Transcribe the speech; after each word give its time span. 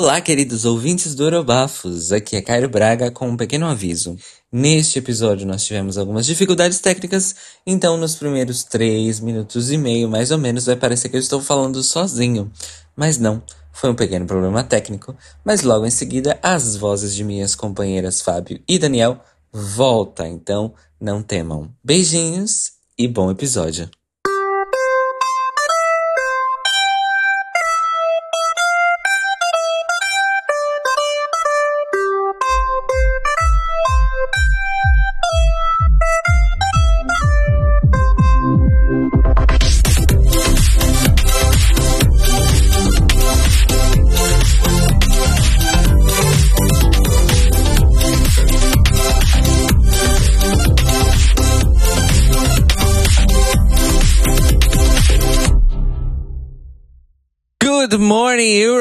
Olá, 0.00 0.20
queridos 0.20 0.64
ouvintes 0.64 1.14
do 1.14 1.22
Eurobafos. 1.22 2.10
Aqui 2.10 2.34
é 2.34 2.42
Cairo 2.42 2.68
Braga 2.68 3.12
com 3.12 3.28
um 3.28 3.36
pequeno 3.36 3.64
aviso. 3.64 4.16
Neste 4.50 4.98
episódio 4.98 5.46
nós 5.46 5.64
tivemos 5.64 5.96
algumas 5.96 6.26
dificuldades 6.26 6.80
técnicas, 6.80 7.32
então 7.64 7.96
nos 7.96 8.16
primeiros 8.16 8.64
três 8.64 9.20
minutos 9.20 9.70
e 9.70 9.78
meio, 9.78 10.08
mais 10.08 10.32
ou 10.32 10.38
menos, 10.38 10.66
vai 10.66 10.74
parecer 10.74 11.08
que 11.08 11.14
eu 11.14 11.20
estou 11.20 11.40
falando 11.40 11.80
sozinho. 11.80 12.50
Mas 12.96 13.18
não, 13.18 13.40
foi 13.72 13.88
um 13.88 13.94
pequeno 13.94 14.26
problema 14.26 14.64
técnico, 14.64 15.16
mas 15.44 15.62
logo 15.62 15.86
em 15.86 15.90
seguida 15.90 16.40
as 16.42 16.74
vozes 16.74 17.14
de 17.14 17.22
minhas 17.22 17.54
companheiras 17.54 18.20
Fábio 18.20 18.60
e 18.66 18.80
Daniel 18.80 19.20
volta, 19.52 20.26
então 20.26 20.74
não 21.00 21.22
temam. 21.22 21.72
Beijinhos 21.84 22.72
e 22.98 23.06
bom 23.06 23.30
episódio. 23.30 23.88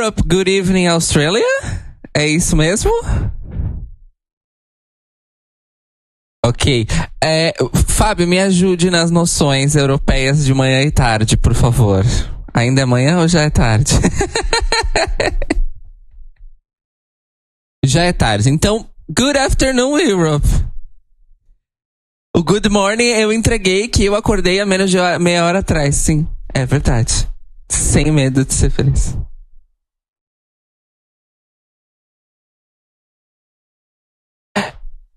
Europe. 0.03 0.21
Good 0.27 0.49
evening, 0.49 0.87
Australia. 0.87 1.45
É 2.13 2.27
isso 2.27 2.57
mesmo? 2.57 2.91
Ok. 6.45 6.85
É, 7.23 7.53
Fábio, 7.87 8.27
me 8.27 8.37
ajude 8.37 8.89
nas 8.89 9.09
noções 9.09 9.77
europeias 9.77 10.43
de 10.43 10.53
manhã 10.53 10.81
e 10.81 10.91
tarde, 10.91 11.37
por 11.37 11.53
favor. 11.53 12.03
Ainda 12.53 12.81
é 12.81 12.85
manhã 12.85 13.21
ou 13.21 13.29
já 13.29 13.43
é 13.43 13.49
tarde? 13.49 13.93
já 17.85 18.03
é 18.03 18.11
tarde. 18.11 18.49
Então, 18.49 18.89
good 19.09 19.37
afternoon, 19.37 19.99
Europe. 19.99 20.47
O 22.35 22.43
good 22.43 22.67
morning 22.67 23.05
eu 23.05 23.31
entreguei 23.31 23.87
que 23.87 24.03
eu 24.03 24.15
acordei 24.15 24.59
a 24.59 24.65
menos 24.65 24.91
de 24.91 24.97
meia 25.19 25.45
hora 25.45 25.59
atrás, 25.59 25.95
sim. 25.95 26.27
É 26.53 26.65
verdade. 26.65 27.25
Sem 27.69 28.11
medo 28.11 28.43
de 28.43 28.53
ser 28.53 28.69
feliz. 28.69 29.15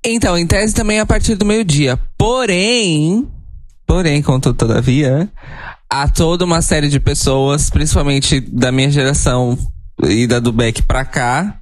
Então, 0.08 0.38
em 0.38 0.46
tese 0.46 0.72
também 0.72 1.00
a 1.00 1.06
partir 1.06 1.34
do 1.34 1.44
meio-dia. 1.44 1.98
Porém, 2.16 3.26
porém, 3.84 4.22
contudo, 4.22 4.56
todavia, 4.56 5.28
há 5.90 6.08
toda 6.08 6.44
uma 6.44 6.62
série 6.62 6.88
de 6.88 7.00
pessoas, 7.00 7.68
principalmente 7.70 8.38
da 8.40 8.70
minha 8.70 8.88
geração 8.88 9.58
e 10.04 10.26
da 10.28 10.38
do 10.38 10.52
Beck 10.52 10.82
pra 10.82 11.04
cá, 11.04 11.58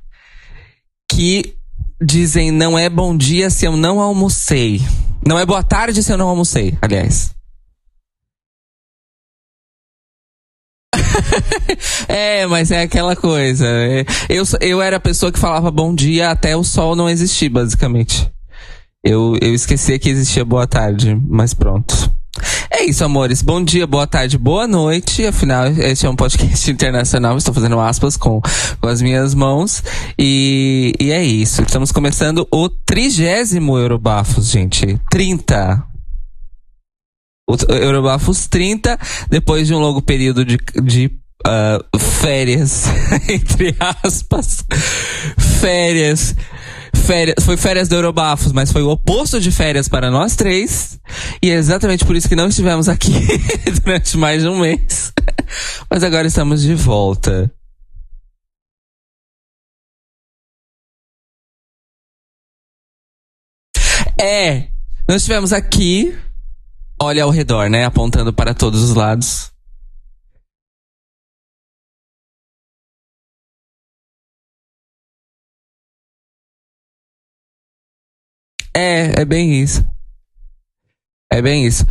que 1.11 1.55
dizem 2.03 2.51
não 2.51 2.79
é 2.79 2.91
bom 2.91 3.17
dia 3.17 3.49
se 3.49 3.65
eu 3.65 3.79
não 3.79 3.99
almocei. 3.99 4.83
Não 5.27 5.39
é 5.39 5.47
boa 5.47 5.63
tarde 5.63 6.03
se 6.03 6.13
eu 6.13 6.19
não 6.19 6.29
almocei, 6.29 6.77
aliás. 6.83 7.35
é, 12.09 12.47
mas 12.47 12.71
é 12.71 12.83
aquela 12.83 13.17
coisa. 13.17 13.67
É, 13.67 14.05
eu, 14.29 14.45
eu 14.61 14.83
era 14.83 14.97
a 14.97 15.01
pessoa 15.01 15.33
que 15.33 15.39
falava 15.39 15.71
bom 15.71 15.95
dia 15.95 16.31
até 16.31 16.57
o 16.57 16.65
sol 16.65 16.97
não 16.97 17.09
existir, 17.09 17.49
basicamente. 17.49 18.31
Eu, 19.03 19.37
eu 19.41 19.55
esqueci 19.55 19.99
que 19.99 20.09
existia 20.09 20.45
boa 20.45 20.67
tarde, 20.67 21.21
mas 21.29 21.53
pronto. 21.53 22.11
É 22.71 22.85
isso, 22.85 23.05
amores. 23.05 23.43
Bom 23.43 23.63
dia, 23.63 23.87
boa 23.87 24.07
tarde, 24.07 24.37
boa 24.37 24.67
noite. 24.67 25.25
Afinal, 25.25 25.67
este 25.69 26.07
é 26.07 26.11
um 26.11 26.17
podcast 26.17 26.69
internacional. 26.73 27.37
Estou 27.37 27.55
fazendo 27.55 27.79
aspas 27.79 28.17
com, 28.17 28.41
com 28.81 28.89
as 28.89 29.01
minhas 29.01 29.35
mãos. 29.35 29.83
E, 30.19 30.93
e 30.99 31.13
é 31.13 31.23
isso. 31.23 31.63
Estamos 31.63 31.93
começando 31.93 32.47
o 32.51 32.69
trigésimo 32.69 33.79
Eurobafos, 33.79 34.51
gente. 34.51 34.99
30. 35.11 35.94
Eurobafos 37.69 38.47
30, 38.47 38.99
depois 39.29 39.67
de 39.67 39.75
um 39.75 39.79
longo 39.79 40.01
período 40.01 40.45
de, 40.45 40.59
de 40.83 41.07
uh, 41.47 41.99
férias, 41.99 42.87
entre 43.29 43.77
aspas, 43.79 44.65
férias, 45.61 46.35
férias, 46.95 47.45
foi 47.45 47.57
férias 47.57 47.89
do 47.89 47.97
Eurobafos, 47.97 48.53
mas 48.53 48.73
foi 48.73 48.83
o 48.83 48.91
oposto 48.91 49.41
de 49.41 49.51
férias 49.51 49.89
para 49.89 50.11
nós 50.11 50.35
três, 50.37 50.99
e 51.43 51.51
é 51.51 51.55
exatamente 51.55 52.05
por 52.05 52.17
isso 52.17 52.29
que 52.29 52.37
não 52.37 52.49
estivemos 52.49 52.89
aqui 52.89 53.13
durante 53.85 54.17
mais 54.17 54.43
de 54.43 54.49
um 54.49 54.61
mês, 54.61 55.13
mas 55.91 56.03
agora 56.03 56.27
estamos 56.27 56.63
de 56.63 56.75
volta. 56.75 57.53
É, 64.19 64.69
nós 65.07 65.17
estivemos 65.19 65.53
aqui 65.53 66.17
olha 67.05 67.25
ao 67.25 67.31
redor, 67.31 67.69
né? 67.69 67.85
Apontando 67.85 68.33
para 68.33 68.55
todos 68.55 68.83
os 68.83 68.95
lados. 68.95 69.53
É, 78.77 79.21
é 79.21 79.25
bem 79.25 79.63
isso. 79.63 79.85
É 81.31 81.41
bem 81.43 81.67
isso. 81.67 81.85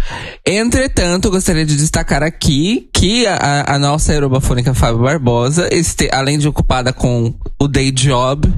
Entretanto, 0.46 1.30
gostaria 1.30 1.66
de 1.66 1.76
destacar 1.76 2.24
aqui 2.24 2.90
que 2.94 3.26
a, 3.26 3.76
a 3.76 3.80
nossa 3.80 4.12
aerobafônica 4.12 4.74
Fábio 4.74 5.04
Barbosa, 5.04 5.68
este, 5.72 6.10
além 6.14 6.38
de 6.38 6.48
ocupada 6.48 6.94
com 6.94 7.38
o 7.60 7.68
day 7.68 7.92
job, 7.92 8.54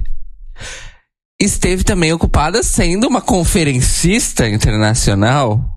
esteve 1.39 1.83
também 1.83 2.13
ocupada 2.13 2.61
sendo 2.61 3.07
uma 3.07 3.21
conferencista 3.21 4.47
internacional 4.47 5.74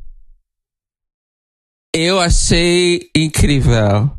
eu 1.95 2.21
achei 2.21 3.11
incrível. 3.17 4.11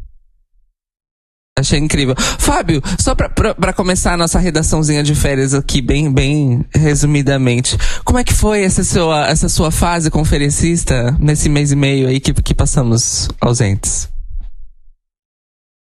Achei 1.58 1.78
incrível. 1.78 2.16
Fábio, 2.18 2.82
só 2.98 3.14
pra, 3.14 3.28
pra, 3.28 3.54
pra, 3.54 3.74
começar 3.74 4.14
a 4.14 4.18
nossa 4.18 4.40
redaçãozinha 4.40 5.04
de 5.04 5.14
férias 5.14 5.54
aqui, 5.54 5.82
bem, 5.82 6.12
bem 6.12 6.66
resumidamente. 6.74 7.78
Como 8.06 8.18
é 8.18 8.24
que 8.24 8.34
foi 8.34 8.64
essa 8.64 8.84
sua, 8.84 9.28
essa 9.28 9.50
sua 9.50 9.70
fase 9.70 10.10
conferencista 10.10 11.12
nesse 11.20 11.50
mês 11.50 11.72
e 11.74 11.76
meio 11.76 12.08
aí 12.08 12.20
que, 12.22 12.34
que 12.34 12.54
passamos 12.54 13.28
ausentes? 13.42 14.08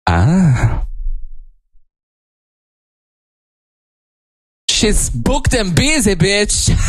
Ah. 0.09 0.81
She's 4.71 5.09
booked 5.09 5.55
and 5.55 5.75
busy, 5.75 6.15
bitch. 6.15 6.69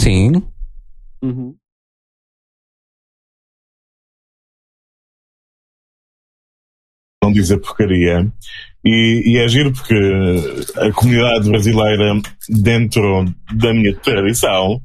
Sim. 0.00 0.42
Uhum. 1.22 1.56
Não 7.30 7.32
dizer 7.32 7.58
porcaria. 7.58 8.26
E, 8.84 9.22
e 9.26 9.38
é 9.38 9.46
giro 9.48 9.72
porque 9.72 9.94
a 10.76 10.90
comunidade 10.92 11.48
brasileira, 11.48 12.20
dentro 12.48 13.24
da 13.52 13.72
minha 13.74 13.94
tradição, 13.96 14.80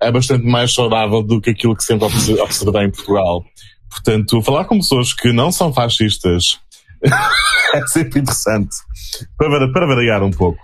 é 0.00 0.10
bastante 0.10 0.46
mais 0.46 0.72
saudável 0.72 1.22
do 1.22 1.40
que 1.40 1.50
aquilo 1.50 1.76
que 1.76 1.84
sempre 1.84 2.06
observei 2.06 2.84
em 2.84 2.90
Portugal. 2.90 3.44
Portanto, 3.90 4.40
falar 4.42 4.64
com 4.64 4.78
pessoas 4.78 5.12
que 5.12 5.32
não 5.32 5.50
são 5.50 5.72
fascistas 5.72 6.60
é 7.74 7.86
sempre 7.86 8.20
interessante. 8.20 8.76
Para, 9.36 9.70
para 9.72 9.86
variar 9.86 10.22
um 10.22 10.30
pouco. 10.30 10.60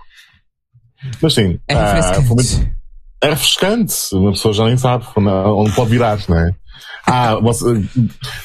Mas 1.21 1.33
sim, 1.33 1.59
é 1.67 1.73
ah, 1.73 2.13
foi 2.13 2.35
muito, 2.35 2.71
é 3.21 3.29
refrescante. 3.29 3.93
Uma 4.13 4.31
pessoa 4.31 4.53
já 4.53 4.65
nem 4.65 4.77
sabe 4.77 5.05
onde 5.15 5.75
pode 5.75 5.89
virar, 5.89 6.17
não 6.27 6.39
é? 6.39 6.51
Ah, 7.09 7.37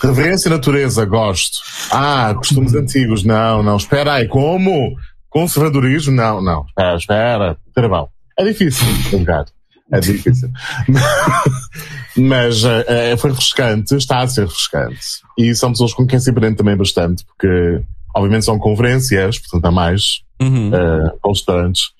reverência 0.01 0.49
à 0.49 0.55
natureza, 0.55 1.05
gosto. 1.05 1.59
Ah, 1.91 2.33
costumes 2.37 2.73
antigos, 2.75 3.25
não, 3.25 3.61
não. 3.61 3.77
Espera 3.77 4.15
aí, 4.15 4.29
como? 4.29 4.95
Conservadorismo? 5.29 6.15
Não, 6.15 6.41
não. 6.41 6.65
Espera, 6.67 6.97
espera. 6.97 7.57
Travão. 7.75 8.09
É 8.39 8.45
difícil, 8.45 8.87
um 9.13 9.19
bocado. 9.19 9.51
É 9.91 9.99
difícil. 9.99 10.49
Mas 12.17 12.63
é, 12.65 13.17
foi 13.17 13.31
refrescante, 13.31 13.97
está 13.97 14.21
a 14.21 14.29
ser 14.29 14.43
refrescante. 14.47 15.01
E 15.37 15.55
são 15.55 15.73
pessoas 15.73 15.93
com 15.93 16.07
quem 16.07 16.21
se 16.21 16.31
aprende 16.31 16.57
também 16.57 16.77
bastante, 16.77 17.25
porque 17.27 17.83
obviamente 18.15 18.45
são 18.45 18.59
conferências, 18.59 19.39
portanto 19.39 19.65
há 19.65 19.71
mais 19.71 20.23
uhum. 20.41 20.69
uh, 20.69 21.19
constantes. 21.21 21.91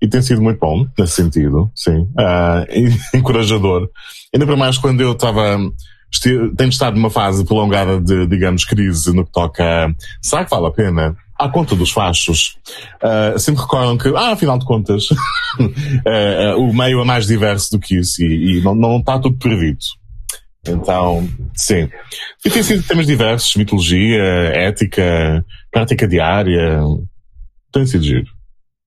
e 0.00 0.08
tem 0.08 0.22
sido 0.22 0.40
muito 0.40 0.58
bom 0.58 0.86
nesse 0.98 1.14
sentido, 1.14 1.70
sim. 1.74 2.06
Uh, 2.16 2.64
encorajador. 3.16 3.88
Ainda 4.32 4.46
para 4.46 4.56
mais 4.56 4.78
quando 4.78 5.00
eu 5.00 5.12
estava 5.12 5.58
tenho 6.20 6.68
estado 6.68 6.96
numa 6.96 7.10
fase 7.10 7.44
prolongada 7.44 8.00
de, 8.00 8.26
digamos, 8.26 8.64
crise 8.64 9.14
no 9.14 9.24
que 9.24 9.32
toca. 9.32 9.94
Será 10.20 10.44
que 10.44 10.50
vale 10.50 10.66
a 10.66 10.70
pena? 10.70 11.16
À 11.38 11.48
conta 11.48 11.74
dos 11.74 11.90
fachos, 11.90 12.56
uh, 13.02 13.38
sempre 13.38 13.62
recordam 13.62 13.98
que, 13.98 14.08
ah, 14.14 14.32
afinal 14.32 14.58
de 14.58 14.64
contas, 14.64 15.10
uh, 15.10 15.14
uh, 16.56 16.60
o 16.60 16.72
meio 16.72 17.00
é 17.00 17.04
mais 17.04 17.26
diverso 17.26 17.72
do 17.72 17.80
que 17.80 17.98
isso 17.98 18.22
e, 18.22 18.58
e 18.58 18.60
não, 18.62 18.74
não 18.74 18.98
está 18.98 19.18
tudo 19.18 19.36
perdido. 19.38 19.78
Então, 20.68 21.28
sim. 21.56 21.88
E 22.44 22.50
tem 22.50 22.62
sido 22.62 22.86
temas 22.86 23.06
diversos, 23.06 23.56
mitologia, 23.56 24.22
ética, 24.54 25.44
prática 25.70 26.06
diária. 26.06 26.80
Tem 27.72 27.84
sido 27.86 28.04
giro. 28.04 28.26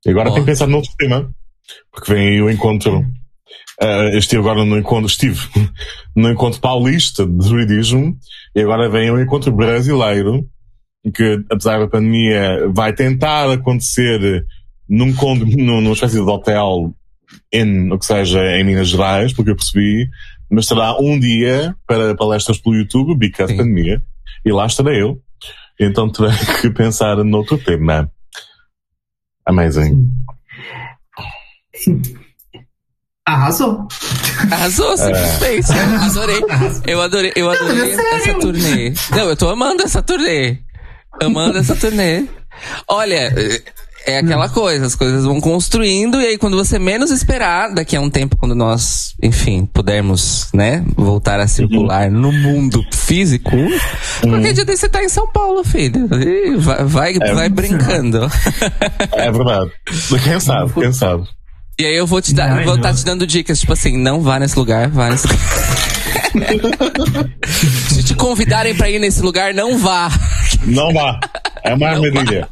E 0.05 0.09
agora 0.09 0.29
oh. 0.29 0.33
tenho 0.33 0.45
que 0.45 0.51
pensar 0.51 0.67
num 0.67 0.77
outro 0.77 0.91
tema, 0.97 1.29
porque 1.91 2.13
vem 2.13 2.27
aí 2.27 2.41
o 2.41 2.49
encontro 2.49 3.05
Uh, 3.81 4.17
estive 4.17 4.39
agora 4.39 4.63
no 4.63 4.77
encontro, 4.77 5.07
estive 5.07 5.39
no 6.15 6.29
encontro 6.29 6.61
paulista 6.61 7.25
de 7.25 7.37
druidismo 7.37 8.17
e 8.55 8.61
agora 8.61 8.89
vem 8.89 9.11
o 9.11 9.19
encontro 9.19 9.51
brasileiro, 9.51 10.47
que 11.13 11.43
apesar 11.49 11.79
da 11.79 11.87
pandemia 11.87 12.69
vai 12.73 12.93
tentar 12.93 13.51
acontecer 13.51 14.45
num 14.87 15.13
condomínio, 15.13 15.81
numa 15.81 15.93
espécie 15.93 16.15
de 16.15 16.21
hotel 16.21 16.93
em, 17.51 17.91
o 17.91 17.99
que 17.99 18.05
seja, 18.05 18.39
em 18.57 18.63
Minas 18.63 18.87
Gerais, 18.87 19.33
porque 19.33 19.51
eu 19.51 19.55
percebi, 19.55 20.09
mas 20.49 20.67
será 20.67 20.97
um 20.99 21.19
dia 21.19 21.75
para 21.85 22.15
palestras 22.15 22.57
pelo 22.59 22.75
YouTube, 22.75 23.17
bica 23.17 23.43
a 23.43 23.47
pandemia, 23.47 24.01
e 24.45 24.51
lá 24.51 24.65
estarei 24.65 25.01
eu. 25.01 25.21
Então 25.79 26.09
terei 26.09 26.31
que 26.61 26.69
pensar 26.69 27.17
noutro 27.23 27.57
tema. 27.57 28.09
Amazing. 29.45 30.09
Arrasou. 33.27 33.87
Arrasou, 34.51 34.95
simplesmente. 34.97 35.71
É. 35.71 36.05
Adorei. 36.05 36.41
Eu 36.85 37.01
adorei, 37.01 37.33
eu 37.35 37.49
adorei 37.49 37.95
não, 37.95 38.15
essa 38.17 38.33
turnê. 38.35 38.93
Não, 39.09 39.29
eu 39.29 39.35
tô 39.35 39.49
amando 39.49 39.81
essa 39.81 40.01
turnê. 40.03 40.59
Amando 41.19 41.57
essa 41.57 41.75
turnê. 41.75 42.25
Olha, 42.87 43.33
é 44.05 44.19
aquela 44.19 44.47
coisa, 44.47 44.85
as 44.85 44.95
coisas 44.95 45.25
vão 45.25 45.41
construindo 45.41 46.21
e 46.21 46.27
aí 46.27 46.37
quando 46.37 46.55
você 46.55 46.77
menos 46.77 47.09
esperar, 47.09 47.73
daqui 47.73 47.95
a 47.95 48.01
um 48.01 48.09
tempo 48.11 48.37
quando 48.37 48.53
nós, 48.53 49.15
enfim, 49.21 49.65
pudermos, 49.65 50.47
né, 50.53 50.85
voltar 50.95 51.39
a 51.39 51.47
circular 51.47 52.07
uhum. 52.07 52.19
no 52.19 52.31
mundo 52.31 52.85
físico, 52.93 53.55
uhum. 53.55 54.29
qualquer 54.29 54.53
dia 54.53 54.63
desse 54.63 54.81
você 54.81 54.89
tá 54.89 55.03
em 55.03 55.09
São 55.09 55.27
Paulo, 55.31 55.63
filho. 55.63 56.07
E 56.21 56.55
vai, 56.57 56.83
vai, 56.83 57.17
é, 57.19 57.33
vai 57.33 57.49
brincando. 57.49 58.29
É 59.13 59.31
verdade. 59.31 59.71
Quem 60.23 60.39
sabe, 60.39 60.73
quem 60.73 60.93
sabe. 60.93 61.27
E 61.77 61.85
aí 61.85 61.95
eu 61.95 62.07
vou 62.07 62.21
te 62.21 62.33
dar, 62.33 62.63
vou 62.63 62.75
estar 62.75 62.89
tá 62.89 62.95
te 62.95 63.03
dando 63.03 63.27
dicas, 63.27 63.59
tipo 63.59 63.73
assim, 63.73 63.97
não 63.97 64.21
vá 64.21 64.39
nesse 64.39 64.57
lugar, 64.57 64.87
vá 64.89 65.09
nesse 65.09 65.27
lugar. 65.27 65.45
Se 67.89 68.03
te 68.03 68.15
convidarem 68.15 68.73
para 68.75 68.89
ir 68.89 68.99
nesse 68.99 69.21
lugar, 69.21 69.53
não 69.53 69.77
vá. 69.77 70.09
Não 70.63 70.93
vá. 70.93 71.19
É 71.63 71.73
uma 71.73 71.87
armadilha. 71.89 72.47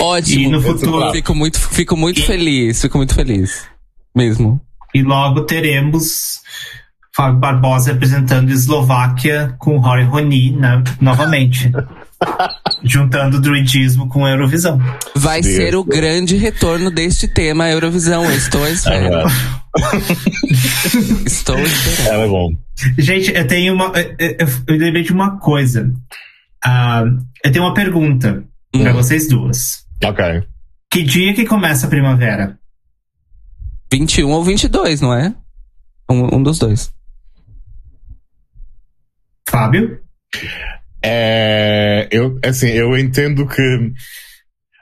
Ótimo. 0.00 0.42
E 0.42 0.48
no 0.48 0.60
futuro. 0.60 1.12
Fico 1.12 1.34
muito, 1.34 1.58
fico 1.60 1.96
muito 1.96 2.20
e... 2.20 2.22
feliz, 2.22 2.80
fico 2.80 2.98
muito 2.98 3.14
feliz. 3.14 3.64
Mesmo. 4.14 4.60
E 4.94 5.02
logo 5.02 5.42
teremos 5.42 6.40
Fábio 7.14 7.38
Barbosa 7.38 7.92
representando 7.92 8.50
Eslováquia 8.50 9.54
com 9.58 9.78
Rory 9.78 10.04
Roni 10.04 10.52
né, 10.52 10.82
novamente. 11.00 11.70
Juntando 12.82 13.36
o 13.36 13.40
druidismo 13.40 14.08
com 14.08 14.24
a 14.24 14.30
Eurovisão. 14.30 14.78
Vai 15.14 15.40
Deus. 15.40 15.54
ser 15.54 15.74
o 15.74 15.84
grande 15.84 16.36
retorno 16.36 16.90
deste 16.90 17.28
tema 17.28 17.68
Eurovisão. 17.68 18.24
estou 18.32 18.66
esperando. 18.66 19.28
É 19.28 19.32
estou 21.26 21.58
esperando. 21.58 22.22
É 22.22 22.28
bom. 22.28 22.48
Gente, 22.98 23.34
eu 23.34 23.46
tenho 23.46 23.74
uma. 23.74 23.92
Eu, 23.96 24.36
eu, 24.38 24.48
eu 24.66 24.76
lembrei 24.76 25.02
de 25.02 25.12
uma 25.12 25.38
coisa. 25.38 25.92
Uh, 26.64 27.24
eu 27.44 27.52
tenho 27.52 27.64
uma 27.64 27.74
pergunta 27.74 28.44
hum. 28.74 28.82
para 28.82 28.92
vocês 28.92 29.28
duas. 29.28 29.84
Ok. 30.02 30.42
Que 30.90 31.02
dia 31.02 31.34
que 31.34 31.44
começa 31.44 31.86
a 31.86 31.90
primavera? 31.90 32.58
21 33.92 34.30
ou 34.30 34.42
22, 34.42 35.00
não 35.00 35.14
é? 35.14 35.34
Um, 36.10 36.36
um 36.36 36.42
dos 36.42 36.58
dois. 36.58 36.92
Fábio? 39.48 40.00
É, 41.02 42.08
eu, 42.10 42.38
assim, 42.44 42.68
eu 42.68 42.96
entendo 42.98 43.46
que 43.46 43.92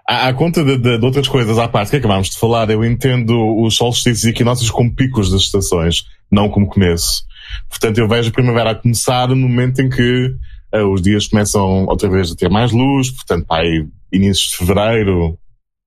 à, 0.07 0.33
conta 0.33 0.65
de, 0.65 0.79
de, 0.79 0.99
de, 0.99 1.05
outras 1.05 1.29
coisas 1.29 1.59
à 1.59 1.69
parte 1.69 1.91
que 1.91 1.97
acabámos 1.97 2.31
de 2.31 2.39
falar, 2.39 2.71
eu 2.71 2.85
entendo 2.85 3.35
os 3.61 3.77
solstícios 3.77 4.25
e 4.25 4.31
equinócios 4.31 4.71
como 4.71 4.95
picos 4.95 5.31
das 5.31 5.43
estações, 5.43 6.05
não 6.31 6.49
como 6.49 6.69
começo. 6.69 7.25
Portanto, 7.69 7.99
eu 7.99 8.09
vejo 8.09 8.31
a 8.31 8.33
primavera 8.33 8.71
a 8.71 8.75
começar 8.75 9.29
no 9.29 9.37
momento 9.37 9.81
em 9.81 9.89
que 9.89 10.35
uh, 10.75 10.93
os 10.93 11.03
dias 11.03 11.27
começam 11.27 11.87
outra 11.87 12.09
vez 12.09 12.31
a 12.31 12.37
ter 12.37 12.49
mais 12.49 12.73
luz, 12.73 13.11
portanto, 13.11 13.47
aí 13.51 13.87
inícios 14.13 14.51
de 14.51 14.57
fevereiro, 14.59 15.39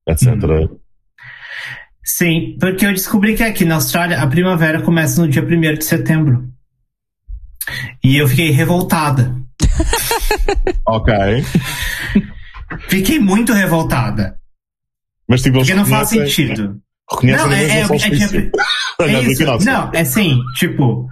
etc. 0.08 0.28
Hum. 0.28 0.78
Sim, 2.04 2.58
porque 2.60 2.86
eu 2.86 2.92
descobri 2.92 3.36
que 3.36 3.44
aqui 3.44 3.66
na 3.66 3.76
Austrália 3.76 4.20
a 4.20 4.28
primavera 4.28 4.82
começa 4.82 5.22
no 5.22 5.30
dia 5.30 5.44
1 5.44 5.76
de 5.76 5.86
setembro. 5.86 6.50
E 8.04 8.18
eu 8.18 8.28
fiquei 8.28 8.50
revoltada. 8.50 9.36
ok. 10.86 11.14
Fiquei 12.88 13.20
muito 13.20 13.54
revoltada. 13.54 14.38
Mas 15.28 15.42
tipo, 15.42 15.60
Porque 15.60 15.74
não 15.74 15.86
faz 15.86 16.10
sentido. 16.10 16.82
Não, 17.24 17.52
é, 17.52 17.64
é, 17.64 17.68
é, 17.70 19.16
é, 19.16 19.22
isso. 19.32 19.66
Não, 19.66 19.92
é 19.94 20.02
assim, 20.02 20.40
tipo. 20.56 21.08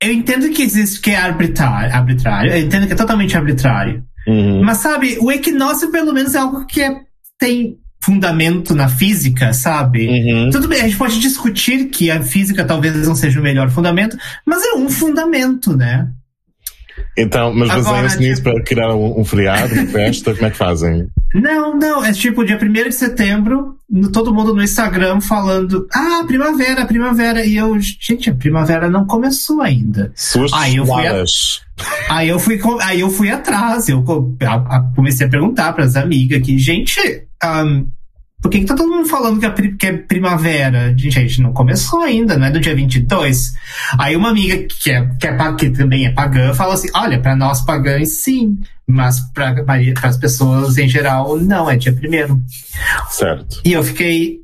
Eu 0.00 0.12
entendo 0.12 0.50
que 0.50 0.62
existe 0.62 1.00
que 1.00 1.10
é 1.10 1.16
arbitrário, 1.16 1.94
arbitrário 1.94 2.50
eu 2.50 2.58
entendo 2.58 2.88
que 2.88 2.92
é 2.92 2.96
totalmente 2.96 3.36
arbitrário. 3.36 4.04
Uhum. 4.26 4.62
Mas 4.62 4.78
sabe, 4.78 5.16
o 5.20 5.30
equinócio 5.30 5.92
pelo 5.92 6.12
menos 6.12 6.34
é 6.34 6.38
algo 6.38 6.66
que 6.66 6.82
é, 6.82 7.02
tem 7.38 7.78
fundamento 8.02 8.74
na 8.74 8.88
física, 8.88 9.52
sabe? 9.52 10.08
Uhum. 10.08 10.50
Tudo 10.50 10.66
bem, 10.66 10.80
a 10.80 10.84
gente 10.84 10.96
pode 10.96 11.20
discutir 11.20 11.86
que 11.86 12.10
a 12.10 12.20
física 12.20 12.64
talvez 12.64 13.06
não 13.06 13.14
seja 13.14 13.38
o 13.38 13.42
melhor 13.42 13.70
fundamento, 13.70 14.16
mas 14.44 14.60
é 14.64 14.74
um 14.74 14.88
fundamento, 14.90 15.76
né? 15.76 16.08
Então, 17.16 17.52
mas 17.54 17.68
baseiam-se 17.68 18.16
tipo... 18.16 18.28
nisso 18.28 18.42
para 18.42 18.62
criar 18.62 18.94
um, 18.94 19.20
um 19.20 19.24
feriado, 19.24 19.74
uma 19.74 19.86
festa, 19.92 20.34
como 20.34 20.46
é 20.46 20.50
que 20.50 20.56
fazem? 20.56 21.08
Não, 21.34 21.76
não, 21.76 22.04
é 22.04 22.12
tipo 22.12 22.44
dia 22.44 22.58
1 22.60 22.72
de 22.72 22.92
setembro, 22.92 23.76
todo 24.12 24.34
mundo 24.34 24.54
no 24.54 24.62
Instagram 24.62 25.20
falando, 25.20 25.86
ah, 25.92 26.24
primavera, 26.26 26.84
primavera, 26.86 27.44
e 27.44 27.56
eu, 27.56 27.78
gente, 27.78 28.30
a 28.30 28.34
primavera 28.34 28.90
não 28.90 29.06
começou 29.06 29.60
ainda. 29.60 30.12
Suas 30.14 30.52
aí 30.52 30.76
eu 30.76 30.86
fui 30.86 31.06
a... 31.06 31.24
Aí 32.10 32.28
eu 32.28 32.38
fui, 32.38 32.60
aí 32.80 33.00
eu 33.00 33.10
fui 33.10 33.30
atrás, 33.30 33.88
eu 33.88 34.04
comecei 34.94 35.26
a 35.26 35.30
perguntar 35.30 35.72
para 35.72 35.84
as 35.84 35.96
amigas 35.96 36.40
que, 36.42 36.56
gente, 36.58 37.00
um, 37.42 37.86
por 38.42 38.50
que, 38.50 38.58
que 38.58 38.66
tá 38.66 38.74
todo 38.74 38.90
mundo 38.90 39.08
falando 39.08 39.38
que 39.38 39.46
é, 39.46 39.68
que 39.78 39.86
é 39.86 39.92
primavera? 39.92 40.92
Gente, 40.98 41.40
não 41.40 41.52
começou 41.52 42.00
ainda, 42.00 42.36
não 42.36 42.48
é 42.48 42.50
do 42.50 42.58
dia 42.58 42.74
22. 42.74 43.52
Aí 43.96 44.16
uma 44.16 44.30
amiga 44.30 44.66
que, 44.68 44.90
é, 44.90 45.08
que, 45.18 45.26
é, 45.28 45.54
que 45.54 45.70
também 45.70 46.06
é 46.06 46.10
pagã 46.10 46.52
fala 46.52 46.74
assim: 46.74 46.88
olha, 46.92 47.20
para 47.20 47.36
nós 47.36 47.60
pagãs 47.60 48.24
sim, 48.24 48.58
mas 48.84 49.20
para 49.32 49.64
as 50.02 50.16
pessoas 50.16 50.76
em 50.76 50.88
geral 50.88 51.38
não, 51.38 51.70
é 51.70 51.76
dia 51.76 51.92
primeiro. 51.92 52.42
Certo. 53.10 53.60
E 53.64 53.72
eu 53.72 53.84
fiquei. 53.84 54.40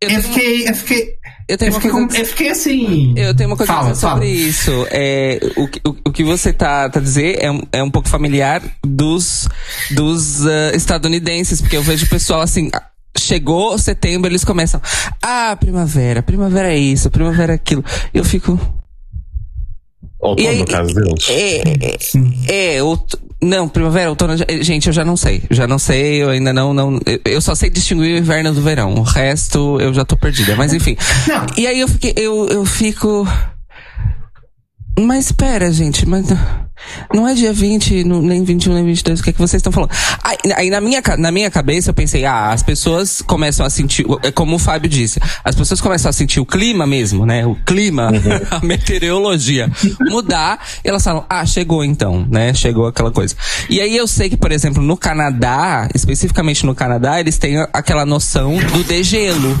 Eu, 0.00 0.10
eu 0.10 0.22
fiquei. 0.22 0.68
Eu 0.68 0.74
fiquei. 0.74 1.20
Eu, 1.48 1.58
tenho 1.58 1.70
eu, 1.70 1.74
fiquei, 1.74 1.90
com, 1.90 2.02
eu 2.02 2.24
fiquei 2.24 2.48
assim. 2.50 3.12
Eu 3.16 3.34
tenho 3.34 3.50
uma 3.50 3.56
coisa 3.56 3.72
fala, 3.72 3.88
a 3.88 3.92
dizer 3.92 4.06
sobre 4.06 4.28
isso. 4.28 4.86
É, 4.88 5.40
o, 5.56 5.64
o, 5.64 5.96
o 6.06 6.12
que 6.12 6.22
você 6.22 6.52
tá, 6.52 6.88
tá 6.88 7.00
a 7.00 7.02
dizer 7.02 7.40
é, 7.40 7.48
é 7.72 7.82
um 7.82 7.90
pouco 7.90 8.08
familiar 8.08 8.62
dos, 8.86 9.48
dos 9.90 10.44
uh, 10.44 10.70
estadunidenses, 10.74 11.60
porque 11.60 11.76
eu 11.76 11.82
vejo 11.82 12.06
o 12.06 12.08
pessoal 12.08 12.40
assim 12.40 12.70
chegou 13.18 13.76
setembro, 13.78 14.30
eles 14.30 14.44
começam. 14.44 14.80
Ah, 15.22 15.56
primavera, 15.58 16.22
primavera 16.22 16.72
é 16.72 16.78
isso, 16.78 17.10
primavera 17.10 17.52
é 17.52 17.56
aquilo. 17.56 17.84
Eu 18.12 18.24
fico. 18.24 18.58
Outono, 20.18 20.48
aí, 20.48 20.58
no 20.58 20.66
caso 20.66 20.94
deles. 20.94 21.28
É, 21.28 21.62
é, 22.50 22.76
é 22.76 22.78
out... 22.80 23.16
não, 23.42 23.68
primavera, 23.68 24.10
outono, 24.10 24.34
gente, 24.60 24.86
eu 24.86 24.92
já 24.92 25.04
não 25.04 25.16
sei. 25.16 25.42
Já 25.50 25.66
não 25.66 25.78
sei, 25.78 26.22
eu 26.22 26.30
ainda 26.30 26.52
não, 26.52 26.74
não. 26.74 27.00
Eu 27.24 27.40
só 27.40 27.54
sei 27.54 27.70
distinguir 27.70 28.14
o 28.14 28.18
inverno 28.18 28.52
do 28.52 28.60
verão. 28.60 28.94
O 28.94 29.02
resto 29.02 29.80
eu 29.80 29.94
já 29.94 30.04
tô 30.04 30.16
perdida. 30.16 30.54
Mas 30.56 30.74
enfim. 30.74 30.96
Não. 31.26 31.46
E 31.56 31.66
aí 31.66 31.80
eu 31.80 31.88
fiquei, 31.88 32.12
eu, 32.16 32.48
eu 32.48 32.64
fico. 32.64 33.26
Mas 34.98 35.26
espera, 35.26 35.72
gente, 35.72 36.06
mas. 36.06 36.28
Não 36.28 36.69
é 37.28 37.34
dia 37.34 37.52
20, 37.52 38.04
não- 38.04 38.22
nem 38.22 38.42
21, 38.44 38.74
nem 38.74 38.84
22, 38.84 39.20
o 39.20 39.22
que 39.22 39.30
é 39.30 39.32
que 39.32 39.38
vocês 39.38 39.60
estão 39.60 39.72
falando? 39.72 39.90
Aí, 40.24 40.36
aí 40.54 40.70
na, 40.70 40.80
minha, 40.80 41.02
na 41.18 41.30
minha 41.30 41.50
cabeça 41.50 41.90
eu 41.90 41.94
pensei, 41.94 42.24
ah, 42.24 42.52
as 42.52 42.62
pessoas 42.62 43.22
começam 43.22 43.64
a 43.64 43.70
sentir, 43.70 44.04
é 44.22 44.30
como 44.30 44.56
o 44.56 44.58
Fábio 44.58 44.88
disse, 44.88 45.20
as 45.44 45.54
pessoas 45.54 45.80
começam 45.80 46.08
a 46.08 46.12
sentir 46.12 46.40
o 46.40 46.46
clima 46.46 46.86
mesmo, 46.86 47.24
né? 47.26 47.46
O 47.46 47.54
clima, 47.54 48.10
a 48.50 48.64
meteorologia 48.64 49.70
mudar, 50.08 50.58
e 50.84 50.88
elas 50.88 51.02
falam, 51.02 51.24
ah, 51.28 51.44
chegou 51.46 51.84
então, 51.84 52.26
né? 52.30 52.52
Chegou 52.54 52.86
aquela 52.86 53.10
coisa. 53.10 53.34
E 53.68 53.80
aí 53.80 53.96
eu 53.96 54.06
sei 54.06 54.28
que, 54.28 54.36
por 54.36 54.52
exemplo, 54.52 54.82
no 54.82 54.96
Canadá, 54.96 55.88
especificamente 55.94 56.64
no 56.66 56.74
Canadá, 56.74 57.20
eles 57.20 57.38
têm 57.38 57.58
aquela 57.72 58.04
noção 58.06 58.56
do 58.56 58.84
degelo. 58.84 59.58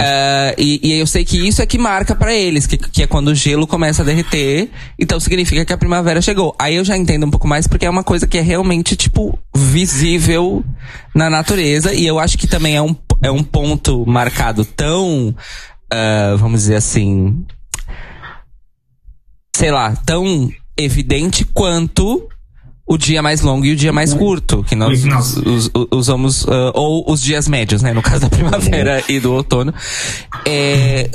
Ah, 0.00 0.54
e, 0.56 0.80
e 0.82 0.98
eu 0.98 1.06
sei 1.06 1.24
que 1.24 1.36
isso 1.46 1.60
é 1.62 1.66
que 1.66 1.78
marca 1.78 2.14
pra 2.14 2.34
eles, 2.34 2.66
que, 2.66 2.76
que 2.76 3.02
é 3.02 3.06
quando 3.06 3.28
o 3.28 3.34
gelo 3.34 3.66
começa 3.66 4.02
a 4.02 4.04
derreter, 4.04 4.70
então 4.98 5.18
significa 5.20 5.64
que 5.64 5.72
a 5.72 5.78
primavera 5.90 6.22
chegou. 6.22 6.54
Aí 6.56 6.76
eu 6.76 6.84
já 6.84 6.96
entendo 6.96 7.26
um 7.26 7.30
pouco 7.30 7.48
mais 7.48 7.66
porque 7.66 7.84
é 7.84 7.90
uma 7.90 8.04
coisa 8.04 8.24
que 8.24 8.38
é 8.38 8.40
realmente, 8.40 8.94
tipo, 8.94 9.36
visível 9.52 10.64
na 11.12 11.28
natureza, 11.28 11.92
e 11.92 12.06
eu 12.06 12.20
acho 12.20 12.38
que 12.38 12.46
também 12.46 12.76
é 12.76 12.82
um, 12.82 12.94
é 13.20 13.28
um 13.28 13.42
ponto 13.42 14.06
marcado 14.06 14.64
tão, 14.64 15.34
ah, 15.92 16.36
vamos 16.38 16.60
dizer 16.60 16.76
assim, 16.76 17.44
sei 19.56 19.72
lá, 19.72 19.96
tão 20.06 20.48
evidente 20.76 21.44
quanto 21.44 22.28
o 22.92 22.98
dia 22.98 23.22
mais 23.22 23.40
longo 23.40 23.64
e 23.64 23.72
o 23.72 23.76
dia 23.76 23.92
mais 23.92 24.12
curto, 24.12 24.64
que 24.64 24.74
nós 24.74 25.04
us- 25.04 25.36
us- 25.46 25.70
usamos, 25.92 26.44
ah, 26.48 26.72
ou 26.74 27.04
os 27.08 27.22
dias 27.22 27.46
médios, 27.46 27.82
né? 27.82 27.92
No 27.92 28.02
caso 28.02 28.22
da 28.22 28.28
primavera 28.28 29.00
e 29.08 29.20
do 29.20 29.32
outono. 29.32 29.72
É, 30.44 31.08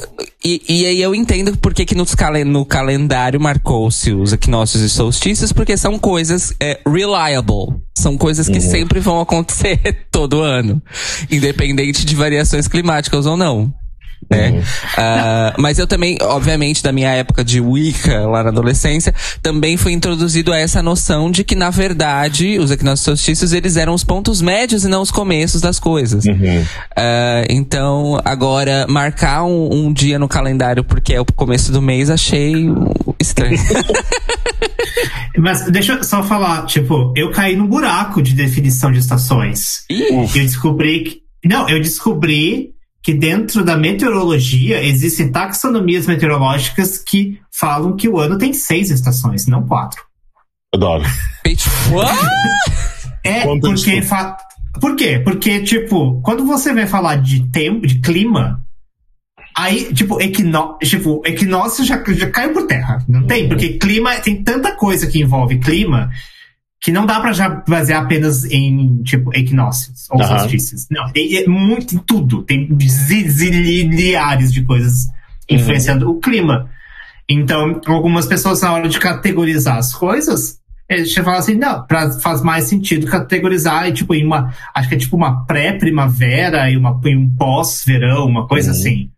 e, 0.43 0.61
e 0.69 0.85
aí 0.85 1.01
eu 1.01 1.13
entendo 1.13 1.57
por 1.57 1.73
que, 1.73 1.93
nos 1.93 2.15
calen- 2.15 2.45
no 2.45 2.63
calendário 2.65 3.41
marcou-se 3.41 4.13
os 4.13 4.31
equinócios 4.31 4.81
e 4.83 4.89
solstícios, 4.89 5.51
porque 5.51 5.75
são 5.75 5.99
coisas 5.99 6.53
é, 6.61 6.79
reliable. 6.85 7.75
São 7.97 8.17
coisas 8.17 8.47
que 8.47 8.61
sempre 8.61 8.99
vão 9.01 9.19
acontecer 9.19 9.79
todo 10.11 10.41
ano. 10.41 10.81
Independente 11.29 12.05
de 12.05 12.15
variações 12.15 12.67
climáticas 12.69 13.25
ou 13.25 13.35
não. 13.35 13.73
Né? 14.29 14.63
Ah, 14.97 15.53
mas 15.57 15.77
eu 15.77 15.85
também, 15.85 16.17
obviamente, 16.21 16.81
da 16.81 16.91
minha 16.91 17.11
época 17.11 17.43
de 17.43 17.61
Wicca, 17.61 18.25
lá 18.27 18.43
na 18.43 18.49
adolescência, 18.49 19.13
também 19.41 19.77
fui 19.77 19.93
introduzido 19.93 20.51
a 20.51 20.57
essa 20.57 20.81
noção 20.81 21.29
de 21.29 21.43
que, 21.43 21.55
na 21.55 21.69
verdade, 21.69 22.57
os 22.57 22.71
equinócios 22.71 23.05
solstícios, 23.05 23.53
eles 23.53 23.77
eram 23.77 23.93
os 23.93 24.03
pontos 24.03 24.41
médios 24.41 24.83
e 24.83 24.87
não 24.87 25.01
os 25.01 25.11
começos 25.11 25.61
das 25.61 25.79
coisas. 25.79 26.25
Uhum. 26.25 26.65
Ah, 26.95 27.43
então, 27.49 28.19
agora, 28.25 28.85
marcar 28.87 29.43
um, 29.43 29.69
um 29.71 29.93
dia 29.93 30.17
no 30.17 30.27
calendário 30.27 30.83
porque 30.83 31.13
é 31.13 31.21
o 31.21 31.25
começo 31.25 31.71
do 31.71 31.81
mês, 31.81 32.09
achei 32.09 32.65
estranho. 33.19 33.59
Mas 35.37 35.65
deixa 35.69 35.93
eu 35.93 36.03
só 36.03 36.23
falar, 36.23 36.65
tipo, 36.65 37.13
eu 37.15 37.31
caí 37.31 37.55
num 37.55 37.67
buraco 37.67 38.21
de 38.21 38.33
definição 38.33 38.91
de 38.91 38.99
estações. 38.99 39.83
Ih, 39.89 40.07
Eu 40.13 40.27
descobri 40.27 41.03
que. 41.03 41.25
Não, 41.43 41.69
eu 41.69 41.79
descobri 41.79 42.74
que 43.05 43.13
dentro 43.13 43.63
da 43.63 43.77
meteorologia 43.77 44.83
existem 44.83 45.31
taxonomias 45.31 46.07
meteorológicas 46.07 46.97
que 46.97 47.39
falam 47.51 47.95
que 47.95 48.09
o 48.09 48.17
ano 48.17 48.35
tem 48.35 48.51
seis 48.51 48.89
estações, 48.89 49.45
não 49.45 49.63
quatro. 49.67 50.01
Adoro. 50.73 51.03
É, 53.23 53.41
Conta 53.41 53.67
porque. 53.67 54.01
Fa... 54.01 54.35
Por 54.81 54.95
quê? 54.95 55.19
Porque, 55.23 55.61
tipo, 55.61 56.19
quando 56.21 56.45
você 56.45 56.73
vai 56.73 56.87
falar 56.87 57.17
de 57.17 57.47
tempo, 57.49 57.85
de 57.85 57.99
clima, 57.99 58.63
aí, 59.55 59.93
tipo, 59.93 60.19
equinó... 60.19 60.77
tipo 60.79 61.21
equinócio 61.25 61.85
já, 61.85 62.03
já 62.07 62.29
caiu 62.31 62.53
por 62.53 62.65
terra. 62.65 63.03
Não 63.07 63.27
tem? 63.27 63.47
Porque 63.47 63.77
clima 63.77 64.15
tem 64.15 64.43
tanta 64.43 64.75
coisa 64.75 65.05
que 65.05 65.21
envolve 65.21 65.59
clima 65.59 66.09
que 66.85 66.91
não 66.91 67.03
dá 67.07 67.19
pra 67.19 67.33
já 67.33 67.49
basear 67.49 68.03
apenas 68.03 68.45
em, 68.45 69.01
tipo, 69.01 69.35
equinócios 69.35 70.07
ou 70.11 70.21
Aham. 70.21 70.37
solstícios. 70.37 70.85
Não, 70.91 71.11
tem 71.11 71.35
é 71.35 71.47
muito 71.47 71.95
em 71.95 71.97
tudo. 71.97 72.43
Tem 72.43 72.69
zi- 72.87 73.27
zilhares 73.27 74.53
de 74.53 74.61
coisas 74.63 75.07
influenciando 75.49 76.07
o 76.07 76.19
clima. 76.19 76.69
Então, 77.27 77.81
algumas 77.87 78.27
pessoas, 78.27 78.61
na 78.61 78.71
hora 78.71 78.87
de 78.87 78.99
categorizar 78.99 79.77
as 79.79 79.95
coisas, 79.95 80.59
eles 80.87 81.11
falam 81.11 81.39
assim, 81.39 81.55
não, 81.55 81.83
pra, 81.87 82.11
faz 82.19 82.43
mais 82.43 82.65
sentido 82.65 83.07
categorizar, 83.07 83.87
e, 83.87 83.91
tipo, 83.91 84.13
em 84.13 84.23
uma, 84.23 84.53
acho 84.75 84.87
que 84.87 84.93
é 84.93 84.97
tipo 84.99 85.15
uma 85.17 85.43
pré-primavera 85.45 86.69
e, 86.69 86.77
uma, 86.77 86.91
um 86.91 87.35
pós-verão, 87.35 88.27
uma 88.27 88.47
coisa 88.47 88.69
Uhum. 88.71 88.77
assim. 88.77 89.09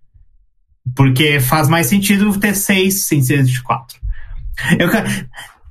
Porque 0.95 1.41
faz 1.41 1.67
mais 1.67 1.87
sentido 1.87 2.39
ter 2.39 2.55
seis 2.55 3.07
sem 3.07 3.21
ser 3.21 3.43
de 3.43 3.61
quatro. 3.61 3.97
Eu, 4.79 4.89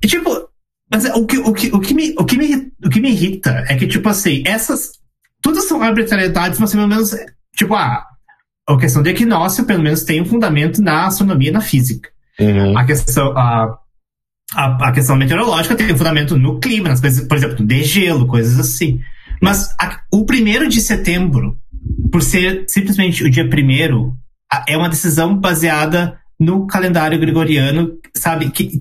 tipo, 0.07 0.47
mas 0.91 1.05
o 1.05 1.25
que, 1.25 1.37
o, 1.37 1.53
que, 1.53 1.67
o, 1.75 1.79
que 1.79 1.93
me, 1.93 2.15
o, 2.17 2.23
que 2.25 2.37
me, 2.37 2.71
o 2.83 2.89
que 2.89 2.99
me 3.01 3.11
irrita 3.11 3.63
é 3.67 3.75
que, 3.75 3.87
tipo 3.87 4.07
assim, 4.09 4.43
essas. 4.45 4.91
Tudo 5.41 5.61
são 5.61 5.81
arbitrariedades, 5.81 6.59
mas 6.59 6.71
pelo 6.71 6.87
menos, 6.87 7.11
tipo, 7.55 7.75
ah, 7.75 8.03
a 8.67 8.77
questão 8.77 9.03
do 9.03 9.09
equinócio, 9.09 9.65
pelo 9.65 9.83
menos, 9.83 10.03
tem 10.03 10.21
um 10.21 10.25
fundamento 10.25 10.81
na 10.81 11.07
astronomia 11.07 11.49
e 11.49 11.53
na 11.53 11.61
física. 11.61 12.09
Uhum. 12.39 12.77
A 12.77 12.85
questão, 12.85 13.37
a, 13.37 13.77
a, 14.55 14.89
a 14.89 14.91
questão 14.91 15.15
meteorológica 15.15 15.75
tem 15.75 15.93
um 15.93 15.97
fundamento 15.97 16.37
no 16.37 16.59
clima, 16.59 16.89
nas 16.89 17.01
coisas, 17.01 17.27
por 17.27 17.37
exemplo, 17.37 17.57
no 17.59 17.65
degelo, 17.67 18.27
coisas 18.27 18.59
assim. 18.59 18.99
Mas 19.41 19.69
a- 19.79 20.01
o 20.11 20.25
primeiro 20.25 20.67
de 20.67 20.81
setembro, 20.81 21.57
por 22.11 22.21
ser 22.23 22.65
simplesmente 22.67 23.23
o 23.23 23.29
dia 23.29 23.47
primeiro, 23.49 24.15
a- 24.51 24.65
é 24.67 24.75
uma 24.77 24.89
decisão 24.89 25.37
baseada 25.37 26.17
no 26.39 26.65
calendário 26.67 27.19
gregoriano, 27.19 27.91
sabe? 28.15 28.49
Que, 28.49 28.79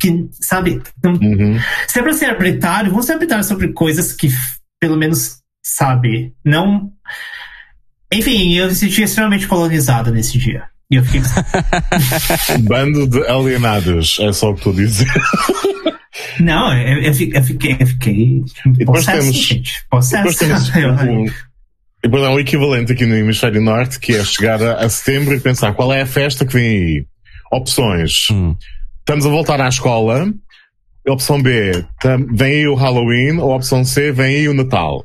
que 0.00 0.28
sabe? 0.40 0.80
Não, 1.02 1.12
Uhum. 1.12 1.58
se 1.88 1.98
é 1.98 2.02
pra 2.02 2.12
ser 2.12 2.26
arbitrário, 2.26 2.90
vamos 2.90 3.06
ser 3.06 3.14
arbitrários 3.14 3.46
sobre 3.48 3.68
coisas 3.72 4.12
que, 4.12 4.28
pelo 4.80 4.96
menos, 4.96 5.36
sabe, 5.62 6.32
não. 6.44 6.90
Enfim, 8.12 8.54
eu 8.56 8.66
me 8.68 8.74
senti 8.74 9.02
extremamente 9.02 9.46
colonizada 9.46 10.10
nesse 10.10 10.36
dia. 10.38 10.64
E 10.90 10.96
eu 10.96 11.04
fiquei. 11.04 11.20
Bando 12.62 13.06
de 13.06 13.24
alienados, 13.26 14.18
é 14.20 14.32
só 14.32 14.50
o 14.50 14.54
que 14.56 14.62
tu 14.62 14.72
dizes. 14.72 15.06
Não, 16.40 16.76
eu, 16.76 17.02
eu 17.02 17.12
eu 17.32 17.44
fiquei. 17.44 17.76
Eu 17.78 17.86
fiquei 17.86 18.42
depois 18.66 19.04
possesso, 19.04 19.20
temos- 19.30 19.36
gente. 19.46 19.72
Possesso. 19.90 20.16
Depois 20.16 20.36
temos 20.36 20.74
Eu- 20.76 20.92
um, 21.12 21.26
e 21.26 21.32
depois 22.02 22.24
há 22.24 22.30
um 22.30 22.40
equivalente 22.40 22.92
aqui 22.92 23.06
no 23.06 23.14
hemisfério 23.14 23.60
norte 23.60 24.00
que 24.00 24.14
é 24.16 24.24
chegar 24.24 24.60
a, 24.62 24.84
a 24.84 24.88
setembro 24.88 25.34
e 25.34 25.40
pensar 25.40 25.72
qual 25.74 25.92
é 25.92 26.00
a 26.00 26.06
festa 26.06 26.44
que 26.46 26.52
vem 26.54 26.64
aí. 26.66 27.06
Opções. 27.52 28.26
Hum. 28.32 28.56
Estamos 29.10 29.26
a 29.26 29.28
voltar 29.28 29.60
à 29.60 29.68
escola. 29.68 30.32
Opção 31.08 31.42
B, 31.42 31.84
vem 32.32 32.52
aí 32.52 32.68
o 32.68 32.76
Halloween. 32.76 33.38
Ou 33.38 33.56
opção 33.56 33.84
C, 33.84 34.12
vem 34.12 34.36
aí 34.36 34.48
o 34.48 34.54
Natal. 34.54 35.02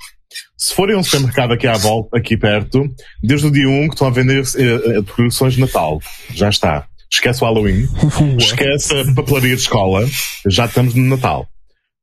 Se 0.55 0.75
forem 0.75 0.95
um 0.95 1.01
supermercado 1.01 1.53
aqui 1.53 1.65
à 1.65 1.73
volta, 1.73 2.15
aqui 2.15 2.37
perto, 2.37 2.87
desde 3.23 3.47
o 3.47 3.51
dia 3.51 3.67
1 3.67 3.87
que 3.87 3.95
estão 3.95 4.07
a 4.07 4.11
vender 4.11 4.43
eh, 4.57 4.61
eh, 4.61 5.01
decorações 5.01 5.55
de 5.55 5.61
Natal. 5.61 5.99
Já 6.31 6.49
está. 6.49 6.85
Esquece 7.11 7.43
o 7.43 7.47
Halloween. 7.47 7.89
Esquece 8.37 8.93
a 8.93 9.11
papelaria 9.15 9.55
de 9.55 9.61
escola. 9.63 10.07
Já 10.45 10.65
estamos 10.65 10.93
no 10.93 11.03
Natal. 11.03 11.47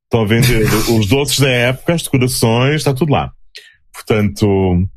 Estão 0.07 0.23
a 0.23 0.27
vender 0.27 0.67
os 0.99 1.07
doces 1.07 1.39
da 1.39 1.51
época, 1.51 1.95
as 1.95 2.03
decorações, 2.03 2.75
está 2.79 2.93
tudo 2.93 3.13
lá. 3.13 3.31
Portanto, 3.93 4.89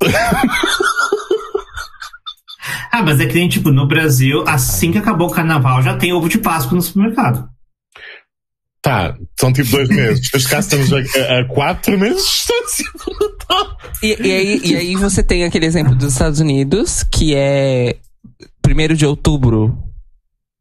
Ah, 2.96 3.02
mas 3.02 3.18
é 3.18 3.26
que 3.26 3.34
nem, 3.34 3.48
tipo, 3.48 3.72
no 3.72 3.88
Brasil, 3.88 4.44
assim 4.46 4.92
que 4.92 4.98
acabou 4.98 5.26
o 5.26 5.32
carnaval, 5.32 5.82
já 5.82 5.96
tem 5.96 6.12
ovo 6.12 6.28
de 6.28 6.38
Páscoa 6.38 6.76
no 6.76 6.80
supermercado. 6.82 7.48
tá, 8.80 9.16
são 9.40 9.52
tipo 9.52 9.68
dois 9.72 9.88
meses. 9.88 10.30
Neste 10.32 10.48
caso 10.48 10.68
estamos 10.76 10.92
a, 10.92 11.40
a 11.40 11.44
quatro 11.46 11.98
meses 11.98 12.22
de 12.22 12.30
distância 12.30 12.84
do 13.04 13.28
Natal. 13.28 13.78
E, 14.00 14.06
e 14.28 14.32
aí, 14.32 14.60
e 14.62 14.76
aí 14.76 14.94
você 14.94 15.24
tem 15.24 15.42
aquele 15.44 15.66
exemplo 15.66 15.94
dos 15.96 16.12
Estados 16.12 16.38
Unidos, 16.38 17.02
que 17.10 17.34
é 17.34 17.96
1 18.64 18.94
de 18.94 19.04
outubro. 19.06 19.76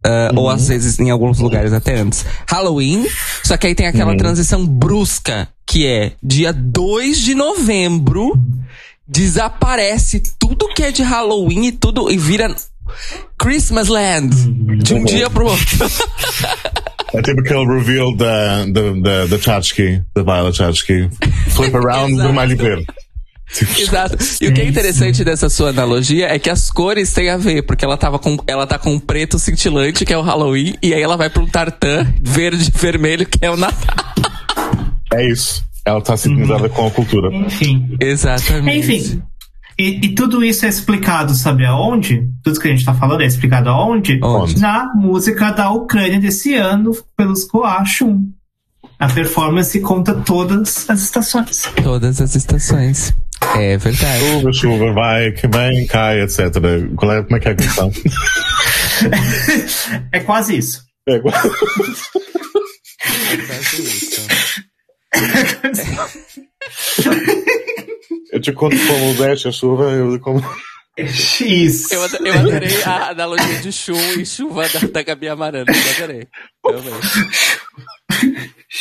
ah, 0.03 0.31
Ou 0.35 0.49
às 0.49 0.67
vezes 0.69 0.97
em 0.99 1.11
alguns 1.11 1.37
lugares 1.37 1.71
até 1.71 1.99
antes. 1.99 2.25
Halloween. 2.49 3.05
Só 3.43 3.57
que 3.57 3.67
aí 3.67 3.75
tem 3.75 3.85
aquela 3.85 4.17
transição 4.17 4.65
brusca, 4.65 5.49
que 5.67 5.85
é 5.85 6.13
dia 6.23 6.51
2 6.51 7.19
de 7.19 7.35
novembro. 7.35 8.33
Desaparece 9.07 10.23
tudo 10.39 10.69
que 10.69 10.83
é 10.83 10.91
de 10.91 11.03
Halloween 11.03 11.67
e 11.67 11.71
tudo. 11.71 12.11
E 12.11 12.17
vira 12.17 12.55
Christmas 13.37 13.87
Land. 13.87 14.35
De 14.83 14.93
um 14.93 15.03
dia 15.03 15.29
pro 15.29 15.45
outro. 15.45 15.85
É 17.13 17.21
tipo 17.21 17.41
aquele 17.41 17.65
reveal 17.65 18.15
da, 18.15 18.65
da, 18.65 18.91
da, 18.93 19.25
da 19.27 19.39
Chachki, 19.39 20.01
da 20.15 20.23
Violet 20.23 20.57
Chachki. 20.57 21.09
Flip 21.49 21.75
around, 21.77 22.15
vermelho 22.15 22.51
e 22.53 22.55
verde. 22.55 22.87
Exato. 23.77 24.17
E 24.41 24.47
o 24.47 24.53
que 24.53 24.61
é 24.61 24.65
interessante 24.65 25.23
dessa 25.23 25.47
sua 25.49 25.69
analogia 25.69 26.27
é 26.27 26.39
que 26.39 26.49
as 26.49 26.71
cores 26.71 27.13
têm 27.13 27.29
a 27.29 27.37
ver, 27.37 27.61
porque 27.63 27.85
ela 27.85 27.97
tava 27.97 28.17
com 28.17 28.37
ela 28.47 28.65
tá 28.65 28.79
com 28.79 28.93
um 28.93 28.99
preto 28.99 29.37
cintilante, 29.37 30.05
que 30.05 30.13
é 30.13 30.17
o 30.17 30.21
Halloween, 30.21 30.75
e 30.81 30.93
aí 30.93 31.01
ela 31.01 31.15
vai 31.15 31.29
pra 31.29 31.43
um 31.43 31.47
tartan 31.47 32.11
verde 32.21 32.69
e 32.69 32.71
vermelho, 32.79 33.27
que 33.27 33.37
é 33.41 33.51
o 33.51 33.57
Natal. 33.57 33.95
É 35.13 35.29
isso. 35.29 35.63
Ela 35.85 35.99
está 35.99 36.15
sintonizada 36.15 36.69
com 36.69 36.87
a 36.87 36.91
cultura. 36.91 37.33
Enfim. 37.35 37.97
Exatamente. 37.99 38.79
Enfim. 38.79 39.21
E, 39.77 40.05
e 40.05 40.15
tudo 40.15 40.43
isso 40.43 40.65
é 40.65 40.69
explicado, 40.69 41.33
sabe 41.33 41.65
aonde? 41.65 42.27
Tudo 42.43 42.59
que 42.59 42.67
a 42.67 42.71
gente 42.71 42.85
tá 42.85 42.93
falando 42.93 43.21
é 43.21 43.25
explicado 43.25 43.69
aonde? 43.69 44.19
Onde? 44.23 44.59
Na 44.59 44.85
música 44.95 45.51
da 45.51 45.71
Ucrânia 45.71 46.19
desse 46.19 46.53
ano, 46.53 46.91
pelos 47.17 47.43
Koachum. 47.45 48.29
A 48.99 49.07
performance 49.09 49.77
conta 49.81 50.13
todas 50.13 50.89
as 50.89 51.01
estações. 51.01 51.63
Todas 51.83 52.21
as 52.21 52.35
estações. 52.35 53.13
É 53.57 53.75
verdade. 53.77 54.19
Chuva, 54.23 54.53
chuva, 54.53 54.93
vai, 54.93 55.31
que 55.31 55.47
vem, 55.47 55.85
cai, 55.87 56.21
etc. 56.21 56.39
Qual 56.95 57.11
é, 57.11 57.23
como 57.23 57.35
é 57.35 57.39
que 57.39 57.47
é 57.49 57.51
a 57.51 57.55
questão? 57.55 57.91
é 60.13 60.19
quase 60.21 60.57
isso. 60.57 60.81
É, 61.09 61.15
igual- 61.15 61.33
eu 68.31 68.39
te 68.41 68.51
conto 68.53 68.75
como 68.87 69.13
desce 69.15 69.47
a 69.47 69.51
chuva, 69.51 69.91
eu 69.91 70.19
como. 70.19 70.41
Isso. 70.95 71.91
Eu, 71.93 72.01
eu 72.25 72.33
adorei 72.39 72.83
a 72.83 73.09
analogia 73.09 73.59
de 73.61 73.71
chum 73.71 73.97
e 74.19 74.25
chuva 74.25 74.67
da, 74.69 74.79
da 74.87 75.01
Gabi 75.03 75.27
Amarano. 75.27 75.65
Eu 75.71 75.91
adorei. 75.95 76.27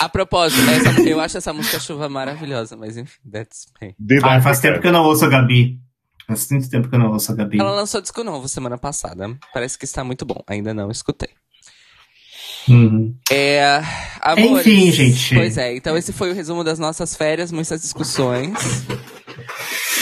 A 0.00 0.08
propósito, 0.08 0.60
essa- 0.70 1.00
eu 1.08 1.18
acho 1.20 1.38
essa 1.38 1.52
música 1.54 1.80
chuva 1.80 2.08
maravilhosa, 2.10 2.76
mas 2.76 2.96
enfim, 2.98 3.18
that's 3.30 3.66
me. 3.80 3.94
Ah, 4.22 4.40
faz 4.42 4.60
tempo 4.60 4.80
que 4.80 4.86
eu 4.88 4.92
não 4.92 5.04
ouço 5.04 5.24
a 5.24 5.28
Gabi. 5.28 5.78
Faz 6.26 6.48
muito 6.50 6.68
tempo 6.70 6.88
que 6.88 6.94
eu 6.94 6.98
não 6.98 7.10
ouço 7.12 7.32
a 7.32 7.34
Gabi. 7.34 7.58
Ela 7.58 7.72
lançou 7.72 8.00
disco 8.00 8.22
novo 8.22 8.46
semana 8.48 8.76
passada. 8.78 9.34
Parece 9.52 9.78
que 9.78 9.84
está 9.86 10.04
muito 10.04 10.24
bom. 10.26 10.42
Ainda 10.46 10.72
não 10.74 10.90
escutei. 10.90 11.30
Uhum. 12.68 13.14
É. 13.30 13.80
Amores, 14.20 14.66
Enfim, 14.66 14.90
gente. 14.92 15.34
Pois 15.34 15.58
é, 15.58 15.74
então 15.76 15.96
esse 15.96 16.12
foi 16.12 16.30
o 16.30 16.34
resumo 16.34 16.62
das 16.62 16.78
nossas 16.78 17.16
férias, 17.16 17.50
muitas 17.50 17.80
discussões. 17.82 18.52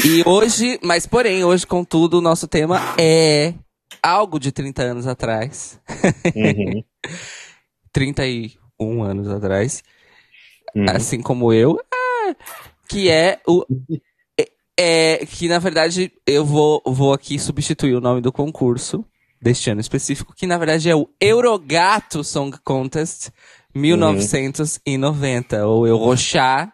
E 0.04 0.22
hoje, 0.26 0.78
mas 0.82 1.06
porém, 1.06 1.44
hoje, 1.44 1.66
contudo, 1.66 2.18
o 2.18 2.22
nosso 2.22 2.46
tema 2.48 2.80
é 2.98 3.54
algo 4.02 4.38
de 4.38 4.52
30 4.52 4.82
anos 4.82 5.06
atrás. 5.06 5.80
Uhum, 6.34 6.82
31 7.92 9.02
anos 9.02 9.28
atrás. 9.28 9.82
uhum. 10.74 10.86
assim 10.88 11.20
como 11.20 11.52
eu, 11.52 11.78
ah, 11.92 12.34
que 12.88 13.10
é 13.10 13.40
o. 13.46 13.64
É, 14.38 14.48
é- 14.78 15.26
que 15.26 15.48
na 15.48 15.58
verdade 15.58 16.12
eu 16.26 16.44
vou, 16.44 16.82
vou 16.86 17.12
aqui 17.12 17.38
substituir 17.38 17.94
o 17.94 18.00
nome 18.00 18.20
do 18.20 18.32
concurso 18.32 19.04
deste 19.40 19.70
ano 19.70 19.80
específico, 19.80 20.34
que 20.34 20.46
na 20.46 20.58
verdade 20.58 20.90
é 20.90 20.94
o 20.94 21.08
Eurogato 21.20 22.22
Song 22.22 22.56
Contest 22.62 23.30
1990, 23.74 25.66
ou 25.66 25.86
Eurochá, 25.86 26.72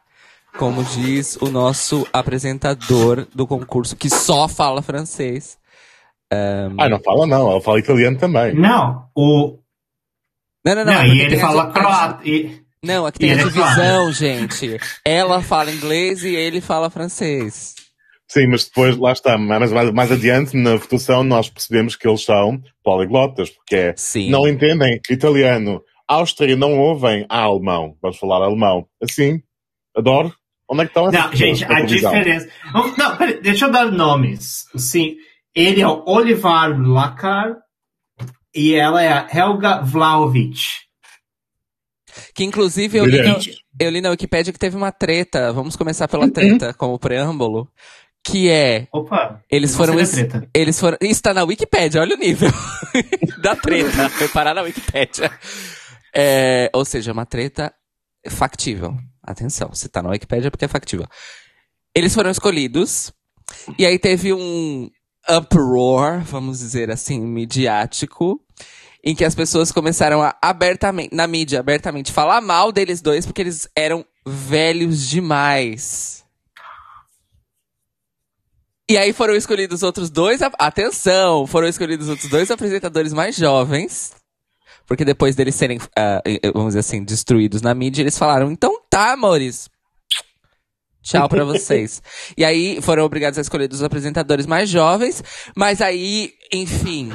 como 0.59 0.83
diz 0.85 1.37
o 1.37 1.51
nosso 1.51 2.07
apresentador 2.13 3.27
do 3.35 3.47
concurso, 3.47 3.95
que 3.97 4.09
só 4.11 4.49
fala 4.49 4.83
francês. 4.83 5.59
Ah, 6.31 6.89
não 6.89 6.99
fala 7.01 7.27
não, 7.27 7.51
ela 7.53 7.61
fala 7.61 7.79
italiano 7.79 8.19
também. 8.19 8.55
Não, 8.55 9.09
o. 9.15 9.59
Não, 10.65 10.75
não, 10.75 10.85
não. 10.85 10.93
Não, 10.95 11.01
é 11.01 11.09
e 11.09 11.21
ele 11.21 11.29
tem 11.29 11.39
a 11.39 11.41
fala 11.41 11.71
croata. 11.73 12.29
e- 12.29 12.61
Não, 12.83 13.07
aqui 13.07 13.21
tem 13.21 13.29
E 13.29 13.33
a 13.33 13.35
ele 13.35 13.43
é 13.43 13.45
divisão, 13.45 14.13
gente. 14.13 14.77
Ela 15.05 15.41
fala 15.41 15.71
inglês 15.71 16.25
e 16.25 16.35
ele 16.35 16.61
fala 16.61 16.91
francês. 16.91 17.76
Sim, 18.29 18.49
mas 18.49 18.65
depois, 18.65 18.97
lá 18.97 19.13
está, 19.13 19.39
mais, 19.39 19.71
mais, 19.73 19.91
mais 19.93 20.11
adiante, 20.13 20.57
na 20.57 20.75
votação, 20.77 21.23
nós 21.23 21.49
percebemos 21.49 21.95
que 21.95 22.09
eles 22.09 22.25
são 22.25 22.61
poliglotas, 22.83 23.51
porque 23.51 23.77
é, 23.77 23.95
Sim. 23.97 24.31
não 24.31 24.49
entendem 24.49 25.01
italiano. 25.09 25.81
Áustria 26.09 26.57
não 26.57 26.77
ouvem 26.79 27.25
alemão. 27.29 27.97
Vamos 28.03 28.19
falar 28.19 28.45
alemão. 28.45 28.87
Assim, 29.03 29.41
adoro. 29.97 30.35
Onde 30.69 30.83
é 30.83 30.85
que 30.87 30.91
estão 30.91 31.09
essas 31.09 31.25
Não, 31.25 31.33
gente, 31.37 31.65
a 31.65 31.81
diferença. 31.83 32.49
Não, 32.75 32.97
Não, 32.97 33.17
peraí, 33.17 33.41
deixa 33.41 33.67
eu 33.67 33.71
dar 33.71 33.91
nomes. 33.93 34.65
Sim, 34.77 35.15
ele 35.55 35.81
é 35.81 35.87
o 35.87 36.03
Olivar 36.07 36.77
Lakar 36.81 37.57
e 38.55 38.75
ela 38.75 39.01
é 39.03 39.09
a 39.13 39.29
Helga 39.33 39.81
Vlaovic. 39.83 40.59
Que 42.35 42.45
inclusive 42.45 42.99
eu 42.99 43.05
li, 43.05 43.19
na, 43.19 43.23
Brilhante. 43.23 43.57
eu 43.79 43.91
li 43.91 44.01
na 44.01 44.11
Wikipédia 44.11 44.53
que 44.53 44.59
teve 44.59 44.77
uma 44.77 44.91
treta. 44.91 45.53
Vamos 45.53 45.77
começar 45.77 46.05
Uhum. 46.07 46.11
pela 46.11 46.31
treta, 46.31 46.75
como 46.75 46.99
preâmbulo. 46.99 47.69
Que 48.31 48.49
é. 48.51 48.89
Opa, 48.93 49.41
Eles 49.51 49.75
foram. 49.77 49.99
es- 50.01 50.11
treta. 50.11 50.49
Eles 50.55 50.79
foram. 50.79 50.99
Isso 51.01 51.23
tá 51.23 51.33
na 51.35 51.45
Wikipédia, 51.45 52.01
olha 52.01 52.15
o 52.15 52.19
nível 52.19 52.51
da 53.43 53.55
treta. 53.57 54.09
Foi 54.11 54.29
parar 54.29 54.55
na 54.55 54.63
Wikipédia. 54.63 55.31
É, 56.15 56.71
ou 56.73 56.85
seja, 56.85 57.13
uma 57.13 57.27
treta 57.27 57.73
factível. 58.29 58.97
Atenção, 59.23 59.73
se 59.75 59.89
tá 59.89 60.03
na 60.03 60.11
Wikipédia 60.11 60.49
é 60.49 60.51
porque 60.51 60.65
é 60.65 60.69
factível. 60.69 61.07
Eles 61.95 62.15
foram 62.15 62.31
escolhidos. 62.31 63.13
E 63.79 63.85
aí 63.87 63.99
teve 63.99 64.33
um 64.33 64.89
uproar, 65.29 66.23
vamos 66.25 66.59
dizer 66.59 66.91
assim, 66.91 67.21
midiático. 67.21 68.41
Em 69.05 69.15
que 69.15 69.25
as 69.25 69.35
pessoas 69.37 69.71
começaram 69.71 70.21
a 70.21 70.37
abertamente, 70.43 71.15
na 71.15 71.27
mídia, 71.29 71.61
abertamente, 71.61 72.11
falar 72.11 72.41
mal 72.41 72.73
deles 72.73 73.01
dois 73.01 73.25
porque 73.25 73.41
eles 73.41 73.69
eram 73.77 74.05
velhos 74.27 75.09
demais. 75.09 76.16
E 78.89 78.97
aí 78.97 79.13
foram 79.13 79.35
escolhidos 79.35 79.83
outros 79.83 80.11
dois. 80.11 80.41
Atenção! 80.43 81.47
Foram 81.47 81.67
escolhidos 81.69 82.09
outros 82.09 82.29
dois 82.31 82.51
apresentadores 82.51 83.13
mais 83.13 83.35
jovens. 83.37 84.13
Porque 84.87 85.05
depois 85.05 85.35
deles 85.35 85.57
serem, 85.57 85.81
eh, 85.97 86.23
vamos 86.55 86.69
dizer 86.69 86.79
assim, 86.81 87.03
destruídos 87.03 87.61
na 87.61 87.75
mídia, 87.75 88.03
eles 88.03 88.17
falaram: 88.17 88.53
então 88.53 88.81
tá, 88.89 89.13
amores. 89.13 89.69
Tchau 91.03 91.29
pra 91.29 91.45
vocês. 91.45 92.03
e 92.37 92.45
aí 92.45 92.81
foram 92.81 93.05
obrigados 93.05 93.39
a 93.39 93.43
escolher 93.43 93.69
dos 93.69 93.83
apresentadores 93.83 94.47
mais 94.47 94.69
jovens. 94.69 95.23
Mas 95.57 95.81
aí, 95.81 96.33
enfim. 96.53 97.13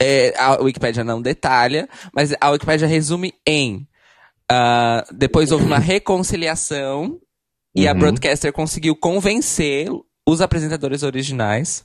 é, 0.00 0.32
a 0.38 0.60
Wikipédia 0.60 1.04
não 1.04 1.20
detalha, 1.22 1.88
mas 2.14 2.32
a 2.40 2.50
Wikipédia 2.50 2.88
resume 2.88 3.32
em. 3.46 3.86
ah, 4.50 5.04
depois 5.12 5.52
houve 5.52 5.64
uma 5.64 5.78
reconciliação 5.78 7.20
e 7.76 7.86
a 7.86 7.92
Uhum. 7.92 7.98
broadcaster 7.98 8.52
conseguiu 8.52 8.96
convencer 8.96 9.88
os 10.26 10.40
apresentadores 10.40 11.02
originais 11.02 11.84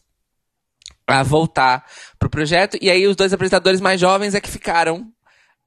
a 1.07 1.23
voltar 1.23 1.85
pro 2.17 2.29
projeto. 2.29 2.77
E 2.81 2.89
aí 2.89 3.07
os 3.07 3.15
dois 3.15 3.33
apresentadores 3.33 3.81
mais 3.81 3.99
jovens 3.99 4.33
é 4.35 4.41
que 4.41 4.49
ficaram 4.49 5.11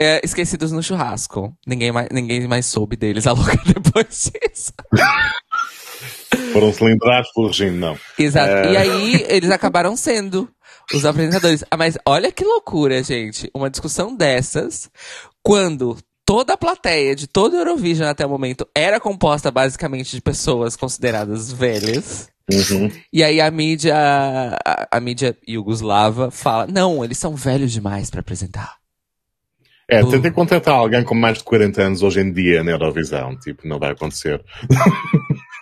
é, 0.01 0.21
esquecidos 0.25 0.73
no 0.73 0.83
churrasco. 0.83 1.57
Ninguém 1.67 1.93
mais, 1.93 2.09
ninguém 2.11 2.47
mais 2.47 2.67
soube 2.67 2.97
deles 2.97 3.27
a 3.27 3.33
louca 3.33 3.59
depois 3.67 4.31
disso. 4.33 4.73
Foram 6.53 6.73
cilindrados 6.73 7.31
pelo 7.33 7.49
regime, 7.49 7.77
não. 7.77 7.99
Exato. 8.19 8.51
É. 8.51 8.73
E 8.73 8.77
aí 8.77 9.27
eles 9.29 9.51
acabaram 9.51 9.97
sendo 9.97 10.49
os 10.95 11.05
apresentadores. 11.05 11.65
Ah, 11.71 11.77
mas 11.77 11.99
olha 12.07 12.33
que 12.33 12.45
loucura, 12.45 13.03
gente. 13.03 13.51
Uma 13.55 13.71
discussão 13.71 14.15
dessas, 14.15 14.91
quando 15.43 15.97
toda 16.25 16.55
a 16.55 16.59
plateia 16.59 17.17
de 17.17 17.27
todo 17.27 17.55
o 17.55 17.57
Eurovision 17.57 18.09
até 18.09 18.25
o 18.25 18.29
momento 18.29 18.67
era 18.75 19.01
composta 19.01 19.51
basicamente 19.51 20.15
de 20.15 20.23
pessoas 20.23 20.77
consideradas 20.77 21.51
velhas. 21.51 22.29
Uhum. 22.51 22.91
E 23.13 23.23
aí 23.23 23.41
a 23.41 23.51
mídia, 23.51 23.95
a, 24.65 24.89
a 24.97 25.01
mídia 25.01 25.37
iugoslava 25.47 26.31
fala, 26.31 26.67
não, 26.67 27.05
eles 27.05 27.19
são 27.19 27.35
velhos 27.37 27.73
demais 27.73 28.11
pra 28.11 28.21
apresentar. 28.21 28.77
É, 29.91 30.03
Uh. 30.05 30.11
tentem 30.11 30.31
contratar 30.33 30.75
alguém 30.75 31.03
com 31.03 31.15
mais 31.15 31.39
de 31.39 31.45
40 31.45 31.83
anos 31.83 32.03
hoje 32.03 32.21
em 32.21 32.33
dia 32.33 32.63
na 32.63 32.71
Eurovisão. 32.73 33.39
Tipo, 33.39 33.67
não 33.67 33.79
vai 33.79 33.93
acontecer. 33.93 34.43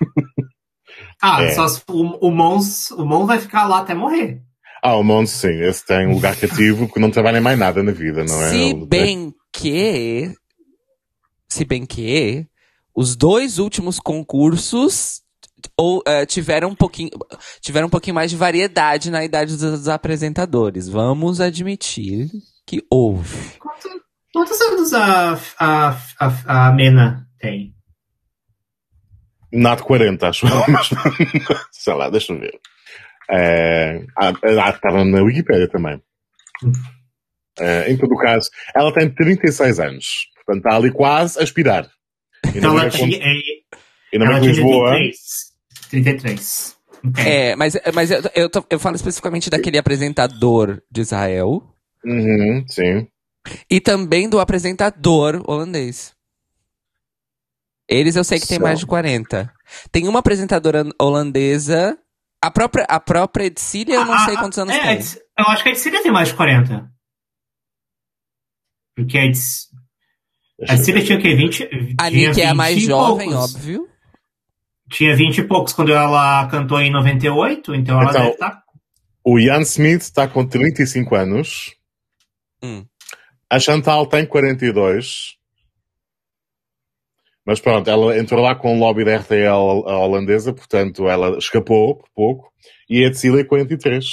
Ah, 1.22 1.42
É. 1.42 1.54
só 1.54 1.66
se- 1.66 1.82
o, 1.88 2.28
o, 2.28 2.30
Mons, 2.30 2.90
o 2.90 3.04
Mons 3.04 3.26
vai 3.26 3.38
ficar 3.40 3.66
lá 3.66 3.80
até 3.80 3.94
morrer. 3.94 4.42
Ah, 4.82 4.96
o 4.96 5.02
Monte, 5.02 5.30
sim. 5.30 5.60
Esse 5.62 5.84
tem 5.84 6.06
um 6.06 6.12
lugar 6.14 6.36
cativo 6.36 6.86
que 6.92 7.00
não 7.00 7.10
trabalha 7.10 7.40
mais 7.40 7.58
nada 7.58 7.82
na 7.82 7.90
vida, 7.90 8.22
não 8.22 8.42
é? 8.42 8.50
Se 8.50 8.74
bem 8.86 9.32
que, 9.52 10.30
se 11.48 11.64
bem 11.64 11.86
que, 11.86 12.46
os 12.94 13.16
dois 13.16 13.58
últimos 13.58 13.98
concursos 13.98 15.22
ou, 15.76 16.02
eh, 16.06 16.26
tiveram 16.26 16.68
um 16.70 16.74
pouquinho 16.74 17.10
tiveram 17.60 17.86
um 17.86 17.90
pouquinho 17.90 18.14
mais 18.14 18.30
de 18.30 18.36
variedade 18.36 19.10
na 19.10 19.24
idade 19.24 19.52
dos, 19.56 19.60
dos 19.80 19.88
apresentadores. 19.88 20.88
Vamos 20.88 21.40
admitir 21.40 22.28
que 22.66 22.82
houve. 22.90 23.36
Quanto- 23.58 24.02
quantos 24.32 24.60
anos 24.60 24.92
a, 24.92 25.34
a, 25.58 25.96
a, 26.20 26.68
a 26.68 26.72
Mena 26.72 27.26
tem? 27.38 27.74
Nada 29.52 29.76
de 29.76 29.82
40, 29.84 30.28
acho. 30.28 30.46
Mas, 30.68 30.88
sei 31.72 31.94
lá, 31.94 32.10
deixa 32.10 32.32
eu 32.32 32.38
ver. 32.40 32.58
É, 33.30 34.04
estava 34.72 35.04
na 35.04 35.22
Wikipédia 35.22 35.68
também. 35.68 36.00
É, 37.58 37.90
em 37.90 37.96
todo 37.96 38.12
o 38.12 38.18
caso, 38.18 38.50
ela 38.74 38.92
tem 38.92 39.08
36 39.08 39.80
anos. 39.80 40.26
Portanto, 40.44 40.64
está 40.64 40.76
ali 40.76 40.92
quase 40.92 41.38
a 41.38 41.42
aspirar. 41.42 41.88
Então 42.54 42.72
ela 42.72 42.86
é 42.86 42.90
como- 42.90 43.10
tinha, 43.10 43.18
é 43.22 43.34
ela 44.24 44.34
que 44.40 44.40
tinha 44.52 44.52
Lisboa. 44.52 44.90
33. 44.90 45.16
33. 45.90 46.76
Ok. 47.08 47.24
É, 47.24 47.56
mas, 47.56 47.76
mas 47.94 48.10
eu, 48.10 48.22
eu, 48.34 48.50
tô- 48.50 48.64
eu 48.70 48.78
falo 48.80 48.96
especificamente 48.96 49.50
daquele 49.50 49.78
apresentador 49.78 50.82
de 50.90 51.00
Israel 51.02 51.62
Uhum, 52.04 52.64
sim. 52.68 53.06
e 53.70 53.80
também 53.80 54.28
do 54.28 54.40
apresentador 54.40 55.42
holandês. 55.46 56.14
Eles 57.88 58.16
eu 58.16 58.24
sei 58.24 58.40
que 58.40 58.48
tem 58.48 58.56
Só. 58.58 58.62
mais 58.64 58.80
de 58.80 58.86
40. 58.86 59.52
Tem 59.92 60.08
uma 60.08 60.18
apresentadora 60.18 60.84
holandesa. 61.00 61.96
A 62.42 62.50
própria, 62.50 62.84
a 62.88 62.98
própria 62.98 63.44
Edcília, 63.44 63.94
eu 63.94 64.04
não 64.04 64.12
Ah, 64.14 64.24
sei 64.24 64.34
ah, 64.34 64.40
quantos 64.40 64.58
anos 64.58 64.74
é, 64.74 64.80
tem. 64.80 64.98
a 65.38 65.42
Eu 65.42 65.46
acho 65.48 65.62
que 65.62 65.68
a 65.68 65.72
Edcília 65.72 66.02
tem 66.02 66.10
mais 66.12 66.28
de 66.28 66.34
40. 66.34 66.90
Porque 68.96 69.18
a 69.18 69.22
a 69.22 70.74
Edcília 70.74 71.04
tinha 71.04 71.18
o 71.18 71.22
quê? 71.22 71.34
20? 71.36 71.68
A 72.00 72.10
tinha 72.10 72.28
Nick 72.28 72.40
é 72.40 72.46
a 72.46 72.48
20 72.50 72.56
mais 72.56 72.82
jovem, 72.82 73.30
poucos. 73.30 73.54
óbvio. 73.54 73.88
Tinha 74.90 75.16
20 75.16 75.38
e 75.38 75.42
poucos 75.44 75.72
quando 75.72 75.92
ela 75.92 76.46
cantou 76.48 76.80
em 76.80 76.90
98, 76.92 77.74
então 77.74 78.00
ela 78.00 78.10
Então, 78.10 78.20
deve 78.22 78.32
estar. 78.34 78.62
O 79.24 79.38
Ian 79.38 79.60
Smith 79.62 80.02
está 80.02 80.28
com 80.28 80.46
35 80.46 81.14
anos. 81.16 81.74
Hum. 82.62 82.84
A 83.50 83.58
Chantal 83.58 84.06
tem 84.06 84.24
42. 84.24 85.34
Mas 87.44 87.60
pronto, 87.60 87.88
ela 87.88 88.18
entrou 88.18 88.42
lá 88.42 88.54
com 88.54 88.76
o 88.76 88.78
lobby 88.78 89.04
da 89.04 89.16
RTL 89.16 89.84
holandesa, 89.86 90.52
portanto 90.52 91.08
ela 91.08 91.38
escapou 91.38 91.96
por 91.96 92.08
pouco. 92.14 92.52
E 92.88 93.04
a 93.04 93.12
Cecília 93.12 93.44
43. 93.44 94.04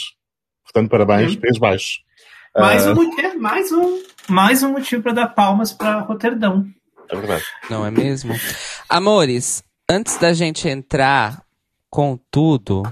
Portanto, 0.64 0.90
parabéns, 0.90 1.36
Hum. 1.36 1.40
pés 1.40 1.58
baixos. 1.58 2.04
Mais, 2.56 2.86
Ah, 2.86 2.92
um, 2.92 2.96
motivo- 2.96 3.40
mais, 3.40 3.72
um, 3.72 4.04
mais 4.30 4.64
um 4.64 4.72
motivo 4.72 5.02
para 5.02 5.14
dar 5.14 5.28
palmas 5.30 5.72
para 5.74 6.00
Roterdão. 6.02 6.66
É 7.10 7.16
verdade. 7.16 7.44
Não 7.70 7.84
é 7.86 7.90
mesmo? 7.92 8.34
Amores, 8.88 9.64
antes 9.94 10.18
da 10.18 10.34
gente 10.34 10.68
entrar 10.68 11.44
com 11.90 12.18
tudo, 12.32 12.84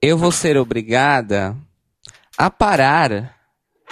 eu 0.00 0.16
vou 0.16 0.32
ser 0.32 0.56
obrigada 0.56 1.56
a 2.38 2.50
parar 2.50 3.36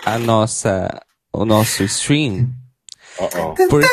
a 0.05 0.19
nossa, 0.19 1.01
o 1.33 1.45
nosso 1.45 1.83
stream, 1.85 2.49
Oh, 3.17 3.25
oh. 3.27 3.55
porque, 3.69 3.87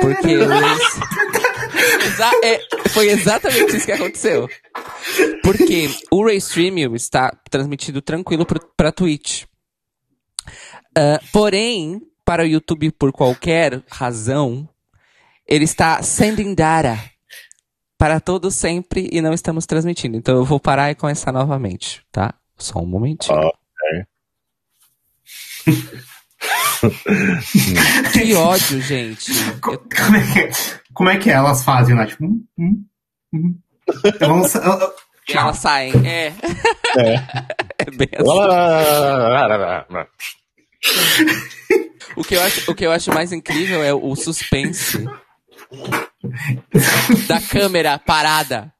porque 0.00 0.28
Exa- 2.06 2.30
é, 2.42 2.60
foi 2.88 3.08
exatamente 3.10 3.76
isso 3.76 3.84
que 3.84 3.92
aconteceu. 3.92 4.48
Porque 5.42 5.90
o 6.10 6.24
Raystream 6.24 6.94
está 6.94 7.30
transmitido 7.50 8.00
tranquilo 8.00 8.46
para 8.76 8.90
Twitch. 8.92 9.44
Ah, 10.96 11.20
porém, 11.32 12.00
para 12.24 12.42
o 12.42 12.46
YouTube, 12.46 12.90
por 12.92 13.12
qualquer 13.12 13.82
razão, 13.90 14.66
ele 15.46 15.64
está 15.64 16.02
sending 16.02 16.54
data 16.54 16.98
para 17.98 18.20
todo 18.20 18.50
sempre 18.50 19.08
e 19.12 19.20
não 19.20 19.32
estamos 19.32 19.66
transmitindo. 19.66 20.16
Então 20.16 20.36
eu 20.36 20.44
vou 20.44 20.58
parar 20.60 20.90
e 20.90 20.94
começar 20.94 21.32
novamente, 21.32 22.02
tá? 22.10 22.34
Só 22.56 22.80
um 22.80 22.86
momentinho. 22.86 23.36
Que 28.12 28.34
ódio, 28.34 28.80
gente. 28.82 29.32
Como 29.60 30.16
é 30.16 30.32
que, 30.32 30.38
é? 30.40 30.50
como 30.92 31.08
é 31.10 31.18
que 31.18 31.30
elas 31.30 31.64
fazem 31.64 31.94
lá? 31.96 32.06
Tipo, 32.06 32.24
hum, 32.24 32.44
hum, 32.58 32.84
hum. 33.32 33.58
Então, 34.04 34.42
E 34.44 34.48
tchau. 35.32 35.42
elas 35.42 35.58
saem. 35.58 35.92
É. 36.06 36.32
É 37.78 37.90
bem 37.90 38.08
assim. 38.12 38.28
O 42.16 42.22
que, 42.22 42.34
eu 42.36 42.42
acho, 42.42 42.70
o 42.70 42.74
que 42.74 42.86
eu 42.86 42.92
acho 42.92 43.12
mais 43.12 43.32
incrível 43.32 43.82
é 43.82 43.92
o 43.92 44.14
suspense 44.14 45.04
da 47.28 47.40
câmera 47.40 47.98
parada 47.98 48.72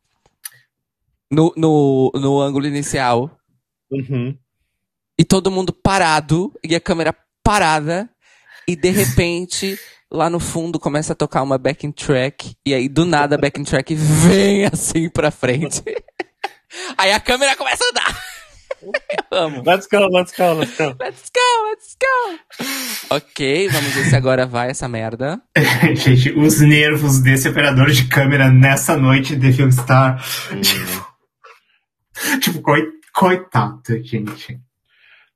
no, 1.30 1.52
no, 1.56 2.12
no 2.14 2.40
ângulo 2.40 2.66
inicial. 2.66 3.38
Uhum. 3.90 4.36
E 5.18 5.24
todo 5.24 5.50
mundo 5.50 5.72
parado, 5.72 6.52
e 6.62 6.74
a 6.74 6.80
câmera 6.80 7.14
parada, 7.42 8.08
e 8.66 8.74
de 8.74 8.90
repente, 8.90 9.78
lá 10.10 10.28
no 10.28 10.40
fundo 10.40 10.80
começa 10.80 11.12
a 11.12 11.16
tocar 11.16 11.42
uma 11.42 11.58
backing 11.58 11.92
track, 11.92 12.56
e 12.66 12.74
aí 12.74 12.88
do 12.88 13.04
nada 13.04 13.36
a 13.36 13.38
backing 13.38 13.64
track 13.64 13.94
vem 13.94 14.64
assim 14.64 15.08
pra 15.08 15.30
frente. 15.30 15.82
aí 16.98 17.12
a 17.12 17.20
câmera 17.20 17.56
começa 17.56 17.84
a 17.84 17.88
andar. 17.88 18.33
Amo. 19.30 19.62
Let's 19.66 19.86
go, 19.86 20.06
let's 20.08 20.32
go, 20.36 20.52
let's 20.54 20.76
go. 20.76 20.96
Let's 21.00 21.30
go, 21.30 21.68
let's 21.70 21.96
go. 22.00 23.14
Ok, 23.16 23.68
vamos 23.68 23.92
ver 23.94 24.04
se 24.04 24.16
agora 24.16 24.46
vai 24.46 24.70
essa 24.70 24.88
merda. 24.88 25.40
Gente, 25.94 26.30
os 26.32 26.60
nervos 26.60 27.20
desse 27.20 27.48
operador 27.48 27.90
de 27.90 28.06
câmera 28.08 28.50
nessa 28.50 28.96
noite 28.96 29.34
deviam 29.36 29.68
estar. 29.68 30.22
Tipo, 30.62 31.06
tipo 32.40 32.62
coi- 32.62 32.90
coitado, 33.12 33.82
gente. 34.02 34.58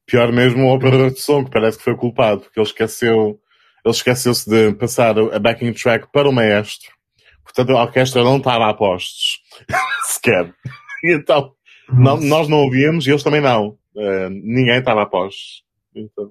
Pior 0.07 0.33
mesmo 0.33 0.65
o 0.65 0.75
operador 0.75 1.11
de 1.11 1.21
som, 1.21 1.45
que 1.45 1.51
parece 1.51 1.79
que 1.79 1.85
foi 1.85 1.93
o 1.93 1.99
culpado, 1.99 2.41
porque 2.41 2.59
ele 2.59 2.67
esqueceu, 2.67 3.39
ele 3.85 3.95
esqueceu-se 3.95 4.49
de 4.49 4.73
passar 4.75 5.19
a 5.19 5.39
backing 5.39 5.73
track 5.73 6.07
para 6.13 6.29
o 6.29 6.33
maestro. 6.33 6.91
Portanto, 7.45 7.77
a 7.77 7.83
orquestra 7.83 8.23
não 8.23 8.39
estava 8.39 8.69
a 8.71 8.75
postos. 8.75 9.41
Sequer. 10.07 10.55
E 11.05 11.15
então, 11.15 11.53
não- 11.93 12.21
nós 12.21 12.49
não 12.49 12.59
ouvíamos 12.59 13.07
e 13.07 13.11
eles 13.11 13.23
também 13.23 13.41
não. 13.41 13.77
Eh, 13.97 14.29
ninguém 14.31 14.79
estava 14.79 15.03
a 15.03 15.07
postos. 15.07 15.63
Então, 15.95 16.31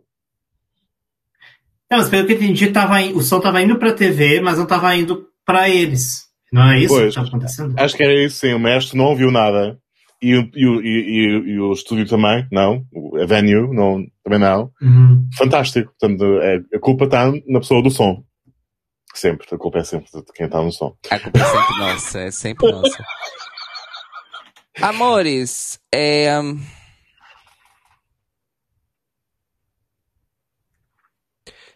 Não, 1.90 2.00
mas 2.00 2.10
pelo 2.10 2.28
que 2.28 2.34
eu 2.34 2.38
entendi, 2.38 2.68
tava, 2.72 3.02
in- 3.02 3.14
o 3.14 3.22
som 3.22 3.40
tava 3.40 3.62
indo 3.62 3.78
pra 3.80 3.94
TV, 3.94 4.42
mas 4.42 4.58
não 4.58 4.66
tava 4.66 4.94
indo 4.96 5.28
pra 5.46 5.70
eles. 5.70 6.26
Não 6.52 6.70
é 6.72 6.80
isso 6.80 6.94
Pois. 6.94 7.16
que 7.16 7.22
tá 7.22 7.28
acontecendo? 7.28 7.76
acho 7.80 7.96
que 7.96 8.04
era 8.04 8.14
isso, 8.26 8.38
sim. 8.38 8.54
O 8.54 8.60
maestro 8.60 8.98
não 8.98 9.06
ouviu 9.06 9.32
nada. 9.32 9.78
E, 10.22 10.36
o- 10.36 10.50
e, 10.56 10.66
o- 10.68 10.82
e, 10.82 11.52
e- 11.54 11.60
o 11.60 11.72
estúdio 11.72 12.08
também, 12.08 12.46
não. 12.52 12.84
O- 12.92 13.18
A 13.22 13.26
venue, 13.26 13.74
não, 13.74 14.04
também 14.24 14.40
não. 14.40 14.72
Uhum. 14.82 15.30
Fantástico. 15.38 15.94
Portanto, 16.00 16.24
é, 16.42 16.58
a 16.76 16.80
culpa 16.80 17.06
está 17.06 17.32
na 17.48 17.60
pessoa 17.60 17.82
do 17.84 17.90
som. 17.92 18.24
Sempre. 19.14 19.48
A 19.52 19.58
culpa 19.58 19.80
é 19.80 19.84
sempre 19.84 20.10
de 20.12 20.34
quem 20.34 20.46
está 20.48 20.62
no 20.62 20.72
som. 20.72 20.96
A 21.10 21.20
culpa 21.20 21.40
é 21.40 21.44
sempre 21.44 21.78
nossa, 21.80 22.20
é 22.20 22.32
sempre 22.32 22.72
nossa. 22.72 23.06
Amores, 24.82 25.80
é. 25.94 26.30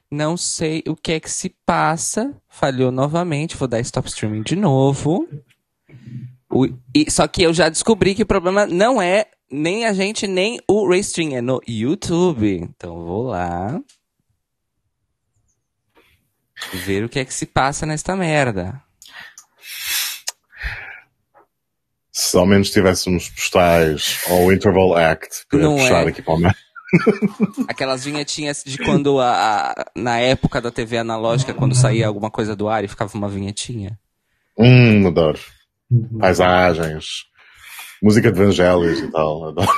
Não 0.10 0.36
sei 0.36 0.84
o 0.88 0.96
que 0.96 1.14
é 1.14 1.20
que 1.20 1.30
se 1.32 1.50
passa. 1.66 2.36
Falhou 2.50 2.92
novamente. 2.92 3.56
Vou 3.56 3.68
dar 3.68 3.80
stop 3.80 4.08
streaming 4.10 4.44
de 4.44 4.56
novo. 4.56 5.28
O- 6.50 6.68
e- 6.94 7.10
só 7.10 7.28
que 7.28 7.44
eu 7.44 7.54
já 7.54 7.70
descobri 7.70 8.14
que 8.14 8.24
o 8.24 8.28
problema 8.28 8.66
não 8.68 9.02
é 9.02 9.26
nem 9.50 9.86
a 9.86 9.94
gente, 9.94 10.28
nem 10.28 10.60
o 10.68 10.88
Raystream, 10.88 11.36
é 11.38 11.42
no 11.42 11.62
YouTube. 11.68 12.58
Então 12.58 13.06
vou 13.06 13.24
lá. 13.24 13.80
Ver 16.86 17.06
o 17.06 17.10
que 17.10 17.20
é 17.20 17.26
que 17.26 17.34
se 17.34 17.46
passa 17.46 17.86
nesta 17.86 18.16
merda. 18.16 18.82
Se 22.12 22.38
ao 22.38 22.46
menos 22.46 22.70
tivéssemos 22.70 23.30
postais 23.30 24.20
ou 24.30 24.52
interval 24.52 24.96
act 24.96 25.46
para 25.50 25.60
Não 25.60 25.78
puxar 25.78 26.06
é. 26.06 26.10
aqui 26.10 26.22
para 26.22 26.34
o 26.34 26.38
meio. 26.38 26.54
Aquelas 27.70 28.04
vinhetinhas 28.04 28.64
de 28.66 28.78
quando 28.78 29.20
a, 29.22 29.72
a- 29.72 29.86
na 29.96 30.20
época 30.20 30.60
da 30.60 30.70
TV 30.72 30.98
analógica, 30.98 31.54
quando 31.54 31.74
saía 31.74 32.06
alguma 32.08 32.30
coisa 32.30 32.54
do 32.56 32.68
ar 32.68 32.84
e 32.84 32.88
ficava 32.90 33.14
uma 33.18 33.30
vinhetinha. 33.30 33.98
Hum, 34.58 35.08
adoro. 35.08 35.40
Uhum. 35.90 36.18
Paisagens. 36.20 37.26
Música 38.04 38.30
de 38.32 38.42
evangelhos 38.42 39.00
e 39.00 39.10
tal. 39.10 39.48
Adoro. 39.50 39.70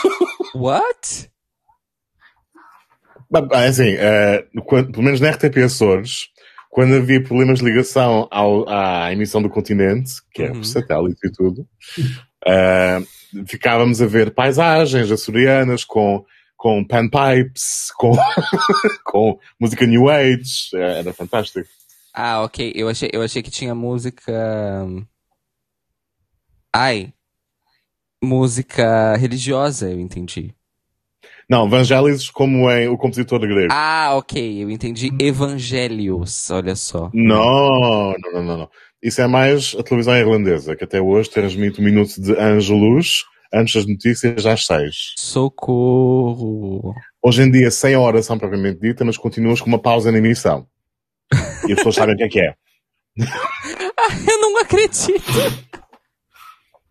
What? 0.54 1.30
Mas, 3.30 3.50
é 3.50 3.66
assim, 3.68 3.94
eh, 3.98 4.46
quando- 4.66 4.90
pelo 4.92 5.04
menos 5.04 5.20
na 5.20 5.30
RTP 5.30 5.58
Açores, 5.64 6.28
quando 6.78 6.94
havia 6.94 7.20
problemas 7.20 7.58
de 7.58 7.64
ligação 7.64 8.28
ao- 8.30 8.68
à 8.68 9.12
emissão 9.12 9.42
do 9.42 9.50
continente, 9.50 10.12
que 10.32 10.44
é 10.44 10.46
Uhum. 10.46 10.52
por 10.58 10.64
satélite 10.64 11.26
e 11.26 11.32
tudo, 11.32 11.68
eh, 12.46 13.00
ficávamos 13.48 14.00
a 14.00 14.06
ver 14.06 14.32
paisagens 14.32 15.10
açorianas 15.10 15.84
com, 15.84 16.24
com 16.56 16.84
panpipes, 16.84 17.90
com, 17.96 18.12
com 19.04 19.40
música 19.60 19.84
New 19.86 20.08
Age. 20.08 20.68
Eh, 20.72 21.00
Era 21.00 21.12
fantástico. 21.12 21.68
Ah, 22.14 22.42
ok. 22.44 22.72
Eu 22.76 22.88
achei, 22.88 23.10
eu 23.12 23.22
achei 23.22 23.42
que 23.42 23.50
tinha 23.50 23.74
música. 23.74 24.32
Ai. 26.72 27.12
Música 28.22 29.16
religiosa, 29.16 29.90
eu 29.90 29.98
entendi. 29.98 30.54
Não, 31.48 31.66
Evangelis 31.66 32.28
como 32.28 32.70
em 32.70 32.88
o 32.88 32.98
compositor 32.98 33.40
grego. 33.40 33.72
Ah, 33.72 34.10
ok. 34.16 34.62
Eu 34.62 34.70
entendi 34.70 35.10
Evangelhos. 35.18 36.50
Olha 36.50 36.76
só. 36.76 37.10
Não, 37.14 38.14
não, 38.18 38.32
não, 38.32 38.42
não, 38.42 38.58
não. 38.58 38.70
Isso 39.02 39.22
é 39.22 39.26
mais 39.26 39.74
a 39.78 39.82
televisão 39.82 40.14
irlandesa, 40.14 40.76
que 40.76 40.84
até 40.84 41.00
hoje 41.00 41.30
transmite 41.30 41.80
um 41.80 41.84
minuto 41.84 42.20
de 42.20 42.32
Angelus 42.38 43.24
antes 43.52 43.74
das 43.74 43.86
notícias 43.86 44.44
às 44.44 44.66
seis. 44.66 45.14
Socorro. 45.16 46.94
Hoje 47.22 47.42
em 47.42 47.50
dia, 47.50 47.70
sem 47.70 47.94
a 47.94 48.00
oração 48.00 48.38
propriamente 48.38 48.80
dita, 48.80 49.04
mas 49.04 49.16
continuas 49.16 49.60
com 49.60 49.68
uma 49.68 49.78
pausa 49.78 50.12
na 50.12 50.18
emissão. 50.18 50.66
E 51.66 51.72
as 51.72 51.76
pessoas 51.76 51.94
sabem 51.94 52.14
o 52.14 52.18
que 52.18 52.24
é 52.24 52.28
que 52.28 52.40
é. 52.40 52.54
Eu 54.30 54.40
não 54.40 54.58
acredito. 54.58 55.22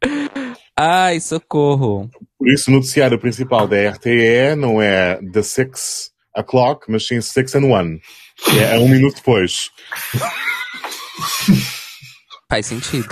Ai, 0.80 1.20
socorro. 1.20 2.08
Por 2.38 2.48
isso, 2.50 2.70
o 2.70 2.74
noticiário 2.74 3.20
principal 3.20 3.68
da 3.68 3.90
RTE 3.90 4.56
não 4.56 4.80
é 4.80 5.20
The 5.34 5.42
Six 5.42 6.12
O'Clock, 6.38 6.92
mas 6.92 7.08
sim 7.08 7.20
Six 7.20 7.56
and 7.56 7.66
One. 7.66 8.00
Que 8.38 8.60
é 8.60 8.78
um 8.78 8.88
minuto 8.88 9.16
depois. 9.16 9.72
Faz 12.48 12.68
sentido. 12.68 13.10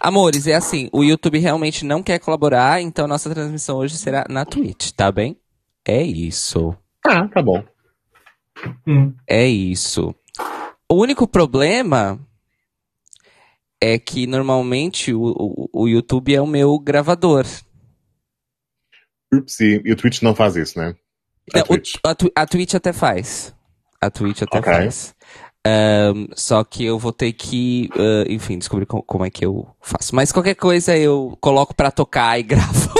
Amores, 0.00 0.48
é 0.48 0.54
assim, 0.54 0.88
o 0.92 1.04
YouTube 1.04 1.38
realmente 1.38 1.84
não 1.84 2.02
quer 2.02 2.18
colaborar, 2.18 2.80
então 2.80 3.06
nossa 3.06 3.30
transmissão 3.30 3.76
hoje 3.76 3.96
será 3.96 4.26
na 4.28 4.44
Twitch, 4.44 4.90
tá 4.90 5.12
bem? 5.12 5.36
É 5.86 6.02
isso. 6.02 6.76
Ah, 7.06 7.28
tá 7.28 7.40
bom. 7.40 7.62
Hum. 8.86 9.14
É 9.28 9.46
isso. 9.46 10.12
O 10.90 10.96
único 10.96 11.28
problema 11.28 12.18
é 13.84 13.98
que 13.98 14.28
normalmente 14.28 15.12
o, 15.12 15.20
o, 15.22 15.68
o 15.82 15.88
YouTube 15.88 16.32
é 16.32 16.40
o 16.40 16.46
meu 16.46 16.78
gravador. 16.78 17.44
Ups, 19.34 19.58
e, 19.60 19.82
o 19.90 19.96
Twitch 19.96 20.22
não 20.22 20.34
faz 20.36 20.54
isso, 20.54 20.78
né? 20.78 20.94
A 21.52 21.58
Não, 21.58 21.64
o- 21.64 21.66
Twitch. 21.68 21.94
a, 22.04 22.14
Twi- 22.14 22.32
a 22.36 22.46
Twitch 22.46 22.74
até 22.74 22.92
faz. 22.92 23.52
A 24.00 24.08
Twitch 24.08 24.42
até 24.42 24.58
Ok. 24.58 24.72
faz. 24.72 25.14
Ahn, 25.66 26.26
só 26.36 26.62
que 26.64 26.84
eu 26.84 26.98
vou 26.98 27.12
ter 27.12 27.32
que, 27.32 27.88
ah, 27.96 28.24
enfim, 28.28 28.56
descobrir 28.58 28.86
co- 28.86 29.02
como 29.02 29.24
é 29.24 29.30
que 29.30 29.44
eu 29.44 29.66
faço. 29.80 30.14
Mas 30.14 30.30
qualquer 30.30 30.54
coisa 30.54 30.96
eu 30.96 31.36
coloco 31.40 31.74
pra 31.74 31.90
tocar 31.90 32.38
e 32.38 32.42
gravo. 32.46 32.92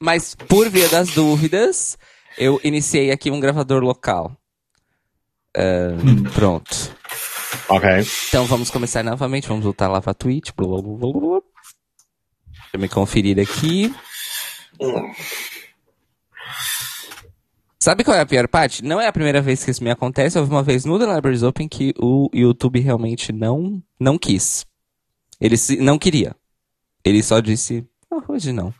Mas 0.00 0.34
por 0.34 0.68
via 0.68 0.88
das 0.88 1.10
dúvidas, 1.10 1.96
eu 2.36 2.60
iniciei 2.64 3.12
aqui 3.12 3.30
um 3.30 3.38
gravador 3.38 3.82
local. 3.82 4.36
Pronto. 6.34 6.96
Ok. 7.68 7.88
Então 8.28 8.44
vamos 8.46 8.70
começar 8.70 9.02
novamente. 9.02 9.48
Vamos 9.48 9.64
voltar 9.64 9.88
lá 9.88 10.00
pra 10.00 10.14
Twitch. 10.14 10.50
Blá, 10.56 10.66
blá, 10.66 10.80
blá, 10.82 11.12
blá. 11.12 11.40
Deixa 12.50 12.70
eu 12.74 12.80
me 12.80 12.88
conferir 12.88 13.38
aqui. 13.38 13.94
Sabe 17.78 18.04
qual 18.04 18.16
é 18.16 18.20
a 18.20 18.26
pior 18.26 18.46
parte? 18.48 18.82
Não 18.84 19.00
é 19.00 19.06
a 19.08 19.12
primeira 19.12 19.40
vez 19.42 19.64
que 19.64 19.70
isso 19.70 19.82
me 19.82 19.90
acontece. 19.90 20.38
Houve 20.38 20.50
uma 20.50 20.62
vez 20.62 20.84
no 20.84 20.98
The 20.98 21.12
Libraries 21.14 21.42
Open 21.42 21.68
que 21.68 21.92
o 21.98 22.30
YouTube 22.32 22.78
realmente 22.80 23.32
não, 23.32 23.82
não 23.98 24.16
quis. 24.16 24.64
Ele 25.40 25.56
se- 25.56 25.76
não 25.80 25.98
queria. 25.98 26.36
Ele 27.04 27.22
só 27.22 27.40
disse, 27.40 27.84
"Ah, 28.10 28.22
hoje 28.28 28.52
não. 28.52 28.72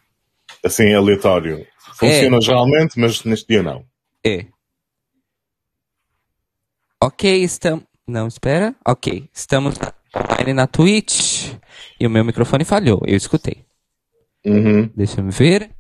Assim, 0.65 0.95
aleatório. 0.95 1.67
Funciona 1.99 2.37
É. 2.37 2.41
geralmente, 2.41 2.99
mas 2.99 3.25
neste 3.25 3.49
dia 3.49 3.63
não. 3.63 3.85
É. 4.25 4.47
Ok, 7.03 7.43
estamos. 7.43 7.85
Não, 8.07 8.27
espera. 8.27 8.75
Ok, 8.87 9.29
estamos 9.33 9.77
online 10.15 10.53
na 10.53 10.67
Twitch. 10.67 11.55
E 11.99 12.07
o 12.07 12.11
meu 12.11 12.25
microfone 12.25 12.65
falhou. 12.65 13.01
Eu 13.07 13.17
escutei. 13.17 13.65
Uhum. 14.45 14.91
Deixa 14.95 15.21
eu 15.21 15.31
ver. 15.31 15.71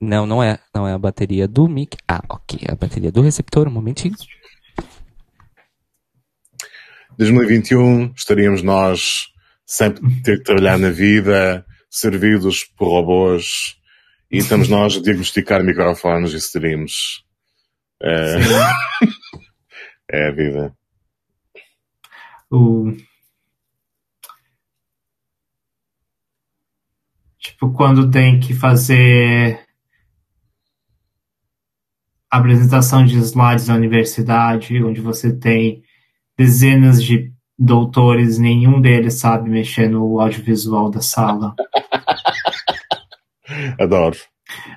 Não, 0.00 0.26
não 0.26 0.42
é, 0.42 0.58
não 0.74 0.86
é 0.86 0.92
a 0.92 0.98
bateria 0.98 1.48
do 1.48 1.68
mic. 1.68 1.96
Ah, 2.06 2.22
ok, 2.28 2.60
é 2.68 2.72
a 2.72 2.76
bateria 2.76 3.10
do 3.10 3.22
receptor, 3.22 3.66
um 3.66 3.70
momentinho. 3.70 4.14
2021 7.18 8.12
estaríamos 8.14 8.62
nós 8.62 9.32
sempre 9.66 10.06
a 10.06 10.22
ter 10.22 10.38
que 10.38 10.44
trabalhar 10.44 10.78
na 10.78 10.90
vida, 10.90 11.66
servidos 11.90 12.62
por 12.64 12.88
robôs, 12.88 13.76
e 14.30 14.38
estamos 14.38 14.68
nós 14.68 14.96
a 14.96 15.00
diagnosticar 15.00 15.64
microfones 15.64 16.32
e 16.32 16.36
streams. 16.36 17.24
É, 18.00 18.36
é 20.10 20.28
a 20.28 20.30
vida. 20.30 20.74
O... 22.50 22.92
Tipo, 27.38 27.72
quando 27.72 28.10
tem 28.10 28.40
que 28.40 28.54
fazer 28.54 29.66
apresentação 32.30 33.04
de 33.04 33.16
slides 33.18 33.68
na 33.68 33.74
universidade, 33.74 34.82
onde 34.82 35.00
você 35.00 35.34
tem 35.34 35.82
dezenas 36.36 37.02
de 37.02 37.32
doutores, 37.58 38.38
nenhum 38.38 38.80
deles 38.80 39.14
sabe 39.14 39.48
mexer 39.50 39.88
no 39.88 40.20
audiovisual 40.20 40.90
da 40.90 41.00
sala. 41.00 41.54
Adoro. 43.80 44.16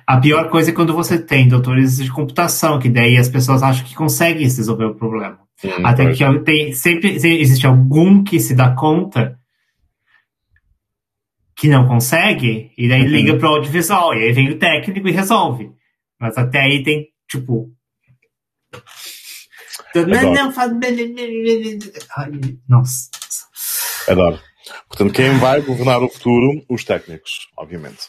A 0.06 0.18
pior 0.20 0.50
coisa 0.50 0.70
é 0.70 0.74
quando 0.74 0.92
você 0.94 1.18
tem 1.18 1.48
doutores 1.48 1.96
de 1.96 2.10
computação, 2.10 2.78
que 2.78 2.88
daí 2.90 3.16
as 3.16 3.28
pessoas 3.28 3.62
acham 3.62 3.84
que 3.86 3.94
conseguem 3.94 4.42
resolver 4.42 4.84
o 4.84 4.94
problema. 4.94 5.38
Hum, 5.64 5.70
Até 5.86 6.04
pois. 6.04 6.18
que 6.18 6.38
tem, 6.40 6.72
sempre 6.72 7.18
se- 7.20 7.28
existe 7.40 7.66
algum 7.66 8.22
que 8.22 8.38
se 8.40 8.54
dá 8.54 8.74
conta 8.74 9.38
que 11.56 11.68
não 11.68 11.86
consegue, 11.86 12.72
e 12.76 12.88
daí 12.88 13.02
Uhum. 13.02 13.08
liga 13.08 13.38
para 13.38 13.48
o 13.50 13.54
audiovisual, 13.56 14.14
e 14.14 14.24
aí 14.24 14.32
vem 14.32 14.50
o 14.50 14.58
técnico 14.58 15.06
e 15.08 15.12
resolve. 15.12 15.70
Mas 16.18 16.36
até 16.36 16.60
aí 16.60 16.82
tem, 16.82 17.06
tipo. 17.30 17.70
Não, 19.94 20.52
faz. 20.52 20.72
Nossa. 22.68 23.10
Adoro. 24.08 24.40
Portanto, 24.88 25.12
quem 25.12 25.36
vai 25.38 25.60
governar 25.60 26.02
o 26.02 26.08
futuro? 26.08 26.64
Os 26.68 26.84
técnicos, 26.84 27.48
obviamente. 27.56 28.08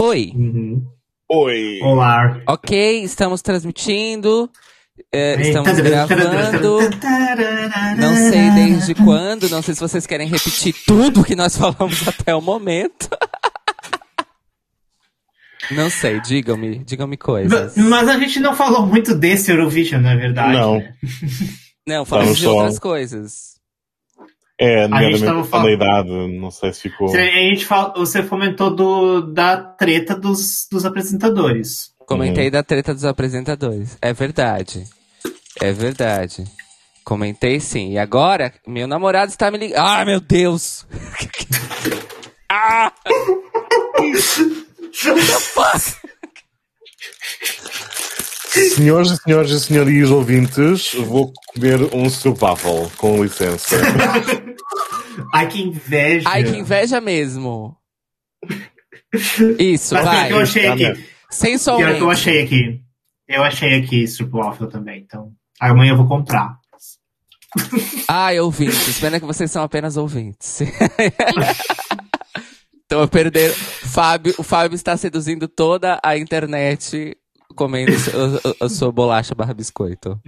Oi. 0.00 0.32
Uhum. 0.34 0.84
Oi! 1.30 1.80
Olá. 1.82 2.40
Ok, 2.48 3.02
estamos 3.02 3.42
transmitindo. 3.42 4.48
é, 5.12 5.40
estamos 5.40 5.78
gravando. 5.80 6.78
Não 7.98 8.14
sei 8.14 8.50
desde 8.54 8.94
quando. 8.94 9.48
Não 9.50 9.60
sei 9.62 9.74
se 9.74 9.80
vocês 9.80 10.06
querem 10.06 10.28
repetir 10.28 10.74
tudo 10.86 11.24
que 11.24 11.34
nós 11.36 11.56
falamos 11.56 12.06
até 12.06 12.34
o 12.34 12.40
momento. 12.40 13.08
Não 15.70 15.90
sei, 15.90 16.18
digam-me, 16.22 16.78
digam-me 16.78 17.18
coisas. 17.18 17.76
Mas 17.76 18.08
a 18.08 18.18
gente 18.18 18.40
não 18.40 18.54
falou 18.56 18.86
muito 18.86 19.14
desse 19.14 19.50
Eurovision, 19.50 20.00
na 20.00 20.16
verdade. 20.16 20.54
Não. 20.56 20.78
né? 20.78 20.94
Não, 21.86 22.04
falamos 22.06 22.38
de 22.38 22.44
só- 22.44 22.54
outras 22.54 22.78
coisas. 22.78 23.57
É, 24.60 24.82
gente 24.82 24.90
nomeadamente 24.90 25.24
a 25.40 25.44
falando- 25.44 25.70
idade, 25.70 26.38
não 26.38 26.50
sei 26.50 26.72
se 26.72 26.80
ficou. 26.82 27.08
Você- 27.08 27.18
A 27.20 27.50
gente 27.50 27.64
fala, 27.64 27.94
você 27.96 28.22
fomentou 28.22 28.74
do, 28.74 29.20
da 29.32 29.56
treta 29.56 30.16
dos, 30.16 30.66
dos 30.70 30.84
apresentadores. 30.84 31.92
Comentei 32.06 32.50
da 32.50 32.62
treta 32.62 32.92
dos 32.94 33.04
apresentadores. 33.04 33.96
É 34.02 34.12
verdade. 34.12 34.84
É 35.60 35.72
verdade. 35.72 36.44
Comentei 37.04 37.60
sim. 37.60 37.92
E 37.92 37.98
agora, 37.98 38.52
meu 38.66 38.86
namorado 38.86 39.30
está 39.30 39.50
me 39.50 39.58
ligando. 39.58 39.78
Ah, 39.78 40.04
meu 40.04 40.20
Deus! 40.20 40.86
ah! 42.50 42.92
The 45.00 45.14
fuck? 45.14 45.96
Senhores 48.74 49.10
e 49.10 49.16
senhores 49.16 49.50
e 49.50 49.60
senhorias 49.60 50.10
ouvintes, 50.10 50.94
vou 50.94 51.32
comer 51.54 51.94
um 51.94 52.08
survival, 52.10 52.90
com 52.96 53.22
licença. 53.22 53.76
Ai, 55.32 55.48
que 55.48 55.62
inveja. 55.62 56.28
Ai, 56.28 56.44
que 56.44 56.56
inveja 56.56 57.00
mesmo. 57.00 57.76
Isso, 59.58 59.94
Mas 59.94 60.02
pior 60.02 60.04
vai. 60.04 60.26
que 60.28 60.32
eu 60.32 60.38
achei 60.38 60.66
aqui. 60.66 60.84
Pior 60.84 60.96
Sensualmente. 61.30 61.96
que 61.96 62.02
eu 62.02 62.10
achei 62.10 62.42
aqui. 62.42 62.80
Eu 63.26 63.42
achei 63.42 63.74
aqui 63.78 64.04
Waffle 64.30 64.70
também, 64.70 65.02
então. 65.02 65.32
Amanhã 65.60 65.92
eu 65.92 65.96
vou 65.96 66.06
comprar. 66.06 66.58
Ai, 68.06 68.38
ouvintes. 68.40 68.98
Pena 69.00 69.18
que 69.18 69.26
vocês 69.26 69.50
são 69.50 69.62
apenas 69.62 69.96
ouvintes. 69.96 70.62
então 72.86 73.00
eu 73.00 73.08
perder. 73.08 73.52
Fábio, 73.52 74.34
o 74.38 74.42
Fábio 74.42 74.76
está 74.76 74.96
seduzindo 74.96 75.48
toda 75.48 75.98
a 76.02 76.16
internet 76.16 77.16
comendo 77.54 77.92
a, 78.60 78.68
sua 78.68 78.92
bolacha 78.92 79.34
barra 79.34 79.54
biscoito. 79.54 80.20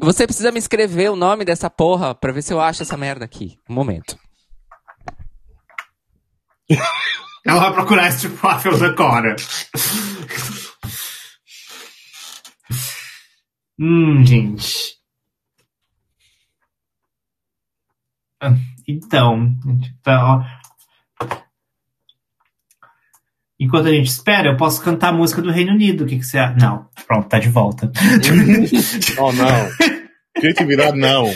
Você 0.00 0.26
precisa 0.26 0.50
me 0.50 0.58
escrever 0.58 1.10
o 1.10 1.16
nome 1.16 1.44
dessa 1.44 1.70
porra 1.70 2.14
pra 2.14 2.32
ver 2.32 2.42
se 2.42 2.52
eu 2.52 2.60
acho 2.60 2.82
essa 2.82 2.96
merda 2.96 3.24
aqui. 3.24 3.58
Um 3.68 3.74
momento. 3.74 4.18
Ela 7.44 7.60
vai 7.60 7.72
procurar 7.74 8.10
Waffles 8.42 8.82
agora. 8.82 9.36
hum, 13.78 14.24
gente. 14.24 14.96
Ah, 18.40 18.54
Então, 18.88 19.54
então, 19.66 20.40
ó. 20.40 20.62
Enquanto 23.62 23.86
a 23.86 23.92
gente 23.92 24.08
espera, 24.08 24.50
eu 24.50 24.56
posso 24.56 24.82
cantar 24.82 25.08
a 25.08 25.12
música 25.12 25.40
do 25.40 25.50
Reino 25.50 25.72
Unido. 25.72 26.04
O 26.04 26.06
que, 26.06 26.18
que 26.18 26.24
você 26.24 26.38
acha? 26.38 26.56
Não, 26.58 26.86
pronto, 27.06 27.28
tá 27.28 27.38
de 27.38 27.48
volta. 27.48 27.90
oh 29.18 29.32
não! 29.32 29.68
Criatividade 30.34 30.98
não! 30.98 31.30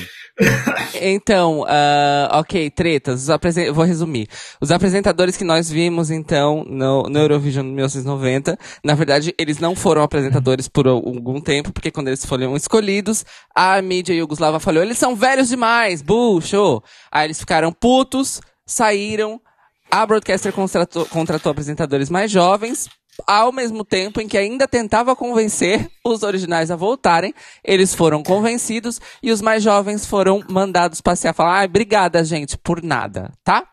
Então, 1.01 1.65
ah, 1.67 2.41
ok, 2.41 2.71
tretas. 2.71 3.27
Vou 3.73 3.85
resumir. 3.85 4.29
Os 4.61 4.71
apresentadores 4.71 5.37
que 5.37 5.45
nós 5.45 5.71
vimos, 5.71 6.11
então, 6.11 6.65
no, 6.69 7.05
no 7.05 7.19
Eurovision 7.19 7.65
1990, 7.67 8.59
na 8.85 8.95
verdade, 8.95 9.35
eles 9.39 9.59
não 9.59 9.75
foram 9.75 10.03
apresentadores 10.03 10.69
por 10.69 10.87
algum 10.87 11.41
tempo, 11.41 11.73
porque 11.73 11.91
quando 11.91 12.09
eles 12.09 12.25
foram 12.25 12.55
escolhidos, 12.57 13.25
a 13.55 13.81
mídia 13.81 14.15
iugoslava 14.15 14.61
falou, 14.61 14.83
eles 14.83 14.99
são 14.99 15.17
velhos 15.17 15.49
demais, 15.49 16.03
bucho! 16.03 16.83
Aí 17.11 17.27
eles 17.27 17.39
ficaram 17.39 17.73
putos, 17.73 18.41
saíram, 18.67 19.41
a 19.91 20.07
Broadcaster 20.07 20.53
contratou, 20.53 21.07
contratou 21.07 21.51
apresentadores 21.53 22.11
mais 22.11 22.31
jovens, 22.31 22.89
ao 23.27 23.53
mesmo 23.53 23.85
tempo 23.85 24.21
em 24.21 24.29
que 24.29 24.37
ainda 24.37 24.67
tentava 24.67 25.17
convencer 25.17 25.89
os 26.05 26.23
originais 26.23 26.71
a 26.71 26.77
voltarem, 26.77 27.33
eles 27.65 27.95
foram 27.95 28.23
convencidos 28.23 29.01
e 29.23 29.31
os 29.31 29.41
mais 29.41 29.63
jovens 29.63 30.05
foram 30.05 30.43
mandados 30.49 31.01
passear. 31.01 31.35
Falar, 31.35 31.63
ah, 31.63 31.65
obrigada, 31.65 32.23
gente, 32.25 32.59
por 32.59 32.83
nada, 32.83 33.33
tá? 33.43 33.67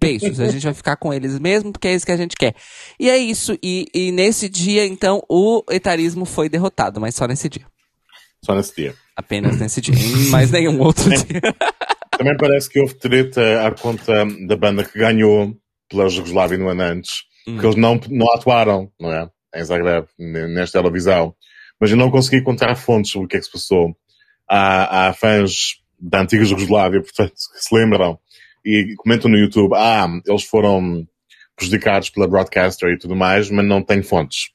Beijos, 0.00 0.40
a 0.40 0.48
gente 0.48 0.64
vai 0.64 0.72
ficar 0.72 0.96
com 0.96 1.12
eles 1.12 1.38
mesmo, 1.38 1.72
porque 1.72 1.88
é 1.88 1.94
isso 1.94 2.06
que 2.06 2.12
a 2.12 2.16
gente 2.16 2.34
quer. 2.36 2.54
E 2.98 3.10
é 3.10 3.18
isso, 3.18 3.58
e, 3.62 3.86
e 3.94 4.10
nesse 4.10 4.48
dia, 4.48 4.86
então, 4.86 5.22
o 5.28 5.62
etarismo 5.70 6.24
foi 6.24 6.48
derrotado, 6.48 7.00
mas 7.00 7.14
só 7.14 7.26
nesse 7.26 7.48
dia. 7.48 7.66
Só 8.42 8.54
nesse 8.54 8.74
dia. 8.74 8.94
Apenas 9.14 9.58
nesse 9.58 9.82
dia, 9.82 9.94
em 9.94 10.30
mais 10.30 10.50
nenhum 10.50 10.80
outro 10.80 11.10
dia. 11.12 11.42
Também 12.20 12.36
parece 12.36 12.68
que 12.68 12.78
houve 12.78 12.92
treta 12.96 13.66
à 13.66 13.70
conta 13.70 14.26
da 14.46 14.54
banda 14.54 14.84
que 14.84 14.98
ganhou 14.98 15.56
pela 15.88 16.06
Jugoslávia 16.06 16.58
no 16.58 16.68
ano 16.68 16.82
antes, 16.82 17.22
Hum. 17.48 17.56
que 17.56 17.64
eles 17.64 17.76
não, 17.76 17.98
não 18.10 18.30
atuaram, 18.34 18.92
não 19.00 19.10
é? 19.10 19.26
Em 19.54 19.64
Zagreb, 19.64 20.06
nesta 20.18 20.82
televisão. 20.82 21.34
Mas 21.80 21.90
eu 21.90 21.96
não 21.96 22.10
consegui 22.10 22.36
encontrar 22.36 22.76
fontes 22.76 23.10
sobre 23.10 23.24
o 23.24 23.28
que 23.28 23.38
é 23.38 23.40
que 23.40 23.46
se 23.46 23.50
passou. 23.50 23.96
Há, 24.46 25.08
há 25.08 25.12
fãs 25.14 25.80
da 25.98 26.20
antiga 26.20 26.44
Jugoslávia, 26.44 27.00
portanto, 27.00 27.32
que 27.32 27.58
se 27.58 27.74
lembram 27.74 28.18
e 28.62 28.94
comentam 28.98 29.30
no 29.30 29.38
YouTube, 29.38 29.72
ah, 29.74 30.06
eles 30.26 30.44
foram 30.44 31.08
prejudicados 31.56 32.10
pela 32.10 32.28
broadcaster 32.28 32.90
e 32.90 32.98
tudo 32.98 33.16
mais, 33.16 33.48
mas 33.48 33.64
não 33.64 33.82
tem 33.82 34.02
fontes. 34.02 34.50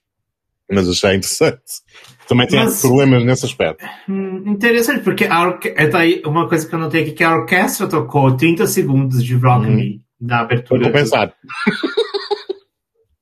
Mas 0.69 0.87
achei 0.87 1.15
interessante. 1.15 1.81
Também 2.27 2.47
tem 2.47 2.63
Mas- 2.63 2.81
problemas 2.81 3.23
nesse 3.23 3.45
aspecto. 3.45 3.85
Hum, 4.09 4.43
interessante, 4.47 5.03
porque 5.03 5.25
a 5.25 5.41
orque... 5.41 5.73
é 5.75 5.87
daí 5.87 6.21
uma 6.25 6.47
coisa 6.49 6.67
que 6.67 6.73
eu 6.73 6.79
notei 6.79 7.03
aqui 7.03 7.11
que 7.11 7.23
a 7.23 7.35
orquestra 7.35 7.87
tocou 7.87 8.35
30 8.35 8.65
segundos 8.67 9.23
de 9.23 9.35
Rock 9.35 9.65
Uhum. 9.67 9.75
Me 9.75 10.01
na 10.19 10.39
abertura. 10.41 10.85
compensado. 10.85 11.33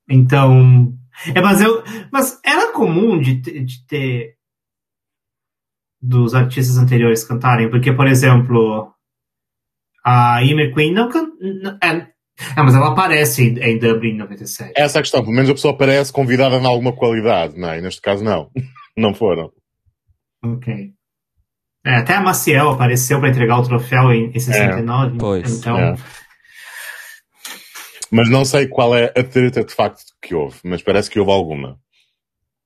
Então. 0.10 0.94
É, 1.34 1.42
mas 1.42 1.62
eu. 1.62 1.84
Mas 2.12 2.40
era 2.46 2.72
comum 2.72 3.20
de, 3.20 3.36
de 3.36 3.86
ter 3.88 4.36
dos 6.02 6.36
artistas 6.36 6.78
anteriores 6.78 7.24
cantarem, 7.24 7.70
porque, 7.70 7.94
por 7.94 8.06
exemplo, 8.08 8.92
a 10.06 10.44
Emer 10.44 10.74
Queen 10.74 10.94
não 10.94 11.10
canta. 11.10 11.32
É, 11.82 11.88
é, 11.90 12.62
mas 12.64 12.76
ela 12.76 12.92
aparece 12.92 13.44
em, 13.44 13.58
em 13.60 13.80
Dublin 13.80 14.10
em 14.12 14.18
97. 14.18 14.74
Essa 14.76 14.98
é 14.98 15.00
a 15.00 15.02
questão. 15.02 15.22
Pelo 15.22 15.34
menos 15.34 15.50
a 15.50 15.54
pessoa 15.54 15.78
parece 15.78 16.12
convidada 16.12 16.58
em 16.58 16.66
alguma 16.66 16.92
qualidade, 16.94 17.58
não 17.58 17.70
é? 17.70 17.80
E 17.80 17.82
neste 17.82 18.02
caso, 18.02 18.24
não. 18.24 18.50
Não 18.98 19.14
foram. 19.14 19.52
Ok. 20.44 20.92
É, 21.86 21.96
até 21.96 22.14
a 22.16 22.22
Maciel 22.22 22.70
apareceu 22.70 23.20
para 23.20 23.30
entregar 23.30 23.60
o 23.60 23.64
troféu 23.64 24.12
em, 24.14 24.28
em 24.34 24.40
69. 24.40 25.18
Pois, 25.18 25.60
então, 25.60 25.78
é. 25.78 25.96
Mas 28.12 28.30
não 28.30 28.46
sei 28.46 28.68
qual 28.68 28.96
é 28.96 29.06
a 29.18 29.24
treta 29.24 29.64
de 29.64 29.74
facto 29.74 30.04
que 30.22 30.36
houve, 30.36 30.58
mas 30.64 30.82
parece 30.82 31.10
que 31.10 31.20
houve 31.20 31.32
alguma. 31.32 31.78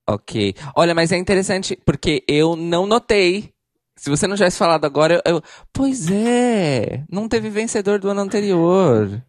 Ok. 0.07 0.53
Olha, 0.75 0.93
mas 0.93 1.11
é 1.11 1.17
interessante 1.17 1.77
porque 1.85 2.23
eu 2.27 2.55
não 2.55 2.85
notei. 2.85 3.51
Se 3.95 4.09
você 4.09 4.27
não 4.27 4.35
tivesse 4.35 4.57
falado 4.57 4.85
agora, 4.85 5.21
eu, 5.25 5.35
eu- 5.35 5.41
Pois 5.73 6.09
é! 6.11 7.03
Não 7.09 7.27
teve 7.27 7.49
vencedor 7.49 7.99
do 7.99 8.09
ano 8.09 8.21
anterior. 8.21 9.21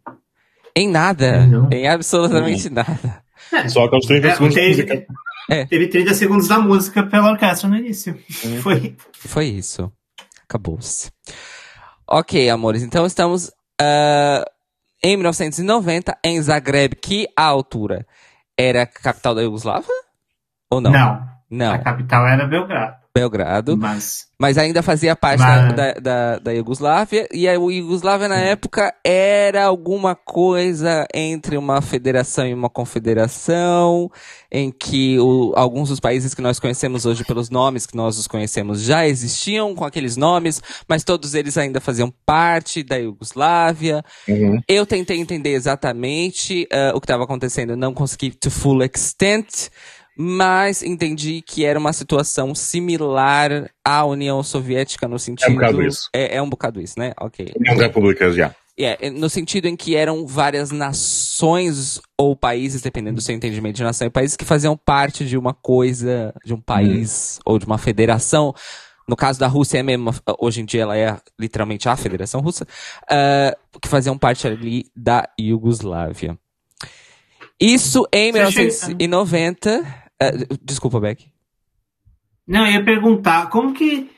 Em 0.76 0.88
nada. 0.88 1.46
Não. 1.46 1.68
Em 1.72 1.88
absolutamente 1.88 2.68
nada. 2.68 3.22
Só 3.68 3.84
aqueles 3.84 4.06
30 4.06 4.28
É, 4.28 4.32
segundos 4.34 4.54
teve. 4.54 5.06
É. 5.48 5.64
teve 5.64 5.88
30 5.88 6.14
segundos 6.14 6.46
da 6.46 6.58
música 6.58 7.02
pela 7.02 7.30
orquestra 7.30 7.68
no 7.68 7.76
início. 7.76 8.18
Foi. 8.62 8.96
Foi 9.12 9.46
isso. 9.46 9.90
Acabou-se. 10.44 11.10
Ok, 12.06 12.48
amores. 12.50 12.82
Então 12.82 13.06
estamos 13.06 13.50
ah, 13.80 14.44
em 15.02 15.16
1990, 15.16 16.18
em 16.24 16.40
Zagreb, 16.42 16.96
que 16.96 17.26
a 17.36 17.44
altura 17.44 18.06
era 18.56 18.82
a 18.82 18.86
capital 18.86 19.34
da 19.34 19.42
Iugoslávia? 19.42 19.94
Ou 20.70 20.80
não? 20.80 20.90
Não. 20.90 21.28
Não. 21.50 21.72
A 21.72 21.78
capital 21.78 22.26
era 22.26 22.46
Belgrado. 22.46 22.97
Belgrado. 23.18 23.76
Mas. 23.76 24.26
Mas 24.40 24.56
ainda 24.56 24.84
fazia 24.84 25.16
parte 25.16 25.40
Mas- 25.40 25.74
da, 25.74 25.92
da, 25.94 26.38
da, 26.38 26.52
Iugoslávia. 26.52 27.26
E 27.32 27.48
a 27.48 27.54
Iugoslávia, 27.54 28.28
na 28.28 28.36
época, 28.36 28.94
era 29.04 29.64
alguma 29.64 30.14
coisa 30.14 31.04
entre 31.12 31.56
uma 31.56 31.82
federação 31.82 32.46
e 32.46 32.54
uma 32.54 32.70
confederação, 32.70 34.08
em 34.50 34.70
que 34.70 35.18
o- 35.18 35.52
alguns 35.56 35.88
dos 35.88 35.98
países 35.98 36.34
que 36.34 36.40
nós 36.42 36.60
conhecemos 36.60 37.04
hoje 37.04 37.24
pelos 37.24 37.50
nomes 37.50 37.84
que 37.84 37.96
nós 37.96 38.16
os 38.16 38.28
conhecemos 38.28 38.80
já 38.80 39.06
existiam 39.08 39.74
com 39.74 39.84
aqueles 39.84 40.16
nomes, 40.16 40.62
mas 40.88 41.02
todos 41.02 41.34
eles 41.34 41.58
ainda 41.58 41.80
faziam 41.80 42.12
parte 42.24 42.84
da 42.84 42.96
Iugoslávia. 42.96 44.04
Uhum. 44.28 44.60
Eu 44.68 44.86
tentei 44.86 45.18
entender 45.18 45.50
exatamente 45.54 46.66
eh, 46.70 46.92
o 46.94 47.00
que 47.00 47.06
estava 47.06 47.24
acontecendo, 47.24 47.76
não 47.76 47.92
consegui 47.92 48.30
to 48.30 48.50
full 48.52 48.82
extent, 48.84 49.68
mas 50.20 50.82
entendi 50.82 51.40
que 51.42 51.64
era 51.64 51.78
uma 51.78 51.92
situação 51.92 52.52
similar 52.54 53.70
à 53.84 54.04
União 54.04 54.42
Soviética 54.42 55.06
no 55.06 55.16
sentido. 55.18 55.54
bocado 55.54 55.82
isso. 55.82 56.08
É, 56.12 56.36
é 56.36 56.42
um 56.42 56.48
bocado 56.50 56.80
isso, 56.80 56.98
né? 56.98 57.12
Ok. 57.20 57.52
União 57.56 57.76
de 57.76 57.82
Repúblicas, 57.82 58.34
já. 58.34 58.52
É, 58.76 59.10
no 59.10 59.28
sentido 59.30 59.66
em 59.66 59.74
que 59.76 59.94
eram 59.96 60.26
várias 60.26 60.70
nações 60.70 62.00
ou 62.16 62.34
países, 62.36 62.80
dependendo 62.82 63.16
do 63.16 63.20
seu 63.20 63.34
entendimento 63.34 63.76
de 63.76 63.82
nação 63.82 64.06
e 64.06 64.10
países, 64.10 64.36
que 64.36 64.44
faziam 64.44 64.76
parte 64.76 65.24
de 65.24 65.36
uma 65.36 65.52
coisa, 65.54 66.32
de 66.44 66.52
um 66.54 66.60
país 66.60 67.38
ou 67.44 67.58
de 67.58 67.66
uma 67.66 67.78
federação. 67.78 68.54
No 69.08 69.16
caso 69.16 69.40
da 69.40 69.46
Rússia 69.48 69.78
é 69.78 69.82
mesmo, 69.82 70.14
hoje 70.38 70.60
em 70.60 70.64
dia 70.64 70.82
ela 70.82 70.96
é 70.96 71.16
literalmente 71.38 71.88
a 71.88 71.96
Federação 71.96 72.40
Russa, 72.40 72.66
ah, 73.10 73.56
que 73.80 73.88
faziam 73.88 74.16
parte 74.18 74.46
ali 74.46 74.84
da 74.94 75.28
Iugoslávia. 75.40 76.38
Isso 77.60 78.06
em 78.12 78.30
Você 78.30 78.38
chega- 78.52 78.86
1990. 78.86 79.97
Ah, 80.20 80.30
desculpa, 80.62 81.00
Beck. 81.00 81.26
Não, 82.46 82.66
eu 82.66 82.72
ia 82.72 82.84
perguntar, 82.84 83.48
como 83.50 83.72
que. 83.74 84.10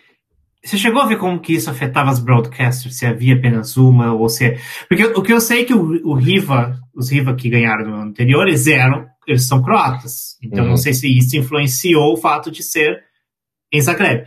Você 0.63 0.77
chegou 0.77 1.01
a 1.01 1.07
ver 1.07 1.17
como 1.17 1.41
que 1.41 1.55
isso 1.55 1.71
afetava 1.71 2.11
as 2.11 2.19
broadcasters? 2.21 2.97
Se 2.99 3.07
havia 3.07 3.35
apenas 3.35 3.77
uma, 3.79 4.13
ou 4.13 4.29
se. 4.29 4.57
Porque 4.89 5.05
o 5.07 5.23
que 5.23 5.33
eu 5.33 5.41
sei 5.41 5.63
é 5.63 5.65
que 5.65 5.73
o, 5.75 6.07
o 6.07 6.15
Riva, 6.15 6.79
os 6.95 7.11
Riva 7.11 7.35
que 7.35 7.49
ganharam 7.49 7.87
no 7.87 7.95
ano 7.95 8.11
anterior, 8.11 8.47
eles 8.47 8.67
eram. 8.67 9.07
Eles 9.27 9.47
são 9.47 9.63
croatas. 9.63 10.37
Então 10.43 10.65
Uhum. 10.65 10.71
não 10.71 10.77
sei 10.77 10.93
se 10.93 11.09
isso 11.09 11.37
influenciou 11.37 12.13
o 12.13 12.17
fato 12.17 12.51
de 12.51 12.63
ser 12.63 13.03
em 13.73 13.81
Zagreb. 13.81 14.27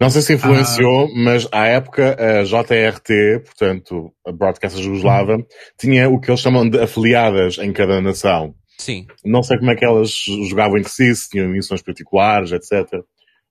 Não 0.00 0.10
sei 0.10 0.20
se 0.22 0.34
influenciou, 0.34 1.06
Ah. 1.06 1.08
mas 1.24 1.48
à 1.52 1.66
época 1.66 2.16
a 2.18 2.42
JRT, 2.44 3.40
portanto, 3.44 4.12
a 4.26 4.32
Broadcaster 4.32 4.82
Jugoslava, 4.82 5.38
tinha 5.78 6.08
o 6.10 6.20
que 6.20 6.30
eles 6.30 6.40
chamam 6.40 6.68
de 6.68 6.78
afiliadas 6.80 7.58
em 7.58 7.72
cada 7.72 8.00
nação. 8.00 8.54
Sim. 8.78 9.06
Não 9.24 9.42
sei 9.42 9.58
como 9.58 9.70
é 9.70 9.76
que 9.76 9.84
elas 9.84 10.10
jogavam 10.48 10.78
entre 10.78 10.90
si, 10.90 11.14
se 11.14 11.28
tinham 11.30 11.48
missões 11.48 11.82
particulares, 11.82 12.50
etc. 12.52 13.00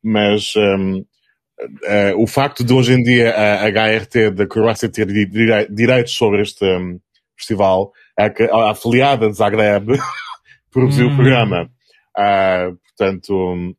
Mas 0.03 0.53
hum, 0.57 1.05
eh, 1.83 2.13
o 2.15 2.25
facto 2.27 2.63
de 2.63 2.73
hoje 2.73 2.93
em 2.93 3.03
dia 3.03 3.33
a 3.35 3.67
HRT 3.69 4.31
da 4.31 4.47
Croácia 4.47 4.89
ter 4.89 5.05
di- 5.07 5.25
direi- 5.25 5.67
direitos 5.69 6.13
sobre 6.13 6.41
este 6.41 6.65
hum, 6.65 6.99
festival, 7.37 7.91
é 8.17 8.29
que 8.29 8.43
a 8.43 8.71
afiliada 8.71 9.29
de 9.29 9.35
Zagreb 9.37 9.87
produziu 10.71 11.07
Hum. 11.07 11.13
o 11.13 11.15
programa. 11.15 11.69
Ah, 12.17 12.71
portanto, 12.97 13.33
hum, 13.33 13.73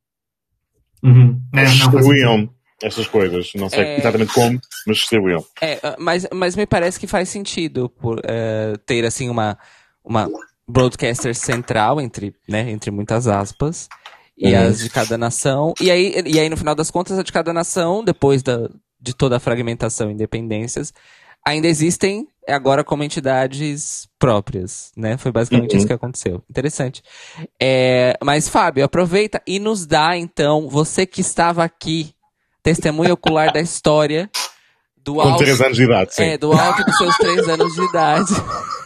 Uhum. 1.05 1.40
É, 1.57 1.64
distribuíam 1.64 2.48
estas 2.81 3.09
coisas. 3.09 3.50
Não 3.57 3.68
sei 3.68 3.81
É. 3.81 3.98
exatamente 3.98 4.33
como, 4.33 4.61
mas 4.87 4.98
distribuíam. 4.98 5.44
É, 5.61 5.81
ah, 5.83 5.96
mas, 5.98 6.28
mas 6.33 6.55
me 6.55 6.64
parece 6.64 6.98
que 7.00 7.09
faz 7.09 7.28
sentido 7.28 7.88
por 7.88 8.20
eh, 8.24 8.74
ter 8.87 9.05
assim 9.05 9.28
uma, 9.28 9.59
uma 10.05 10.28
broadcaster 10.73 11.35
central 11.35 12.01
entre, 12.01 12.35
né, 12.49 12.71
entre 12.71 12.91
muitas 12.91 13.29
aspas 13.29 13.89
e 14.37 14.53
Uhum. 14.53 14.69
as 14.69 14.79
de 14.81 14.89
cada 14.91 15.19
nação. 15.19 15.75
E 15.81 15.91
aí, 15.91 16.15
e 16.27 16.41
aí 16.41 16.49
no 16.49 16.57
final 16.57 16.75
das 16.75 16.91
contas 16.91 17.19
a 17.19 17.23
de 17.23 17.31
cada 17.33 17.53
nação, 17.53 18.03
depois 18.03 18.43
da, 18.43 18.69
de 19.01 19.15
toda 19.15 19.37
a 19.37 19.41
fragmentação 19.41 20.11
e 20.11 20.15
independências, 20.15 20.93
ainda 21.45 21.69
existem 21.69 22.27
agora 22.49 22.83
como 22.83 23.05
entidades 23.05 24.09
próprias, 24.19 24.91
né? 24.97 25.17
Foi 25.17 25.31
basicamente 25.31 25.73
Uhum. 25.73 25.79
isso 25.79 25.87
que 25.87 25.93
aconteceu. 25.93 26.43
Interessante. 26.51 27.03
É, 27.61 28.17
mas 28.25 28.49
Fábio, 28.49 28.85
aproveita 28.85 29.41
e 29.47 29.59
nos 29.61 29.87
dá 29.87 30.17
então, 30.17 30.69
você 30.69 31.05
que 31.07 31.21
estava 31.21 31.63
aqui, 31.63 32.13
testemunha 32.63 33.13
ocular 33.13 33.53
da 33.53 33.61
história 33.61 34.31
do 34.97 35.15
Com 35.15 35.21
alto, 35.21 35.39
3 35.39 35.61
anos 35.61 35.77
de 35.77 35.85
idade, 35.85 36.15
sim. 36.15 36.23
é, 36.23 36.39
do 36.39 36.53
alto 36.53 36.85
dos 36.85 36.97
seus 36.97 37.17
três 37.17 37.49
anos 37.49 37.75
de 37.75 37.83
idade. 37.85 38.33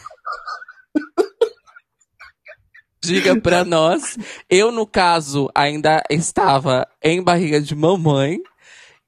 Diga 3.07 3.39
pra 3.39 3.63
nós. 3.65 4.17
Eu, 4.49 4.71
no 4.71 4.85
caso, 4.85 5.49
ainda 5.55 6.03
estava 6.09 6.87
em 7.03 7.21
barriga 7.21 7.59
de 7.61 7.75
mamãe. 7.75 8.39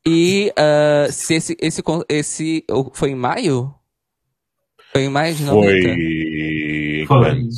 E 0.08 0.52
ah, 0.56 1.08
se 1.12 1.36
esse, 1.36 1.58
esse, 1.60 1.84
esse. 2.10 2.66
Foi 2.94 3.12
em 3.12 3.16
maio? 3.16 3.74
Foi 4.92 5.04
em 5.04 5.10
maio 5.10 5.36
de 5.36 5.44
90? 5.44 5.82
Foi. 7.06 7.06
Foi. 7.08 7.50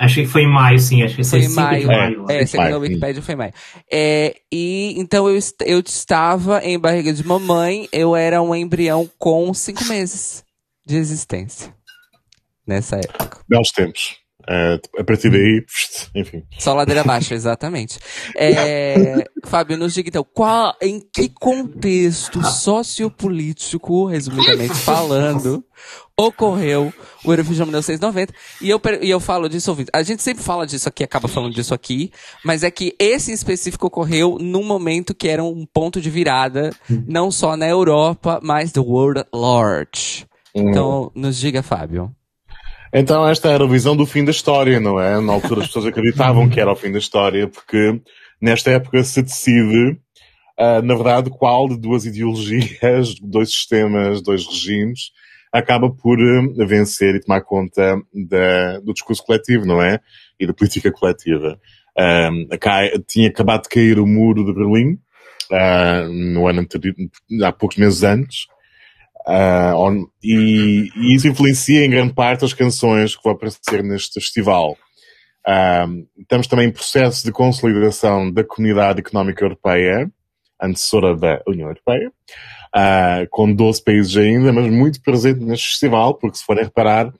Achei 0.00 0.24
que 0.24 0.30
foi 0.30 0.44
em 0.44 0.50
maio, 0.50 0.78
sim. 0.78 1.02
Acho 1.02 1.16
que 1.16 1.22
Foi 1.22 1.40
em 1.40 1.42
5 1.42 1.50
de 1.50 1.56
maio. 1.56 1.86
maio. 1.86 2.26
É, 2.30 2.46
segundo 2.46 2.66
a 2.66 2.70
maio. 2.70 2.80
Wikipedia 2.80 3.20
foi 3.22 3.34
em 3.34 3.36
maio. 3.36 3.52
É, 3.92 4.34
e 4.50 4.94
então 4.96 5.28
eu, 5.28 5.38
eu 5.66 5.80
estava 5.80 6.64
em 6.64 6.78
barriga 6.78 7.12
de 7.12 7.22
mamãe, 7.22 7.86
eu 7.92 8.16
era 8.16 8.40
um 8.40 8.54
embrião 8.54 9.08
com 9.18 9.52
cinco 9.52 9.84
meses 9.84 10.42
de 10.86 10.96
existência. 10.96 11.74
Nessa 12.66 12.96
época. 12.96 13.40
Belos 13.46 13.70
tempos. 13.72 14.16
Uh, 14.50 15.00
a 15.00 15.04
partir 15.04 15.30
daí, 15.30 15.64
enfim. 16.12 16.42
Só 16.58 16.74
ladeira 16.74 17.02
abaixo, 17.02 17.32
exatamente. 17.32 18.00
É, 18.36 19.24
Fábio, 19.46 19.78
nos 19.78 19.94
diga 19.94 20.08
então, 20.08 20.26
qual, 20.34 20.74
em 20.82 21.00
que 21.00 21.28
contexto 21.28 22.44
sociopolítico, 22.44 24.06
resumidamente 24.06 24.74
falando, 24.82 25.64
ocorreu 26.16 26.92
o 27.24 27.30
Eurovision 27.30 27.66
1990? 27.66 28.34
E 28.60 28.68
eu, 28.68 28.82
e 29.00 29.08
eu 29.08 29.20
falo 29.20 29.48
disso, 29.48 29.70
ouvindo. 29.70 29.90
A 29.92 30.02
gente 30.02 30.20
sempre 30.20 30.42
fala 30.42 30.66
disso 30.66 30.88
aqui, 30.88 31.04
acaba 31.04 31.28
falando 31.28 31.54
disso 31.54 31.72
aqui, 31.72 32.10
mas 32.44 32.64
é 32.64 32.72
que 32.72 32.96
esse 32.98 33.30
em 33.30 33.34
específico 33.34 33.86
ocorreu 33.86 34.36
num 34.40 34.64
momento 34.64 35.14
que 35.14 35.28
era 35.28 35.44
um 35.44 35.64
ponto 35.64 36.00
de 36.00 36.10
virada, 36.10 36.74
não 37.06 37.30
só 37.30 37.56
na 37.56 37.68
Europa, 37.68 38.40
mas 38.42 38.72
do 38.72 38.82
world 38.82 39.20
at 39.20 39.28
large. 39.32 40.26
Hum. 40.52 40.70
Então, 40.70 41.12
nos 41.14 41.36
diga, 41.36 41.62
Fábio. 41.62 42.12
Então 42.92 43.26
esta 43.28 43.48
era 43.48 43.64
a 43.64 43.68
visão 43.68 43.96
do 43.96 44.04
fim 44.04 44.24
da 44.24 44.32
história, 44.32 44.80
não 44.80 45.00
é? 45.00 45.20
Na 45.20 45.32
altura 45.32 45.60
as 45.60 45.68
pessoas 45.68 45.86
acreditavam 45.86 46.48
que 46.48 46.60
era 46.60 46.72
o 46.72 46.76
fim 46.76 46.90
da 46.90 46.98
história, 46.98 47.46
porque 47.46 48.00
nesta 48.40 48.70
época 48.70 49.02
se 49.04 49.22
decide, 49.22 49.92
uh, 50.58 50.82
na 50.82 50.94
verdade, 50.94 51.30
qual 51.30 51.68
de 51.68 51.78
duas 51.78 52.04
ideologias, 52.04 53.14
dois 53.22 53.50
sistemas, 53.50 54.20
dois 54.20 54.44
regimes, 54.44 55.12
acaba 55.52 55.88
por 55.88 56.18
uh, 56.18 56.66
vencer 56.66 57.14
e 57.14 57.20
tomar 57.20 57.42
conta 57.42 57.96
da, 58.12 58.80
do 58.80 58.92
discurso 58.92 59.24
coletivo, 59.24 59.64
não 59.64 59.80
é? 59.80 60.00
E 60.38 60.46
da 60.46 60.52
política 60.52 60.90
coletiva. 60.90 61.60
Uh, 61.96 63.02
tinha 63.06 63.28
acabado 63.28 63.62
de 63.62 63.68
cair 63.68 64.00
o 64.00 64.06
muro 64.06 64.44
de 64.44 64.52
Berlim, 64.52 64.98
no 66.08 66.46
ano 66.46 66.60
anterior, 66.60 66.94
há 67.42 67.50
poucos 67.50 67.76
meses 67.76 68.04
antes, 68.04 68.46
Uh, 69.26 69.76
on, 69.76 70.06
e, 70.22 70.88
e, 70.96 71.14
isso 71.14 71.28
influencia 71.28 71.84
em 71.84 71.90
grande 71.90 72.14
parte 72.14 72.44
as 72.44 72.54
canções 72.54 73.14
que 73.14 73.22
vão 73.22 73.32
aparecer 73.32 73.82
neste 73.82 74.20
festival. 74.20 74.76
Uh, 75.46 76.06
estamos 76.18 76.46
também 76.46 76.68
em 76.68 76.72
processo 76.72 77.24
de 77.24 77.32
consolidação 77.32 78.30
da 78.30 78.44
Comunidade 78.44 79.00
Económica 79.00 79.44
Europeia, 79.44 80.10
antecessora 80.60 81.16
da 81.16 81.40
União 81.46 81.68
Europeia, 81.68 82.10
uh, 82.74 83.28
com 83.30 83.52
12 83.52 83.82
países 83.82 84.16
ainda, 84.16 84.52
mas 84.52 84.66
muito 84.68 85.00
presente 85.02 85.40
neste 85.40 85.68
festival, 85.68 86.14
porque 86.14 86.38
se 86.38 86.44
forem 86.44 86.64
reparar, 86.64 87.12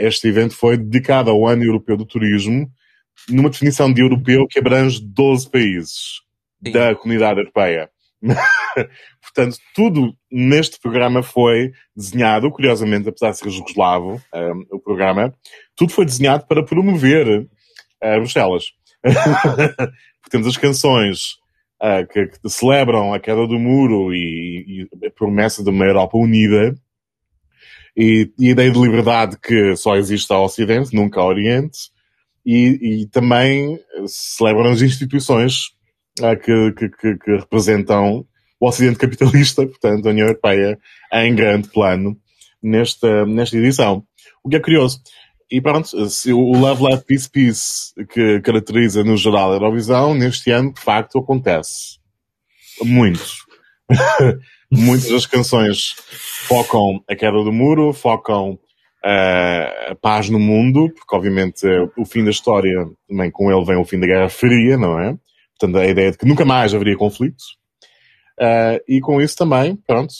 este 0.00 0.26
evento 0.26 0.52
foi 0.56 0.76
dedicado 0.76 1.30
ao 1.30 1.46
Ano 1.46 1.62
Europeu 1.62 1.96
do 1.96 2.04
Turismo, 2.04 2.68
numa 3.28 3.50
definição 3.50 3.92
de 3.92 4.00
europeu 4.00 4.48
que 4.48 4.58
abrange 4.58 5.00
12 5.00 5.48
países 5.48 6.20
Sim. 6.64 6.72
da 6.72 6.94
Comunidade 6.96 7.38
Europeia. 7.38 7.88
Portanto, 9.22 9.58
tudo 9.74 10.14
neste 10.30 10.78
programa 10.78 11.22
foi 11.22 11.72
desenhado, 11.96 12.50
curiosamente, 12.50 13.08
apesar 13.08 13.30
de 13.30 13.38
ser 13.38 13.50
jugoslavo, 13.50 14.20
um, 14.34 14.76
o 14.76 14.78
programa, 14.78 15.34
tudo 15.74 15.92
foi 15.92 16.04
desenhado 16.04 16.46
para 16.46 16.64
promover 16.64 17.40
uh, 17.40 18.16
Bruxelas. 18.16 18.66
Temos 20.30 20.46
as 20.46 20.56
canções 20.56 21.36
uh, 21.82 22.06
que, 22.12 22.26
que, 22.26 22.48
celebram 22.48 23.14
a 23.14 23.18
queda 23.18 23.46
do 23.46 23.58
muro 23.58 24.14
e, 24.14 24.86
e, 25.02 25.06
a 25.06 25.10
promessa 25.10 25.64
de 25.64 25.70
uma 25.70 25.86
Europa 25.86 26.18
unida 26.18 26.74
e, 27.96 28.30
e, 28.38 28.48
a 28.48 28.52
ideia 28.52 28.70
de 28.70 28.78
liberdade 28.78 29.38
que 29.38 29.74
só 29.76 29.96
existe 29.96 30.30
ao 30.32 30.44
Ocidente, 30.44 30.94
nunca 30.94 31.20
ao 31.20 31.28
Oriente, 31.28 31.90
e, 32.44 33.02
e 33.02 33.06
também 33.08 33.78
celebram 34.06 34.70
as 34.70 34.82
instituições 34.82 35.74
uh, 36.20 36.38
que, 36.38 36.88
que, 36.90 37.16
que 37.18 37.36
representam 37.36 38.26
o 38.58 38.68
Ocidente 38.68 38.98
capitalista, 38.98 39.64
portanto, 39.66 40.06
a 40.06 40.10
União 40.10 40.26
Europeia 40.26 40.78
em 41.12 41.34
grande 41.34 41.68
plano 41.68 42.16
nesta, 42.62 43.24
nesta 43.26 43.56
edição. 43.56 44.04
O 44.44 44.48
que 44.48 44.56
é 44.56 44.60
curioso. 44.60 45.00
E 45.50 45.60
pronto, 45.60 46.08
se 46.08 46.32
o 46.32 46.52
Love, 46.52 46.82
Love, 46.82 47.04
Peace, 47.04 47.28
Peace 47.28 47.92
que 48.10 48.40
caracteriza 48.40 49.02
no 49.02 49.16
geral 49.16 49.50
a 49.50 49.54
Eurovisão, 49.54 50.14
neste 50.14 50.50
ano, 50.52 50.72
de 50.72 50.80
facto, 50.80 51.18
acontece. 51.18 51.98
Muitos. 52.82 53.38
Muitas 54.70 55.10
das 55.10 55.26
canções 55.26 55.96
focam 56.46 57.02
a 57.08 57.16
queda 57.16 57.42
do 57.42 57.52
muro, 57.52 57.92
focam 57.92 58.52
uh, 59.04 59.90
a 59.90 59.94
paz 60.00 60.28
no 60.28 60.38
mundo, 60.38 60.88
porque 60.94 61.16
obviamente 61.16 61.66
o 61.96 62.04
fim 62.04 62.22
da 62.22 62.30
história, 62.30 62.86
também 63.08 63.30
com 63.32 63.50
ele 63.50 63.64
vem 63.64 63.76
o 63.76 63.84
fim 63.84 63.98
da 63.98 64.06
Guerra 64.06 64.28
Fria, 64.28 64.76
não 64.76 65.00
é? 65.00 65.16
Portanto, 65.60 65.78
a 65.78 65.86
ideia 65.86 66.10
de 66.10 66.16
que 66.16 66.26
nunca 66.26 66.44
mais 66.44 66.74
haveria 66.74 66.96
conflitos. 66.96 67.58
Uh, 68.40 68.80
e 68.88 69.00
com 69.00 69.20
isso 69.20 69.36
também, 69.36 69.76
pronto, 69.76 70.14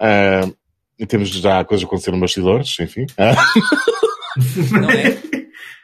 uh, 0.00 1.06
temos 1.06 1.28
já 1.28 1.62
coisas 1.64 1.86
aconteceram 1.86 2.16
nos 2.16 2.22
bastidores, 2.22 2.80
enfim. 2.80 3.04
Não 4.72 4.90
é? 4.90 5.22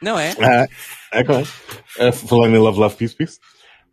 Não 0.01 0.19
é? 0.19 0.31
Uh, 0.31 0.67
é 1.13 1.23
claro. 1.23 1.47
Uh, 1.99 2.11
falando 2.11 2.55
em 2.55 2.59
Love, 2.59 2.79
Love, 2.79 2.95
Peace, 2.95 3.15
Peace. 3.15 3.39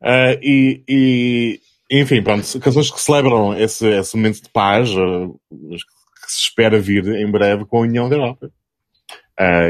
Uh, 0.01 0.39
e, 0.43 0.83
e, 0.89 1.61
enfim, 1.91 2.23
pronto, 2.23 2.61
canções 2.61 2.91
que 2.91 3.01
celebram 3.01 3.59
esse, 3.59 3.87
esse 3.87 4.17
momento 4.17 4.43
de 4.43 4.51
paz, 4.51 4.91
uh, 4.91 5.39
que 5.51 6.33
se 6.33 6.41
espera 6.43 6.81
vir 6.81 7.07
em 7.07 7.31
breve 7.31 7.65
com 7.67 7.79
a 7.79 7.83
União 7.83 8.09
da 8.09 8.17
Europa. 8.17 8.51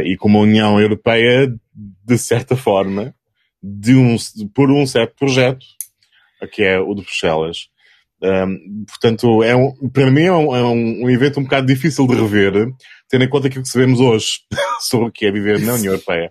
E 0.04 0.16
com 0.18 0.28
uma 0.28 0.40
União 0.40 0.78
Europeia, 0.78 1.50
de 1.74 2.18
certa 2.18 2.54
forma, 2.54 3.14
de 3.66 3.94
um, 3.94 4.16
por 4.54 4.70
um 4.70 4.86
certo 4.86 5.14
projeto, 5.16 5.64
que 6.52 6.62
é 6.62 6.78
o 6.78 6.94
de 6.94 7.00
Bruxelas. 7.00 7.68
Um, 8.22 8.84
portanto, 8.86 9.42
é 9.42 9.56
um, 9.56 9.72
para 9.90 10.10
mim 10.10 10.24
é, 10.24 10.32
um, 10.32 10.54
é 10.54 10.62
um, 10.62 11.10
evento 11.10 11.40
um 11.40 11.44
bocado 11.44 11.66
difícil 11.66 12.06
de 12.06 12.14
rever, 12.14 12.52
tendo 13.08 13.24
em 13.24 13.28
conta 13.28 13.46
aquilo 13.46 13.62
que 13.62 13.68
sabemos 13.70 14.00
hoje 14.00 14.40
sobre 14.80 15.08
o 15.08 15.12
que 15.12 15.24
é 15.24 15.32
viver 15.32 15.60
na 15.60 15.74
União 15.74 15.94
Europeia. 15.94 16.30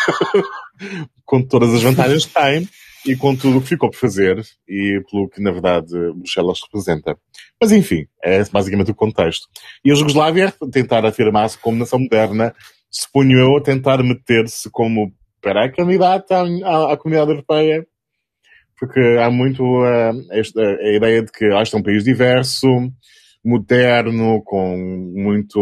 com 1.26 1.42
todas 1.42 1.74
as 1.74 1.82
vantagens 1.82 2.24
que 2.24 2.34
tem 2.34 2.68
e 3.06 3.14
com 3.14 3.36
tudo 3.36 3.58
o 3.58 3.60
que 3.60 3.68
ficou 3.68 3.90
por 3.90 3.98
fazer 3.98 4.42
e 4.66 5.00
pelo 5.10 5.28
que, 5.28 5.42
na 5.42 5.50
verdade, 5.50 5.92
Bruxelas 6.14 6.60
representa. 6.62 7.16
Mas, 7.60 7.70
enfim, 7.70 8.06
é 8.22 8.42
basicamente 8.44 8.90
o 8.90 8.94
contexto. 8.94 9.46
E 9.84 9.92
a 9.92 9.94
Jugoslávia 9.94 10.54
tentar 10.72 11.04
afirmar-se 11.04 11.58
como 11.58 11.78
nação 11.78 11.98
moderna, 11.98 12.54
suponho 12.90 13.38
eu, 13.38 13.56
a 13.58 13.62
tentar 13.62 14.02
meter-se 14.02 14.70
como 14.70 15.12
pré-candidata 15.44 16.42
à, 16.64 16.92
à 16.92 16.96
comunidade 16.96 17.30
europeia 17.30 17.86
porque 18.78 19.00
há 19.20 19.30
muito 19.30 19.62
uh, 19.62 20.26
esta, 20.32 20.60
a 20.60 20.96
ideia 20.96 21.22
de 21.22 21.32
que 21.32 21.46
este 21.46 21.74
é 21.74 21.78
um 21.78 21.82
país 21.82 22.04
diverso, 22.04 22.66
moderno, 23.44 24.42
com 24.42 24.76
muito, 25.14 25.58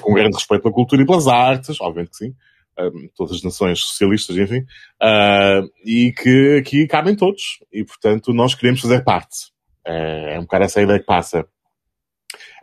com 0.00 0.14
grande 0.14 0.36
respeito 0.36 0.62
pela 0.62 0.74
cultura 0.74 1.02
e 1.02 1.06
pelas 1.06 1.26
artes, 1.26 1.80
obviamente 1.80 2.10
que 2.10 2.16
sim, 2.16 2.30
uh, 2.30 3.10
todas 3.16 3.36
as 3.36 3.42
nações 3.42 3.80
socialistas, 3.80 4.36
enfim, 4.36 4.60
uh, 5.02 5.68
e 5.84 6.12
que 6.12 6.58
aqui 6.60 6.86
cabem 6.86 7.14
todos, 7.14 7.58
e 7.72 7.84
portanto 7.84 8.32
nós 8.32 8.54
queremos 8.54 8.80
fazer 8.80 9.04
parte. 9.04 9.52
É, 9.86 10.34
é 10.34 10.38
um 10.38 10.42
bocado 10.42 10.64
essa 10.64 10.82
ideia 10.82 10.98
que 10.98 11.06
passa. 11.06 11.46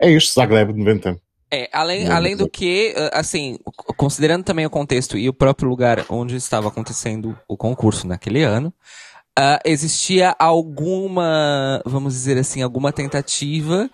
É 0.00 0.10
isto, 0.10 0.34
Zagreb 0.34 0.72
de 0.72 0.78
90. 0.78 1.20
É, 1.50 1.68
além, 1.72 2.08
além 2.08 2.36
do 2.36 2.48
que, 2.48 2.92
assim, 3.12 3.56
considerando 3.96 4.42
também 4.42 4.66
o 4.66 4.70
contexto 4.70 5.16
e 5.16 5.28
o 5.28 5.32
próprio 5.32 5.68
lugar 5.68 6.04
onde 6.08 6.34
estava 6.34 6.68
acontecendo 6.68 7.38
o 7.46 7.56
concurso 7.56 8.06
naquele 8.06 8.42
ano, 8.42 8.74
uh, 9.38 9.60
existia 9.64 10.34
alguma, 10.38 11.80
vamos 11.84 12.14
dizer 12.14 12.38
assim, 12.38 12.62
alguma 12.62 12.92
tentativa, 12.92 13.90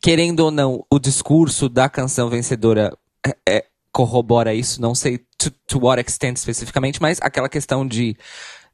querendo 0.00 0.40
ou 0.40 0.50
não, 0.50 0.84
o 0.90 0.98
discurso 0.98 1.68
da 1.68 1.88
canção 1.88 2.28
vencedora 2.28 2.96
é, 3.26 3.36
é, 3.48 3.64
corrobora 3.92 4.54
isso, 4.54 4.80
não 4.80 4.94
sei 4.94 5.18
to, 5.36 5.50
to 5.66 5.78
what 5.80 6.00
extent 6.00 6.36
especificamente, 6.36 7.00
mas 7.00 7.18
aquela 7.20 7.48
questão 7.48 7.86
de 7.86 8.16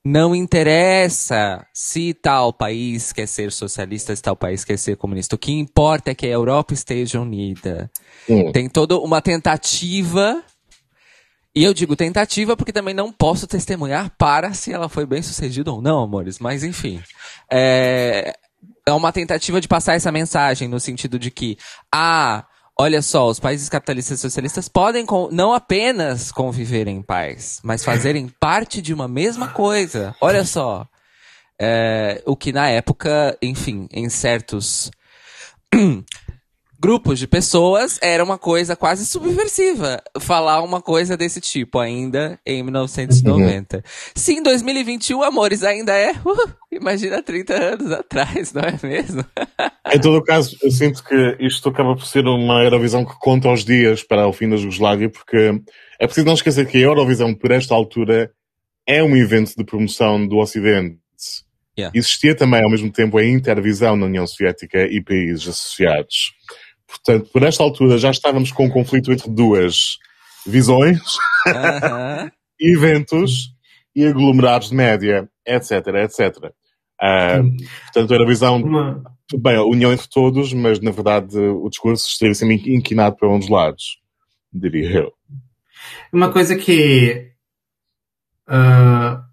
não 0.05 0.35
interessa 0.35 1.67
se 1.75 2.15
tal 2.15 2.53
país 2.53 3.13
quer 3.13 3.27
ser 3.27 3.53
socialista, 3.53 4.15
se 4.17 4.23
tal 4.23 4.35
país 4.35 4.65
quer 4.65 4.79
ser 4.79 4.97
comunista. 4.97 5.37
O 5.37 5.39
que 5.39 5.53
importa 5.53 6.11
é 6.11 6.15
que 6.15 6.27
a 6.27 6.31
Europa 6.31 6.73
esteja 6.73 7.21
unida. 7.21 7.91
Hum. 8.29 8.51
Tem 8.53 8.69
toda 8.69 8.97
uma 8.99 9.21
tentativa 9.21 10.43
e 11.55 11.65
eu 11.65 11.75
digo 11.75 11.97
tentativa 11.97 12.57
porque 12.57 12.73
também 12.73 12.95
não 12.95 13.13
posso 13.13 13.47
testemunhar 13.47 14.11
para 14.17 14.55
se 14.55 14.73
ela 14.73 14.89
foi 14.89 15.05
bem 15.05 15.21
sucedida 15.21 15.73
ou 15.73 15.83
não, 15.83 16.05
amores. 16.05 16.39
Mas 16.39 16.63
enfim. 16.63 17.03
É, 17.51 18.33
é 18.87 18.93
uma 18.93 19.13
tentativa 19.13 19.61
de 19.61 19.69
passar 19.69 19.95
essa 19.95 20.13
mensagem 20.13 20.69
no 20.69 20.79
sentido 20.79 21.19
de 21.19 21.31
que, 21.31 21.59
ah, 21.93 22.47
olha 22.81 23.03
só, 23.03 23.29
os 23.29 23.39
países 23.39 23.69
capitalistas 23.69 24.19
e 24.19 24.23
socialistas 24.23 24.67
podem 24.67 25.05
não 25.31 25.53
apenas 25.53 26.33
conviver 26.33 26.89
em 26.89 27.03
paz, 27.03 27.61
mas 27.63 27.85
fazerem 27.85 28.27
parte 28.41 28.81
de 28.81 28.95
uma 28.95 29.07
mesma 29.07 29.49
coisa. 29.49 30.17
Olha 30.19 30.47
só. 30.47 30.87
É, 31.61 32.23
o 32.25 32.35
que 32.35 32.53
na 32.53 32.69
época, 32.69 33.37
enfim, 33.43 33.87
em 33.93 34.09
certos 34.09 34.91
grupos 36.81 37.19
de 37.19 37.27
pessoas 37.27 37.99
era 38.01 38.25
uma 38.25 38.39
coisa 38.39 38.75
quase 38.75 39.05
subversiva 39.05 40.03
falar 40.19 40.63
uma 40.63 40.81
coisa 40.81 41.15
desse 41.15 41.39
tipo 41.41 41.79
ainda 41.79 42.41
em 42.47 42.63
1990. 42.63 43.77
Uhum. 43.77 43.83
Se 44.15 44.33
em 44.33 44.43
2021, 44.43 45.23
amores, 45.23 45.63
ainda 45.63 45.93
é, 45.93 46.13
uh, 46.13 46.55
imagina 46.73 47.23
30 47.23 47.55
anos 47.55 47.93
atrás, 47.93 48.55
não 48.55 48.63
é 48.63 48.79
mesmo? 48.83 49.23
em 49.93 50.01
todo 50.01 50.23
caso, 50.25 50.57
eu 50.63 50.71
sinto 50.71 51.05
que 51.05 51.37
isto 51.41 51.69
acaba 51.69 51.95
por 51.95 52.07
ser 52.07 52.27
uma 52.27 52.65
Eurovisão 52.65 53.05
que 53.05 53.19
conta 53.19 53.53
os 53.53 53.63
dias 53.63 54.03
para 54.03 54.27
o 54.27 54.33
fim 54.33 54.49
da 54.49 54.57
Jugoslávia, 54.57 55.11
porque 55.11 55.61
É 55.99 56.07
preciso 56.07 56.27
não 56.27 56.35
esquecer 56.35 56.67
que 56.67 56.79
a 56.79 56.81
Eurovisão, 56.81 57.35
por 57.35 57.51
esta 57.51 57.75
altura, 57.75 58.33
é 58.87 59.03
um 59.03 59.15
evento 59.15 59.55
de 59.55 59.65
promoção 59.65 60.27
do 60.27 60.39
Ocidente. 60.39 60.99
Yeah. 61.79 61.97
Existia 61.97 62.35
também, 62.35 62.63
ao 62.63 62.71
mesmo 62.71 62.91
tempo, 62.91 63.19
a 63.19 63.25
Intervisão 63.25 63.97
na 63.97 64.07
União 64.07 64.27
Soviética 64.27 64.83
e 64.87 65.03
países 65.03 65.47
associados. 65.47 66.33
Portanto, 66.91 67.31
por 67.33 67.43
esta 67.43 67.63
altura 67.63 67.99
já 67.99 68.11
estávamos 68.11 68.51
com 68.51 68.67
um 68.67 68.71
conflito 68.71 69.13
entre 69.13 69.31
duas 69.31 69.99
visões, 70.47 71.01
eventos 72.61 73.55
e 73.95 74.05
aglomerados 74.05 74.71
de 74.71 74.75
média, 74.75 75.29
etc, 75.47 75.87
etc. 76.05 76.53
Ah, 77.01 77.41
portanto, 77.85 78.11
a 78.11 78.15
Eurovisão, 78.15 78.57
Uma, 78.57 79.03
tudo 79.27 79.43
bem, 79.43 79.57
a 79.57 79.63
união 79.63 79.93
entre 79.93 80.09
todos, 80.09 80.53
mas 80.53 80.81
na 80.81 80.91
verdade 80.91 81.39
o 81.39 81.69
discurso 81.69 82.07
esteve 82.09 82.35
sempre 82.35 82.75
inquinado 82.75 83.17
para 83.17 83.29
um 83.29 83.39
dos 83.39 83.49
lados, 83.49 83.99
diria 84.53 84.91
eu. 84.91 85.13
uma 86.13 86.31
coisa 86.31 86.57
que, 86.57 87.33
ah, 88.47 89.25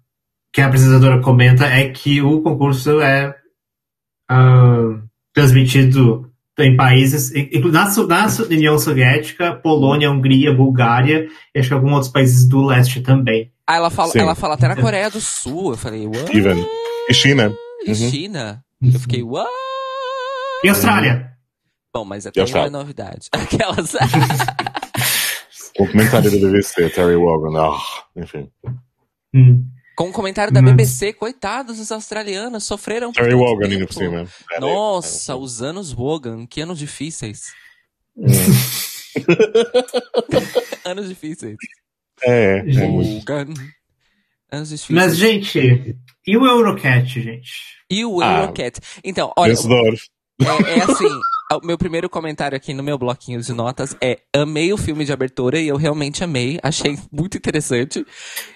que 0.52 0.60
a 0.60 0.66
apresentadora 0.66 1.20
comenta 1.20 1.66
é 1.66 1.90
que 1.90 2.22
o 2.22 2.40
concurso 2.40 3.00
é 3.00 3.34
ah, 4.28 5.02
transmitido 5.34 6.27
em 6.62 6.76
países, 6.76 7.32
na, 7.70 7.86
na 8.06 8.26
União 8.50 8.78
Soviética, 8.78 9.54
Polônia, 9.54 10.10
Hungria, 10.10 10.52
Bulgária 10.52 11.28
e 11.54 11.58
acho 11.58 11.68
que 11.68 11.74
alguns 11.74 11.92
outros 11.92 12.12
países 12.12 12.48
do 12.48 12.64
leste 12.64 13.00
também. 13.00 13.52
Ah, 13.66 13.76
ela 13.76 13.90
fala, 13.90 14.10
Sim. 14.12 14.20
ela 14.20 14.34
fala 14.34 14.54
até 14.54 14.66
na 14.68 14.76
Coreia 14.76 15.10
do 15.10 15.20
Sul. 15.20 15.72
Eu 15.72 15.76
falei, 15.76 16.06
what? 16.06 16.36
Even. 16.36 16.64
E 17.08 17.14
China. 17.14 17.52
E 17.86 17.90
Uhum. 17.90 17.94
China? 18.10 18.64
Eu 18.82 19.00
fiquei, 19.00 19.22
what? 19.22 19.48
E 20.64 20.68
Austrália? 20.68 21.32
Bom, 21.94 22.04
mas 22.04 22.26
até 22.26 22.44
não 22.44 22.60
é 22.64 22.70
novidade. 22.70 23.28
Aquelas. 23.32 23.94
O 25.78 25.86
comentário 25.86 26.28
da 26.28 26.36
BBC, 26.36 26.90
Terry 26.90 27.14
Wogan. 27.14 27.56
Ah, 27.56 27.78
enfim. 28.16 28.50
Hum. 29.32 29.64
Com 29.98 30.10
o 30.10 30.12
comentário 30.12 30.52
da 30.52 30.62
Mas- 30.62 30.70
BBC, 30.76 31.12
coitados 31.12 31.80
os 31.80 31.90
australianos, 31.90 32.62
sofreram 32.62 33.10
Terry 33.10 33.34
Wogan, 33.34 33.64
ainda 33.64 33.78
tempo. 33.80 33.86
por 33.88 33.94
cima. 33.98 34.28
Nossa, 34.60 35.34
os 35.34 35.60
anos 35.60 35.92
Wogan, 35.92 36.46
que 36.46 36.60
anos 36.60 36.78
difíceis. 36.78 37.46
Hum. 38.16 38.26
anos 40.84 41.08
difíceis. 41.08 41.56
É, 42.22 42.58
é 42.58 42.86
muito. 42.86 43.16
Wogan. 43.28 43.52
Anos 44.52 44.68
difíceis. 44.68 44.90
Mas, 44.96 45.16
gente, 45.16 45.96
e 46.24 46.36
o 46.36 46.46
Eurocat, 46.46 47.04
gente? 47.20 47.50
E 47.90 48.04
o 48.04 48.20
Ah. 48.22 48.42
Eurocat. 48.42 48.78
Então, 49.02 49.32
olha, 49.36 49.52
Vencedor. 49.54 49.94
é, 50.40 50.78
é 50.78 50.82
assim, 50.82 51.20
o 51.56 51.66
meu 51.66 51.78
primeiro 51.78 52.10
comentário 52.10 52.56
aqui 52.56 52.74
no 52.74 52.82
meu 52.82 52.98
bloquinho 52.98 53.40
de 53.40 53.52
notas 53.52 53.96
é 54.02 54.18
amei 54.34 54.72
o 54.72 54.76
filme 54.76 55.04
de 55.04 55.12
abertura 55.12 55.58
e 55.58 55.68
eu 55.68 55.76
realmente 55.76 56.22
amei, 56.22 56.58
achei 56.62 56.98
muito 57.10 57.36
interessante. 57.38 58.04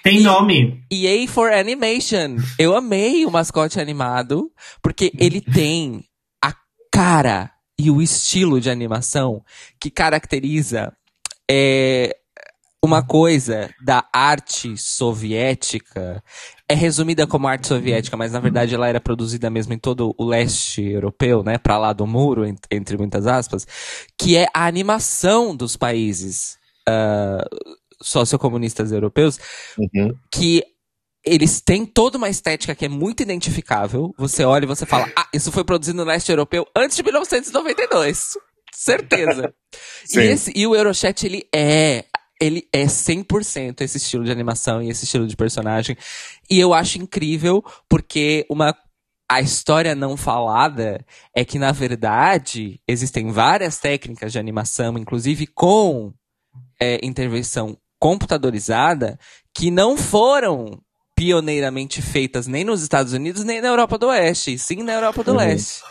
Tem 0.03 0.18
E- 0.18 0.22
nome. 0.22 0.84
EA 0.93 1.26
for 1.26 1.51
Animation. 1.53 2.36
Eu 2.59 2.76
amei 2.76 3.24
o 3.24 3.30
mascote 3.30 3.80
animado, 3.80 4.51
porque 4.82 5.11
ele 5.18 5.40
tem 5.40 6.05
a 6.45 6.53
cara 6.93 7.51
e 7.78 7.90
o 7.90 8.03
estilo 8.03 8.61
de 8.61 8.68
animação 8.70 9.43
que 9.80 9.90
caracteriza 9.90 10.93
é, 11.51 12.14
uma 12.84 13.03
coisa 13.03 13.70
da 13.82 14.05
arte 14.12 14.76
soviética. 14.76 16.22
É 16.73 16.75
resumida 16.75 17.27
como 17.27 17.47
arte 17.47 17.66
soviética, 17.68 18.16
mas 18.16 18.33
na 18.33 18.41
verdade 18.41 18.75
ela 18.75 18.89
era 18.89 19.01
produzida 19.01 19.51
mesmo 19.51 19.75
em 19.75 19.79
todo 19.79 20.14
o 20.16 20.25
leste 20.25 20.83
europeu, 20.83 21.43
né? 21.43 21.59
Pra 21.59 21.77
lá 21.77 21.93
do 21.93 22.07
muro, 22.07 22.47
en- 22.47 22.57
entre 22.70 22.97
muitas 22.97 23.27
aspas, 23.27 23.66
que 24.18 24.37
é 24.37 24.47
a 24.55 24.64
animação 24.66 25.55
dos 25.55 25.77
países 25.77 26.57
ah, 26.89 27.45
sociocomunistas 28.01 28.91
europeus 28.93 29.39
Uhum. 29.79 30.14
que 30.33 30.64
eles 31.25 31.61
têm 31.61 31.85
toda 31.87 32.18
uma 32.18 32.29
estética 32.29 32.75
que 32.75 32.85
é 32.87 32.89
muito 32.89 33.23
identificável. 33.23 34.12
Você 34.18 34.45
olha 34.45 34.64
e 34.64 34.66
você 34.66 34.85
fala, 34.85 35.09
ah, 35.16 35.29
isso 35.33 35.53
foi 35.53 35.62
produzido 35.64 35.99
no 35.99 36.05
leste 36.05 36.31
europeu 36.33 36.66
antes 36.77 36.97
de 36.97 37.03
1992. 37.05 38.37
Certeza. 38.75 39.55
e, 40.12 40.18
esse- 40.20 40.53
e 40.57 40.66
o 40.66 40.75
Eurochat, 40.75 41.25
ele 41.27 41.45
é. 41.55 42.05
Ele 42.43 42.66
é 42.72 42.84
100% 42.86 43.80
esse 43.82 43.99
estilo 43.99 44.24
de 44.24 44.32
animação 44.32 44.82
e 44.82 44.90
esse 44.90 45.05
estilo 45.05 45.26
de 45.26 45.36
personagem. 45.36 45.97
E 46.51 46.59
eu 46.59 46.74
acho 46.74 46.99
incrível, 46.99 47.64
porque 47.88 48.45
uma. 48.51 48.74
A 49.30 49.40
história 49.40 49.95
não 49.95 50.14
falada 50.14 51.03
é 51.34 51.43
que, 51.43 51.59
na 51.59 51.72
verdade, 51.72 52.78
existem 52.86 53.30
várias 53.30 53.78
técnicas 53.78 54.30
de 54.30 54.38
animação, 54.38 54.99
inclusive 54.99 55.47
com 55.47 56.12
é, 56.78 56.99
intervenção 57.03 57.78
computadorizada, 57.99 59.18
que 59.55 59.70
não 59.70 59.97
foram 59.97 60.82
pioneiramente 61.16 62.03
feitas 62.03 62.47
nem 62.47 62.62
nos 62.64 62.82
Estados 62.82 63.12
Unidos 63.14 63.43
nem 63.45 63.61
na 63.62 63.68
Europa 63.68 63.97
do 63.97 64.09
Oeste, 64.09 64.59
sim 64.59 64.82
na 64.82 64.93
Europa 64.93 65.22
do 65.24 65.30
Uhum. 65.30 65.36
Leste. 65.38 65.82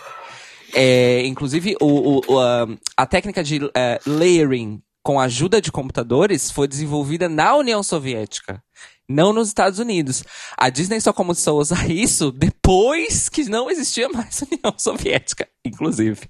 É, 0.74 1.26
inclusive, 1.26 1.76
o, 1.82 1.86
o- 1.88 2.22
o, 2.28 2.40
a, 2.40 2.68
a 2.98 3.06
técnica 3.08 3.44
de 3.44 3.60
é, 3.76 4.00
layering 4.06 4.82
com 5.04 5.20
a 5.20 5.24
ajuda 5.24 5.62
de 5.62 5.72
computadores 5.72 6.52
foi 6.52 6.68
desenvolvida 6.68 7.28
na 7.28 7.56
União 7.56 7.82
Soviética, 7.82 8.64
não 9.08 9.34
nos 9.34 9.48
Estados 9.48 9.80
Unidos. 9.80 10.24
A 10.58 10.70
Disney 10.70 11.02
só 11.02 11.12
começou 11.12 11.58
a 11.58 11.62
usar 11.62 11.90
isso 11.92 12.32
depois 12.32 13.30
que 13.30 13.44
não 13.46 13.70
existia 13.70 14.08
mais 14.10 14.42
União 14.42 14.74
Soviética, 14.78 15.48
inclusive. 15.66 16.30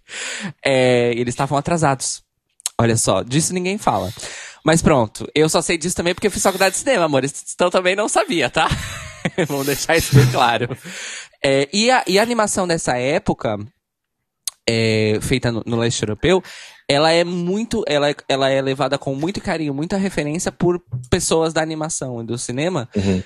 É, 0.66 1.12
eles 1.16 1.34
estavam 1.34 1.58
atrasados. 1.58 2.24
Olha 2.80 2.98
só, 2.98 3.22
disso 3.22 3.54
ninguém 3.54 3.78
fala. 3.78 4.12
Mas 4.64 4.82
pronto, 4.82 5.28
eu 5.34 5.50
só 5.50 5.62
sei 5.62 5.78
disso 5.78 5.96
também 5.96 6.14
porque 6.14 6.28
eu 6.28 6.32
fiz 6.32 6.44
faculdade 6.44 6.76
de 6.76 6.80
cinema, 6.80 7.06
amores. 7.06 7.44
Então 7.54 7.70
também 7.70 7.96
não 7.96 8.08
sabia, 8.08 8.50
tá? 8.50 8.68
Vamos 9.48 9.66
deixar 9.66 9.98
isso 9.98 10.16
bem 10.16 10.30
claro. 10.32 10.76
É, 11.44 11.68
e, 11.74 11.90
a, 11.90 12.04
e 12.08 12.20
a 12.20 12.22
animação 12.22 12.68
dessa 12.68 12.98
época, 12.98 13.58
é, 14.68 15.20
feita 15.22 15.52
no, 15.52 15.64
no 15.66 15.78
leste 15.78 16.04
europeu, 16.04 16.44
ela 16.92 17.12
é 17.12 17.24
muito. 17.24 17.84
Ela, 17.88 18.10
é- 18.10 18.16
ela 18.28 18.50
é 18.50 18.62
levada 18.62 18.98
com 18.98 19.16
muito 19.16 19.40
carinho, 19.40 19.74
muita 19.74 19.98
referência 19.98 20.52
por 20.52 20.82
pessoas 21.10 21.54
da 21.54 21.62
animação 21.62 22.22
e 22.22 22.26
do 22.26 22.38
cinema. 22.38 22.90
Uhum. 22.96 23.24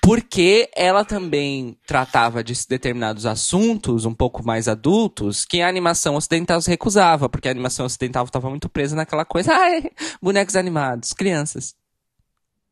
Porque 0.00 0.70
ela 0.76 1.04
também 1.04 1.76
tratava 1.86 2.42
de 2.42 2.54
determinados 2.68 3.26
assuntos 3.26 4.04
um 4.04 4.14
pouco 4.14 4.44
mais 4.44 4.68
adultos 4.68 5.44
que 5.44 5.60
a 5.60 5.68
animação 5.68 6.14
ocidental 6.14 6.60
se 6.62 6.70
recusava, 6.70 7.28
porque 7.28 7.48
a 7.48 7.50
animação 7.50 7.84
ocidental 7.86 8.24
estava 8.24 8.48
muito 8.48 8.68
presa 8.68 8.94
naquela 8.94 9.24
coisa, 9.24 9.52
ai, 9.52 9.90
bonecos 10.22 10.54
animados, 10.54 11.12
crianças. 11.12 11.74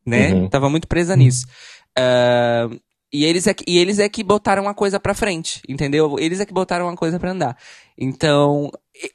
Né? 0.05 0.33
Uhum. 0.33 0.49
Tava 0.49 0.69
muito 0.69 0.87
presa 0.87 1.15
nisso. 1.15 1.45
Ah, 1.97 2.69
e, 3.11 3.25
eles 3.25 3.47
é 3.47 3.53
que, 3.53 3.63
e 3.67 3.77
eles 3.77 3.99
é 3.99 4.09
que 4.09 4.23
botaram 4.23 4.67
a 4.67 4.73
coisa 4.73 4.99
pra 4.99 5.13
frente, 5.13 5.61
entendeu? 5.67 6.17
Eles 6.19 6.39
é 6.39 6.45
que 6.45 6.53
botaram 6.53 6.87
a 6.89 6.95
coisa 6.95 7.19
pra 7.19 7.31
andar. 7.31 7.57
Então, 7.97 8.71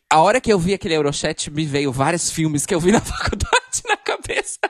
a 0.08 0.20
hora 0.20 0.40
que 0.40 0.52
eu 0.52 0.58
vi 0.58 0.74
aquele 0.74 0.94
Eurochat, 0.94 1.50
me 1.50 1.64
veio 1.64 1.92
vários 1.92 2.30
filmes 2.30 2.64
que 2.64 2.74
eu 2.74 2.80
vi 2.80 2.92
na 2.92 3.00
faculdade 3.02 3.82
na 3.88 3.96
cabeça. 3.96 4.58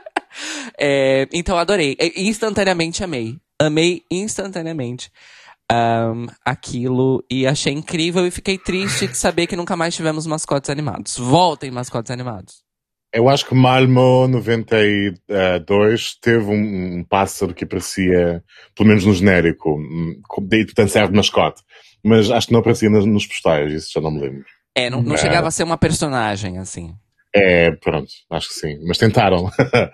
É, 0.79 1.29
então, 1.33 1.59
adorei. 1.59 1.97
Instantaneamente 2.16 3.03
amei. 3.03 3.37
Amei 3.61 4.05
instantaneamente 4.11 5.11
ahn, 5.71 6.27
aquilo 6.45 7.25
e 7.31 7.47
achei 7.47 7.73
incrível 7.73 8.27
e 8.27 8.31
fiquei 8.31 8.59
triste 8.59 9.07
de 9.07 9.16
saber 9.16 9.47
que 9.47 9.57
nunca 9.57 9.77
mais 9.77 9.95
tivemos 9.95 10.27
mascotes 10.27 10.68
animados. 10.68 11.16
Voltem, 11.16 11.71
mascotes 11.71 12.11
animados. 12.11 12.62
Eu 13.13 13.29
acho 13.29 13.45
que 13.47 13.55
Malmo 13.55 14.29
92 14.29 16.15
teve 16.21 16.45
um, 16.45 16.99
um 16.99 17.05
pássaro 17.05 17.53
que 17.55 17.65
aparecia, 17.65 18.43
pelo 18.77 18.89
menos 18.89 19.05
no 19.05 19.13
genérico, 19.15 19.75
hum, 19.79 20.21
daí 20.43 20.65
portanto 20.65 20.91
serve 20.91 21.11
de 21.11 21.17
mascote. 21.17 21.63
Mas 22.05 22.31
acho 22.31 22.47
que 22.47 22.53
não 22.53 22.61
aparecia 22.61 22.89
nos, 22.89 23.05
nos 23.05 23.27
postais, 23.27 23.73
isso 23.73 23.91
já 23.93 24.01
não 24.01 24.11
me 24.11 24.21
lembro. 24.21 24.45
É, 24.75 24.89
não, 24.89 25.03
não 25.03 25.15
É. 25.15 25.19
chegava 25.19 25.49
a 25.49 25.51
ser 25.51 25.65
uma 25.65 25.77
personagem, 25.77 26.59
assim. 26.59 26.95
É, 27.35 27.71
pronto, 27.73 28.09
acho 28.31 28.49
que 28.49 28.55
sim. 28.55 28.79
Mas 28.87 28.99
tentaram. 28.99 29.51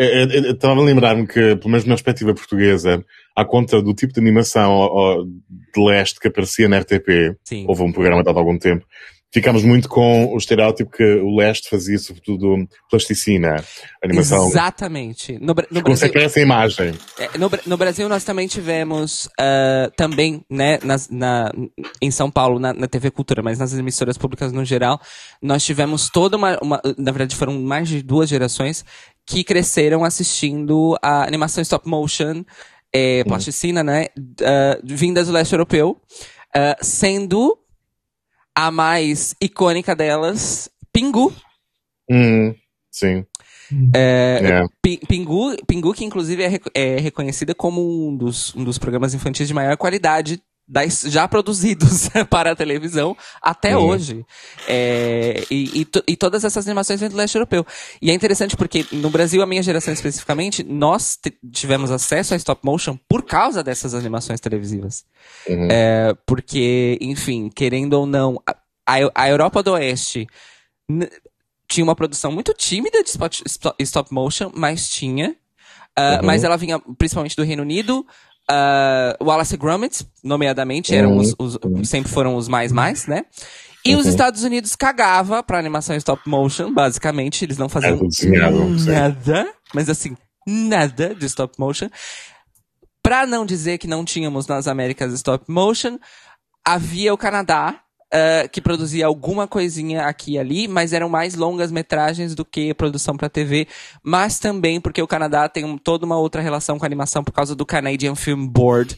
É, 0.00 0.22
é, 0.22 0.22
é, 0.22 0.50
Estava 0.52 0.80
a 0.80 0.84
lembrar-me 0.84 1.26
que, 1.26 1.56
pelo 1.56 1.70
menos 1.70 1.84
na 1.84 1.94
perspectiva 1.94 2.32
portuguesa, 2.32 3.04
à 3.34 3.44
conta 3.44 3.82
do 3.82 3.92
tipo 3.92 4.12
de 4.12 4.20
animação 4.20 4.70
ó, 4.70 4.86
ó, 4.92 5.24
de 5.24 5.84
leste 5.84 6.20
que 6.20 6.28
aparecia 6.28 6.68
na 6.68 6.78
RTP, 6.78 7.36
Sim. 7.42 7.64
houve 7.66 7.82
um 7.82 7.90
programa 7.90 8.22
dado 8.22 8.36
há 8.36 8.40
algum 8.40 8.56
tempo, 8.56 8.86
ficámos 9.32 9.62
muito 9.62 9.88
com 9.88 10.32
o 10.32 10.36
estereótipo 10.38 10.90
que 10.90 11.04
o 11.04 11.36
leste 11.36 11.68
fazia, 11.68 11.98
sobretudo, 11.98 12.66
plasticina, 12.90 13.62
animação. 14.02 14.48
Exatamente. 14.48 15.34
No, 15.34 15.54
no 15.70 15.82
Brasil, 15.82 16.10
essa 16.14 16.40
imagem. 16.40 16.94
É, 17.18 17.36
no, 17.38 17.50
no 17.66 17.76
Brasil 17.76 18.08
nós 18.08 18.24
também 18.24 18.48
tivemos, 18.48 19.28
ah, 19.38 19.90
também, 19.96 20.42
né, 20.50 20.78
nas- 20.82 21.08
na, 21.10 21.52
em 22.00 22.10
São 22.10 22.30
Paulo, 22.30 22.58
na, 22.58 22.72
na 22.72 22.86
TV 22.88 23.10
Cultura, 23.10 23.42
mas 23.42 23.58
nas 23.58 23.72
emissoras 23.74 24.16
públicas 24.16 24.52
no 24.52 24.64
geral, 24.64 25.00
nós 25.42 25.64
tivemos 25.64 26.08
toda 26.08 26.36
uma, 26.36 26.58
uma- 26.62 26.80
na 26.96 27.12
verdade 27.12 27.36
foram 27.36 27.60
mais 27.60 27.88
de 27.88 28.02
duas 28.02 28.28
gerações 28.28 28.84
que 29.26 29.44
cresceram 29.44 30.04
assistindo 30.04 30.96
a 31.02 31.22
animação 31.26 31.60
stop 31.62 31.86
motion, 31.86 32.42
é, 32.94 33.22
plasticina, 33.24 33.84
né, 33.84 34.06
ah, 34.42 34.78
vindas 34.82 35.26
do 35.26 35.34
leste 35.34 35.52
europeu, 35.52 36.00
ah, 36.54 36.76
sendo 36.80 37.58
a 38.54 38.70
mais 38.70 39.34
icônica 39.40 39.94
delas, 39.94 40.68
Pingu, 40.92 41.32
Hum, 42.10 42.54
sim. 42.90 43.24
É, 43.94 44.40
É. 44.42 44.64
Pi- 44.82 45.00
Pingu, 45.06 45.54
Pingu, 45.66 45.92
que 45.92 46.04
inclusive 46.04 46.42
é, 46.42 46.58
é 46.74 46.96
reconhecida 46.98 47.54
como 47.54 48.08
um 48.08 48.16
dos, 48.16 48.54
um 48.54 48.64
dos 48.64 48.78
programas 48.78 49.12
infantis 49.12 49.46
de 49.46 49.52
maior 49.52 49.76
qualidade 49.76 50.42
das, 50.68 51.00
já 51.06 51.26
produzidos 51.26 52.10
para 52.28 52.52
a 52.52 52.56
televisão 52.56 53.16
até 53.40 53.76
hoje. 53.76 54.24
É, 54.68 55.44
e, 55.50 55.80
e 55.80 55.84
to- 55.84 56.02
e 56.06 56.16
todas 56.16 56.44
essas 56.44 56.66
animações 56.66 57.00
vêm 57.00 57.08
do 57.08 57.16
leste 57.16 57.34
europeu. 57.36 57.66
E 58.02 58.10
é 58.10 58.14
interessante 58.14 58.56
porque 58.56 58.84
no 58.92 59.08
Brasil, 59.10 59.40
a 59.42 59.46
minha 59.46 59.62
geração 59.62 59.94
especificamente, 59.94 60.62
nós 60.62 61.18
tivemos 61.52 61.90
acesso 61.90 62.34
a 62.34 62.36
stop 62.36 62.60
motion 62.64 62.98
por 63.08 63.22
causa 63.24 63.62
dessas 63.62 63.94
animações 63.94 64.40
televisivas. 64.40 65.04
Uhum. 65.48 65.68
É, 65.70 66.14
porque, 66.26 66.98
enfim, 67.00 67.48
querendo 67.54 67.94
ou 67.94 68.06
não, 68.06 68.40
a, 68.46 68.54
a- 69.14 69.28
Europa 69.28 69.62
do 69.62 69.72
Oeste 69.72 70.26
tinha 71.68 71.84
uma 71.84 71.94
produção 71.94 72.32
muito 72.32 72.52
tímida 72.54 73.02
de 73.02 73.10
spot- 73.10 73.42
spo- 73.46 73.74
stop 73.80 74.12
motion, 74.12 74.50
mas 74.54 74.88
tinha. 74.88 75.34
Ah, 75.96 76.18
Uhum. 76.20 76.26
Mas 76.26 76.44
ela 76.44 76.56
vinha 76.56 76.78
principalmente 76.96 77.34
do 77.34 77.42
Reino 77.42 77.62
Unido. 77.62 78.06
Ah, 78.50 79.16
Wallace 79.20 79.56
Gromit, 79.56 80.06
nomeadamente, 80.22 80.94
eram 80.94 81.12
Uhum. 81.12 81.18
os, 81.18 81.34
os- 81.38 81.88
sempre 81.88 82.10
foram 82.10 82.36
os 82.36 82.48
mais 82.48 82.72
mais, 82.72 83.06
né? 83.06 83.24
E 83.84 83.94
os 83.94 84.04
Uhum. 84.04 84.10
Estados 84.10 84.42
Unidos 84.42 84.74
cagava 84.76 85.42
pra 85.42 85.58
animação 85.58 85.96
stop 85.96 86.28
motion, 86.28 86.72
basicamente. 86.72 87.44
Eles 87.44 87.56
não 87.58 87.68
faziam 87.68 88.10
sim. 88.10 88.30
nada, 88.30 89.48
mas 89.74 89.88
assim, 89.88 90.16
nada 90.46 91.14
de 91.14 91.24
stop 91.26 91.58
motion. 91.58 91.88
Pra 93.02 93.26
não 93.26 93.46
dizer 93.46 93.78
que 93.78 93.86
não 93.86 94.04
tínhamos 94.04 94.46
nas 94.46 94.66
Américas 94.66 95.12
stop 95.14 95.44
motion, 95.48 95.98
havia 96.66 97.14
o 97.14 97.18
Canadá, 97.18 97.80
ah, 98.12 98.48
que 98.48 98.60
produzia 98.60 99.06
alguma 99.06 99.46
coisinha 99.46 100.02
aqui 100.04 100.32
e 100.32 100.38
ali, 100.38 100.66
mas 100.68 100.92
eram 100.92 101.08
mais 101.08 101.34
longas 101.34 101.70
metragens 101.70 102.34
do 102.34 102.44
que 102.44 102.72
produção 102.74 103.16
pra 103.16 103.28
TV, 103.28 103.66
mas 104.02 104.38
também 104.38 104.80
porque 104.80 105.02
o 105.02 105.06
Canadá 105.06 105.48
tem 105.48 105.64
um- 105.64 105.76
toda 105.78 106.06
uma 106.06 106.18
outra 106.18 106.40
relação 106.42 106.78
com 106.78 106.84
a 106.84 106.88
animação 106.88 107.22
por 107.22 107.32
causa 107.32 107.54
do 107.54 107.66
Canadian 107.66 108.14
Film 108.14 108.46
Board, 108.46 108.96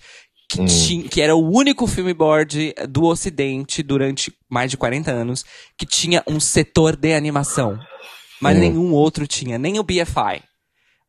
que, 0.49 0.61
Hum. 0.61 0.67
tinha, 0.67 1.09
que 1.09 1.21
era 1.21 1.35
o 1.37 1.49
único 1.49 1.87
filme 1.87 2.13
board 2.13 2.75
do 2.89 3.05
Ocidente 3.05 3.83
durante 3.85 4.33
mais 4.51 4.71
de 4.71 4.77
40 4.77 5.11
anos 5.13 5.45
que 5.79 5.87
tinha 5.87 6.23
um 6.27 6.41
setor 6.41 6.97
de 6.97 7.13
animação. 7.15 7.79
Mas 8.41 8.57
Hum. 8.57 8.61
nenhum 8.61 8.93
outro 8.93 9.27
tinha, 9.27 9.59
nem 9.59 9.79
o 9.79 9.83
BFI 9.85 10.43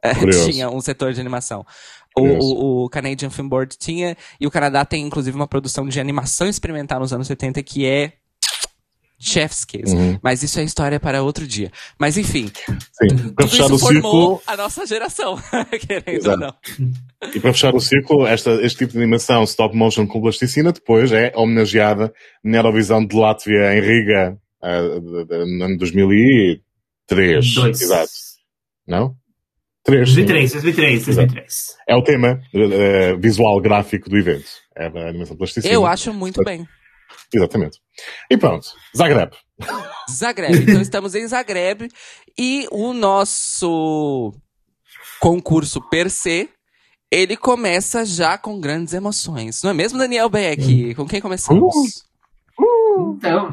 eh, 0.04 0.16
Curioso. 0.16 0.50
tinha 0.52 0.70
um 0.70 0.82
setor 0.82 1.14
de 1.14 1.20
animação. 1.22 1.66
O, 2.18 2.24
o, 2.24 2.86
o 2.86 2.90
Canadian 2.90 3.30
Film 3.30 3.48
Board 3.48 3.78
tinha, 3.78 4.18
e 4.40 4.46
o 4.46 4.52
Canadá 4.52 4.84
tem 4.84 5.06
inclusive 5.06 5.36
uma 5.36 5.48
produção 5.48 5.88
de 5.88 6.00
animação 6.00 6.48
experimental 6.48 7.00
nos 7.00 7.14
anos 7.14 7.28
70 7.28 7.64
que 7.64 7.86
é 7.86 8.14
Chef's 9.24 9.64
Kiss. 9.64 9.96
Uhum. 9.96 10.20
Mas 10.22 10.42
isso 10.44 10.60
é 10.60 10.64
história 10.64 11.00
para 11.00 11.22
outro 11.22 11.46
dia. 11.48 11.72
Mas 12.00 12.18
enfim, 12.18 12.48
Sim. 12.48 13.34
Para 13.36 13.46
tudo 13.46 13.48
fechar 13.50 13.66
isso 13.66 13.76
o 13.76 13.80
formou 13.80 13.92
círculo, 14.40 14.42
a 14.48 14.58
nossa 14.58 14.86
geração, 14.86 15.40
querendo 15.88 16.08
Exato. 16.10 16.44
ou 16.44 16.48
não. 16.48 17.32
e 17.34 17.40
para 17.40 17.54
fechar 17.54 17.76
o 17.76 17.80
círculo, 17.80 18.26
esta, 18.26 18.52
este 18.64 18.80
tipo 18.80 18.94
de 18.94 18.98
animação 18.98 19.44
stop 19.44 19.76
motion 19.76 20.08
com 20.08 20.20
plasticina 20.22 20.72
depois 20.74 21.12
é 21.12 21.32
homenageada 21.36 22.12
na 22.44 22.58
Eurovisão 22.58 23.06
de 23.06 23.16
Látvia 23.16 23.76
em 23.78 23.80
Riga, 23.82 24.38
de- 24.64 25.26
de- 25.26 25.58
no 25.58 25.66
ano 25.66 25.78
2003. 25.78 27.54
Dois. 27.54 27.82
Exato. 27.82 28.12
Não? 28.88 29.16
Três. 29.84 30.10
sim. 30.10 30.26
2003, 30.26 30.52
2003, 30.54 31.06
2003. 31.06 31.78
É 31.88 31.96
o 31.96 32.04
tema 32.04 32.40
eh, 32.54 33.16
visual 33.18 33.60
gráfico 33.60 34.10
do 34.10 34.18
evento. 34.18 34.46
É 34.78 34.86
a 34.86 35.10
animação 35.10 35.36
plasticina. 35.36 35.74
Eu 35.74 35.86
acho 35.86 36.14
muito 36.14 36.44
bem. 36.44 36.68
Exatamente. 37.34 37.80
E 38.30 38.38
pronto. 38.38 38.68
Zagreb. 38.96 39.32
Zagreb. 40.10 40.54
Então 40.62 40.82
estamos 40.82 41.16
em 41.16 41.28
Zagreb 41.28 41.90
e 42.38 42.68
o 42.72 42.94
nosso 42.94 44.34
concurso 45.20 45.82
per 45.90 46.10
se, 46.10 46.50
ele 47.12 47.38
começa 47.38 48.06
já 48.06 48.38
com 48.38 48.60
grandes 48.60 48.94
emoções. 48.94 49.62
Não 49.64 49.70
é 49.70 49.74
mesmo, 49.74 50.00
Daniel 50.00 50.30
Beck? 50.30 50.96
Com 50.96 51.06
quem 51.06 51.22
começamos? 51.22 52.04
Então, 53.18 53.52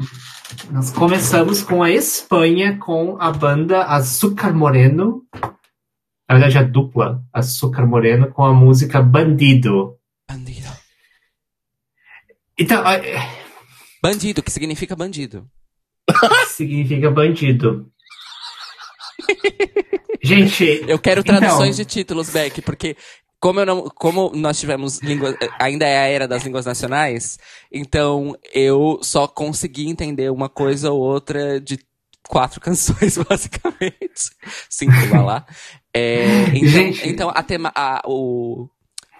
nós 0.71 0.91
começamos 0.91 1.61
com 1.61 1.83
a 1.83 1.91
Espanha 1.91 2.77
com 2.79 3.17
a 3.19 3.31
banda 3.31 3.83
Azúcar 3.83 4.53
Moreno. 4.53 5.23
Na 6.29 6.35
verdade, 6.35 6.59
a 6.59 6.63
dupla 6.63 7.23
Azúcar 7.33 7.87
Moreno 7.87 8.31
com 8.31 8.45
a 8.45 8.53
música 8.53 9.01
Bandido. 9.01 9.97
Bandido. 10.29 10.69
Então, 12.57 12.87
é, 12.87 13.15
Bandido, 14.01 14.43
que 14.43 14.51
significa 14.51 14.95
bandido. 14.95 15.49
significa 16.47 17.09
bandido. 17.09 17.91
Gente, 20.21 20.83
Eu 20.87 20.99
quero 20.99 21.21
Então. 21.21 21.37
traduções 21.37 21.75
de 21.77 21.85
títulos, 21.85 22.29
Beck, 22.29 22.61
porque 22.61 22.95
como, 23.39 23.61
eu 23.61 23.65
não, 23.65 23.83
como 23.89 24.31
nós 24.35 24.59
tivemos 24.59 24.99
língua, 24.99 25.35
ainda 25.59 25.85
é 25.85 25.97
a 25.97 26.07
era 26.07 26.27
das 26.27 26.43
línguas 26.43 26.65
nacionais, 26.65 27.37
então 27.71 28.35
eu 28.53 28.99
só 29.01 29.27
consegui 29.27 29.87
entender 29.87 30.29
uma 30.29 30.49
coisa 30.49 30.91
ou 30.91 30.99
outra 30.99 31.59
de 31.59 31.79
quatro 32.29 32.61
canções, 32.61 33.17
basicamente. 33.17 34.29
Cinco, 34.69 34.93
vai 35.09 35.23
lá. 35.23 35.45
É, 35.91 36.43
então, 36.53 36.67
Gente. 36.69 37.09
então 37.09 37.31
a 37.33 37.41
tema, 37.41 37.71
a- 37.75 38.01
o, 38.05 38.69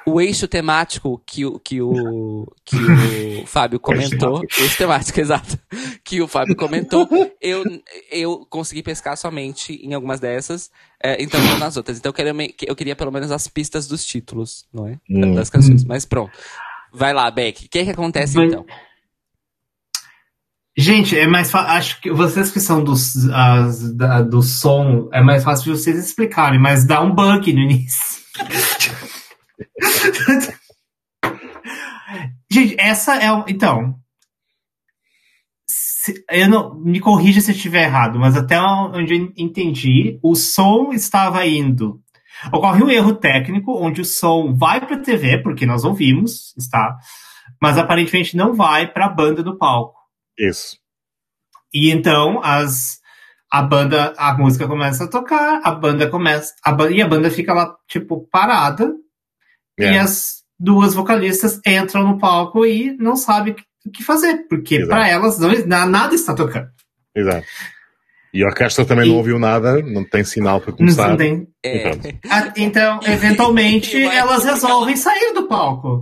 o 0.06 0.22
eixo 0.22 0.48
temático 0.48 1.20
que 1.26 1.44
o, 1.44 1.60
que 1.60 1.82
o, 1.82 2.46
que 2.64 2.76
o 2.78 3.46
Fábio 3.48 3.80
comentou, 3.80 4.40
o 4.42 4.62
eixo 4.62 4.78
temático, 4.78 5.20
exato, 5.20 5.58
que 6.04 6.22
o 6.22 6.28
Fábio 6.28 6.56
comentou, 6.56 7.08
eu, 7.42 7.64
eu 8.12 8.46
consegui 8.50 8.84
pescar 8.84 9.18
somente 9.18 9.74
em 9.84 9.94
algumas 9.96 10.20
dessas, 10.20 10.70
é, 11.04 11.22
então 11.22 11.42
não 11.42 11.58
nas 11.58 11.76
outras. 11.76 11.98
Então 11.98 12.12
eu 12.12 12.14
queria, 12.14 12.34
eu 12.68 12.76
queria 12.76 12.96
pelo 12.96 13.12
menos 13.12 13.32
as 13.32 13.48
pistas 13.48 13.88
dos 13.88 14.06
títulos, 14.06 14.68
não 14.72 14.88
é? 14.88 15.00
Hum. 15.10 15.34
Das 15.34 15.50
canções. 15.50 15.84
Mas 15.84 16.06
pronto. 16.06 16.32
Vai 16.94 17.14
lá, 17.14 17.30
Beck. 17.32 17.66
O 17.66 17.70
que 17.70 17.84
que 17.84 17.90
acontece 17.92 18.36
Vai- 18.36 18.46
então? 18.46 18.66
Gente, 20.80 21.18
é 21.18 21.28
mais 21.28 21.52
fácil. 21.52 21.72
Acho 21.72 22.02
que 22.02 22.12
vocês 22.12 22.52
que 22.52 22.60
são 22.60 22.84
dos, 22.84 23.28
as- 23.30 23.96
da- 23.96 24.22
do 24.22 24.42
som, 24.42 25.10
é 25.14 25.22
mais 25.22 25.44
fácil 25.44 25.66
de 25.74 25.80
vocês 25.80 25.98
explicarem, 25.98 26.60
mas 26.60 26.86
dá 26.86 27.02
um 27.02 27.14
bug 27.14 27.52
no 27.54 27.60
início. 27.60 28.20
Gente, 32.52 32.76
essa 32.80 33.16
é. 33.18 33.28
Então. 33.48 33.96
se- 35.70 36.24
eu 36.32 36.50
não, 36.50 36.76
me 36.80 37.00
corrija 37.00 37.40
se 37.42 37.52
eu 37.52 37.56
estiver 37.56 37.84
errado, 37.84 38.18
mas 38.20 38.36
até 38.36 38.60
onde 38.60 39.14
eu 39.14 39.34
entendi, 39.38 40.20
o 40.24 40.36
som 40.36 40.92
estava 40.92 41.46
indo. 41.46 42.00
Ocorre 42.54 42.82
um 42.84 42.90
erro 42.90 43.14
técnico 43.14 43.74
onde 43.78 44.02
o 44.02 44.06
som 44.06 44.56
vai 44.56 44.80
para 44.80 44.96
a 44.96 45.02
TV, 45.02 45.40
porque 45.44 45.66
nós 45.66 45.84
ouvimos, 45.84 46.56
está, 46.58 46.96
mas 47.62 47.78
aparentemente 47.78 48.36
não 48.38 48.54
vai 48.56 48.88
para 48.92 49.06
a 49.06 49.10
banda 49.10 49.44
do 49.44 49.58
palco. 49.58 49.99
Isso. 50.40 50.78
E 51.74 51.92
então 51.92 52.40
as 52.44 52.98
a 53.52 53.62
banda, 53.64 54.14
a 54.18 54.38
música 54.38 54.68
começa 54.68 55.04
a 55.06 55.08
tocar, 55.08 55.60
a 55.64 55.72
banda 55.72 56.08
começa, 56.10 56.54
a 56.64 56.72
ba- 56.72 56.92
e 56.92 57.02
a 57.02 57.08
banda 57.08 57.30
fica 57.32 57.52
lá 57.54 57.76
tipo 57.88 58.28
parada 58.32 58.92
e 59.80 59.84
É. 59.86 60.00
as 60.00 60.44
duas 60.60 60.94
vocalistas 60.94 61.60
entram 61.66 62.08
no 62.08 62.18
palco 62.20 62.66
e 62.66 62.96
não 62.98 63.16
sabem 63.16 63.56
o 63.86 63.92
que- 63.92 64.04
fazer, 64.04 64.46
porque 64.48 64.86
para 64.86 65.08
elas 65.10 65.40
não, 65.40 65.50
na- 65.66 65.86
nada 65.88 66.14
está 66.14 66.34
tocando. 66.36 66.70
Exato. 67.16 67.46
E 68.32 68.44
a 68.44 68.48
orquestra 68.48 68.86
também 68.86 69.08
E- 69.08 69.10
não 69.10 69.18
ouviu 69.18 69.40
nada, 69.40 69.82
não 69.82 70.04
tem 70.08 70.24
sinal 70.24 70.62
para 70.62 70.70
Não 70.72 70.78
começar. 70.78 71.18
tem- 71.18 71.48
É, 71.66 71.90
Ah, 72.30 72.54
Então, 72.56 73.00
eventualmente, 73.08 73.98
E 73.98 74.04
elas 74.06 74.44
resolvem 74.46 74.96
sair 74.96 75.34
do 75.34 75.48
palco. 75.48 76.02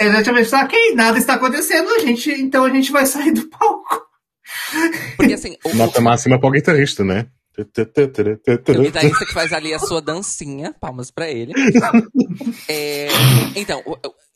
Exatamente, 0.00 0.50
tá, 0.50 0.64
ok, 0.64 0.94
nada 0.94 1.18
está 1.18 1.34
acontecendo, 1.34 1.88
a 1.90 1.98
gente, 2.00 2.30
então 2.30 2.64
a 2.64 2.70
gente 2.70 2.92
vai 2.92 3.06
sair 3.06 3.32
do 3.32 3.48
palco. 3.48 4.06
porque 5.16 5.34
assim, 5.34 5.56
o, 5.64 5.74
Nota 5.74 6.00
máxima 6.00 6.38
para 6.38 6.48
o 6.48 6.52
guitarrista, 6.52 7.04
né? 7.04 7.26
o 7.58 8.82
guitarrista 8.82 9.24
que 9.24 9.32
faz 9.32 9.52
ali 9.52 9.72
a 9.72 9.78
sua 9.78 10.02
dancinha, 10.02 10.74
palmas 10.78 11.10
pra 11.10 11.30
ele. 11.30 11.52
É, 12.68 13.08
então, 13.54 13.82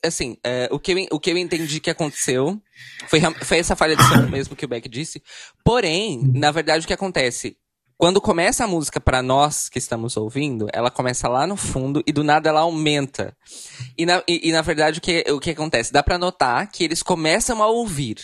assim, 0.03 0.37
é, 0.45 0.68
o, 0.70 0.78
que 0.78 0.93
eu, 0.93 1.07
o 1.12 1.20
que 1.20 1.31
eu 1.31 1.37
entendi 1.37 1.81
que 1.81 1.91
aconteceu 1.91 2.61
foi, 3.09 3.20
foi 3.43 3.59
essa 3.59 3.76
falha 3.76 3.97
de 3.97 4.03
som 4.03 4.26
mesmo 4.28 4.57
que 4.57 4.64
o 4.64 4.68
Beck 4.68 4.89
disse. 4.89 5.22
Porém, 5.64 6.22
na 6.35 6.51
verdade, 6.51 6.85
o 6.85 6.89
que 6.89 6.95
acontece? 6.95 7.57
Quando 8.01 8.18
começa 8.18 8.64
a 8.64 8.66
música 8.66 8.98
pra 8.98 9.22
nós 9.22 9.68
que 9.68 9.78
estamos 9.78 10.16
ouvindo, 10.16 10.68
ela 10.72 10.90
começa 10.90 11.28
lá 11.28 11.46
no 11.46 11.55
fundo 11.55 12.03
e 12.07 12.12
do 12.12 12.24
nada 12.24 12.48
ela 12.48 12.61
aumenta. 12.61 13.36
E 13.98 14.07
na, 14.07 14.22
e, 14.26 14.48
e, 14.48 14.53
na 14.53 14.62
verdade, 14.62 15.01
o 15.01 15.03
que, 15.03 15.22
o 15.30 15.38
que 15.38 15.51
acontece? 15.51 15.92
Dá 15.92 16.03
pra 16.03 16.16
notar 16.16 16.70
que 16.70 16.82
eles 16.82 17.03
começam 17.03 17.62
a 17.62 17.66
ouvir. 17.66 18.16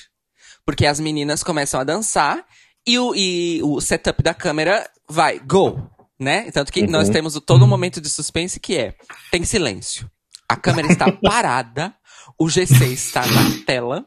Porque 0.65 0.87
as 0.87 0.99
meninas 0.99 1.43
começam 1.43 1.79
a 1.79 1.85
dançar 1.85 2.43
e 2.87 2.99
o, 2.99 3.15
e 3.15 3.61
o 3.63 3.79
setup 3.79 4.23
da 4.23 4.33
câmera 4.33 4.89
vai, 5.07 5.39
go, 5.39 5.79
né? 6.19 6.51
Tanto 6.53 6.73
que 6.73 6.81
Uhum. 6.81 6.91
nós 6.91 7.11
temos 7.11 7.39
todo 7.45 7.63
um 7.63 7.69
momento 7.69 8.01
de 8.01 8.09
suspense 8.09 8.59
que 8.59 8.79
é, 8.79 8.95
tem 9.31 9.45
silêncio. 9.45 10.11
A 10.49 10.57
câmera 10.57 10.91
está 10.91 11.13
parada, 11.21 11.95
o 12.39 12.49
GC 12.49 12.87
está 12.87 13.27
na 13.27 13.63
tela, 13.67 14.07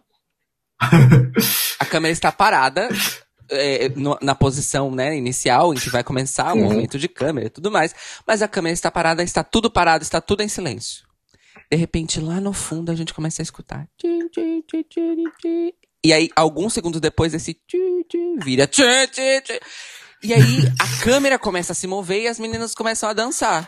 a 1.79 1.85
câmera 1.85 2.11
está 2.11 2.31
parada, 2.31 2.89
é, 3.51 3.89
no, 3.89 4.17
na 4.21 4.35
posição 4.35 4.91
né, 4.91 5.17
inicial, 5.17 5.73
em 5.73 5.77
que 5.77 5.89
vai 5.89 6.03
começar 6.03 6.53
o 6.53 6.57
movimento 6.57 6.97
de 6.97 7.07
câmera 7.07 7.47
e 7.47 7.49
tudo 7.49 7.71
mais. 7.71 7.93
Mas 8.25 8.41
a 8.41 8.47
câmera 8.47 8.73
está 8.73 8.91
parada, 8.91 9.23
está 9.23 9.43
tudo 9.43 9.69
parado, 9.69 10.03
está 10.03 10.21
tudo 10.21 10.41
em 10.41 10.47
silêncio. 10.47 11.03
De 11.71 11.77
repente, 11.77 12.19
lá 12.19 12.41
no 12.41 12.53
fundo, 12.53 12.91
a 12.91 12.95
gente 12.95 13.13
começa 13.13 13.41
a 13.41 13.43
escutar. 13.43 13.87
E 16.03 16.13
aí, 16.13 16.29
alguns 16.35 16.73
segundos 16.73 17.01
depois, 17.01 17.33
esse 17.33 17.59
vira. 18.43 18.69
E 20.23 20.33
aí, 20.33 20.73
a 20.79 21.03
câmera 21.03 21.37
começa 21.37 21.73
a 21.73 21.75
se 21.75 21.87
mover 21.87 22.23
e 22.23 22.27
as 22.27 22.39
meninas 22.39 22.73
começam 22.73 23.09
a 23.09 23.13
dançar. 23.13 23.67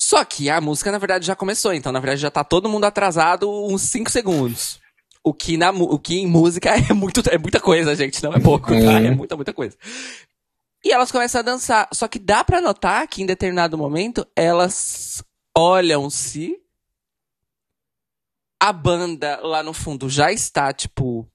Só 0.00 0.24
que 0.24 0.48
a 0.48 0.60
música, 0.60 0.90
na 0.90 0.98
verdade, 0.98 1.26
já 1.26 1.36
começou. 1.36 1.74
Então, 1.74 1.92
na 1.92 2.00
verdade, 2.00 2.20
já 2.20 2.30
tá 2.30 2.42
todo 2.42 2.68
mundo 2.68 2.84
atrasado 2.84 3.50
uns 3.66 3.82
5 3.82 4.10
segundos. 4.10 4.80
O 5.22 5.34
que, 5.34 5.56
na, 5.56 5.70
o 5.70 5.98
que 5.98 6.16
em 6.16 6.26
música 6.26 6.70
é, 6.90 6.92
muito, 6.92 7.22
é 7.28 7.38
muita 7.38 7.60
coisa, 7.60 7.94
gente. 7.94 8.22
Não 8.22 8.32
é 8.32 8.40
pouco, 8.40 8.68
tá? 8.68 9.00
É 9.00 9.10
muita, 9.10 9.36
muita 9.36 9.52
coisa. 9.52 9.76
E 10.84 10.92
elas 10.92 11.10
começam 11.10 11.40
a 11.40 11.42
dançar. 11.42 11.88
Só 11.92 12.06
que 12.06 12.18
dá 12.18 12.44
pra 12.44 12.60
notar 12.60 13.06
que 13.08 13.22
em 13.22 13.26
determinado 13.26 13.76
momento 13.76 14.26
elas 14.34 15.22
olham-se. 15.56 16.56
A 18.60 18.72
banda 18.72 19.38
lá 19.40 19.62
no 19.62 19.72
fundo 19.72 20.08
já 20.08 20.32
está, 20.32 20.72
tipo. 20.72 21.28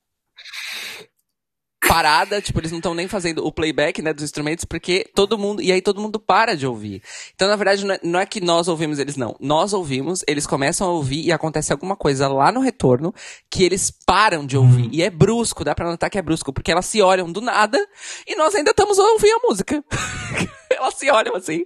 Parada, 1.94 2.42
tipo, 2.42 2.60
eles 2.60 2.72
não 2.72 2.80
estão 2.80 2.96
nem 2.96 3.08
fazendo 3.08 3.46
o 3.46 3.52
playback, 3.52 4.02
né, 4.02 4.12
dos 4.12 4.24
instrumentos, 4.24 4.66
porque 4.66 5.08
todo 5.14 5.38
mundo. 5.38 5.62
E 5.62 5.72
aí 5.72 5.80
todo 5.80 6.02
mundo 6.02 6.20
para 6.20 6.56
de 6.56 6.66
ouvir. 6.66 7.04
Então, 7.36 7.48
na 7.48 7.56
verdade, 7.56 7.86
não 7.86 7.94
é, 7.94 8.00
não 8.02 8.20
é 8.20 8.26
que 8.26 8.42
nós 8.42 8.68
ouvimos 8.68 8.98
eles, 8.98 9.16
não. 9.16 9.36
Nós 9.40 9.74
ouvimos, 9.74 10.24
eles 10.28 10.48
começam 10.48 10.88
a 10.88 10.92
ouvir 10.92 11.24
e 11.24 11.32
acontece 11.32 11.72
alguma 11.72 11.96
coisa 11.96 12.28
lá 12.28 12.52
no 12.52 12.62
retorno 12.62 13.14
que 13.48 13.64
eles 13.64 13.92
param 13.92 14.44
de 14.44 14.58
ouvir. 14.58 14.90
E 14.92 15.04
é 15.04 15.10
brusco, 15.12 15.64
dá 15.64 15.76
pra 15.76 15.86
notar 15.86 16.10
que 16.10 16.18
é 16.18 16.22
brusco, 16.24 16.52
porque 16.52 16.72
elas 16.72 16.88
se 16.88 17.00
olham 17.00 17.32
do 17.32 17.42
nada 17.42 17.78
e 18.26 18.36
nós 18.36 18.56
ainda 18.56 18.72
estamos 18.72 18.98
a 18.98 19.04
ouvir 19.04 19.30
a 19.30 19.48
música. 19.48 19.84
elas 20.72 20.96
se 20.96 21.12
olham 21.12 21.36
assim. 21.36 21.64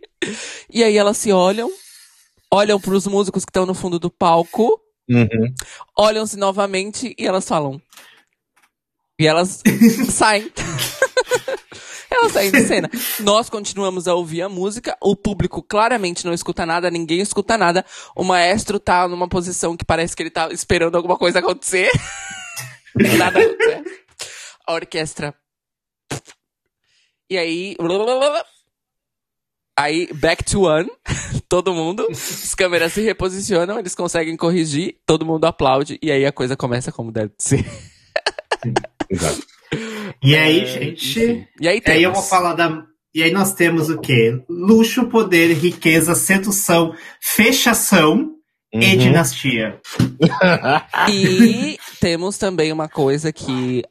E 0.70 0.84
aí 0.84 0.98
elas 0.98 1.16
se 1.16 1.32
olham, 1.32 1.72
olham 2.52 2.82
pros 2.82 3.08
músicos 3.08 3.46
que 3.46 3.50
estão 3.50 3.66
no 3.66 3.74
fundo 3.74 3.98
do 3.98 4.12
palco, 4.12 4.78
Uhum. 5.10 5.54
olham-se 5.98 6.36
novamente 6.36 7.16
e 7.18 7.26
elas 7.26 7.48
falam. 7.48 7.82
E 9.20 9.26
elas 9.26 9.64
saem. 10.12 10.52
elas 12.12 12.32
saem 12.32 12.52
de 12.52 12.62
cena. 12.66 12.90
Nós 13.20 13.50
continuamos 13.50 14.08
a 14.08 14.14
ouvir 14.14 14.44
a 14.44 14.50
música, 14.50 14.96
o 15.02 15.16
público 15.16 15.64
claramente 15.64 16.26
não 16.26 16.34
escuta 16.34 16.66
nada, 16.66 16.92
ninguém 16.92 17.20
escuta 17.20 17.58
nada. 17.58 17.84
O 18.16 18.24
maestro 18.24 18.80
tá 18.80 19.08
numa 19.08 19.28
posição 19.28 19.76
que 19.76 19.84
parece 19.84 20.16
que 20.16 20.24
ele 20.24 20.30
tá 20.30 20.50
esperando 20.52 20.96
alguma 20.96 21.18
coisa 21.18 21.40
acontecer. 21.40 21.90
nada 23.18 23.40
acontece. 23.40 24.02
A 24.68 24.74
orquestra. 24.74 25.34
E 27.30 27.38
aí. 27.38 27.76
Aí, 29.80 30.12
back 30.14 30.44
to 30.44 30.62
one, 30.62 30.90
todo 31.48 31.74
mundo, 31.74 32.08
as 32.10 32.56
câmeras 32.56 32.94
se 32.94 33.02
reposicionam, 33.02 33.78
eles 33.78 33.94
conseguem 33.94 34.36
corrigir, 34.36 34.98
todo 35.06 35.26
mundo 35.26 35.46
aplaude, 35.46 36.00
e 36.02 36.12
aí 36.12 36.26
a 36.26 36.32
coisa 36.32 36.58
começa 36.58 36.92
como 36.92 37.12
deve 37.12 37.34
ser. 37.38 37.64
Exato. 39.10 39.42
E 40.24 40.36
aí, 40.36 40.62
É, 40.62 40.66
gente. 40.66 41.20
enfim. 41.20 41.48
E 41.60 41.68
aí 41.68 41.82
E 41.86 41.92
aí 41.92 42.04
eu 42.04 42.12
temos- 42.12 42.20
vou 42.20 42.28
falar 42.30 42.54
da. 42.54 42.84
E 43.14 43.24
aí 43.24 43.32
nós 43.32 43.54
temos 43.54 43.90
o 43.90 44.00
quê? 44.00 44.40
Luxo, 44.50 45.08
poder, 45.08 45.54
riqueza, 45.54 46.14
sedução, 46.16 46.94
fechação 47.22 48.32
e 48.74 48.86
Uhum. 48.86 48.98
dinastia. 48.98 49.80
E 51.12 51.78
temos 52.00 52.38
também 52.38 52.72
uma 52.72 52.88
coisa 52.88 53.32
que. 53.32 53.84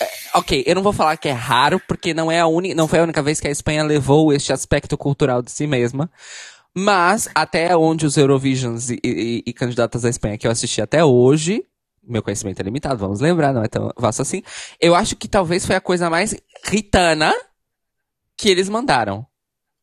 é, 0.00 0.08
Ok, 0.34 0.62
eu 0.66 0.74
não 0.74 0.82
vou 0.82 0.92
falar 0.92 1.16
que 1.16 1.28
é 1.28 1.32
raro, 1.32 1.80
porque 1.86 2.14
não, 2.14 2.30
é 2.30 2.40
a 2.40 2.46
uni... 2.46 2.74
não 2.74 2.88
foi 2.88 3.00
a 3.00 3.02
única 3.02 3.22
vez 3.22 3.40
que 3.40 3.48
a 3.48 3.50
Espanha 3.50 3.82
levou 3.84 4.32
este 4.32 4.52
aspecto 4.52 4.96
cultural 4.96 5.42
de 5.42 5.50
si 5.50 5.66
mesma. 5.66 6.10
Mas, 6.74 7.28
até 7.34 7.76
onde 7.76 8.06
os 8.06 8.16
Eurovisions 8.16 8.88
e, 8.90 8.98
e, 9.04 9.42
e 9.46 9.52
candidatas 9.52 10.02
da 10.02 10.08
Espanha 10.08 10.38
que 10.38 10.46
eu 10.46 10.50
assisti 10.50 10.80
até 10.80 11.04
hoje, 11.04 11.62
meu 12.02 12.22
conhecimento 12.22 12.60
é 12.60 12.64
limitado, 12.64 12.98
vamos 12.98 13.20
lembrar, 13.20 13.52
não 13.52 13.62
é 13.62 13.68
tão 13.68 13.90
vasto 13.96 14.22
assim. 14.22 14.42
Eu 14.80 14.94
acho 14.94 15.16
que 15.16 15.28
talvez 15.28 15.64
foi 15.66 15.76
a 15.76 15.80
coisa 15.80 16.08
mais 16.10 16.34
ritana 16.66 17.32
que 18.36 18.48
eles 18.48 18.68
mandaram. 18.68 19.24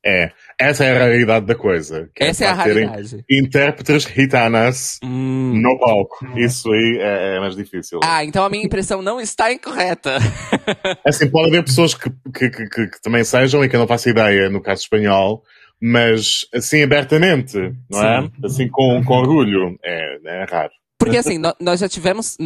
É, 0.05 0.31
essa 0.57 0.85
é 0.85 0.95
a 0.95 0.97
realidade 0.97 1.45
da 1.45 1.55
coisa. 1.55 2.09
que 2.15 2.23
Essa 2.23 2.45
é 2.45 2.47
a 2.47 2.55
para 2.55 2.63
terem 2.63 2.87
realidade. 2.87 3.25
Intérpretes 3.29 4.03
gitanas 4.03 4.97
Hum. 5.03 5.59
no 5.61 5.77
palco. 5.77 6.25
Isso 6.37 6.71
aí 6.71 6.97
é, 7.01 7.35
é 7.35 7.39
mais 7.41 7.53
difícil. 7.53 7.99
Ah, 8.01 8.23
então 8.23 8.45
a 8.45 8.49
minha 8.49 8.63
impressão 8.65 9.01
não 9.01 9.19
está 9.19 9.51
incorreta. 9.51 10.17
Assim, 11.05 11.29
pode 11.29 11.49
haver 11.49 11.65
pessoas 11.65 11.93
que, 11.93 12.09
que, 12.33 12.49
que, 12.49 12.65
que- 12.69 13.01
também 13.01 13.25
sejam 13.25 13.63
e 13.63 13.67
que 13.67 13.75
eu 13.75 13.79
não 13.81 13.87
faço 13.87 14.07
ideia 14.09 14.49
no 14.49 14.61
caso 14.61 14.81
espanhol, 14.83 15.43
mas 15.81 16.45
assim 16.53 16.81
abertamente, 16.81 17.57
não 17.89 18.01
é? 18.03 18.21
Sim. 18.21 18.31
Assim 18.45 18.67
com, 18.69 19.03
com 19.03 19.13
orgulho, 19.15 19.77
é, 19.83 20.17
é 20.43 20.45
raro. 20.49 20.71
Porque 20.99 21.17
assim, 21.17 21.37
nó- 21.37 21.55
nós 21.59 21.79
já 21.79 21.87
tivemos, 21.87 22.37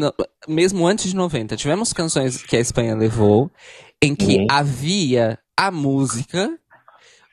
mesmo 0.47 0.85
antes 0.87 1.09
de 1.09 1.15
90, 1.15 1.57
tivemos 1.57 1.91
canções 1.91 2.41
que 2.43 2.55
a 2.55 2.59
Espanha 2.59 2.95
levou 2.95 3.51
em 4.01 4.15
que 4.15 4.37
Uhum. 4.37 4.47
havia 4.49 5.39
a 5.57 5.71
música, 5.71 6.55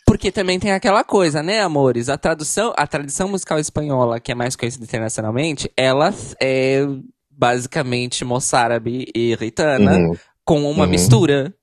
porque 0.07 0.33
também 0.33 0.59
tem 0.59 0.73
aquela 0.73 1.05
coisa, 1.05 1.43
né, 1.43 1.61
amores? 1.61 2.09
A 2.09 2.17
tradução, 2.17 2.73
a 2.77 2.87
tradição 2.87 3.29
musical 3.29 3.59
espanhola, 3.59 4.19
que 4.19 4.33
é 4.33 4.35
mais 4.35 4.57
conhecida 4.57 4.85
internacionalmente, 4.85 5.71
ela 5.77 6.13
é 6.41 6.81
basicamente 7.31 8.25
moçárabe 8.25 9.07
e 9.15 9.35
ritana 9.37 9.99
Uhum. 9.99 10.17
com 10.45 10.71
uma 10.71 10.85
Uhum. 10.85 10.91
mistura, 10.91 11.55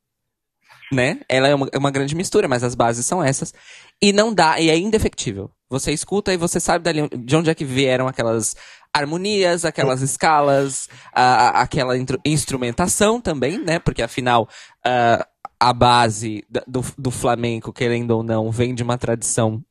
né? 0.94 1.20
Ela 1.28 1.48
é 1.48 1.56
uma, 1.56 1.68
é 1.72 1.78
uma 1.78 1.92
grande 1.92 2.16
mistura, 2.16 2.48
mas 2.48 2.64
as 2.64 2.76
bases 2.76 3.06
são 3.06 3.24
essas. 3.24 3.54
E 4.02 4.14
não 4.14 4.34
dá, 4.34 4.60
e 4.60 4.70
é 4.70 4.78
indefectível. 4.78 5.50
Você 5.70 5.92
escuta 5.92 6.34
e 6.34 6.38
você 6.38 6.60
sabe 6.60 6.84
dali, 6.84 7.08
de 7.10 7.36
onde 7.36 7.50
é 7.50 7.56
que 7.56 7.66
vieram 7.66 8.08
aquelas 8.08 8.56
harmonias, 8.94 9.66
aquelas 9.66 10.02
escalas, 10.02 10.88
a, 11.14 11.22
a- 11.22 11.62
aquela 11.62 11.94
instrumentação 12.26 13.20
também, 13.20 13.58
né? 13.58 13.78
Porque 13.80 14.02
afinal, 14.02 14.48
ah, 14.86 15.28
a 15.60 15.74
base 15.74 16.46
do, 16.68 16.82
do 16.98 17.12
flamenco, 17.12 17.74
querendo 17.74 18.12
ou 18.12 18.24
não, 18.24 18.52
vem 18.52 18.74
de 18.74 18.84
uma 18.84 18.98
tradição 18.98 19.62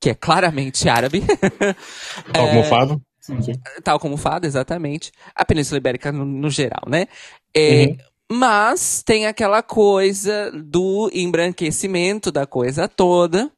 que 0.00 0.10
é 0.10 0.14
claramente 0.14 0.88
árabe. 0.88 1.22
Tal 2.32 2.46
como 2.48 2.60
o 2.60 2.64
fado? 2.64 3.02
tal 3.82 3.98
como 3.98 4.16
fado, 4.18 4.46
exatamente. 4.46 5.10
A 5.34 5.46
Península 5.46 5.78
Ibérica 5.78 6.12
no, 6.12 6.26
no 6.26 6.50
geral, 6.50 6.82
né? 6.86 7.06
É, 7.56 7.86
Uhum. 7.86 7.96
Mas 8.32 9.02
tem 9.02 9.26
aquela 9.26 9.62
coisa 9.62 10.50
do 10.52 11.10
embranquecimento 11.12 12.32
da 12.32 12.46
coisa 12.46 12.88
toda. 12.88 13.50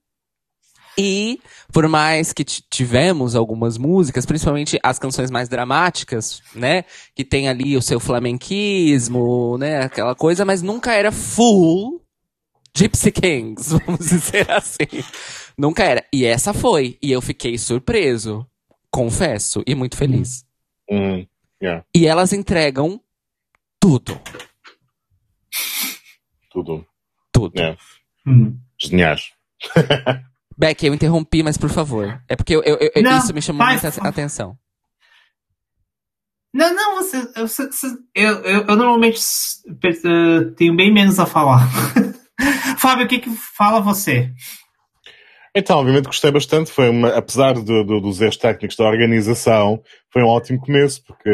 E, 0.99 1.41
por 1.73 1.87
mais 1.89 2.33
que 2.33 2.43
tivemos 2.45 3.35
algumas 3.35 3.77
músicas, 3.77 4.25
principalmente 4.25 4.79
as 4.83 4.99
canções 4.99 5.31
mais 5.31 5.49
dramáticas, 5.49 6.43
né? 6.55 6.85
Que 7.15 7.25
tem 7.25 7.49
ali 7.49 7.77
o 7.77 7.83
seu 7.83 8.01
flamenquismo, 8.01 9.59
né? 9.59 9.83
Aquela 9.83 10.15
coisa, 10.15 10.45
mas 10.45 10.63
nunca 10.63 10.93
era 10.95 11.13
full 11.13 12.01
Gypsy 12.75 13.13
Kings, 13.13 13.71
vamos 13.85 14.07
dizer 14.07 14.51
assim. 14.51 15.03
Nunca 15.57 15.85
era. 15.85 16.05
E 16.13 16.25
essa 16.25 16.53
foi. 16.55 16.99
E 17.03 17.11
eu 17.13 17.21
fiquei 17.23 17.57
surpreso, 17.59 18.47
confesso, 18.91 19.63
e 19.67 19.75
muito 19.75 19.97
feliz. 19.97 20.45
Uhum. 20.89 21.27
Yeah, 21.63 21.85
E 21.95 22.07
elas 22.07 22.35
entregam 22.35 23.01
tudo. 23.81 24.21
tudo. 26.51 26.87
Tudo. 27.33 27.59
Yeah. 27.59 27.79
Hum. 28.27 28.59
Geniais. 28.79 29.33
Beck, 30.59 30.85
eu 30.87 30.95
interrompi, 30.95 31.43
mas 31.43 31.59
por 31.59 31.69
favor. 31.71 32.21
É 32.29 32.35
porque 32.35 32.55
eu, 32.57 32.63
eu- 32.63 32.79
eu- 32.95 33.03
Não, 33.03 33.19
isso 33.19 33.35
me 33.35 33.43
chamou 33.43 33.65
vai, 33.65 33.73
muita 33.79 34.09
atenção. 34.09 34.57
Não, 36.55 36.75
não, 36.75 36.95
você, 36.97 37.21
você- 37.35 37.67
você- 37.71 37.97
eu, 38.15 38.33
eu, 38.43 38.67
eu 38.67 38.77
normalmente 38.77 39.21
eh, 39.85 40.51
tenho 40.57 40.75
bem 40.75 40.93
menos 40.93 41.19
a 41.19 41.27
falar. 41.27 41.61
Fábio, 42.79 43.05
o 43.05 43.09
que, 43.09 43.19
que 43.19 43.31
fala 43.31 43.81
você? 43.81 44.33
Então, 45.55 45.79
obviamente 45.79 46.07
gostei 46.07 46.31
bastante. 46.31 46.71
Foi 46.71 46.89
uma, 46.89 47.09
apesar 47.17 47.53
do- 47.55 47.85
do- 47.85 48.01
dos 48.01 48.21
erros 48.21 48.37
técnicos 48.37 48.77
da 48.77 48.85
organização, 48.85 49.83
foi 50.11 50.23
um 50.23 50.27
ótimo 50.29 50.59
começo, 50.61 51.03
porque 51.07 51.31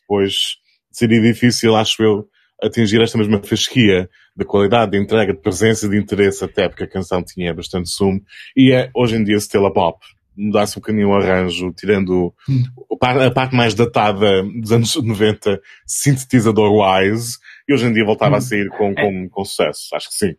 depois 0.00 0.56
seria 0.92 1.20
difícil, 1.20 1.74
acho 1.76 2.02
eu, 2.02 2.26
atingir 2.62 3.00
esta 3.02 3.18
mesma 3.18 3.40
fasquia 3.42 4.08
de 4.36 4.44
qualidade, 4.44 4.92
de 4.92 4.98
entrega, 5.02 5.32
de 5.32 5.40
presença, 5.40 5.88
de 5.88 5.96
interesse, 5.98 6.44
até 6.44 6.68
porque 6.68 6.84
a 6.84 6.88
canção 6.88 7.22
tinha 7.22 7.52
bastante 7.54 7.88
sumo. 7.88 8.20
E 8.56 8.72
é, 8.72 8.90
hoje 8.94 9.16
em 9.16 9.24
dia, 9.24 9.36
Stella 9.36 9.72
Pop. 9.72 9.98
Mudasse 10.38 10.76
um 10.78 10.80
bocadinho 10.82 11.08
o 11.08 11.14
arranjo, 11.16 11.72
tirando 11.72 12.34
Hum. 12.46 12.62
a 13.00 13.30
parte 13.30 13.54
mais 13.56 13.72
datada 13.74 14.42
dos 14.42 14.70
anos 14.70 14.94
90, 14.94 15.58
sintetizador 15.86 16.70
wise, 16.72 17.38
e 17.66 17.72
hoje 17.72 17.86
em 17.86 17.92
dia 17.92 18.04
voltava 18.04 18.34
Hum. 18.34 18.38
a 18.38 18.40
sair 18.42 18.68
com, 18.68 18.94
com, 18.94 19.28
com 19.30 19.44
sucesso. 19.44 19.94
Acho 19.94 20.08
que 20.10 20.14
sim. 20.14 20.34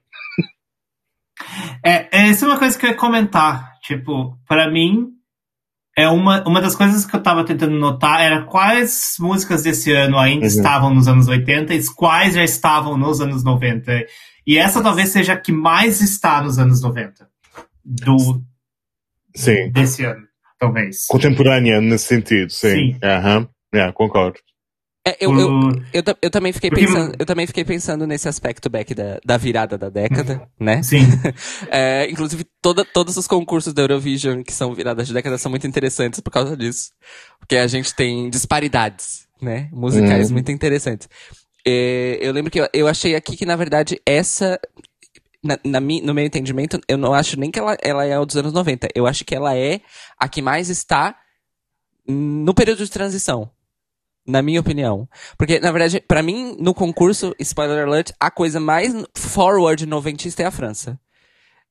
É, 1.84 2.08
essa 2.30 2.46
é 2.46 2.48
uma 2.48 2.60
coisa 2.60 2.78
que 2.78 2.86
eu 2.86 2.90
ia 2.92 2.96
comentar. 2.96 3.74
Tipo, 3.82 4.38
pra 4.48 4.70
mim, 4.72 5.08
É 6.00 6.08
uma, 6.08 6.48
uma 6.48 6.62
das 6.62 6.76
coisas 6.76 7.06
que 7.08 7.16
eu 7.16 7.24
tava 7.24 7.44
tentando 7.44 7.76
notar 7.76 8.22
era 8.22 8.44
quais 8.44 9.16
músicas 9.20 9.64
desse 9.64 9.92
ano 9.92 10.16
ainda 10.20 10.42
Uhum. 10.42 10.48
estavam 10.48 10.94
nos 10.94 11.08
anos 11.08 11.28
80 11.28 11.74
e 11.74 11.84
quais 11.96 12.36
já 12.36 12.44
estavam 12.44 12.96
nos 12.96 13.20
anos 13.20 13.44
90. 13.44 14.06
E 14.46 14.60
essa 14.60 14.84
talvez 14.84 15.10
seja 15.10 15.34
a 15.34 15.38
que 15.38 15.52
mais 15.52 16.00
está 16.00 16.40
nos 16.44 16.60
anos 16.60 16.84
90. 16.84 17.28
Do, 17.84 18.44
Sim. 19.36 19.72
desse 19.72 20.04
ano, 20.06 20.22
talvez. 20.60 21.08
Contemporânea 21.08 21.82
nesse 21.82 22.06
sentido, 22.06 22.52
sim. 22.52 22.94
Sim. 22.94 23.00
Aham. 23.04 23.48
Yeah, 23.74 23.92
concordo. 23.92 24.38
É, 25.10 25.18
eu, 25.22 25.40
eu, 25.40 25.48
O- 25.50 25.72
eu, 25.94 26.04
eu 26.22 26.30
também 26.30 26.52
fiquei 26.52 26.70
Porque- 26.70 26.86
pensando, 26.86 27.16
eu 27.18 27.26
também 27.26 27.48
fiquei 27.48 27.64
pensando 27.64 28.06
nesse 28.06 28.28
aspecto 28.28 28.70
back 28.70 28.94
da, 28.94 29.20
da 29.26 29.38
virada 29.38 29.78
da 29.78 29.90
década, 29.90 30.50
né? 30.60 30.84
Sim. 30.84 31.00
É, 31.72 32.10
inclusive, 32.10 32.46
toda, 32.62 32.84
todos 32.84 33.16
os 33.16 33.28
concursos 33.28 33.74
da 33.74 33.82
Eurovision 33.84 34.44
que 34.44 34.54
são 34.54 34.74
viradas 34.74 35.08
de 35.08 35.14
década 35.14 35.38
são 35.38 35.50
muito 35.50 35.66
interessantes 35.68 36.20
por 36.20 36.32
causa 36.32 36.58
disso. 36.58 36.92
Porque 37.40 37.56
a 37.56 37.68
gente 37.68 37.94
tem 37.96 38.30
disparidades, 38.30 39.28
né? 39.42 39.70
Musicais 39.72 40.28
Uhum. 40.28 40.34
muito 40.34 40.52
interessantes. 40.52 41.08
É, 41.66 42.18
eu 42.22 42.32
lembro 42.34 42.52
que 42.52 42.60
eu, 42.60 42.68
eu 42.74 42.88
achei 42.88 43.16
aqui 43.16 43.36
que, 43.38 43.46
na 43.46 43.56
verdade, 43.56 44.02
essa. 44.06 44.60
Na, 45.44 45.58
na 45.64 45.80
mi- 45.80 46.02
no 46.02 46.14
meu 46.14 46.26
entendimento, 46.26 46.80
eu 46.88 46.98
não 46.98 47.14
acho 47.14 47.40
nem 47.40 47.52
que 47.52 47.60
ela, 47.60 47.78
ela 47.82 48.04
é 48.06 48.14
a 48.14 48.24
dos 48.26 48.36
anos 48.36 48.52
90. 48.52 48.90
Eu 48.96 49.06
acho 49.08 49.24
que 49.24 49.36
ela 49.36 49.56
é 49.56 49.80
a 50.20 50.28
que 50.28 50.42
mais 50.42 50.70
está 50.70 51.16
no 52.08 52.54
período 52.54 52.84
de 52.84 52.90
transição. 52.92 53.50
Na 54.28 54.42
minha 54.42 54.60
opinião. 54.60 55.08
Porque, 55.38 55.60
na 55.60 55.72
verdade, 55.72 56.02
pra 56.06 56.22
mim, 56.22 56.58
no 56.60 56.74
concurso, 56.74 57.34
spoiler 57.40 57.88
alert, 57.88 58.12
a 58.20 58.30
coisa 58.30 58.60
mais 58.60 58.94
forward 59.16 59.86
noventista 59.86 60.44
é 60.44 60.46
a 60.46 60.52
França. 60.52 61.00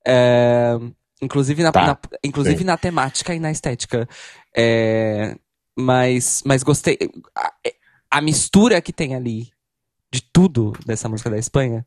É, 0.06 0.78
inclusive 1.20 1.62
na, 1.62 1.70
Tá, 1.72 1.86
na- 1.86 1.98
inclusive 2.24 2.58
sim. 2.58 2.64
na 2.64 2.76
temática 2.76 3.34
e 3.34 3.40
na 3.40 3.50
estética. 3.50 4.08
É, 4.56 5.36
mas, 5.76 6.42
mas 6.46 6.62
gostei. 6.62 6.96
A, 7.36 7.52
a 8.10 8.20
mistura 8.22 8.80
que 8.80 8.92
tem 8.92 9.14
ali 9.14 9.50
de 10.10 10.22
tudo 10.22 10.72
dessa 10.86 11.08
música 11.08 11.28
da 11.28 11.36
Espanha. 11.38 11.84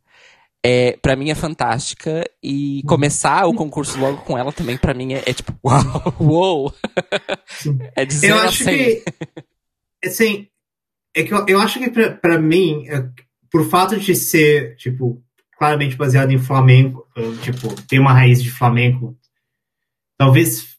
É, 0.64 0.98
para 1.02 1.16
mim 1.16 1.30
é 1.32 1.36
fantástica 1.36 2.24
e 2.44 2.84
começar 2.86 3.48
o 3.48 3.54
concurso 3.54 3.98
logo 3.98 4.18
com 4.24 4.38
ela 4.38 4.52
também 4.52 4.78
pra 4.78 4.94
mim 4.94 5.14
é, 5.14 5.24
é 5.26 5.34
tipo 5.34 5.54
uau, 5.66 6.14
uou. 6.20 6.74
é 7.96 8.06
dizer 8.06 8.32
Eu 8.32 8.40
acho 8.42 8.66
que. 8.66 9.04
Assim, 10.06 10.48
é 11.16 11.24
que 11.24 11.34
eu, 11.34 11.46
eu 11.48 11.60
acho 11.60 11.80
que 11.80 11.90
pra 11.90 12.40
mim, 12.40 12.88
é, 12.88 13.08
por 13.52 13.68
fato 13.70 14.00
de 14.00 14.16
ser, 14.16 14.76
tipo, 14.76 15.22
claramente 15.58 15.96
baseado 15.96 16.32
em 16.32 16.38
flamenco, 16.38 17.08
tipo, 17.42 17.74
tem 17.88 18.00
uma 18.00 18.14
raiz 18.14 18.42
de 18.42 18.52
flamenco, 18.52 19.18
talvez 20.18 20.78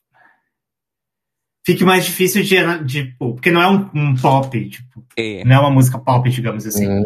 fique 1.66 1.84
mais 1.84 2.04
difícil 2.04 2.42
de, 2.42 2.56
de 2.84 3.04
porque 3.18 3.50
não 3.50 3.60
é 3.60 3.70
um, 3.70 3.90
um 3.94 4.16
pop, 4.16 4.68
tipo, 4.68 5.04
é, 5.16 5.44
não 5.44 5.56
é 5.56 5.60
uma 5.60 5.70
música 5.70 5.98
pop, 5.98 6.28
digamos 6.30 6.66
assim. 6.66 6.86
Uhum. 6.86 7.04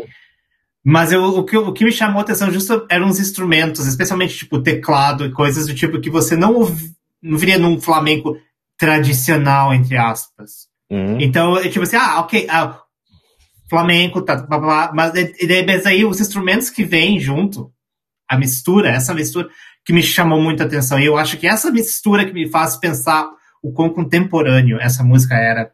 Mas 0.84 1.12
eu, 1.12 1.24
o, 1.24 1.44
que, 1.44 1.56
o 1.56 1.72
que 1.72 1.84
me 1.84 1.90
chamou 1.90 2.18
a 2.18 2.22
atenção 2.22 2.52
justo 2.52 2.86
eram 2.90 3.08
os 3.08 3.18
instrumentos, 3.18 3.86
especialmente 3.86 4.36
tipo 4.36 4.62
teclado 4.62 5.24
e 5.24 5.32
coisas 5.32 5.66
do 5.66 5.74
tipo 5.74 5.98
que 6.00 6.10
você 6.10 6.36
não, 6.36 6.54
ouvi- 6.56 6.92
não 7.22 7.38
viria 7.38 7.58
num 7.58 7.80
flamenco 7.80 8.36
tradicional, 8.76 9.72
entre 9.72 9.96
aspas. 9.96 10.68
Uhum. 10.90 11.18
Então, 11.20 11.56
é 11.56 11.68
tipo 11.68 11.84
assim, 11.84 11.96
ah, 11.96 12.20
ok, 12.20 12.46
ah, 12.50 12.83
flamenco, 13.68 14.22
tá, 14.22 14.36
blá, 14.36 14.58
blá, 14.58 14.92
mas, 14.94 15.12
mas 15.66 15.86
aí 15.86 16.04
os 16.04 16.20
instrumentos 16.20 16.70
que 16.70 16.84
vêm 16.84 17.18
junto, 17.18 17.70
a 18.28 18.36
mistura, 18.38 18.90
essa 18.90 19.14
mistura 19.14 19.48
que 19.84 19.92
me 19.92 20.02
chamou 20.02 20.40
muito 20.40 20.62
a 20.62 20.66
atenção. 20.66 20.98
E 20.98 21.06
eu 21.06 21.16
acho 21.16 21.36
que 21.38 21.46
essa 21.46 21.70
mistura 21.70 22.24
que 22.24 22.32
me 22.32 22.48
faz 22.48 22.76
pensar 22.76 23.28
o 23.62 23.72
quão 23.72 23.90
contemporâneo 23.90 24.78
essa 24.80 25.02
música 25.02 25.34
era 25.36 25.70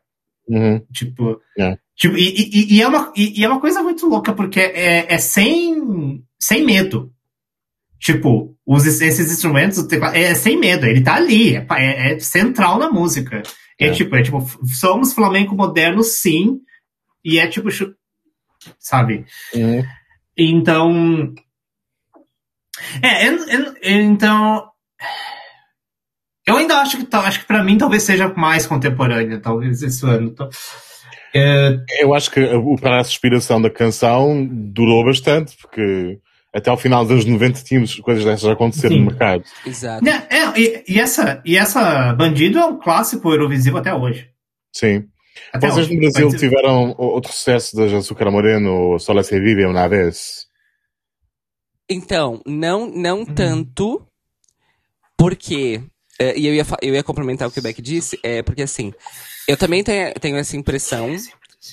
Uhum. 0.48 0.80
Tipo, 0.92 1.40
É. 1.56 1.78
tipo 1.96 2.16
e, 2.16 2.28
e, 2.34 2.74
e 2.74 2.82
é 2.82 2.88
uma, 2.88 3.12
e, 3.16 3.40
e 3.40 3.44
é 3.44 3.48
uma 3.48 3.60
coisa 3.60 3.84
muito 3.84 4.04
louca, 4.08 4.32
porque 4.32 4.58
é, 4.58 5.14
é 5.14 5.18
sem, 5.18 6.24
sem 6.40 6.64
medo. 6.64 7.12
Tipo, 8.00 8.56
os, 8.66 8.84
esses 8.86 9.30
instrumentos, 9.30 9.80
teclado, 9.84 10.16
é 10.16 10.34
sem 10.34 10.58
medo, 10.58 10.86
ele 10.86 11.02
tá 11.02 11.14
ali, 11.16 11.54
é, 11.54 11.66
é- 11.78 12.12
é 12.14 12.18
central 12.18 12.78
na 12.80 12.90
música. 12.90 13.42
É, 13.78 13.88
É. 13.88 13.90
tipo, 13.92 14.16
é 14.16 14.22
tipo, 14.22 14.44
somos 14.80 15.12
flamenco 15.12 15.54
moderno, 15.54 16.02
sim, 16.02 16.58
e 17.24 17.38
é 17.38 17.46
tipo, 17.46 17.68
sabe? 18.78 19.24
Uhum. 19.54 19.84
Então. 20.36 21.34
É, 23.02 23.28
eu- 23.28 23.48
eu- 23.48 23.74
então. 23.82 24.70
Eu 26.46 26.56
ainda 26.56 26.80
acho 26.80 26.96
que 27.04 27.16
acho 27.16 27.40
que 27.40 27.46
para 27.46 27.62
mim 27.62 27.78
talvez 27.78 28.02
seja 28.02 28.28
mais 28.28 28.66
contemporânea, 28.66 29.38
talvez 29.40 29.82
esse 29.82 30.04
ano. 30.04 30.34
É, 31.34 31.76
Eu 32.00 32.12
acho 32.12 32.30
que 32.30 32.40
o 32.40 32.74
prazo 32.76 33.08
de 33.10 33.14
inspiração 33.14 33.62
da 33.62 33.70
canção 33.70 34.44
durou 34.50 35.04
bastante, 35.04 35.56
porque 35.60 36.18
até 36.52 36.68
ao 36.70 36.76
final 36.76 37.04
dos 37.04 37.24
90 37.24 37.62
tínhamos 37.62 37.94
coisas 38.00 38.24
dessas 38.24 38.48
a 38.48 38.52
acontecer 38.52 38.88
Sim. 38.88 38.98
no 39.00 39.06
mercado. 39.06 39.44
exato. 39.64 40.04
né, 40.04 40.26
é, 40.28 40.60
e, 40.60 40.84
e 40.88 40.98
essa, 40.98 41.40
e 41.44 41.56
essa 41.56 42.12
Bandido 42.14 42.58
é 42.58 42.64
um 42.64 42.80
clássico 42.80 43.30
Eurovisivo 43.30 43.78
até 43.78 43.94
hoje. 43.94 44.28
Sim. 44.72 45.04
Até 45.52 45.68
Vocês 45.70 45.88
no 45.88 45.96
Brasil 45.98 46.30
tiveram 46.36 46.90
o- 46.92 47.02
outro 47.06 47.32
sucesso 47.32 47.76
das 47.76 47.92
Açúcar 47.92 48.30
Moreno, 48.30 48.98
Sola 48.98 49.22
Se 49.22 49.38
Vive 49.40 49.64
uma 49.66 49.88
vez? 49.88 50.46
Então, 51.88 52.40
não, 52.46 52.86
não 52.88 53.18
Uhum. 53.20 53.24
tanto, 53.34 54.06
porque. 55.16 55.82
é, 56.18 56.38
e 56.38 56.46
eu 56.46 56.54
ia, 56.54 56.66
eu 56.82 56.94
ia 56.94 57.02
complementar 57.02 57.48
o 57.48 57.50
que 57.50 57.58
o 57.58 57.62
Beck 57.62 57.80
disse, 57.80 58.18
é 58.22 58.42
porque 58.42 58.62
assim, 58.62 58.92
eu 59.48 59.56
também 59.56 59.82
tenho, 59.82 60.12
tenho 60.14 60.36
essa 60.36 60.56
impressão 60.56 61.16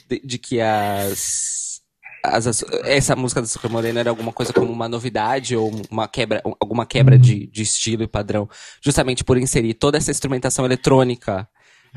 de, 0.10 0.20
de 0.24 0.38
que 0.38 0.62
as, 0.62 1.82
as, 2.24 2.48
as- 2.48 2.66
essa 2.86 3.16
música 3.16 3.42
da 3.42 3.46
Açúcar 3.46 3.68
Morena 3.70 4.00
era 4.00 4.10
alguma 4.10 4.32
coisa 4.32 4.54
como 4.54 4.72
uma 4.72 4.88
novidade 4.88 5.56
ou 5.56 5.70
uma 5.92 6.08
quebra, 6.08 6.42
alguma 6.62 6.86
quebra 6.86 7.18
de, 7.20 7.46
de 7.48 7.62
estilo 7.62 8.04
e 8.04 8.08
padrão, 8.08 8.50
justamente 8.82 9.24
por 9.24 9.38
inserir 9.38 9.74
toda 9.74 9.98
essa 9.98 10.12
instrumentação 10.12 10.64
eletrônica 10.66 11.48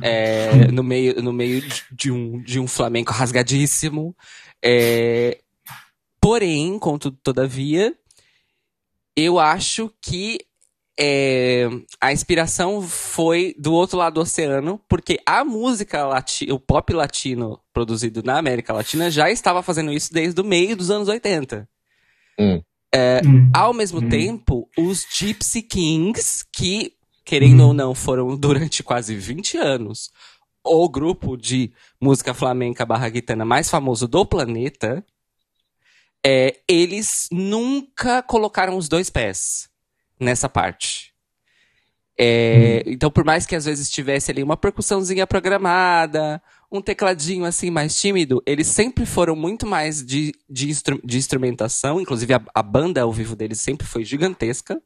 é, 0.02 0.66
no 0.72 0.82
meio, 0.82 1.22
no 1.22 1.32
meio 1.32 1.62
de, 1.92 2.10
um, 2.10 2.42
de 2.42 2.58
um 2.60 2.66
flamenco 2.66 3.12
rasgadíssimo. 3.12 4.14
É, 4.62 5.38
porém, 6.20 6.78
contudo, 6.78 7.16
todavia, 7.22 7.94
eu 9.16 9.38
acho 9.38 9.92
que 10.02 10.38
é, 10.98 11.66
a 12.00 12.12
inspiração 12.12 12.82
foi 12.82 13.54
do 13.58 13.72
outro 13.72 13.96
lado 13.96 14.14
do 14.14 14.20
oceano, 14.20 14.78
porque 14.86 15.18
a 15.24 15.42
música 15.44 16.04
latina, 16.06 16.52
o 16.54 16.60
pop 16.60 16.92
latino 16.92 17.58
produzido 17.72 18.22
na 18.22 18.36
América 18.38 18.72
Latina 18.74 19.10
já 19.10 19.30
estava 19.30 19.62
fazendo 19.62 19.92
isso 19.92 20.12
desde 20.12 20.38
o 20.40 20.44
meio 20.44 20.76
dos 20.76 20.90
anos 20.90 21.08
80. 21.08 21.66
Hum. 22.38 22.62
Hum. 23.24 23.50
Ao 23.54 23.72
mesmo 23.72 24.00
Hum. 24.00 24.08
tempo, 24.08 24.68
os 24.76 25.06
Gypsy 25.10 25.62
Kings, 25.62 26.44
que, 26.52 26.92
querendo 27.30 27.60
Hum. 27.62 27.66
ou 27.68 27.72
não, 27.72 27.94
foram 27.94 28.34
durante 28.36 28.82
quase 28.82 29.14
20 29.14 29.56
anos 29.56 30.10
o 30.64 30.88
grupo 30.88 31.36
de 31.36 31.72
música 32.00 32.34
flamenca 32.34 32.84
barra 32.84 33.08
guitarra 33.08 33.44
mais 33.44 33.70
famoso 33.70 34.08
do 34.08 34.26
planeta, 34.26 35.04
é, 36.26 36.60
eles 36.68 37.28
nunca 37.30 38.22
colocaram 38.22 38.76
os 38.76 38.88
dois 38.88 39.08
pés 39.08 39.70
nessa 40.18 40.48
parte. 40.48 41.14
É, 42.18 42.82
Então, 42.86 43.10
por 43.10 43.24
mais 43.24 43.46
que 43.46 43.56
às 43.56 43.64
vezes 43.64 43.88
tivesse 43.90 44.30
ali 44.30 44.42
uma 44.42 44.56
percussãozinha 44.56 45.26
programada, 45.26 46.42
um 46.70 46.82
tecladinho 46.82 47.44
assim 47.44 47.70
mais 47.70 47.98
tímido, 47.98 48.42
eles 48.46 48.66
sempre 48.66 49.06
foram 49.06 49.34
muito 49.34 49.66
mais 49.66 50.04
de, 50.04 50.32
de, 50.48 50.68
instru- 50.68 51.00
de 51.02 51.16
instrumentação, 51.16 52.00
inclusive 52.00 52.34
a, 52.34 52.42
a 52.54 52.62
banda 52.62 53.00
ao 53.00 53.12
vivo 53.12 53.34
deles 53.34 53.60
sempre 53.60 53.86
foi 53.86 54.04
gigantesca. 54.04 54.80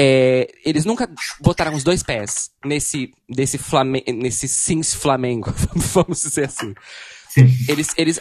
É, 0.00 0.48
eles 0.64 0.84
nunca 0.84 1.10
botaram 1.40 1.74
os 1.74 1.82
dois 1.82 2.04
pés 2.04 2.50
nesse, 2.64 3.12
nesse, 3.28 3.58
flame, 3.58 4.04
nesse 4.06 4.46
Sims 4.46 4.94
Flamengo, 4.94 5.52
vamos 5.74 6.22
dizer 6.22 6.46
assim. 6.46 6.72
Sim. 7.28 7.48
Eles, 7.68 7.88
eles, 7.96 8.20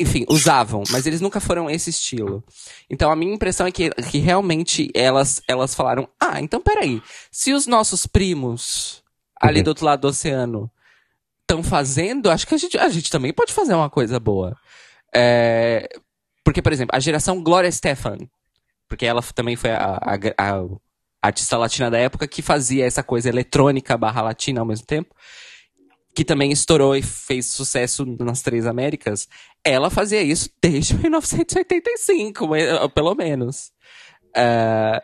enfim, 0.00 0.24
usavam, 0.28 0.82
mas 0.90 1.06
eles 1.06 1.20
nunca 1.20 1.40
foram 1.40 1.68
esse 1.68 1.90
estilo. 1.90 2.42
Então 2.88 3.10
a 3.10 3.16
minha 3.16 3.34
impressão 3.34 3.66
é 3.66 3.70
que, 3.70 3.90
que 3.90 4.18
realmente 4.18 4.90
elas, 4.94 5.42
elas 5.46 5.74
falaram: 5.74 6.08
ah, 6.18 6.40
então 6.40 6.60
peraí, 6.60 7.02
se 7.30 7.52
os 7.52 7.66
nossos 7.66 8.06
primos 8.06 9.02
ali 9.40 9.58
Uhum. 9.58 9.64
do 9.64 9.68
outro 9.68 9.84
lado 9.84 10.00
do 10.00 10.08
oceano 10.08 10.70
estão 11.42 11.62
fazendo, 11.62 12.30
acho 12.30 12.46
que 12.46 12.54
a 12.54 12.58
gente, 12.58 12.78
a 12.78 12.88
gente 12.88 13.10
também 13.10 13.32
pode 13.32 13.52
fazer 13.52 13.74
uma 13.74 13.90
coisa 13.90 14.18
boa. 14.18 14.56
É, 15.14 15.88
porque, 16.44 16.62
por 16.62 16.72
exemplo, 16.72 16.96
a 16.96 17.00
geração 17.00 17.42
Gloria 17.42 17.70
Stefan, 17.70 18.18
porque 18.88 19.06
ela 19.06 19.22
também 19.34 19.56
foi 19.56 19.70
a, 19.70 19.98
a- 20.02 20.52
a 21.22 21.26
artista 21.28 21.56
latina 21.56 21.90
da 21.90 21.98
época 21.98 22.26
que 22.28 22.42
fazia 22.42 22.86
essa 22.86 23.02
coisa 23.02 23.28
eletrônica 23.28 23.96
barra 23.96 24.22
latina 24.22 24.60
ao 24.60 24.66
mesmo 24.66 24.86
tempo, 24.86 25.14
que 26.14 26.24
também 26.24 26.50
estourou 26.50 26.96
e 26.96 27.02
fez 27.02 27.46
sucesso 27.46 28.04
nas 28.18 28.42
três 28.42 28.66
Américas, 28.66 29.28
ela 29.64 29.90
fazia 29.90 30.22
isso 30.22 30.50
desde 30.60 30.94
1985, 30.98 32.56
eh, 32.56 32.88
pelo 32.88 33.14
menos. 33.14 33.70
É, 34.36 35.00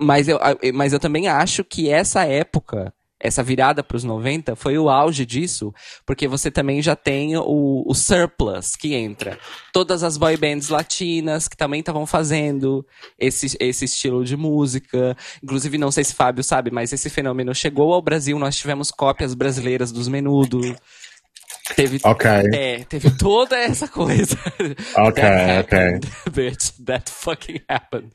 mas, 0.00 0.28
eu, 0.28 0.38
mas 0.74 0.92
eu 0.92 0.98
também 1.00 1.28
acho 1.28 1.64
que 1.64 1.90
essa 1.90 2.24
época 2.24 2.92
essa 3.20 3.42
virada 3.42 3.82
para 3.82 3.96
os 3.96 4.04
90 4.04 4.54
foi 4.54 4.78
o 4.78 4.88
auge 4.88 5.26
disso, 5.26 5.74
porque 6.06 6.28
você 6.28 6.50
também 6.50 6.80
já 6.80 6.94
tem 6.94 7.36
o, 7.36 7.84
o 7.86 7.94
surplus 7.94 8.76
que 8.76 8.94
entra. 8.94 9.38
Todas 9.72 10.02
as 10.02 10.16
boy 10.16 10.36
bands 10.36 10.68
latinas 10.68 11.48
que 11.48 11.56
também 11.56 11.80
estavam 11.80 12.06
fazendo 12.06 12.86
esse, 13.18 13.56
esse 13.58 13.84
estilo 13.86 14.24
de 14.24 14.36
música. 14.36 15.16
Inclusive, 15.42 15.78
não 15.78 15.90
sei 15.90 16.04
se 16.04 16.14
Fábio 16.14 16.44
sabe, 16.44 16.70
mas 16.70 16.92
esse 16.92 17.10
fenômeno 17.10 17.54
chegou 17.54 17.92
ao 17.92 18.02
Brasil, 18.02 18.38
nós 18.38 18.56
tivemos 18.56 18.90
cópias 18.90 19.34
brasileiras 19.34 19.90
dos 19.90 20.08
Menudo. 20.08 20.76
Teve, 21.76 22.00
Ok. 22.02 22.26
é, 22.54 22.84
teve 22.84 23.10
toda 23.16 23.56
essa 23.58 23.86
coisa. 23.88 24.36
Ok, 24.96 25.14
That 25.22 25.60
ok. 25.60 25.78
happened, 25.78 26.06
Bitch, 26.32 26.72
that 26.84 27.10
fucking 27.10 27.60
happened. 27.68 28.10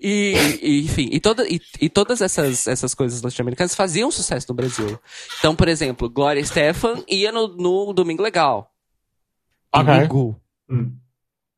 E, 0.00 0.58
e, 0.62 0.84
enfim, 0.84 1.08
e, 1.12 1.20
toda, 1.20 1.46
e, 1.48 1.60
e 1.80 1.88
todas 1.88 2.20
essas, 2.20 2.66
essas 2.66 2.94
coisas 2.94 3.22
latino-americanas 3.22 3.74
faziam 3.74 4.10
sucesso 4.10 4.46
no 4.48 4.54
Brasil. 4.54 4.98
Então, 5.38 5.54
por 5.54 5.68
exemplo, 5.68 6.08
Gloria 6.08 6.40
Estefan 6.40 7.02
ia 7.08 7.30
no, 7.30 7.48
no 7.48 7.92
Domingo 7.92 8.22
Legal. 8.22 8.72
Ok. 9.74 9.84
Domingo, 9.94 10.40
Hum. 10.68 10.96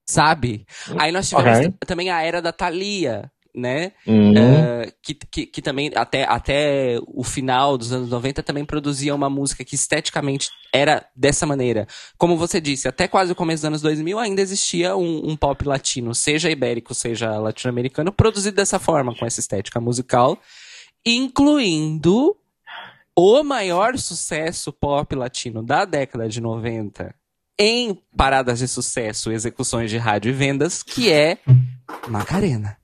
sabe? 0.07 0.67
Aí 0.99 1.13
nós 1.13 1.29
tivemos 1.29 1.59
Ok. 1.59 1.73
também 1.87 2.11
a 2.11 2.21
era 2.23 2.43
da 2.43 2.53
Thalia, 2.53 3.31
né? 3.59 3.93
Uhum. 4.07 4.35
Eh, 4.37 4.93
que, 5.03 5.15
que, 5.15 5.47
que 5.47 5.63
também, 5.63 5.91
até, 5.95 6.25
até 6.25 6.99
o 7.07 7.25
final 7.25 7.77
dos 7.77 7.93
anos 7.93 8.09
90, 8.09 8.43
também 8.43 8.65
produzia 8.65 9.15
uma 9.15 9.29
música 9.29 9.65
que 9.65 9.75
esteticamente 9.75 10.51
era 10.73 11.05
dessa 11.15 11.45
maneira. 11.45 11.87
Como 12.17 12.37
você 12.37 12.61
disse, 12.61 12.87
até 12.87 13.09
quase 13.09 13.33
o 13.33 13.35
começo 13.35 13.63
dos 13.63 13.67
anos 13.67 13.83
2000 13.83 14.19
ainda 14.19 14.41
existia 14.41 14.97
um, 14.97 15.31
um 15.31 15.37
pop 15.37 15.67
latino, 15.67 16.15
seja 16.15 16.51
ibérico, 16.51 16.95
seja 16.95 17.37
latino-americano, 17.39 18.13
produzido 18.13 18.57
dessa 18.57 18.79
forma, 18.79 19.15
com 19.15 19.27
essa 19.27 19.41
estética 19.41 19.81
musical, 19.81 20.39
incluindo 21.05 22.37
o 23.17 23.43
maior 23.43 23.99
sucesso 23.99 24.73
pop 24.73 25.15
latino 25.17 25.63
da 25.63 25.85
década 25.85 26.29
de 26.29 26.41
90 26.41 27.13
em 27.59 28.01
paradas 28.17 28.61
de 28.61 28.69
sucesso, 28.69 29.33
execuções 29.33 29.91
de 29.91 29.99
rádio 29.99 30.31
e 30.31 30.33
vendas, 30.33 30.83
que 30.85 31.11
é 31.11 31.39
Macarena. 32.07 32.78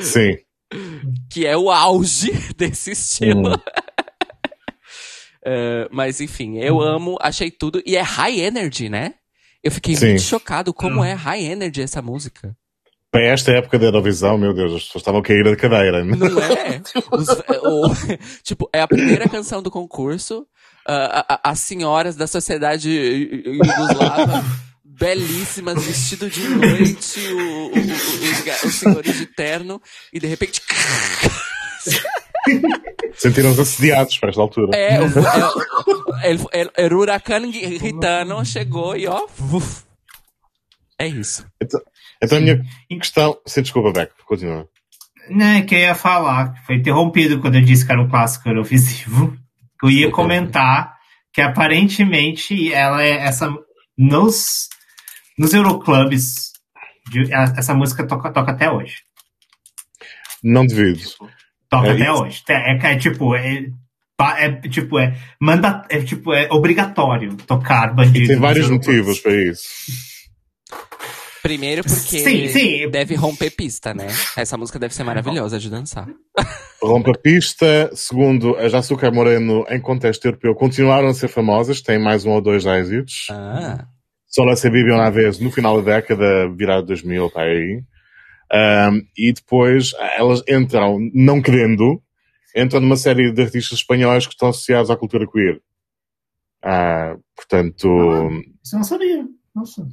Sim. 0.00 0.36
que 1.30 1.46
é 1.46 1.56
o 1.56 1.70
auge 1.70 2.32
desse 2.56 2.92
estilo. 2.92 3.60
Eh, 5.44 5.88
mas 5.92 6.20
enfim, 6.20 6.58
eu 6.58 6.80
amo, 6.80 7.16
achei 7.20 7.50
tudo. 7.50 7.82
E 7.84 7.96
é 7.96 8.00
high 8.00 8.40
energy, 8.40 8.88
né? 8.88 9.14
Eu 9.62 9.70
fiquei 9.70 9.94
Sim. 9.96 10.08
muito 10.08 10.22
chocado 10.22 10.72
como 10.74 11.04
é 11.04 11.12
high 11.12 11.44
energy 11.44 11.82
essa 11.82 12.02
música. 12.02 12.56
Para 13.10 13.26
esta 13.26 13.52
época 13.52 13.78
da 13.78 13.84
Eurovisão, 13.86 14.38
meu 14.38 14.54
Deus, 14.54 14.72
as 14.72 14.84
pessoas 14.84 15.02
estavam 15.02 15.20
a 15.20 15.22
cair 15.22 15.44
da 15.44 15.54
cadeira. 15.54 16.02
Não 16.02 16.26
é? 16.40 16.80
Os- 17.12 17.28
o- 17.28 18.16
tipo, 18.42 18.68
é 18.72 18.80
a 18.80 18.88
primeira 18.88 19.28
canção 19.28 19.62
do 19.62 19.70
concurso. 19.70 20.46
ah, 20.88 21.24
a- 21.28 21.34
a- 21.34 21.50
as 21.50 21.58
senhoras 21.60 22.16
da 22.16 22.26
sociedade 22.26 22.88
Yugoslava, 23.46 24.42
belíssimas, 25.06 25.84
vestido 25.84 26.30
de 26.30 26.48
noite, 26.48 27.18
o- 27.32 27.38
o- 27.38 27.72
o- 27.72 27.80
os, 27.80 28.64
os 28.64 28.74
senhores 28.74 29.16
de 29.18 29.26
terno, 29.26 29.82
e 30.12 30.20
de 30.20 30.26
repente. 30.28 30.62
Sentiram-se 33.14 33.60
assediados 33.60 34.18
para 34.18 34.30
esta 34.30 34.40
altura. 34.40 34.70
É, 34.76 35.00
o, 35.00 35.04
é, 36.22 36.34
o- 36.36 36.48
el, 36.52 36.70
el 36.76 36.94
huracán 36.94 37.50
gitano 37.52 38.44
chegou 38.44 38.96
e 38.96 39.06
ó. 39.08 39.26
uf. 39.52 39.82
É 40.98 41.06
isso. 41.08 41.44
Então, 41.60 41.80
então 42.22 42.38
a 42.38 42.40
minha 42.40 42.62
questão. 42.88 43.36
Sim, 43.46 43.62
desculpa, 43.62 43.90
Beck, 43.92 44.12
continua. 44.24 44.68
Né, 45.28 45.62
que 45.62 45.74
eu 45.74 45.78
ia 45.80 45.94
falar, 45.94 46.52
que 46.52 46.66
foi 46.66 46.76
interrompido 46.76 47.40
quando 47.40 47.56
eu 47.56 47.62
disse 47.62 47.84
que 47.84 47.92
era 47.92 48.00
um 48.00 48.08
clássico 48.08 48.48
Eurovisivo. 48.48 49.36
que 49.80 49.86
Eu 49.86 49.90
ia 49.90 50.10
comentar 50.12 50.96
que 51.32 51.40
aparentemente 51.40 52.72
ela 52.72 53.02
é 53.02 53.16
essa. 53.26 53.48
Nos, 53.98 54.68
nos 55.38 55.52
Euroclubs, 55.52 56.52
essa 57.56 57.74
música 57.74 58.06
toca, 58.06 58.30
toca 58.32 58.52
até 58.52 58.70
hoje. 58.70 58.96
Não 60.42 60.66
devido. 60.66 61.02
Toca 61.68 61.88
É 61.88 61.92
até 61.92 62.04
isso. 62.04 62.22
hoje. 62.22 62.42
É, 62.48 62.54
é, 62.72 62.92
é 62.92 62.98
tipo, 62.98 63.34
é, 63.34 63.64
é 64.38 64.68
tipo, 64.68 64.98
é, 64.98 65.16
manda, 65.40 65.84
é 65.88 66.02
tipo, 66.02 66.32
é 66.32 66.48
obrigatório 66.50 67.36
tocar 67.36 67.94
bandido. 67.94 68.24
E 68.24 68.28
tem 68.28 68.36
vários 68.36 68.68
motivos 68.68 69.20
para 69.20 69.32
isso. 69.32 69.62
Primeiro 71.42 71.82
porque 71.82 72.20
Sim, 72.20 72.48
sim. 72.48 72.88
deve 72.88 73.16
romper 73.16 73.50
pista, 73.50 73.92
né? 73.92 74.06
Essa 74.36 74.56
música 74.56 74.78
deve 74.78 74.94
ser 74.94 75.02
maravilhosa 75.02 75.58
de 75.58 75.68
dançar. 75.68 76.06
Rompa 76.80 77.12
pista, 77.20 77.90
segundo, 77.94 78.56
as 78.56 78.72
Açúcar 78.74 79.10
Moreno 79.10 79.64
em 79.68 79.80
contexto 79.80 80.24
europeu 80.24 80.54
continuaram 80.54 81.08
a 81.08 81.14
ser 81.14 81.26
famosas, 81.26 81.82
têm 81.82 81.98
mais 81.98 82.24
um 82.24 82.30
ou 82.30 82.40
dois 82.40 82.64
êxitos. 82.64 83.26
Ah, 83.28 83.86
Só 84.34 84.44
lá 84.44 84.56
se 84.56 84.70
viviam 84.70 84.96
uma 84.96 85.10
vez 85.10 85.38
no 85.38 85.50
final 85.50 85.82
da 85.82 85.94
década, 85.96 86.48
virada 86.56 86.80
de 86.82 86.88
2000, 86.88 87.30
para 87.30 87.42
aí. 87.50 87.82
Um, 88.54 89.02
e 89.16 89.32
depois 89.32 89.92
elas 90.16 90.42
entram, 90.48 90.98
não 91.14 91.40
querendo, 91.40 92.02
entram 92.56 92.80
numa 92.80 92.96
série 92.96 93.32
de 93.32 93.42
artistas 93.42 93.78
espanhóis 93.78 94.26
que 94.26 94.32
estão 94.32 94.48
associados 94.48 94.90
à 94.90 94.96
cultura 94.96 95.26
queer. 95.30 95.60
Ah, 96.64 97.16
portanto, 97.36 97.88
Isso 98.62 98.74
eu 98.74 98.78
não 98.78 98.84
sabia. 98.84 99.24
Nossa. 99.54 99.86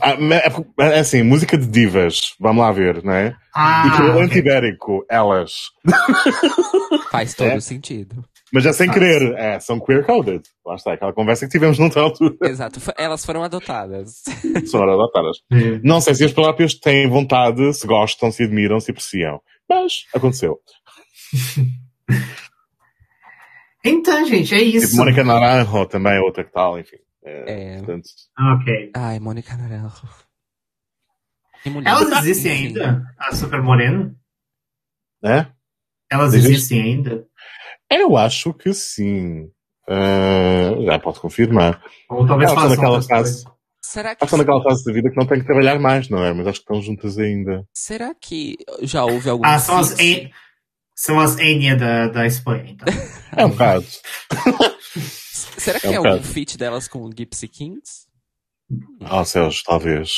ah, 0.00 0.12
é 0.34 0.50
porque- 0.50 0.70
é 0.78 0.98
assim, 1.00 1.22
música 1.22 1.56
de 1.58 1.66
divas, 1.66 2.34
vamos 2.40 2.62
lá 2.64 2.72
ver, 2.72 3.02
não 3.04 3.12
é? 3.12 3.36
Ah, 3.54 3.86
Equivalente 3.88 4.30
ok. 4.30 4.38
ibérico, 4.38 5.04
elas. 5.10 5.70
faz 7.10 7.34
todo 7.34 7.48
É. 7.48 7.60
sentido. 7.60 8.24
Mas 8.52 8.62
já 8.62 8.72
sem 8.72 8.88
Ah, 8.88 8.92
querer, 8.92 9.34
é, 9.36 9.58
são 9.58 9.80
queer-coded. 9.80 10.42
Lá 10.64 10.74
está, 10.76 10.92
aquela 10.92 11.12
conversa 11.12 11.46
que 11.46 11.52
tivemos 11.52 11.78
noutra 11.78 12.02
altura. 12.02 12.36
Exato. 12.42 12.78
Elas 12.96 13.24
foram 13.24 13.42
adotadas. 13.42 14.22
São 14.70 14.82
adotadas. 14.82 15.38
É. 15.50 15.80
Não 15.82 16.00
sei 16.00 16.14
se 16.14 16.24
as 16.24 16.32
próprias 16.32 16.74
têm 16.74 17.08
vontade, 17.08 17.72
se 17.74 17.86
gostam, 17.86 18.30
se 18.30 18.44
admiram, 18.44 18.78
se 18.80 18.90
apreciam. 18.90 19.40
Mas 19.68 20.04
aconteceu. 20.14 20.58
Então, 23.84 24.24
gente, 24.26 24.54
é 24.54 24.62
isso. 24.62 24.86
Tipo, 24.88 24.98
Mônica 24.98 25.22
Naranjo 25.24 25.86
também 25.86 26.14
é 26.16 26.20
outra 26.20 26.42
que 26.44 26.50
tal, 26.52 26.78
enfim. 26.78 26.96
É, 27.22 27.74
É. 27.74 27.78
portanto, 27.78 28.08
Ah, 28.36 28.54
Ok. 28.54 28.90
Ai, 28.96 29.20
Mônica 29.20 29.56
Naranjo. 29.56 30.08
Elas 31.84 32.10
existem 32.26 32.52
ainda? 32.52 33.02
A 33.18 33.34
Super 33.34 33.62
Moreno? 33.62 34.14
né? 35.22 35.50
Elas 36.10 36.34
Existe? 36.34 36.52
existem 36.54 36.82
ainda? 36.82 37.26
Eu 37.94 38.16
acho 38.16 38.52
que 38.54 38.72
sim. 38.74 39.48
Ah, 39.88 40.70
já 40.84 40.98
posso 40.98 41.20
confirmar. 41.20 41.82
Ou 42.08 42.26
talvez 42.26 42.50
estão 42.50 42.62
façam 42.68 42.76
naquela 42.82 43.02
fase. 43.02 43.44
Será 43.82 44.14
que, 44.16 44.24
estão 44.24 44.38
naquela 44.38 44.62
fase 44.62 44.84
da 44.84 44.92
vida 44.92 45.10
que 45.10 45.16
não 45.16 45.26
têm 45.26 45.40
que 45.40 45.44
trabalhar 45.46 45.78
mais, 45.78 46.08
não 46.08 46.24
é? 46.24 46.32
Mas 46.32 46.46
acho 46.46 46.60
que 46.60 46.64
estão 46.64 46.80
juntas 46.82 47.18
ainda. 47.18 47.66
será 47.74 48.14
que 48.14 48.56
já 48.82 49.04
houve 49.04 49.28
algum 49.28 49.44
Ah, 49.44 49.58
são 49.58 49.78
as? 49.78 49.98
En- 50.00 50.30
são 50.96 51.20
as 51.20 51.38
Enya 51.38 51.76
da, 51.76 52.08
da 52.08 52.26
Espanha, 52.26 52.70
então. 52.70 52.86
É 53.36 53.44
um 53.44 53.50
bocado. 53.50 53.84
Será 55.58 55.80
que 55.80 55.86
É 55.86 55.90
um 55.90 55.92
é 55.92 55.96
algum 55.96 56.10
bocado. 56.10 56.28
feat 56.28 56.56
delas 56.58 56.88
com 56.88 57.00
o 57.00 57.10
Gypsy 57.10 57.48
Kings? 57.48 58.06
Oh, 59.10 59.24
céus, 59.24 59.62
talvez. 59.62 60.10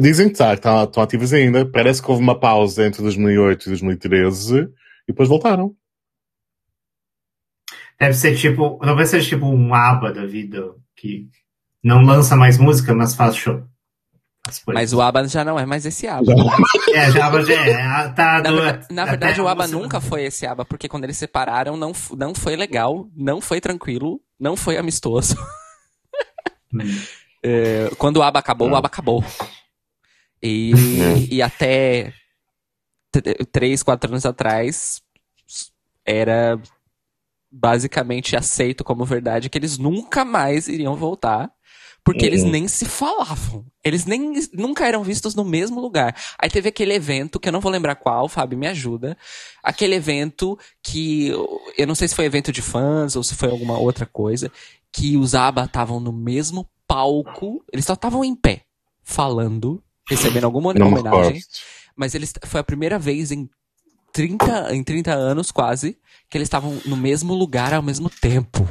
Dizem 0.00 0.28
que 0.28 0.36
tá, 0.36 0.54
que 0.54 0.62
tá- 0.62 0.84
estão 0.84 1.02
ativas 1.02 1.32
ainda. 1.32 1.64
Parece 1.68 2.00
que 2.02 2.10
houve 2.10 2.22
uma 2.22 2.38
pausa 2.38 2.86
entre 2.86 3.02
2008 3.02 3.64
e 3.64 3.68
2013 3.70 4.60
e 4.60 4.68
depois 5.08 5.28
voltaram. 5.28 5.74
Deve 7.98 8.14
ser 8.14 8.36
tipo. 8.36 8.78
Talvez 8.78 9.08
seja 9.08 9.28
tipo 9.28 9.46
um 9.46 9.74
ABBA 9.74 10.12
da 10.12 10.26
vida 10.26 10.74
que 10.94 11.28
não 11.82 12.02
lança 12.02 12.36
mais 12.36 12.58
música, 12.58 12.94
mas 12.94 13.14
faz 13.14 13.36
show. 13.36 13.62
Mas 14.68 14.92
o 14.92 15.00
ABBA 15.02 15.26
já 15.28 15.44
não 15.44 15.58
é 15.58 15.66
mais 15.66 15.84
esse 15.84 16.06
ABBA. 16.06 16.32
É, 16.94 17.10
já, 17.10 17.42
já 17.42 17.66
é, 17.66 18.08
tá 18.10 18.40
Na, 18.40 18.50
verdade, 18.52 18.86
na 18.90 19.04
verdade, 19.04 19.40
o 19.40 19.48
ABBA 19.48 19.66
nunca 19.66 20.00
foi 20.00 20.24
esse 20.24 20.46
ABBA, 20.46 20.64
porque 20.64 20.88
quando 20.88 21.04
eles 21.04 21.16
separaram, 21.16 21.76
não, 21.76 21.92
não 22.16 22.34
foi 22.34 22.54
legal, 22.54 23.08
não 23.16 23.40
foi 23.40 23.60
tranquilo, 23.60 24.20
não 24.38 24.56
foi 24.56 24.76
amistoso. 24.76 25.36
Hum. 26.72 26.78
É, 27.48 27.90
quando 27.96 28.16
o 28.16 28.22
ABBA 28.24 28.40
acabou, 28.40 28.68
o 28.68 28.74
ABBA 28.74 28.88
acabou. 28.88 29.24
E, 30.42 30.72
É. 30.72 31.34
e 31.34 31.40
até 31.42 32.12
três, 33.52 33.84
quatro 33.84 34.10
anos 34.10 34.26
atrás, 34.26 35.00
era 36.04 36.58
basicamente 37.50 38.36
aceito 38.36 38.84
como 38.84 39.04
verdade 39.04 39.48
que 39.48 39.58
eles 39.58 39.78
nunca 39.78 40.24
mais 40.24 40.68
iriam 40.68 40.96
voltar. 40.96 41.50
Porque 42.04 42.24
eles 42.24 42.44
Uhum. 42.44 42.50
nem 42.50 42.68
se 42.68 42.84
falavam. 42.84 43.66
Eles 43.82 44.06
nem 44.06 44.34
nunca 44.52 44.86
eram 44.86 45.02
vistos 45.02 45.34
no 45.34 45.44
mesmo 45.44 45.80
lugar. 45.80 46.14
Aí 46.38 46.48
teve 46.48 46.68
aquele 46.68 46.94
evento, 46.94 47.40
que 47.40 47.48
eu 47.48 47.52
não 47.52 47.60
vou 47.60 47.72
lembrar 47.72 47.96
qual, 47.96 48.28
Fábio, 48.28 48.56
me 48.56 48.68
ajuda. 48.68 49.18
Aquele 49.60 49.96
evento 49.96 50.56
que. 50.80 51.32
Eu 51.76 51.84
não 51.84 51.96
sei 51.96 52.06
se 52.06 52.14
foi 52.14 52.24
evento 52.24 52.52
de 52.52 52.62
fãs 52.62 53.16
ou 53.16 53.24
se 53.24 53.34
foi 53.34 53.50
alguma 53.50 53.76
outra 53.76 54.06
coisa. 54.06 54.52
Que 54.92 55.16
os 55.16 55.34
ABBA 55.34 55.64
estavam 55.64 55.98
no 55.98 56.12
mesmo 56.12 56.70
palco. 56.86 57.64
Eles 57.72 57.84
só 57.84 57.94
estavam 57.94 58.24
em 58.24 58.36
pé, 58.36 58.62
falando, 59.02 59.82
recebendo 60.08 60.44
alguma 60.44 60.70
homenagem. 60.70 61.40
Mas 61.96 62.14
eles 62.14 62.32
foi 62.44 62.60
a 62.60 62.64
primeira 62.64 63.00
vez 63.00 63.32
em 63.32 63.50
30, 64.16 64.74
em 64.74 64.82
30 64.82 65.12
anos 65.12 65.52
quase, 65.52 65.96
que 66.30 66.38
eles 66.38 66.46
estavam 66.46 66.78
no 66.86 66.96
mesmo 66.96 67.34
lugar 67.34 67.74
ao 67.74 67.82
mesmo 67.82 68.08
tempo. 68.08 68.66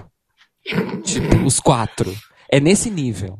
Tipo, 1.03 1.37
os 1.45 1.59
quatro. 1.59 2.11
É 2.51 2.59
nesse 2.59 2.89
nível. 2.89 3.37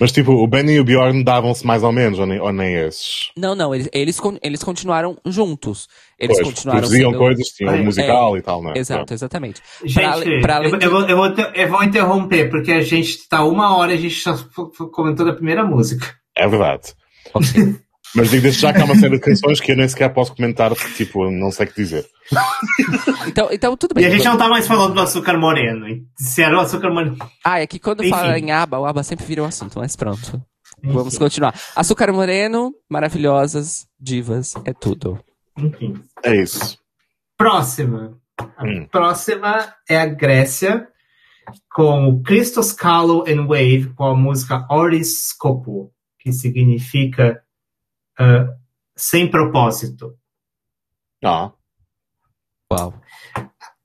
Mas 0.00 0.12
tipo, 0.12 0.30
o 0.32 0.46
Benny 0.46 0.72
e 0.74 0.80
o 0.80 0.84
Bjorn 0.84 1.24
davam-se 1.24 1.66
mais 1.66 1.82
ou 1.82 1.90
menos, 1.92 2.18
ou 2.20 2.26
nem, 2.26 2.40
ou 2.40 2.52
nem 2.52 2.74
esses? 2.74 3.30
Não, 3.36 3.54
não, 3.56 3.74
eles, 3.74 3.88
eles, 3.92 4.16
eles 4.42 4.62
continuaram 4.62 5.16
juntos. 5.26 5.88
Eles 6.18 6.36
Pois, 6.36 6.48
continuaram 6.54 6.80
produziam 6.80 7.10
sendo- 7.10 7.18
coisas, 7.20 7.48
tinham 7.48 7.74
É, 7.74 7.76
um 7.80 7.84
musical 7.84 8.36
e 8.36 8.42
tal, 8.42 8.62
não 8.62 8.72
é? 8.72 8.78
Exato, 8.78 9.12
exatamente. 9.14 9.60
Gente, 9.84 10.40
Pra 10.40 10.58
pra 10.58 10.64
eu, 10.68 10.78
de- 10.78 10.84
eu 10.86 10.90
vou, 10.90 11.00
eu, 11.08 11.16
vou, 11.16 11.34
te- 11.34 11.50
eu 11.54 11.68
vou 11.68 11.82
interromper, 11.82 12.48
porque 12.50 12.70
a 12.72 12.80
gente 12.80 13.28
tá 13.28 13.42
uma 13.44 13.76
hora 13.76 13.92
e 13.92 13.98
a 13.98 14.00
gente 14.00 14.14
só 14.20 14.36
comentou 14.92 15.26
da 15.26 15.32
primeira 15.32 15.64
música. 15.64 16.14
É 16.36 16.46
verdade. 16.46 16.94
Ok. 17.34 17.46
Mas 18.14 18.30
digo 18.30 18.42
desde 18.42 18.60
já 18.60 18.72
que 18.72 18.80
há 18.80 18.84
uma 18.84 18.96
série 18.96 19.16
de 19.16 19.20
canções 19.20 19.60
que 19.60 19.72
eu 19.72 19.76
nem 19.76 19.86
sequer 19.88 20.08
posso 20.12 20.34
comentar, 20.34 20.74
porque 20.74 20.92
tipo, 21.04 21.30
não 21.30 21.50
sei 21.50 21.66
o 21.66 21.68
que 21.68 21.74
dizer. 21.76 22.06
Então, 23.26 23.48
então 23.52 23.76
tudo 23.76 23.92
E 23.92 23.94
bem. 23.96 24.06
a 24.06 24.10
gente 24.10 24.24
não 24.24 24.38
tá 24.38 24.48
mais 24.48 24.66
falando 24.66 24.94
do 24.94 25.00
açúcar 25.00 25.36
moreno. 25.38 25.86
hein? 25.86 26.02
Se 26.16 26.42
era 26.42 26.56
o 26.56 26.60
açúcar 26.60 26.90
moreno. 26.90 27.16
Ah, 27.44 27.60
é 27.60 27.66
que 27.66 27.78
quando 27.78 28.00
Enfim. 28.02 28.10
fala 28.10 28.38
em 28.38 28.50
aba, 28.50 28.78
o 28.78 28.86
aba 28.86 29.02
sempre 29.02 29.26
vira 29.26 29.42
o 29.42 29.46
assunto, 29.46 29.78
mas 29.78 29.94
pronto. 29.96 30.42
Vamos 30.82 31.08
Enfim, 31.14 31.18
continuar. 31.24 31.54
Açúcar 31.76 32.12
Moreno, 32.12 32.72
maravilhosas, 32.88 33.86
divas, 34.00 34.54
é 34.64 34.72
tudo. 34.72 35.18
enfim. 35.58 36.00
É 36.24 36.34
isso. 36.40 36.78
Próxima. 37.36 38.16
A 38.56 38.64
Hum. 38.64 38.86
próxima 38.90 39.74
é 39.88 40.00
a 40.00 40.06
Grécia, 40.06 40.86
com 41.72 42.08
o 42.08 42.22
Christos 42.22 42.72
Kahlo 42.72 43.24
and 43.28 43.46
Wave, 43.46 43.92
com 43.96 44.04
a 44.04 44.14
música 44.16 44.64
Oriscopo, 44.70 45.90
que 46.20 46.32
significa 46.32 47.40
ah, 48.18 48.48
sem 48.96 49.30
propósito. 49.30 50.14
Ah, 51.24 51.52
Uau. 52.72 52.94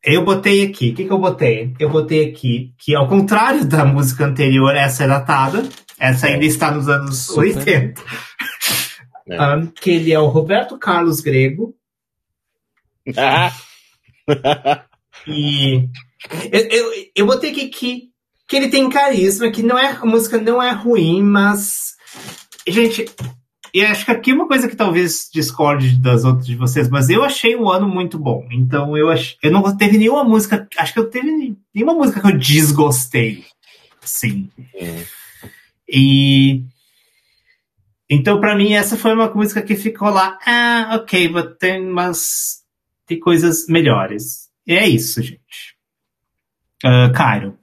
Eu 0.04 0.26
botei 0.26 0.66
aqui, 0.66 0.90
o 0.90 0.96
que, 0.96 1.06
que 1.06 1.12
eu 1.12 1.18
botei? 1.18 1.74
Eu 1.80 1.90
botei 1.90 2.30
aqui 2.30 2.74
que, 2.78 2.94
ao 2.94 3.08
contrário 3.08 3.66
da 3.66 3.86
música 3.86 4.26
anterior, 4.26 4.76
essa 4.76 5.06
é 5.06 5.08
datada, 5.08 5.64
essa 5.98 6.28
ainda 6.28 6.44
está 6.44 6.70
nos 6.72 6.90
anos 6.90 7.28
Super. 7.28 7.94
80, 7.96 8.02
É. 9.30 9.38
ah, 9.38 9.62
que 9.80 9.92
ele 9.92 10.12
é 10.12 10.20
o 10.20 10.28
Roberto 10.28 10.78
Carlos 10.78 11.22
Grego, 11.22 11.74
Ah! 13.18 13.52
E 15.28 15.90
eu, 16.52 16.60
eu, 16.70 16.92
eu 17.16 17.26
botei 17.26 17.52
aqui 17.52 17.70
que, 17.70 18.10
que 18.48 18.56
ele 18.58 18.70
tem 18.70 18.90
carisma, 18.90 19.50
que 19.52 19.64
não 19.64 19.78
é, 19.78 19.92
a 19.92 20.06
música 20.06 20.38
não 20.38 20.62
é 20.62 20.72
ruim, 20.72 21.22
mas. 21.22 21.94
Gente, 22.68 23.06
eu 23.74 23.88
acho 23.88 24.06
que 24.06 24.12
aqui 24.12 24.32
é 24.32 24.34
uma 24.36 24.48
coisa 24.48 24.68
que 24.68 24.76
talvez 24.76 25.30
discorde 25.34 25.98
das 25.98 26.24
outras 26.24 26.46
de 26.46 26.56
vocês, 26.56 26.88
mas 26.90 27.10
eu 27.10 27.24
achei 27.24 27.56
o 27.56 27.70
ano 27.70 27.88
muito 27.88 28.20
bom. 28.20 28.48
Então 28.52 28.96
eu 28.96 29.10
ach, 29.10 29.36
eu 29.42 29.52
não 29.52 29.76
teve 29.76 29.98
nenhuma 29.98 30.24
música. 30.24 30.68
Acho 30.78 30.94
que 30.94 31.00
eu 31.00 31.10
teve 31.10 31.56
nenhuma 31.74 31.96
música 31.96 32.22
que 32.22 32.28
eu 32.28 32.38
desgostei. 32.38 33.44
Sim. 34.02 34.50
Hum. 34.58 35.04
E. 35.90 36.64
Então, 38.10 38.40
pra 38.40 38.56
mim, 38.56 38.74
essa 38.74 38.96
foi 38.96 39.14
uma 39.14 39.34
música 39.34 39.62
que 39.62 39.76
ficou 39.76 40.10
lá. 40.10 40.38
Ah, 40.46 41.00
ok, 41.02 41.30
mas 41.30 41.46
tem, 41.58 41.84
mas 41.84 42.58
tem 43.08 43.20
coisas 43.20 43.66
melhores. 43.68 44.50
E 44.68 44.74
é 44.74 44.88
isso, 44.88 45.22
gente. 45.22 45.76
Ah, 46.84 47.12
Cairo. 47.14 47.58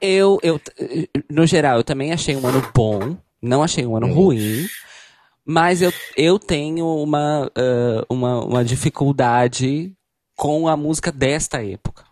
Eu, 0.00 0.38
eu, 0.42 0.60
no 1.28 1.44
geral, 1.44 1.78
eu 1.78 1.84
também 1.84 2.12
achei 2.12 2.34
um 2.36 2.46
ano 2.46 2.62
bom. 2.74 3.16
Não 3.42 3.62
achei 3.62 3.84
um 3.84 3.96
ano 3.96 4.12
ruim. 4.12 4.66
Mas 5.50 5.80
eu, 5.80 5.90
eu 6.14 6.38
tenho 6.38 6.86
uma, 6.86 7.50
ah, 7.56 8.04
uma, 8.10 8.44
uma 8.44 8.62
dificuldade 8.62 9.94
com 10.36 10.68
a 10.68 10.76
música 10.76 11.10
desta 11.10 11.64
época. 11.64 12.04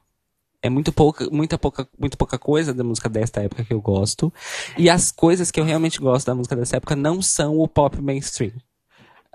É 0.63 0.71
muito 0.71 0.91
pouca, 0.91 1.29
muita 1.31 1.59
pouca, 1.59 1.87
muito 1.99 2.17
pouca 2.17 2.39
coisa 2.39 2.73
da 2.73 2.83
música 2.83 3.11
desta 3.11 3.43
época 3.43 3.63
que 3.63 3.75
eu 3.75 3.81
gosto. 3.81 4.33
E 4.79 4.89
as 4.89 5.13
coisas 5.13 5.51
que 5.51 5.61
eu 5.61 5.65
realmente 5.65 6.01
gosto 6.01 6.27
da 6.27 6.35
música 6.35 6.57
dessa 6.57 6.79
época 6.79 6.97
não 6.97 7.21
são 7.21 7.59
o 7.59 7.69
pop 7.69 8.01
mainstream. 8.01 8.55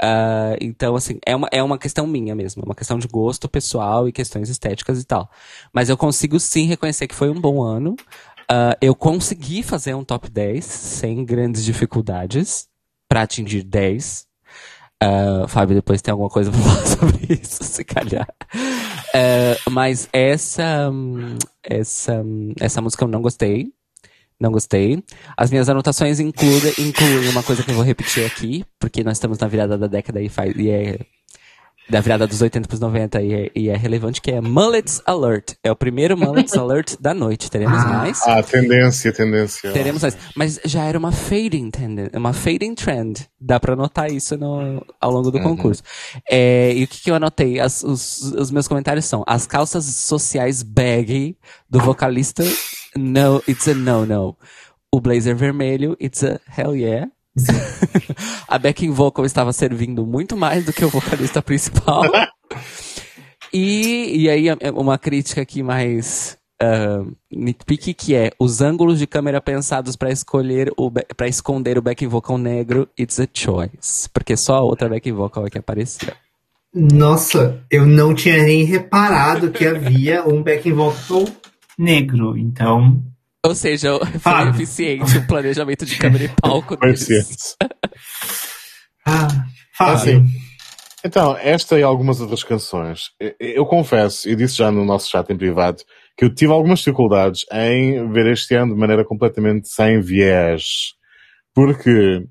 Ah, 0.02 0.56
então, 0.60 0.95
assim, 0.95 1.20
é 1.24 1.36
uma, 1.36 1.47
é 1.52 1.62
uma 1.62 1.78
questão 1.78 2.08
minha 2.08 2.34
mesmo. 2.34 2.64
É 2.64 2.66
uma 2.66 2.76
questão 2.76 2.97
de 2.97 3.08
gosto 3.08 3.47
pessoal 3.47 4.08
e 4.08 4.12
questões 4.12 4.49
estéticas 4.49 4.99
e 4.99 5.06
tal. 5.06 5.30
Mas 5.72 5.89
eu 5.89 5.95
consigo 5.95 6.39
sim 6.39 6.66
reconhecer 6.66 7.08
que 7.08 7.14
foi 7.14 7.30
um 7.30 7.39
bom 7.39 7.62
ano. 7.62 7.95
Ah, 8.49 8.76
eu 8.82 8.95
consegui 8.95 9.62
fazer 9.62 9.93
um 9.93 10.04
top 10.04 10.28
10 10.28 10.66
sem 10.66 11.24
grandes 11.24 11.64
dificuldades 11.64 12.70
para 13.12 13.24
atingir 13.24 13.64
10. 13.64 14.26
Ah, 15.03 15.45
Fábio, 15.45 15.76
depois 15.76 16.01
tem 16.01 16.14
alguma 16.14 16.30
coisa 16.30 16.49
pra 16.49 16.62
falar 16.62 16.86
sobre 16.86 17.34
isso, 17.41 17.62
se 17.62 17.84
calhar. 17.84 18.26
Ah, 19.14 19.70
mas 19.70 20.07
essa, 20.14 20.89
essa, 21.62 22.24
essa 22.57 22.82
música 22.82 23.03
eu 23.03 23.09
não 23.09 23.22
gostei. 23.22 23.68
Não 24.39 24.49
gostei. 24.49 25.03
As 25.36 25.51
minhas 25.51 25.68
anotações 25.68 26.22
incluem, 26.22 26.74
incluem 26.80 27.28
uma 27.28 27.43
coisa 27.43 27.62
que 27.62 27.72
eu 27.72 27.76
vou 27.76 27.84
repetir 27.84 28.26
aqui, 28.26 28.64
porque 28.80 29.03
nós 29.03 29.18
estamos 29.18 29.38
na 29.38 29.47
virada 29.47 29.78
da 29.78 29.88
década 29.88 30.22
e, 30.22 30.30
faz, 30.30 30.55
e 30.55 30.70
é 30.70 30.99
da 31.91 31.99
virada 32.01 32.25
dos 32.25 32.41
80 32.41 32.67
para 32.67 32.73
os 32.75 32.79
90 32.79 33.21
e 33.21 33.33
é, 33.33 33.51
e 33.55 33.69
é 33.69 33.75
relevante, 33.75 34.21
que 34.21 34.31
é 34.31 34.39
Mullets 34.41 35.01
Alert. 35.05 35.53
É 35.63 35.71
o 35.71 35.75
primeiro 35.75 36.17
Mullets 36.17 36.53
Alert 36.57 36.95
da 36.99 37.13
noite. 37.13 37.51
Teremos 37.51 37.77
Ah. 37.79 37.85
mais? 37.87 38.21
Ah, 38.25 38.41
tendência, 38.41 39.11
tendência. 39.13 39.71
Teremos 39.71 40.01
mais. 40.01 40.17
Mas 40.35 40.59
já 40.65 40.83
era 40.85 40.97
uma 40.97 41.11
fading 41.11 41.69
trend. 41.69 42.09
Uma 42.15 42.33
fading 42.33 42.73
trend. 42.73 43.27
Dá 43.39 43.59
pra 43.59 43.75
notar 43.75 44.09
isso 44.11 44.37
no, 44.37 44.85
ao 44.99 45.11
longo 45.11 45.29
do 45.29 45.37
Uhum. 45.37 45.43
concurso. 45.43 45.83
É, 46.29 46.73
e 46.73 46.83
o 46.83 46.87
que, 46.87 47.01
que 47.01 47.11
eu 47.11 47.15
anotei? 47.15 47.59
As- 47.59 47.83
os, 47.83 48.21
os 48.33 48.49
meus 48.51 48.67
comentários 48.67 49.05
são: 49.05 49.23
as 49.27 49.45
calças 49.45 49.83
sociais 49.85 50.63
baggy 50.63 51.37
do 51.69 51.79
vocalista, 51.79 52.43
no, 52.95 53.43
it's 53.47 53.67
a 53.67 53.73
no-no. 53.73 54.37
O 54.93 54.99
blazer 55.01 55.35
vermelho, 55.35 55.95
it's 56.01 56.23
a 56.23 56.39
hell 56.57 56.75
yeah. 56.75 57.07
A 58.47 58.57
backing 58.57 58.91
vocal 58.91 59.25
estava 59.25 59.53
servindo 59.53 60.05
muito 60.05 60.36
mais 60.36 60.65
do 60.65 60.73
que 60.73 60.84
o 60.84 60.89
vocalista 60.89 61.41
principal. 61.41 62.03
E, 63.53 64.21
e 64.21 64.29
aí, 64.29 64.47
é 64.47 64.71
uma 64.71 64.97
crítica 64.97 65.41
aqui 65.41 65.61
mais 65.61 66.38
ah, 66.61 67.03
nitpick, 67.32 67.93
que 67.95 68.13
é 68.13 68.32
os 68.39 68.61
ângulos 68.61 68.99
de 68.99 69.07
câmera 69.07 69.41
pensados 69.41 69.95
para 69.95 70.11
escolher 70.11 70.71
o 70.77 70.91
para 70.91 71.27
esconder 71.27 71.75
o 71.75 71.82
backing 71.82 72.07
vocal 72.07 72.38
negro, 72.38 72.88
it's 72.99 73.19
a 73.19 73.27
choice. 73.34 74.07
Porque 74.13 74.38
só 74.38 74.57
a 74.57 74.61
outra 74.61 74.88
backing 74.88 75.13
vocal 75.13 75.47
é 75.47 75.49
que 75.49 75.57
aparecia. 75.57 76.13
Nossa, 76.73 77.59
eu 77.69 77.86
não 77.86 78.13
tinha 78.13 78.43
nem 78.43 78.63
reparado 78.63 79.49
que 79.49 79.65
havia 79.65 80.23
um 80.25 80.43
backing 80.43 80.73
vocal 80.73 81.25
negro. 81.77 82.38
Então, 82.38 83.01
Ou 83.45 83.55
seja, 83.55 83.97
foi 84.05 84.19
Fábio. 84.19 84.53
eficiente 84.53 85.17
o 85.17 85.27
planejamento 85.27 85.85
de 85.85 85.97
câmera 85.97 86.25
e 86.25 86.29
palco 86.41 86.77
Foi 86.77 86.93
deles. 86.93 87.01
eficiente. 87.09 87.55
ah, 89.05 89.45
assim. 89.79 90.23
Então, 91.03 91.35
esta 91.37 91.79
e 91.79 91.83
algumas 91.83 92.21
outras 92.21 92.43
canções. 92.43 93.09
Eu, 93.19 93.33
eu 93.39 93.65
confesso, 93.65 94.29
e 94.29 94.35
disse 94.35 94.57
já 94.57 94.71
no 94.71 94.85
nosso 94.85 95.09
chat 95.09 95.27
em 95.31 95.37
privado, 95.37 95.83
que 96.15 96.25
eu 96.25 96.33
tive 96.33 96.51
algumas 96.53 96.79
dificuldades 96.79 97.45
em 97.51 98.07
ver 98.11 98.27
este 98.31 98.53
ano 98.53 98.73
de 98.75 98.79
maneira 98.79 99.03
completamente 99.03 99.67
sem 99.69 99.99
viés. 99.99 100.93
Porque 101.55 102.23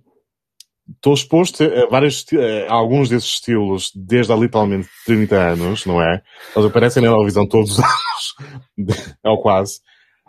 estou 0.94 1.14
exposto 1.14 1.64
a, 1.64 1.88
vários, 1.90 2.24
a 2.68 2.72
alguns 2.72 3.08
desses 3.08 3.30
estilos 3.30 3.90
desde 3.94 4.32
há 4.32 4.36
literalmente 4.36 4.88
30 5.04 5.36
anos, 5.36 5.84
não 5.86 6.00
é? 6.00 6.22
Eles 6.54 6.68
aparecem 6.70 7.02
na 7.02 7.10
televisão 7.12 7.46
todos 7.48 7.72
os 7.72 7.78
anos, 7.82 9.14
ou 9.24 9.42
quase, 9.42 9.80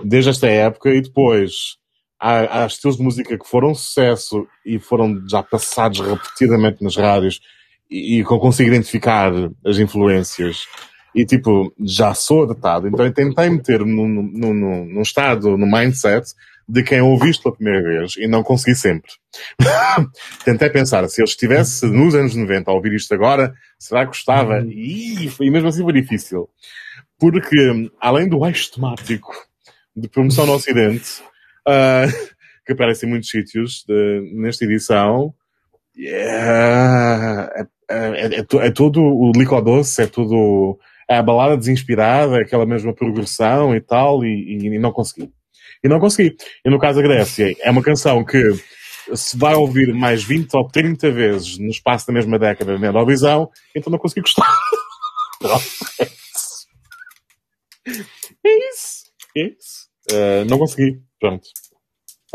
desde 0.04 0.30
esta 0.30 0.47
época, 0.47 0.89
e 0.89 1.02
depois 1.02 1.78
há, 2.20 2.64
há 2.64 2.66
estilos 2.68 2.97
de 2.97 3.04
música 3.04 3.38
que 3.38 3.47
foram 3.47 3.74
sucesso 3.74 4.47
e 4.66 4.78
foram 4.78 5.28
já 5.28 5.41
passados 5.41 5.99
repetidamente 5.99 6.84
nas 6.84 6.95
rádios 6.95 7.41
e, 7.89 8.20
e 8.20 8.26
que 8.26 8.32
eu 8.32 8.39
consigo 8.39 8.70
identificar 8.70 9.32
as 9.66 9.78
influências 9.80 10.66
e 11.13 11.25
tipo, 11.25 11.74
já 11.84 12.13
sou 12.13 12.43
adaptado. 12.43 12.88
Então 12.88 13.05
eu 13.05 13.13
tentei 13.13 13.50
meter-me 13.50 13.92
num, 13.92 14.08
num, 14.08 14.54
num, 14.54 14.86
num 14.86 15.01
estado, 15.01 15.58
no 15.58 15.66
mindset 15.66 16.34
de 16.70 16.84
quem 16.84 17.01
ouvi 17.01 17.32
isto 17.32 17.43
pela 17.43 17.55
primeira 17.55 17.82
vez 17.82 18.16
e 18.16 18.28
não 18.28 18.43
consegui 18.43 18.75
sempre. 18.75 19.12
tentei 20.46 20.70
pensar, 20.70 21.08
se 21.09 21.21
eu 21.21 21.25
estivesse 21.25 21.86
nos 21.86 22.16
anos 22.16 22.34
90 22.34 22.70
a 22.70 22.74
ouvir 22.74 22.93
isto 22.93 23.13
agora, 23.13 23.54
será 23.78 24.01
que 24.01 24.08
gostava? 24.08 24.59
Uhum. 24.59 24.70
E, 24.71 25.30
e 25.42 25.51
mesmo 25.51 25.67
assim 25.67 25.84
foi 25.84 25.93
difícil. 25.93 26.47
Porque, 27.20 27.89
além 28.00 28.30
do 28.30 28.46
eixo 28.46 28.71
temático 28.71 29.50
de 30.01 30.09
promoção 30.09 30.45
no 30.45 30.53
Ocidente, 30.53 31.21
ah, 31.67 32.05
que 32.65 32.73
aparece 32.73 33.05
em 33.05 33.09
muitos 33.09 33.29
sítios 33.29 33.83
de- 33.87 34.32
nesta 34.33 34.65
edição, 34.65 35.33
yeah, 35.97 37.49
é, 37.55 37.67
é, 37.89 38.36
é, 38.37 38.67
é 38.67 38.71
todo 38.71 39.01
o 39.01 39.32
licor 39.36 39.61
doce, 39.61 40.01
é 40.01 40.07
tudo 40.07 40.78
é 41.09 41.17
a 41.17 41.23
balada 41.23 41.57
desinspirada, 41.57 42.37
é 42.37 42.41
aquela 42.43 42.65
mesma 42.65 42.93
progressão 42.93 43.75
e 43.75 43.82
tal, 43.82 44.23
e, 44.23 44.29
e- 44.57 44.65
e 44.67 44.79
não 44.79 44.91
consegui. 44.93 45.29
E 45.83 45.89
não 45.89 45.99
consegui. 45.99 46.36
E 46.63 46.69
no 46.69 46.79
caso 46.79 47.01
da 47.01 47.07
Grécia, 47.07 47.53
é 47.61 47.69
uma 47.69 47.82
canção 47.82 48.23
que 48.23 48.41
se 49.13 49.37
vai 49.37 49.55
ouvir 49.55 49.93
mais 49.93 50.23
20 50.23 50.53
ou 50.55 50.67
30 50.69 51.11
vezes 51.11 51.57
no 51.57 51.69
espaço 51.69 52.07
da 52.07 52.13
mesma 52.13 52.39
década 52.39 52.78
na 52.78 52.87
Eurovisão, 52.87 53.49
então 53.75 53.91
não 53.91 53.99
consegui 53.99 54.21
gostar. 54.21 54.47
É 58.45 58.69
isso. 58.69 59.05
É 59.36 59.41
isso. 59.47 59.80
Uh, 60.12 60.46
não 60.50 60.58
consegui. 60.58 61.01
Pronto. 61.20 61.47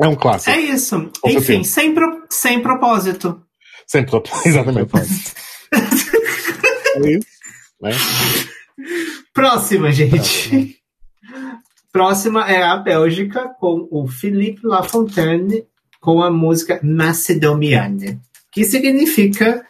É 0.00 0.06
um 0.06 0.14
clássico. 0.14 0.50
É 0.50 0.60
isso. 0.60 1.10
Enfim, 1.24 1.64
sem, 1.64 1.94
pro, 1.94 2.26
sem 2.30 2.60
propósito. 2.60 3.42
Sem 3.86 4.04
propósito. 4.04 4.42
Exatamente. 4.48 4.90
é 6.96 7.10
isso. 7.10 7.26
Né? 7.80 7.90
Próxima, 9.32 9.92
gente. 9.92 10.76
Próxima 11.92 12.50
é 12.50 12.62
a 12.62 12.76
Bélgica 12.76 13.48
com 13.58 13.88
o 13.90 14.06
Philippe 14.06 14.66
Lafontaine 14.66 15.64
com 16.00 16.22
a 16.22 16.30
música 16.30 16.78
Macedoniana, 16.82 18.20
que 18.52 18.64
significa 18.64 19.64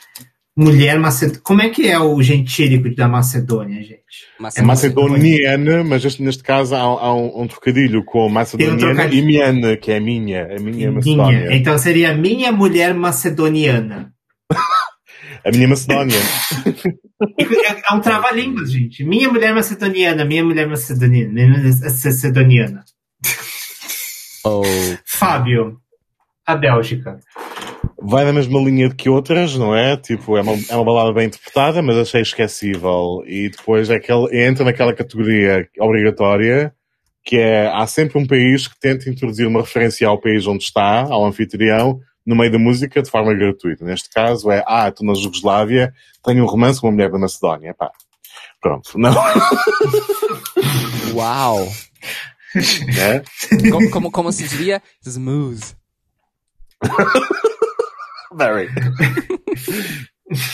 mulher 0.57 0.99
macedônia. 0.99 1.41
Como 1.43 1.61
é 1.61 1.69
que 1.69 1.87
é 1.87 1.99
o 2.01 2.20
gentílico 2.23 2.93
da 2.95 3.07
Macedônia, 3.07 3.83
gente? 3.83 4.27
É 4.57 4.62
macedoniana, 4.62 5.85
mas 5.85 6.05
este, 6.05 6.23
neste 6.23 6.43
caso 6.43 6.74
há, 6.74 6.81
há 6.81 7.15
um, 7.15 7.43
um, 7.43 7.47
trocadilho 7.47 8.03
com 8.05 8.28
macedoniana 8.28 9.05
um 9.05 9.12
e 9.12 9.23
miana, 9.23 9.77
que 9.77 9.93
é 9.93 10.01
minha, 10.01 10.57
a 10.57 10.59
minha 10.59 10.91
Macedônia. 10.91 11.41
Minha. 11.41 11.57
Então 11.57 11.77
seria 11.78 12.15
minha 12.16 12.51
mulher 12.51 12.95
macedoniana. 12.95 14.12
a 15.45 15.51
minha 15.51 15.69
Macedônia. 15.69 16.19
É, 17.39 17.93
é 17.93 17.95
um 17.95 18.01
trava-línguas, 18.01 18.73
gente. 18.73 19.05
Minha 19.05 19.31
mulher 19.31 19.55
macedoniana, 19.55 20.24
minha 20.24 20.45
mulher 20.45 20.66
macedoniana, 20.69 21.33
minha 21.33 21.49
macedoniana. 21.49 22.85
Oh. 24.45 24.62
Fábio, 25.05 25.81
a 26.47 26.55
Bélgica. 26.55 27.19
Vai 27.98 28.24
na 28.24 28.32
mesma 28.32 28.60
linha 28.60 28.90
que 28.90 29.09
outras, 29.09 29.56
não 29.56 29.74
é? 29.74 29.97
Tipo, 29.97 30.36
é 30.36 30.43
uma, 30.43 30.52
é 30.52 30.74
uma 30.74 30.85
balada 30.85 31.12
bem 31.12 31.27
interpretada, 31.27 31.81
mas 31.81 31.97
achei 31.97 32.20
esquecível. 32.20 33.23
E 33.27 33.48
depois 33.48 33.89
é 33.89 33.97
aquele, 33.97 34.47
entra 34.47 34.64
naquela 34.64 34.93
categoria 34.93 35.66
obrigatória, 35.81 36.74
que 37.24 37.36
é, 37.36 37.68
há 37.68 37.86
sempre 37.86 38.18
um 38.18 38.27
país 38.27 38.68
que 38.68 38.78
tenta 38.78 39.09
introduzir 39.09 39.47
uma 39.47 39.60
referência 39.60 40.06
ao 40.06 40.20
país 40.20 40.47
onde 40.47 40.64
está, 40.64 41.02
ao 41.02 41.24
anfitrião, 41.24 42.01
no 42.27 42.36
meio 42.36 42.52
da 42.52 42.59
música 42.59 43.01
de 43.01 43.10
forma 43.10 43.32
gratuita. 43.32 43.85
Neste 43.85 44.10
caso 44.10 44.51
é, 44.51 44.62
ah, 44.66 44.89
estou 44.89 45.06
na 45.06 45.14
Jugoslávia, 45.14 45.94
tenho 46.23 46.44
um 46.44 46.47
romance 46.47 46.81
com 46.81 46.89
uma 46.89 46.93
mulher 46.93 47.10
da 47.10 47.18
Macedónia. 47.18 47.73
Pá. 47.73 47.90
Pronto. 48.60 48.98
Não. 48.98 49.14
Uau! 51.14 51.66
É? 52.98 53.23
Como, 53.70 53.90
como, 53.90 54.10
como 54.10 54.32
se 54.32 54.48
diria? 54.48 54.82
Smooth. 55.05 55.77
Very. 58.32 58.69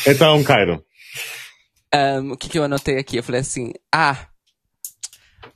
então, 0.06 0.42
Cairo. 0.44 0.84
Um, 1.94 2.32
o 2.32 2.36
que, 2.36 2.48
que 2.48 2.58
eu 2.58 2.64
anotei 2.64 2.98
aqui? 2.98 3.16
Eu 3.16 3.22
falei 3.22 3.40
assim, 3.40 3.72
ah, 3.94 4.26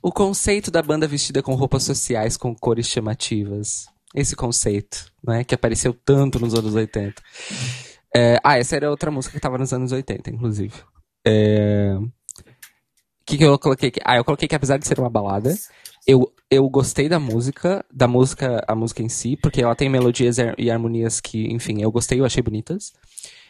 o 0.01 0.11
conceito 0.11 0.69
da 0.69 0.81
banda 0.81 1.07
vestida 1.07 1.41
com 1.41 1.55
roupas 1.55 1.83
sociais 1.83 2.37
com 2.37 2.55
cores 2.55 2.87
chamativas 2.87 3.87
esse 4.15 4.35
conceito, 4.35 5.11
né? 5.23 5.43
Que 5.43 5.55
apareceu 5.55 5.93
tanto 5.93 6.39
nos 6.39 6.53
anos 6.53 6.73
80. 6.75 7.21
É, 8.15 8.37
ah, 8.43 8.57
essa 8.57 8.75
era 8.75 8.89
outra 8.89 9.11
música 9.11 9.33
que 9.33 9.39
tava 9.39 9.57
nos 9.57 9.73
anos 9.73 9.91
80, 9.91 10.29
inclusive. 10.31 10.73
É... 11.25 11.95
O 11.99 13.25
que, 13.25 13.37
que 13.37 13.43
eu 13.43 13.59
coloquei 13.59 13.89
aqui? 13.89 13.99
Ah, 14.05 14.17
eu 14.17 14.23
coloquei 14.23 14.47
que 14.47 14.55
apesar 14.55 14.77
de 14.77 14.87
ser 14.87 14.99
uma 14.99 15.09
balada, 15.09 15.53
eu, 16.07 16.31
eu 16.49 16.67
gostei 16.69 17.09
da 17.09 17.19
música, 17.19 17.85
da 17.93 18.07
música, 18.07 18.63
a 18.65 18.73
música 18.73 19.03
em 19.03 19.09
si, 19.09 19.35
porque 19.35 19.61
ela 19.61 19.75
tem 19.75 19.89
melodias 19.89 20.37
e 20.57 20.71
harmonias 20.71 21.19
que, 21.19 21.53
enfim, 21.53 21.81
eu 21.81 21.91
gostei, 21.91 22.21
eu 22.21 22.25
achei 22.25 22.41
bonitas. 22.41 22.93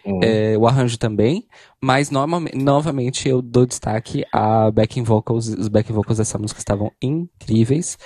Uhum. 0.03 0.19
É, 0.23 0.57
o 0.57 0.65
arranjo 0.65 0.97
também, 0.97 1.47
mas 1.81 2.09
novamente 2.09 3.27
eu 3.27 3.41
dou 3.41 3.65
destaque 3.65 4.25
a 4.31 4.71
backing 4.71 5.03
vocals, 5.03 5.47
os 5.49 5.67
backing 5.67 5.93
vocals 5.93 6.17
dessa 6.17 6.37
música 6.37 6.59
estavam 6.59 6.91
incríveis. 7.01 7.97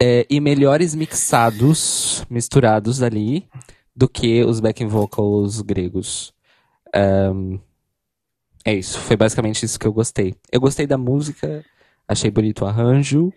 É, 0.00 0.26
e 0.28 0.38
melhores 0.38 0.94
mixados, 0.94 2.26
misturados 2.28 3.02
ali, 3.02 3.48
do 3.96 4.08
que 4.08 4.44
os 4.44 4.60
backing 4.60 4.88
vocals 4.88 5.62
gregos. 5.62 6.34
Um, 6.94 7.58
é 8.64 8.74
isso, 8.74 8.98
foi 8.98 9.16
basicamente 9.16 9.64
isso 9.64 9.78
que 9.78 9.86
eu 9.86 9.92
gostei. 9.92 10.34
Eu 10.52 10.60
gostei 10.60 10.86
da 10.86 10.98
música, 10.98 11.64
achei 12.06 12.30
bonito 12.30 12.64
o 12.64 12.68
arranjo. 12.68 13.32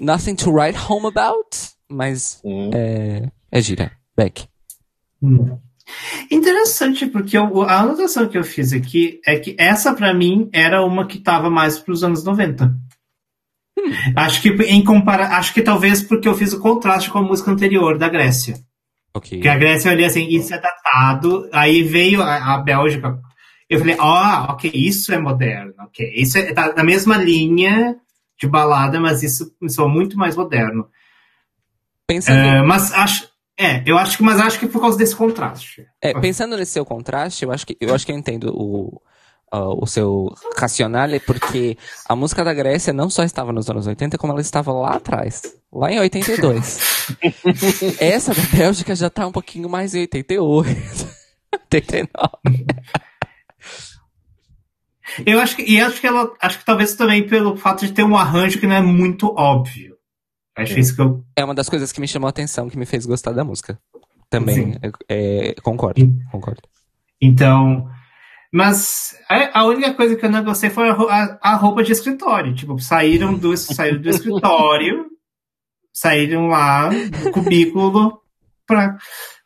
Nothing 0.00 0.36
to 0.36 0.50
write 0.50 0.76
home 0.76 1.06
about, 1.06 1.48
mas 1.88 2.40
hum. 2.44 2.70
é, 2.74 3.30
é 3.50 3.60
gira. 3.60 3.92
Beck. 4.16 4.46
Hum. 5.22 5.58
Interessante, 6.30 7.06
porque 7.06 7.36
eu, 7.36 7.62
a 7.62 7.80
anotação 7.80 8.28
que 8.28 8.38
eu 8.38 8.44
fiz 8.44 8.72
aqui 8.72 9.20
é 9.26 9.38
que 9.38 9.54
essa, 9.58 9.94
para 9.94 10.14
mim, 10.14 10.48
era 10.52 10.84
uma 10.84 11.06
que 11.06 11.18
estava 11.18 11.50
mais 11.50 11.78
para 11.78 11.92
os 11.92 12.02
anos 12.02 12.24
90. 12.24 12.74
Acho 14.16 14.42
que 14.42 14.50
em 14.64 14.84
compara... 14.84 15.36
acho 15.36 15.52
que 15.52 15.62
talvez 15.62 16.02
porque 16.02 16.28
eu 16.28 16.34
fiz 16.34 16.52
o 16.52 16.60
contraste 16.60 17.10
com 17.10 17.18
a 17.18 17.22
música 17.22 17.50
anterior 17.50 17.98
da 17.98 18.08
Grécia. 18.08 18.54
Okay. 19.14 19.40
Que 19.40 19.48
a 19.48 19.56
Grécia 19.56 19.88
eu 19.88 19.92
olhei 19.92 20.06
assim, 20.06 20.26
isso 20.28 20.54
é 20.54 20.58
datado. 20.58 21.48
Aí 21.52 21.82
veio 21.82 22.22
a, 22.22 22.54
a 22.54 22.58
Bélgica. 22.58 23.18
Eu 23.68 23.78
falei, 23.78 23.96
ó, 23.98 24.46
oh, 24.48 24.52
ok, 24.52 24.70
isso 24.72 25.12
é 25.12 25.18
moderno, 25.18 25.72
ok. 25.80 26.12
Isso 26.14 26.38
é 26.38 26.52
tá 26.52 26.74
na 26.74 26.84
mesma 26.84 27.16
linha 27.16 27.96
de 28.42 28.48
balada, 28.48 28.98
mas 28.98 29.22
isso 29.22 29.54
é 29.62 29.86
muito 29.86 30.16
mais 30.18 30.36
moderno. 30.36 30.88
Pensando... 32.06 32.38
Uh, 32.38 32.66
mas 32.66 32.92
acho, 32.92 33.28
é, 33.58 33.82
eu 33.86 33.96
acho 33.96 34.16
que, 34.16 34.22
mas 34.24 34.40
acho 34.40 34.58
que 34.58 34.66
por 34.66 34.80
causa 34.80 34.98
desse 34.98 35.14
contraste. 35.14 35.86
É, 36.00 36.12
pensando 36.18 36.56
nesse 36.56 36.72
seu 36.72 36.84
contraste, 36.84 37.44
eu 37.44 37.52
acho 37.52 37.64
que 37.64 37.76
eu 37.80 37.94
acho 37.94 38.04
que 38.04 38.10
eu 38.10 38.16
entendo 38.16 38.52
o, 38.52 39.00
uh, 39.54 39.80
o 39.80 39.86
seu 39.86 40.34
racional 40.56 41.08
é 41.10 41.20
porque 41.20 41.78
a 42.08 42.16
música 42.16 42.42
da 42.42 42.52
Grécia 42.52 42.92
não 42.92 43.08
só 43.08 43.22
estava 43.22 43.52
nos 43.52 43.70
anos 43.70 43.86
80, 43.86 44.18
como 44.18 44.32
ela 44.32 44.40
estava 44.40 44.72
lá 44.72 44.96
atrás, 44.96 45.42
lá 45.72 45.92
em 45.92 46.00
82. 46.00 47.06
Essa 48.00 48.34
da 48.34 48.42
Bélgica 48.56 48.96
já 48.96 49.06
está 49.06 49.24
um 49.24 49.32
pouquinho 49.32 49.68
mais 49.68 49.94
em 49.94 50.00
88, 50.00 50.68
89. 51.72 52.32
Eu 55.26 55.40
acho 55.40 55.56
que, 55.56 55.62
e 55.62 55.80
acho 55.80 56.00
que 56.00 56.06
ela, 56.06 56.32
acho 56.40 56.58
que 56.58 56.64
talvez 56.64 56.94
também 56.94 57.26
pelo 57.26 57.56
fato 57.56 57.86
de 57.86 57.92
ter 57.92 58.04
um 58.04 58.16
arranjo 58.16 58.58
que 58.58 58.66
não 58.66 58.76
é 58.76 58.80
muito 58.80 59.26
óbvio. 59.36 59.96
Acho 60.56 60.74
é. 60.74 60.80
isso 60.80 60.94
que 60.94 61.02
eu... 61.02 61.24
É 61.36 61.44
uma 61.44 61.54
das 61.54 61.68
coisas 61.68 61.92
que 61.92 62.00
me 62.00 62.08
chamou 62.08 62.26
a 62.26 62.30
atenção, 62.30 62.68
que 62.68 62.78
me 62.78 62.86
fez 62.86 63.06
gostar 63.06 63.32
da 63.32 63.44
música. 63.44 63.78
Também, 64.28 64.78
é, 64.82 65.50
é, 65.50 65.54
concordo, 65.62 66.00
concordo. 66.30 66.62
Então, 67.20 67.86
mas 68.52 69.14
a 69.54 69.64
única 69.64 69.94
coisa 69.94 70.14
que 70.14 70.26
eu 70.26 70.30
não 70.30 70.44
gostei 70.44 70.68
foi 70.68 70.90
a, 70.90 71.38
a 71.40 71.54
roupa 71.56 71.82
de 71.82 71.92
escritório. 71.92 72.54
Tipo, 72.54 72.78
saíram 72.78 73.34
do, 73.34 73.56
saíram 73.56 74.00
do 74.00 74.10
escritório, 74.10 75.06
saíram 75.92 76.48
lá 76.48 76.88
do 76.88 77.30
cubículo 77.32 78.20
pra. 78.66 78.98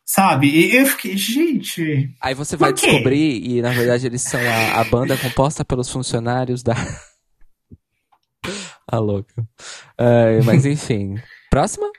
Sabe? 0.07 0.49
E 0.49 0.77
eu 0.77 0.87
fiquei, 0.87 1.17
gente. 1.17 2.15
Aí 2.21 2.33
você 2.33 2.57
vai 2.57 2.73
descobrir, 2.73 3.45
e 3.45 3.61
na 3.61 3.71
verdade 3.71 4.07
eles 4.07 4.23
são 4.23 4.41
a, 4.41 4.81
a 4.81 4.85
banda 4.85 5.17
composta 5.17 5.65
pelos 5.65 5.91
funcionários 5.91 6.63
da. 6.63 6.75
a 8.87 8.99
louca. 8.99 9.43
Uh, 9.99 10.45
mas 10.45 10.65
enfim. 10.65 11.17
Próxima? 11.51 11.91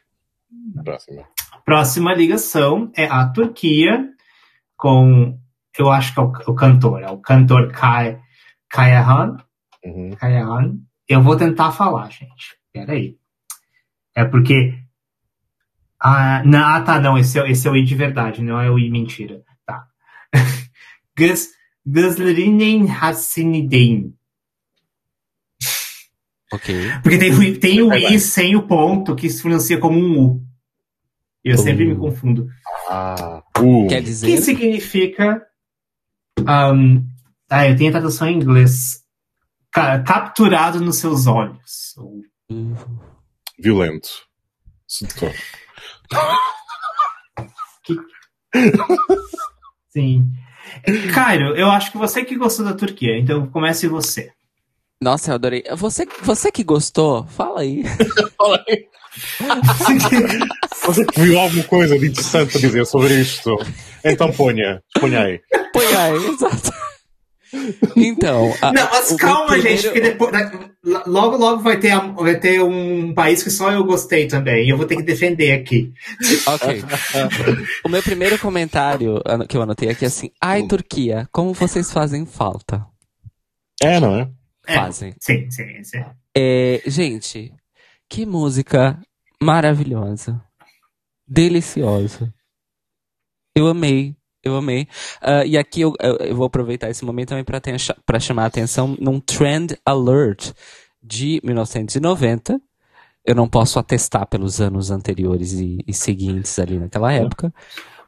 Próxima. 0.84 1.28
Próxima 1.66 2.14
ligação 2.14 2.90
é 2.96 3.06
a 3.06 3.28
Turquia 3.28 4.08
com 4.78 5.38
eu 5.78 5.92
acho 5.92 6.14
que 6.14 6.20
é 6.20 6.24
o, 6.24 6.32
o 6.48 6.56
cantor, 6.56 7.04
é 7.04 7.10
o 7.10 7.18
cantor 7.18 7.72
Kai, 7.72 8.20
Kayahan. 8.70 9.38
Uhum. 9.84 10.12
Kayahan. 10.12 10.78
Eu 11.08 11.22
vou 11.22 11.38
tentar 11.38 11.72
falar, 11.72 12.10
gente. 12.10 12.58
Peraí. 12.74 13.18
É 14.16 14.26
porque. 14.26 14.74
Ah, 16.00 16.44
não, 16.46 16.60
ah, 16.60 16.82
tá, 16.82 17.00
não. 17.00 17.18
Esse 17.18 17.40
é, 17.40 17.50
esse 17.50 17.68
é 17.68 17.72
o 17.72 17.76
I 17.76 17.84
de 17.84 17.96
verdade, 17.96 18.42
não 18.42 18.60
é 18.60 18.70
o 18.70 18.78
I 18.78 18.90
mentira. 18.90 19.44
Tá. 19.66 19.88
Gus, 21.18 21.50
Guslerinen 21.86 22.90
Hassinidin. 22.90 24.14
Ok. 26.52 26.76
Porque 27.02 27.18
tem, 27.18 27.60
tem 27.60 27.82
o 27.82 27.94
I 27.94 28.20
sem 28.20 28.56
o 28.56 28.68
ponto 28.68 29.16
que 29.16 29.30
se 29.30 29.42
pronuncia 29.42 29.80
como 29.80 30.00
um 30.00 30.20
U. 30.20 30.44
Eu 31.44 31.56
uh. 31.56 31.58
sempre 31.58 31.86
me 31.86 31.96
confundo. 31.96 32.48
Ah, 32.90 33.44
uh. 33.60 33.88
Quer 33.88 34.02
dizer? 34.02 34.28
Que 34.28 34.38
significa 34.42 35.46
um, 36.40 37.06
ah, 37.50 37.68
eu 37.68 37.76
tenho 37.76 37.90
a 37.90 37.94
tradução 37.94 38.28
em 38.28 38.36
inglês. 38.36 39.04
Ca 39.72 40.00
capturado 40.04 40.80
nos 40.80 40.98
seus 40.98 41.28
olhos. 41.28 41.96
Violento. 43.60 44.10
Sedutor. 44.88 45.34
Que... 47.84 47.96
Sim. 49.90 50.26
Cairo, 51.14 51.56
eu 51.56 51.70
acho 51.72 51.92
que 51.92 51.98
você 51.98 52.24
que 52.24 52.36
gostou 52.36 52.66
da 52.66 52.74
Turquia, 52.74 53.18
então 53.18 53.48
comece 53.48 53.88
você. 53.88 54.32
Nossa, 55.02 55.32
eu 55.32 55.36
adorei. 55.36 55.64
Você, 55.76 56.08
você 56.24 56.52
que 56.52 56.64
gostou, 56.64 57.26
fala 57.28 57.62
aí. 57.62 57.84
fala 58.38 58.64
aí. 58.68 58.88
Você 60.86 61.06
viu 61.16 61.40
alguma 61.40 61.64
coisa 61.64 61.98
de 61.98 62.08
interessante 62.08 62.58
a 62.58 62.60
dizer 62.60 62.86
sobre 62.86 63.20
isto? 63.20 63.56
Então 64.04 64.32
ponha, 64.32 64.82
ponha 65.00 65.24
aí. 65.24 65.42
Ponha 65.74 66.02
aí, 66.04 66.26
exato. 66.28 66.72
Então. 67.96 68.54
A, 68.62 68.72
não, 68.72 68.90
mas 68.90 69.16
calma, 69.16 69.48
primeiro... 69.48 69.78
gente, 69.78 69.84
porque 69.86 70.02
depois. 70.02 70.32
Logo, 71.06 71.38
logo 71.38 71.62
vai 71.62 71.80
ter, 71.80 71.98
vai 72.14 72.40
ter 72.40 72.62
um 72.62 73.14
país 73.14 73.44
que 73.44 73.50
só 73.50 73.72
eu 73.72 73.84
gostei 73.84 74.28
também. 74.28 74.66
E 74.66 74.70
eu 74.70 74.78
vou 74.78 74.86
ter 74.86 74.96
que 74.96 75.04
defender 75.04 75.52
aqui. 75.52 75.94
Ok. 76.46 76.84
o 77.84 77.90
meu 77.90 78.02
primeiro 78.02 78.40
comentário 78.40 79.22
que 79.48 79.58
eu 79.58 79.62
anotei 79.62 79.90
aqui 79.90 80.06
é 80.06 80.08
assim: 80.08 80.32
Ai, 80.42 80.64
Turquia, 80.68 81.28
como 81.32 81.54
vocês 81.54 81.92
fazem 81.92 82.26
falta? 82.26 82.86
É, 83.82 84.00
não 84.00 84.16
é? 84.16 84.30
é 84.66 84.76
fazem. 84.76 85.14
sim, 85.20 85.50
sim, 85.52 85.84
sim. 85.84 86.04
É, 86.36 86.82
gente, 86.86 87.54
que 88.10 88.26
música 88.26 89.00
maravilhosa. 89.42 90.42
Deliciosa. 91.28 92.34
Eu 93.56 93.68
amei. 93.68 94.16
Eu 94.48 94.56
amei. 94.56 94.88
Uh, 95.22 95.46
e 95.46 95.58
aqui 95.58 95.82
eu, 95.82 95.94
eu, 96.00 96.36
vou 96.36 96.46
aproveitar 96.46 96.90
esse 96.90 97.04
momento 97.06 97.30
também 97.30 97.46
para 98.06 98.20
chamar 98.20 98.44
a 98.44 98.48
atenção 98.48 98.96
num 99.00 99.20
Trend 99.20 99.76
Alert 99.86 100.52
de 101.02 101.42
1990. 101.44 102.60
Eu 103.26 103.36
não 103.36 103.48
posso 103.48 103.78
atestar 103.78 104.26
pelos 104.28 104.62
anos 104.62 104.90
anteriores 104.90 105.54
e, 105.54 105.80
e 105.86 105.94
seguintes 105.94 106.58
ali 106.60 106.80
naquela 106.80 107.12
época. 107.12 107.54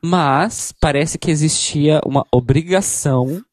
Mas 0.01 0.73
parece 0.79 1.17
que 1.17 1.29
existia 1.29 1.99
uma 2.05 2.25
obrigação 2.31 3.43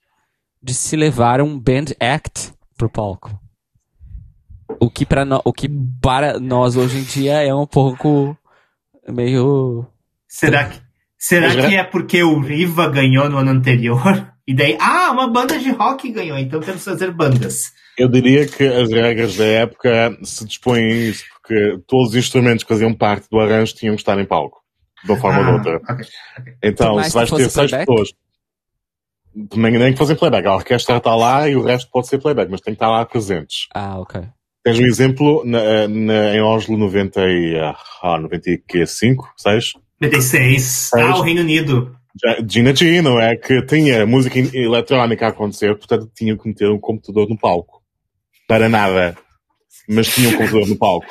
de 0.63 0.75
se 0.75 0.97
levar 0.97 1.41
um 1.41 1.59
band 1.59 1.87
act 2.01 2.53
pro 2.77 2.89
palco. 2.89 3.39
O 4.81 4.91
que 4.91 5.07
para 5.07 5.25
no, 5.25 5.41
o 5.45 5.53
que 5.53 5.69
para 6.01 6.39
nós 6.39 6.77
hoje 6.77 6.99
em 6.99 7.03
dia 7.03 7.43
é 7.43 7.55
um 7.55 7.67
pouco 7.67 8.37
meio 9.09 9.87
Será 10.29 10.69
que 10.69 10.86
será 11.19 11.55
que 11.55 11.75
é 11.75 11.85
porque 11.85 12.23
o 12.23 12.41
Riva 12.41 12.89
ganhou 12.89 13.29
no 13.29 13.39
ano 13.39 13.51
anterior? 13.51 14.33
E 14.49 14.55
daí, 14.55 14.79
ah, 14.81 15.11
uma 15.11 15.29
banda 15.29 15.59
de 15.59 15.73
rock 15.73 16.09
ganhou, 16.13 16.39
então 16.39 16.61
temos 16.61 16.85
que 16.85 16.91
fazer 16.91 17.11
bandas. 17.11 17.73
Eu 17.99 18.09
diria 18.09 18.47
que 18.47 18.63
as 18.63 18.93
regras 18.93 19.35
da 19.35 19.45
época 19.45 20.17
se 20.23 20.47
dispõem 20.47 20.85
a 20.85 20.95
isso, 20.95 21.25
porque 21.33 21.81
todos 21.85 22.11
os 22.11 22.15
instrumentos 22.15 22.63
que 22.63 22.69
faziam 22.69 22.95
parte 22.95 23.27
do 23.29 23.41
arranjo 23.41 23.75
tinham 23.75 23.97
que 23.97 24.03
estar 24.03 24.17
em 24.21 24.25
palco, 24.25 24.61
de 25.05 25.11
uma 25.11 25.19
forma 25.19 25.39
ah, 25.39 25.41
ou 25.41 25.47
de 25.47 25.69
outra. 25.69 25.77
Okay, 25.93 26.07
okay. 26.39 26.53
Então, 26.63 27.03
se 27.03 27.13
vais 27.13 27.29
ter 27.29 27.51
seis 27.51 27.71
pessoas, 27.73 28.11
nem, 29.57 29.73
nem 29.73 29.93
que 29.93 29.99
fazem 29.99 30.15
playback, 30.15 30.47
a 30.47 30.55
orquestra 30.55 30.99
está 30.99 31.17
lá 31.17 31.49
e 31.49 31.57
o 31.57 31.63
resto 31.65 31.91
pode 31.91 32.07
ser 32.07 32.19
playback, 32.19 32.49
mas 32.49 32.61
tem 32.61 32.73
que 32.73 32.77
estar 32.77 32.89
lá 32.89 33.05
presentes. 33.05 33.67
Ah, 33.75 33.99
ok. 33.99 34.23
Tens 34.63 34.79
um 34.79 34.87
exemplo 34.87 35.43
na, 35.45 35.89
na, 35.89 36.35
em 36.37 36.41
Oslo 36.41 36.77
90 36.77 37.21
e, 37.21 37.59
ah, 38.03 38.19
95, 38.19 39.29
6? 39.37 39.73
96. 40.01 40.91
Ah, 40.95 41.17
o 41.17 41.23
Reino 41.23 41.41
Unido. 41.41 41.97
Gina 42.49 42.75
G, 42.75 43.03
não 43.03 43.21
é? 43.21 43.37
Que 43.37 43.63
tinha 43.63 44.07
música 44.07 44.39
eletrónica 44.39 45.27
a 45.27 45.31
acontecer, 45.31 45.77
portanto 45.77 46.11
tinha 46.15 46.37
que 46.37 46.49
meter 46.49 46.71
um 46.71 46.79
computador 46.79 47.29
no 47.29 47.39
palco. 47.39 47.83
Para 48.49 48.69
nada. 48.69 49.17
Mas 49.89 50.09
tinha 50.09 50.29
um 50.31 50.33
computador 50.33 50.67
no 50.67 50.77
palco. 50.77 51.07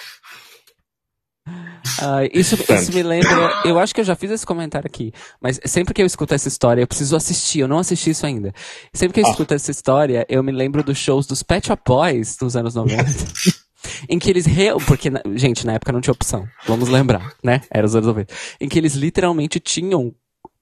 Uh, 2.02 2.28
isso, 2.34 2.56
isso 2.56 2.94
me 2.94 3.03
lembra. 3.03 3.62
Eu 3.64 3.78
acho 3.78 3.94
que 3.94 4.02
eu 4.02 4.06
já 4.06 4.16
fiz 4.16 4.32
esse 4.32 4.45
comentário 4.45 4.88
aqui. 4.88 5.14
Mas 5.40 5.60
sempre 5.66 5.94
que 5.94 6.02
eu 6.02 6.06
escuto 6.06 6.34
essa 6.34 6.48
história, 6.48 6.82
eu 6.82 6.88
preciso 6.88 7.16
assistir. 7.16 7.60
Eu 7.60 7.68
não 7.68 7.78
assisti 7.78 8.10
isso 8.10 8.26
ainda. 8.26 8.53
Sempre 8.91 9.14
que 9.14 9.20
eu 9.22 9.28
ah. 9.28 9.30
escuto 9.30 9.53
essa 9.53 9.72
história, 9.72 10.26
eu 10.28 10.44
me 10.44 10.52
lembro 10.52 10.84
dos 10.84 10.98
shows 10.98 11.28
dos 11.28 11.44
Pet 11.44 11.68
Shop 11.68 11.82
Boys 11.86 12.36
dos 12.38 12.56
anos 12.56 12.76
90. 12.76 13.06
em 14.10 14.20
que 14.20 14.30
eles 14.30 14.45
real, 14.45 14.78
porque 14.86 15.12
gente, 15.36 15.66
na 15.66 15.74
época 15.74 15.91
não 15.91 16.02
tinha 16.02 16.14
opção. 16.14 16.48
Vamos 16.68 16.90
lembrar, 16.90 17.34
né? 17.44 17.62
Era 17.70 17.86
os 17.86 17.95
anos 17.95 18.07
90. 18.07 18.34
Em 18.60 18.70
que 18.70 18.78
eles 18.78 18.94
literalmente 18.94 19.60
tinham 19.60 20.14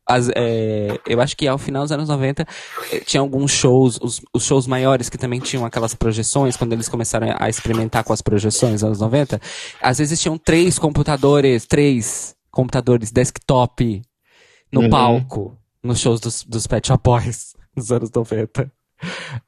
as, 0.08 0.30
é, 0.36 1.00
eu 1.08 1.22
acho 1.22 1.36
que 1.36 1.48
ao 1.48 1.58
final 1.58 1.84
dos 1.84 1.91
anos 1.91 2.10
90 2.10 2.45
eh, 2.91 3.00
tinha 3.00 3.22
alguns 3.22 3.52
shows, 3.52 3.98
os, 4.02 4.22
os, 4.34 4.44
shows 4.44 4.68
maiores 4.68 5.10
que 5.10 5.18
também 5.18 5.40
tinham 5.40 5.66
aquelas 5.66 5.95
projeções, 5.95 6.58
quando 6.58 6.74
eles 6.74 6.90
começaram 6.90 7.34
a 7.40 7.48
experimentar 7.48 8.04
com 8.04 8.12
as 8.12 8.22
projeções 8.22 8.74
nos 8.74 8.84
anos 8.84 9.00
90, 9.00 9.40
às 9.82 10.00
vezes 10.00 10.20
tinham 10.20 10.38
três 10.38 10.78
computadores, 10.78 11.66
três 11.66 12.36
computadores 12.52 13.12
desktop 13.12 14.02
no 14.72 14.82
uhum. 14.82 14.90
palco, 14.90 15.58
nos 15.82 16.00
shows 16.00 16.20
dos, 16.20 16.44
dos 16.44 16.68
Pet 16.68 16.86
Shop 16.86 17.02
Boys 17.02 17.56
nos 17.76 17.91
anos 17.91 18.12
90. 18.14 18.70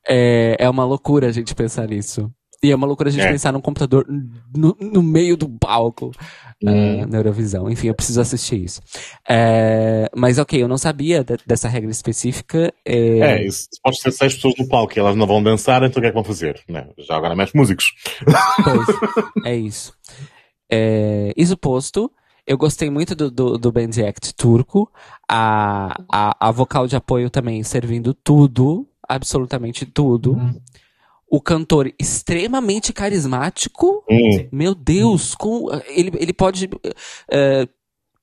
É, 0.07 0.55
é 0.59 0.69
uma 0.69 0.85
loucura 0.85 1.27
a 1.27 1.31
gente 1.31 1.53
pensar 1.53 1.87
nisso. 1.87 2.31
E 2.65 2.71
é 2.71 2.75
uma 2.75 2.87
loucura 2.87 3.09
a 3.09 3.11
gente 3.11 3.25
é. 3.25 3.31
pensar 3.31 3.51
num 3.51 3.61
computador 3.61 4.07
no, 4.55 4.75
no 4.79 5.03
meio 5.03 5.37
do 5.37 5.47
palco 5.47 6.11
hum. 6.63 7.03
uh, 7.03 7.07
na 7.07 7.17
Eurovisão. 7.17 7.69
Enfim, 7.69 7.89
eu 7.89 7.93
preciso 7.93 8.19
assistir 8.19 8.63
isso. 8.63 8.81
É, 9.29 10.09
mas 10.15 10.39
ok, 10.39 10.61
eu 10.61 10.67
não 10.67 10.77
sabia 10.77 11.23
de, 11.23 11.37
dessa 11.45 11.69
regra 11.69 11.91
específica. 11.91 12.73
É... 12.83 13.19
é, 13.19 13.45
isso 13.45 13.67
pode 13.83 13.99
ser 13.99 14.11
seis 14.11 14.33
pessoas 14.33 14.55
no 14.57 14.67
palco 14.67 14.93
e 14.95 14.99
elas 14.99 15.15
não 15.15 15.27
vão 15.27 15.43
dançar, 15.43 15.83
então 15.83 15.99
o 15.99 16.01
que 16.01 16.07
é 16.07 16.09
que 16.09 16.15
vão 16.15 16.23
fazer? 16.23 16.59
Né? 16.67 16.87
Já 16.97 17.15
agora 17.15 17.35
mais 17.35 17.53
músicos. 17.53 17.93
Pois, 18.63 19.45
é 19.45 19.55
isso. 19.55 19.93
É, 20.71 21.31
isso 21.37 21.55
posto, 21.55 22.11
eu 22.47 22.57
gostei 22.57 22.89
muito 22.89 23.13
do, 23.13 23.29
do, 23.29 23.57
do 23.59 23.71
Band 23.71 23.91
Act 24.07 24.33
turco. 24.33 24.91
A, 25.29 25.95
a, 26.11 26.49
a 26.49 26.51
vocal 26.51 26.87
de 26.87 26.95
apoio 26.95 27.29
também 27.29 27.61
servindo 27.61 28.11
tudo, 28.11 28.87
absolutamente 29.07 29.85
tudo. 29.85 30.33
Uhum 30.33 30.59
o 31.29 31.41
cantor 31.41 31.91
extremamente 31.99 32.93
carismático. 32.93 34.03
Hum. 34.09 34.47
Meu 34.51 34.75
Deus, 34.75 35.35
com, 35.35 35.67
ele, 35.87 36.11
ele 36.19 36.33
pode 36.33 36.65
uh, 36.65 37.69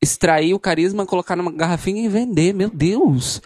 extrair 0.01 0.55
o 0.55 0.61
carisma, 0.61 1.07
colocar 1.07 1.37
numa 1.37 1.53
garrafinha 1.53 2.03
e 2.03 2.09
vender. 2.09 2.53
Meu 2.53 2.71
Deus. 2.71 3.41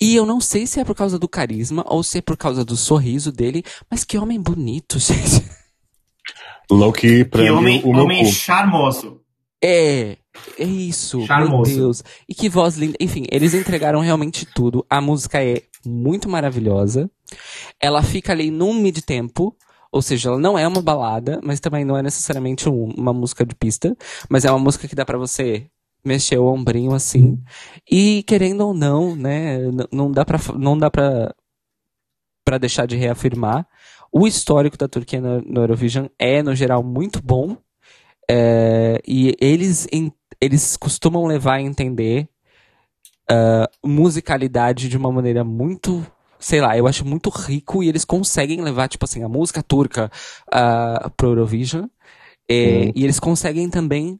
E 0.00 0.14
eu 0.14 0.24
não 0.24 0.40
sei 0.40 0.66
se 0.66 0.78
é 0.78 0.84
por 0.84 0.94
causa 0.94 1.18
do 1.18 1.28
carisma 1.28 1.84
ou 1.86 2.02
se 2.02 2.18
é 2.18 2.22
por 2.22 2.36
causa 2.36 2.64
do 2.64 2.76
sorriso 2.76 3.32
dele, 3.32 3.64
mas 3.90 4.04
que 4.04 4.16
homem 4.16 4.40
bonito, 4.40 4.98
gente. 5.00 5.44
Loki 6.70 7.24
pra 7.24 7.42
que 7.42 7.50
homem, 7.50 7.82
o 7.84 7.90
homem 7.90 8.24
charmoso. 8.26 9.20
É, 9.62 10.16
é 10.58 10.64
isso. 10.64 11.26
Charmoso. 11.26 11.70
Meu 11.70 11.80
Deus. 11.80 12.04
E 12.28 12.34
que 12.34 12.48
voz 12.48 12.76
linda. 12.76 12.96
Enfim, 13.00 13.24
eles 13.30 13.54
entregaram 13.54 14.00
realmente 14.00 14.46
tudo. 14.46 14.86
A 14.88 15.00
música 15.00 15.42
é 15.42 15.62
muito 15.84 16.28
maravilhosa. 16.28 17.10
Ela 17.80 18.02
fica 18.02 18.32
ali 18.32 18.50
num 18.50 18.74
mid-tempo, 18.74 19.56
ou 19.90 20.02
seja, 20.02 20.28
ela 20.28 20.38
não 20.38 20.58
é 20.58 20.66
uma 20.66 20.82
balada, 20.82 21.40
mas 21.42 21.60
também 21.60 21.84
não 21.84 21.96
é 21.96 22.02
necessariamente 22.02 22.68
um, 22.68 22.90
uma 22.96 23.12
música 23.12 23.44
de 23.44 23.54
pista, 23.54 23.96
mas 24.28 24.44
é 24.44 24.50
uma 24.50 24.58
música 24.58 24.86
que 24.86 24.94
dá 24.94 25.04
para 25.04 25.18
você 25.18 25.66
mexer 26.04 26.38
o 26.38 26.46
ombrinho 26.46 26.94
assim. 26.94 27.42
E 27.90 28.22
querendo 28.24 28.62
ou 28.66 28.74
não, 28.74 29.16
né, 29.16 29.58
não 29.92 30.10
dá 30.10 30.24
para 30.24 30.38
não 30.56 30.78
dá 30.78 30.90
para 30.90 31.34
para 32.44 32.58
deixar 32.58 32.86
de 32.86 32.96
reafirmar, 32.96 33.66
o 34.10 34.26
histórico 34.26 34.76
da 34.78 34.88
Turquia 34.88 35.20
no, 35.20 35.42
no 35.42 35.60
Eurovision 35.60 36.06
é 36.18 36.42
no 36.42 36.54
geral 36.54 36.82
muito 36.82 37.22
bom. 37.22 37.56
É, 38.30 39.00
e 39.06 39.34
eles, 39.40 39.86
eles 40.40 40.76
costumam 40.76 41.26
levar 41.26 41.54
a 41.54 41.62
entender 41.62 42.28
uh, 43.30 43.88
musicalidade 43.88 44.88
de 44.88 44.96
uma 44.96 45.12
maneira 45.12 45.44
muito 45.44 46.06
sei 46.38 46.60
lá, 46.60 46.76
eu 46.76 46.86
acho 46.86 47.04
muito 47.04 47.30
rico 47.30 47.82
e 47.82 47.88
eles 47.88 48.04
conseguem 48.04 48.60
levar, 48.60 48.88
tipo 48.88 49.04
assim, 49.04 49.22
a 49.22 49.28
música 49.28 49.62
turca 49.62 50.10
uh, 50.48 51.10
pro 51.10 51.28
Eurovision. 51.28 51.86
E, 52.48 52.92
e, 52.94 53.04
eles 53.04 53.20
conseguem 53.20 53.68
também, 53.68 54.18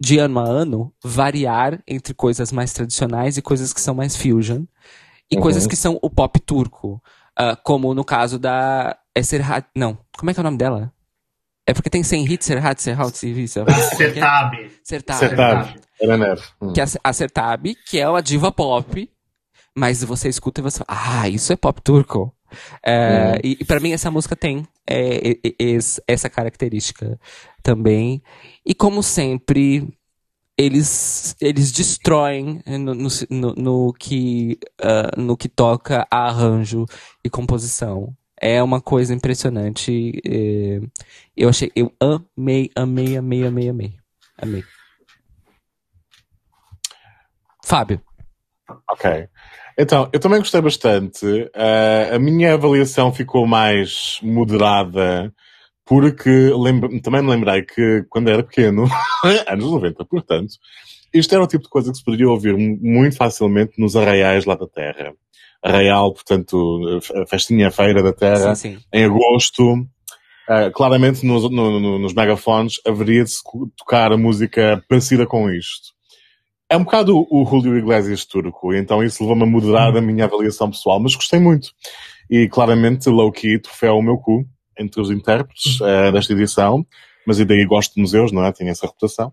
de 0.00 0.18
ano 0.18 0.40
a 0.40 0.44
ano, 0.44 0.92
variar 1.02 1.82
entre 1.86 2.12
coisas 2.12 2.52
mais 2.52 2.72
tradicionais 2.72 3.36
e 3.36 3.42
coisas 3.42 3.72
que 3.72 3.80
são 3.80 3.94
mais 3.94 4.16
fusion. 4.16 4.64
E 5.30 5.36
uhum. 5.36 5.42
coisas 5.42 5.66
que 5.66 5.76
são 5.76 5.98
o 6.02 6.10
pop 6.10 6.38
turco. 6.40 7.02
Uh, 7.38 7.56
como 7.62 7.94
no 7.94 8.04
caso 8.04 8.38
da 8.38 8.98
Eserhat. 9.14 9.66
Não, 9.74 9.98
como 10.16 10.30
é 10.30 10.34
que 10.34 10.40
é 10.40 10.42
o 10.42 10.44
nome 10.44 10.58
dela? 10.58 10.92
É 11.66 11.74
porque 11.74 11.90
tem 11.90 12.02
100 12.02 12.32
hits, 12.32 12.46
Serhat, 12.46 12.82
Serhat, 12.82 13.14
Serhat. 13.14 13.48
Sertab. 13.96 14.70
Sertab. 14.82 15.18
Sertab. 15.18 15.78
Hum. 16.62 16.72
Que 16.72 16.80
é 16.80 16.84
a 17.04 17.12
Sertab, 17.12 17.74
que 17.86 17.98
é 17.98 18.08
uma 18.08 18.22
diva 18.22 18.50
pop, 18.50 19.10
mas 19.78 20.02
você 20.02 20.28
escuta 20.28 20.60
e 20.60 20.62
você 20.62 20.82
fala, 20.84 21.20
ah, 21.20 21.28
isso 21.28 21.52
é 21.52 21.56
pop 21.56 21.80
turco. 21.80 22.34
É, 22.82 23.34
hum. 23.34 23.40
E, 23.44 23.58
e 23.60 23.64
para 23.64 23.78
mim 23.78 23.92
essa 23.92 24.10
música 24.10 24.34
tem 24.34 24.66
é, 24.86 25.30
é, 25.30 25.78
essa 26.06 26.28
característica 26.28 27.18
também. 27.62 28.20
E 28.66 28.74
como 28.74 29.02
sempre, 29.02 29.88
eles, 30.56 31.36
eles 31.40 31.70
destroem 31.70 32.60
no, 32.66 32.94
no, 32.94 33.08
no, 33.30 33.54
no 33.54 33.92
que, 33.92 34.58
uh, 34.80 35.20
no 35.20 35.36
que 35.36 35.48
toca 35.48 36.06
a 36.10 36.26
arranjo 36.26 36.84
e 37.24 37.30
composição. 37.30 38.16
É 38.40 38.60
uma 38.62 38.80
coisa 38.80 39.14
impressionante. 39.14 40.20
É, 40.26 40.80
eu 41.36 41.48
achei, 41.48 41.70
eu 41.74 41.92
amei, 42.00 42.70
amei, 42.74 43.16
amei, 43.16 43.46
amei, 43.46 43.68
amei. 43.68 43.94
Amei. 44.40 44.64
Fábio. 47.64 48.00
Ok. 48.88 49.28
Então, 49.78 50.10
eu 50.12 50.18
também 50.18 50.40
gostei 50.40 50.60
bastante. 50.60 51.24
Uh, 51.24 52.16
a 52.16 52.18
minha 52.18 52.54
avaliação 52.54 53.12
ficou 53.14 53.46
mais 53.46 54.18
moderada, 54.20 55.32
porque 55.86 56.50
também 57.00 57.22
me 57.22 57.30
lembrei 57.30 57.62
que 57.62 58.04
quando 58.10 58.28
era 58.28 58.42
pequeno, 58.42 58.86
anos 59.46 59.70
90, 59.70 60.04
portanto, 60.04 60.50
isto 61.14 61.32
era 61.32 61.44
o 61.44 61.46
tipo 61.46 61.62
de 61.62 61.70
coisa 61.70 61.92
que 61.92 61.98
se 61.98 62.04
poderia 62.04 62.28
ouvir 62.28 62.56
muito 62.56 63.16
facilmente 63.16 63.80
nos 63.80 63.94
arraiais 63.94 64.44
lá 64.44 64.56
da 64.56 64.66
terra. 64.66 65.12
Real, 65.64 66.12
portanto, 66.12 67.00
a 67.14 67.26
festinha, 67.26 67.70
feira 67.70 68.02
da 68.02 68.12
terra, 68.12 68.56
Sim, 68.56 68.74
sim. 68.74 68.82
em 68.92 69.04
agosto. 69.04 69.74
Uh, 70.48 70.72
claramente 70.72 71.24
nos, 71.26 71.42
no, 71.44 71.78
no, 71.78 71.98
nos 71.98 72.14
megafones 72.14 72.80
haveria 72.86 73.22
de 73.22 73.30
se 73.30 73.42
tocar 73.76 74.12
a 74.12 74.16
música 74.16 74.82
parecida 74.88 75.26
com 75.26 75.50
isto. 75.50 75.97
É 76.70 76.76
um 76.76 76.84
bocado 76.84 77.26
o, 77.30 77.46
Julio 77.46 77.78
Iglesias 77.78 78.26
turco, 78.26 78.74
então 78.74 79.02
isso 79.02 79.22
levou-me 79.22 79.44
a 79.44 79.46
moderar 79.46 79.96
a 79.96 80.02
minha 80.02 80.26
avaliação 80.26 80.70
pessoal, 80.70 81.00
mas 81.00 81.14
gostei 81.14 81.40
muito. 81.40 81.70
E 82.28 82.46
claramente, 82.46 83.08
low-key, 83.08 83.58
troféu 83.58 83.96
o 83.96 84.02
meu 84.02 84.18
cu 84.18 84.44
entre 84.78 85.00
os 85.00 85.10
intérpretes 85.10 85.80
uh, 85.80 86.12
desta 86.12 86.34
edição, 86.34 86.86
mas 87.26 87.40
e 87.40 87.46
daí 87.46 87.64
gosto 87.64 87.94
de 87.94 88.02
museus, 88.02 88.32
não 88.32 88.44
é? 88.44 88.52
Tenho 88.52 88.70
essa 88.70 88.86
reputação. 88.86 89.32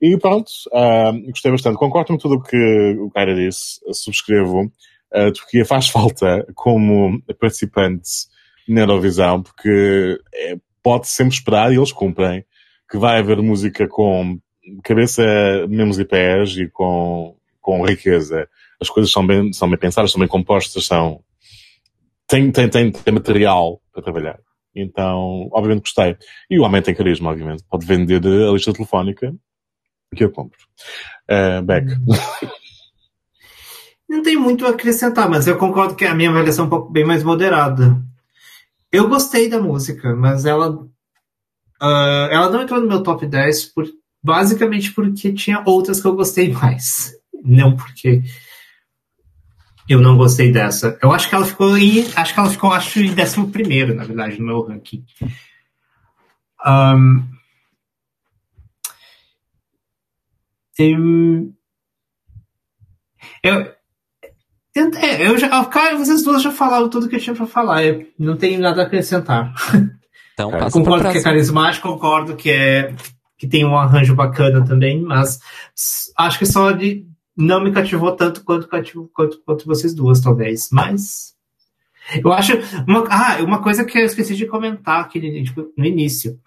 E 0.00 0.16
pronto, 0.16 0.50
uh, 0.72 1.30
gostei 1.30 1.50
bastante. 1.50 1.76
Concordo 1.76 2.08
com 2.08 2.16
tudo 2.16 2.36
o 2.36 2.42
que 2.42 2.56
o 2.98 3.10
Caira 3.10 3.34
disse, 3.34 3.78
subscrevo. 3.92 4.72
A 5.12 5.30
Turquia 5.32 5.66
faz 5.66 5.88
falta 5.90 6.46
como 6.54 7.22
participante 7.38 8.08
na 8.66 8.80
Eurovisão, 8.80 9.42
porque 9.42 10.18
é, 10.32 10.56
pode 10.82 11.08
sempre 11.08 11.34
esperar, 11.34 11.72
e 11.72 11.76
eles 11.76 11.92
cumprem, 11.92 12.42
que 12.90 12.96
vai 12.96 13.18
haver 13.18 13.36
música 13.42 13.86
com 13.86 14.38
cabeça, 14.82 15.22
membros 15.68 15.98
e 15.98 16.04
pés 16.04 16.56
e 16.56 16.68
com, 16.68 17.36
com 17.60 17.84
riqueza. 17.84 18.48
As 18.80 18.88
coisas 18.88 19.12
são 19.12 19.26
bem, 19.26 19.52
são 19.52 19.68
bem 19.68 19.78
pensadas, 19.78 20.10
são 20.10 20.18
bem 20.18 20.28
compostas, 20.28 20.86
são, 20.86 21.22
tem, 22.26 22.50
tem, 22.50 22.68
tem, 22.68 22.92
tem 22.92 23.14
material 23.14 23.80
para 23.92 24.02
trabalhar. 24.02 24.38
Então, 24.74 25.48
obviamente 25.52 25.82
gostei. 25.82 26.16
E 26.48 26.58
o 26.58 26.62
homem 26.62 26.80
tem 26.80 26.94
carisma, 26.94 27.30
obviamente. 27.30 27.64
Pode 27.68 27.84
vender 27.84 28.24
a 28.24 28.52
lista 28.52 28.72
telefónica 28.72 29.34
que 30.14 30.24
eu 30.24 30.30
compro. 30.30 30.58
Uh, 31.30 31.62
Beck. 31.62 31.86
Não 34.08 34.22
tem 34.22 34.36
muito 34.36 34.66
a 34.66 34.70
acrescentar, 34.70 35.28
mas 35.28 35.46
eu 35.46 35.56
concordo 35.56 35.94
que 35.94 36.04
a 36.04 36.14
minha 36.14 36.30
avaliação 36.30 36.64
é 36.64 36.66
um 36.66 36.70
pouco 36.70 36.90
bem 36.90 37.04
mais 37.04 37.22
moderada. 37.22 37.96
Eu 38.90 39.08
gostei 39.08 39.48
da 39.48 39.60
música, 39.60 40.16
mas 40.16 40.44
ela. 40.44 40.70
Uh, 40.70 42.28
ela 42.30 42.50
não 42.50 42.62
entrou 42.62 42.80
no 42.80 42.88
meu 42.88 43.02
top 43.02 43.24
10 43.24 43.66
por, 43.66 43.86
basicamente 44.22 44.92
porque 44.92 45.32
tinha 45.32 45.62
outras 45.64 46.00
que 46.00 46.06
eu 46.06 46.14
gostei 46.14 46.52
mais. 46.52 47.12
Não 47.42 47.76
porque 47.76 48.22
eu 49.88 50.00
não 50.00 50.16
gostei 50.16 50.52
dessa. 50.52 50.98
Eu 51.02 51.12
acho 51.12 51.28
que 51.28 51.34
ela 51.34 51.44
ficou 51.44 51.76
em. 51.76 52.06
Acho 52.14 52.32
que 52.32 52.40
ela 52.40 52.50
ficou, 52.50 52.72
acho, 52.72 53.00
em 53.00 53.10
11, 53.10 53.94
na 53.94 54.04
verdade, 54.04 54.38
no 54.38 54.46
meu 54.46 54.62
ranking. 54.62 55.04
Um, 56.64 57.26
eu, 63.42 63.74
eu, 64.74 64.90
eu 65.18 65.38
já, 65.38 65.64
cara, 65.64 65.96
vocês 65.96 66.22
duas 66.22 66.42
já 66.42 66.52
falaram 66.52 66.88
tudo 66.88 67.08
que 67.08 67.16
eu 67.16 67.20
tinha 67.20 67.34
para 67.34 67.46
falar. 67.46 67.84
Eu 67.84 68.06
não 68.18 68.36
tenho 68.36 68.60
nada 68.60 68.82
a 68.82 68.86
acrescentar. 68.86 69.52
Então, 70.34 70.52
passa 70.52 70.70
concordo 70.70 71.10
que 71.10 71.18
é 71.18 71.22
carismático, 71.22 71.88
concordo 71.88 72.36
que 72.36 72.50
é 72.50 72.94
que 73.40 73.48
tem 73.48 73.64
um 73.64 73.74
arranjo 73.74 74.14
bacana 74.14 74.62
também, 74.62 75.00
mas 75.00 75.40
acho 76.18 76.38
que 76.38 76.44
só 76.44 76.72
de 76.72 77.06
não 77.34 77.64
me 77.64 77.72
cativou 77.72 78.12
tanto 78.12 78.44
quanto 78.44 78.68
cativou 78.68 79.10
quanto, 79.14 79.40
quanto 79.46 79.64
vocês 79.64 79.94
duas, 79.94 80.20
talvez. 80.20 80.68
Mas 80.70 81.32
eu 82.22 82.30
acho 82.34 82.52
uma, 82.86 83.06
ah, 83.08 83.42
uma 83.42 83.62
coisa 83.62 83.82
que 83.82 83.96
eu 83.96 84.04
esqueci 84.04 84.36
de 84.36 84.44
comentar 84.44 85.00
aqui 85.00 85.42
tipo, 85.42 85.72
no 85.74 85.86
início. 85.86 86.38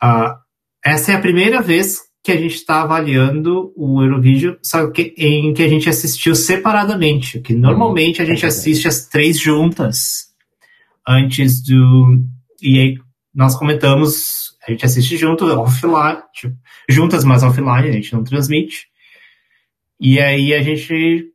Uh, 0.00 0.38
essa 0.84 1.10
é 1.10 1.16
a 1.16 1.20
primeira 1.20 1.60
vez 1.60 2.02
que 2.22 2.30
a 2.30 2.36
gente 2.36 2.54
está 2.54 2.82
avaliando 2.82 3.72
o 3.74 4.00
Eurovision, 4.00 4.54
só 4.62 4.88
que 4.88 5.14
em 5.18 5.52
que 5.52 5.64
a 5.64 5.68
gente 5.68 5.88
assistiu 5.88 6.36
separadamente, 6.36 7.40
que 7.40 7.54
normalmente 7.54 8.22
a 8.22 8.24
gente 8.24 8.42
uhum. 8.42 8.48
assiste 8.48 8.86
as 8.86 9.06
três 9.08 9.36
juntas 9.36 10.26
antes 11.08 11.60
do 11.60 12.22
e 12.62 12.78
aí 12.78 12.98
nós 13.36 13.54
comentamos, 13.54 14.55
a 14.66 14.70
gente 14.70 14.84
assiste 14.84 15.16
junto 15.16 15.46
offline, 15.46 16.18
tipo, 16.34 16.56
juntas 16.88 17.24
mas 17.24 17.42
offline, 17.42 17.88
a 17.88 17.92
gente 17.92 18.12
não 18.12 18.24
transmite. 18.24 18.88
E 20.00 20.20
aí 20.20 20.52
a 20.52 20.62
gente 20.62 21.32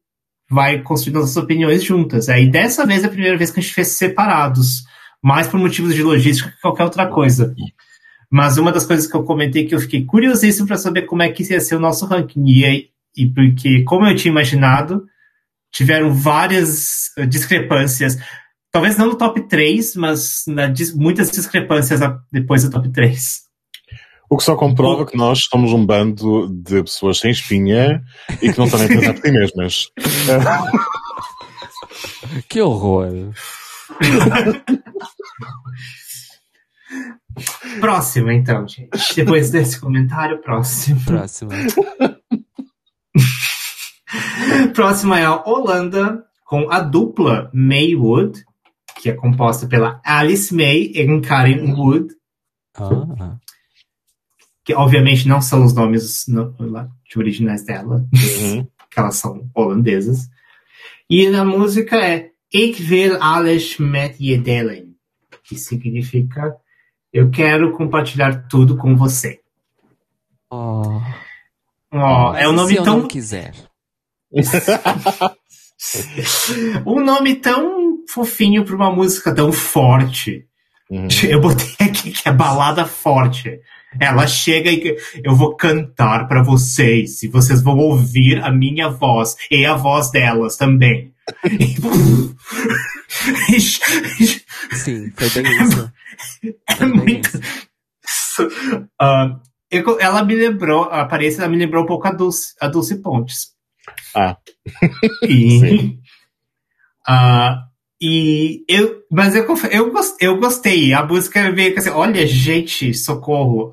vai 0.50 0.82
construindo 0.82 1.22
nossas 1.22 1.38
opiniões 1.38 1.84
juntas. 1.84 2.28
Aí 2.28 2.48
dessa 2.48 2.86
vez 2.86 3.04
é 3.04 3.08
a 3.08 3.10
primeira 3.10 3.38
vez 3.38 3.50
que 3.50 3.60
a 3.60 3.64
gente 3.64 3.74
fez 3.74 3.90
separados, 3.90 4.84
mais 5.22 5.48
por 5.48 5.60
motivos 5.60 5.96
de 5.96 6.04
logística 6.04 6.52
que 6.52 6.62
qualquer 6.62 6.84
outra 6.84 7.08
coisa. 7.08 7.56
Mas 8.30 8.58
uma 8.58 8.72
das 8.72 8.86
coisas 8.86 9.08
que 9.08 9.16
eu 9.16 9.24
comentei 9.24 9.66
que 9.66 9.74
eu 9.74 9.80
fiquei 9.80 10.06
curiosíssimo 10.06 10.68
para 10.68 10.78
saber 10.78 11.04
como 11.04 11.24
é 11.24 11.30
que 11.30 11.44
ia 11.44 11.60
ser 11.60 11.76
o 11.76 11.80
nosso 11.80 12.06
ranking. 12.06 12.44
E, 12.46 12.66
aí, 12.66 12.90
e 13.16 13.28
porque, 13.28 13.84
como 13.84 14.06
eu 14.06 14.16
tinha 14.16 14.32
imaginado, 14.32 15.06
tiveram 15.72 16.14
várias 16.14 17.12
uh, 17.18 17.26
discrepâncias. 17.26 18.18
Talvez 18.72 18.98
não 18.98 19.08
no 19.08 19.16
top 19.16 19.42
3, 19.48 19.96
mas 19.96 20.44
na, 20.48 20.74
muitas 20.96 21.30
discrepâncias 21.30 22.00
depois 22.32 22.64
do 22.64 22.70
top 22.70 22.90
3. 22.90 23.42
O 24.30 24.38
que 24.38 24.44
só 24.44 24.56
comprova 24.56 25.06
que 25.06 25.18
nós 25.18 25.44
somos 25.44 25.74
um 25.74 25.86
bando 25.86 26.48
de 26.64 26.82
pessoas 26.82 27.20
sem 27.20 27.32
espinha 27.32 28.02
e 28.42 28.54
que 28.54 28.58
não 28.58 28.66
sabem 28.66 28.88
pensar 28.88 29.14
por 29.14 29.24
si 29.24 29.32
mesmas. 29.32 29.88
que 32.48 32.62
horror! 32.62 33.12
Próximo, 37.82 38.32
então, 38.32 38.66
gente. 38.66 38.90
Depois 39.18 39.52
desse 39.52 39.82
comentário, 39.82 40.42
próximo. 40.42 41.02
Próximo. 41.04 41.52
Próxima 44.74 45.20
é 45.20 45.26
a 45.26 45.44
Holanda, 45.44 46.24
com 46.46 46.72
a 46.72 46.80
dupla 46.80 47.52
Maywood, 47.54 48.46
que 49.02 49.10
é 49.10 49.14
composta 49.14 49.68
pela 49.68 50.02
Alice 50.04 50.54
May 50.54 50.92
e 50.94 51.22
Karen 51.22 51.74
Wood. 51.74 52.14
Ah 52.76 53.38
que 54.64 54.76
obviamente 54.76 55.28
não 55.28 55.42
são 55.42 55.66
os 55.66 55.74
nomes 55.74 56.28
no, 56.28 56.56
de 57.10 57.18
originais 57.18 57.64
dela, 57.64 58.06
uhum. 58.14 58.68
que 58.90 59.00
elas 59.00 59.16
são 59.16 59.50
holandesas. 59.54 60.30
E 61.10 61.28
a 61.28 61.44
música 61.44 61.98
é 61.98 62.32
Ik 62.54 62.84
wil 62.84 63.18
alles 63.22 63.78
met 63.78 64.18
je 64.20 64.38
delen, 64.38 64.96
que 65.44 65.58
significa 65.58 66.56
eu 67.14 67.30
quero 67.30 67.78
compartilhar 67.78 68.48
tudo 68.50 68.78
com 68.78 68.96
você. 68.96 69.40
Oh. 70.50 71.02
Oh, 71.94 72.34
é 72.36 72.48
um 72.48 72.54
nome 72.54 72.76
se 72.76 72.84
tão. 72.84 72.96
Eu 72.96 73.02
não 73.02 73.08
quiser. 73.08 73.54
um 76.86 77.04
nome 77.04 77.36
tão 77.36 77.81
fofinho 78.14 78.66
para 78.66 78.76
uma 78.76 78.92
música 78.92 79.34
tão 79.34 79.52
forte. 79.52 80.46
Uhum. 80.90 81.08
Eu 81.28 81.40
botei 81.40 81.88
aqui 81.88 82.12
que 82.12 82.28
é 82.28 82.32
balada 82.32 82.86
forte. 82.86 83.60
Ela 84.00 84.26
chega 84.26 84.72
e 84.72 84.96
eu 85.22 85.36
vou 85.36 85.54
cantar 85.54 86.26
para 86.26 86.42
vocês 86.42 87.24
e 87.24 87.28
vocês 87.28 87.62
vão 87.62 87.78
ouvir 87.78 88.42
a 88.42 88.50
minha 88.50 88.88
voz 88.88 89.36
e 89.52 89.66
a 89.66 89.76
voz 89.76 90.10
delas 90.10 90.56
também. 90.56 91.14
Sim, 94.72 95.12
foi 95.14 95.30
bem 95.30 95.62
isso. 95.62 95.92
É 96.80 96.86
muito. 96.86 97.38
Uh, 98.40 99.40
eu, 99.70 100.00
ela 100.00 100.24
me 100.24 100.36
lembrou, 100.36 100.86
a 100.86 101.02
aparência 101.02 101.42
ela 101.42 101.52
me 101.52 101.58
lembrou 101.58 101.84
um 101.84 101.86
pouco 101.86 102.08
a 102.08 102.12
Dulce, 102.12 102.56
a 102.60 102.68
Dulce 102.68 103.02
Pontes. 103.02 103.52
Ah. 104.16 104.38
E, 105.28 106.00
uh, 107.08 107.71
e 108.02 108.66
eu, 108.68 109.04
mas 109.12 109.36
eu, 109.36 109.46
eu, 109.72 109.94
eu 110.20 110.40
gostei. 110.40 110.92
A 110.92 111.06
música 111.06 111.52
veio 111.52 111.78
assim: 111.78 111.92
olha, 111.92 112.26
gente, 112.26 112.96
socorro, 112.96 113.72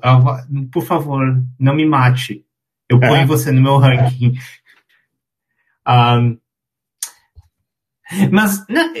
por 0.71 0.83
favor, 0.83 1.19
não 1.59 1.73
me 1.73 1.83
mate. 1.83 2.45
Eu 2.87 2.99
ponho 2.99 3.23
é. 3.23 3.25
você 3.25 3.51
no 3.51 3.61
meu 3.61 3.77
ranking. 3.77 4.37
Um, 5.87 6.37
mas, 8.31 8.67
né, 8.67 8.93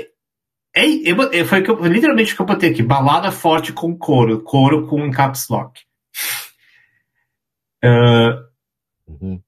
é, 0.75 0.85
eu, 0.85 1.45
foi 1.45 1.61
que 1.61 1.69
eu, 1.69 1.85
literalmente 1.85 2.35
que 2.35 2.41
eu 2.41 2.45
botei 2.45 2.71
aqui: 2.71 2.81
balada 2.81 3.31
forte 3.31 3.71
com 3.71 3.95
coro, 3.95 4.41
coro 4.41 4.87
com 4.87 5.11
caps 5.11 5.47
lock. 5.47 5.79
Uh, 7.85 8.49
uhum. 9.07 9.41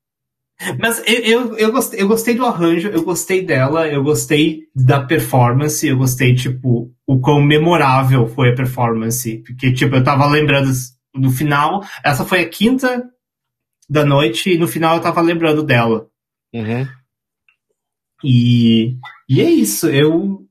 Mas 0.79 1.01
eu, 1.07 1.21
eu, 1.23 1.57
eu, 1.57 1.71
gostei, 1.71 2.01
eu 2.01 2.07
gostei 2.07 2.35
do 2.35 2.45
arranjo, 2.45 2.89
eu 2.89 3.03
gostei 3.03 3.43
dela, 3.43 3.87
eu 3.87 4.03
gostei 4.03 4.63
da 4.75 5.03
performance, 5.03 5.87
eu 5.87 5.97
gostei, 5.97 6.35
tipo, 6.35 6.91
o 7.05 7.19
quão 7.19 7.41
memorável 7.41 8.27
foi 8.27 8.51
a 8.51 8.55
performance. 8.55 9.39
Porque, 9.39 9.73
tipo, 9.73 9.95
eu 9.95 10.03
tava 10.03 10.27
lembrando 10.27 10.71
no 11.15 11.31
final, 11.31 11.83
essa 12.03 12.23
foi 12.23 12.41
a 12.41 12.49
quinta 12.49 13.09
da 13.89 14.05
noite, 14.05 14.51
e 14.51 14.57
no 14.57 14.67
final 14.67 14.95
eu 14.95 15.01
tava 15.01 15.19
lembrando 15.21 15.63
dela. 15.63 16.07
Uhum. 16.53 16.87
E, 18.23 18.97
e 19.27 19.41
é 19.41 19.49
isso, 19.49 19.87
eu, 19.87 20.45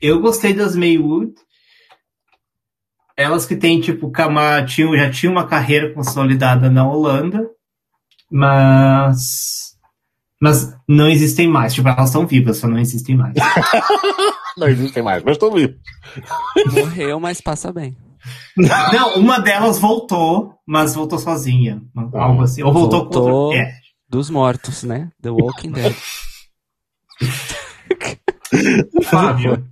eu 0.00 0.20
gostei 0.20 0.54
das 0.54 0.74
Maywood. 0.74 1.34
Elas 3.16 3.46
que 3.46 3.54
têm, 3.54 3.80
tipo, 3.80 4.10
uma, 4.26 4.64
tinham, 4.64 4.96
já 4.96 5.10
tinham 5.10 5.32
uma 5.32 5.46
carreira 5.46 5.92
consolidada 5.92 6.68
na 6.68 6.88
Holanda 6.88 7.48
mas 8.36 9.76
Mas 10.42 10.76
não 10.88 11.08
existem 11.08 11.46
mais. 11.48 11.72
Tipo, 11.72 11.88
elas 11.88 12.08
estão 12.10 12.26
vivas, 12.26 12.56
só 12.58 12.66
não 12.66 12.78
existem 12.78 13.16
mais. 13.16 13.34
Não 14.56 14.68
existem 14.68 15.02
mais, 15.02 15.20
mas 15.24 15.32
estou 15.32 15.50
vivo. 15.52 15.74
Morreu, 16.72 17.18
mas 17.18 17.40
passa 17.40 17.72
bem. 17.72 17.96
não, 18.56 19.16
uma 19.16 19.40
delas 19.40 19.80
voltou, 19.80 20.54
mas 20.64 20.94
voltou 20.94 21.18
sozinha. 21.18 21.82
Algo 22.12 22.40
assim. 22.42 22.62
Ou 22.62 22.72
voltou, 22.72 23.00
Voltou. 23.00 23.22
com 23.24 23.30
outro. 23.32 23.58
É. 23.58 23.72
Dos 24.08 24.30
mortos, 24.30 24.84
né? 24.84 25.10
The 25.20 25.30
Walking 25.30 25.72
Dead. 25.72 25.92
Fábio. 29.02 29.66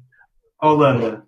Holanda. 0.61 1.23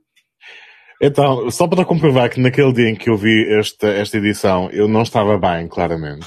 Então, 1.00 1.48
só 1.50 1.68
para 1.68 1.84
comprovar 1.84 2.30
que 2.30 2.40
naquele 2.40 2.72
dia 2.72 2.90
em 2.90 2.96
que 2.96 3.08
eu 3.08 3.16
vi 3.16 3.46
esta, 3.56 3.86
esta 3.86 4.16
edição, 4.16 4.68
eu 4.72 4.88
não 4.88 5.02
estava 5.02 5.38
bem, 5.38 5.68
claramente. 5.68 6.26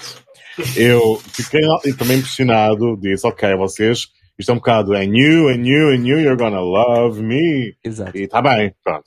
Eu 0.75 1.21
fiquei 1.33 1.61
também 1.97 2.17
impressionado, 2.17 2.97
disse, 2.99 3.25
ok, 3.27 3.55
vocês, 3.55 4.07
isto 4.37 4.49
é 4.49 4.53
um 4.53 4.57
bocado, 4.57 4.93
and 4.93 5.11
you, 5.13 5.49
and 5.49 5.65
you, 5.65 5.89
and 5.89 6.07
you, 6.07 6.19
you're 6.19 6.37
gonna 6.37 6.61
love 6.61 7.21
me. 7.21 7.75
Exato. 7.83 8.17
E 8.17 8.23
está 8.23 8.41
bem, 8.41 8.73
pronto. 8.83 9.05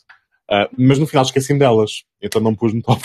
Ah, 0.51 0.69
mas 0.77 0.99
no 0.99 1.07
final 1.07 1.25
esqueci-me 1.25 1.59
delas, 1.59 2.03
então 2.23 2.41
não 2.41 2.55
pus 2.55 2.75
no 2.75 2.83
top 2.83 3.03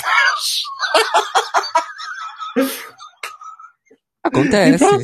10. 2.55 2.71
Acontece. 4.23 4.83
Então, 4.83 5.01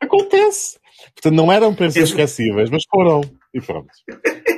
Acontece. 0.00 0.78
Portanto, 1.14 1.34
não 1.34 1.52
eram 1.52 1.74
para 1.74 1.90
ser 1.90 2.02
esquecíveis, 2.02 2.70
mas 2.70 2.82
foram. 2.90 3.20
E 3.52 3.60
pronto. 3.60 3.88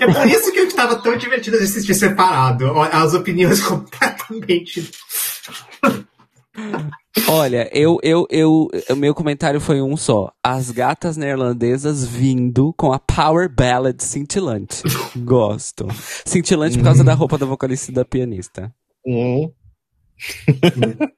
É 0.00 0.12
por 0.12 0.26
isso 0.26 0.52
que 0.52 0.58
eu 0.58 0.66
estava 0.66 0.96
tão 0.96 1.16
divertido 1.16 1.56
de 1.58 1.64
assistir 1.64 1.94
separado. 1.94 2.72
As 2.80 3.14
opiniões 3.14 3.60
completamente. 3.62 4.90
Olha, 7.28 7.68
eu, 7.72 7.98
eu, 8.02 8.26
eu, 8.30 8.68
o 8.90 8.96
meu 8.96 9.14
comentário 9.14 9.60
foi 9.60 9.80
um 9.80 9.96
só. 9.96 10.32
As 10.42 10.70
gatas 10.70 11.16
neerlandesas 11.16 12.04
vindo 12.04 12.72
com 12.74 12.92
a 12.92 12.98
power 12.98 13.48
ballad 13.48 14.00
cintilante. 14.02 14.82
Gosto. 15.24 15.86
Cintilante 16.24 16.76
por 16.78 16.84
causa 16.84 17.02
da 17.04 17.14
roupa 17.14 17.38
da 17.38 17.46
vocalista 17.46 17.90
e 17.90 17.94
da 17.94 18.04
pianista. 18.04 18.74
Hum. 19.06 19.50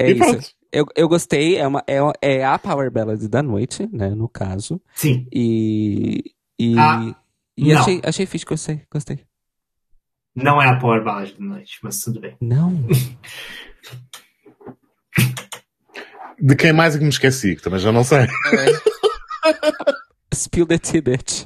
É 0.00 0.12
isso. 0.12 0.54
Eu, 0.70 0.86
eu 0.94 1.08
gostei, 1.08 1.56
é, 1.56 1.66
uma, 1.66 1.82
é, 1.84 1.98
é 2.22 2.44
a 2.44 2.56
power 2.56 2.88
ballad 2.88 3.26
da 3.26 3.42
noite, 3.42 3.88
né, 3.92 4.10
no 4.10 4.28
caso. 4.28 4.80
Sim. 4.94 5.26
E. 5.32 6.22
E, 6.56 6.78
Ah, 6.78 7.16
e 7.56 7.74
não. 7.74 7.80
achei, 7.80 8.00
achei 8.04 8.24
fixe, 8.24 8.44
gostei, 8.44 8.82
gostei. 8.92 9.18
Não 10.36 10.62
é 10.62 10.68
a 10.68 10.78
Power 10.78 11.02
Ballad 11.02 11.34
da 11.36 11.44
noite, 11.44 11.78
mas 11.82 11.98
tudo 12.00 12.20
bem. 12.20 12.36
Não. 12.40 12.72
De 16.40 16.54
quem 16.56 16.72
mais 16.72 16.94
é 16.94 16.98
que 16.98 17.04
me 17.04 17.10
esqueci, 17.10 17.56
que 17.56 17.62
também 17.62 17.80
já 17.80 17.90
não 17.92 18.04
sei. 18.04 18.26
Spill 20.34 20.66
the 20.66 20.78
tea, 20.78 21.02
bitch. 21.02 21.44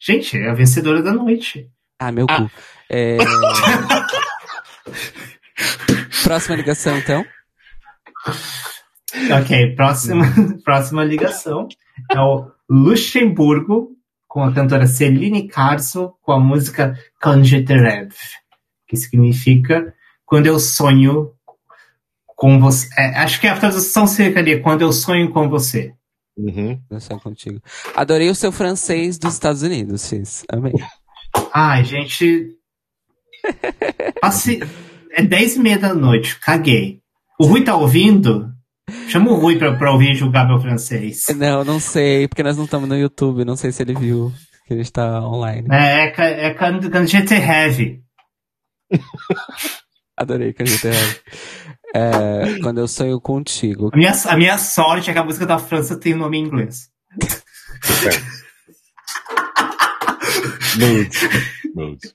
Gente, 0.00 0.36
é 0.36 0.50
a 0.50 0.54
vencedora 0.54 1.02
da 1.02 1.12
noite. 1.12 1.70
Ah, 1.98 2.10
meu 2.12 2.26
Ah. 2.28 2.42
cu. 2.42 2.50
É... 2.90 3.16
Próxima 6.24 6.56
ligação, 6.56 6.96
então. 6.98 7.24
Ok, 9.40 9.74
próxima, 9.76 10.24
próxima 10.64 11.04
ligação 11.04 11.68
é 12.10 12.18
o 12.18 12.50
Luxemburgo 12.68 13.90
com 14.26 14.42
a 14.42 14.52
cantora 14.52 14.86
Celine 14.86 15.46
Carso 15.48 16.14
com 16.22 16.32
a 16.32 16.40
música 16.40 16.98
Conjeterev, 17.20 18.12
que 18.88 18.96
significa 18.96 19.94
quando 20.24 20.46
eu 20.46 20.58
sonho 20.58 21.32
com 22.42 22.58
você. 22.58 22.88
É, 22.98 23.20
acho 23.20 23.40
que 23.40 23.46
a 23.46 23.56
tradução 23.56 24.04
seria 24.04 24.60
quando 24.60 24.82
eu 24.82 24.92
sonho 24.92 25.30
com 25.30 25.48
você. 25.48 25.94
Uhum. 26.36 26.76
Eu 26.90 27.00
só 27.00 27.16
contigo. 27.16 27.60
Adorei 27.94 28.28
o 28.28 28.34
seu 28.34 28.50
francês 28.50 29.16
dos 29.16 29.34
Estados 29.34 29.62
Unidos, 29.62 30.08
X. 30.08 30.44
Amei. 30.50 30.72
Ai, 31.54 31.84
gente. 31.84 32.48
Passe... 34.20 34.58
É 35.12 35.22
10 35.22 35.56
e 35.56 35.58
meia 35.60 35.78
da 35.78 35.94
noite, 35.94 36.40
caguei. 36.40 37.00
O 37.38 37.44
Rui 37.44 37.62
tá 37.62 37.76
ouvindo? 37.76 38.50
Chama 39.06 39.30
o 39.30 39.36
Rui 39.36 39.56
pra, 39.56 39.76
pra 39.76 39.92
ouvir 39.92 40.14
julgar 40.14 40.48
meu 40.48 40.58
francês. 40.58 41.26
Não, 41.36 41.62
não 41.62 41.78
sei, 41.78 42.26
porque 42.26 42.42
nós 42.42 42.56
não 42.56 42.64
estamos 42.64 42.88
no 42.88 42.96
YouTube. 42.96 43.44
Não 43.44 43.54
sei 43.54 43.70
se 43.70 43.82
ele 43.82 43.94
viu 43.94 44.32
que 44.66 44.72
ele 44.72 44.80
está 44.80 45.20
online. 45.20 45.68
É, 45.70 46.12
é, 46.18 46.46
é 46.46 46.54
quando, 46.54 46.90
quando 46.90 47.04
a 47.04 47.06
gente 47.06 47.32
é 47.34 47.36
heavy. 47.36 48.02
Adorei 50.22 50.52
que 50.52 50.62
a 50.62 50.66
gente 50.66 50.88
é, 51.94 52.58
Quando 52.62 52.78
eu 52.78 52.88
sonho 52.88 53.20
contigo. 53.20 53.90
A 53.92 53.96
minha, 53.96 54.12
a 54.26 54.36
minha 54.36 54.58
sorte 54.58 55.10
é 55.10 55.12
que 55.12 55.18
a 55.18 55.24
música 55.24 55.46
da 55.46 55.58
França 55.58 55.96
tem 55.96 56.14
nome 56.14 56.38
em 56.38 56.44
inglês. 56.44 56.90
Moods. 60.78 61.20
Moods. 61.74 62.14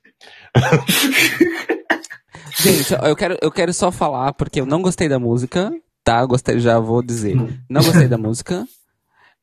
Gente, 2.60 2.94
eu 2.94 3.16
quero, 3.16 3.38
eu 3.40 3.52
quero 3.52 3.72
só 3.74 3.92
falar, 3.92 4.34
porque 4.34 4.60
eu 4.60 4.66
não 4.66 4.82
gostei 4.82 5.08
da 5.08 5.20
música, 5.20 5.72
tá? 6.04 6.26
Gostei, 6.26 6.60
já 6.60 6.80
vou 6.80 7.04
dizer. 7.04 7.36
Não 7.70 7.84
gostei 7.84 8.08
da 8.08 8.18
música, 8.18 8.68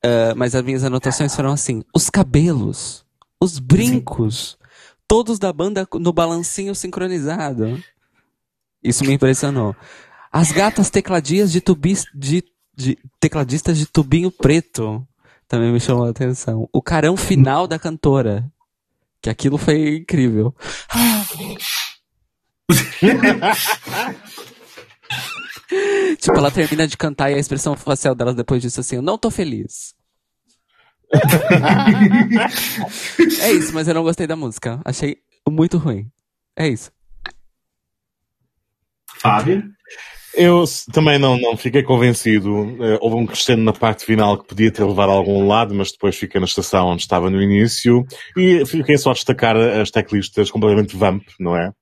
ah, 0.05 0.35
mas 0.37 0.55
as 0.55 0.63
minhas 0.63 0.85
anotações 0.85 1.35
foram 1.35 1.51
assim: 1.51 1.83
os 1.95 2.11
cabelos, 2.11 3.07
os 3.41 3.59
brincos, 3.59 4.59
todos 5.09 5.39
da 5.39 5.51
banda 5.53 5.89
no 5.95 6.13
balancinho 6.13 6.75
sincronizado. 6.75 7.83
Isso 8.85 9.05
me 9.05 9.15
impressionou. 9.15 9.75
As 10.31 10.53
gatas 10.53 10.91
tecladias 10.91 11.51
de, 11.51 11.61
tubis, 11.61 12.05
de, 12.15 12.45
de 12.77 12.99
tecladistas 13.19 13.79
de 13.79 13.87
tubinho 13.87 14.31
preto 14.31 15.07
também 15.49 15.73
me 15.73 15.81
chamou 15.81 16.05
a 16.05 16.11
atenção. 16.11 16.69
O 16.73 16.83
carão 16.83 17.17
final 17.17 17.67
da 17.67 17.79
cantora, 17.79 18.45
que 19.23 19.31
aquilo 19.31 19.57
foi 19.57 19.97
incrível. 19.97 20.55
Tipo, 26.19 26.39
ela 26.39 26.51
termina 26.51 26.87
de 26.87 26.97
cantar 26.97 27.31
e 27.31 27.35
a 27.35 27.39
expressão 27.39 27.77
facial 27.77 28.15
dela 28.15 28.35
depois 28.35 28.63
disso 28.63 28.81
assim, 28.81 28.97
eu 28.97 29.03
não 29.03 29.19
tô 29.19 29.31
feliz. 29.31 29.95
é 33.41 33.53
isso, 33.53 33.73
mas 33.73 33.89
eu 33.89 33.95
não 33.95 34.03
gostei 34.03 34.27
da 34.27 34.37
música. 34.37 34.81
Achei 34.85 35.19
muito 35.49 35.79
ruim. 35.79 36.11
É 36.57 36.69
isso. 36.69 36.91
Fábio? 39.25 39.65
Eu 40.35 40.65
também 40.93 41.19
não, 41.19 41.39
não 41.39 41.57
fiquei 41.57 41.83
convencido. 41.83 42.77
Eh, 42.85 42.99
houve 43.01 43.17
um 43.17 43.25
crescendo 43.25 43.63
na 43.63 43.73
parte 43.73 44.05
final 44.05 44.37
que 44.37 44.49
podia 44.49 44.71
ter 44.71 44.85
levado 44.85 45.11
a 45.11 45.15
algum 45.15 45.47
lado, 45.47 45.75
mas 45.75 45.93
depois 45.93 46.15
fiquei 46.15 46.39
na 46.39 46.45
estação 46.45 46.89
onde 46.89 47.03
estava 47.03 47.31
no 47.31 47.41
início. 47.41 48.05
E 48.37 48.67
fiquei 48.67 48.99
só 48.99 49.13
a 49.13 49.15
destacar 49.15 49.57
as 49.57 49.91
teclistas 49.91 50.51
completamente 50.51 50.95
vamp, 50.95 51.23
não 51.41 51.57
é? 51.57 51.73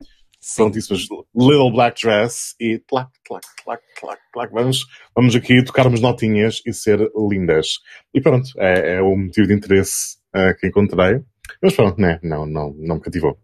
Prontíssimas. 0.55 1.02
Little 1.35 1.73
Black 1.73 2.01
Dress 2.01 2.55
e 2.60 2.78
tlac, 2.86 3.10
tlac, 3.27 3.44
tlac, 3.64 3.82
tlac, 3.98 4.20
tlac. 4.32 4.52
Vamos, 4.52 4.85
vamos 5.16 5.35
aqui 5.35 5.64
tocarmos 5.64 6.01
notinhas 6.01 6.60
e 6.64 6.73
ser 6.73 7.01
lindas. 7.28 7.78
E 8.14 8.20
pronto, 8.20 8.48
é, 8.59 8.97
é 8.97 9.02
o 9.02 9.16
motivo 9.16 9.48
de 9.48 9.55
interesse 9.55 10.19
eh, 10.32 10.55
que 10.55 10.69
encontrei. 10.69 11.20
Mas 11.60 11.74
pronto, 11.74 12.01
né? 12.01 12.20
Não, 12.23 12.47
não, 12.47 12.73
não 12.78 12.97
me 12.97 13.01
cativou. 13.01 13.36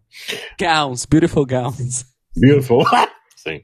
Gowns, 0.59 1.05
beautiful 1.05 1.45
gowns. 1.45 2.05
Beautiful. 2.37 2.85
Sim. 3.35 3.61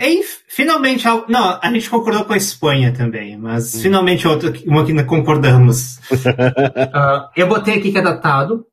E 0.00 0.22
finalmente, 0.48 1.06
al- 1.08 1.24
não, 1.28 1.58
a 1.62 1.72
gente 1.72 1.88
concordou 1.88 2.24
com 2.24 2.32
a 2.32 2.36
Espanha 2.36 2.92
também, 2.92 3.36
mas 3.36 3.80
finalmente 3.80 4.26
outra, 4.28 4.50
que- 4.52 4.68
uma 4.68 4.84
que 4.84 4.92
não 4.92 5.04
concordamos. 5.04 5.98
Ah, 6.92 7.30
eu 7.36 7.46
botei 7.46 7.78
aqui 7.78 7.92
que 7.92 7.98
é 7.98 8.02
datado. 8.02 8.66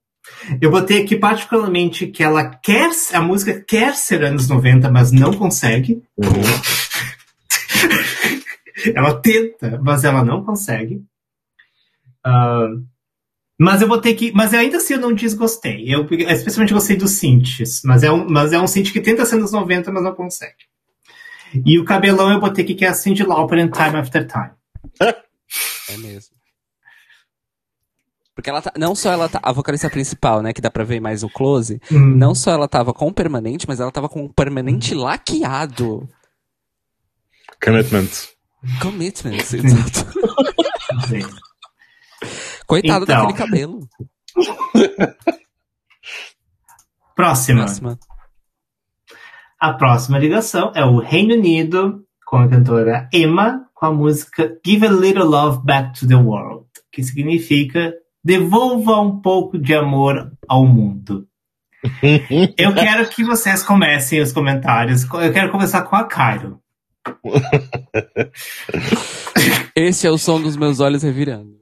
Eu 0.60 0.72
botei 0.72 1.04
aqui 1.04 1.16
particularmente 1.18 2.08
que 2.08 2.24
ela 2.24 2.46
quer, 2.50 2.90
a 3.14 3.22
música 3.22 3.64
quer 3.68 3.94
ser 3.96 4.24
anos 4.24 4.48
90, 4.50 4.90
mas 4.92 5.12
não 5.12 5.32
consegue. 5.34 6.02
Uhum. 6.18 6.26
ela 8.96 9.14
tenta, 9.22 9.80
mas 9.84 10.04
ela 10.04 10.24
não 10.24 10.44
consegue. 10.44 11.02
Ah, 12.26 12.68
mas 13.60 13.82
eu 13.82 13.88
botei 13.88 14.14
aqui, 14.14 14.32
mas 14.36 14.54
ainda 14.54 14.78
assim 14.78 14.96
eu 14.96 15.00
não 15.00 15.14
desgostei. 15.14 15.86
Eu 15.94 16.08
especialmente 16.12 16.74
gostei 16.74 16.98
dos 16.98 17.12
synths, 17.12 17.82
mas 17.86 18.04
é 18.04 18.12
um, 18.12 18.28
mas 18.30 18.52
é 18.52 18.60
um 18.60 18.68
synth 18.68 18.92
que 18.92 19.00
tenta 19.02 19.26
ser 19.26 19.36
anos 19.36 19.52
90, 19.52 19.92
mas 19.92 20.04
não 20.04 20.14
consegue. 20.14 20.54
E 21.66 21.80
o 21.80 21.86
cabelão 21.86 22.32
eu 22.32 22.40
botei 22.40 22.64
aqui 22.64 22.76
que 22.76 22.86
é 22.86 22.90
a 22.90 22.94
Cindy 22.94 23.24
Lauper 23.24 23.60
em 23.60 23.70
Time 23.70 23.98
After 23.98 24.26
Time. 24.28 24.52
É 25.90 25.98
mesmo. 25.98 26.36
Porque 28.34 28.50
ela 28.50 28.62
tá, 28.62 28.74
não 28.78 28.94
só 28.94 29.12
ela 29.14 29.30
tá, 29.30 29.40
a 29.42 29.52
vocalista 29.54 29.90
principal, 29.90 30.42
né, 30.42 30.52
que 30.52 30.60
dá 30.60 30.70
pra 30.70 30.84
ver 30.84 31.00
mais 31.00 31.24
o 31.24 31.30
close, 31.30 31.80
Hum. 31.90 32.18
não 32.18 32.36
só 32.36 32.52
ela 32.52 32.68
tava 32.68 32.94
com 32.94 33.14
permanente, 33.14 33.66
mas 33.68 33.80
ela 33.80 33.92
tava 33.92 34.10
com 34.10 34.24
um 34.26 34.28
permanente 34.30 34.94
laqueado. 34.94 36.10
Commitment. 37.64 38.10
Commitments, 38.82 39.54
exato. 39.54 40.06
Coitado 42.68 43.04
Então. 43.06 43.28
daquele 43.28 43.38
cabelo. 43.38 43.88
Próxima. 47.16 47.64
Próxima. 47.66 48.00
A 49.60 49.73
próxima 49.73 50.19
ligação 50.19 50.72
é 50.76 50.84
o 50.84 50.99
Reino 50.99 51.34
Unido 51.34 52.03
com 52.26 52.38
a 52.38 52.48
cantora 52.48 53.07
Emma 53.14 53.65
com 53.73 53.86
a 53.86 53.94
música 53.94 54.57
Give 54.65 54.86
a 54.86 54.91
Little 54.91 55.26
Love 55.26 55.60
Back 55.64 55.99
to 55.99 56.07
the 56.07 56.15
World, 56.15 56.65
que 56.91 57.03
significa 57.03 57.94
devolva 58.23 58.99
um 58.99 59.22
pouco 59.22 59.57
de 59.57 59.73
amor 59.73 60.32
ao 60.48 60.65
mundo. 60.65 61.27
Eu 62.57 62.73
quero 62.73 63.07
que 63.10 63.23
vocês 63.23 63.64
comecem 63.64 64.22
os 64.22 64.34
comentários. 64.34 65.03
Eu 65.03 65.32
quero 65.32 65.52
começar 65.52 65.84
com 65.84 65.95
a 65.95 66.03
Cairo. 66.03 66.60
Esse 69.76 70.07
é 70.07 70.11
o 70.11 70.18
som 70.18 70.41
dos 70.41 70.57
meus 70.57 70.80
olhos 70.80 71.03
revirando. 71.03 71.56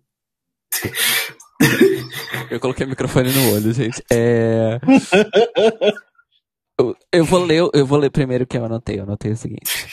Eu 2.50 2.60
coloquei 2.60 2.86
o 2.86 2.90
microfone 2.90 3.32
no 3.32 3.54
olho, 3.54 3.74
gente. 3.74 4.02
É... 4.10 4.80
Eu, 7.12 7.26
vou 7.26 7.44
ler, 7.44 7.70
eu 7.74 7.86
vou 7.86 8.00
ler 8.00 8.10
primeiro 8.10 8.44
o 8.44 8.48
que 8.48 8.58
eu 8.58 8.66
anotei. 8.66 9.00
Eu 9.00 9.04
anotei 9.04 9.32
o 9.32 9.38
seguinte. 9.38 9.88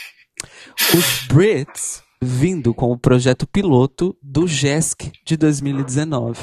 Os 0.94 1.26
Brits 1.26 2.02
vindo 2.22 2.74
com 2.74 2.90
o 2.90 2.98
projeto 2.98 3.46
piloto 3.46 4.16
do 4.22 4.46
JESC 4.46 5.10
de 5.24 5.36
2019. 5.36 6.38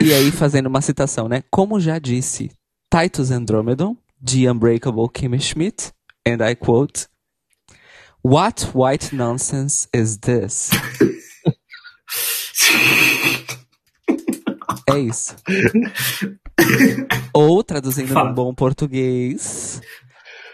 e 0.00 0.12
aí, 0.12 0.30
fazendo 0.30 0.66
uma 0.66 0.80
citação, 0.80 1.28
né? 1.28 1.42
Como 1.50 1.80
já 1.80 1.98
disse 1.98 2.50
Titus 2.90 3.30
Andromedon, 3.30 3.96
de 4.20 4.48
Unbreakable 4.48 5.08
Kimmy 5.12 5.40
Schmidt, 5.40 5.92
and 6.26 6.38
I 6.48 6.54
quote, 6.54 7.06
What 8.24 8.70
white 8.74 9.14
nonsense 9.14 9.88
is 9.94 10.18
this? 10.18 10.70
é 14.90 14.98
isso. 14.98 15.36
Ou, 17.32 17.62
traduzindo 17.64 18.12
no 18.14 18.32
bom 18.34 18.54
português, 18.54 19.80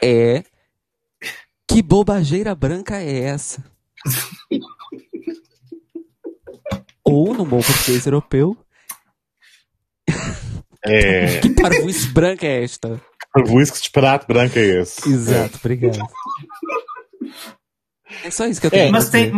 é 0.03 0.45
que 1.69 1.83
bobageira 1.83 2.55
branca 2.55 2.97
é 3.01 3.21
essa? 3.25 3.65
Ou, 7.05 7.35
no 7.35 7.45
bom 7.45 7.61
português 7.61 8.07
europeu, 8.07 8.57
É. 10.85 11.41
que 11.41 11.51
parvoíce 11.51 12.09
branca 12.09 12.47
é 12.47 12.65
esta? 12.65 13.01
Parvoíce 13.33 13.73
que 13.73 13.79
disparate 13.81 14.27
branco 14.27 14.59
é 14.59 14.81
esse. 14.81 15.09
Exato, 15.09 15.59
obrigado. 15.59 15.99
É 18.25 18.31
só 18.31 18.47
isso 18.47 18.61
que 18.61 18.67
eu 18.67 18.71
tenho 18.71 18.89
É, 18.89 18.91
Mas 18.91 19.09
tem, 19.11 19.31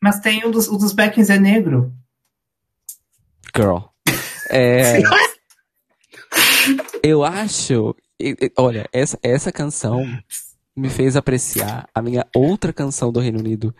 mas 0.00 0.20
tem 0.20 0.46
um 0.46 0.50
dos, 0.50 0.68
um 0.68 0.76
dos 0.76 0.92
backings 0.92 1.30
é 1.30 1.38
negro. 1.38 1.92
Girl. 3.56 3.78
É, 4.50 5.02
eu 7.02 7.24
acho. 7.24 7.94
Olha, 8.56 8.88
essa, 8.92 9.18
essa 9.22 9.52
canção 9.52 10.04
me 10.74 10.90
fez 10.90 11.16
apreciar 11.16 11.88
a 11.94 12.02
minha 12.02 12.26
outra 12.34 12.72
canção 12.72 13.10
do 13.10 13.20
Reino 13.20 13.38
Unido, 13.38 13.74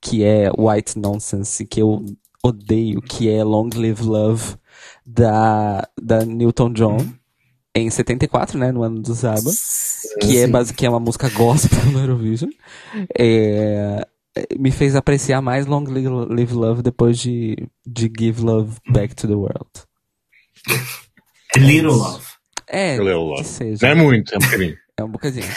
que 0.00 0.22
é 0.22 0.50
White 0.56 0.98
Nonsense, 0.98 1.66
que 1.66 1.80
eu 1.80 2.04
odeio, 2.42 3.00
que 3.00 3.30
é 3.30 3.42
Long 3.42 3.70
Live 3.74 4.02
Love, 4.02 4.56
da, 5.04 5.88
da 6.00 6.24
Newton 6.24 6.72
John, 6.72 6.98
em 7.74 7.90
74, 7.90 8.58
né, 8.58 8.70
no 8.70 8.82
ano 8.82 9.00
do 9.00 9.14
Zaba, 9.14 9.50
que 10.20 10.38
é, 10.38 10.46
que 10.76 10.86
é 10.86 10.90
uma 10.90 11.00
música 11.00 11.28
gospel 11.30 11.84
no 11.90 12.00
Eurovision. 12.00 12.50
É, 13.18 14.06
me 14.58 14.70
fez 14.70 14.94
apreciar 14.94 15.40
mais 15.40 15.66
Long 15.66 15.84
Live 15.84 16.08
Live 16.08 16.54
Love 16.54 16.82
depois 16.82 17.18
de, 17.18 17.56
de 17.86 18.12
Give 18.16 18.42
Love 18.42 18.76
Back 18.88 19.14
to 19.14 19.26
the 19.26 19.34
World. 19.34 19.70
Little 21.56 21.92
Love. 21.92 22.26
É, 22.68 22.96
Little 22.96 23.24
Love. 23.24 23.42
que 23.42 23.48
seja. 23.48 23.86
Não 23.86 23.92
é 23.92 23.94
muito, 23.94 24.34
é 24.34 24.36
um 24.36 24.40
bocadinho. 24.40 24.78
É 24.96 25.02
um 25.02 25.08
bocadinho. 25.08 25.52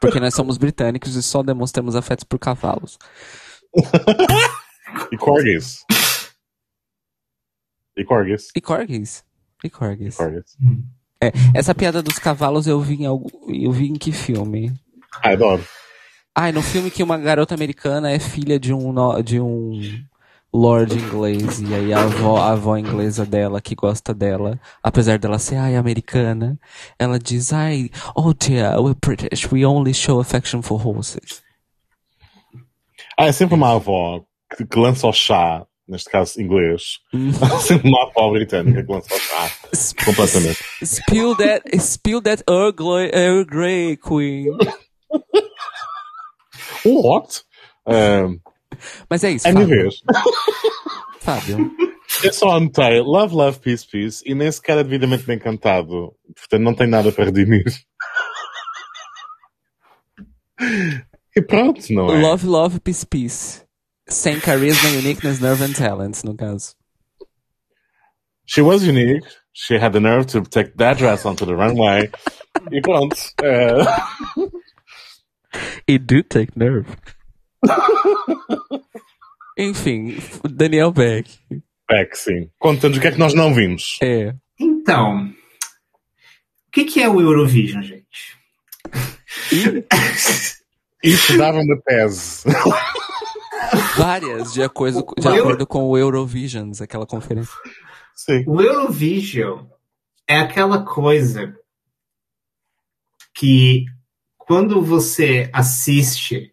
Porque 0.00 0.18
nós 0.18 0.32
somos 0.34 0.56
britânicos 0.56 1.14
e 1.14 1.22
só 1.22 1.42
demonstramos 1.42 1.94
afetos 1.94 2.24
por 2.24 2.38
cavalos. 2.38 2.98
E 5.12 5.16
corgis. 5.18 5.84
E 7.94 8.02
corgis. 8.02 8.48
E 8.56 8.60
corgis. 8.62 9.24
E 9.62 9.68
corgis. 9.68 10.16
Corgis. 10.16 10.56
Essa 11.54 11.74
piada 11.74 12.02
dos 12.02 12.18
cavalos 12.18 12.66
eu 12.66 12.80
vi 12.80 13.02
em 13.02 13.06
algo, 13.06 13.30
eu 13.46 13.70
vi 13.70 13.88
em 13.88 13.94
que 13.94 14.10
filme? 14.10 14.72
Ah, 15.22 15.32
adoro. 15.32 15.62
Ah, 16.34 16.50
no 16.50 16.62
filme 16.62 16.90
que 16.90 17.02
uma 17.02 17.18
garota 17.18 17.54
americana 17.54 18.10
é 18.10 18.18
filha 18.18 18.58
de 18.58 18.72
um 18.72 18.94
de 19.22 19.38
um 19.38 19.78
lord 20.52 20.94
inglês 20.94 21.60
e 21.60 21.74
aí 21.74 21.92
a 21.92 22.02
avó, 22.02 22.36
a 22.36 22.52
avó 22.52 22.76
inglesa 22.76 23.24
dela 23.24 23.60
que 23.60 23.74
gosta 23.74 24.12
dela, 24.12 24.60
apesar 24.82 25.18
dela 25.18 25.38
ser 25.38 25.56
ai 25.56 25.76
americana, 25.76 26.58
ela 26.98 27.18
diz 27.18 27.52
ai, 27.52 27.90
oh 28.14 28.34
dear, 28.34 28.80
we're 28.80 28.94
British, 28.94 29.50
we 29.50 29.64
only 29.64 29.94
show 29.94 30.20
affection 30.20 30.62
for 30.62 30.86
horses. 30.86 31.42
Ah, 33.18 33.26
é 33.26 33.32
sempre 33.32 33.54
uma 33.54 33.74
avó 33.74 34.24
que, 34.56 34.66
que 34.66 34.78
lança 34.78 35.06
o 35.06 35.12
chá, 35.12 35.64
neste 35.88 36.10
caso 36.10 36.40
inglês. 36.40 36.98
Hum. 37.14 37.30
Há 37.40 37.48
sempre 37.60 37.88
uma 37.88 38.08
avó 38.08 38.30
britânica 38.30 38.84
que 38.84 38.92
lança 38.92 39.14
o 39.14 39.18
chá. 39.18 39.50
Completamente. 40.04 40.62
Spill 40.82 41.36
that, 41.36 41.78
spill 41.78 42.20
that 42.22 42.42
Earl 42.48 43.44
Grey, 43.44 43.96
Queen. 43.96 44.52
What? 46.84 47.44
Um, 47.86 48.40
Mas 49.08 49.24
é 49.24 49.30
isso, 49.32 49.46
é 49.48 49.52
minha 49.52 49.66
Fábio. 49.66 49.82
vez. 49.82 49.94
Fábio. 51.20 51.70
Eu 52.22 52.32
só 52.32 52.50
anotei 52.56 53.00
Love, 53.00 53.34
Love, 53.34 53.58
Peace, 53.60 53.86
Peace 53.86 54.22
e 54.26 54.34
nem 54.34 54.50
sequer 54.52 54.78
é 54.78 54.84
devidamente 54.84 55.24
bem 55.24 55.38
cantado. 55.38 56.14
Portanto, 56.36 56.62
não 56.62 56.74
tem 56.74 56.86
nada 56.86 57.10
para 57.10 57.24
redimir. 57.26 57.64
E 61.36 61.40
pronto, 61.42 61.80
não 61.92 62.12
é? 62.12 62.20
Love, 62.20 62.46
love, 62.46 62.80
peace, 62.80 63.06
peace. 63.06 63.64
Sem 64.08 64.38
carisma, 64.38 64.90
uniqueness, 64.90 65.40
nerve 65.40 65.64
and 65.64 65.72
talent, 65.72 66.22
no 66.24 66.36
caso. 66.36 66.74
She 68.46 68.60
was 68.60 68.82
unique. 68.82 69.24
She 69.54 69.74
had 69.76 69.92
the 69.92 70.00
nerve 70.00 70.26
to 70.32 70.42
take 70.42 70.72
that 70.76 70.98
dress 70.98 71.24
onto 71.24 71.46
the 71.46 71.54
runway. 71.54 72.10
e 72.70 72.80
pronto. 72.80 73.16
É, 73.42 73.72
It 75.88 76.04
do 76.06 76.22
take 76.22 76.52
nerve. 76.56 76.86
Enfim, 79.58 80.16
Daniel 80.50 80.90
Beck. 80.92 81.30
Beck, 81.88 82.16
sim. 82.16 82.50
Conta-nos 82.58 82.96
o 82.96 83.00
que 83.00 83.06
é 83.06 83.12
que 83.12 83.18
nós 83.18 83.34
não 83.34 83.52
vimos. 83.54 83.98
É. 84.02 84.34
Então, 84.58 85.26
o 85.26 86.70
que, 86.72 86.84
que 86.84 87.02
é 87.02 87.08
o 87.08 87.20
Eurovision, 87.20 87.82
gente? 87.82 88.38
Isso 91.02 91.36
dava 91.36 91.58
uma 91.58 91.80
tese. 91.82 92.44
Várias, 93.96 94.52
de 94.52 94.62
acordo, 94.62 95.04
de 95.18 95.26
Eu- 95.26 95.34
acordo 95.34 95.66
com 95.66 95.84
o 95.84 95.98
Eurovisions, 95.98 96.80
aquela 96.80 97.06
conferência. 97.06 97.54
Sim. 98.14 98.44
O 98.46 98.60
Eurovision 98.60 99.66
é 100.28 100.38
aquela 100.38 100.84
coisa 100.84 101.56
que 103.34 103.84
quando 104.38 104.82
você 104.82 105.48
assiste, 105.52 106.51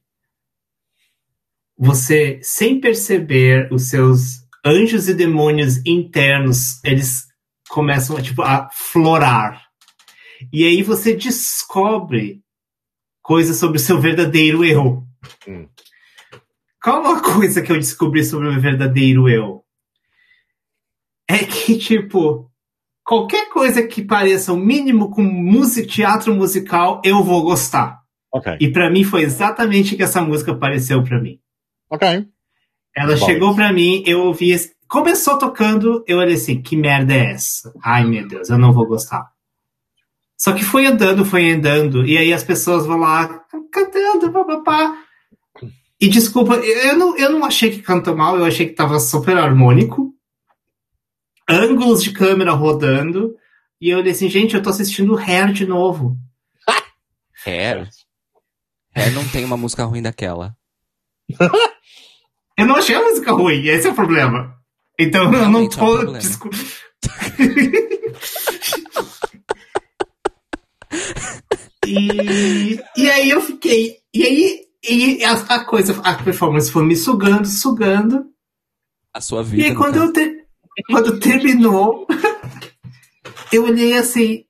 você, 1.79 2.39
sem 2.43 2.81
perceber, 2.81 3.69
os 3.71 3.89
seus 3.89 4.39
anjos 4.65 5.07
e 5.07 5.13
demônios 5.13 5.77
internos, 5.85 6.83
eles 6.83 7.25
começam 7.69 8.17
a, 8.17 8.21
tipo, 8.21 8.41
a 8.41 8.69
florar. 8.69 9.63
E 10.51 10.65
aí 10.65 10.83
você 10.83 11.15
descobre 11.15 12.41
coisas 13.21 13.55
sobre 13.55 13.77
o 13.77 13.79
seu 13.79 13.97
verdadeiro 14.01 14.65
eu. 14.65 15.05
Hum. 15.47 15.69
Qual 16.83 16.99
uma 16.99 17.21
coisa 17.21 17.61
que 17.61 17.71
eu 17.71 17.77
descobri 17.77 18.25
sobre 18.25 18.49
o 18.49 18.51
meu 18.51 18.61
verdadeiro 18.61 19.29
eu? 19.29 19.63
É 21.29 21.37
que, 21.45 21.77
tipo, 21.77 22.51
qualquer 23.05 23.49
coisa 23.49 23.87
que 23.87 24.03
pareça 24.03 24.51
o 24.51 24.57
mínimo 24.57 25.11
com 25.11 25.23
música, 25.23 25.87
teatro 25.87 26.35
musical, 26.35 27.01
eu 27.05 27.23
vou 27.23 27.41
gostar. 27.43 27.99
Ok. 28.33 28.57
E 28.59 28.69
pra 28.69 28.91
mim 28.91 29.05
foi 29.05 29.21
exatamente 29.21 29.95
que 29.95 30.03
essa 30.03 30.21
música 30.21 30.51
apareceu 30.51 31.01
pra 31.03 31.21
mim. 31.21 31.39
Ok. 31.89 32.27
Ela 32.95 33.15
Bom. 33.17 33.25
chegou 33.25 33.55
pra 33.55 33.71
mim, 33.73 34.03
eu 34.05 34.21
ouvi. 34.21 34.51
esse- 34.51 34.75
Começou 34.87 35.37
tocando, 35.37 36.03
eu 36.07 36.17
olhei 36.17 36.33
assim: 36.35 36.61
que 36.61 36.75
merda 36.75 37.13
é 37.13 37.31
essa? 37.33 37.71
Ai 37.83 38.03
meu 38.05 38.27
Deus, 38.27 38.49
eu 38.49 38.57
não 38.57 38.73
vou 38.73 38.87
gostar. 38.87 39.29
Só 40.37 40.53
que 40.53 40.63
foi 40.63 40.85
andando, 40.85 41.23
foi 41.25 41.51
andando, 41.51 42.05
e 42.07 42.17
aí 42.17 42.31
as 42.33 42.43
pessoas 42.43 42.85
vão 42.85 42.97
lá 42.97 43.27
cantando, 43.71 44.31
papapá. 44.31 44.97
E 46.01 46.07
desculpa, 46.07 46.55
eu 46.55 46.97
não, 46.97 47.17
eu 47.17 47.29
não 47.29 47.43
achei 47.45 47.69
que 47.71 47.81
cantou 47.81 48.15
mal, 48.15 48.37
eu 48.37 48.45
achei 48.45 48.65
que 48.67 48.73
tava 48.73 48.99
super 48.99 49.37
harmônico. 49.37 50.13
Ângulos 51.49 52.01
de 52.03 52.11
câmera 52.11 52.51
rodando. 52.53 53.35
E 53.81 53.89
eu 53.89 53.97
olhei 53.99 54.11
assim, 54.11 54.29
gente, 54.29 54.55
eu 54.55 54.61
tô 54.61 54.69
assistindo 54.69 55.17
Hair 55.17 55.51
de 55.51 55.65
novo. 55.65 56.17
Hair. 57.45 57.89
Hair 58.95 59.13
não 59.13 59.27
tem 59.27 59.43
uma 59.45 59.57
música 59.57 59.83
ruim 59.83 60.01
daquela. 60.01 60.55
Eu 62.59 62.65
não 62.67 62.75
achei 62.75 62.95
a 62.95 63.01
música 63.01 63.31
ruim, 63.31 63.65
esse 63.67 63.87
é 63.87 63.91
o 63.91 63.95
problema. 63.95 64.53
Então 64.99 65.23
eu 65.25 65.31
não 65.49 65.59
é 65.61 65.63
um 65.63 65.69
tô. 65.69 66.05
desculpa. 66.13 66.57
e, 71.85 72.79
e 72.97 73.09
aí 73.09 73.29
eu 73.29 73.41
fiquei. 73.41 73.97
E 74.13 74.23
aí, 74.23 74.59
e 74.87 75.23
a, 75.23 75.33
a 75.33 75.65
coisa, 75.65 75.99
a 76.03 76.15
performance 76.15 76.71
foi 76.71 76.85
me 76.85 76.95
sugando, 76.95 77.47
sugando. 77.47 78.25
A 79.13 79.21
sua 79.21 79.43
vida. 79.43 79.67
E 79.67 79.75
quando, 79.75 79.97
eu 79.97 80.13
te- 80.13 80.43
quando 80.87 81.19
terminou, 81.19 82.07
eu 83.51 83.63
olhei 83.63 83.97
assim. 83.97 84.43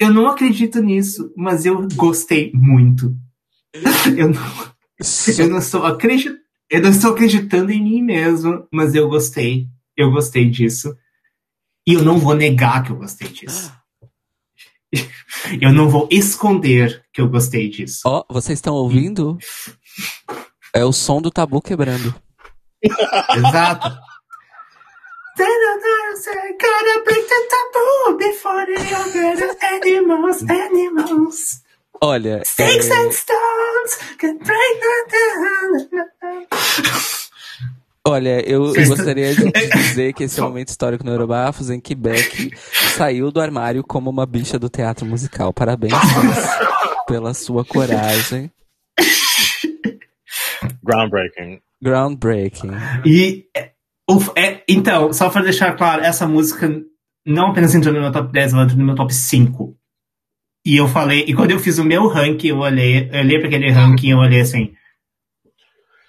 Eu 0.00 0.14
não 0.14 0.28
acredito 0.28 0.80
nisso, 0.80 1.32
mas 1.36 1.66
eu 1.66 1.86
gostei 1.94 2.52
muito. 2.54 3.14
Eu 4.16 4.30
não, 4.30 4.40
eu 5.38 5.48
não 5.50 5.58
estou 5.58 5.84
acreditando. 5.84 6.38
Eu 6.70 6.82
não 6.82 6.90
estou 6.90 7.12
acreditando 7.12 7.72
em 7.72 7.82
mim 7.82 8.02
mesmo, 8.02 8.66
mas 8.72 8.94
eu 8.94 9.08
gostei. 9.08 9.66
Eu 9.96 10.10
gostei 10.10 10.48
disso. 10.48 10.96
E 11.86 11.94
eu 11.94 12.02
não 12.02 12.18
vou 12.18 12.34
negar 12.34 12.82
que 12.82 12.92
eu 12.92 12.96
gostei 12.96 13.28
disso. 13.28 13.72
Eu 15.60 15.72
não 15.72 15.88
vou 15.88 16.08
esconder 16.10 17.04
que 17.12 17.20
eu 17.20 17.28
gostei 17.28 17.68
disso. 17.68 18.02
Ó, 18.04 18.24
vocês 18.28 18.58
estão 18.58 18.74
ouvindo? 18.74 19.38
É 20.74 20.84
o 20.84 20.92
som 20.92 21.20
do 21.22 21.30
tabu 21.30 21.60
quebrando. 21.60 22.14
Exato. 22.82 23.98
Gotta 25.38 27.04
break 27.04 27.28
the 27.28 27.48
taboo 27.48 28.18
before 28.18 28.66
they 28.66 28.94
are 28.94 29.12
better 29.12 29.56
animals, 29.62 30.42
animals. 30.42 31.62
Olha, 32.00 32.42
Sticks 32.44 32.90
é, 32.90 32.94
and 32.94 33.10
stones 33.10 33.98
can 34.18 34.38
break 34.38 34.78
olha, 38.08 38.48
eu, 38.48 38.72
gostaria 38.72 39.34
de 39.34 39.50
dizer 39.72 40.12
que 40.12 40.24
esse 40.24 40.40
é 40.40 40.42
um 40.42 40.48
momento 40.48 40.68
histórico 40.68 41.04
no 41.04 41.12
Eurobafos 41.12 41.70
em 41.70 41.78
que 41.80 41.94
Beck 41.94 42.50
saiu 42.96 43.30
do 43.30 43.40
armário 43.40 43.84
como 43.84 44.10
uma 44.10 44.26
bicha 44.26 44.58
do 44.58 44.68
teatro 44.68 45.06
musical. 45.06 45.52
Parabéns 45.52 45.92
pela 47.06 47.34
sua 47.34 47.64
coragem. 47.64 48.50
Groundbreaking. 50.82 51.60
Groundbreaking. 51.82 52.70
E, 53.04 53.46
é, 53.56 53.72
uf, 54.10 54.30
é, 54.36 54.62
então, 54.68 55.12
só 55.12 55.28
para 55.30 55.44
deixar 55.44 55.76
claro, 55.76 56.02
essa 56.02 56.26
música 56.26 56.82
não 57.26 57.50
apenas 57.50 57.74
entrou 57.74 57.94
no 57.94 58.00
meu 58.00 58.12
top 58.12 58.32
10, 58.32 58.52
ela 58.52 58.62
entrou 58.62 58.78
no 58.78 58.86
meu 58.86 58.94
top 58.94 59.14
5. 59.14 59.77
E 60.64 60.76
eu 60.76 60.86
falei, 60.88 61.24
e 61.26 61.34
quando 61.34 61.50
eu 61.52 61.58
fiz 61.58 61.78
o 61.78 61.84
meu 61.84 62.06
ranking, 62.08 62.48
eu 62.48 62.58
olhei, 62.58 63.08
eu 63.12 63.20
olhei 63.20 63.38
para 63.38 63.48
aquele 63.48 63.70
ranking 63.70 64.08
e 64.08 64.10
eu 64.10 64.18
olhei 64.18 64.40
assim. 64.40 64.72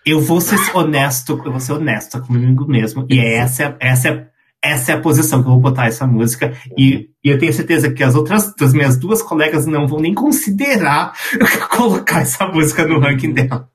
Eu 0.06 0.20
vou 0.20 0.42
ser 0.42 0.58
honesto, 0.76 1.42
eu 1.46 1.52
vou 1.52 1.60
ser 1.60 1.74
honesta 1.74 2.20
comigo 2.20 2.66
mesmo. 2.68 3.06
E 3.10 3.20
é 3.20 3.36
essa, 3.36 3.78
essa, 3.80 4.10
é- 4.10 4.28
essa 4.62 4.92
é 4.92 4.96
a 4.96 5.00
posição 5.02 5.42
que 5.42 5.48
eu 5.48 5.54
vou 5.54 5.62
botar 5.62 5.86
essa 5.86 6.06
música. 6.08 6.54
E, 6.78 7.10
e 7.24 7.30
eu 7.30 7.38
tenho 7.38 7.54
certeza 7.54 7.92
que 7.92 8.04
as 8.04 8.16
outras, 8.16 8.54
das 8.56 8.74
minhas 8.74 8.98
duas 8.98 9.22
colegas 9.22 9.66
não 9.66 9.88
vão 9.88 10.00
nem 10.00 10.14
considerar 10.14 11.14
colocar 11.70 12.22
essa 12.22 12.48
música 12.48 12.86
no 12.86 13.00
ranking 13.00 13.32
delas. 13.34 13.68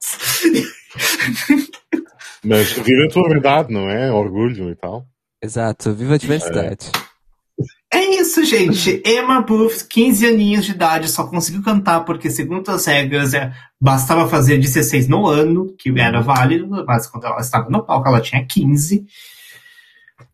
Mas 2.44 2.72
vive 2.72 3.06
a 3.06 3.09
tua 3.09 3.28
verdade, 3.28 3.72
não 3.72 3.88
é? 3.88 4.12
Orgulho 4.12 4.70
e 4.70 4.76
tal. 4.76 5.06
Exato, 5.42 5.94
viva 5.94 6.14
a 6.14 6.18
diversidade. 6.18 6.90
É 6.94 7.13
isso, 8.00 8.44
gente. 8.44 9.02
Emma 9.06 9.40
Booth, 9.42 9.86
15 9.88 10.26
aninhos 10.26 10.64
de 10.64 10.72
idade, 10.72 11.08
só 11.08 11.26
conseguiu 11.26 11.62
cantar 11.62 12.00
porque, 12.00 12.30
segundo 12.30 12.68
as 12.70 12.86
regras, 12.86 13.34
é, 13.34 13.52
bastava 13.80 14.28
fazer 14.28 14.58
16 14.58 15.08
no 15.08 15.26
ano, 15.26 15.74
que 15.78 15.90
era 15.98 16.20
válido, 16.20 16.66
mas 16.86 17.06
quando 17.06 17.26
ela 17.26 17.40
estava 17.40 17.68
no 17.68 17.84
palco, 17.84 18.08
ela 18.08 18.20
tinha 18.20 18.44
15. 18.44 19.04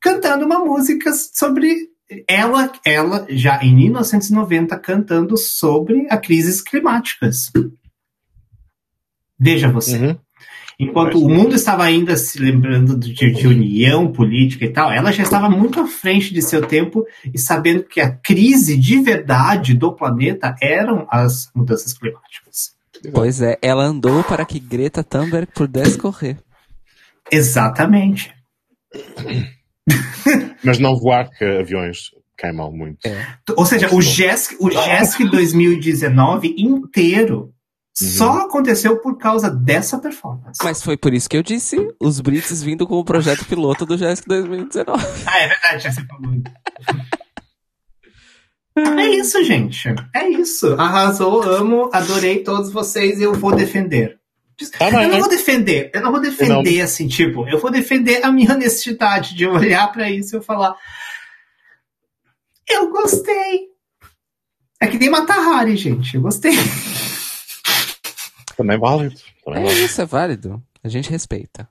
Cantando 0.00 0.46
uma 0.46 0.60
música 0.60 1.12
sobre 1.12 1.90
ela, 2.26 2.72
ela 2.84 3.26
já 3.28 3.62
em 3.62 3.74
1990, 3.74 4.78
cantando 4.78 5.36
sobre 5.36 6.06
as 6.10 6.20
crises 6.20 6.60
climáticas. 6.60 7.50
Veja 9.38 9.70
você. 9.70 9.96
Uhum. 9.96 10.18
Enquanto 10.80 11.22
o 11.22 11.28
mundo 11.28 11.54
estava 11.54 11.84
ainda 11.84 12.16
se 12.16 12.38
lembrando 12.38 12.98
de, 12.98 13.12
de 13.12 13.46
união 13.46 14.10
política 14.10 14.64
e 14.64 14.72
tal, 14.72 14.90
ela 14.90 15.12
já 15.12 15.22
estava 15.22 15.50
muito 15.50 15.78
à 15.78 15.86
frente 15.86 16.32
de 16.32 16.40
seu 16.40 16.66
tempo 16.66 17.04
e 17.34 17.38
sabendo 17.38 17.82
que 17.82 18.00
a 18.00 18.10
crise 18.10 18.78
de 18.78 18.98
verdade 19.02 19.74
do 19.74 19.94
planeta 19.94 20.54
eram 20.58 21.06
as 21.10 21.50
mudanças 21.54 21.92
climáticas. 21.92 22.74
Pois 23.12 23.42
é, 23.42 23.58
ela 23.60 23.84
andou 23.84 24.24
para 24.24 24.46
que 24.46 24.58
Greta 24.58 25.04
Thunberg 25.04 25.52
pudesse 25.52 25.98
correr. 25.98 26.38
Exatamente. 27.30 28.34
Mas 30.64 30.78
não 30.78 30.96
voar, 30.96 31.28
porque 31.28 31.44
aviões 31.44 32.10
queimam 32.38 32.72
muito. 32.72 33.04
É. 33.04 33.26
Ou 33.54 33.66
seja, 33.66 33.94
o 33.94 34.00
GESC, 34.00 34.56
o 34.58 34.70
GESC 34.70 35.28
2019 35.28 36.54
inteiro 36.56 37.52
só 38.04 38.38
aconteceu 38.40 38.98
por 38.98 39.18
causa 39.18 39.50
dessa 39.50 39.98
performance. 39.98 40.58
Mas 40.62 40.82
foi 40.82 40.96
por 40.96 41.12
isso 41.12 41.28
que 41.28 41.36
eu 41.36 41.42
disse 41.42 41.76
os 42.00 42.20
Brits 42.20 42.62
vindo 42.62 42.86
com 42.86 42.94
o 42.96 43.04
projeto 43.04 43.44
piloto 43.44 43.84
do 43.84 43.96
JESC 43.96 44.26
2019. 44.26 45.04
Ah, 45.26 45.38
é 45.38 45.48
verdade, 45.48 45.84
já 45.84 45.92
se 45.92 46.06
falou. 46.06 46.32
É 48.98 49.08
isso, 49.08 49.42
gente. 49.44 49.88
É 50.14 50.28
isso. 50.28 50.74
Arrasou, 50.74 51.42
amo, 51.42 51.90
adorei 51.92 52.42
todos 52.42 52.72
vocês 52.72 53.20
e 53.20 53.22
eu 53.22 53.34
vou 53.34 53.54
defender. 53.54 54.18
Tá 54.78 54.88
eu 54.88 54.92
não 54.92 55.08
né? 55.08 55.18
vou 55.20 55.28
defender, 55.28 55.90
eu 55.94 56.02
não 56.02 56.12
vou 56.12 56.20
defender 56.20 56.82
assim, 56.82 57.08
tipo, 57.08 57.48
eu 57.48 57.58
vou 57.58 57.70
defender 57.70 58.22
a 58.22 58.30
minha 58.30 58.52
honestidade 58.52 59.34
de 59.34 59.46
olhar 59.46 59.90
pra 59.90 60.10
isso 60.10 60.34
e 60.34 60.38
eu 60.38 60.42
falar. 60.42 60.76
Eu 62.68 62.90
gostei. 62.90 63.70
É 64.78 64.86
que 64.86 64.98
nem 64.98 65.10
Matahari, 65.10 65.76
gente. 65.76 66.14
Eu 66.14 66.22
gostei. 66.22 66.52
Também 68.60 68.78
válido. 68.78 69.14
Também 69.42 69.62
É 69.62 69.66
válido. 69.66 69.86
isso, 69.86 70.02
é 70.02 70.04
válido. 70.04 70.62
A 70.84 70.88
gente 70.88 71.08
respeita. 71.08 71.66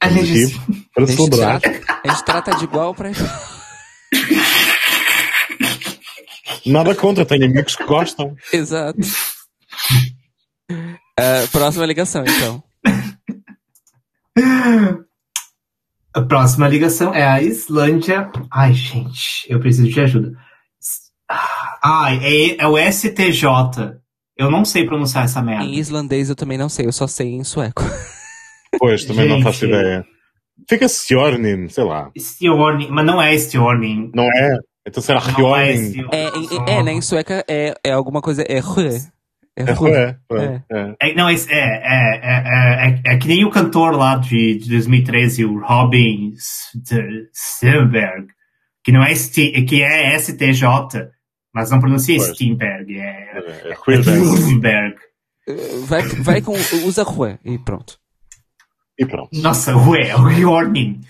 A 0.00 0.08
gente. 0.08 0.56
Aqui, 0.56 0.88
para 0.92 1.04
A 1.04 1.06
gente, 1.06 1.30
trata, 1.30 1.68
a 2.04 2.08
gente 2.08 2.24
trata 2.24 2.56
de 2.56 2.64
igual 2.64 2.92
pra 2.92 3.10
igual. 3.12 3.30
Nada 6.66 6.92
contra, 6.96 7.24
tenho 7.24 7.44
amigos 7.44 7.76
que 7.76 7.84
gostam. 7.84 8.34
Exato. 8.52 8.98
É, 11.16 11.46
próxima 11.46 11.86
ligação, 11.86 12.24
então. 12.24 12.64
A 16.12 16.22
próxima 16.22 16.66
ligação 16.66 17.14
é 17.14 17.24
a 17.24 17.40
Islândia. 17.40 18.28
Ai, 18.50 18.72
gente, 18.74 19.46
eu 19.48 19.60
preciso 19.60 19.88
de 19.88 20.00
ajuda. 20.00 20.32
Ai, 21.82 22.18
é, 22.24 22.62
é 22.62 22.66
o 22.66 22.76
STJ. 22.76 24.00
Eu 24.36 24.50
não 24.50 24.64
sei 24.64 24.84
pronunciar 24.84 25.24
essa 25.24 25.40
merda. 25.42 25.64
Em 25.64 25.74
islandês 25.76 26.28
eu 26.28 26.36
também 26.36 26.58
não 26.58 26.68
sei, 26.68 26.86
eu 26.86 26.92
só 26.92 27.06
sei 27.06 27.28
em 27.34 27.44
sueco. 27.44 27.82
Pois, 28.78 29.04
também 29.06 29.26
não 29.26 29.36
Gente. 29.36 29.44
faço 29.44 29.64
ideia. 29.64 30.04
Fica 30.68 30.86
Sjornin, 30.86 31.66
sei 31.68 31.84
lá. 31.84 32.10
Stjorning, 32.14 32.88
mas 32.90 33.06
não 33.06 33.22
é 33.22 33.34
Stjorning. 33.36 34.10
Não 34.14 34.24
é? 34.24 34.58
Então 34.86 35.02
será 35.02 35.20
Não 35.20 35.56
é 35.56 35.72
Hjornin? 35.72 35.82
Stjorning. 35.86 36.08
É, 36.12 36.28
em- 36.36 36.70
é, 36.78 36.82
né? 36.82 36.92
Em 36.92 37.00
sueca 37.00 37.42
é, 37.48 37.74
é 37.82 37.92
alguma 37.92 38.20
coisa. 38.20 38.42
É 38.42 38.58
rue. 38.58 38.88
É 39.56 39.62
É, 39.62 39.72
rue. 39.72 39.90
é, 39.92 40.16
é, 40.32 40.62
é. 40.70 40.96
É, 41.00 41.14
não, 41.14 41.26
é, 41.28 41.34
é, 41.34 41.38
é, 41.48 42.20
é, 42.22 43.00
é, 43.06 43.14
é 43.14 43.16
que 43.16 43.28
nem 43.28 43.46
o 43.46 43.50
cantor 43.50 43.96
lá 43.96 44.16
de, 44.16 44.58
de 44.58 44.68
2013, 44.68 45.46
o 45.46 45.58
Robin 45.60 46.34
Sternberg, 47.34 48.26
que 48.84 48.92
não 48.92 49.02
é, 49.02 49.14
que 49.14 49.82
é 49.82 50.18
STJ, 50.18 51.08
mas 51.56 51.70
não 51.70 51.80
pronuncia 51.80 52.18
Pois. 52.18 52.34
Steenberg, 52.34 52.98
é, 52.98 53.02
É, 53.02 53.68
é 53.68 53.70
é 53.70 53.74
Hjornin. 53.74 54.36
Sternberg. 54.60 54.96
Vai, 55.86 56.02
vai 56.02 56.42
com. 56.42 56.52
Usa 56.84 57.02
rue 57.02 57.38
e 57.42 57.58
pronto. 57.58 57.98
E 58.98 59.06
pronto. 59.06 59.30
Nossa, 59.32 59.70
é 59.96 60.14
o 60.16 60.28
Hjorning. 60.28 61.00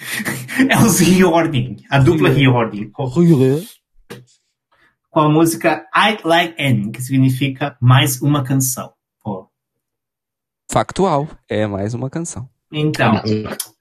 É 0.71 0.79
os 0.79 1.01
Hjorning, 1.01 1.79
a 1.91 1.99
dupla 1.99 2.29
Rue. 2.29 2.87
com 5.11 5.21
a 5.21 5.29
música 5.29 5.85
I'd 5.97 6.21
Like 6.25 6.55
N, 6.63 6.93
que 6.93 7.03
significa 7.03 7.77
mais 7.81 8.23
uma 8.23 8.45
canção. 8.45 8.93
Pô. 9.25 9.49
Factual. 10.71 11.29
É 11.49 11.67
mais 11.67 11.93
uma 11.93 12.09
canção. 12.09 12.49
Então, 12.71 13.21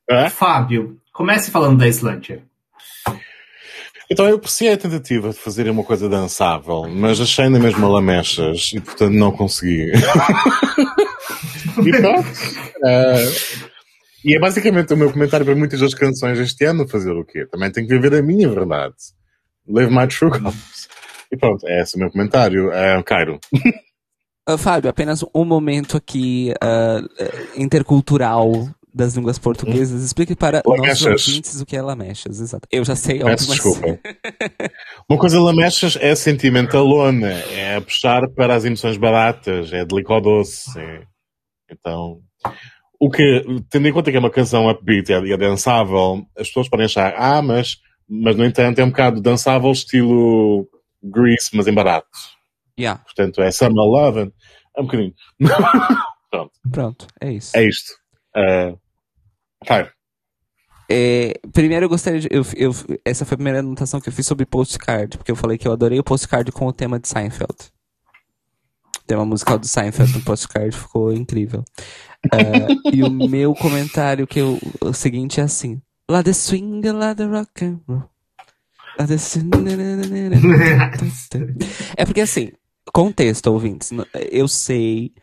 É? 0.09 0.29
Fábio, 0.29 0.99
comece 1.13 1.51
falando 1.51 1.77
da 1.77 1.87
Islândia. 1.87 2.43
Então 4.09 4.27
eu 4.27 4.35
apreciei 4.35 4.73
a 4.73 4.77
tentativa 4.77 5.29
de 5.29 5.35
fazer 5.35 5.69
uma 5.69 5.83
coisa 5.83 6.07
dançável, 6.07 6.87
mas 6.87 7.19
achei 7.19 7.45
ainda 7.45 7.59
mesmo 7.59 7.87
lamechas 7.87 8.71
e 8.73 8.79
portanto 8.79 9.13
não 9.13 9.31
consegui. 9.31 9.91
e 11.83 11.91
pronto. 11.91 12.27
Eh, 12.85 13.31
e 14.23 14.35
é 14.35 14.39
basicamente 14.39 14.93
o 14.93 14.97
meu 14.97 15.11
comentário 15.11 15.45
para 15.45 15.55
muitas 15.55 15.79
das 15.79 15.93
canções 15.93 16.39
este 16.39 16.65
ano 16.65 16.87
fazer 16.87 17.11
o 17.11 17.25
quê? 17.25 17.45
Também 17.45 17.71
tenho 17.71 17.87
que 17.87 17.93
viver 17.93 18.17
a 18.17 18.21
minha 18.21 18.47
verdade. 18.49 18.95
Live 19.67 19.91
my 19.91 20.07
true 20.07 20.29
colors. 20.29 20.87
E 21.31 21.37
pronto, 21.37 21.67
é 21.67 21.81
esse 21.81 21.95
o 21.95 21.99
meu 21.99 22.11
comentário. 22.11 22.69
Uh, 22.69 23.03
Cairo. 23.03 23.39
Ah, 24.47 24.59
Fábio, 24.59 24.91
apenas 24.91 25.25
um 25.33 25.43
momento 25.43 25.97
aqui 25.97 26.53
eh, 26.63 27.01
intercultural 27.57 28.69
das 28.95 29.13
línguas 29.13 29.37
portuguesas, 29.37 30.01
explique 30.01 30.37
para 30.37 30.61
Lamechas. 30.65 31.01
nossos 31.01 31.27
ouvintes 31.27 31.61
o 31.61 31.65
que 31.65 31.75
é 31.75 31.81
lamechas. 31.81 32.39
Exato. 32.39 32.65
Eu 32.71 32.85
já 32.85 32.95
sei, 32.95 33.17
óbvio, 33.17 33.31
mas... 33.31 33.47
desculpa. 33.47 33.99
Uma 35.09 35.19
coisa 35.19 35.41
lamechas 35.41 35.97
é 35.99 36.15
sentimentalona, 36.15 37.27
é 37.27 37.77
puxar 37.81 38.21
para 38.29 38.55
as 38.55 38.63
emoções 38.63 38.95
baratas, 38.95 39.73
é 39.73 39.83
delicadoce. 39.83 40.79
É... 40.79 41.03
Então, 41.69 42.21
o 42.97 43.09
que, 43.09 43.43
tendo 43.69 43.85
em 43.85 43.91
conta 43.91 44.11
que 44.11 44.15
é 44.15 44.19
uma 44.19 44.31
canção 44.31 44.69
upbeat 44.69 45.11
e 45.11 45.13
é, 45.13 45.19
e 45.25 45.33
é 45.33 45.37
dançável, 45.37 46.25
as 46.37 46.47
pessoas 46.47 46.69
podem 46.69 46.85
achar, 46.85 47.13
ah, 47.17 47.41
mas, 47.41 47.75
mas 48.07 48.37
no 48.37 48.45
entanto 48.45 48.79
é 48.79 48.83
um 48.85 48.91
bocado 48.91 49.21
dançável 49.21 49.71
estilo 49.71 50.65
Grease, 51.03 51.49
mas 51.53 51.67
em 51.67 51.73
barato. 51.73 52.07
Yeah, 52.79 53.01
Portanto, 53.03 53.41
é 53.41 53.51
Summer 53.51 53.75
Love, 53.75 54.31
é 54.77 54.81
um 54.81 54.85
bocadinho. 54.85 55.13
Pronto, 56.31 56.51
pronto, 56.69 57.07
é 57.21 57.31
isso. 57.31 57.55
é 57.55 57.65
isto. 57.65 57.93
Uh, 58.35 58.77
vai. 59.67 59.89
É, 60.89 61.33
primeiro 61.51 61.85
eu 61.85 61.89
gostaria 61.89 62.19
de. 62.19 62.27
Eu, 62.31 62.45
eu, 62.55 62.71
essa 63.03 63.25
foi 63.25 63.35
a 63.35 63.37
primeira 63.37 63.59
anotação 63.59 63.99
que 63.99 64.07
eu 64.09 64.13
fiz 64.13 64.25
sobre 64.25 64.45
postcard, 64.45 65.17
porque 65.17 65.31
eu 65.31 65.35
falei 65.35 65.57
que 65.57 65.67
eu 65.67 65.71
adorei 65.71 65.99
o 65.99 66.03
postcard 66.03 66.51
com 66.51 66.67
o 66.67 66.73
tema 66.73 66.99
de 66.99 67.07
Seinfeld. 67.07 67.71
O 68.99 69.07
tema 69.07 69.25
musical 69.25 69.57
do 69.59 69.67
Seinfeld 69.67 70.13
no 70.13 70.21
postcard 70.23 70.75
ficou 70.75 71.11
incrível. 71.13 71.63
Ah, 72.31 72.91
e 72.93 73.03
o 73.03 73.09
meu 73.09 73.53
comentário 73.53 74.25
que 74.27 74.39
eu, 74.39 74.59
o 74.81 74.93
seguinte 74.93 75.39
é 75.39 75.43
assim: 75.43 75.81
Lá 76.09 76.21
de 76.21 76.33
swing, 76.33 76.87
lá 76.91 77.13
de 77.13 77.23
rock 77.25 77.65
and 77.65 77.79
roll. 77.87 78.03
Lá 78.99 79.05
de 79.05 79.17
swing, 79.17 79.49
É 81.97 82.05
porque 82.05 82.21
assim, 82.21 82.51
contexto, 82.93 83.47
ouvintes. 83.47 83.91
Eu 84.31 84.47
sei 84.47 85.13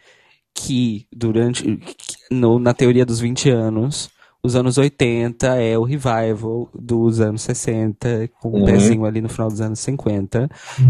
que 0.55 1.07
durante. 1.13 1.65
que 1.77 2.17
no- 2.31 2.59
na 2.59 2.75
teoria 2.75 3.07
dos 3.07 3.21
20 3.21 3.49
anos, 3.51 4.11
os 4.45 4.57
anos 4.57 4.77
80 4.79 5.47
é 5.61 5.79
o 5.79 5.83
revival 5.85 6.69
dos 6.75 7.21
anos 7.21 7.43
60, 7.43 8.29
com 8.41 8.51
um 8.51 8.61
Uhum. 8.61 8.65
pezinho 8.65 9.05
ali 9.05 9.21
no 9.21 9.29
final 9.29 9.49
dos 9.49 9.61
anos 9.61 9.79
50. 9.81 10.49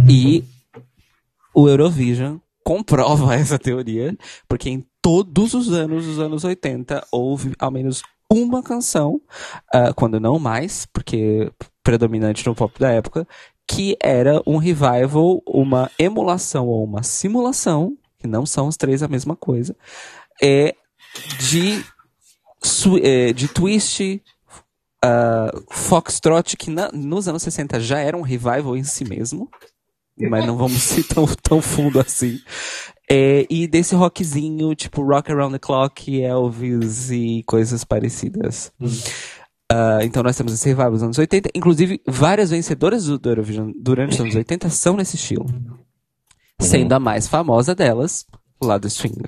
E 0.09 0.45
o 1.55 1.69
Eurovision 1.69 2.39
comprova 2.65 3.35
essa 3.37 3.59
teoria, 3.59 4.17
porque 4.49 4.71
em 4.71 4.85
todos 5.03 5.53
os 5.55 5.71
anos 5.73 6.07
dos 6.07 6.19
anos 6.19 6.45
80 6.45 7.07
houve 7.11 7.53
ao 7.59 7.71
menos 7.71 8.03
uma 8.33 8.63
canção, 8.63 9.21
ah, 9.73 9.93
quando 9.93 10.19
não 10.19 10.39
mais, 10.39 10.87
porque 10.87 11.51
predominante 11.83 12.47
no 12.47 12.55
pop 12.55 12.79
da 12.81 12.91
época, 12.91 13.27
que 13.69 13.97
era 14.01 14.41
um 14.47 14.57
revival, 14.57 15.43
uma 15.47 15.91
emulação 15.99 16.69
ou 16.69 16.83
uma 16.85 17.03
simulação, 17.03 17.95
que 18.19 18.27
não 18.27 18.47
são 18.47 18.69
os 18.69 18.77
três 18.77 19.03
a 19.03 19.09
mesma 19.09 19.37
coisa, 19.37 19.77
é 20.43 20.75
de, 21.51 21.85
de 23.35 23.49
twist, 23.49 24.23
ah, 25.05 25.51
foxtrot, 25.71 26.57
que 26.57 26.71
na- 26.71 26.91
nos 26.93 27.29
anos 27.29 27.43
60 27.43 27.81
já 27.81 27.99
era 27.99 28.17
um 28.17 28.23
revival 28.23 28.77
em 28.77 28.85
si 28.85 29.05
mesmo, 29.05 29.49
mas 30.31 30.47
não 30.47 30.57
vamos 30.57 30.97
ir 30.99 31.05
tão, 31.05 31.27
tão 31.43 31.61
fundo 31.63 31.99
assim. 32.01 32.39
É, 33.11 33.47
e 33.51 33.67
desse 33.67 33.95
rockzinho, 33.95 34.75
tipo 34.75 35.03
Rock 35.03 35.31
Around 35.33 35.55
the 35.55 35.59
Clock, 35.59 36.23
Elvis 36.23 37.11
e 37.11 37.43
coisas 37.47 37.85
parecidas. 37.85 38.73
Ah, 39.71 40.01
então 40.03 40.23
nós 40.23 40.37
temos 40.37 40.53
esse 40.53 40.69
revival 40.69 40.93
dos 40.93 41.03
anos 41.03 41.19
80. 41.19 41.51
Inclusive, 41.55 42.01
várias 42.07 42.51
vencedoras 42.51 43.07
do, 43.07 43.29
Eurovision 43.29 43.73
durante 43.81 44.15
os 44.15 44.21
anos 44.21 44.35
80 44.35 44.71
são 44.71 44.97
nesse 44.97 45.17
estilo. 45.17 45.47
Sendo 46.61 46.93
a 46.93 47.01
mais 47.01 47.27
famosa 47.27 47.75
delas, 47.75 48.25
lá 48.63 48.79
do 48.79 48.89
Swing. 48.89 49.23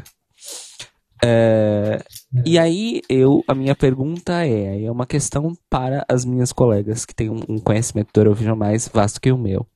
É, 1.26 2.04
e 2.44 2.58
aí, 2.58 3.00
eu, 3.08 3.42
a 3.48 3.54
minha 3.54 3.74
pergunta 3.74 4.44
é, 4.44 4.84
é 4.84 4.90
uma 4.90 5.06
questão 5.06 5.56
para 5.70 6.04
as 6.08 6.24
minhas 6.24 6.52
colegas 6.52 7.04
que 7.06 7.14
têm 7.14 7.30
um, 7.30 7.40
um 7.48 7.58
conhecimento 7.58 8.10
do 8.12 8.20
Eurovision 8.20 8.56
mais 8.56 8.88
vasto 8.88 9.20
que 9.20 9.32
o 9.32 9.38
meu. 9.38 9.66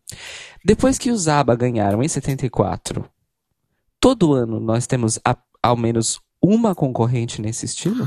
Depois 0.64 0.98
que 0.98 1.10
os 1.10 1.26
ABBA 1.28 1.56
ganharam 1.56 2.02
em 2.02 2.08
74, 2.08 3.08
todo 4.00 4.34
ano 4.34 4.60
nós 4.60 4.86
temos 4.86 5.18
a- 5.24 5.38
ao 5.62 5.76
menos 5.76 6.20
uma 6.42 6.74
concorrente 6.74 7.40
nesse 7.40 7.64
estilo? 7.66 8.06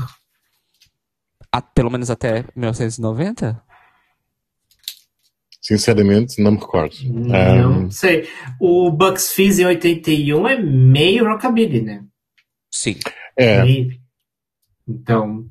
A- 1.50 1.60
pelo 1.62 1.90
menos 1.90 2.10
até 2.10 2.44
1990? 2.54 3.60
Sinceramente, 5.60 6.42
não 6.42 6.52
me 6.52 6.58
recordo. 6.58 6.94
Não 7.04 7.82
Um, 7.84 7.90
sei. 7.90 8.28
O 8.60 8.90
Bucks 8.90 9.32
Fizz 9.32 9.60
em 9.60 9.66
81 9.66 10.46
é 10.48 10.60
meio 10.60 11.24
rockabilly, 11.24 11.82
né? 11.82 12.04
Sim. 12.70 12.96
É. 13.38 13.62
Então. 14.88 15.46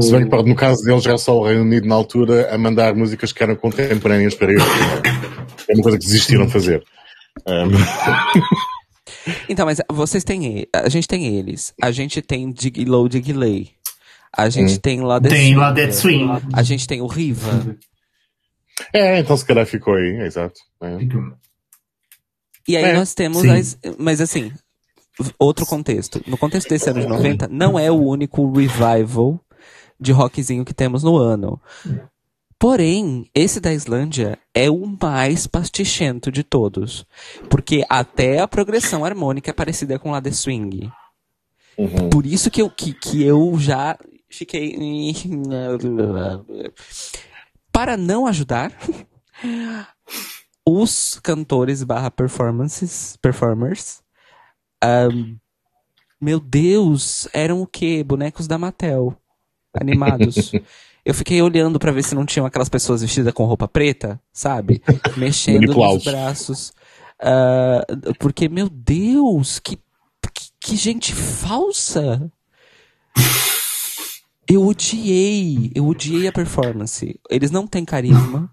se 0.00 0.10
bem 0.10 0.20
que 0.22 0.26
o- 0.26 0.30
pode, 0.30 0.48
no 0.48 0.56
caso 0.56 0.82
deles 0.84 1.06
era 1.06 1.18
só 1.18 1.38
o 1.38 1.44
Reino 1.46 1.62
Unido 1.62 1.86
na 1.86 1.94
altura 1.94 2.52
a 2.52 2.58
mandar 2.58 2.94
músicas 2.94 3.32
que 3.32 3.42
eram 3.42 3.54
contemporâneas 3.56 4.34
para 4.34 4.50
eles. 4.52 4.62
É 5.68 5.74
uma 5.74 5.82
coisa 5.82 5.98
que 5.98 6.04
desistiram 6.04 6.46
de 6.46 6.52
fazer. 6.52 6.82
Um, 7.46 7.70
Então, 9.48 9.64
mas 9.66 9.78
vocês 9.90 10.24
têm. 10.24 10.66
A 10.74 10.88
gente 10.88 11.06
tem 11.06 11.36
eles. 11.38 11.72
A 11.80 11.92
gente 11.92 12.20
tem 12.20 12.50
Dig 12.50 12.84
Low 12.84 13.08
Dig 13.08 13.32
Lay. 13.32 13.70
A 14.36 14.48
gente 14.48 14.74
Hum. 14.74 14.78
tem 14.78 15.00
lá 15.00 15.20
Tem 15.20 15.54
lá. 15.54 15.70
Dead 15.70 15.92
Swing. 15.92 16.28
A 16.52 16.62
gente 16.62 16.88
tem 16.88 17.00
o 17.00 17.06
Riva. 17.06 17.76
é, 18.92 19.18
então 19.20 19.36
se 19.36 19.44
calhar 19.44 19.64
ficou 19.66 19.94
aí, 19.94 20.22
exato. 20.26 20.58
É. 20.82 20.98
E 22.66 22.76
aí 22.76 22.84
É, 22.84 22.92
nós 22.94 23.14
temos 23.14 23.44
as. 23.44 23.78
Mas 23.98 24.20
assim, 24.20 24.50
outro 25.38 25.66
contexto. 25.66 26.22
No 26.26 26.38
contexto 26.38 26.68
desse 26.68 26.88
ano 26.88 27.00
de 27.00 27.06
90, 27.06 27.48
não 27.48 27.78
é 27.78 27.90
o 27.90 28.00
único 28.00 28.50
revival 28.50 29.40
de 29.98 30.12
rockzinho 30.12 30.64
que 30.64 30.74
temos 30.74 31.02
no 31.02 31.16
ano. 31.16 31.60
Porém, 32.58 33.28
esse 33.34 33.58
da 33.58 33.72
Islândia 33.72 34.38
é 34.54 34.70
o 34.70 34.86
mais 35.00 35.46
pastichento 35.46 36.30
de 36.30 36.44
todos. 36.44 37.04
Porque 37.50 37.84
até 37.88 38.40
a 38.40 38.46
progressão 38.48 39.04
harmônica 39.04 39.50
é 39.50 39.54
parecida 39.54 39.98
com 39.98 40.14
a 40.14 40.20
The 40.20 40.30
Swing. 40.30 40.90
Uhum. 41.76 42.10
Por 42.10 42.26
isso 42.26 42.50
que 42.50 42.62
eu, 42.62 42.70
que, 42.70 42.92
que 42.92 43.22
eu 43.22 43.58
já 43.58 43.98
fiquei. 44.28 44.76
Para 47.72 47.96
não 47.96 48.26
ajudar, 48.26 48.72
os 50.66 51.18
cantores 51.22 51.82
barra 51.82 52.10
performances, 52.10 53.16
performers, 53.20 54.01
ahn, 54.82 55.36
meu 56.20 56.38
Deus, 56.38 57.28
eram 57.32 57.62
o 57.62 57.66
quê? 57.66 58.04
Bonecos 58.04 58.46
da 58.46 58.58
Mattel. 58.58 59.16
Animados. 59.74 60.52
Eu 61.04 61.14
fiquei 61.14 61.42
olhando 61.42 61.80
pra 61.80 61.90
ver 61.90 62.04
se 62.04 62.14
não 62.14 62.24
tinham 62.24 62.46
aquelas 62.46 62.68
pessoas 62.68 63.02
vestidas 63.02 63.34
com 63.34 63.44
roupa 63.44 63.66
preta, 63.66 64.20
sabe? 64.32 64.80
Mexendo 65.16 65.74
nos 65.74 66.04
braços. 66.04 66.72
Ah, 67.20 67.84
porque, 68.20 68.48
meu 68.48 68.68
Deus, 68.68 69.58
que, 69.58 69.76
que, 70.32 70.50
que 70.60 70.76
gente 70.76 71.12
falsa! 71.12 72.30
Eu 74.48 74.66
odiei, 74.66 75.72
eu 75.74 75.86
odiei 75.86 76.28
a 76.28 76.32
performance. 76.32 77.18
Eles 77.30 77.50
não 77.50 77.66
têm 77.66 77.84
carisma. 77.84 78.52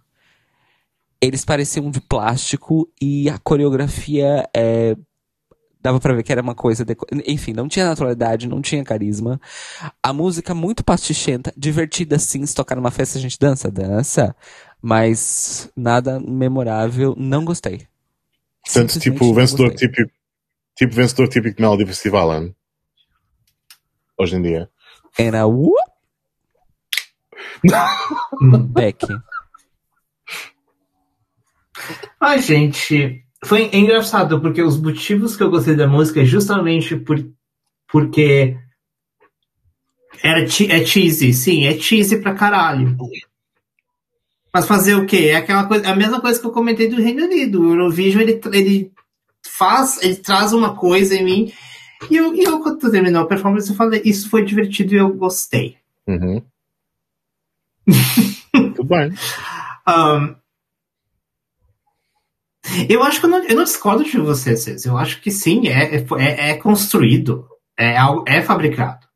Eles 1.22 1.44
pareciam 1.44 1.92
de 1.92 2.00
plástico 2.00 2.90
e 3.02 3.30
a 3.30 3.38
coreografia 3.38 4.48
é, 4.56 4.96
dava 5.82 6.00
pra 6.00 6.14
ver 6.14 6.24
que 6.24 6.32
era 6.32 6.42
uma 6.42 6.56
coisa, 6.56 6.84
deco- 6.84 7.08
enfim, 7.26 7.54
não 7.54 7.68
tinha 7.68 7.86
naturalidade, 7.86 8.48
não 8.48 8.62
tinha 8.62 8.84
carisma. 8.84 9.40
A 10.04 10.12
música 10.14 10.54
muito 10.54 10.84
pastichenta, 10.84 11.54
divertida 11.58 12.20
sim, 12.20 12.46
se 12.46 12.54
tocar 12.56 12.76
numa 12.76 12.92
festa 12.92 13.18
a 13.18 13.22
gente 13.22 13.38
dança, 13.40 13.72
dança, 13.72 14.36
mas 14.82 15.72
nada 15.76 16.20
memorável, 16.20 17.16
não 17.18 17.46
gostei. 17.46 17.88
Portanto, 18.66 18.92
Simplesmente 18.92 19.00
tipo 19.20 19.34
vencedor 19.34 19.74
típico, 19.74 20.12
tipo 20.76 20.94
vencedor 20.94 21.28
típico 21.28 21.56
de 21.56 21.62
Melody 21.62 21.86
Festival, 21.86 22.34
hein? 22.34 22.56
hoje 24.18 24.36
em 24.36 24.42
dia. 24.42 24.70
Era 25.18 25.48
uh, 25.48 25.72
Beck. 28.68 29.08
Ai, 32.20 32.40
gente, 32.42 33.24
foi 33.46 33.70
engraçado, 33.74 34.42
porque 34.42 34.62
os 34.62 34.80
motivos 34.80 35.38
que 35.38 35.44
eu 35.44 35.50
gostei 35.50 35.76
da 35.76 35.88
música 35.88 36.22
é 36.22 36.26
justamente 36.26 36.96
por, 36.96 37.18
porque 37.88 38.58
era 40.24 40.44
é 40.44 40.86
cheesy, 40.86 41.34
sim, 41.34 41.66
é 41.66 41.74
cheesy 41.78 42.22
pra 42.22 42.34
caralho. 42.34 42.98
Mas 44.54 44.66
fazer 44.66 44.96
o 44.96 45.06
quê? 45.06 45.30
É 45.30 45.36
aquela 45.36 45.66
coisa, 45.66 45.90
a 45.90 45.96
mesma 45.96 46.20
coisa 46.20 46.40
que 46.40 46.46
eu 46.46 46.52
comentei 46.52 46.88
do 46.88 47.02
Reino 47.02 47.26
Unido. 47.26 47.62
O 47.62 47.70
Eurovision, 47.70 48.22
ele, 48.22 48.42
ele 48.52 48.92
faz, 49.46 50.02
ele 50.02 50.16
traz 50.16 50.52
uma 50.54 50.76
coisa 50.76 51.16
em 51.16 51.24
mim. 51.24 51.54
E 52.10 52.18
eu, 52.18 52.34
e 52.34 52.44
eu 52.44 52.60
quando 52.60 52.90
terminou 52.92 53.24
a 53.24 53.28
performance, 53.28 53.70
eu 53.70 53.76
falei, 53.76 54.02
isso 54.04 54.30
foi 54.30 54.44
divertido 54.44 54.94
e 54.94 54.98
eu 54.98 55.14
gostei. 55.14 55.78
Uhum. 56.08 56.42
Tudo 58.76 58.84
bem. 58.84 59.14
Ahn, 59.86 60.36
eu 62.90 63.04
acho 63.04 63.20
que 63.20 63.26
eu 63.26 63.30
não, 63.30 63.44
eu 63.44 63.56
não 63.56 63.64
discordo 63.64 64.04
de 64.04 64.18
você, 64.18 64.56
Cês. 64.58 64.86
Eu 64.86 64.98
acho 64.98 65.22
que 65.22 65.32
sim, 65.32 65.68
é, 65.68 65.96
é, 65.96 66.06
é- 66.20 66.50
é 66.52 66.58
construído, 66.58 67.48
é, 67.78 67.96
é 68.28 68.42
fabricado. 68.42 69.08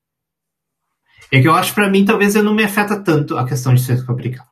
É 1.32 1.42
que 1.42 1.48
eu 1.48 1.54
acho 1.54 1.74
pra 1.74 1.90
mim, 1.90 2.06
talvez 2.06 2.36
eu 2.36 2.44
não 2.44 2.54
me 2.54 2.64
afeta 2.64 3.02
tanto 3.02 3.38
a 3.38 3.48
questão 3.48 3.74
de 3.74 3.82
ser 3.82 4.06
fabricado. 4.06 4.48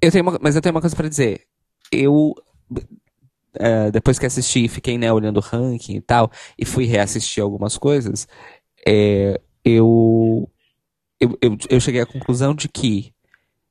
Eu 0.00 0.12
tenho 0.12 0.22
uma, 0.22 0.38
mas 0.40 0.54
eu 0.54 0.62
tenho 0.62 0.74
uma 0.74 0.80
coisa 0.80 0.94
pra 0.94 1.08
dizer. 1.08 1.42
Eu, 1.90 2.32
eh, 3.58 3.90
depois 3.90 4.18
que 4.18 4.26
assisti, 4.26 4.68
fiquei 4.68 4.96
né, 4.98 5.12
olhando 5.12 5.38
o 5.38 5.40
ranking 5.40 5.96
e 5.96 6.00
tal, 6.00 6.30
e 6.58 6.64
fui 6.64 6.84
reassistir 6.84 7.42
algumas 7.42 7.76
coisas, 7.76 8.28
eh, 8.86 9.40
eu, 9.64 10.48
eu, 11.20 11.36
eu, 11.40 11.56
eu 11.70 11.80
cheguei 11.80 12.00
à 12.00 12.06
conclusão 12.06 12.54
de 12.54 12.68
que 12.68 13.12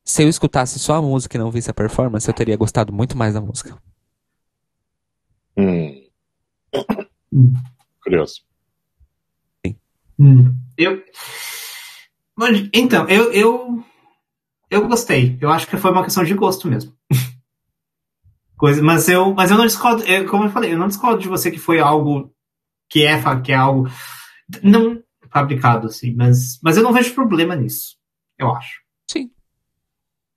se 0.06 0.24
eu 0.24 0.30
escutasse 0.30 0.80
só 0.80 0.96
a 0.96 1.02
música 1.02 1.36
e 1.36 1.40
não 1.40 1.52
visse 1.52 1.70
a 1.70 1.74
performance, 1.74 2.28
eu 2.28 2.34
teria 2.34 2.56
gostado 2.56 2.94
muito 2.94 3.18
mais 3.18 3.34
da 3.34 3.42
música. 3.42 3.78
Hum. 5.58 6.02
Curioso. 8.04 8.42
Hum. 10.18 10.56
Eu. 10.78 11.04
Então, 12.74 13.08
eu, 13.10 13.32
eu. 13.34 13.84
Eu 14.70 14.88
gostei. 14.88 15.38
Eu 15.42 15.50
acho 15.52 15.68
que 15.68 15.78
foi 15.78 15.92
uma 15.92 16.04
questão 16.04 16.24
de 16.24 16.34
gosto 16.34 16.68
mesmo. 16.68 16.94
Coisa, 18.58 18.82
mas 18.82 19.10
eu, 19.10 19.34
mas 19.34 19.52
eu 19.52 19.58
não 19.58 19.66
discordo, 19.66 20.04
eu- 20.04 20.28
como 20.30 20.46
eu 20.46 20.50
falei, 20.50 20.74
eu 20.74 20.78
não 20.78 20.88
discordo 20.88 21.22
de 21.22 21.28
você 21.28 21.52
que 21.52 21.60
foi 21.60 21.80
algo 21.80 22.34
que 22.90 23.06
é, 23.06 23.22
que 23.44 23.52
é 23.52 23.56
algo 23.56 23.88
não 24.64 25.04
fabricado 25.30 25.88
assim, 25.88 26.14
mas, 26.16 26.58
mas 26.64 26.78
eu 26.78 26.84
não 26.84 26.94
vejo 26.94 27.14
problema 27.14 27.56
nisso. 27.56 27.98
Eu 28.40 28.56
acho. 28.56 28.80
Sim. 29.12 29.30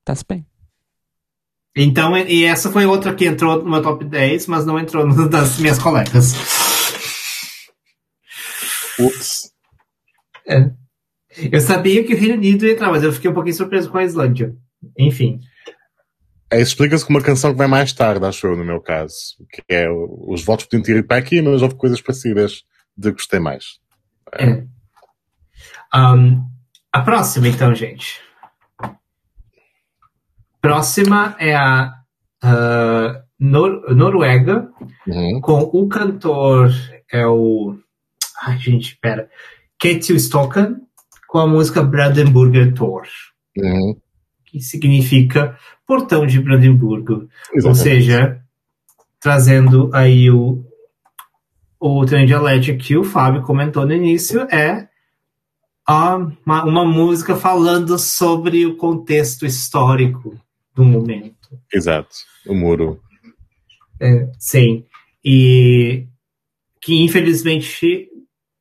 Tá-se 0.09 0.25
bem. 0.27 0.47
Então, 1.77 2.17
e 2.17 2.43
essa 2.45 2.73
foi 2.73 2.87
outra 2.87 3.15
que 3.15 3.27
entrou 3.27 3.63
no 3.63 3.71
meu 3.71 3.83
top 3.83 4.07
10, 4.07 4.47
mas 4.47 4.65
não 4.65 4.79
entrou 4.79 5.07
no 5.07 5.29
das 5.29 5.59
minhas 5.59 5.79
colegas. 5.79 6.33
Ups. 8.99 9.53
Eu 11.53 11.61
sabia 11.61 12.03
que 12.05 12.15
o 12.15 12.17
Reino 12.17 12.37
Unido 12.37 12.65
ia 12.65 12.73
entrar, 12.73 12.91
mas 12.91 13.03
eu 13.03 13.13
fiquei 13.13 13.31
um 13.31 13.35
pouquinho 13.35 13.55
surpreso 13.55 13.91
com 13.91 13.99
a 13.99 14.05
Islândia. 14.05 14.57
Enfim. 14.99 15.41
É, 16.51 16.59
Explica-se 16.59 17.05
com 17.05 17.13
uma 17.13 17.21
canção 17.21 17.53
que 17.53 17.59
vai 17.59 17.67
mais 17.67 17.93
tarde, 17.93 18.25
acho 18.25 18.47
eu, 18.47 18.57
no 18.57 18.65
meu 18.65 18.81
caso. 18.81 19.15
Que 19.53 19.63
é 19.69 19.91
os 19.91 20.43
votos 20.43 20.65
podiam 20.65 20.83
ter 20.83 20.97
ido 20.97 21.07
para 21.07 21.19
aqui, 21.19 21.43
mas 21.43 21.61
houve 21.61 21.75
coisas 21.75 22.01
parecidas 22.01 22.63
de 22.97 23.13
gostei 23.13 23.41
mais. 23.41 23.79
É. 24.33 24.65
Um, 25.95 26.49
a 26.91 27.03
próxima, 27.03 27.49
então, 27.49 27.75
gente. 27.75 28.27
Próxima 30.73 31.35
é 31.39 31.55
a 31.55 31.95
ah, 32.43 33.23
Nor- 33.41 33.95
Noruega, 33.95 34.69
Uhum. 35.07 35.41
com 35.41 35.59
o 35.73 35.89
cantor 35.89 36.71
é 37.11 37.27
o. 37.27 37.75
Ai, 38.43 38.59
gente, 38.59 38.99
pera. 39.01 39.31
Ketil 39.79 40.17
Stokken, 40.17 40.77
com 41.27 41.39
a 41.39 41.47
música 41.47 41.83
Brandenburger 41.83 42.75
Tor, 42.75 43.05
Uhum. 43.57 43.97
que 44.45 44.61
significa 44.61 45.57
Portão 45.87 46.27
de 46.27 46.39
Brandenburgo. 46.39 47.15
Ou 47.15 47.29
Exatamente. 47.55 47.83
seja, 47.83 48.41
trazendo 49.19 49.91
aí 49.95 50.31
o, 50.31 50.63
o 51.81 52.05
trem 52.05 52.27
dialético 52.27 52.79
que 52.79 52.95
o 52.95 53.05
Fábio 53.05 53.41
comentou 53.43 53.87
no 53.87 53.95
início, 53.95 54.43
é 54.53 54.87
uma, 55.89 56.65
uma 56.65 56.85
música 56.85 57.35
falando 57.35 57.99
sobre 57.99 58.67
o 58.67 58.77
contexto 58.77 59.47
histórico 59.47 60.37
do 60.79 60.85
momento. 60.85 61.35
Exato. 61.75 62.15
O 62.47 62.55
muro. 62.55 63.01
Sim. 64.39 64.85
E 65.25 66.07
que 66.81 67.03
infelizmente. 67.03 68.09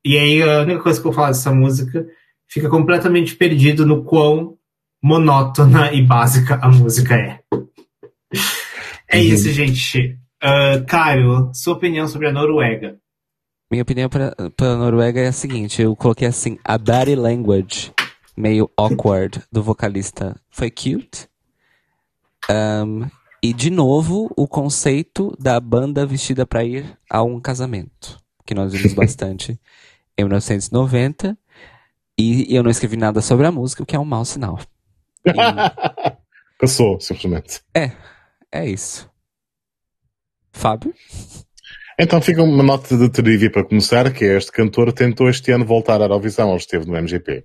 E 0.04 0.18
aí 0.18 0.42
a 0.42 0.62
única 0.62 0.82
coisa 0.82 1.00
que 1.00 1.06
eu 1.06 1.12
vou 1.12 1.16
falar 1.16 1.28
dessa 1.28 1.52
música 1.54 2.04
fica 2.48 2.68
completamente 2.68 3.36
perdido 3.36 3.86
no 3.86 4.04
quão 4.04 4.56
monótona 5.02 5.92
e 5.92 6.02
básica 6.02 6.58
a 6.60 6.68
música 6.68 7.14
é. 7.14 7.40
É 9.08 9.16
Uhum. 9.18 9.22
isso, 9.24 9.50
gente. 9.50 10.18
Ah, 10.42 10.82
Caio, 10.86 11.50
sua 11.54 11.74
opinião 11.74 12.06
sobre 12.08 12.28
a 12.28 12.32
Noruega. 12.32 12.98
Minha 13.70 13.82
opinião 13.82 14.08
pra, 14.08 14.34
pra 14.56 14.76
Noruega 14.76 15.20
é 15.20 15.28
a 15.28 15.32
seguinte: 15.32 15.80
eu 15.82 15.94
coloquei 15.94 16.26
assim, 16.28 16.58
a 16.64 16.76
body 16.78 17.14
language 17.14 17.92
meio 18.36 18.70
awkward 18.76 19.42
do 19.52 19.62
vocalista 19.62 20.34
foi 20.50 20.70
cute. 20.70 21.28
Um, 22.50 23.08
e 23.42 23.52
de 23.52 23.70
novo, 23.70 24.32
o 24.36 24.48
conceito 24.48 25.36
da 25.38 25.60
banda 25.60 26.04
vestida 26.04 26.46
pra 26.46 26.64
ir 26.64 26.98
a 27.08 27.22
um 27.22 27.40
casamento, 27.40 28.18
que 28.44 28.54
nós 28.54 28.72
vimos 28.72 28.92
bastante 28.94 29.58
em 30.16 30.24
1990. 30.24 31.38
E, 32.18 32.52
e 32.52 32.56
eu 32.56 32.64
não 32.64 32.70
escrevi 32.70 32.96
nada 32.96 33.20
sobre 33.20 33.46
a 33.46 33.52
música, 33.52 33.82
o 33.82 33.86
que 33.86 33.94
é 33.94 33.98
um 33.98 34.04
mau 34.04 34.24
sinal. 34.24 34.58
E 35.24 35.30
simplesmente. 37.00 37.60
é 38.50 38.68
isso. 38.68 39.08
Fábio? 40.52 40.92
Então 42.00 42.20
fica 42.20 42.42
uma 42.42 42.62
nota 42.62 42.96
de 42.96 43.08
trivia 43.08 43.50
para 43.50 43.64
começar, 43.64 44.12
que 44.12 44.24
é 44.24 44.36
este 44.36 44.50
cantor 44.50 44.92
tentou 44.92 45.28
este 45.28 45.52
ano 45.52 45.64
voltar 45.64 46.00
à 46.00 46.04
Eurovisão, 46.04 46.50
ele 46.50 46.58
esteve 46.58 46.86
no 46.86 46.96
MGP. 46.96 47.44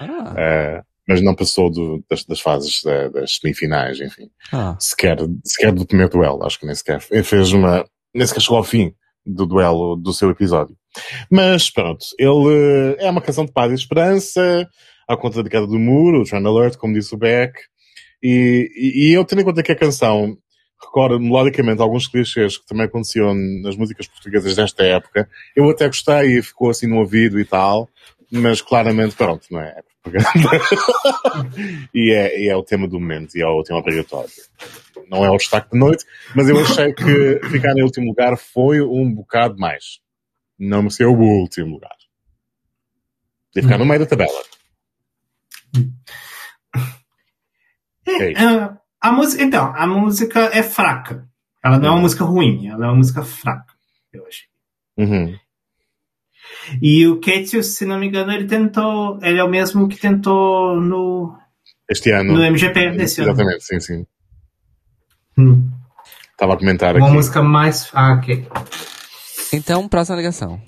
Ah, 0.00 0.34
Eh, 0.36 0.82
mas 1.08 1.20
não 1.22 1.34
passou 1.34 1.70
do- 1.70 2.04
das, 2.08 2.24
das 2.24 2.40
fases 2.40 2.82
da- 2.82 3.08
das 3.08 3.36
semifinais, 3.36 4.00
enfim. 4.00 4.30
ah, 4.52 4.76
Sequer, 4.80 5.18
sequer 5.44 5.72
do 5.72 5.86
primeiro 5.86 6.10
duelo, 6.12 6.44
acho 6.44 6.58
que 6.58 6.66
nem 6.66 6.74
sequer. 6.74 7.00
Fez 7.00 7.52
uma, 7.52 7.84
nem 8.14 8.26
sequer 8.26 8.40
chegou 8.40 8.58
ao 8.58 8.64
fim 8.64 8.92
do 9.26 9.46
duelo 9.46 9.96
do 9.96 10.12
seu 10.12 10.30
episódio. 10.30 10.76
Mas 11.30 11.70
pronto, 11.70 12.04
ele 12.18 12.94
eh, 13.00 13.06
é 13.06 13.10
uma 13.10 13.20
canção 13.22 13.44
de 13.44 13.52
paz 13.52 13.70
e 13.72 13.74
esperança, 13.74 14.68
à 15.08 15.16
conta 15.16 15.42
da 15.42 15.48
queda 15.50 15.66
do 15.66 15.78
muro, 15.78 16.20
o 16.22 16.24
Trend 16.24 16.46
Alert, 16.46 16.76
como 16.76 16.94
disse 16.94 17.14
o 17.14 17.18
Beck, 17.18 17.58
e, 18.22 18.70
e, 18.76 19.10
e 19.10 19.12
eu 19.12 19.24
tendo 19.24 19.42
em 19.42 19.44
conta 19.44 19.62
que 19.62 19.72
a 19.72 19.76
canção 19.76 20.36
recorda 20.80 21.18
melodicamente 21.18 21.80
alguns 21.82 22.06
clichês 22.06 22.58
que 22.58 22.66
também 22.66 22.86
aconteciam 22.86 23.34
nas 23.62 23.76
músicas 23.76 24.06
portuguesas 24.06 24.54
desta 24.56 24.82
época, 24.84 25.28
eu 25.56 25.68
até 25.70 25.86
gostei 25.86 26.38
e 26.38 26.42
ficou 26.42 26.70
assim 26.70 26.86
no 26.86 26.98
ouvido 26.98 27.40
e 27.40 27.44
tal, 27.44 27.88
mas 28.30 28.60
claramente, 28.60 29.14
pronto, 29.14 29.46
não 29.50 29.60
é? 29.60 29.74
É 30.06 30.18
e, 31.94 32.12
é, 32.12 32.40
e 32.40 32.48
é 32.48 32.56
o 32.56 32.62
tema 32.62 32.86
do 32.86 33.00
momento, 33.00 33.36
e 33.36 33.42
é 33.42 33.46
o 33.46 33.62
tema 33.62 33.78
obrigatório. 33.78 34.30
Não 35.08 35.24
é 35.24 35.30
o 35.30 35.36
destaque 35.36 35.70
de 35.70 35.78
noite, 35.78 36.04
mas 36.34 36.48
eu 36.48 36.60
achei 36.60 36.92
que 36.92 37.40
ficar 37.48 37.72
em 37.76 37.82
último 37.82 38.08
lugar 38.08 38.36
foi 38.36 38.80
um 38.80 39.12
bocado 39.12 39.58
mais. 39.58 40.00
Não 40.58 40.82
mereceu 40.82 41.10
o 41.12 41.40
último 41.40 41.74
lugar. 41.74 41.96
De 43.54 43.62
ficar 43.62 43.78
no 43.78 43.86
meio 43.86 44.00
da 44.00 44.06
tabela. 44.06 44.42
É 48.06 48.32
isso. 48.32 48.42
Ah, 48.42 48.78
a 49.00 49.12
música, 49.12 49.42
então, 49.42 49.72
a 49.74 49.86
música 49.86 50.50
é 50.52 50.62
fraca. 50.62 51.28
Ela 51.64 51.78
não 51.78 51.88
é 51.88 51.90
uma 51.92 52.00
música 52.02 52.24
ruim, 52.24 52.68
ela 52.68 52.86
é 52.86 52.88
uma 52.88 52.96
música 52.96 53.22
fraca, 53.22 53.72
eu 54.12 54.26
achei. 54.26 54.46
Uhum. 54.96 55.38
E 56.80 57.06
o 57.06 57.18
Ketil, 57.20 57.62
se 57.62 57.84
não 57.84 57.98
me 57.98 58.06
engano, 58.08 58.32
ele 58.32 58.46
tentou. 58.46 59.18
Ele 59.22 59.38
é 59.38 59.44
o 59.44 59.48
mesmo 59.48 59.88
que 59.88 59.96
tentou 59.96 60.80
no, 60.80 61.36
Este 61.88 62.10
ano. 62.10 62.32
no 62.34 62.42
MGP 62.42 62.90
desse 62.92 63.20
ano. 63.22 63.32
Exatamente, 63.32 63.64
sim, 63.64 63.80
sim. 63.80 64.06
Hum. 65.38 65.70
Estava 66.32 66.54
a 66.54 66.56
comentar 66.56 66.96
Uma 66.96 67.06
aqui. 67.06 67.14
música 67.14 67.42
mais. 67.42 67.90
Ah, 67.92 68.14
ok. 68.14 68.46
então, 69.52 69.88
próxima 69.88 70.16
ligação. 70.16 70.60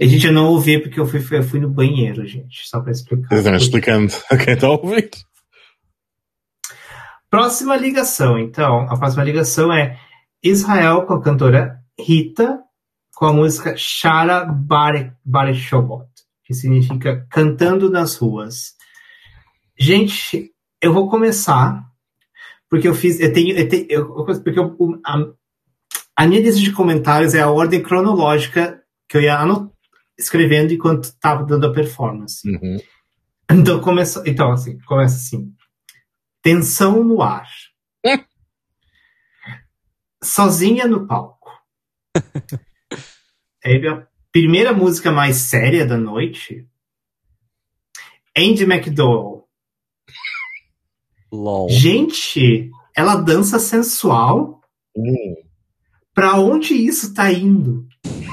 A 0.00 0.04
gente 0.04 0.26
eu 0.26 0.32
não 0.32 0.46
ouvi 0.48 0.78
porque 0.78 1.00
eu 1.00 1.06
fui, 1.06 1.20
eu 1.30 1.42
fui 1.42 1.58
no 1.58 1.70
banheiro, 1.70 2.26
gente. 2.26 2.68
Só 2.68 2.80
pra 2.80 2.92
explicar. 2.92 3.34
Exatamente, 3.34 3.64
explicando 3.64 4.12
a 4.30 4.36
quem 4.36 4.54
está 4.54 4.66
a 4.66 4.70
ouvir. 4.72 5.10
Próxima 7.30 7.76
ligação, 7.76 8.38
então. 8.38 8.80
A 8.90 8.98
próxima 8.98 9.24
ligação 9.24 9.72
é 9.72 9.98
Israel 10.42 11.02
com 11.06 11.14
a 11.14 11.22
cantora 11.22 11.78
Rita 11.98 12.58
com 13.20 13.26
a 13.26 13.34
música 13.34 13.74
Shara 13.76 14.46
Bare- 14.46 15.12
Bareshobot, 15.22 16.08
que 16.42 16.54
significa 16.54 17.26
Cantando 17.30 17.90
nas 17.90 18.16
Ruas. 18.16 18.74
Gente, 19.78 20.50
eu 20.80 20.94
vou 20.94 21.10
começar 21.10 21.84
porque 22.70 22.88
eu 22.88 22.94
fiz, 22.94 23.20
eu 23.20 23.30
tenho, 23.30 23.54
eu 23.58 23.68
tenho 23.68 23.86
eu- 23.90 24.24
porque 24.24 24.58
eu- 24.58 24.74
a, 25.04 25.18
a 26.16 26.26
minha 26.26 26.40
lista 26.40 26.58
de 26.62 26.72
comentários 26.72 27.34
é 27.34 27.42
a 27.42 27.50
ordem 27.50 27.82
cronológica 27.82 28.82
que 29.06 29.18
eu 29.18 29.20
ia 29.20 29.38
anot- 29.38 29.70
escrevendo 30.18 30.72
enquanto 30.72 31.04
estava 31.04 31.44
dando 31.44 31.66
a 31.66 31.72
performance. 31.74 32.40
Uhum. 32.48 32.78
Então 33.50 33.80
começa, 33.82 34.22
então 34.24 34.50
assim, 34.50 34.78
começa 34.86 35.16
assim. 35.16 35.52
Tensão 36.42 37.04
no 37.04 37.20
ar. 37.20 37.46
Sozinha 40.24 40.86
no 40.86 41.06
palco. 41.06 41.50
Aí 43.64 43.86
a 43.86 44.06
primeira 44.32 44.72
música 44.72 45.10
mais 45.10 45.36
séria 45.36 45.86
da 45.86 45.96
noite. 45.96 46.66
Andy 48.36 48.64
McDowell. 48.64 49.48
LOL. 51.32 51.68
Gente, 51.68 52.70
ela 52.96 53.16
dança 53.16 53.58
sensual. 53.58 54.60
Hum. 54.96 55.34
Pra 56.14 56.38
onde 56.38 56.74
isso 56.74 57.14
tá 57.14 57.32
indo? 57.32 57.86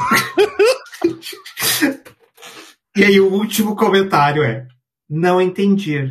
E 2.98 3.04
aí 3.04 3.20
o 3.20 3.32
último 3.32 3.76
comentário 3.76 4.42
é: 4.42 4.66
Não 5.08 5.40
entendi. 5.40 6.00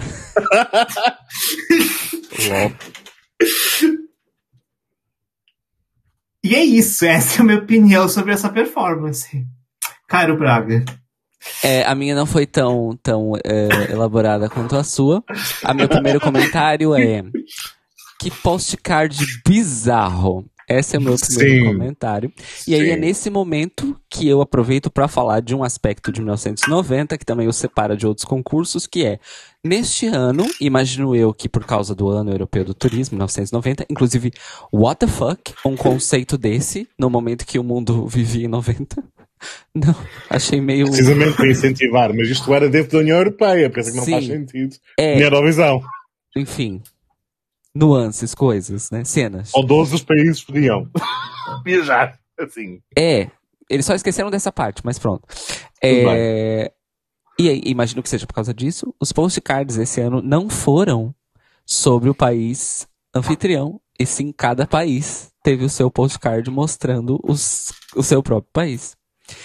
e 6.47 6.55
é 6.55 6.65
isso, 6.65 7.05
essa 7.05 7.39
é 7.39 7.43
a 7.43 7.45
minha 7.45 7.59
opinião 7.59 8.09
sobre 8.09 8.33
essa 8.33 8.49
performance. 8.49 9.45
Cairo 10.07 10.39
Braga. 10.39 10.85
É, 11.63 11.83
a 11.85 11.95
minha 11.95 12.15
não 12.15 12.25
foi 12.25 12.47
tão, 12.47 12.97
tão 13.03 13.33
é, 13.45 13.91
elaborada 13.91 14.49
quanto 14.49 14.77
a 14.77 14.85
sua. 14.85 15.25
A 15.65 15.75
meu 15.75 15.89
primeiro 15.89 16.21
comentário 16.21 16.95
é 16.95 17.25
que 18.21 18.31
postcard 18.31 19.17
bizarro. 19.47 20.45
Esse 20.69 20.97
é 20.97 20.99
o 20.99 21.03
meu 21.03 21.15
primeiro 21.17 21.59
Sim. 21.59 21.65
comentário. 21.65 22.33
E 22.67 22.75
aí 22.75 22.91
é 22.91 22.95
Sim. 22.95 23.01
nesse 23.01 23.31
momento 23.31 23.97
que 24.11 24.29
eu 24.29 24.41
aproveito 24.41 24.91
para 24.91 25.07
falar 25.07 25.41
de 25.41 25.55
um 25.55 25.63
aspecto 25.63 26.11
de 26.11 26.21
1990 26.21 27.17
que 27.17 27.25
também 27.25 27.47
o 27.47 27.53
separa 27.53 27.97
de 27.97 28.07
outros 28.07 28.25
concursos, 28.25 28.87
que 28.87 29.05
é 29.05 29.21
neste 29.63 30.07
ano, 30.07 30.45
imagino 30.61 31.15
eu 31.15 31.33
que 31.33 31.49
por 31.49 31.65
causa 31.65 31.95
do 31.95 32.09
ano 32.09 32.33
europeu 32.33 32.65
do 32.65 32.75
turismo, 32.75 33.17
1990, 33.17 33.87
inclusive 33.89 34.33
what 34.73 34.99
the 34.99 35.07
fuck, 35.07 35.55
um 35.65 35.77
conceito 35.77 36.37
desse 36.37 36.89
no 36.99 37.09
momento 37.09 37.47
que 37.47 37.59
o 37.59 37.65
mundo 37.65 38.07
vivia 38.07 38.47
em 38.47 38.49
90. 38.49 39.03
Não, 39.75 39.95
achei 40.31 40.61
meio 40.61 40.87
Precisamente 40.87 41.37
para 41.37 41.51
incentivar, 41.51 42.13
mas 42.15 42.29
isto 42.29 42.53
era 42.55 42.69
dentro 42.69 42.93
da 42.93 42.99
União 42.99 43.19
Europeia, 43.19 43.69
pensa 43.69 43.91
que 43.91 43.97
não 43.99 44.05
Sim. 44.05 44.13
faz 44.13 44.27
sentido. 44.27 44.77
é, 44.99 45.17
Na 45.17 45.27
Eurovisão. 45.27 45.83
enfim, 46.35 46.83
nuances, 47.77 48.35
coisas, 48.35 48.91
né? 48.91 49.05
Cenas. 49.05 49.53
Ou 49.55 49.65
12 49.65 49.95
os 49.95 50.05
países 50.05 50.43
podiam 50.43 50.89
viajar. 51.65 52.19
Assim. 52.39 52.81
É, 52.97 53.31
eles 53.69 53.87
só 53.87 53.95
esqueceram 53.95 54.31
dessa 54.31 54.53
parte, 54.53 54.83
mas 54.85 54.99
pronto. 54.99 55.27
É, 55.83 56.73
e 57.39 57.49
aí, 57.49 57.63
imagino 57.67 58.03
que 58.03 58.09
seja 58.09 58.27
por 58.27 58.35
causa 58.35 58.55
disso, 58.55 58.95
os 59.01 59.13
postcards 59.13 59.77
esse 59.77 60.01
ano 60.01 60.23
não 60.23 60.49
foram 60.49 61.15
sobre 61.65 62.09
o 62.09 62.15
país 62.15 62.87
anfitrião, 63.15 63.81
e 63.99 64.07
sim 64.07 64.33
cada 64.33 64.67
país 64.67 65.31
teve 65.43 65.65
o 65.65 65.69
seu 65.69 65.91
postcard 65.91 66.51
mostrando 66.51 67.19
os, 67.23 67.73
o 67.95 68.03
seu 68.03 68.23
próprio 68.23 68.51
país. 68.53 68.97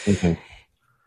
Uhum. 0.08 0.36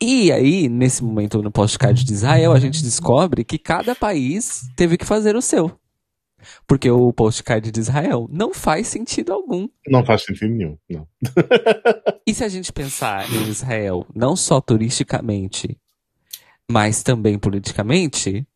E 0.03 0.33
aí, 0.33 0.69
nesse 0.69 1.03
momento 1.03 1.43
no 1.43 1.51
postcard 1.51 2.05
de 2.05 2.13
Israel, 2.13 2.53
a 2.53 2.61
gente 2.61 2.83
descobre 2.83 3.45
que 3.45 3.59
cada 3.59 3.95
país 3.95 4.63
teve 4.77 4.97
que 4.99 5.05
fazer 5.05 5.37
o 5.37 5.43
seu. 5.43 5.79
Porque 6.67 6.91
o 6.91 7.13
postcard 7.13 7.71
de 7.71 7.81
Israel 7.81 8.29
não 8.31 8.53
faz 8.53 8.89
sentido 8.89 9.33
algum. 9.33 9.69
Não 9.87 10.05
faz 10.05 10.25
sentido 10.25 10.53
nenhum. 10.55 10.79
Não. 10.89 11.09
E 12.27 12.33
se 12.33 12.43
a 12.43 12.49
gente 12.49 12.73
pensar 12.73 13.31
em 13.31 13.49
Israel, 13.49 14.07
não 14.15 14.35
só 14.35 14.59
turisticamente, 14.59 15.79
mas 16.71 17.03
também 17.03 17.39
politicamente, 17.39 18.47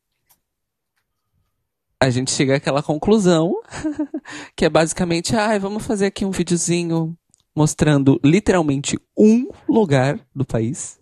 a 2.00 2.08
gente 2.08 2.30
chega 2.30 2.56
àquela 2.56 2.82
conclusão 2.82 3.60
que 4.56 4.64
é 4.64 4.70
basicamente, 4.70 5.36
ah, 5.36 5.58
vamos 5.58 5.84
fazer 5.84 6.06
aqui 6.06 6.24
um 6.24 6.30
videozinho 6.30 7.14
mostrando 7.54 8.18
literalmente 8.24 8.98
um 9.16 9.50
lugar 9.68 10.18
do 10.34 10.44
país, 10.46 10.98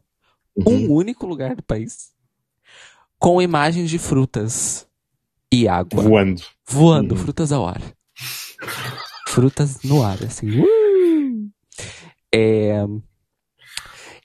Uhum. 0.57 0.87
um 0.87 0.93
único 0.93 1.27
lugar 1.27 1.55
do 1.55 1.63
país, 1.63 2.13
com 3.19 3.43
imagens 3.43 3.91
de 3.91 3.99
frutas 3.99 4.89
e 5.53 5.69
água 5.69 6.03
Voando. 6.03 6.43
Voando, 6.69 7.15
Uhum. 7.15 7.21
frutas 7.21 7.53
ao 7.53 7.67
ar. 7.67 7.81
Frutas 9.29 9.83
no 9.83 10.03
ar, 10.03 10.23
assim. 10.25 10.61
Uh! 10.61 11.51
É... 12.35 12.85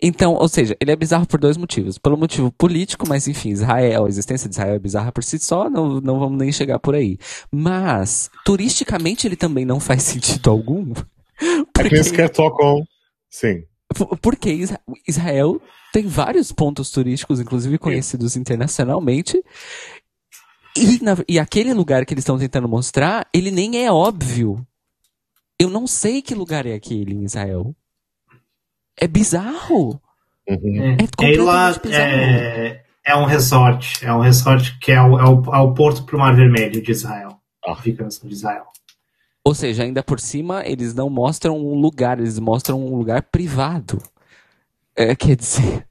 Então, 0.04 0.34
ou 0.34 0.48
seja, 0.50 0.76
ele 0.82 0.92
é 0.92 0.96
bizarro 0.96 1.28
por 1.28 1.40
dois 1.40 1.58
motivos. 1.58 2.00
Pelo 2.00 2.18
motivo 2.18 2.52
político, 2.52 3.08
mas 3.08 3.28
enfim, 3.28 3.50
Israel, 3.50 4.06
a 4.06 4.10
existência 4.10 4.50
de 4.50 4.56
Israel 4.56 4.74
é 4.74 4.80
bizarra 4.80 5.12
por 5.12 5.24
si 5.24 5.38
só, 5.38 5.70
não, 5.70 6.02
não 6.02 6.20
vamos 6.20 6.40
nem 6.40 6.52
chegar 6.52 6.80
por 6.80 6.96
aí. 6.96 7.20
Mas, 7.52 8.30
turisticamente, 8.44 9.28
ele 9.28 9.36
também 9.36 9.64
não 9.64 9.80
faz 9.80 10.02
sentido 10.04 10.50
algum. 10.50 10.92
É 11.78 11.90
que 11.90 12.30
tocam. 12.30 12.84
Sim. 13.30 13.64
Porque 14.22 14.50
Isra- 14.52 14.80
Israel 15.08 15.62
tem 15.94 16.08
vários 16.08 16.52
pontos 16.52 16.90
turísticos, 16.92 17.40
inclusive 17.40 17.78
conhecidos 17.78 18.36
internacionalmente. 18.36 19.44
E, 20.78 21.04
na- 21.04 21.18
e 21.28 21.38
aquele 21.40 21.74
lugar 21.74 22.06
que 22.06 22.14
eles 22.14 22.22
estão 22.24 22.38
tentando 22.38 22.68
mostrar, 22.68 23.28
ele 23.34 23.52
nem 23.52 23.84
é 23.86 23.92
óbvio. 23.92 24.66
Eu 25.60 25.70
não 25.70 25.86
sei 25.86 26.22
que 26.22 26.34
lugar 26.34 26.66
é 26.66 26.74
aquele 26.74 27.14
em 27.14 27.24
Israel. 27.24 27.76
É 28.98 29.08
bizarro. 29.08 30.02
Uhum. 30.48 30.92
É, 30.94 30.98
completamente 30.98 31.36
e 31.36 31.42
lá 31.42 31.72
bizarro. 31.74 31.94
é, 32.12 32.84
é 33.06 33.16
um 33.16 33.26
resort. 33.26 34.06
É 34.06 34.14
um 34.14 34.20
resort 34.22 34.78
que 34.80 34.92
é 34.92 35.02
o, 35.02 35.20
é 35.20 35.24
o, 35.30 35.56
é 35.56 35.60
o 35.60 35.74
porto 35.74 36.04
pro 36.04 36.18
Mar 36.20 36.36
Vermelho 36.36 36.82
de 36.82 36.92
Israel. 36.92 37.40
Ah. 37.66 37.76
Fica 37.76 38.04
no 38.04 38.12
sul 38.12 38.28
de 38.30 38.36
Israel. 38.36 38.66
Ou 39.44 39.54
seja, 39.56 39.84
ainda 39.84 40.04
por 40.04 40.20
cima, 40.20 40.64
eles 40.66 40.94
não 40.94 41.10
mostram 41.10 41.58
um 41.58 41.76
lugar, 41.80 42.20
eles 42.20 42.38
mostram 42.40 42.80
um 42.84 42.96
lugar 42.96 43.24
privado. 43.24 44.02
É, 44.96 45.16
quer 45.16 45.36
dizer. 45.36 45.88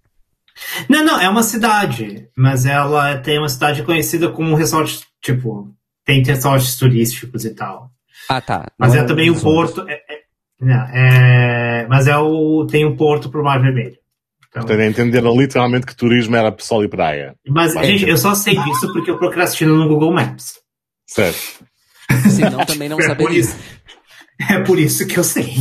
Não, 0.89 1.05
não, 1.05 1.21
é 1.21 1.29
uma 1.29 1.43
cidade, 1.43 2.29
mas 2.37 2.65
ela 2.67 3.17
tem 3.19 3.39
uma 3.39 3.49
cidade 3.49 3.83
conhecida 3.83 4.31
como 4.31 4.51
um 4.51 4.55
resort, 4.55 5.03
tipo, 5.23 5.69
tem 6.05 6.23
resorts 6.23 6.77
turísticos 6.77 7.45
e 7.45 7.55
tal. 7.55 7.91
Ah, 8.29 8.41
tá. 8.41 8.67
Mas 8.79 8.95
Não 8.95 9.01
é 9.01 9.05
também 9.07 9.31
um 9.31 9.33
o 9.33 9.37
resort. 9.37 9.75
porto. 9.75 9.89
É, 9.91 9.95
é- 9.95 10.21
não, 10.61 10.87
é- 10.89 11.87
mas 11.89 12.07
é 12.07 12.17
o 12.17 12.67
tem 12.67 12.85
o 12.85 12.97
porto 12.97 13.31
pro 13.31 13.43
Mar 13.43 13.61
Vermelho. 13.61 13.97
Então, 14.49 14.63
Portanto, 14.63 14.83
entenderam 14.83 15.37
literalmente 15.37 15.87
que 15.87 15.95
turismo 15.97 16.35
era 16.37 16.55
sol 16.59 16.83
e 16.85 16.89
praia. 16.89 17.35
mas, 17.49 17.73
Vai. 17.75 17.87
gente, 17.87 18.09
eu 18.09 18.17
só 18.17 18.35
sei 18.35 18.57
disso 18.57 18.93
porque 18.93 19.11
eu 19.11 19.17
procrastino 19.19 19.77
no 19.77 19.89
Google 19.89 20.13
Maps. 20.13 20.55
Certo. 21.07 21.65
Senão 22.29 22.65
também 22.67 22.89
não 22.89 22.99
É 22.99 23.03
por 23.15 23.17
saberia. 23.17 23.41
isso. 23.41 23.57
É 24.51 24.59
por 24.61 24.79
isso 24.79 25.07
que 25.07 25.17
eu 25.19 25.23
sei. 25.25 25.55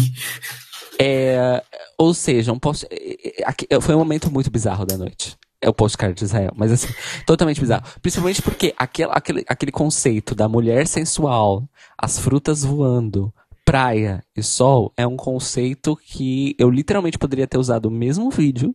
É, 1.00 1.64
ou 1.98 2.14
seja, 2.14 2.52
um 2.52 2.60
post... 2.60 2.86
é, 2.92 3.42
é, 3.42 3.48
aqui- 3.48 3.68
foi 3.82 3.96
um 3.96 4.00
momento 4.00 4.30
muito 4.32 4.52
bizarro 4.52 4.86
da 4.86 4.98
noite. 4.98 5.38
É 5.62 5.70
o 5.70 5.74
postcard 5.74 6.16
de 6.16 6.24
Israel, 6.24 6.52
mas 6.56 6.72
assim, 6.72 6.88
totalmente 7.26 7.60
bizarro. 7.60 7.84
Principalmente 8.02 8.42
porque 8.42 8.74
aquele, 8.78 9.10
aquele, 9.14 9.46
aquele 9.48 9.72
conceito 9.72 10.34
da 10.36 10.48
mulher 10.48 10.88
sensual, 10.88 11.68
as 11.98 12.18
frutas 12.20 12.64
voando, 12.64 13.34
praia 13.66 14.24
e 14.36 14.42
sol 14.42 14.92
é 14.98 15.06
um 15.06 15.16
conceito 15.18 15.96
que 15.98 16.56
eu 16.58 16.70
literalmente 16.70 17.18
poderia 17.18 17.46
ter 17.48 17.58
usado 17.58 17.86
o 17.88 17.92
mesmo 17.92 18.30
vídeo 18.30 18.74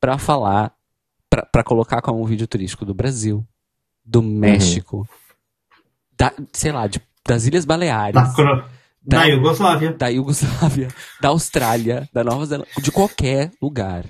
pra 0.00 0.18
falar, 0.18 0.72
pra 1.50 1.64
colocar 1.64 2.02
como 2.02 2.20
um 2.22 2.26
vídeo 2.26 2.46
turístico 2.46 2.84
do 2.84 2.92
Brasil, 2.94 3.44
do 4.04 4.20
México, 4.22 5.08
da, 6.16 6.32
sei 6.52 6.72
lá, 6.72 6.86
de- 6.86 7.00
das 7.26 7.46
Ilhas 7.46 7.64
Baleares 7.64 8.14
Da- 9.06 9.18
na 9.18 9.24
Iugoslávia. 9.26 9.92
da 9.92 10.08
Iugoslávia, 10.08 10.88
da 11.20 11.28
Austrália, 11.28 12.08
da 12.12 12.24
Nova 12.24 12.46
Zelândia, 12.46 12.72
de 12.82 12.90
qualquer 12.90 13.50
lugar. 13.60 14.04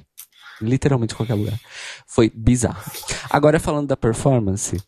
Literalmente 0.60 1.14
qualquer 1.14 1.34
lugar. 1.34 1.58
Foi 2.06 2.30
bizarro. 2.34 2.80
Agora 3.28 3.58
falando 3.58 3.88
da 3.88 3.96
performance, 3.96 4.80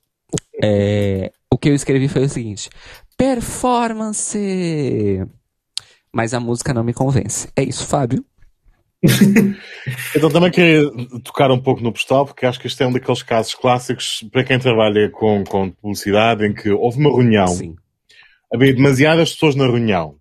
é, 0.62 1.32
o 1.52 1.58
que 1.58 1.68
eu 1.68 1.74
escrevi 1.74 2.06
foi 2.08 2.22
o 2.24 2.28
seguinte: 2.28 2.70
performance! 3.16 4.38
Mas 6.12 6.32
a 6.32 6.40
música 6.40 6.72
não 6.72 6.84
me 6.84 6.94
convence. 6.94 7.48
É 7.56 7.62
isso, 7.62 7.84
Fábio. 7.86 8.24
Então 10.16 10.28
também 10.30 10.50
queria 10.50 10.82
tocar 11.22 11.48
um 11.52 11.60
pouco 11.60 11.80
no 11.80 11.92
postal, 11.92 12.26
porque 12.26 12.44
acho 12.44 12.58
que 12.58 12.66
este 12.66 12.82
é 12.82 12.86
um 12.86 12.92
daqueles 12.92 13.22
casos 13.22 13.54
clássicos 13.54 14.24
para 14.32 14.42
quem 14.42 14.58
trabalha 14.58 15.08
com, 15.12 15.44
com 15.44 15.70
publicidade, 15.70 16.44
em 16.44 16.52
que 16.52 16.70
houve 16.70 16.98
uma 16.98 17.10
reunião, 17.10 17.46
Sim. 17.46 17.76
Havia 18.56 18.74
demasiadas 18.74 19.32
pessoas 19.32 19.54
na 19.54 19.64
reunião 19.66 20.16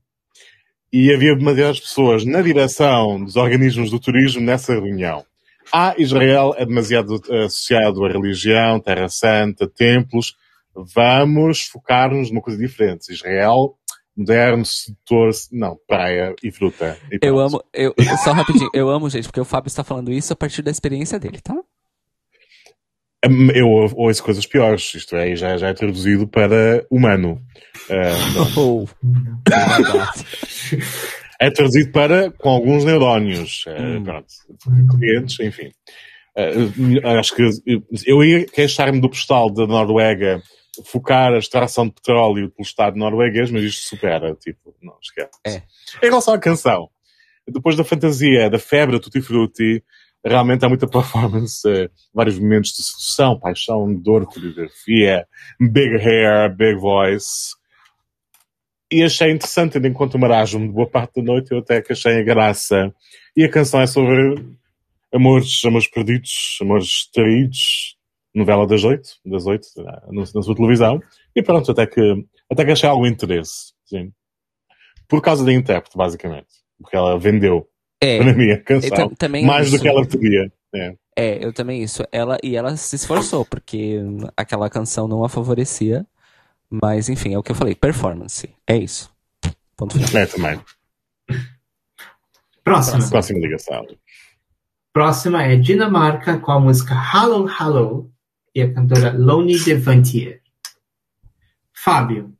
e 0.92 1.12
havia 1.14 1.36
demasiadas 1.36 1.80
pessoas 1.80 2.26
na 2.26 2.42
direção 2.42 3.24
dos 3.24 3.36
organismos 3.36 3.90
do 3.92 4.00
turismo 4.00 4.42
nessa 4.42 4.74
reunião. 4.74 5.26
Ah, 5.74 5.96
Israel 5.98 6.54
é 6.58 6.66
demasiado 6.66 7.20
eh, 7.30 7.46
associado 7.46 8.06
à 8.06 8.10
religião, 8.10 8.80
Terra 8.80 9.10
Santa, 9.10 9.68
templos. 9.68 10.36
Vamos 10.94 11.64
focar-nos 11.64 12.30
numa 12.30 12.42
coisa 12.42 12.60
diferente. 12.60 13.12
Israel, 13.12 13.76
moderno, 14.16 14.64
sedutor, 14.64 15.32
não, 15.52 15.76
praia 15.88 16.36
e 16.44 16.52
fruta. 16.52 16.98
E 17.12 17.18
Eu 17.22 17.40
amo, 17.40 17.64
eu- 17.74 17.94
só 18.24 18.32
rapidinho, 18.32 18.70
eu 18.74 18.90
amo, 18.90 19.10
gente, 19.10 19.24
porque 19.28 19.40
o 19.42 19.46
Fábio 19.46 19.68
está 19.70 19.84
falando 19.84 20.12
isso 20.12 20.32
a 20.32 20.36
partir 20.36 20.62
da 20.62 20.70
experiência 20.72 21.18
dele, 21.20 21.40
tá? 21.42 21.56
Eu 23.54 23.68
ou- 23.68 23.92
ouço 23.96 24.24
coisas 24.24 24.46
piores, 24.46 24.94
isto 24.94 25.16
é, 25.16 25.36
já, 25.36 25.58
já 25.58 25.70
é 25.70 25.74
traduzido 25.74 26.28
para 26.28 26.86
humano. 26.92 27.42
Oh, 28.58 28.86
é 31.40 31.50
traduzido 31.50 31.92
para 31.92 32.32
com 32.32 32.50
alguns 32.50 32.84
neurónios. 32.86 33.66
Hum. 33.68 34.04
pronto, 34.04 34.28
clientes, 34.98 35.40
enfim. 35.40 35.72
Ah, 37.04 37.20
acho 37.20 37.34
que 37.36 37.44
eu 38.06 38.24
ia 38.24 38.46
queixar-me 38.46 39.00
do 39.00 39.10
postal 39.10 39.50
da 39.52 39.66
Noruega 39.66 40.42
focar 40.84 41.34
a 41.34 41.38
extração 41.38 41.88
de 41.88 41.94
petróleo 41.94 42.52
pelo 42.52 42.66
Estado 42.66 42.98
norueguês, 42.98 43.50
mas 43.50 43.64
isto 43.64 43.88
supera, 43.88 44.36
tipo, 44.36 44.76
não, 44.82 44.98
esquece. 45.02 45.30
É. 45.46 45.62
Em 46.06 46.10
relação 46.10 46.34
à 46.34 46.40
canção, 46.40 46.90
depois 47.48 47.78
da 47.78 47.84
fantasia, 47.84 48.50
da 48.50 48.60
febre 48.60 49.00
Tutti 49.00 49.22
Frutti, 49.22 49.82
realmente 50.26 50.66
há 50.66 50.70
muita 50.70 50.88
performance, 50.90 51.68
uh, 51.68 51.90
vários 52.14 52.40
momentos 52.40 52.72
de 52.72 52.84
sedução, 52.84 53.40
paixão, 53.40 53.94
dor, 53.94 54.26
coreografia, 54.26 55.28
big 55.60 55.96
hair, 55.98 56.56
big 56.56 56.80
voice. 56.80 57.56
E 58.92 59.04
achei 59.04 59.32
interessante, 59.32 59.80
conta 59.92 60.18
o 60.18 60.20
marasmo 60.20 60.68
de 60.68 60.74
boa 60.74 60.90
parte 60.90 61.16
da 61.16 61.24
noite, 61.24 61.52
eu 61.52 61.60
até 61.60 61.82
que 61.82 61.94
achei 61.94 62.20
a 62.20 62.24
graça. 62.24 62.94
E 63.36 63.44
a 63.44 63.50
canção 63.50 63.82
é 63.82 63.88
sobre 63.88 64.36
amores, 65.14 65.64
amores 65.66 65.88
perdidos, 65.88 66.58
amores 66.62 67.10
traídos, 67.12 67.98
novela 68.34 68.68
das 68.68 68.84
oito, 68.84 69.10
das 69.26 69.46
oito, 69.48 69.68
na 70.12 70.42
sua 70.42 70.56
televisão. 70.56 71.02
E 71.36 71.42
pronto, 71.42 71.72
até 71.72 71.88
que, 71.88 72.26
até 72.52 72.66
que 72.66 72.72
achei 72.72 72.88
algum 72.88 73.06
interesse, 73.06 73.74
sim. 73.86 74.12
Por 75.08 75.22
causa 75.22 75.46
da 75.46 75.54
intérprete, 75.54 75.98
basicamente. 75.98 76.48
Porque 76.80 76.96
ela 76.96 77.18
vendeu 77.18 77.68
É, 78.02 78.24
na 78.24 78.34
minha 78.34 78.62
canção. 78.62 79.10
também 79.16 79.46
mais 79.46 79.70
do 79.70 79.76
isso. 79.76 79.84
que 79.84 79.88
ela 79.88 80.06
podia. 80.06 80.52
É. 80.74 80.96
É, 81.18 81.46
eu 81.46 81.54
também 81.54 81.82
isso. 81.82 82.04
Ela 82.12 82.38
e 82.44 82.56
ela 82.56 82.76
se 82.76 82.96
esforçou 82.96 83.46
porque 83.46 84.00
aquela 84.36 84.70
canção 84.70 85.08
não 85.08 85.24
a 85.24 85.30
favorecia. 85.30 86.06
Mas 86.70 87.08
enfim, 87.10 87.34
é 87.34 87.38
o 87.38 87.44
que 87.44 87.52
eu 87.52 87.56
falei, 87.56 87.74
performance. 87.74 88.50
É 88.68 88.76
isso. 88.76 89.14
Ponto 89.78 89.94
final. 89.94 90.22
É, 90.22 90.26
também. 90.26 90.60
Próxima. 92.64 93.08
Próxima 93.10 93.40
ligação. 93.40 93.86
Próxima 94.92 95.44
é 95.44 95.56
Dinamarca 95.56 96.40
com 96.40 96.52
a 96.52 96.60
música 96.60 96.96
Hello 96.96 97.48
Hello 97.48 98.12
e 98.54 98.62
a 98.62 98.74
cantora 98.74 99.14
Loni 99.18 99.60
Devantier. 99.60 100.42
Fábio. 101.74 102.34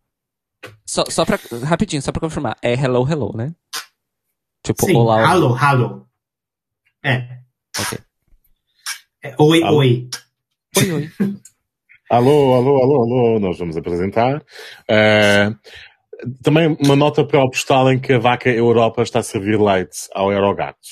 Só, 0.86 1.04
só 1.10 1.26
pra, 1.26 1.38
rapidinho, 1.64 2.02
só 2.02 2.12
pra 2.12 2.22
confirmar, 2.22 2.58
é 2.62 2.74
hello, 2.74 3.08
hello, 3.10 3.36
né? 3.36 3.54
Tipo, 4.66 4.84
Sim, 4.84 4.96
olá. 4.96 5.32
Hello 5.32 5.56
Hello. 5.56 6.08
É. 7.04 7.38
Ok. 7.80 8.00
é 9.24 9.36
oi, 9.38 9.64
Alô. 9.64 9.78
oi. 9.78 10.10
Oi, 10.78 10.92
oi. 10.92 11.10
Alô, 12.10 12.54
alô, 12.54 12.84
alô, 12.84 13.04
alô, 13.04 13.40
nós 13.40 13.58
vamos 13.58 13.76
apresentar. 13.76 14.44
Eh, 14.88 15.50
também 16.44 16.78
uma 16.80 16.96
nota 16.96 17.26
para 17.26 17.44
o 17.44 17.50
postal 17.50 17.92
em 17.92 18.00
que 18.00 18.14
a 18.14 18.20
vaca 18.20 18.48
Europa 18.48 19.02
está 19.02 19.20
a 19.20 19.24
servir 19.24 19.60
leite 19.60 20.08
ao 20.14 20.32
Eurogato. 20.32 20.88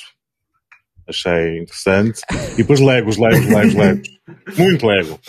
Achei 1.07 1.59
interessante. 1.59 2.21
E 2.53 2.57
depois 2.57 2.79
Legos, 2.79 3.17
Legos, 3.17 3.45
Legos, 3.45 3.75
Legos. 3.75 4.09
Muito 4.57 4.87
Lego. 4.87 5.19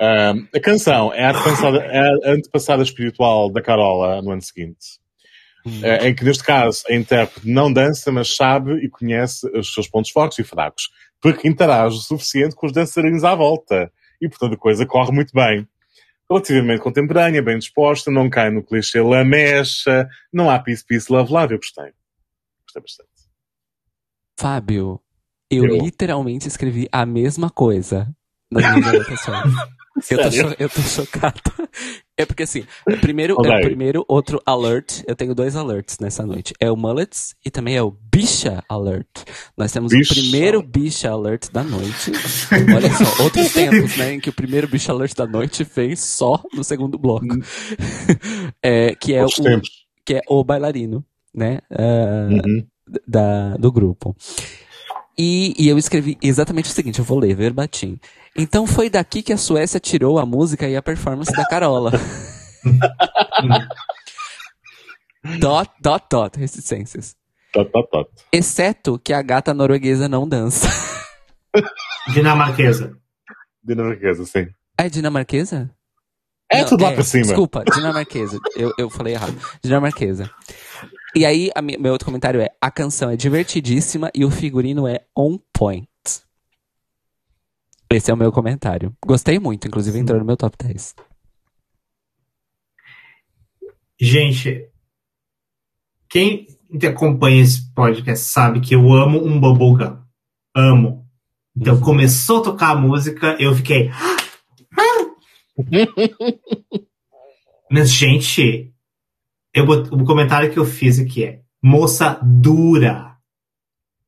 Eh, 0.00 0.32
a 0.56 0.60
canção 0.60 1.12
é 1.14 1.24
a, 1.24 1.30
antepassada, 1.30 1.78
é 1.78 2.00
a 2.00 2.32
antepassada 2.32 2.82
espiritual 2.82 3.52
da 3.52 3.62
Carola 3.62 4.20
no 4.22 4.32
ano 4.32 4.42
seguinte. 4.42 4.98
Eh, 5.82 6.08
em 6.08 6.14
que, 6.14 6.24
neste 6.24 6.42
caso, 6.42 6.82
a 6.88 6.94
intérprete 6.94 7.48
não 7.48 7.72
dança, 7.72 8.10
mas 8.10 8.34
sabe 8.34 8.74
e 8.84 8.88
conhece 8.88 9.46
os 9.56 9.72
seus 9.72 9.88
pontos 9.88 10.10
fortes 10.10 10.38
e 10.38 10.44
fracos, 10.44 10.90
porque 11.20 11.48
interage 11.48 11.96
o 11.96 12.00
suficiente 12.00 12.54
com 12.54 12.66
os 12.66 12.72
dançarinos 12.72 13.24
à 13.24 13.34
volta. 13.34 13.92
E, 14.20 14.28
portanto, 14.28 14.54
a 14.54 14.58
coisa 14.58 14.86
corre 14.86 15.12
muito 15.12 15.32
bem. 15.32 15.66
Relativamente 16.30 16.80
contemporânea, 16.80 17.42
bem 17.42 17.58
disposta, 17.58 18.10
não 18.10 18.30
cai 18.30 18.50
no 18.50 18.62
clichê 18.62 19.00
lamecha, 19.00 20.08
não 20.32 20.48
há 20.48 20.58
peace, 20.58 20.84
peace, 20.86 21.12
love, 21.12 21.32
love. 21.32 21.54
Eu 21.54 21.58
gostei. 21.58 21.92
Gostei 22.64 22.82
bastante. 22.82 23.10
Fábio, 24.38 25.00
eu, 25.50 25.64
Eu. 25.66 25.76
literalmente 25.78 26.46
escrevi 26.46 26.88
a 26.92 27.04
mesma 27.04 27.50
coisa 27.50 28.08
minhas 28.50 28.86
anotações. 28.86 29.54
Eu 30.10 30.18
tô, 30.18 30.62
eu 30.62 30.68
tô 30.68 30.80
chocado. 30.80 31.40
É 32.20 32.26
porque 32.26 32.42
assim, 32.42 32.64
o 32.86 32.98
primeiro, 32.98 33.34
é 33.42 33.58
o 33.58 33.60
primeiro 33.62 34.04
outro 34.06 34.42
alert, 34.44 35.02
eu 35.06 35.16
tenho 35.16 35.34
dois 35.34 35.56
alerts 35.56 35.98
nessa 36.00 36.26
noite. 36.26 36.52
É 36.60 36.70
o 36.70 36.76
Mullets 36.76 37.34
e 37.42 37.50
também 37.50 37.76
é 37.76 37.82
o 37.82 37.90
Bicha 37.90 38.62
Alert. 38.68 39.06
Nós 39.56 39.72
temos 39.72 39.90
Bicha. 39.90 40.12
o 40.12 40.16
primeiro 40.16 40.62
Bicha 40.62 41.10
Alert 41.10 41.50
da 41.50 41.64
noite. 41.64 42.12
Olha 42.76 42.90
só, 42.92 43.22
outros 43.22 43.50
tempos, 43.54 43.96
né, 43.96 44.12
em 44.12 44.20
que 44.20 44.28
o 44.28 44.32
primeiro 44.34 44.68
Bicha 44.68 44.92
Alert 44.92 45.14
da 45.14 45.26
noite 45.26 45.64
fez 45.64 46.00
só 46.00 46.42
no 46.52 46.62
segundo 46.62 46.98
bloco. 46.98 47.24
É, 48.62 48.94
que, 48.94 49.14
é 49.14 49.22
Outros 49.22 49.38
o, 49.38 49.42
tempos. 49.42 49.70
que 50.04 50.14
é 50.16 50.20
o 50.28 50.44
bailarino, 50.44 51.02
né, 51.34 51.60
ah, 51.70 52.28
Uhum. 52.30 52.66
da, 53.08 53.56
do 53.56 53.72
grupo. 53.72 54.14
E, 55.16 55.54
e 55.58 55.68
eu 55.68 55.78
escrevi 55.78 56.18
exatamente 56.22 56.68
o 56.68 56.72
seguinte, 56.72 56.98
eu 56.98 57.04
vou 57.04 57.18
ler 57.18 57.34
verbatim. 57.34 57.98
Então 58.36 58.66
foi 58.66 58.88
daqui 58.88 59.22
que 59.22 59.32
a 59.32 59.36
Suécia 59.36 59.80
tirou 59.80 60.18
a 60.18 60.24
música 60.26 60.68
e 60.68 60.76
a 60.76 60.82
performance 60.82 61.32
da 61.32 61.44
Carola. 61.46 61.90
dot, 65.40 65.70
dot, 65.80 66.04
dot, 66.10 66.38
reticências. 66.38 67.16
Tot, 67.52 67.70
tot, 67.72 67.88
tot. 67.90 68.08
Exceto 68.32 68.98
que 68.98 69.12
a 69.12 69.22
gata 69.22 69.52
norueguesa 69.52 70.08
não 70.08 70.28
dança. 70.28 70.68
Dinamarquesa. 72.14 72.96
Dinamarquesa, 73.62 74.24
sim. 74.24 74.48
É 74.78 74.88
dinamarquesa? 74.88 75.70
É 76.50 76.62
Não, 76.62 76.68
tudo 76.68 76.84
lá 76.84 76.92
para 76.92 77.02
cima. 77.04 77.24
Desculpa, 77.24 77.64
dinamarquesa. 77.64 78.38
eu, 78.56 78.72
eu 78.78 78.90
falei 78.90 79.14
errado. 79.14 79.36
Dinamarquesa. 79.62 80.30
E 81.14 81.24
aí, 81.26 81.50
a 81.54 81.62
mi- 81.62 81.76
meu 81.76 81.92
outro 81.92 82.06
comentário 82.06 82.40
é: 82.40 82.48
a 82.60 82.70
canção 82.70 83.10
é 83.10 83.16
divertidíssima 83.16 84.10
e 84.14 84.24
o 84.24 84.30
figurino 84.30 84.86
é 84.86 85.00
on 85.16 85.38
point. 85.52 85.88
Esse 87.92 88.10
é 88.10 88.14
o 88.14 88.16
meu 88.16 88.30
comentário. 88.30 88.94
Gostei 89.04 89.38
muito, 89.38 89.66
inclusive 89.66 89.98
entrou 89.98 90.18
no 90.18 90.24
meu 90.24 90.36
top 90.36 90.56
10. 90.62 90.94
Gente, 94.00 94.68
quem 96.08 96.46
acompanha 96.88 97.42
esse 97.42 97.72
podcast 97.74 98.26
sabe 98.26 98.60
que 98.60 98.74
eu 98.74 98.92
amo 98.92 99.22
um 99.22 99.38
bubblegum. 99.40 99.98
Amo. 100.54 101.06
Então 101.56 101.74
Uhum. 101.74 101.80
começou 101.80 102.40
a 102.40 102.44
tocar 102.44 102.70
a 102.70 102.80
música, 102.80 103.36
eu 103.40 103.54
fiquei. 103.54 103.90
Mas, 107.70 107.90
gente, 107.90 108.72
eu 109.52 109.64
o 109.64 110.04
comentário 110.04 110.50
que 110.52 110.58
eu 110.58 110.64
fiz 110.64 110.98
aqui 110.98 111.24
é: 111.24 111.42
moça 111.62 112.18
dura. 112.22 113.16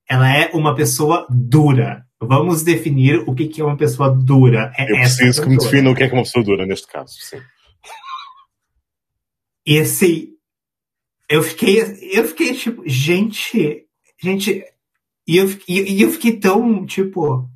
Ela 0.09 0.35
é 0.37 0.51
uma 0.53 0.75
pessoa 0.75 1.27
dura. 1.31 2.07
Vamos 2.27 2.63
definir 2.63 3.19
o 3.29 3.35
que 3.35 3.49
que 3.49 3.61
é 3.61 3.65
uma 3.65 3.77
pessoa 3.77 4.11
dura. 4.15 4.73
É 4.77 4.91
Eu 4.91 4.97
essa 4.97 5.17
preciso 5.17 5.43
que 5.43 5.49
me 5.49 5.57
defina 5.59 5.91
o 5.91 5.95
que 5.95 6.03
é 6.05 6.09
que 6.09 6.15
uma 6.15 6.23
pessoa 6.23 6.45
dura 6.45 6.65
neste 6.67 6.87
caso. 6.87 7.15
Sim. 7.21 7.41
esse 9.67 10.31
eu 11.29 11.43
fiquei 11.43 11.81
eu 12.13 12.25
fiquei 12.29 12.55
tipo 12.55 12.83
gente 12.87 13.87
gente 14.21 14.65
e 15.27 15.37
eu, 15.37 15.49
e, 15.69 15.95
e 15.95 16.03
eu 16.03 16.11
fiquei 16.11 16.39
tão 16.39 16.85
tipo 16.85 17.49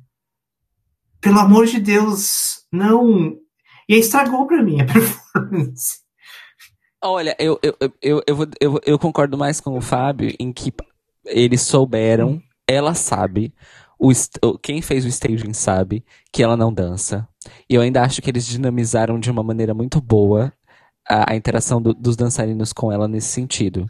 pelo 1.19 1.39
amor 1.39 1.65
de 1.65 1.79
Deus 1.79 2.65
não 2.71 3.37
e 3.89 3.93
aí 3.93 3.99
estragou 3.99 4.47
pra 4.47 4.63
mim 4.63 4.81
a 4.81 4.85
performance 4.91 5.99
Olha, 7.03 7.35
eu, 7.39 7.59
eu, 7.61 7.77
eu, 7.79 7.93
eu, 8.01 8.23
eu, 8.25 8.35
vou- 8.35 8.47
eu, 8.59 8.81
eu 8.83 8.97
concordo 8.99 9.37
mais 9.37 9.61
com 9.61 9.77
o 9.77 9.81
Fábio 9.81 10.33
em 10.39 10.51
que 10.51 10.73
eles 11.25 11.61
souberam, 11.61 12.41
ela 12.67 12.95
sabe, 12.95 13.53
o, 13.99 14.11
quem 14.57 14.81
fez 14.81 15.05
o 15.05 15.07
staging 15.07 15.53
sabe 15.53 16.03
que 16.31 16.43
ela 16.43 16.55
não 16.57 16.71
dança. 16.73 17.27
E 17.69 17.75
eu 17.75 17.81
ainda 17.81 18.01
acho 18.03 18.21
que 18.21 18.29
eles 18.29 18.45
dinamizaram 18.45 19.19
de 19.19 19.31
uma 19.31 19.43
maneira 19.43 19.73
muito 19.73 19.99
boa 20.01 20.51
a, 21.07 21.31
a 21.31 21.35
interação 21.35 21.81
do- 21.81 21.93
dos 21.93 22.15
dançarinos 22.15 22.73
com 22.73 22.91
ela 22.91 23.07
nesse 23.07 23.29
sentido. 23.29 23.85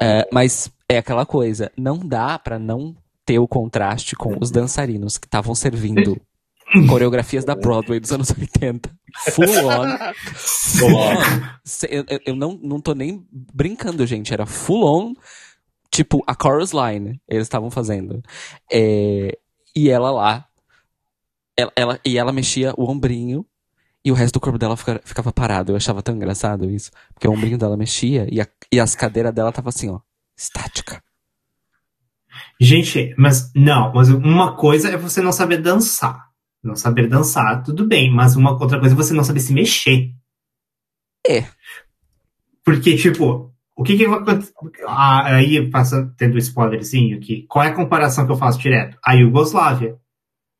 É, 0.00 0.28
mas 0.32 0.70
é 0.88 0.98
aquela 0.98 1.24
coisa, 1.26 1.70
não 1.76 1.98
dá 1.98 2.38
pra 2.38 2.58
não 2.58 2.94
ter 3.24 3.38
o 3.38 3.48
contraste 3.48 4.14
com 4.16 4.36
os 4.40 4.50
dançarinos 4.50 5.18
que 5.18 5.26
estavam 5.26 5.54
servindo 5.54 6.20
coreografias 6.88 7.44
da 7.44 7.54
Broadway 7.54 7.98
dos 8.00 8.12
anos 8.12 8.30
80. 8.30 8.90
Full 9.30 9.44
on. 9.66 10.14
Full 10.34 10.94
on. 10.94 11.14
Eu- 11.88 12.04
eu 12.26 12.36
não, 12.36 12.58
não 12.62 12.80
tô 12.80 12.94
nem 12.94 13.26
brincando, 13.54 14.06
gente. 14.06 14.32
Era 14.32 14.46
full 14.46 14.84
on, 14.84 15.14
tipo, 15.98 16.22
a 16.26 16.34
chorus 16.40 16.70
line 16.72 17.20
eles 17.28 17.42
estavam 17.46 17.70
fazendo. 17.70 18.22
É, 18.72 19.36
e 19.74 19.90
ela 19.90 20.10
lá, 20.10 20.46
ela, 21.56 21.72
ela- 21.76 22.00
e 22.04 22.16
ela 22.16 22.32
mexia 22.32 22.72
o 22.76 22.88
ombrinho 22.88 23.44
e 24.04 24.12
o 24.12 24.14
resto 24.14 24.34
do 24.34 24.40
corpo 24.40 24.58
dela 24.58 24.76
fica- 24.76 25.00
ficava 25.04 25.32
parado. 25.32 25.72
Eu 25.72 25.76
achava 25.76 26.00
tão 26.02 26.14
engraçado 26.14 26.70
isso. 26.70 26.90
Porque 27.12 27.26
o 27.26 27.32
ombrinho 27.32 27.58
dela 27.58 27.76
mexia 27.76 28.26
e, 28.32 28.40
a- 28.40 28.46
e 28.72 28.78
as 28.78 28.94
cadeiras 28.94 29.34
dela 29.34 29.50
tava 29.52 29.68
assim, 29.70 29.90
ó, 29.90 30.00
estática. 30.36 31.02
gente 32.60 33.14
mas 33.18 33.50
não 33.54 33.92
mas 33.92 34.08
uma 34.10 34.56
coisa 34.56 34.88
é 34.90 34.96
você 34.96 35.20
não 35.20 35.32
saber 35.32 35.58
dançar 35.60 36.28
não 36.62 36.76
saber 36.76 37.08
dançar 37.08 37.62
tudo 37.64 37.86
bem 37.86 38.10
mas 38.12 38.36
uma 38.36 38.52
outra 38.52 38.78
coisa 38.78 38.94
é 38.94 38.96
você 38.96 39.12
não 39.12 39.24
saber 39.24 39.40
se 39.40 39.52
mexer 39.52 40.12
É. 41.26 41.44
porque 42.64 42.96
tipo 42.96 43.47
o 43.78 43.82
que 43.82 43.96
que 43.96 44.08
vai 44.08 44.18
acontecer 44.18 44.52
aí 44.86 45.70
passando 45.70 46.12
tendo 46.16 46.34
um 46.34 46.38
spoilerzinho 46.38 47.16
aqui 47.16 47.46
qual 47.48 47.64
é 47.64 47.68
a 47.68 47.74
comparação 47.74 48.26
que 48.26 48.32
eu 48.32 48.36
faço 48.36 48.58
direto 48.58 48.98
a 49.04 49.14
Iugoslávia 49.14 49.98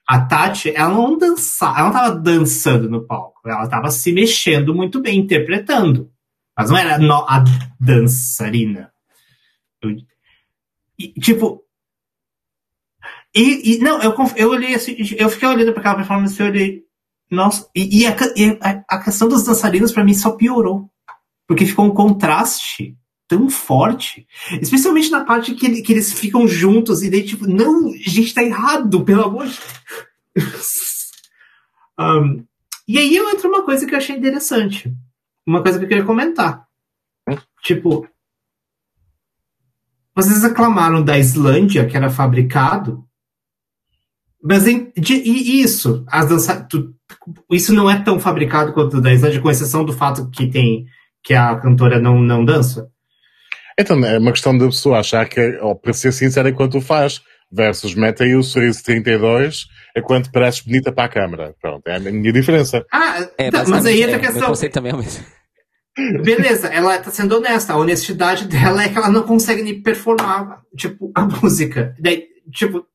a 0.08 0.24
Tati, 0.24 0.74
ela 0.74 0.88
não 0.88 1.18
dançava, 1.18 1.80
ela 1.80 1.88
não 1.88 1.92
tava 1.92 2.18
dançando 2.18 2.88
no 2.88 3.06
palco, 3.06 3.46
ela 3.46 3.68
tava 3.68 3.90
se 3.90 4.10
mexendo 4.10 4.74
muito 4.74 5.02
bem, 5.02 5.18
interpretando. 5.18 6.10
Mas 6.56 6.70
não 6.70 6.78
era 6.78 6.96
a 6.96 7.44
dançarina. 7.78 8.90
E, 10.98 11.12
tipo, 11.20 11.62
E, 13.34 13.74
e 13.74 13.78
não, 13.80 14.02
eu, 14.02 14.14
eu 14.34 14.48
olhei 14.48 14.74
assim, 14.74 14.96
eu 15.18 15.28
fiquei 15.28 15.46
olhando 15.46 15.72
para 15.72 15.80
aquela 15.80 15.96
performance 15.96 16.40
e 16.40 16.44
olhei. 16.44 16.84
Nossa, 17.30 17.68
e, 17.76 18.00
e, 18.00 18.06
a, 18.06 18.16
a, 18.62 18.96
a, 18.96 19.04
questão 19.04 19.28
dos 19.28 19.44
dançarinos 19.44 19.92
para 19.92 20.02
mim 20.02 20.14
só 20.14 20.32
piorou. 20.32 20.90
Porque 21.46 21.66
ficou 21.66 21.84
um 21.84 21.94
contraste 21.94 22.96
tão 23.28 23.48
forte. 23.50 24.26
Especialmente 24.60 25.10
na 25.10 25.24
parte 25.24 25.54
que, 25.54 25.66
ele, 25.66 25.82
que 25.82 25.92
eles 25.92 26.12
ficam 26.12 26.48
juntos 26.48 27.02
e 27.02 27.10
daí, 27.10 27.22
tipo, 27.22 27.46
não, 27.46 27.88
a 27.90 28.10
gente 28.10 28.34
tá 28.34 28.42
errado, 28.42 29.04
pelo 29.04 29.24
amor 29.24 29.46
de 29.46 29.58
Deus. 30.34 31.10
um, 32.00 32.44
e 32.88 32.98
aí 32.98 33.16
entra 33.18 33.46
uma 33.46 33.62
coisa 33.62 33.86
que 33.86 33.94
eu 33.94 33.98
achei 33.98 34.16
interessante. 34.16 34.92
Uma 35.46 35.62
coisa 35.62 35.78
que 35.78 35.84
eu 35.84 35.88
queria 35.88 36.04
comentar. 36.04 36.66
Tipo, 37.62 38.08
vocês 40.14 40.42
reclamaram 40.42 41.02
da 41.02 41.18
Islândia, 41.18 41.86
que 41.86 41.96
era 41.96 42.08
fabricado, 42.08 43.04
mas 44.42 44.66
em, 44.66 44.90
de, 44.96 45.14
e 45.14 45.60
isso, 45.60 46.04
as 46.08 46.28
dança, 46.28 46.60
tu, 46.62 46.94
isso 47.50 47.74
não 47.74 47.90
é 47.90 48.00
tão 48.02 48.18
fabricado 48.18 48.72
quanto 48.72 49.00
da 49.00 49.12
Islândia, 49.12 49.40
com 49.40 49.50
exceção 49.50 49.84
do 49.84 49.92
fato 49.92 50.30
que 50.30 50.46
tem 50.46 50.86
que 51.22 51.34
a 51.34 51.56
cantora 51.56 52.00
não, 52.00 52.20
não 52.22 52.44
dança. 52.44 52.90
Então, 53.78 54.04
é 54.04 54.18
uma 54.18 54.32
questão 54.32 54.56
da 54.56 54.66
pessoa 54.66 54.98
achar 54.98 55.28
que, 55.28 55.40
ou 55.60 55.74
para 55.74 55.92
ser 55.92 56.12
sincero, 56.12 56.48
enquanto 56.48 56.80
faz, 56.80 57.22
versus 57.50 57.94
mete 57.94 58.24
aí 58.24 58.34
o 58.34 58.42
sorriso 58.42 58.82
32 58.84 59.66
enquanto 59.96 60.30
parece 60.30 60.64
bonita 60.64 60.92
para 60.92 61.04
a 61.04 61.08
câmara. 61.08 61.54
Pronto, 61.60 61.86
é 61.86 61.96
a 61.96 62.00
minha 62.00 62.32
diferença. 62.32 62.84
Ah, 62.92 63.26
é, 63.36 63.50
tá, 63.50 63.64
mas 63.66 63.86
aí 63.86 64.02
entra 64.02 64.16
a 64.16 64.18
é, 64.18 64.20
questão. 64.20 64.52
Meu 64.52 64.70
também 64.70 64.92
é 64.92 64.94
o 64.94 64.98
mesmo. 64.98 65.24
Beleza, 66.22 66.68
ela 66.68 66.98
tá 66.98 67.10
sendo 67.10 67.36
honesta. 67.36 67.72
A 67.72 67.76
honestidade 67.76 68.46
dela 68.46 68.84
é 68.84 68.88
que 68.88 68.96
ela 68.96 69.10
não 69.10 69.22
consegue 69.24 69.62
nem 69.62 69.82
performar, 69.82 70.60
tipo, 70.76 71.10
a 71.14 71.22
música. 71.24 71.94
Daí, 71.98 72.26
tipo, 72.52 72.86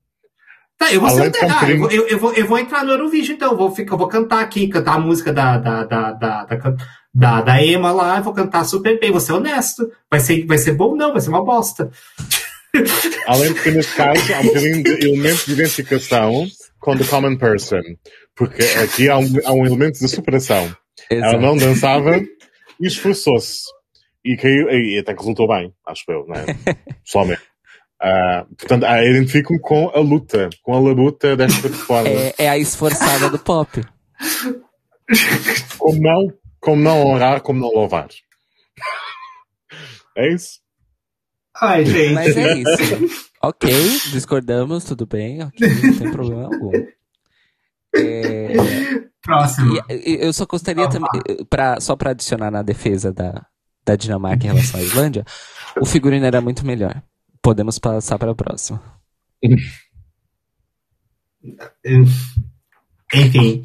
tá, 0.78 0.94
eu 0.94 1.02
vou 1.02 1.10
ser 1.10 1.32
ah, 1.42 1.70
eu, 1.70 1.90
eu, 1.90 2.08
eu, 2.08 2.18
vou, 2.18 2.34
eu 2.34 2.48
vou 2.48 2.58
entrar 2.58 2.86
no 2.86 2.92
Eurovision, 2.92 3.36
então. 3.36 3.52
Eu 3.52 3.58
vou, 3.58 3.76
ficar, 3.76 3.96
eu 3.96 3.98
vou 3.98 4.08
cantar 4.08 4.42
aqui, 4.42 4.70
cantar 4.70 4.96
a 4.96 5.00
música 5.00 5.34
da, 5.34 5.58
da, 5.58 5.84
da, 5.84 6.12
da, 6.14 6.46
da, 6.46 6.76
da, 7.14 7.42
da 7.42 7.64
Emma 7.64 7.92
lá, 7.92 8.18
eu 8.18 8.24
vou 8.24 8.34
cantar 8.34 8.64
super 8.64 9.00
bem, 9.00 9.12
vou 9.12 9.20
ser 9.20 9.34
honesto. 9.34 9.92
Vai 10.10 10.20
ser, 10.20 10.46
vai 10.46 10.58
ser 10.58 10.74
bom? 10.74 10.96
Não, 10.96 11.12
vai 11.12 11.22
ser 11.22 11.30
uma 11.30 11.44
bosta. 11.44 11.92
Além 13.28 13.54
de 13.54 13.62
que, 13.62 13.72
neste 13.72 13.96
caso, 13.96 14.34
há 14.34 14.40
um 14.40 14.46
bocadinho 14.46 14.84
de 14.84 15.08
elemento 15.08 15.46
de 15.46 15.54
identificação 15.54 16.48
com 16.80 16.98
the 16.98 17.04
common 17.06 17.38
person. 17.38 17.82
Porque 18.36 18.64
aqui 18.84 19.10
há 19.10 19.18
um, 19.18 19.32
há 19.46 19.54
um 19.54 19.66
elemento 19.66 20.00
de 20.00 20.08
superação. 20.08 20.76
Exato. 21.10 21.36
Ela 21.36 21.40
não 21.40 21.56
dançava 21.56 22.18
e 22.18 22.88
esforçou-se. 22.88 23.62
E 24.26 24.36
caiu, 24.38 24.70
e 24.70 24.98
até 24.98 25.14
que 25.14 25.20
resultou 25.20 25.48
bem, 25.48 25.72
acho 25.86 26.04
eu, 26.10 26.26
não 26.28 26.36
é? 26.36 26.46
Pessoalmente. 27.04 27.42
Uh, 28.02 28.56
portanto, 28.56 28.86
ah, 28.86 29.06
identifico-me 29.06 29.60
com 29.60 29.90
a 29.94 30.00
luta, 30.00 30.50
com 30.62 30.74
a 30.74 30.80
labuta 30.80 31.38
desta 31.38 31.70
forma. 31.70 32.10
É, 32.10 32.34
é, 32.38 32.50
a 32.50 32.58
esforçada 32.58 33.30
do 33.30 33.38
pop. 33.38 33.82
Como 35.78 36.02
não, 36.02 36.34
como 36.64 36.82
não 36.82 37.06
honrar, 37.06 37.42
como 37.42 37.60
não 37.60 37.68
louvar. 37.68 38.08
É 40.16 40.34
isso? 40.34 40.62
Ai, 41.62 41.86
gente. 41.86 42.14
Mas 42.14 42.38
é 42.38 42.54
isso. 42.58 43.30
ok, 43.44 43.70
discordamos, 44.12 44.86
tudo 44.86 45.06
bem, 45.06 45.44
ok, 45.44 45.68
não 45.68 45.98
tem 45.98 46.12
problema 46.12 46.46
algum. 46.46 46.72
É... 47.96 48.54
Próximo. 49.22 49.78
E, 49.90 50.26
eu 50.26 50.34
só 50.34 50.46
gostaria 50.46 50.90
também, 50.90 51.10
pra, 51.50 51.80
só 51.80 51.96
para 51.96 52.12
adicionar 52.12 52.50
na 52.50 52.62
defesa 52.62 53.12
da, 53.14 53.46
da 53.86 53.96
Dinamarca 53.96 54.46
em 54.46 54.50
relação 54.50 54.80
à 54.80 54.84
Islândia, 54.84 55.26
o 55.80 55.86
figurino 55.86 56.26
era 56.26 56.42
muito 56.42 56.66
melhor. 56.66 57.02
Podemos 57.42 57.78
passar 57.78 58.18
para 58.18 58.32
a 58.32 58.36
próxima. 58.36 58.82
Enfim. 63.14 63.64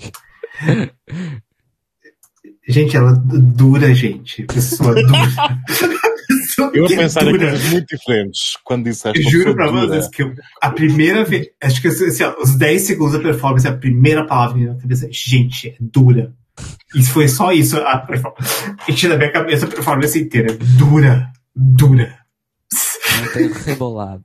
Gente, 2.69 2.97
ela 2.97 3.12
dura, 3.15 3.95
gente. 3.95 4.45
Pessoa 4.45 4.95
dura. 4.95 5.59
Eu 6.74 6.85
a 6.85 6.89
pensar 6.89 7.27
em 7.27 7.39
coisas 7.39 7.70
muito 7.70 7.97
diferentes 7.97 8.57
quando 8.65 8.85
disseste. 8.85 9.23
Eu 9.23 9.31
juro 9.31 9.55
pra 9.55 9.70
vocês 9.70 10.09
que 10.09 10.23
eu, 10.23 10.35
a 10.61 10.70
primeira 10.70 11.24
vez, 11.24 11.49
acho 11.62 11.81
que 11.81 11.89
assim, 11.89 12.24
os 12.40 12.57
10 12.57 12.82
segundos 12.82 13.12
da 13.15 13.20
performance, 13.20 13.66
a 13.66 13.77
primeira 13.77 14.27
palavra 14.27 14.59
na 14.59 14.74
cabeça, 14.74 15.09
gente, 15.11 15.69
é 15.69 15.77
dura. 15.81 16.35
Isso 16.95 17.12
foi 17.12 17.28
só 17.28 17.53
isso 17.53 17.78
a 17.78 17.99
performance. 17.99 18.74
E 18.89 19.07
na 19.07 19.16
minha 19.16 19.32
cabeça 19.32 19.66
a 19.66 19.69
performance 19.69 20.19
inteira. 20.19 20.57
Dura. 20.77 21.31
Dura. 21.55 22.19
Não 23.20 23.32
tem 23.32 23.53
rebolado. 23.53 24.24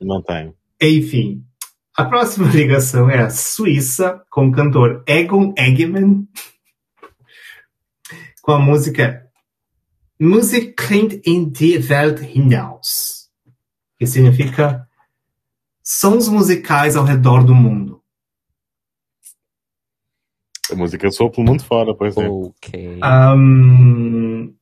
Não 0.00 0.22
tem. 0.22 0.52
Enfim. 0.80 1.42
A 1.96 2.04
próxima 2.04 2.48
ligação 2.48 3.10
é 3.10 3.18
a 3.18 3.30
Suíça 3.30 4.22
com 4.30 4.48
o 4.48 4.52
cantor 4.52 5.02
Egon 5.06 5.52
Eggman 5.58 6.26
com 8.42 8.52
a 8.52 8.58
música 8.58 9.22
Musik 10.20 10.74
klingt 10.76 11.20
in 11.26 11.50
die 11.50 11.78
Welt 11.88 12.20
hinaus, 12.20 13.28
que 13.98 14.06
significa 14.06 14.86
sons 15.82 16.28
musicais 16.28 16.94
ao 16.94 17.04
redor 17.04 17.44
do 17.44 17.54
mundo. 17.54 18.00
A 20.70 20.76
música 20.76 21.10
soa 21.10 21.28
pelo 21.28 21.46
mundo 21.46 21.64
fora, 21.64 21.92
por 21.92 22.06
exemplo. 22.06 22.54
Ok. 22.56 23.00
Um, 23.02 24.54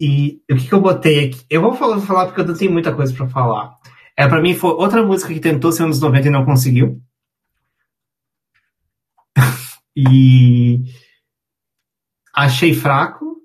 e 0.00 0.42
o 0.50 0.56
que, 0.56 0.68
que, 0.68 0.72
eu 0.72 0.80
botei 0.80 1.26
aqui? 1.26 1.44
Eu 1.50 1.60
vou 1.60 1.74
falar, 1.74 2.00
falar 2.00 2.26
porque 2.26 2.40
eu 2.40 2.46
não 2.46 2.56
tenho 2.56 2.72
muita 2.72 2.94
coisa 2.94 3.14
para 3.14 3.28
falar. 3.28 3.78
É, 4.16 4.26
para 4.26 4.40
mim 4.40 4.54
foi 4.54 4.70
outra 4.70 5.04
música 5.04 5.32
que 5.32 5.40
tentou 5.40 5.70
ser 5.70 5.82
anos 5.82 6.00
90 6.00 6.26
e 6.26 6.30
não 6.30 6.46
conseguiu. 6.46 7.02
e 9.94 10.84
achei 12.32 12.74
fraco. 12.74 13.36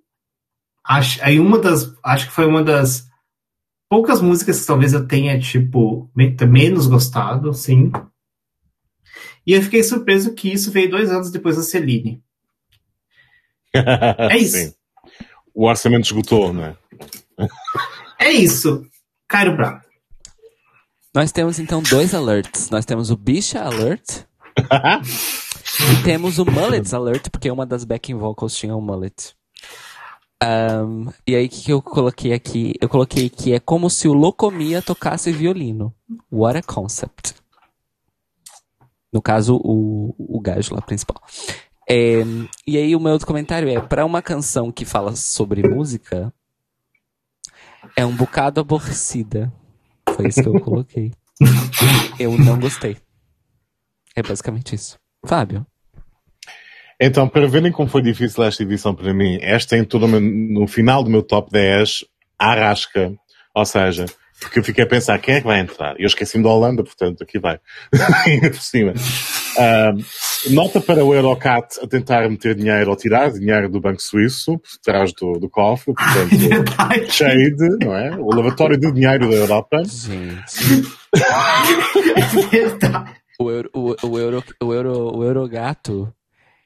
Acho, 0.83 1.23
aí 1.23 1.39
uma 1.39 1.59
das, 1.59 1.93
acho 2.03 2.27
que 2.27 2.33
foi 2.33 2.45
uma 2.45 2.63
das 2.63 3.07
poucas 3.89 4.21
músicas 4.21 4.61
que 4.61 4.67
talvez 4.67 4.93
eu 4.93 5.07
tenha, 5.07 5.39
tipo, 5.39 6.09
menos 6.15 6.87
gostado, 6.87 7.53
sim. 7.53 7.91
E 9.45 9.53
eu 9.53 9.61
fiquei 9.61 9.83
surpreso 9.83 10.33
que 10.33 10.51
isso 10.51 10.71
veio 10.71 10.89
dois 10.89 11.11
anos 11.11 11.31
depois 11.31 11.55
da 11.55 11.63
Celine. 11.63 12.21
é 13.73 14.37
isso. 14.37 14.57
Sim. 14.57 14.73
O 15.53 15.67
orçamento 15.67 16.05
esgotou, 16.05 16.53
né? 16.53 16.75
é 18.19 18.31
isso. 18.31 18.85
Cairo 19.27 19.55
Brown. 19.55 19.79
Nós 21.13 21.31
temos 21.31 21.57
então 21.59 21.81
dois 21.81 22.13
alerts. 22.13 22.69
Nós 22.69 22.85
temos 22.85 23.09
o 23.09 23.17
Bicha 23.17 23.61
Alert 23.61 24.25
e 25.79 26.03
temos 26.03 26.39
o 26.39 26.45
Mullets 26.45 26.93
Alert, 26.93 27.29
porque 27.29 27.51
uma 27.51 27.65
das 27.65 27.83
backing 27.83 28.15
vocals 28.15 28.55
tinha 28.55 28.75
um 28.75 28.81
mullet. 28.81 29.35
Um, 30.43 31.11
e 31.25 31.35
aí, 31.35 31.45
o 31.45 31.49
que, 31.49 31.63
que 31.63 31.71
eu 31.71 31.81
coloquei 31.81 32.33
aqui? 32.33 32.73
Eu 32.79 32.89
coloquei 32.89 33.29
que 33.29 33.53
é 33.53 33.59
como 33.59 33.89
se 33.89 34.07
o 34.07 34.13
Locomia 34.13 34.81
tocasse 34.81 35.31
violino. 35.31 35.93
What 36.31 36.57
a 36.57 36.63
concept. 36.63 37.35
No 39.11 39.21
caso, 39.21 39.59
o, 39.63 40.13
o 40.17 40.39
gajo 40.39 40.75
lá 40.75 40.81
principal. 40.81 41.21
É, 41.89 42.21
e 42.65 42.77
aí, 42.77 42.95
o 42.95 42.99
meu 42.99 43.13
outro 43.13 43.27
comentário 43.27 43.69
é: 43.69 43.79
para 43.79 44.05
uma 44.05 44.21
canção 44.21 44.71
que 44.71 44.85
fala 44.85 45.15
sobre 45.15 45.67
música, 45.67 46.33
é 47.95 48.05
um 48.05 48.15
bocado 48.15 48.61
aborrecida. 48.61 49.51
Foi 50.09 50.27
isso 50.27 50.41
que 50.41 50.49
eu 50.49 50.59
coloquei. 50.59 51.11
eu 52.19 52.37
não 52.37 52.59
gostei. 52.59 52.97
É 54.15 54.21
basicamente 54.21 54.75
isso. 54.75 54.97
Fábio. 55.25 55.65
Então, 56.99 57.29
para 57.29 57.47
verem 57.47 57.71
como 57.71 57.87
foi 57.87 58.01
difícil 58.01 58.43
esta 58.43 58.63
edição 58.63 58.95
para 58.95 59.13
mim, 59.13 59.37
esta 59.41 59.77
em 59.77 59.83
todo 59.83 60.07
no 60.07 60.67
final 60.67 61.03
do 61.03 61.09
meu 61.09 61.21
top 61.21 61.51
10, 61.51 62.05
a 62.39 62.55
rasca. 62.55 63.13
Ou 63.53 63.65
seja, 63.65 64.05
porque 64.39 64.59
eu 64.59 64.63
fiquei 64.63 64.83
a 64.83 64.87
pensar 64.87 65.17
quem 65.19 65.35
é 65.35 65.41
que 65.41 65.47
vai 65.47 65.59
entrar. 65.59 65.95
Eu 65.99 66.07
esqueci-me 66.07 66.43
da 66.43 66.49
Holanda, 66.49 66.83
portanto, 66.83 67.23
aqui 67.23 67.39
vai. 67.39 67.59
por 68.41 68.61
cima. 68.61 68.93
Uh, 68.93 70.53
nota 70.53 70.79
para 70.79 71.03
o 71.03 71.13
Eurocat 71.13 71.79
a 71.81 71.87
tentar 71.87 72.29
meter 72.29 72.55
dinheiro 72.55 72.89
ou 72.89 72.95
tirar 72.95 73.31
dinheiro 73.31 73.69
do 73.69 73.81
Banco 73.81 74.01
Suíço, 74.01 74.59
por 74.59 74.69
trás 74.83 75.11
do, 75.13 75.33
do 75.33 75.49
cofre, 75.49 75.93
portanto, 75.93 76.73
Ai, 76.77 77.09
Shade, 77.09 77.77
não 77.81 77.95
é? 77.95 78.15
O 78.15 78.29
lavatório 78.29 78.77
de 78.77 78.91
dinheiro 78.91 79.29
da 79.29 79.35
Europa. 79.35 79.83
Gente. 79.83 80.87
o, 83.39 83.51
euro, 83.51 83.69
o, 83.73 83.95
o, 84.07 84.19
euro, 84.19 84.43
o, 84.61 84.73
euro, 84.73 85.17
o 85.17 85.23
Eurogato 85.23 86.13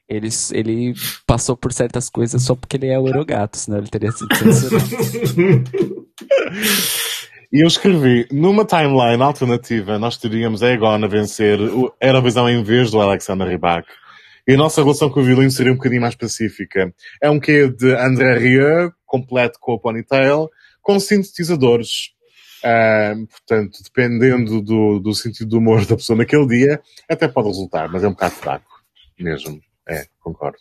ele, 0.08 0.28
ele 0.52 0.94
passou 1.26 1.56
por 1.56 1.72
certas 1.72 2.10
coisas 2.10 2.42
só 2.42 2.54
porque 2.54 2.76
ele 2.76 2.88
é 2.88 2.98
o 2.98 3.06
Eurogato, 3.06 3.56
senão 3.56 3.78
ele 3.78 3.88
teria 3.88 4.12
sido 4.12 4.34
censurado. 4.34 4.84
E 7.52 7.62
eu 7.62 7.66
escrevi, 7.66 8.26
numa 8.32 8.64
timeline 8.64 9.22
alternativa, 9.22 9.98
nós 9.98 10.16
teríamos 10.16 10.62
a 10.62 10.70
Egon 10.70 11.04
a 11.04 11.06
vencer 11.06 11.58
a 12.00 12.06
Eurovisão 12.06 12.48
em 12.48 12.62
vez 12.64 12.90
do 12.90 12.98
Alexander 12.98 13.46
Rybak. 13.46 13.86
E 14.48 14.54
a 14.54 14.56
nossa 14.56 14.82
relação 14.82 15.10
com 15.10 15.20
o 15.20 15.22
violino 15.22 15.50
seria 15.50 15.70
um 15.70 15.76
bocadinho 15.76 16.00
mais 16.00 16.14
pacífica. 16.14 16.92
É 17.22 17.28
um 17.28 17.38
quê 17.38 17.68
de 17.68 17.94
André 17.94 18.38
Rieu, 18.38 18.90
completo 19.04 19.58
com 19.60 19.74
o 19.74 19.78
ponytail, 19.78 20.48
com 20.80 20.98
sintetizadores. 20.98 22.12
Uh, 22.64 23.26
portanto, 23.26 23.78
dependendo 23.82 24.62
do, 24.62 25.00
do 25.00 25.14
sentido 25.14 25.50
do 25.50 25.58
humor 25.58 25.84
da 25.84 25.96
pessoa 25.96 26.16
naquele 26.16 26.46
dia, 26.46 26.80
até 27.08 27.26
pode 27.26 27.48
resultar, 27.48 27.88
mas 27.88 28.04
é 28.04 28.08
um 28.08 28.12
bocado 28.12 28.34
fraco 28.34 28.72
mesmo. 29.22 29.60
É, 29.88 30.06
concordo. 30.20 30.58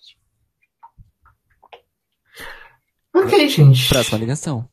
Ok, 3.13 3.49
gente. 3.49 3.89
Próxima 3.89 4.19
ligação. 4.19 4.69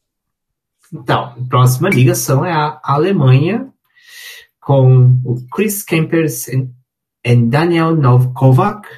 Então, 0.92 1.24
a 1.24 1.48
próxima 1.48 1.88
ligação 1.90 2.44
é 2.44 2.52
a 2.52 2.80
Alemanha, 2.82 3.70
com 4.60 5.20
o 5.24 5.36
Chris 5.52 5.82
Kempers 5.82 6.48
e 6.48 7.36
Daniel 7.36 7.94
Novkovac, 7.94 8.88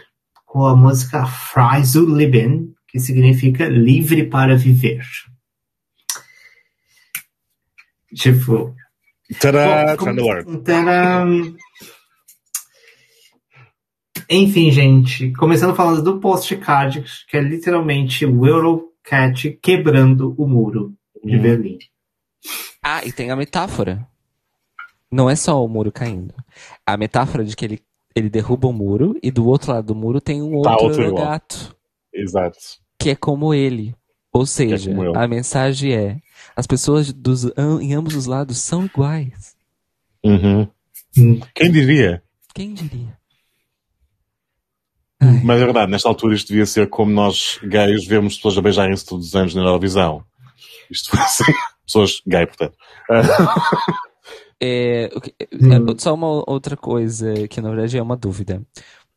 com 0.47 0.66
a 0.66 0.77
música 0.77 1.24
Frei 1.27 1.85
zu 1.85 2.05
leben, 2.07 2.74
que 2.89 2.98
significa 2.98 3.69
livre 3.69 4.28
para 4.28 4.57
viver. 4.57 5.05
Tipo. 8.15 8.74
Tadá, 9.41 9.97
Chandler. 9.97 10.45
Enfim, 14.28 14.70
gente, 14.70 15.32
começando 15.32 15.74
falando 15.74 16.03
do 16.03 16.20
postcard, 16.20 17.05
que 17.28 17.37
é 17.37 17.41
literalmente 17.41 18.24
o 18.24 18.47
Eurocat 18.47 19.59
quebrando 19.61 20.35
o 20.39 20.47
muro 20.47 20.95
de 21.24 21.37
hum. 21.37 21.43
Berlim. 21.43 21.78
Ah, 22.82 23.05
e 23.05 23.12
tem 23.12 23.31
a 23.31 23.37
metáfora. 23.37 24.07
Não 25.11 25.28
é 25.28 25.35
só 25.35 25.65
o 25.65 25.69
muro 25.69 25.91
caindo. 25.91 26.35
A 26.87 26.97
metáfora 26.97 27.45
de 27.45 27.57
que 27.57 27.65
ele, 27.65 27.82
ele 28.15 28.31
derruba 28.31 28.69
o 28.69 28.73
muro 28.73 29.19
e 29.20 29.31
do 29.31 29.47
outro 29.47 29.73
lado 29.73 29.87
do 29.87 29.95
muro 29.95 30.20
tem 30.20 30.41
um 30.41 30.62
tá 30.62 30.73
outro, 30.73 30.87
outro 30.87 31.15
gato. 31.15 31.77
Exato. 32.12 32.59
Que 32.99 33.11
é 33.11 33.16
como 33.16 33.53
ele. 33.53 33.95
Ou 34.32 34.47
seja, 34.47 34.90
é 34.90 35.19
a 35.19 35.28
mensagem 35.28 35.93
é: 35.93 36.16
as 36.55 36.66
pessoas 36.66 37.12
dos, 37.12 37.44
em 37.81 37.94
ambos 37.94 38.15
os 38.15 38.27
lados 38.27 38.59
são 38.59 38.85
iguais. 38.85 39.57
Uhum. 40.24 40.69
Hum. 41.19 41.40
Quem 41.55 41.73
diria? 41.73 42.23
Quem 42.55 42.74
diria? 42.74 43.19
Mas 45.44 45.61
é 45.61 45.65
verdade, 45.65 45.90
nesta 45.90 46.09
altura 46.09 46.35
isto 46.35 46.48
devia 46.48 46.65
ser 46.65 46.89
como 46.89 47.12
nós 47.12 47.59
gays 47.62 48.07
vemos 48.07 48.36
pessoas 48.36 48.57
a 48.57 48.62
beijarem-se 48.62 49.05
todos 49.05 49.28
os 49.28 49.35
anos 49.35 49.55
na 49.55 49.62
Eurovisão. 49.62 50.24
Isto 50.90 51.11
foi 51.11 51.20
assim. 51.20 51.44
Pessoas 51.85 52.23
gay, 52.27 52.47
portanto. 52.47 52.77
É, 54.62 55.09
hum. 55.55 55.97
Só 55.97 56.12
uma 56.12 56.44
outra 56.47 56.77
coisa 56.77 57.48
que 57.48 57.62
na 57.62 57.70
verdade 57.70 57.97
é 57.97 58.02
uma 58.02 58.15
dúvida. 58.15 58.61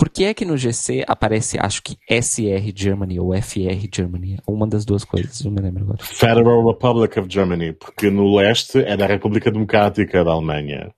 Por 0.04 0.10
que 0.10 0.26
é 0.26 0.34
que 0.34 0.44
no 0.44 0.58
GC 0.58 1.06
aparece, 1.08 1.58
acho 1.58 1.82
que 1.82 1.98
SR 2.10 2.74
Germany 2.76 3.22
ou 3.22 3.34
FR 3.42 3.88
Germany? 3.90 4.38
Uma 4.46 4.68
das 4.68 4.84
duas 4.84 5.06
coisas, 5.06 5.40
não 5.46 5.52
me 5.54 5.62
lembro 5.62 5.86
agora. 5.86 6.04
Federal 6.04 6.68
Republic 6.68 7.18
of 7.18 7.30
Germany, 7.32 7.72
porque 7.72 8.10
no 8.10 8.36
leste 8.36 8.80
é 8.80 8.98
da 8.98 9.06
República 9.06 9.50
Democrática 9.50 10.22
da 10.22 10.32
Alemanha. 10.32 10.94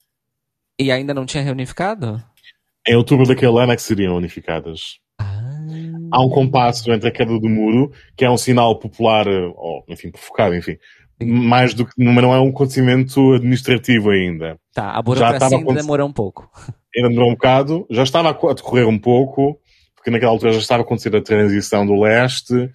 E 0.79 0.91
ainda 0.91 1.13
não 1.13 1.23
tinha 1.23 1.43
reunificado? 1.43 2.19
Em 2.87 2.95
outubro 2.95 3.27
daquele 3.27 3.59
ano 3.59 3.73
é 3.73 3.75
que 3.75 3.83
seriam 3.83 4.15
unificadas. 4.15 4.97
Ah. 5.21 5.53
Há 6.11 6.25
um 6.25 6.29
compasso 6.29 6.91
entre 6.91 7.07
a 7.07 7.11
queda 7.11 7.39
do 7.39 7.47
muro, 7.47 7.91
que 8.17 8.25
é 8.25 8.31
um 8.31 8.37
sinal 8.37 8.79
popular, 8.79 9.27
ou, 9.27 9.85
enfim, 9.87 10.09
provocado, 10.09 10.55
enfim, 10.55 10.79
mais 11.23 11.73
do 11.73 11.85
que, 11.85 11.93
mas 11.97 12.23
não 12.23 12.33
é 12.33 12.39
um 12.39 12.49
acontecimento 12.49 13.33
administrativo 13.33 14.09
ainda. 14.09 14.57
Tá, 14.73 14.91
a 14.91 15.01
burocracia 15.01 15.57
ainda 15.57 15.73
demorou 15.73 16.07
um 16.07 16.13
pouco. 16.13 16.49
Ainda 16.95 17.09
demorou 17.09 17.29
um 17.29 17.33
bocado, 17.33 17.85
já 17.89 18.03
estava 18.03 18.29
a 18.29 18.53
decorrer 18.53 18.87
um 18.87 18.97
pouco, 18.97 19.59
porque 19.95 20.11
naquela 20.11 20.31
altura 20.31 20.53
já 20.53 20.59
estava 20.59 20.83
a 20.83 20.85
acontecer 20.85 21.15
a 21.15 21.21
transição 21.21 21.85
do 21.85 21.99
leste, 21.99 22.69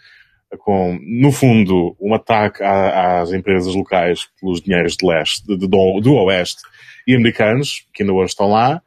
com, 0.58 0.98
no 1.02 1.30
fundo, 1.30 1.96
um 2.00 2.14
ataque 2.14 2.62
às 2.62 3.32
empresas 3.32 3.74
locais 3.74 4.28
pelos 4.40 4.60
dinheiros 4.60 4.96
de 4.96 5.06
leste, 5.06 5.46
de, 5.46 5.56
do, 5.56 6.00
do 6.00 6.14
oeste 6.14 6.62
e 7.06 7.14
americanos, 7.14 7.86
que 7.94 8.02
ainda 8.02 8.12
hoje 8.12 8.30
estão 8.30 8.50
lá, 8.50 8.82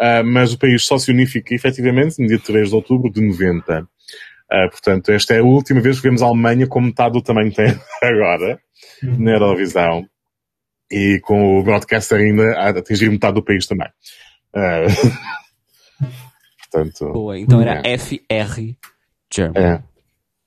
uh, 0.00 0.24
mas 0.24 0.52
o 0.52 0.58
país 0.58 0.84
só 0.84 0.98
se 0.98 1.10
unifica 1.10 1.54
efetivamente 1.54 2.20
no 2.20 2.26
dia 2.26 2.38
3 2.38 2.68
de 2.68 2.74
outubro 2.74 3.12
de 3.12 3.20
90. 3.20 3.86
Uh, 4.52 4.70
portanto, 4.70 5.10
esta 5.10 5.34
é 5.34 5.38
a 5.38 5.44
última 5.44 5.80
vez 5.80 5.96
que 5.96 6.02
vemos 6.02 6.22
a 6.22 6.26
Alemanha 6.26 6.66
com 6.66 6.80
metade 6.80 7.14
do 7.14 7.22
tamanho 7.22 7.50
que 7.50 7.56
tem 7.56 7.80
agora 8.02 8.60
na 9.02 9.32
Eurovisão 9.32 10.06
e 10.90 11.18
com 11.22 11.58
o 11.58 11.62
broadcaster 11.62 12.18
ainda 12.18 12.58
a 12.58 12.68
atingir 12.68 13.10
metade 13.10 13.34
do 13.34 13.44
país 13.44 13.66
também. 13.66 13.88
Uh, 14.54 16.06
portanto, 16.70 17.12
Boa, 17.12 17.38
então 17.38 17.60
era 17.60 17.82
é. 17.84 17.98
FR 17.98 18.74
Germany. 19.32 19.66
É. 19.66 19.82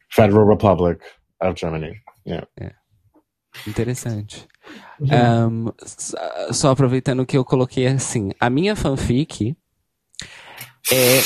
Federal 0.10 0.48
Republic 0.48 1.04
of 1.42 1.60
Germany. 1.60 2.02
Yeah. 2.26 2.48
É. 2.60 2.72
Interessante. 3.68 4.48
Um, 5.00 5.72
só 6.52 6.72
aproveitando 6.72 7.26
que 7.26 7.38
eu 7.38 7.46
coloquei 7.46 7.88
assim, 7.88 8.32
a 8.40 8.50
minha 8.50 8.76
fanfic 8.76 9.56
é 10.92 11.22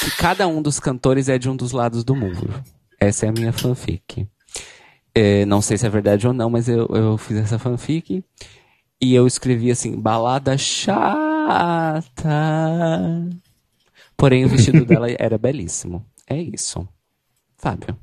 que 0.00 0.10
cada 0.16 0.46
um 0.46 0.60
dos 0.60 0.80
cantores 0.80 1.28
é 1.28 1.38
de 1.38 1.48
um 1.48 1.56
dos 1.56 1.72
lados 1.72 2.04
do 2.04 2.14
muro. 2.14 2.62
Essa 2.98 3.26
é 3.26 3.28
a 3.28 3.32
minha 3.32 3.52
fanfic. 3.52 4.26
É, 5.14 5.46
não 5.46 5.62
sei 5.62 5.78
se 5.78 5.86
é 5.86 5.88
verdade 5.88 6.26
ou 6.26 6.32
não, 6.32 6.50
mas 6.50 6.68
eu, 6.68 6.86
eu 6.88 7.16
fiz 7.16 7.38
essa 7.38 7.58
fanfic. 7.58 8.24
E 9.00 9.14
eu 9.14 9.26
escrevi 9.26 9.70
assim, 9.70 9.98
balada 9.98 10.56
chata. 10.56 11.10
Porém, 14.16 14.44
o 14.44 14.48
vestido 14.48 14.84
dela 14.86 15.06
era 15.18 15.36
belíssimo. 15.36 16.04
É 16.28 16.36
isso. 16.36 16.86
Fábio. 17.56 17.96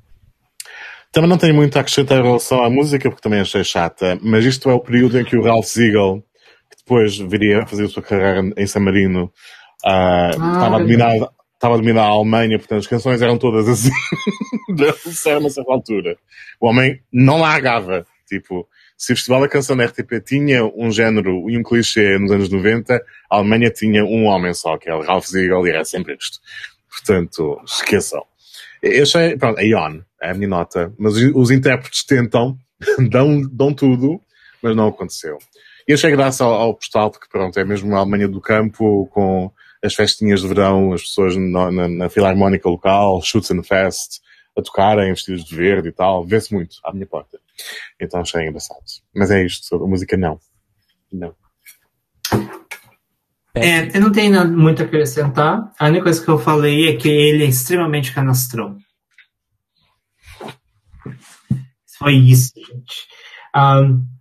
Também 1.12 1.30
não 1.30 1.38
tenho 1.38 1.54
muito 1.54 1.78
a 1.78 1.82
acrescentar 1.82 2.20
em 2.20 2.24
relação 2.24 2.64
à 2.64 2.70
música, 2.70 3.08
porque 3.10 3.22
também 3.22 3.40
achei 3.40 3.64
chata, 3.64 4.18
mas 4.22 4.44
isto 4.46 4.68
é 4.68 4.74
o 4.74 4.80
período 4.80 5.20
em 5.20 5.24
que 5.24 5.38
o 5.38 5.44
Ralph 5.44 5.66
Siegel, 5.66 6.24
que 6.72 6.78
depois 6.78 7.16
viria 7.16 7.62
a 7.62 7.68
fazer 7.68 7.86
a 7.86 7.90
sua 7.90 8.02
carreira 8.02 8.42
em 8.58 8.66
San 8.66 8.80
Marino, 8.80 9.26
uh, 9.26 9.32
ah, 9.86 10.30
estava 10.32 10.80
dominado, 10.80 11.30
estava 11.64 11.76
a 11.76 11.78
dominar 11.78 12.04
a 12.04 12.08
Alemanha, 12.08 12.60
portanto 12.60 12.80
as 12.80 12.88
canções 12.88 13.22
eram 13.22 13.38
todas 13.38 13.70
assim, 13.70 13.90
da 14.76 15.38
uma 15.40 15.50
certa 15.50 15.72
altura. 15.72 16.18
O 16.60 16.68
homem 16.68 17.02
não 17.12 17.40
largava. 17.40 18.06
Tipo, 18.28 18.68
se 18.98 19.14
o 19.14 19.16
Festival 19.16 19.42
da 19.42 19.48
Canção 19.48 19.78
da 19.78 19.86
RTP 19.86 20.20
tinha 20.26 20.66
um 20.66 20.92
género 20.92 21.50
e 21.50 21.58
um 21.58 21.64
clichê 21.64 22.18
nos 22.20 22.32
anos 22.32 22.50
90, 22.50 22.96
a 22.96 23.02
Alemanha 23.38 23.70
tinha 23.70 24.04
um 24.04 24.26
homem 24.26 24.54
só, 24.54 24.78
que 24.78 24.90
é 24.90 24.96
o 24.96 25.02
Ralph 25.02 25.26
Ziegel, 25.26 25.66
e 25.66 25.70
era 25.70 25.86
sempre 25.86 26.16
isto. 26.16 26.40
Portanto, 26.90 27.62
esqueçam. 27.66 28.24
Eu 28.82 29.04
achei, 29.04 29.38
pronto, 29.38 29.60
a 29.60 29.64
Ion, 29.64 30.02
é 30.22 30.32
a 30.32 30.34
minha 30.34 30.50
nota, 30.50 30.94
mas 31.00 31.16
os 31.16 31.50
intérpretes 31.50 32.04
tentam, 32.06 32.58
dão, 33.10 33.42
dão 33.42 33.74
tudo, 33.74 34.20
mas 34.62 34.76
não 34.76 34.90
aconteceu. 34.90 35.38
E 35.88 35.94
achei 35.94 36.12
graça 36.12 36.44
ao, 36.44 36.54
ao 36.54 36.74
postal, 36.74 37.10
porque 37.10 37.28
pronto, 37.32 37.58
é 37.58 37.64
mesmo 37.64 37.96
a 37.96 38.00
Alemanha 38.00 38.28
do 38.28 38.42
campo, 38.42 39.08
com 39.14 39.50
as 39.84 39.94
festinhas 39.94 40.42
de 40.42 40.48
verão, 40.48 40.94
as 40.94 41.02
pessoas 41.02 41.36
na, 41.36 41.70
na, 41.70 41.88
na 41.88 42.10
filarmónica 42.10 42.70
local, 42.70 43.22
Schützenfest, 43.22 44.22
a 44.58 44.62
tocarem 44.62 45.10
vestidos 45.10 45.44
de 45.44 45.56
verde 45.56 45.90
e 45.90 45.92
tal, 45.92 46.26
vê-se 46.26 46.54
muito 46.54 46.78
à 46.84 46.94
minha 46.94 47.06
porta. 47.06 47.40
Então 48.00 48.22
achei 48.22 48.48
engraçado. 48.48 48.80
Mas 49.14 49.30
é 49.30 49.46
isto, 49.46 49.66
sobre 49.66 49.86
a 49.86 49.90
música 49.90 50.16
não. 50.16 50.40
Não. 51.12 51.36
É, 53.56 53.96
eu 53.96 54.02
não 54.02 54.12
tenho 54.12 54.32
nada 54.34 54.50
muito 54.50 54.82
a 54.82 54.86
acrescentar. 54.86 55.72
A 55.78 55.88
única 55.88 56.04
coisa 56.04 56.24
que 56.24 56.30
eu 56.30 56.40
falei 56.40 56.90
é 56.90 56.96
que 56.96 57.10
ele 57.10 57.44
é 57.44 57.48
extremamente 57.48 58.14
canastrão. 58.14 58.78
Foi 61.98 62.16
isso, 62.16 62.54
gente. 62.56 63.08
Um, 63.56 64.13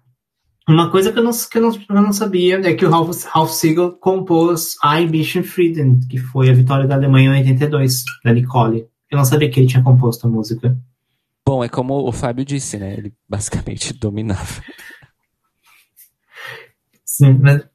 uma 0.72 0.90
coisa 0.90 1.12
que 1.12 1.18
eu 1.18 1.22
não, 1.22 1.30
que 1.32 1.58
eu 1.58 1.62
não, 1.62 1.70
que 1.70 1.86
eu 1.90 2.02
não 2.02 2.12
sabia 2.12 2.60
é 2.60 2.74
que 2.74 2.84
o 2.84 2.90
Ralph, 2.90 3.24
Ralph 3.24 3.50
Siegel 3.50 3.92
compôs 3.92 4.76
I 4.84 5.06
Mission 5.06 5.42
Frieden, 5.42 6.00
que 6.08 6.18
foi 6.18 6.50
a 6.50 6.54
vitória 6.54 6.86
da 6.86 6.94
Alemanha 6.94 7.36
em 7.36 7.40
82, 7.40 8.04
da 8.24 8.32
Nicole. 8.32 8.88
Eu 9.10 9.18
não 9.18 9.24
sabia 9.24 9.50
que 9.50 9.60
ele 9.60 9.68
tinha 9.68 9.82
composto 9.82 10.26
a 10.26 10.30
música. 10.30 10.76
Bom, 11.46 11.62
é 11.62 11.68
como 11.68 12.08
o 12.08 12.12
Fábio 12.12 12.44
disse, 12.44 12.78
né? 12.78 12.94
Ele 12.94 13.12
basicamente 13.28 13.92
dominava. 13.98 14.62
Sim, 17.04 17.38
mas. 17.40 17.66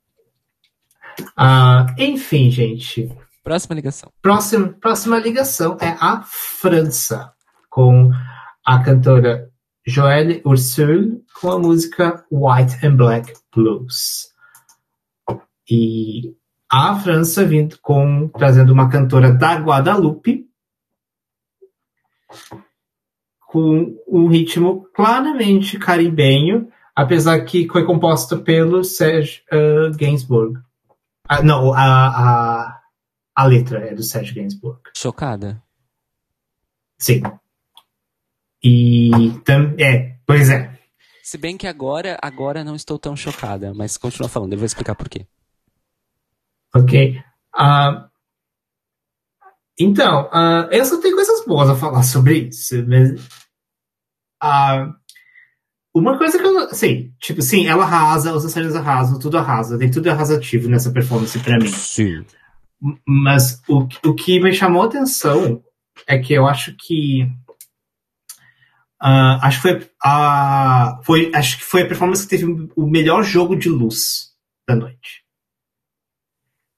Ah, 1.36 1.86
enfim, 1.98 2.49
gente. 2.49 3.11
Próxima 3.44 3.76
ligação. 3.76 4.11
Próxima, 4.22 4.69
próxima 4.69 5.19
ligação 5.19 5.78
é 5.80 5.95
a 5.99 6.22
França, 6.24 7.32
com 7.69 8.11
a 8.65 8.84
cantora 8.84 9.49
Joelle 9.88 10.41
Ursule 10.43 11.23
com 11.39 11.49
a 11.49 11.57
música 11.57 12.26
White 12.30 12.85
and 12.85 12.97
Black 12.97 13.34
Blues. 13.55 14.34
E 15.69 16.35
a 16.69 16.99
França 16.99 17.45
vindo 17.45 17.80
com 17.81 18.27
trazendo 18.27 18.73
uma 18.73 18.89
cantora 18.89 19.31
da 19.31 19.55
Guadalupe 19.55 20.45
com 23.39 23.97
um 24.05 24.27
ritmo 24.27 24.89
claramente 24.93 25.80
caribenho, 25.80 26.69
apesar 26.93 27.39
que 27.45 27.65
foi 27.69 27.85
composta 27.85 28.35
pelo 28.35 28.84
Serge 28.84 29.41
uh, 29.53 29.95
Gainsbourg. 29.97 30.59
Ah, 31.30 31.41
não, 31.41 31.73
a, 31.73 31.80
a, 31.80 32.81
a 33.34 33.45
letra 33.45 33.80
é 33.88 33.95
do 33.95 34.03
Serge 34.03 34.34
Gainsbourg. 34.34 34.81
Chocada. 34.93 35.64
Sim. 36.97 37.22
E 38.63 39.11
tam, 39.43 39.75
é, 39.77 40.17
pois 40.25 40.49
é. 40.49 40.77
Se 41.23 41.38
bem 41.38 41.57
que 41.57 41.67
agora, 41.67 42.17
agora 42.21 42.63
não 42.63 42.75
estou 42.75 42.97
tão 42.97 43.15
chocada, 43.15 43.73
mas 43.73 43.97
continua 43.97 44.29
falando, 44.29 44.53
eu 44.53 44.59
vou 44.59 44.65
explicar 44.65 44.95
por 44.95 45.09
quê. 45.09 45.27
Ok. 46.73 47.21
Uh, 47.55 48.07
então, 49.79 50.25
uh, 50.27 50.67
eu 50.71 50.84
só 50.85 50.99
tenho 50.99 51.15
coisas 51.15 51.45
boas 51.45 51.69
a 51.69 51.75
falar 51.75 52.03
sobre 52.03 52.49
isso. 52.49 52.75
Mas, 52.88 53.11
uh, 54.43 54.93
uma 55.93 56.17
coisa 56.17 56.38
que 56.38 56.45
eu. 56.45 56.57
Assim, 56.59 57.11
tipo, 57.19 57.41
sim, 57.41 57.67
ela 57.67 57.84
arrasa, 57.84 58.34
os 58.34 58.43
dançarinos 58.43 58.75
arrasam, 58.75 59.19
tudo 59.19 59.38
arrasa, 59.38 59.77
tem 59.77 59.89
tudo 59.89 60.09
arrasativo 60.09 60.69
nessa 60.69 60.91
performance 60.91 61.39
pra 61.39 61.57
mim. 61.57 61.67
Sim. 61.67 62.25
Mas 63.05 63.61
o, 63.67 63.88
o 64.05 64.15
que 64.15 64.39
me 64.39 64.53
chamou 64.53 64.84
a 64.84 64.85
atenção 64.85 65.63
é 66.07 66.17
que 66.17 66.34
eu 66.34 66.47
acho 66.47 66.75
que. 66.77 67.29
Uh, 69.02 69.38
acho 69.41 69.61
que 69.61 69.69
foi, 69.69 69.78
uh, 70.06 71.03
foi, 71.03 71.32
acho 71.34 71.57
que 71.57 71.64
foi 71.64 71.82
a 71.84 71.88
performance 71.88 72.24
que 72.24 72.30
teve 72.30 72.45
o 72.76 72.88
melhor 72.88 73.24
jogo 73.24 73.56
de 73.56 73.69
luz 73.69 74.32
da 74.68 74.76
noite. 74.76 75.24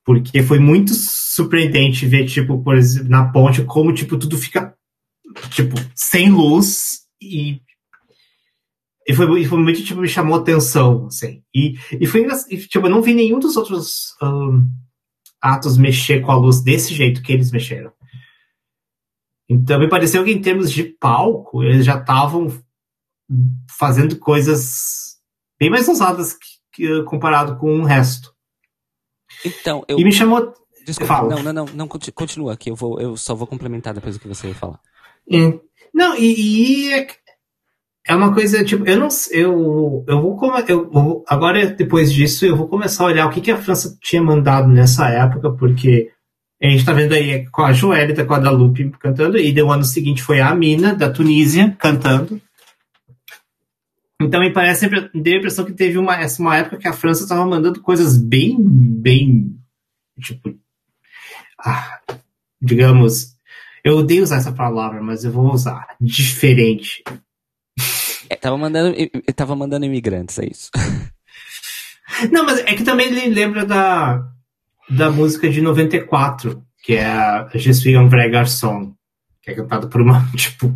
Porque 0.05 0.41
foi 0.43 0.59
muito 0.59 0.93
surpreendente 0.93 2.05
ver, 2.05 2.25
tipo, 2.25 2.61
por 2.61 2.75
exemplo, 2.75 3.09
na 3.09 3.31
ponte, 3.31 3.63
como, 3.63 3.93
tipo, 3.93 4.17
tudo 4.17 4.37
fica, 4.37 4.75
tipo, 5.51 5.75
sem 5.95 6.29
luz 6.29 7.01
e 7.21 7.61
e 9.09 9.13
foi, 9.13 9.43
foi 9.43 9.57
muito, 9.57 9.83
tipo, 9.83 9.99
me 9.99 10.07
chamou 10.07 10.37
atenção, 10.37 11.07
assim. 11.07 11.41
E, 11.55 11.73
e 11.99 12.05
foi 12.05 12.27
e, 12.51 12.57
tipo, 12.57 12.85
eu 12.85 12.91
não 12.91 13.01
vi 13.01 13.15
nenhum 13.15 13.39
dos 13.39 13.57
outros 13.57 14.15
um, 14.21 14.69
atos 15.41 15.77
mexer 15.77 16.21
com 16.21 16.31
a 16.31 16.37
luz 16.37 16.61
desse 16.61 16.93
jeito 16.93 17.23
que 17.23 17.33
eles 17.33 17.51
mexeram. 17.51 17.91
Então, 19.49 19.79
me 19.79 19.89
pareceu 19.89 20.23
que 20.23 20.31
em 20.31 20.41
termos 20.41 20.71
de 20.71 20.83
palco, 20.83 21.63
eles 21.63 21.83
já 21.83 21.97
estavam 21.97 22.47
fazendo 23.67 24.17
coisas 24.19 25.17
bem 25.59 25.69
mais 25.69 25.87
ousadas 25.87 26.33
que, 26.33 26.47
que, 26.73 27.03
comparado 27.03 27.57
com 27.57 27.79
o 27.79 27.83
resto. 27.83 28.31
Então, 29.43 29.83
eu... 29.87 29.99
E 29.99 30.03
me 30.03 30.11
chamou... 30.11 30.53
Desculpa, 30.85 31.23
não, 31.23 31.43
não, 31.43 31.53
não, 31.53 31.65
não, 31.65 31.87
continua 31.87 32.53
aqui, 32.53 32.71
eu, 32.71 32.75
vou, 32.75 32.99
eu 32.99 33.15
só 33.17 33.35
vou 33.35 33.45
complementar 33.45 33.93
depois 33.93 34.15
do 34.15 34.21
que 34.21 34.27
você 34.27 34.47
vai 34.47 34.55
falar. 34.55 34.79
É. 35.31 35.59
Não, 35.93 36.15
e, 36.15 36.87
e 36.87 36.93
é, 36.93 37.07
é 38.07 38.15
uma 38.15 38.33
coisa, 38.33 38.63
tipo, 38.63 38.87
eu 38.87 38.97
não 38.97 39.07
eu, 39.31 40.03
eu 40.07 40.21
vou 40.21 40.39
eu 40.67 40.89
vou, 40.89 41.23
agora 41.27 41.67
depois 41.67 42.11
disso 42.11 42.45
eu 42.45 42.55
vou 42.55 42.67
começar 42.67 43.03
a 43.03 43.07
olhar 43.07 43.27
o 43.27 43.29
que, 43.29 43.41
que 43.41 43.51
a 43.51 43.57
França 43.57 43.95
tinha 44.01 44.21
mandado 44.21 44.67
nessa 44.67 45.09
época, 45.09 45.51
porque 45.51 46.11
a 46.61 46.69
gente 46.69 46.83
tá 46.83 46.91
vendo 46.91 47.13
aí 47.13 47.47
com 47.49 47.61
a 47.61 47.71
Joelita, 47.71 48.25
com 48.25 48.33
a 48.33 48.39
Dalupe 48.39 48.91
cantando, 48.99 49.37
e 49.37 49.53
no 49.53 49.71
ano 49.71 49.83
seguinte 49.85 50.21
foi 50.21 50.41
a 50.41 50.49
Amina, 50.49 50.93
da 50.93 51.09
Tunísia, 51.09 51.75
cantando. 51.79 52.41
Então 54.21 54.41
me 54.41 54.51
parece, 54.51 54.89
deu 55.13 55.35
a 55.35 55.37
impressão 55.37 55.63
que 55.63 55.71
teve 55.71 55.97
uma, 55.97 56.15
essa 56.15 56.41
uma 56.41 56.57
época 56.57 56.77
que 56.77 56.87
a 56.87 56.93
França 56.93 57.23
estava 57.23 57.45
mandando 57.45 57.81
coisas 57.81 58.17
bem, 58.17 58.57
bem, 58.59 59.55
tipo, 60.19 60.53
ah, 61.57 61.99
digamos, 62.61 63.37
eu 63.81 63.97
odeio 63.97 64.23
usar 64.23 64.37
essa 64.37 64.51
palavra, 64.51 65.01
mas 65.01 65.23
eu 65.23 65.31
vou 65.31 65.53
usar, 65.53 65.95
diferente. 66.01 67.01
É, 68.29 68.35
tava 68.35 68.57
mandando, 68.57 68.97
tava 69.33 69.55
mandando 69.55 69.85
imigrantes, 69.85 70.37
é 70.37 70.45
isso. 70.45 70.69
Não, 72.31 72.43
mas 72.43 72.59
é 72.59 72.75
que 72.75 72.83
também 72.83 73.07
ele 73.07 73.33
lembra 73.33 73.65
da, 73.65 74.29
da 74.89 75.11
música 75.11 75.49
de 75.49 75.61
94, 75.61 76.63
que 76.83 76.95
é 76.95 77.05
a 77.05 77.49
Je 77.53 77.73
suis 77.73 77.95
un 77.95 78.09
vrai 78.09 78.29
garçon, 78.29 78.95
que 79.41 79.51
é 79.51 79.55
cantada 79.55 79.87
por 79.87 80.01
uma, 80.01 80.25
tipo, 80.35 80.75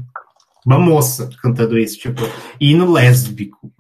uma 0.66 0.80
moça 0.80 1.30
cantando 1.42 1.78
isso, 1.78 1.98
tipo, 1.98 2.22
hino 2.60 2.92
lésbico. 2.92 3.74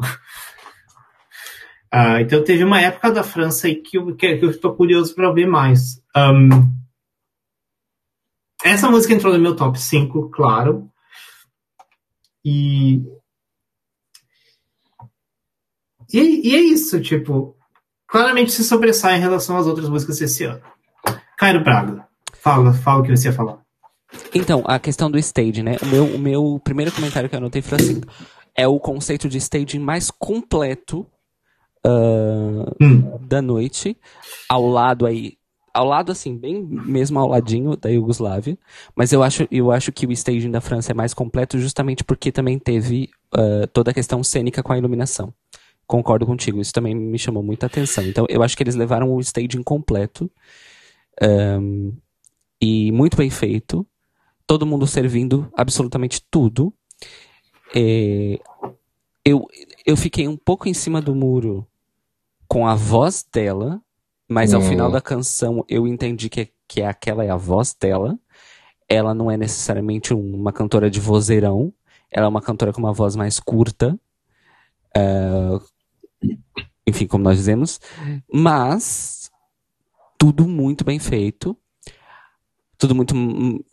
Uh, 1.93 2.19
então 2.21 2.43
teve 2.43 2.63
uma 2.63 2.81
época 2.81 3.11
da 3.11 3.23
França 3.23 3.67
aí 3.67 3.75
que 3.75 3.97
eu, 3.97 4.15
que 4.15 4.25
eu 4.25 4.49
estou 4.49 4.75
curioso 4.75 5.13
para 5.13 5.31
ver 5.31 5.45
mais. 5.45 6.01
Um, 6.15 6.73
essa 8.63 8.89
música 8.89 9.13
entrou 9.13 9.33
no 9.33 9.39
meu 9.39 9.55
top 9.55 9.79
5, 9.79 10.29
claro. 10.29 10.89
E 12.45 13.01
e, 16.13 16.49
e 16.49 16.55
é 16.55 16.59
isso, 16.59 17.01
tipo, 17.01 17.52
claramente 18.13 18.51
se 18.51 18.63
sobressai 18.63 19.17
em 19.17 19.19
relação 19.19 19.57
às 19.57 19.65
outras 19.65 19.89
músicas 19.89 20.19
desse 20.19 20.43
ano. 20.43 20.61
Cairo 21.35 21.63
Braga, 21.63 22.05
fala, 22.31 22.71
fala 22.71 22.99
o 22.99 23.03
que 23.03 23.09
você 23.09 23.29
ia 23.29 23.33
falar. 23.33 23.57
Então, 24.35 24.63
a 24.67 24.77
questão 24.77 25.09
do 25.09 25.17
stage, 25.17 25.63
né? 25.63 25.77
O 25.81 25.87
meu, 25.87 26.05
o 26.05 26.19
meu 26.19 26.61
primeiro 26.63 26.91
comentário 26.91 27.27
que 27.27 27.33
eu 27.33 27.39
anotei 27.39 27.63
foi 27.63 27.79
assim: 27.79 28.01
é 28.55 28.67
o 28.67 28.79
conceito 28.79 29.27
de 29.27 29.39
staging 29.39 29.79
mais 29.79 30.11
completo 30.11 31.07
uh, 31.83 32.71
hum. 32.79 33.17
da 33.19 33.41
noite, 33.41 33.97
ao 34.47 34.67
lado 34.67 35.07
aí. 35.07 35.33
Ao 35.73 35.87
lado, 35.87 36.11
assim, 36.11 36.37
bem 36.37 36.63
mesmo 36.63 37.17
ao 37.17 37.27
ladinho 37.27 37.75
da 37.75 37.89
Iugoslávia. 37.89 38.55
Mas 38.95 39.11
eu 39.11 39.23
acho, 39.23 39.47
eu 39.49 39.71
acho 39.71 39.91
que 39.91 40.05
o 40.05 40.11
staging 40.11 40.51
da 40.51 40.61
França 40.61 40.91
é 40.91 40.93
mais 40.93 41.15
completo 41.15 41.57
justamente 41.57 42.03
porque 42.03 42.31
também 42.31 42.59
teve 42.59 43.09
uh, 43.35 43.65
toda 43.73 43.89
a 43.89 43.93
questão 43.93 44.23
cênica 44.23 44.61
com 44.61 44.71
a 44.71 44.77
iluminação 44.77 45.33
concordo 45.87 46.25
contigo. 46.25 46.59
Isso 46.59 46.73
também 46.73 46.95
me 46.95 47.19
chamou 47.19 47.43
muita 47.43 47.65
atenção. 47.65 48.03
Então, 48.05 48.25
eu 48.29 48.41
acho 48.43 48.55
que 48.55 48.63
eles 48.63 48.75
levaram 48.75 49.11
o 49.13 49.19
staging 49.19 49.63
completo 49.63 50.31
um, 51.21 51.93
e 52.61 52.91
muito 52.91 53.17
bem 53.17 53.29
feito. 53.29 53.85
Todo 54.45 54.65
mundo 54.65 54.85
servindo 54.87 55.51
absolutamente 55.55 56.21
tudo. 56.29 56.73
É, 57.75 58.39
eu, 59.25 59.47
eu 59.85 59.95
fiquei 59.95 60.27
um 60.27 60.37
pouco 60.37 60.67
em 60.67 60.73
cima 60.73 61.01
do 61.01 61.15
muro 61.15 61.65
com 62.47 62.67
a 62.67 62.75
voz 62.75 63.25
dela, 63.33 63.81
mas 64.27 64.53
ao 64.53 64.61
final 64.61 64.91
da 64.91 65.01
canção 65.01 65.65
eu 65.67 65.87
entendi 65.87 66.29
que, 66.29 66.49
que 66.67 66.81
aquela 66.81 67.23
é 67.23 67.29
a 67.29 67.37
voz 67.37 67.73
dela. 67.73 68.17
Ela 68.87 69.13
não 69.13 69.31
é 69.31 69.37
necessariamente 69.37 70.13
uma 70.13 70.51
cantora 70.51 70.89
de 70.89 70.99
vozeirão, 70.99 71.73
ela 72.11 72.27
é 72.27 72.29
uma 72.29 72.41
cantora 72.41 72.71
com 72.71 72.79
uma 72.79 72.93
voz 72.93 73.15
mais 73.15 73.39
curta, 73.39 73.97
uh, 74.95 75.72
enfim, 76.85 77.07
como 77.07 77.23
nós 77.23 77.37
dizemos, 77.37 77.79
mas 78.31 79.31
tudo 80.17 80.47
muito 80.47 80.83
bem 80.83 80.99
feito, 80.99 81.57
tudo 82.77 82.95
muito 82.95 83.15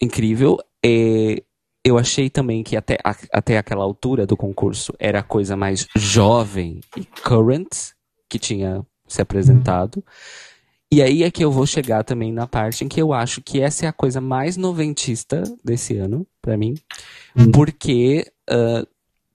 incrível. 0.00 0.58
É, 0.84 1.42
eu 1.84 1.98
achei 1.98 2.28
também 2.28 2.62
que 2.62 2.76
até, 2.76 2.98
a, 3.04 3.14
até 3.32 3.58
aquela 3.58 3.84
altura 3.84 4.26
do 4.26 4.36
concurso 4.36 4.92
era 4.98 5.20
a 5.20 5.24
coisa 5.24 5.56
mais 5.56 5.86
jovem 5.96 6.80
e 6.96 7.04
current 7.04 7.92
que 8.28 8.38
tinha 8.38 8.84
se 9.06 9.20
apresentado. 9.20 10.04
E 10.92 11.02
aí 11.02 11.22
é 11.22 11.30
que 11.30 11.44
eu 11.44 11.52
vou 11.52 11.66
chegar 11.66 12.02
também 12.02 12.32
na 12.32 12.46
parte 12.46 12.84
em 12.84 12.88
que 12.88 13.00
eu 13.00 13.12
acho 13.12 13.40
que 13.40 13.60
essa 13.60 13.86
é 13.86 13.88
a 13.88 13.92
coisa 13.92 14.20
mais 14.20 14.56
noventista 14.56 15.42
desse 15.62 15.96
ano, 15.96 16.26
para 16.42 16.56
mim, 16.56 16.74
hum. 17.36 17.50
porque 17.52 18.26
uh, 18.50 18.86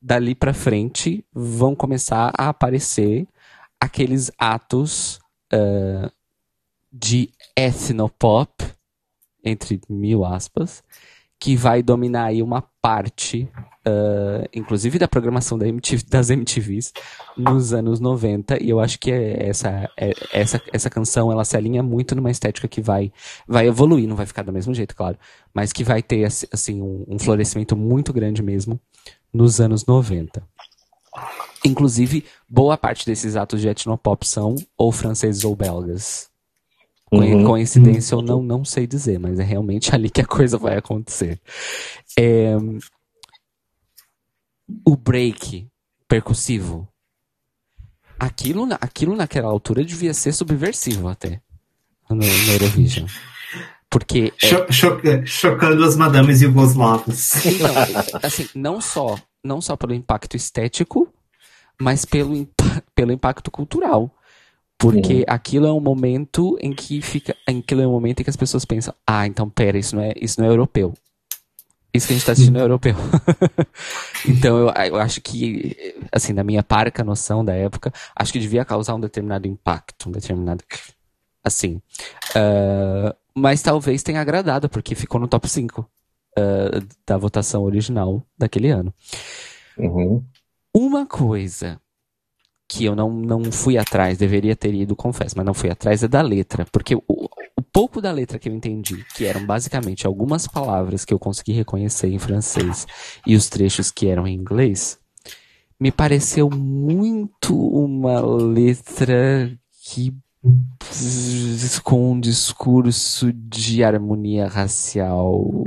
dali 0.05 0.35
para 0.35 0.53
frente 0.53 1.25
vão 1.33 1.75
começar 1.75 2.31
a 2.37 2.49
aparecer 2.49 3.27
aqueles 3.81 4.31
atos 4.37 5.19
uh, 5.51 6.11
de 6.93 7.31
ethnopop, 7.57 8.51
entre 9.43 9.81
mil 9.89 10.23
aspas, 10.23 10.83
que 11.39 11.55
vai 11.55 11.81
dominar 11.81 12.25
aí 12.25 12.43
uma 12.43 12.61
parte, 12.79 13.49
uh, 13.87 14.47
inclusive 14.53 14.99
da 14.99 15.07
programação 15.07 15.57
da 15.57 15.67
MTV, 15.67 16.05
das 16.07 16.29
MTVs, 16.29 16.93
nos 17.35 17.73
anos 17.73 17.99
90, 17.99 18.63
e 18.63 18.69
eu 18.69 18.79
acho 18.79 18.99
que 18.99 19.11
é 19.11 19.49
essa, 19.49 19.89
é, 19.97 20.13
essa, 20.31 20.61
essa 20.71 20.89
canção, 20.89 21.31
ela 21.31 21.43
se 21.43 21.57
alinha 21.57 21.81
muito 21.81 22.13
numa 22.15 22.29
estética 22.29 22.67
que 22.67 22.79
vai, 22.79 23.11
vai 23.47 23.67
evoluir, 23.67 24.07
não 24.07 24.15
vai 24.15 24.27
ficar 24.27 24.43
do 24.43 24.53
mesmo 24.53 24.71
jeito, 24.71 24.95
claro, 24.95 25.17
mas 25.51 25.73
que 25.73 25.83
vai 25.83 26.03
ter, 26.03 26.25
assim, 26.25 26.79
um, 26.79 27.05
um 27.07 27.17
florescimento 27.17 27.75
muito 27.75 28.13
grande 28.13 28.43
mesmo 28.43 28.79
nos 29.35 29.59
anos 29.59 29.85
90. 29.85 30.41
Inclusive, 31.65 32.25
boa 32.47 32.77
parte 32.77 33.05
desses 33.05 33.35
atos 33.35 33.59
de 33.59 33.67
etnopop 33.67 34.25
são 34.25 34.55
ou 34.77 34.91
franceses 34.91 35.43
ou 35.43 35.55
belgas. 35.55 36.29
Uhum. 37.11 37.43
Coincidência 37.43 38.15
uhum. 38.15 38.21
ou 38.21 38.27
não, 38.27 38.43
não 38.43 38.65
sei 38.65 38.87
dizer, 38.87 39.19
mas 39.19 39.39
é 39.39 39.43
realmente 39.43 39.93
ali 39.95 40.09
que 40.09 40.21
a 40.21 40.25
coisa 40.25 40.57
vai 40.57 40.77
acontecer. 40.77 41.39
É... 42.17 42.55
O 44.85 44.95
break 44.95 45.67
percussivo. 46.07 46.87
Aquilo, 48.17 48.67
aquilo 48.79 49.15
naquela 49.15 49.49
altura 49.49 49.83
devia 49.83 50.13
ser 50.13 50.31
subversivo 50.31 51.09
até. 51.09 51.41
No, 52.09 52.15
no 52.15 52.51
Eurovision. 52.53 53.07
Porque. 53.89 54.33
É... 54.43 55.25
chocando 55.25 55.83
as 55.83 55.95
madames 55.95 56.41
yugoslavas. 56.41 57.33
Então, 57.45 58.19
assim, 58.21 58.47
não 58.53 58.81
só, 58.81 59.17
não 59.43 59.61
só 59.61 59.75
pelo 59.75 59.93
impacto 59.93 60.35
estético, 60.35 61.07
mas 61.79 62.05
pelo, 62.05 62.47
pelo 62.93 63.11
impacto 63.11 63.49
cultural. 63.49 64.11
Porque 64.77 65.19
uhum. 65.19 65.23
aquilo 65.27 65.67
é 65.67 65.71
um 65.71 65.79
momento 65.79 66.57
em 66.59 66.73
que 66.73 67.01
fica. 67.01 67.35
Aquilo 67.47 67.81
é 67.81 67.87
um 67.87 67.91
momento 67.91 68.19
em 68.19 68.23
que 68.23 68.29
as 68.29 68.35
pessoas 68.35 68.65
pensam, 68.65 68.93
ah, 69.07 69.25
então 69.25 69.49
pera, 69.49 69.77
isso 69.77 69.95
não 69.95 70.03
é, 70.03 70.13
isso 70.19 70.39
não 70.39 70.47
é 70.47 70.51
europeu. 70.51 70.93
Isso 71.93 72.07
que 72.07 72.13
a 72.13 72.17
gente 72.17 72.25
tá 72.25 72.33
assistindo 72.33 72.59
é 72.59 72.61
europeu. 72.61 72.93
então 74.27 74.57
eu, 74.57 74.67
eu 74.67 74.97
acho 74.97 75.21
que, 75.21 75.95
assim, 76.11 76.33
na 76.33 76.43
minha 76.43 76.61
parca 76.61 77.05
noção 77.05 77.43
da 77.43 77.53
época, 77.53 77.93
acho 78.13 78.33
que 78.33 78.39
devia 78.39 78.65
causar 78.65 78.95
um 78.95 78.99
determinado 78.99 79.47
impacto, 79.47 80.09
um 80.09 80.11
determinado. 80.11 80.61
Assim. 81.41 81.81
Uh, 82.35 83.15
mas 83.35 83.61
talvez 83.61 84.01
tenha 84.01 84.21
agradado, 84.21 84.69
porque 84.69 84.95
ficou 84.95 85.19
no 85.19 85.27
top 85.27 85.49
5 85.49 85.81
uh, 85.81 86.87
da 87.05 87.17
votação 87.17 87.63
original 87.63 88.25
daquele 88.37 88.69
ano. 88.69 88.93
Uhum. 89.77 90.23
Uma 90.73 91.05
coisa 91.05 91.79
que 92.67 92.85
eu 92.85 92.95
não, 92.95 93.11
não 93.11 93.51
fui 93.51 93.77
atrás, 93.77 94.17
deveria 94.17 94.55
ter 94.55 94.73
ido, 94.73 94.95
confesso, 94.95 95.35
mas 95.37 95.45
não 95.45 95.53
fui 95.53 95.69
atrás, 95.69 96.01
é 96.03 96.07
da 96.07 96.21
letra. 96.21 96.65
Porque 96.71 96.95
o, 96.95 97.03
o 97.07 97.61
pouco 97.61 98.01
da 98.01 98.11
letra 98.11 98.39
que 98.39 98.49
eu 98.49 98.53
entendi, 98.53 99.05
que 99.15 99.25
eram 99.25 99.45
basicamente 99.45 100.07
algumas 100.07 100.47
palavras 100.47 101.05
que 101.05 101.13
eu 101.13 101.19
consegui 101.19 101.53
reconhecer 101.53 102.07
em 102.07 102.19
francês 102.19 102.87
e 103.25 103.35
os 103.35 103.49
trechos 103.49 103.91
que 103.91 104.07
eram 104.07 104.27
em 104.27 104.33
inglês, 104.33 104.97
me 105.79 105.91
pareceu 105.91 106.49
muito 106.49 107.55
uma 107.55 108.19
letra 108.21 109.51
que 109.83 110.15
com 111.83 112.13
um 112.13 112.19
discurso 112.19 113.31
de 113.33 113.83
harmonia 113.83 114.47
racial. 114.47 115.63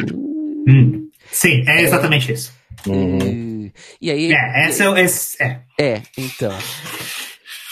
Hum, 0.68 1.08
sim, 1.30 1.64
é 1.66 1.82
exatamente 1.82 2.32
isso. 2.32 2.52
Uhum. 2.86 3.70
E 4.00 4.10
aí. 4.10 4.32
É, 4.32 4.66
essa 4.66 4.84
é, 4.84 5.00
esse, 5.00 5.42
é. 5.42 5.60
É, 5.80 6.02
então. 6.16 6.52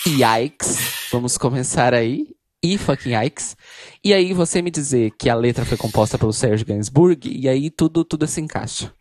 Yikes. 0.06 1.08
Vamos 1.12 1.38
começar 1.38 1.94
aí. 1.94 2.28
E 2.62 2.78
fucking 2.78 3.14
yikes. 3.14 3.56
E 4.02 4.12
aí 4.12 4.32
você 4.32 4.60
me 4.60 4.70
dizer 4.70 5.12
que 5.18 5.28
a 5.28 5.34
letra 5.34 5.64
foi 5.64 5.76
composta 5.76 6.18
pelo 6.18 6.32
Serge 6.32 6.64
Gainsbourg, 6.64 7.28
e 7.28 7.48
aí 7.48 7.70
tudo, 7.70 8.04
tudo 8.04 8.26
se 8.26 8.40
encaixa. 8.40 8.92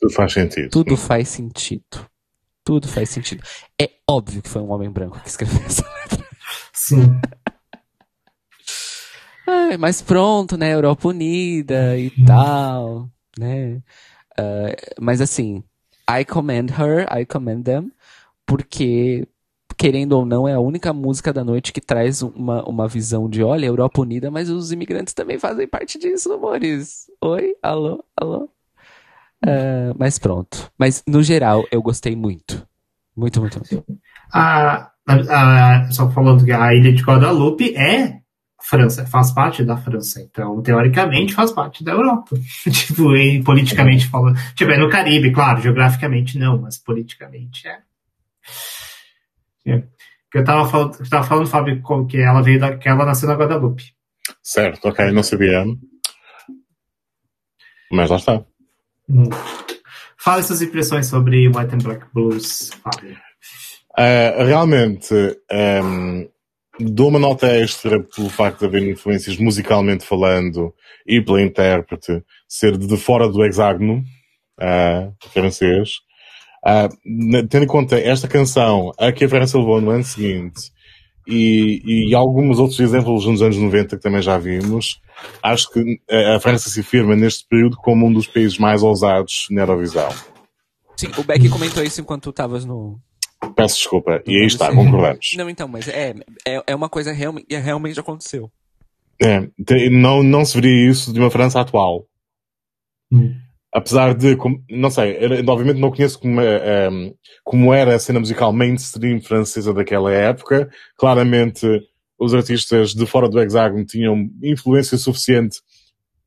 Tudo 0.00 0.12
faz 0.12 0.32
sentido. 0.32 0.70
Tudo 0.70 0.96
faz 0.96 1.28
sentido. 1.28 2.06
Tudo 2.64 2.88
faz 2.88 3.10
sentido. 3.10 3.42
É 3.80 3.90
óbvio 4.08 4.42
que 4.42 4.48
foi 4.48 4.62
um 4.62 4.70
homem 4.70 4.90
branco 4.90 5.20
que 5.20 5.28
escreveu 5.28 5.62
essa 5.64 5.84
letra. 6.00 6.26
Sim. 6.72 7.20
Ai, 9.46 9.76
mas 9.76 10.00
pronto, 10.00 10.56
né? 10.56 10.72
Europa 10.72 11.08
Unida 11.08 11.98
e 11.98 12.10
tal, 12.24 13.08
né? 13.38 13.82
Uh, 14.38 15.00
mas 15.00 15.20
assim, 15.20 15.62
I 16.08 16.24
commend 16.24 16.72
her, 16.72 17.06
I 17.10 17.24
commend 17.24 17.64
them, 17.64 17.92
porque, 18.46 19.26
querendo 19.76 20.12
ou 20.12 20.24
não, 20.24 20.46
é 20.48 20.54
a 20.54 20.60
única 20.60 20.92
música 20.92 21.32
da 21.32 21.44
noite 21.44 21.72
que 21.72 21.80
traz 21.80 22.22
uma, 22.22 22.64
uma 22.68 22.88
visão 22.88 23.28
de, 23.28 23.42
olha, 23.42 23.66
Europa 23.66 24.00
Unida, 24.00 24.30
mas 24.30 24.48
os 24.48 24.72
imigrantes 24.72 25.14
também 25.14 25.38
fazem 25.38 25.66
parte 25.66 25.98
disso, 25.98 26.32
amores. 26.32 27.10
Oi? 27.20 27.54
Alô? 27.62 28.04
Alô? 28.16 28.48
Uh, 29.44 29.94
mas 29.98 30.18
pronto. 30.18 30.70
Mas, 30.78 31.02
no 31.06 31.22
geral, 31.22 31.64
eu 31.70 31.82
gostei 31.82 32.14
muito. 32.14 32.66
Muito, 33.16 33.40
muito, 33.40 33.58
muito. 33.58 33.84
Ah, 34.32 34.90
só 35.90 36.10
falando 36.10 36.44
que 36.44 36.52
a 36.52 36.74
Ilha 36.74 36.92
de 36.92 37.02
Guadalupe 37.02 37.74
é 37.76 38.21
França, 38.62 39.06
faz 39.06 39.32
parte 39.32 39.64
da 39.64 39.76
França, 39.76 40.20
então 40.20 40.62
teoricamente 40.62 41.34
faz 41.34 41.50
parte 41.50 41.82
da 41.82 41.92
Europa. 41.92 42.36
tipo, 42.70 43.14
e 43.16 43.42
politicamente 43.42 44.06
falando. 44.08 44.38
Tipo, 44.54 44.70
é 44.70 44.78
no 44.78 44.88
Caribe, 44.88 45.32
claro, 45.32 45.60
geograficamente 45.60 46.38
não, 46.38 46.60
mas 46.60 46.78
politicamente 46.78 47.66
é. 47.66 47.78
é. 49.66 49.82
Eu 50.34 50.44
tava 50.44 50.68
falando, 50.68 50.96
eu 50.98 51.10
tava 51.10 51.26
falando, 51.26 51.46
Fábio, 51.46 51.82
que 52.08 52.18
ela 52.18 52.40
veio 52.40 52.58
da, 52.58 52.76
que 52.76 52.88
ela 52.88 53.04
nasceu 53.04 53.28
na 53.28 53.34
Guadalupe. 53.34 53.92
Certo, 54.42 54.88
ok, 54.88 55.10
não 55.10 55.22
sabia. 55.22 55.64
Mas 57.90 58.08
lá 58.08 58.16
está. 58.16 58.44
Hum. 59.08 59.28
Fale 60.16 60.42
suas 60.42 60.62
impressões 60.62 61.06
sobre 61.06 61.48
White 61.48 61.74
and 61.74 61.78
Black 61.78 62.06
Blues, 62.14 62.70
Fábio. 62.82 63.18
Uh, 63.98 64.44
realmente, 64.46 65.12
um, 65.52 66.28
dou 66.80 67.08
uma 67.08 67.18
nota 67.18 67.46
extra 67.46 68.00
pelo 68.00 68.28
facto 68.28 68.60
de 68.60 68.66
haver 68.66 68.82
influências 68.88 69.36
musicalmente 69.36 70.04
falando 70.04 70.74
e 71.06 71.20
pela 71.20 71.42
intérprete 71.42 72.22
ser 72.48 72.76
de 72.76 72.96
fora 72.96 73.28
do 73.28 73.44
hexágono 73.44 74.02
uh, 74.60 75.14
francês. 75.32 75.96
Uh, 76.64 77.46
tendo 77.48 77.64
em 77.64 77.68
conta 77.68 77.98
esta 77.98 78.28
canção, 78.28 78.92
a 78.98 79.10
que 79.10 79.24
a 79.24 79.28
França 79.28 79.58
levou 79.58 79.80
no 79.80 79.90
ano 79.90 80.04
seguinte 80.04 80.70
e, 81.26 82.08
e 82.10 82.14
alguns 82.14 82.58
outros 82.58 82.78
exemplos 82.80 83.26
nos 83.26 83.42
anos 83.42 83.56
90 83.56 83.96
que 83.96 84.02
também 84.02 84.22
já 84.22 84.38
vimos, 84.38 85.00
acho 85.42 85.70
que 85.70 86.00
a 86.34 86.40
França 86.40 86.70
se 86.70 86.82
firma 86.82 87.14
neste 87.14 87.46
período 87.48 87.76
como 87.76 88.06
um 88.06 88.12
dos 88.12 88.26
países 88.26 88.58
mais 88.58 88.82
ousados 88.82 89.46
na 89.50 89.62
Eurovisão. 89.62 90.08
Sim, 90.96 91.10
o 91.16 91.24
Beck 91.24 91.48
comentou 91.48 91.82
isso 91.82 92.00
enquanto 92.00 92.24
tu 92.24 92.30
estavas 92.30 92.64
no, 92.64 93.00
Peço 93.56 93.76
desculpa. 93.76 94.22
E 94.26 94.38
aí 94.38 94.46
está, 94.46 94.72
concordamos. 94.72 95.30
Não, 95.36 95.50
então, 95.50 95.68
mas 95.68 95.88
é, 95.88 96.14
é, 96.46 96.62
é 96.66 96.74
uma 96.74 96.88
coisa 96.88 97.12
real, 97.12 97.34
que 97.34 97.56
realmente 97.56 97.98
aconteceu. 97.98 98.50
É, 99.20 99.48
não, 99.90 100.22
não 100.22 100.44
se 100.44 100.54
veria 100.54 100.90
isso 100.90 101.12
de 101.12 101.20
uma 101.20 101.30
França 101.30 101.60
atual. 101.60 102.06
Hum. 103.10 103.34
Apesar 103.72 104.14
de, 104.14 104.36
não 104.68 104.90
sei, 104.90 105.16
obviamente 105.48 105.80
não 105.80 105.90
conheço 105.90 106.18
como, 106.18 106.40
é, 106.40 106.88
como 107.42 107.72
era 107.72 107.94
a 107.94 107.98
cena 107.98 108.20
musical 108.20 108.52
mainstream 108.52 109.20
francesa 109.20 109.72
daquela 109.72 110.12
época. 110.12 110.68
Claramente, 110.96 111.66
os 112.18 112.34
artistas 112.34 112.94
de 112.94 113.06
fora 113.06 113.28
do 113.28 113.40
hexágono 113.40 113.84
tinham 113.84 114.28
influência 114.42 114.98
suficiente 114.98 115.58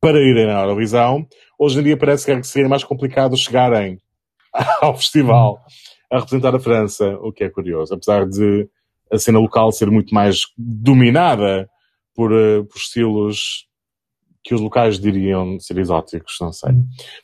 para 0.00 0.20
irem 0.20 0.50
à 0.50 0.62
Eurovisão. 0.62 1.26
Hoje 1.58 1.78
em 1.78 1.84
dia 1.84 1.96
parece 1.96 2.26
que 2.26 2.42
seria 2.46 2.68
mais 2.68 2.82
complicado 2.82 3.36
chegarem 3.36 3.98
ao 4.80 4.96
festival 4.96 5.62
a 6.10 6.18
representar 6.18 6.54
a 6.54 6.60
França, 6.60 7.16
o 7.20 7.32
que 7.32 7.44
é 7.44 7.50
curioso. 7.50 7.94
Apesar 7.94 8.26
de 8.26 8.68
a 9.10 9.18
cena 9.18 9.38
local 9.38 9.70
ser 9.72 9.90
muito 9.90 10.14
mais 10.14 10.42
dominada 10.56 11.68
por, 12.14 12.32
uh, 12.32 12.64
por 12.64 12.76
estilos 12.76 13.66
que 14.42 14.54
os 14.54 14.60
locais 14.60 14.98
diriam 14.98 15.58
ser 15.58 15.78
exóticos, 15.78 16.36
não 16.40 16.52
sei. 16.52 16.70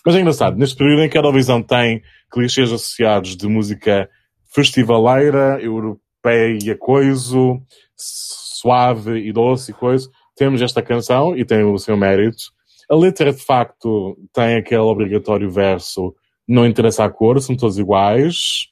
Mas 0.05 0.15
é 0.16 0.20
engraçado, 0.20 0.57
neste 0.57 0.76
período 0.76 1.02
em 1.02 1.08
que 1.08 1.16
a 1.16 1.20
Eurovisão 1.20 1.62
tem 1.62 2.02
clichês 2.31 2.73
associados 2.73 3.36
de 3.36 3.47
música 3.47 4.10
festivaleira, 4.52 5.60
europeia, 5.62 6.76
coiso, 6.76 7.62
suave 7.97 9.18
e 9.20 9.32
doce 9.32 9.70
e 9.70 9.74
coisa, 9.74 10.10
temos 10.36 10.60
esta 10.60 10.82
canção 10.82 11.36
e 11.36 11.44
tem 11.44 11.62
o 11.62 11.78
seu 11.78 11.97
mérito. 11.97 12.42
A 12.90 12.97
letra, 12.97 13.32
de 13.32 13.42
facto, 13.42 14.18
tem 14.32 14.57
aquele 14.57 14.81
obrigatório 14.81 15.48
verso 15.48 16.15
não 16.47 16.66
interessa 16.66 17.05
a 17.05 17.10
cor, 17.10 17.40
são 17.40 17.57
todos 17.57 17.78
iguais 17.78 18.72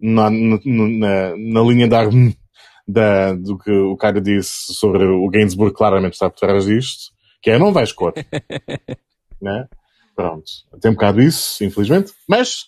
na, 0.00 0.30
na, 0.30 1.36
na 1.36 1.60
linha 1.62 1.88
da, 1.88 2.04
da, 2.86 3.32
do 3.34 3.58
que 3.58 3.70
o 3.70 3.96
cara 3.96 4.20
disse 4.20 4.74
sobre 4.74 5.04
o 5.04 5.28
Gainsbourg 5.28 5.74
claramente 5.74 6.14
está 6.14 6.28
por 6.28 6.38
trás 6.38 6.64
disto, 6.64 7.12
que 7.42 7.50
é 7.50 7.58
não 7.58 7.72
vais 7.72 7.92
cor. 7.92 8.12
né? 9.40 9.66
Pronto. 10.14 10.44
Tem 10.80 10.90
um 10.90 10.94
bocado 10.94 11.22
isso, 11.22 11.64
infelizmente, 11.64 12.12
mas 12.28 12.66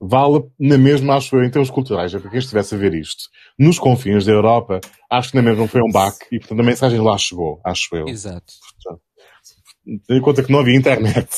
vale 0.00 0.44
na 0.58 0.78
mesma, 0.78 1.16
acho 1.16 1.36
eu, 1.36 1.44
em 1.44 1.50
termos 1.50 1.70
culturais, 1.70 2.14
é 2.14 2.18
para 2.18 2.30
quem 2.30 2.38
estivesse 2.38 2.74
a 2.74 2.78
ver 2.78 2.94
isto. 2.94 3.24
Nos 3.58 3.78
confins 3.78 4.24
da 4.24 4.32
Europa, 4.32 4.80
acho 5.10 5.30
que 5.30 5.36
na 5.36 5.42
mesma 5.42 5.66
foi 5.66 5.82
um 5.82 5.90
baque 5.90 6.26
e, 6.32 6.38
portanto, 6.38 6.60
a 6.60 6.64
mensagem 6.64 7.00
lá 7.00 7.16
chegou, 7.18 7.60
acho 7.64 7.94
eu. 7.94 8.08
Exato. 8.08 8.52
Portanto, 8.82 9.02
tendo 10.06 10.18
em 10.18 10.22
conta 10.22 10.42
que 10.42 10.52
não 10.52 10.60
havia 10.60 10.76
internet, 10.76 11.28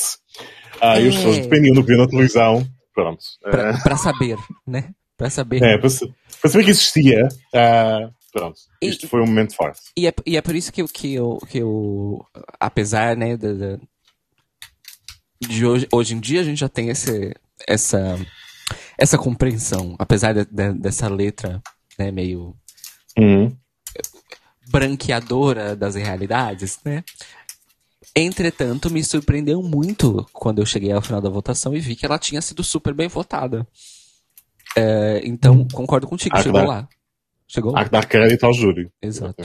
ah, 0.81 0.99
é. 0.99 1.03
e 1.03 1.09
as 1.09 1.15
pessoas 1.15 1.37
dependiam 1.39 1.73
do 1.73 1.81
que 1.81 1.87
viam 1.87 2.01
na 2.01 2.07
televisão, 2.07 2.65
pronto. 2.93 3.23
Para, 3.41 3.77
para 3.79 3.97
saber, 3.97 4.37
né? 4.67 4.93
Para 5.21 5.29
saber. 5.29 5.61
É, 5.61 5.77
para, 5.77 5.89
para 6.41 6.49
saber 6.49 6.65
que 6.65 6.71
existia. 6.71 7.27
Uh, 7.53 8.11
pronto. 8.33 8.59
Isto 8.81 9.05
e, 9.05 9.09
foi 9.09 9.21
um 9.21 9.27
momento 9.27 9.55
forte. 9.55 9.79
E 9.95 10.07
é, 10.07 10.13
e 10.25 10.35
é 10.35 10.41
por 10.41 10.55
isso 10.55 10.73
que 10.73 10.83
que 10.87 11.13
eu, 11.13 11.37
que 11.47 11.59
eu 11.59 12.25
apesar, 12.59 13.15
né, 13.15 13.37
de, 13.37 13.53
de, 13.53 13.79
de 15.47 15.65
hoje, 15.65 15.87
hoje 15.91 16.15
em 16.15 16.19
dia 16.19 16.41
a 16.41 16.43
gente 16.43 16.59
já 16.59 16.67
tem 16.67 16.89
esse, 16.89 17.35
essa, 17.67 18.19
essa 18.97 19.15
compreensão, 19.15 19.95
apesar 19.99 20.33
de, 20.33 20.45
de, 20.45 20.73
dessa 20.73 21.07
letra, 21.07 21.61
né, 21.99 22.11
meio 22.11 22.55
uhum. 23.15 23.55
branqueadora 24.71 25.75
das 25.75 25.93
realidades, 25.93 26.79
né? 26.83 27.03
Entretanto, 28.15 28.89
me 28.89 29.03
surpreendeu 29.03 29.61
muito 29.61 30.27
quando 30.33 30.59
eu 30.59 30.65
cheguei 30.65 30.91
ao 30.91 31.01
final 31.01 31.21
da 31.21 31.29
votação 31.29 31.75
e 31.75 31.79
vi 31.79 31.95
que 31.95 32.05
ela 32.05 32.19
tinha 32.19 32.41
sido 32.41 32.63
super 32.63 32.93
bem 32.93 33.07
votada. 33.07 33.65
É, 34.75 35.21
então, 35.23 35.67
concordo 35.67 36.07
contigo, 36.07 36.35
há 36.35 36.41
chegou 36.41 36.61
dar, 36.61 36.67
lá. 36.67 36.89
Chegou 37.47 37.77
há 37.77 37.83
que 37.83 37.91
dar 37.91 38.05
crédito 38.05 38.45
ao 38.45 38.53
júri. 38.53 38.89
Exato. 39.01 39.41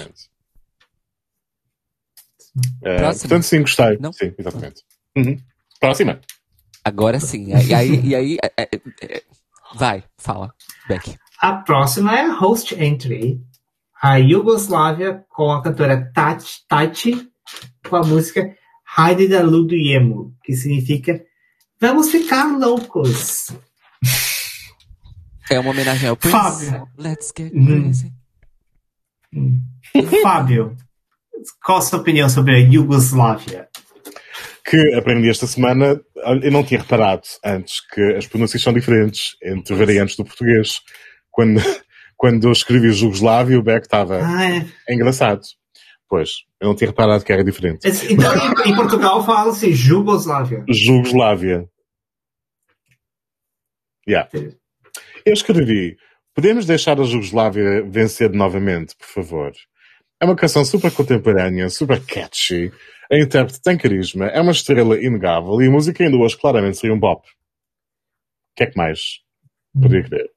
É, 2.82 3.02
portanto, 3.02 3.42
sim, 3.42 3.60
gostei. 3.60 3.98
Não? 3.98 4.12
Sim, 4.12 4.32
exatamente. 4.38 4.82
Uhum. 5.16 5.36
Próxima. 5.80 6.20
Agora 6.84 7.18
sim. 7.20 7.48
E 7.48 7.74
aí, 7.74 8.00
e 8.06 8.14
aí 8.14 8.36
é, 8.42 8.62
é, 8.62 8.68
é, 9.02 9.22
vai, 9.74 10.04
fala, 10.16 10.54
Beck. 10.88 11.16
A 11.40 11.52
próxima 11.52 12.16
é 12.16 12.22
a 12.22 12.34
host 12.34 12.74
entry. 12.74 13.40
A 14.00 14.16
Yugoslávia 14.16 15.24
com 15.28 15.50
a 15.50 15.62
cantora 15.62 16.10
Tati, 16.12 16.66
Tati 16.68 17.28
com 17.88 17.96
a 17.96 18.02
música 18.02 18.54
Haide 18.96 19.26
da 19.28 19.42
Ludujemo, 19.42 20.34
que 20.44 20.54
significa 20.54 21.24
Vamos 21.78 22.10
ficar 22.10 22.58
loucos. 22.58 23.48
É 25.50 25.58
uma 25.60 25.70
homenagem 25.70 26.08
ao 26.08 26.16
Prince. 26.16 26.36
Fábio. 26.36 26.88
Let's 26.98 27.32
get 27.36 27.52
Hum. 27.54 27.66
crazy. 27.82 28.12
Fábio, 30.22 30.76
qual 31.64 31.78
a 31.78 31.82
sua 31.82 31.98
opinião 32.00 32.28
sobre 32.28 32.54
a 32.54 32.58
Iugoslávia? 32.58 33.68
Que 34.64 34.94
aprendi 34.94 35.28
esta 35.30 35.46
semana, 35.46 36.00
eu 36.42 36.50
não 36.50 36.64
tinha 36.64 36.80
reparado 36.80 37.22
antes 37.44 37.80
que 37.92 38.00
as 38.16 38.26
pronúncias 38.26 38.60
são 38.62 38.72
diferentes 38.72 39.36
entre 39.42 39.74
variantes 39.76 40.16
do 40.16 40.24
português. 40.24 40.80
Quando, 41.30 41.60
quando 42.16 42.48
eu 42.48 42.52
escrevi 42.52 42.90
Jugoslávia, 42.92 43.58
o 43.58 43.62
Beck 43.62 43.82
estava 43.84 44.18
Ah, 44.24 44.44
é. 44.50 44.66
engraçado. 44.92 45.42
Pois, 46.08 46.30
eu 46.60 46.68
não 46.68 46.74
tinha 46.76 46.88
reparado 46.90 47.24
que 47.24 47.32
era 47.32 47.44
diferente. 47.44 47.80
Então, 48.10 48.32
em, 48.64 48.70
em 48.70 48.74
Portugal 48.76 49.24
fala-se 49.24 49.72
Jugoslávia. 49.72 50.64
Jugoslávia. 50.68 51.68
Yeah. 54.08 54.28
Eu 55.26 55.32
escrevi. 55.32 55.98
Podemos 56.32 56.66
deixar 56.66 57.00
a 57.00 57.02
Jugoslávia 57.02 57.82
vencer 57.82 58.30
novamente, 58.30 58.94
por 58.94 59.08
favor. 59.08 59.52
É 60.20 60.24
uma 60.24 60.36
canção 60.36 60.64
super 60.64 60.92
contemporânea, 60.92 61.68
super 61.68 62.00
catchy. 62.06 62.72
A 63.10 63.18
intérprete 63.18 63.60
tem 63.60 63.76
carisma, 63.76 64.26
é 64.26 64.40
uma 64.40 64.52
estrela 64.52 64.96
inegável 64.96 65.60
e 65.60 65.66
a 65.66 65.70
música 65.70 66.04
ainda 66.04 66.16
hoje 66.16 66.38
claramente 66.38 66.76
seria 66.76 66.94
um 66.94 67.00
bop. 67.00 67.26
O 67.26 67.32
que 68.54 68.62
é 68.62 68.66
que 68.66 68.76
mais 68.76 69.18
podia 69.74 70.04
querer? 70.04 70.30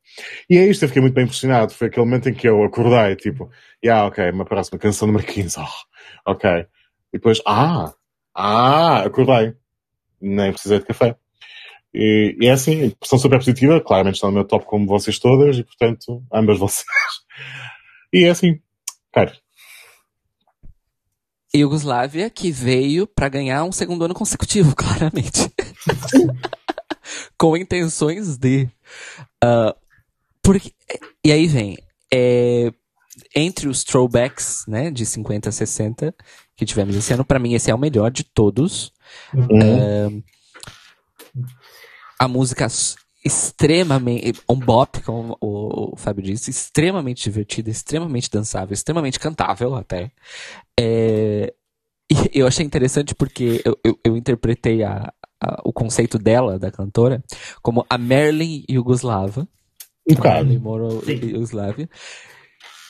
E 0.49 0.57
é 0.57 0.65
isto, 0.65 0.83
eu 0.83 0.87
fiquei 0.87 1.03
muito 1.03 1.13
bem 1.13 1.25
impressionado. 1.25 1.71
Foi 1.71 1.87
aquele 1.87 2.07
momento 2.07 2.27
em 2.27 2.33
que 2.33 2.49
eu 2.49 2.63
acordei, 2.63 3.15
tipo, 3.15 3.47
yeah, 3.85 4.07
ok, 4.07 4.27
uma 4.31 4.43
próxima 4.43 4.79
canção 4.79 5.07
número 5.07 5.23
15. 5.23 5.59
Oh, 5.59 6.31
ok. 6.31 6.49
E 6.49 6.65
depois, 7.13 7.39
ah, 7.45 7.93
ah, 8.35 9.03
acordei. 9.03 9.53
Nem 10.19 10.51
precisei 10.51 10.79
de 10.79 10.85
café. 10.85 11.15
E, 11.93 12.35
e 12.39 12.47
é 12.47 12.51
assim, 12.51 12.85
impressão 12.85 13.17
super 13.17 13.37
positiva, 13.39 13.81
claramente 13.81 14.15
está 14.15 14.27
no 14.27 14.33
meu 14.33 14.45
top 14.45 14.65
como 14.65 14.85
vocês 14.85 15.17
todas, 15.19 15.57
e 15.57 15.63
portanto, 15.63 16.23
ambas 16.31 16.57
vocês. 16.59 16.85
E 18.13 18.25
é 18.25 18.29
assim, 18.29 18.59
cara, 19.11 19.33
Iugoslávia 21.55 22.29
que 22.29 22.51
veio 22.51 23.07
pra 23.07 23.27
ganhar 23.27 23.63
um 23.63 23.71
segundo 23.71 24.05
ano 24.05 24.13
consecutivo, 24.13 24.73
claramente. 24.77 25.51
Com 27.37 27.57
intenções 27.57 28.37
de. 28.37 28.69
ah, 29.43 29.75
porque, 30.43 30.71
e 31.23 31.31
aí 31.31 31.47
vem. 31.47 31.77
é, 32.13 32.71
entre 33.35 33.67
os 33.67 33.83
throwbacks, 33.83 34.65
né, 34.67 34.89
de 34.91 35.05
50 35.05 35.49
a 35.49 35.51
60 35.51 36.15
que 36.55 36.65
tivemos 36.65 36.95
esse 36.95 37.13
ano, 37.13 37.25
pra 37.25 37.39
mim 37.39 37.53
esse 37.53 37.71
é 37.71 37.75
o 37.75 37.79
melhor 37.79 38.11
de 38.11 38.23
todos. 38.23 38.91
Hum, 39.33 40.21
A 42.19 42.27
música 42.27 42.67
extremamente. 43.23 44.41
Um 44.49 44.55
bop, 44.55 45.01
como 45.01 45.37
o, 45.41 45.93
o 45.93 45.97
Fábio 45.97 46.23
disse, 46.23 46.49
extremamente 46.51 47.23
divertida, 47.23 47.69
extremamente 47.69 48.29
dançável, 48.29 48.73
extremamente 48.73 49.19
cantável 49.19 49.75
até. 49.75 50.11
É, 50.79 51.53
e 52.11 52.39
eu 52.39 52.47
achei 52.47 52.65
interessante 52.65 53.13
porque 53.15 53.61
eu, 53.65 53.77
eu, 53.83 53.99
eu 54.03 54.17
interpretei 54.17 54.83
a, 54.83 55.13
a- 55.41 55.61
o 55.63 55.71
conceito 55.73 56.17
dela, 56.17 56.57
da 56.59 56.71
cantora, 56.71 57.23
como 57.61 57.85
a 57.89 57.97
Marilyn 57.97 58.63
Yugoslava. 58.69 59.47
Monroe 60.59 61.05
Sim. 61.05 61.13
Yugoslávia. 61.27 61.89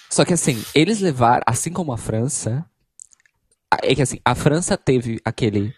Só 0.10 0.26
que 0.26 0.34
assim, 0.34 0.64
eles 0.74 1.00
levaram, 1.02 1.44
assim 1.46 1.72
como 1.72 1.92
a 1.92 1.98
França, 1.98 2.66
é 3.84 3.94
que 3.94 4.02
assim, 4.02 4.20
a 4.26 4.34
França 4.36 4.78
teve 4.78 5.20
aquele 5.24 5.74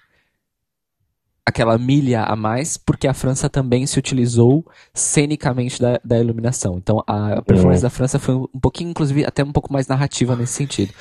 aquela 1.45 1.77
milha 1.77 2.23
a 2.23 2.35
mais, 2.35 2.77
porque 2.77 3.07
a 3.07 3.13
França 3.13 3.49
também 3.49 3.85
se 3.87 3.97
utilizou 3.97 4.65
cenicamente 4.93 5.81
da, 5.81 5.99
da 6.03 6.19
iluminação. 6.19 6.77
Então 6.77 7.03
a 7.07 7.41
performance 7.41 7.79
Uhum. 7.79 7.83
da 7.83 7.89
França 7.89 8.19
foi 8.19 8.35
um 8.35 8.59
pouquinho, 8.61 8.89
inclusive, 8.91 9.25
até 9.25 9.43
um 9.43 9.51
pouco 9.51 9.71
mais 9.73 9.87
narrativa 9.87 10.35
nesse 10.35 10.53
sentido. 10.53 10.93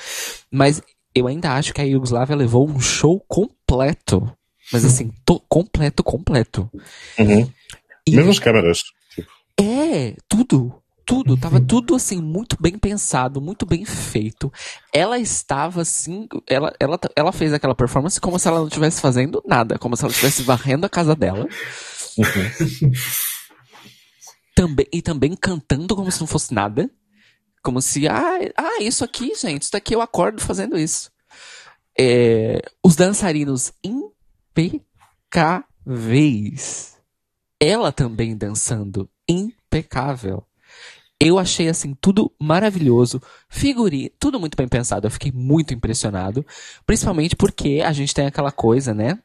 Mas 0.51 0.81
eu 1.13 1.27
ainda 1.27 1.51
acho 1.53 1.73
que 1.73 1.81
a 1.81 1.83
Iugoslávia 1.85 2.35
levou 2.35 2.67
um 2.67 2.79
show 2.79 3.19
completo. 3.27 4.31
Mas 4.73 4.85
assim, 4.85 5.11
to- 5.25 5.41
completo, 5.49 6.01
completo. 6.03 6.69
Uhum. 7.19 7.49
E 8.07 8.15
Mesmo 8.15 8.31
as 8.31 8.39
câmeras. 8.39 8.81
é, 9.59 10.15
tudo. 10.27 10.73
Tudo, 11.11 11.35
tava 11.35 11.59
tudo 11.59 11.93
assim, 11.93 12.21
muito 12.21 12.55
bem 12.57 12.79
pensado, 12.79 13.41
muito 13.41 13.65
bem 13.65 13.83
feito. 13.83 14.49
Ela 14.93 15.19
estava 15.19 15.81
assim, 15.81 16.25
ela, 16.47 16.73
ela, 16.79 16.97
ela 17.13 17.33
fez 17.33 17.51
aquela 17.51 17.75
performance 17.75 18.21
como 18.21 18.39
se 18.39 18.47
ela 18.47 18.59
não 18.59 18.67
estivesse 18.67 19.01
fazendo 19.01 19.43
nada, 19.45 19.77
como 19.77 19.97
se 19.97 20.05
ela 20.05 20.11
estivesse 20.11 20.41
varrendo 20.41 20.85
a 20.85 20.89
casa 20.89 21.13
dela. 21.13 21.45
Uhum. 22.17 22.91
Também, 24.55 24.87
e 24.93 25.01
também 25.01 25.35
cantando 25.35 25.97
como 25.97 26.09
se 26.09 26.21
não 26.21 26.27
fosse 26.27 26.53
nada. 26.53 26.89
Como 27.61 27.81
se, 27.81 28.07
ah, 28.07 28.39
ah, 28.55 28.81
isso 28.81 29.03
aqui, 29.03 29.35
gente, 29.35 29.63
isso 29.63 29.71
daqui 29.73 29.93
eu 29.93 30.01
acordo 30.01 30.41
fazendo 30.41 30.77
isso. 30.77 31.11
É, 31.99 32.61
os 32.81 32.95
dançarinos 32.95 33.73
impecáveis. 33.83 34.87
Ela 37.59 37.91
também 37.91 38.37
dançando 38.37 39.09
impecável. 39.27 40.47
Eu 41.23 41.37
achei 41.37 41.69
assim 41.69 41.95
tudo 42.01 42.31
maravilhoso, 42.39 43.21
figurinha, 43.47 44.09
tudo 44.19 44.39
muito 44.39 44.55
bem 44.55 44.67
pensado. 44.67 45.05
Eu 45.05 45.11
fiquei 45.11 45.31
muito 45.31 45.73
impressionado, 45.73 46.43
principalmente 46.85 47.35
porque 47.35 47.81
a 47.85 47.91
gente 47.93 48.13
tem 48.13 48.25
aquela 48.25 48.51
coisa, 48.51 48.91
né, 48.91 49.19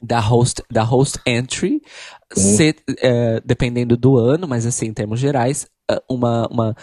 da 0.00 0.20
host, 0.20 0.62
da 0.70 0.82
host 0.82 1.18
entry, 1.26 1.82
ser, 2.32 2.76
eh, 2.98 3.40
dependendo 3.44 3.96
do 3.96 4.16
ano, 4.16 4.46
mas 4.46 4.64
assim 4.64 4.86
em 4.86 4.92
termos 4.92 5.18
gerais, 5.18 5.66
eh, 5.90 6.02
uma, 6.08 6.46
uma 6.48 6.76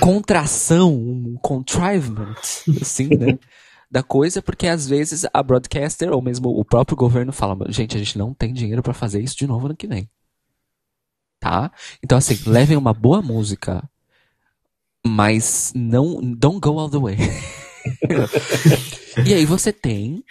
contração, 0.00 0.94
um 0.94 1.36
contrivement, 1.42 2.36
assim, 2.80 3.08
né? 3.08 3.38
Da 3.88 4.02
coisa, 4.02 4.42
porque 4.42 4.66
às 4.66 4.88
vezes 4.88 5.24
a 5.32 5.40
broadcaster 5.44 6.12
ou 6.12 6.20
mesmo 6.20 6.48
o 6.48 6.64
próprio 6.64 6.96
governo 6.96 7.32
fala: 7.32 7.56
gente, 7.70 7.96
a 7.96 7.98
gente 8.00 8.18
não 8.18 8.34
tem 8.34 8.52
dinheiro 8.52 8.82
pra 8.82 8.92
fazer 8.92 9.22
isso 9.22 9.36
de 9.36 9.46
novo 9.46 9.66
ano 9.66 9.76
que 9.76 9.86
vem. 9.86 10.10
Tá? 11.38 11.70
Então, 12.02 12.18
assim, 12.18 12.36
levem 12.50 12.76
uma 12.76 12.92
boa 12.92 13.22
música, 13.22 13.88
mas 15.06 15.72
não. 15.74 16.20
Don't 16.20 16.60
go 16.60 16.78
all 16.78 16.90
the 16.90 16.98
way. 16.98 17.16
e 19.26 19.32
aí 19.32 19.44
você 19.44 19.72
tem 19.72 20.22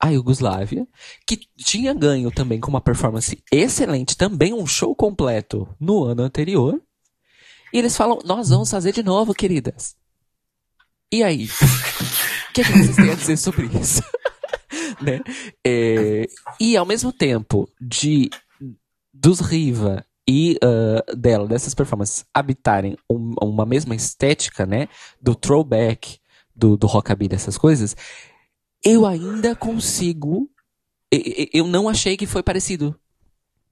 a 0.00 0.10
Iugoslávia, 0.10 0.86
que 1.26 1.38
tinha 1.56 1.94
ganho 1.94 2.30
também 2.30 2.58
com 2.58 2.68
uma 2.68 2.80
performance 2.80 3.42
excelente, 3.52 4.16
também 4.16 4.52
um 4.52 4.66
show 4.66 4.94
completo 4.96 5.68
no 5.78 6.04
ano 6.04 6.22
anterior. 6.22 6.80
E 7.72 7.78
eles 7.78 7.96
falam: 7.96 8.18
Nós 8.24 8.48
vamos 8.48 8.70
fazer 8.70 8.92
de 8.92 9.02
novo, 9.02 9.34
queridas. 9.34 9.94
E 11.12 11.22
aí? 11.22 11.46
O 11.46 12.52
que, 12.52 12.60
é 12.60 12.64
que 12.64 12.72
vocês 12.72 12.96
têm 12.96 13.10
a 13.10 13.14
dizer 13.14 13.36
sobre 13.38 13.66
isso? 13.80 14.02
né? 15.00 15.20
É, 15.64 16.26
e 16.60 16.76
ao 16.76 16.84
mesmo 16.84 17.12
tempo 17.12 17.66
de 17.80 18.28
dos 19.12 19.40
Riva 19.40 20.04
e 20.28 20.56
ah, 20.62 21.02
dela, 21.16 21.46
dessas 21.48 21.74
performances, 21.74 22.24
habitarem 22.32 22.96
um- 23.10 23.34
uma 23.42 23.66
mesma 23.66 23.94
estética, 23.94 24.64
né? 24.66 24.88
Do 25.20 25.34
throwback, 25.34 26.18
do, 26.54 26.76
do 26.76 26.86
rockabilly, 26.86 27.34
essas 27.34 27.56
coisas, 27.58 27.96
eu 28.84 29.06
ainda 29.06 29.54
consigo. 29.56 30.48
Eu 31.52 31.66
não 31.66 31.88
achei 31.88 32.16
que 32.16 32.26
foi 32.26 32.42
parecido. 32.42 32.98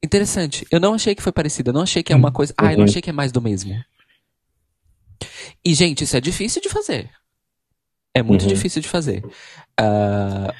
Interessante. 0.03 0.67
Eu 0.70 0.81
não 0.81 0.95
achei 0.95 1.15
que 1.15 1.23
foi 1.23 1.33
parecido. 1.33 1.70
Eu 1.70 1.75
não 1.75 1.83
achei 1.83 2.03
que 2.03 2.12
é 2.12 2.17
uma 2.17 2.31
coisa. 2.33 2.55
Ah, 2.57 2.73
eu 2.73 2.79
não 2.79 2.85
achei 2.85 3.03
que 3.03 3.11
é 3.11 3.12
mais 3.12 3.33
do 3.33 3.41
mesmo. 3.41 3.73
E, 5.65 5.75
gente, 5.75 6.05
isso 6.05 6.17
é 6.17 6.20
difícil 6.20 6.61
de 6.62 6.69
fazer. 6.69 7.11
É 8.15 8.23
muito 8.23 8.43
Uhum. 8.43 8.49
difícil 8.49 8.81
de 8.83 8.89
fazer. 8.89 9.23
Ah, 9.79 10.53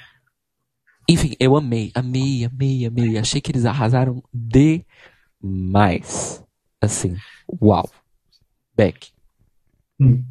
enfim, 1.09 1.35
eu 1.41 1.57
amei, 1.57 1.91
amei, 1.95 2.45
amei, 2.45 2.87
amei. 2.87 3.19
Achei 3.19 3.41
que 3.41 3.51
eles 3.51 3.65
arrasaram 3.65 4.23
demais. 5.43 6.43
Assim, 6.81 7.17
uau. 7.61 7.89
Beck. 8.77 9.09
Hum. 10.01 10.25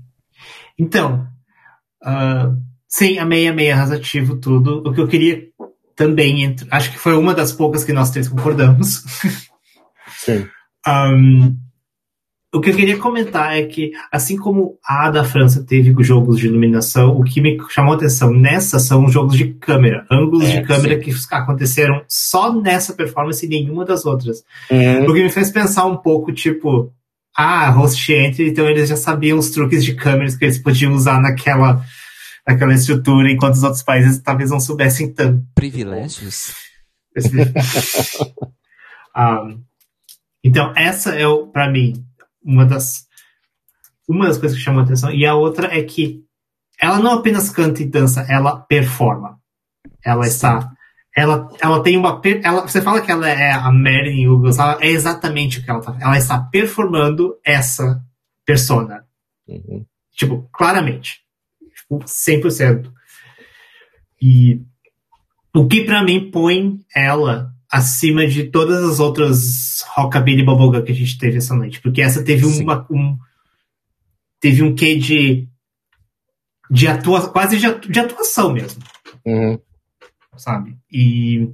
Então, 0.78 1.28
ah, 2.04 2.56
sim, 2.88 3.18
amei, 3.20 3.48
amei, 3.48 3.72
arrasativo, 3.72 4.38
tudo. 4.38 4.82
O 4.88 4.94
que 4.94 5.02
eu 5.02 5.08
queria 5.08 5.48
também, 5.96 6.44
entre- 6.44 6.68
acho 6.72 6.92
que 6.92 6.98
foi 6.98 7.16
uma 7.16 7.34
das 7.34 7.52
poucas 7.52 7.84
que 7.84 7.94
nós 7.94 8.10
três 8.10 8.28
concordamos. 8.28 9.04
Sim. 10.18 10.48
Um, 10.88 11.60
o 12.52 12.60
que 12.60 12.72
eu 12.72 12.76
queria 12.76 12.98
comentar 12.98 13.56
é 13.56 13.64
que, 13.64 13.92
assim 14.12 14.36
como 14.36 14.80
a 14.84 15.12
da 15.12 15.24
França 15.24 15.64
teve 15.64 15.94
jogos 16.04 16.40
de 16.40 16.48
iluminação, 16.48 17.12
o 17.12 17.24
que 17.24 17.40
me 17.40 17.60
chamou 17.70 17.94
a 17.94 17.96
atenção 17.96 18.34
nessa 18.34 18.80
são 18.80 19.06
os 19.06 19.14
jogos 19.14 19.38
de 19.38 19.54
câmera, 19.54 20.06
ângulos 20.12 20.50
É, 20.50 20.60
de 20.60 20.68
câmera 20.68 20.98
que 20.98 21.14
aconteceram 21.30 22.04
só 22.08 22.52
nessa 22.52 22.94
performance 22.94 23.46
e 23.46 23.50
nenhuma 23.50 23.86
das 23.86 24.04
outras. 24.04 24.44
Uhum. 24.72 25.04
O 25.04 25.14
que 25.14 25.24
me 25.24 25.30
fez 25.30 25.52
pensar 25.52 25.86
um 25.86 25.98
pouco, 25.98 26.34
tipo, 26.34 26.92
ah, 27.38 27.70
host 27.70 28.12
entry, 28.12 28.50
então 28.50 28.68
eles 28.68 28.90
já 28.90 28.96
sabiam 28.96 29.38
os 29.38 29.52
truques 29.52 29.84
de 29.86 29.94
câmeras 29.94 30.36
que 30.36 30.44
eles 30.44 30.58
podiam 30.58 30.94
usar 30.94 31.22
naquela, 31.22 31.86
naquela 32.48 32.74
estrutura, 32.74 33.32
enquanto 33.32 33.54
os 33.54 33.64
outros 33.64 33.84
países 33.84 34.20
talvez 34.20 34.50
não 34.50 34.60
soubessem 34.60 35.14
tanto. 35.14 35.46
Privilégios? 35.54 36.56
Um, 39.16 39.62
então, 40.44 40.74
essa 40.76 41.14
é, 41.14 41.26
para 41.54 41.72
mim, 41.72 42.09
uma 42.50 42.66
das, 42.66 43.08
uma 44.08 44.26
das 44.26 44.40
coisas 44.40 44.58
que 44.58 44.64
chamou 44.64 44.82
a 44.82 44.84
atenção. 44.84 45.12
E 45.12 45.26
a 45.26 45.36
outra 45.36 45.68
é 45.78 45.84
que 45.84 46.26
ela 46.82 47.00
não 47.00 47.12
apenas 47.12 47.50
canta 47.50 47.84
e 47.84 47.86
dança, 47.86 48.26
ela 48.28 48.60
performa. 48.60 49.40
Ela 50.04 50.26
está. 50.26 50.72
Ela, 51.16 51.50
ela 51.62 51.84
tem 51.84 51.98
uma. 51.98 52.20
Ela, 52.44 52.62
você 52.62 52.82
fala 52.82 53.02
que 53.02 53.12
ela 53.12 53.30
é 53.30 53.52
a 53.52 53.72
Marilyn 53.72 54.28
Hughes, 54.28 54.58
ela 54.58 54.78
é 54.82 54.88
exatamente 54.88 55.60
o 55.60 55.64
que 55.64 55.70
ela 55.70 55.80
está. 55.80 55.98
Ela 56.00 56.18
está 56.18 56.40
performando 56.40 57.38
essa 57.46 58.02
persona. 58.46 59.06
Uhum. 59.48 59.86
Tipo, 60.14 60.50
claramente. 60.52 61.20
Tipo, 61.76 62.00
100%. 62.00 62.92
E 64.22 64.62
o 65.54 65.68
que 65.68 65.84
para 65.84 66.04
mim 66.04 66.32
põe 66.32 66.80
ela 66.96 67.54
acima 67.72 68.26
de 68.26 68.46
todas 68.46 68.84
as 68.84 69.00
outras 69.00 69.84
rockabilly 69.90 70.44
bubblegum 70.44 70.84
que 70.84 70.92
a 70.92 70.96
gente 70.96 71.18
teve 71.18 71.38
essa 71.38 71.56
noite, 71.56 71.80
porque 71.82 72.02
essa 72.02 72.24
teve 72.24 72.46
uma 72.46 72.86
um, 72.90 73.18
teve 74.40 74.64
um 74.64 74.74
quê 74.74 74.96
de 74.98 75.48
de 76.72 76.88
atua, 76.88 77.30
quase 77.30 77.58
de, 77.58 77.88
de 77.88 78.00
atuação 78.00 78.54
mesmo, 78.54 78.82
uhum. 79.26 79.60
sabe? 80.36 80.78
E 80.92 81.50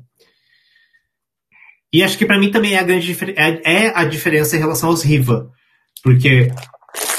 e 1.92 2.04
acho 2.04 2.18
que 2.18 2.26
para 2.26 2.38
mim 2.40 2.52
também 2.52 2.74
é 2.74 2.80
a 2.80 2.84
grande 2.84 3.18
é, 3.36 3.86
é 3.86 3.94
a 3.96 4.06
diferença 4.06 4.56
em 4.56 4.60
relação 4.60 4.90
aos 4.90 5.04
Riva, 5.04 5.52
porque 6.04 6.52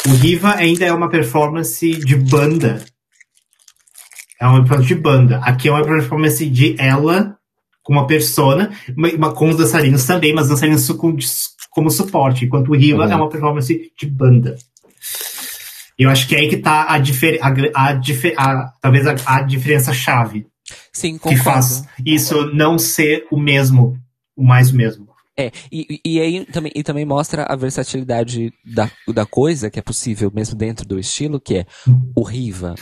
o 0.07 0.15
Riva 0.15 0.55
ainda 0.55 0.85
é 0.85 0.93
uma 0.93 1.09
performance 1.09 1.91
de 1.91 2.17
banda. 2.17 2.85
É 4.39 4.47
uma 4.47 4.61
performance 4.61 4.89
de 4.89 4.95
banda. 4.95 5.39
Aqui 5.39 5.69
é 5.69 5.73
uma 5.73 5.83
performance 5.83 6.49
de 6.49 6.77
ela 6.79 7.36
com 7.87 7.93
uma 7.93 8.07
persona, 8.07 8.73
uma, 8.97 9.33
com 9.33 9.49
os 9.49 9.57
dançarinos 9.57 10.05
também, 10.05 10.35
mas 10.35 10.49
dançarinos 10.49 10.89
com, 10.91 11.17
como 11.71 11.89
suporte, 11.89 12.45
enquanto 12.45 12.71
o 12.71 12.77
Riva 12.77 13.05
uhum. 13.05 13.13
é 13.13 13.15
uma 13.15 13.29
performance 13.29 13.93
de 13.97 14.07
banda. 14.07 14.57
Eu 15.97 16.11
acho 16.11 16.27
que 16.27 16.35
é 16.35 16.41
aí 16.41 16.49
que 16.49 16.57
tá 16.57 16.87
a, 16.89 16.99
difer 16.99 17.39
a, 17.41 17.49
a, 17.77 17.93
a 18.39 18.73
talvez 18.83 19.07
a, 19.07 19.15
a 19.25 19.41
diferença 19.41 19.93
chave. 19.95 20.49
Sim, 20.93 21.17
concordo. 21.17 21.39
Que 21.39 21.45
faz 21.45 21.85
isso 22.05 22.53
não 22.53 22.77
ser 22.77 23.25
o 23.31 23.39
mesmo, 23.39 23.97
o 24.37 24.43
mais 24.43 24.73
o 24.73 24.77
mesmo. 24.77 25.07
É, 25.39 25.53
e, 25.71 26.01
e 26.05 26.21
aí 26.21 26.45
também, 26.45 26.73
e 26.75 26.83
também 26.83 27.05
mostra 27.05 27.45
a 27.45 27.55
versatilidade 27.55 28.53
da, 28.65 28.91
da 29.15 29.25
coisa 29.25 29.71
que 29.71 29.79
é 29.79 29.83
possível 29.83 30.33
mesmo 30.35 30.59
dentro 30.59 30.85
do 30.85 30.99
estilo, 30.99 31.41
que 31.41 31.59
é 31.59 31.67
o 32.17 32.25
Riva 32.25 32.75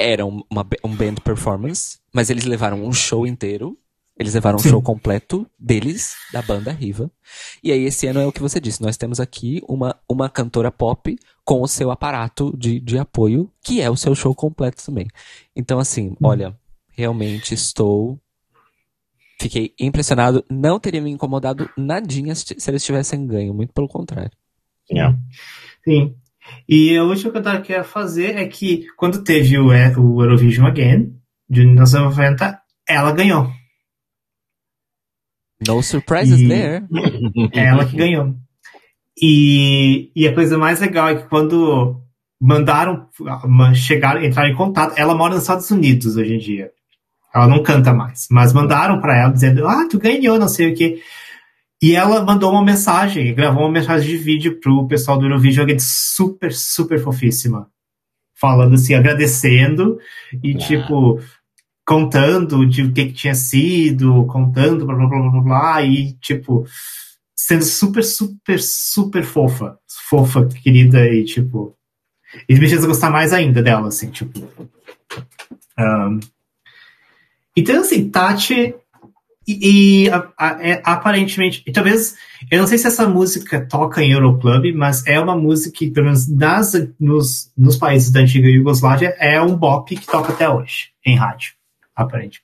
era 0.00 0.24
uma, 0.24 0.66
um 0.82 0.96
band 0.96 1.16
performance, 1.22 1.98
mas 2.10 2.30
eles 2.30 2.46
levaram 2.46 2.82
um 2.82 2.92
show 2.92 3.26
inteiro 3.26 3.76
eles 4.20 4.34
levaram 4.34 4.58
Sim. 4.58 4.68
um 4.68 4.70
show 4.72 4.82
completo 4.82 5.46
deles, 5.58 6.14
da 6.30 6.42
banda 6.42 6.70
Riva. 6.70 7.10
E 7.64 7.72
aí, 7.72 7.84
esse 7.84 8.06
ano 8.06 8.20
é 8.20 8.26
o 8.26 8.30
que 8.30 8.42
você 8.42 8.60
disse. 8.60 8.82
Nós 8.82 8.98
temos 8.98 9.18
aqui 9.18 9.62
uma, 9.66 9.96
uma 10.06 10.28
cantora 10.28 10.70
pop 10.70 11.18
com 11.42 11.62
o 11.62 11.66
seu 11.66 11.90
aparato 11.90 12.54
de, 12.54 12.78
de 12.78 12.98
apoio, 12.98 13.50
que 13.62 13.80
é 13.80 13.88
o 13.88 13.96
seu 13.96 14.14
show 14.14 14.34
completo 14.34 14.84
também. 14.84 15.08
Então, 15.56 15.78
assim, 15.78 16.10
hum. 16.10 16.16
olha, 16.22 16.54
realmente 16.90 17.54
estou. 17.54 18.20
Fiquei 19.40 19.72
impressionado. 19.80 20.44
Não 20.50 20.78
teria 20.78 21.00
me 21.00 21.10
incomodado 21.10 21.70
nadinha 21.74 22.34
se, 22.34 22.54
se 22.58 22.70
eles 22.70 22.84
tivessem 22.84 23.26
ganho, 23.26 23.54
muito 23.54 23.72
pelo 23.72 23.88
contrário. 23.88 24.32
Yeah. 24.92 25.16
Sim. 25.82 26.14
E 26.68 26.94
a 26.94 27.04
última 27.04 27.32
coisa 27.32 27.52
que 27.52 27.56
eu 27.56 27.62
queria 27.62 27.84
fazer 27.84 28.36
é 28.36 28.46
que, 28.46 28.86
quando 28.98 29.24
teve 29.24 29.56
o, 29.56 29.68
o 29.68 30.22
Eurovision 30.22 30.66
Again, 30.66 31.18
de 31.48 31.64
1990, 31.64 32.60
ela 32.86 33.12
ganhou. 33.12 33.50
No 35.66 35.82
surprises 35.82 36.40
e... 36.40 36.48
there. 36.48 36.84
É 37.52 37.66
ela 37.66 37.84
que 37.84 37.96
ganhou. 37.96 38.34
E, 39.20 40.10
e 40.16 40.26
a 40.26 40.34
coisa 40.34 40.56
mais 40.56 40.80
legal 40.80 41.08
é 41.08 41.16
que 41.16 41.28
quando 41.28 42.00
mandaram, 42.40 43.06
chegaram, 43.74 44.24
entraram 44.24 44.50
em 44.50 44.56
contato, 44.56 44.94
ela 44.96 45.14
mora 45.14 45.34
nos 45.34 45.42
Estados 45.42 45.70
Unidos 45.70 46.16
hoje 46.16 46.34
em 46.34 46.38
dia. 46.38 46.70
Ela 47.34 47.46
não 47.46 47.62
canta 47.62 47.92
mais, 47.92 48.26
mas 48.30 48.52
mandaram 48.52 49.00
para 49.00 49.16
ela 49.16 49.32
dizendo: 49.32 49.66
Ah, 49.68 49.86
tu 49.88 49.98
ganhou, 49.98 50.38
não 50.38 50.48
sei 50.48 50.72
o 50.72 50.74
quê. 50.74 51.00
E 51.82 51.94
ela 51.94 52.22
mandou 52.24 52.50
uma 52.50 52.64
mensagem, 52.64 53.34
gravou 53.34 53.62
uma 53.62 53.72
mensagem 53.72 54.08
de 54.08 54.16
vídeo 54.16 54.60
pro 54.60 54.86
pessoal 54.86 55.18
do 55.18 55.24
Eurovision, 55.26 55.68
é 55.70 55.78
super, 55.78 56.52
super 56.52 56.98
fofíssima. 56.98 57.68
Falando 58.38 58.74
assim, 58.74 58.94
agradecendo 58.94 59.98
e 60.42 60.54
ah. 60.54 60.58
tipo, 60.58 61.20
contando 61.90 62.64
de 62.64 62.84
o 62.84 62.92
que, 62.92 63.06
que 63.06 63.12
tinha 63.12 63.34
sido, 63.34 64.24
contando, 64.26 64.86
blá, 64.86 64.94
blá, 64.94 65.08
blá, 65.08 65.28
blá, 65.28 65.40
blá, 65.40 65.82
e, 65.82 66.12
tipo, 66.20 66.64
sendo 67.34 67.64
super, 67.64 68.04
super, 68.04 68.60
super 68.62 69.24
fofa. 69.24 69.76
Fofa, 70.08 70.46
querida, 70.46 71.04
e, 71.08 71.24
tipo... 71.24 71.74
E 72.48 72.54
me 72.54 72.68
fez 72.68 72.84
gostar 72.84 73.10
mais 73.10 73.32
ainda 73.32 73.60
dela, 73.60 73.88
assim, 73.88 74.08
tipo... 74.08 74.38
Um, 75.76 76.20
então, 77.56 77.80
assim, 77.80 78.08
Tati... 78.08 78.72
E, 79.48 80.04
e 80.04 80.10
a, 80.10 80.28
a, 80.38 80.64
é, 80.64 80.80
aparentemente... 80.84 81.60
E 81.66 81.72
talvez... 81.72 82.14
Eu 82.52 82.60
não 82.60 82.68
sei 82.68 82.78
se 82.78 82.86
essa 82.86 83.08
música 83.08 83.66
toca 83.66 84.00
em 84.00 84.12
Euroclub, 84.12 84.72
mas 84.74 85.04
é 85.08 85.18
uma 85.18 85.36
música 85.36 85.76
que, 85.76 85.90
pelo 85.90 86.06
menos 86.06 86.28
nas, 86.28 86.72
nos, 87.00 87.52
nos 87.58 87.76
países 87.76 88.12
da 88.12 88.20
antiga 88.20 88.46
Iugoslávia, 88.46 89.16
é 89.18 89.42
um 89.42 89.56
bop 89.56 89.92
que 89.92 90.06
toca 90.06 90.32
até 90.32 90.48
hoje, 90.48 90.90
em 91.04 91.16
rádio 91.16 91.58
aparente. 92.02 92.42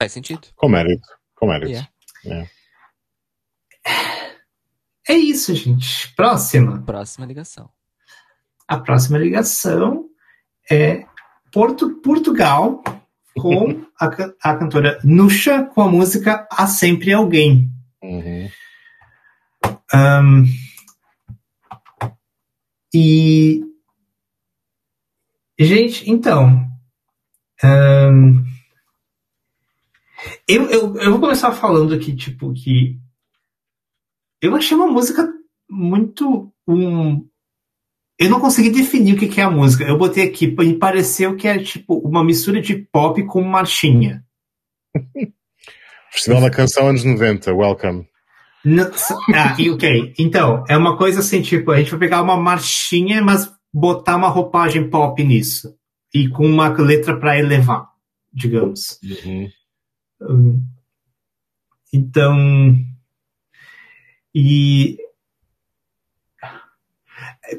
Faz 0.00 0.12
sentido. 0.12 0.48
Com 0.54 0.68
mérito. 0.68 1.08
Com 1.34 1.46
mérito. 1.46 1.70
Yeah. 2.24 2.50
É. 3.86 5.12
é 5.12 5.14
isso, 5.14 5.54
gente. 5.54 6.12
Próxima. 6.14 6.82
Próxima 6.82 7.26
ligação. 7.26 7.70
A 8.68 8.78
próxima 8.78 9.18
ligação 9.18 10.08
é 10.70 11.06
Porto, 11.52 12.00
Portugal 12.00 12.82
com 13.38 13.84
a, 14.00 14.06
a 14.42 14.56
cantora 14.56 14.98
Nuxa 15.04 15.64
com 15.64 15.82
a 15.82 15.88
música 15.88 16.46
Há 16.50 16.66
Sempre 16.66 17.12
Alguém. 17.12 17.70
Uhum. 18.02 18.48
Um, 19.94 20.44
e. 22.94 23.62
Gente, 25.58 26.10
então. 26.10 26.66
Um, 27.64 28.44
eu, 30.46 30.68
eu, 30.70 30.96
eu 30.96 31.10
vou 31.10 31.20
começar 31.20 31.52
falando 31.52 31.94
aqui, 31.94 32.14
tipo, 32.14 32.52
que 32.52 32.98
eu 34.40 34.54
achei 34.54 34.76
uma 34.76 34.86
música 34.86 35.28
muito. 35.68 36.52
Um, 36.66 37.26
eu 38.18 38.30
não 38.30 38.40
consegui 38.40 38.70
definir 38.70 39.14
o 39.14 39.18
que, 39.18 39.28
que 39.28 39.40
é 39.40 39.44
a 39.44 39.50
música. 39.50 39.84
Eu 39.84 39.98
botei 39.98 40.24
aqui 40.24 40.46
e 40.46 40.74
pareceu 40.74 41.36
que 41.36 41.46
é 41.46 41.58
tipo 41.58 41.98
uma 41.98 42.24
mistura 42.24 42.60
de 42.60 42.76
pop 42.76 43.22
com 43.24 43.42
marchinha. 43.42 44.24
Festival 46.10 46.40
da 46.40 46.50
Canção 46.50 46.88
anos 46.88 47.04
90, 47.04 47.52
welcome. 47.52 48.08
Não, 48.64 48.90
ah, 49.34 49.56
ok. 49.72 50.14
Então, 50.18 50.64
é 50.68 50.76
uma 50.76 50.96
coisa 50.96 51.20
assim, 51.20 51.40
tipo, 51.40 51.70
a 51.70 51.78
gente 51.78 51.90
vai 51.90 52.00
pegar 52.00 52.22
uma 52.22 52.36
marchinha, 52.36 53.22
mas 53.22 53.52
botar 53.72 54.16
uma 54.16 54.28
roupagem 54.28 54.88
pop 54.88 55.22
nisso 55.22 55.76
e 56.14 56.28
com 56.28 56.46
uma 56.46 56.68
letra 56.68 57.18
para 57.18 57.38
elevar, 57.38 57.90
digamos. 58.32 59.00
Uhum. 59.02 59.50
Um, 60.20 60.66
então, 61.92 62.76
e 64.34 64.98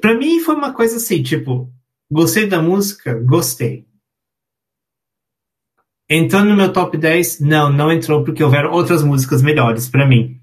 para 0.02 0.16
mim 0.16 0.40
foi 0.40 0.56
uma 0.56 0.74
coisa 0.74 0.98
assim, 0.98 1.24
tipo, 1.24 1.72
gostei 2.10 2.48
da 2.48 2.62
música, 2.62 3.14
gostei. 3.24 3.88
Entrou 6.10 6.44
no 6.44 6.56
meu 6.56 6.72
top 6.72 6.98
10? 6.98 7.42
Não, 7.42 7.72
não 7.72 7.92
entrou 7.92 8.24
porque 8.24 8.44
houveram 8.44 8.72
outras 8.72 9.04
músicas 9.04 9.42
melhores 9.42 9.90
para 9.90 10.08
mim. 10.08 10.40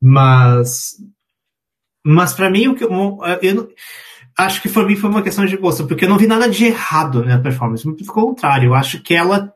Mas 0.00 0.96
mas 2.04 2.34
para 2.34 2.50
mim 2.50 2.68
o 2.68 2.74
que 2.74 2.82
eu, 2.82 2.90
eu 3.42 3.72
acho 4.42 4.62
que 4.62 4.68
para 4.68 4.84
mim 4.84 4.96
foi 4.96 5.10
uma 5.10 5.22
questão 5.22 5.44
de 5.44 5.56
gosto, 5.56 5.86
porque 5.86 6.04
eu 6.04 6.08
não 6.08 6.18
vi 6.18 6.26
nada 6.26 6.48
de 6.48 6.64
errado 6.64 7.24
na 7.24 7.38
performance. 7.38 7.86
Muito 7.86 8.04
pelo 8.04 8.26
contrário, 8.26 8.68
eu 8.68 8.74
acho 8.74 9.00
que 9.02 9.14
ela 9.14 9.52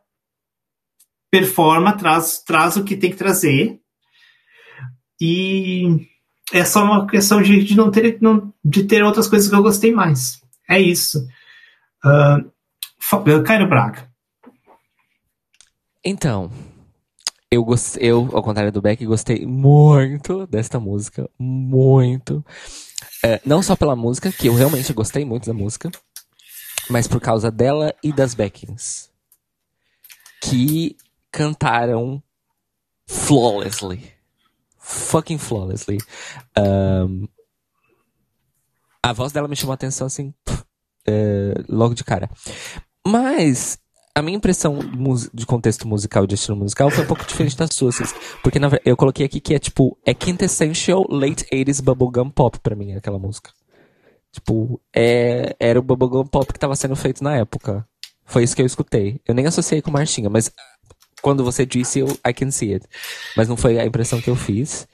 performa, 1.31 1.97
traz, 1.97 2.43
traz 2.45 2.77
o 2.77 2.85
que 2.85 2.97
tem 2.97 3.11
que 3.11 3.17
trazer. 3.17 3.81
E 5.21 6.09
é 6.53 6.65
só 6.65 6.85
uma 6.85 7.07
questão 7.07 7.43
de, 7.43 7.63
de 7.65 7.77
não 7.77 7.91
ter 7.91 8.19
não, 8.21 8.53
de 8.65 8.85
ter 8.85 9.03
outras 9.03 9.29
coisas 9.29 9.49
que 9.49 9.55
eu 9.55 9.63
gostei 9.63 9.93
mais. 9.93 10.41
É 10.69 10.81
isso. 10.81 11.27
Uh, 12.05 13.43
Cairo 13.45 13.69
Braga. 13.69 14.09
Então, 16.05 16.51
eu, 17.51 17.65
eu, 17.99 18.29
ao 18.33 18.43
contrário 18.43 18.73
do 18.73 18.83
Beck, 18.83 19.05
gostei 19.05 19.47
muito 19.47 20.47
desta 20.47 20.79
música. 20.79 21.29
Muito. 21.39 22.45
É, 23.25 23.41
não 23.45 23.63
só 23.63 23.75
pela 23.75 23.97
música, 23.97 24.31
que 24.31 24.49
eu 24.49 24.55
realmente 24.55 24.93
gostei 24.93 25.25
muito 25.25 25.47
da 25.47 25.55
música, 25.55 25.91
mas 26.89 27.07
por 27.07 27.21
causa 27.21 27.51
dela 27.51 27.95
e 28.03 28.13
das 28.13 28.35
backings. 28.35 29.11
Que 30.41 30.97
cantaram 31.33 32.23
flawlessly. 33.07 34.13
Fucking 34.79 35.39
flawlessly. 35.39 35.99
Um, 36.57 37.27
a 39.03 39.13
voz 39.13 39.33
dela 39.33 39.49
me 39.49 39.57
chamou 39.57 39.73
a 39.73 39.75
atenção 39.75 40.07
assim, 40.07 40.33
é, 41.07 41.55
logo 41.69 41.95
de 41.95 42.05
cara. 42.05 42.29
Mas 43.07 43.79
a 44.17 44.23
minha 44.23 44.39
impressão 44.39 44.79
de 45.35 45.45
contexto 45.45 45.87
musical, 45.87 46.27
de 46.27 46.37
estilo 46.37 46.57
musical, 46.57 46.91
foi 46.91 47.05
um 47.05 47.07
pouco 47.07 47.27
diferente 47.27 47.55
das 47.55 47.75
suas. 47.75 48.15
Porque 48.43 48.59
na, 48.59 48.71
eu 48.83 48.97
coloquei 48.97 49.27
aqui 49.27 49.41
que 49.41 49.55
é 49.55 49.59
tipo, 49.59 49.99
é 50.07 50.15
quintessential 50.15 51.05
late 51.11 51.45
80s 51.53 51.83
bubblegum 51.85 52.31
pop 52.31 52.59
pra 52.61 52.75
mim, 52.75 52.95
aquela 52.95 53.19
música. 53.19 53.53
Tipo, 54.33 54.81
é, 54.95 55.55
era 55.61 55.79
o 55.79 55.83
bubblegum 55.83 56.25
pop 56.25 56.51
que 56.51 56.59
tava 56.59 56.75
sendo 56.77 56.97
feito 56.97 57.23
na 57.23 57.37
época. 57.37 57.87
Foi 58.25 58.43
isso 58.43 58.57
que 58.57 58.63
eu 58.63 58.67
escutei. 58.67 59.21
Eu 59.27 59.35
nem 59.35 59.47
associei 59.47 59.83
com 59.83 59.91
Martinha, 59.91 60.31
mas 60.31 60.51
quando 61.21 61.45
você 61.45 61.67
disse, 61.67 61.99
eu, 61.99 62.09
I 62.27 62.33
can 62.33 62.51
see 62.51 62.73
it. 62.73 62.87
Mas 63.37 63.49
não 63.49 63.57
foi 63.57 63.79
a 63.79 63.85
impressão 63.85 64.19
que 64.19 64.31
eu 64.31 64.37
fiz, 64.37 64.89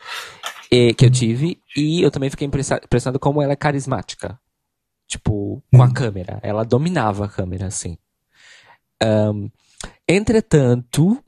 e, 0.68 0.94
que 0.94 1.06
eu 1.06 1.10
tive. 1.10 1.60
E 1.76 2.02
eu 2.02 2.10
também 2.10 2.28
fiquei 2.28 2.48
impressionado 2.48 3.20
como 3.20 3.40
ela 3.40 3.52
é 3.52 3.56
carismática. 3.56 4.36
Tipo, 5.06 5.62
com 5.72 5.80
a 5.80 5.86
uhum. 5.86 5.92
câmera. 5.92 6.40
Ela 6.42 6.64
dominava 6.64 7.26
a 7.26 7.28
câmera, 7.28 7.66
assim. 7.66 7.96
Um, 9.02 9.50
entretanto, 10.08 11.18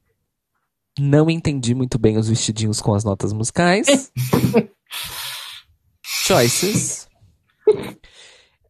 não 0.98 1.28
entendi 1.28 1.74
muito 1.74 1.98
bem 1.98 2.16
os 2.16 2.28
vestidinhos 2.28 2.80
com 2.80 2.94
as 2.94 3.04
notas 3.04 3.32
musicais. 3.32 4.12
Choices. 6.02 7.08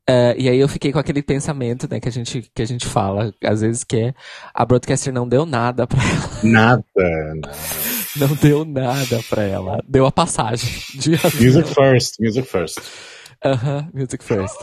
Uh, 0.09 0.37
e 0.37 0.49
aí 0.49 0.59
eu 0.59 0.69
fiquei 0.69 0.93
com 0.93 0.99
aquele 0.99 1.23
pensamento, 1.23 1.89
né, 1.91 1.99
que 1.99 2.09
a 2.09 2.13
gente, 2.13 2.51
que 2.55 2.63
a 2.63 2.67
gente 2.67 2.87
fala, 2.87 3.35
às 3.43 3.61
vezes, 3.63 3.85
que 3.85 3.97
é 3.97 4.15
a 4.53 4.65
broadcaster 4.65 5.13
não 5.13 5.27
deu 5.29 5.47
nada 5.47 5.87
pra 5.87 5.99
ela. 6.03 6.41
Nada. 6.43 6.85
Não 8.17 8.33
deu 8.37 8.65
nada 8.65 9.21
pra 9.29 9.43
ela. 9.43 9.83
Deu 9.89 10.07
a 10.07 10.13
passagem. 10.13 10.71
Music 10.95 11.75
first, 11.75 12.15
music 12.21 12.49
first. 12.49 12.79
Aham, 13.45 13.79
uh 13.79 13.83
-huh, 13.83 13.91
music 13.93 14.23
first. 14.23 14.57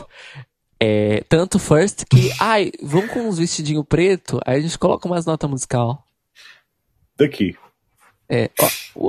É, 0.84 1.22
tanto 1.28 1.60
first 1.60 2.04
que, 2.06 2.32
ai, 2.40 2.72
vamos 2.82 3.12
com 3.12 3.20
uns 3.20 3.38
vestidinho 3.38 3.84
preto, 3.84 4.40
aí 4.44 4.58
a 4.58 4.60
gente 4.60 4.76
coloca 4.76 5.06
umas 5.06 5.24
notas 5.24 5.48
musical. 5.48 6.04
Daqui. 7.16 7.56
É, 8.28 8.50
ó, 8.96 9.08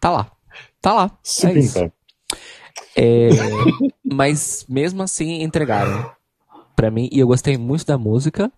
tá 0.00 0.10
lá. 0.10 0.32
Tá 0.80 0.94
lá. 0.94 1.18
Se 1.22 1.46
é. 1.46 1.92
É, 2.96 3.28
mas 4.02 4.64
mesmo 4.66 5.02
assim 5.02 5.42
entregaram 5.42 6.10
para 6.74 6.90
mim 6.90 7.10
e 7.12 7.18
eu 7.18 7.26
gostei 7.26 7.58
muito 7.58 7.84
da 7.84 7.98
música 7.98 8.50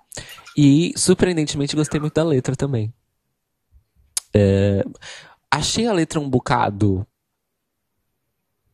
e 0.56 0.92
surpreendentemente 0.96 1.74
gostei 1.74 1.98
muito 1.98 2.14
da 2.14 2.22
letra 2.22 2.54
também. 2.54 2.94
É, 4.32 4.84
achei 5.50 5.88
a 5.88 5.92
letra 5.92 6.20
um 6.20 6.30
bocado 6.30 7.04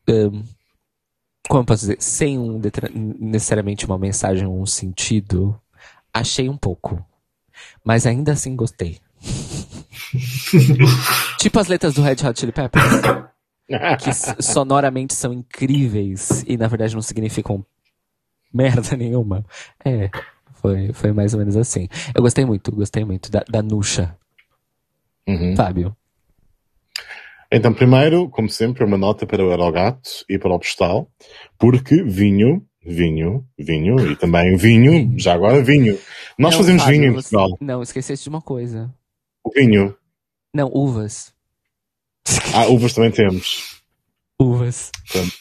um, 0.07 0.45
como 1.49 1.63
eu 1.63 1.65
posso 1.65 1.81
dizer, 1.81 1.97
sem 2.01 2.39
um, 2.39 2.61
necessariamente 3.19 3.87
uma 3.87 3.99
mensagem 3.99 4.47
ou 4.47 4.61
um 4.61 4.67
sentido, 4.67 5.59
achei 6.13 6.49
um 6.49 6.57
pouco. 6.57 7.05
Mas 7.85 8.07
ainda 8.07 8.33
assim 8.33 8.55
gostei. 8.55 9.01
tipo 11.39 11.59
as 11.59 11.69
letras 11.69 11.95
do 11.95 12.03
Red 12.03 12.17
Hot 12.25 12.39
Chili 12.39 12.53
Peppers 12.53 12.85
que 14.01 14.43
sonoramente 14.43 15.15
são 15.15 15.33
incríveis 15.33 16.45
e 16.47 16.57
na 16.57 16.69
verdade 16.69 16.95
não 16.95 17.03
significam 17.03 17.65
merda 18.53 18.97
nenhuma. 18.97 19.45
É, 19.85 20.11
foi, 20.55 20.93
foi 20.93 21.13
mais 21.13 21.35
ou 21.35 21.41
menos 21.41 21.57
assim. 21.57 21.89
Eu 22.15 22.23
gostei 22.23 22.45
muito, 22.45 22.73
gostei 22.73 23.05
muito 23.05 23.31
da, 23.31 23.45
da 23.49 23.63
Nuxa. 23.63 24.17
Uhum. 25.27 25.55
Fábio. 25.55 25.95
Então, 27.51 27.73
primeiro, 27.73 28.29
como 28.29 28.49
sempre, 28.49 28.85
uma 28.85 28.99
nota 28.99 29.27
para 29.27 29.45
o 29.45 29.51
Aerogato 29.51 30.11
e 30.29 30.39
para 30.39 30.55
o 30.55 30.59
Postal, 30.59 31.11
porque 31.59 32.03
vinho, 32.03 32.63
vinho, 32.85 33.47
vinho 33.59 34.11
e 34.11 34.17
também 34.17 34.55
vinho, 34.57 35.19
já 35.19 35.33
agora 35.33 35.63
vinho. 35.63 35.99
Nós 36.39 36.53
não, 36.53 36.61
fazemos 36.61 36.83
Fábio, 36.83 37.01
vinho 37.01 37.11
em 37.11 37.15
Portugal. 37.15 37.49
Não, 37.61 37.83
esqueceste 37.83 38.25
de 38.25 38.29
uma 38.29 38.43
coisa. 38.43 38.95
O 39.43 39.51
vinho. 39.51 39.97
Não, 40.55 40.71
uvas. 40.75 41.33
Ah, 42.53 42.67
uvas 42.67 42.93
também 42.93 43.11
temos. 43.11 43.81
Uvas. 44.39 44.91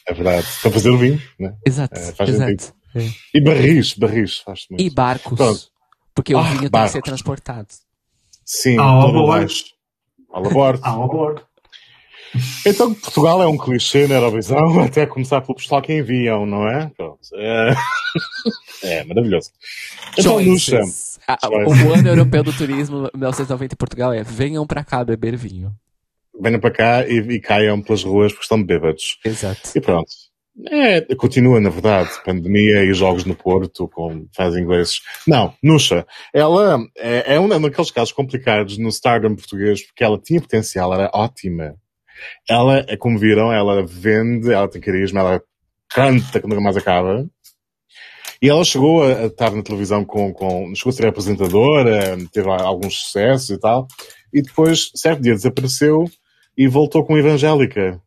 é 0.08 0.14
verdade. 0.14 0.48
Para 0.62 0.72
fazer 0.72 0.90
o 0.90 0.98
vinho, 0.98 1.22
né? 1.38 1.56
Exato. 1.66 2.00
É, 2.00 2.14
faz 2.14 2.30
exato. 2.30 2.74
É. 2.96 3.02
E 3.34 3.42
barris, 3.42 3.94
barris, 3.94 4.38
faz 4.38 4.66
muito. 4.70 4.82
E 4.82 4.90
barcos. 4.90 5.38
Pronto. 5.38 5.72
Porque 6.16 6.34
o 6.34 6.40
ah, 6.40 6.44
vinho 6.44 6.70
barcos. 6.70 6.94
tem 6.94 7.02
que 7.02 7.08
ser 7.08 7.12
transportado. 7.12 7.68
Sim, 8.46 8.78
ao 8.78 9.12
bordo. 9.12 9.54
Ao 10.32 10.44
bordo. 10.44 10.80
Ao 10.84 11.08
bordo. 11.08 11.47
Então, 12.66 12.94
Portugal 12.94 13.42
é 13.42 13.48
um 13.48 13.58
clichê 13.58 14.08
na 14.08 14.16
Eurovisão, 14.16 14.80
até 14.84 15.06
começar 15.06 15.42
pelo 15.42 15.56
pessoal 15.56 15.82
que 15.82 15.94
enviam, 15.94 16.46
não 16.46 16.68
é? 16.68 16.92
Pronto. 16.96 17.20
É, 17.36 17.74
é 18.84 19.04
maravilhoso. 19.04 19.52
Então, 20.18 20.40
Nuxa. 20.42 20.82
Ah, 21.28 21.38
o 21.50 21.94
ano 21.94 22.08
europeu 22.08 22.42
do 22.42 22.54
turismo 22.54 23.10
1990 23.14 23.74
em 23.74 23.78
Portugal 23.78 24.14
é 24.14 24.24
venham 24.24 24.66
para 24.66 24.84
cá 24.84 25.04
beber 25.04 25.36
vinho 25.36 25.76
venham 26.40 26.60
para 26.60 26.72
cá 26.72 27.08
e, 27.08 27.18
e, 27.18 27.40
caiam 27.40 27.82
pelas 27.82 28.04
ruas 28.04 28.32
porque 28.32 28.44
estão 28.44 28.64
bêbados. 28.64 29.18
Exato. 29.26 29.62
E 29.76 29.82
pronto. 29.82 30.10
É, 30.72 31.02
continua, 31.16 31.60
na 31.60 31.70
verdade, 31.70 32.10
pandemia 32.26 32.84
e 32.84 32.94
jogos 32.94 33.26
no 33.26 33.36
Porto 33.36 33.88
com 33.88 34.28
faz 34.36 34.56
ingleses. 34.56 35.02
Não, 35.28 35.54
Nuxa, 35.62 36.06
ela 36.34 36.80
é, 36.98 37.36
é 37.36 37.40
um 37.40 37.48
daqueles 37.48 37.92
casos 37.92 38.12
complicados 38.12 38.78
no 38.78 38.90
Stardom 38.90 39.36
português 39.36 39.86
porque 39.86 40.04
ela 40.04 40.18
tinha 40.18 40.42
potencial, 40.42 40.94
era 40.94 41.12
ótima. 41.14 41.76
Ela, 42.50 42.86
como 42.98 43.20
viram, 43.20 43.52
ela 43.52 43.86
vende, 43.86 44.52
ela 44.52 44.70
tem 44.70 44.82
carisma, 44.82 45.20
ela 45.20 45.42
canta 45.90 46.40
que 46.40 46.48
nunca 46.48 46.62
mais 46.62 46.78
acaba. 46.78 47.26
E 48.42 48.50
ela 48.50 48.64
chegou 48.64 49.04
a, 49.04 49.08
a, 49.08 49.26
estar 49.26 49.52
na 49.52 49.64
televisão 49.64 50.06
com, 50.06 50.32
com, 50.32 50.74
chegou 50.76 50.92
a 50.92 50.94
ser 50.94 51.08
apresentadora, 51.08 52.18
teve 52.32 52.50
alguns 52.50 52.96
sucessos 52.96 53.50
e 53.50 53.60
tal. 53.60 53.88
E 54.34 54.42
depois, 54.42 54.92
certo 54.96 55.22
dia, 55.22 55.34
desapareceu 55.34 56.06
e 56.58 56.68
voltou 56.68 57.06
com 57.06 57.18
evangélica. 57.18 58.02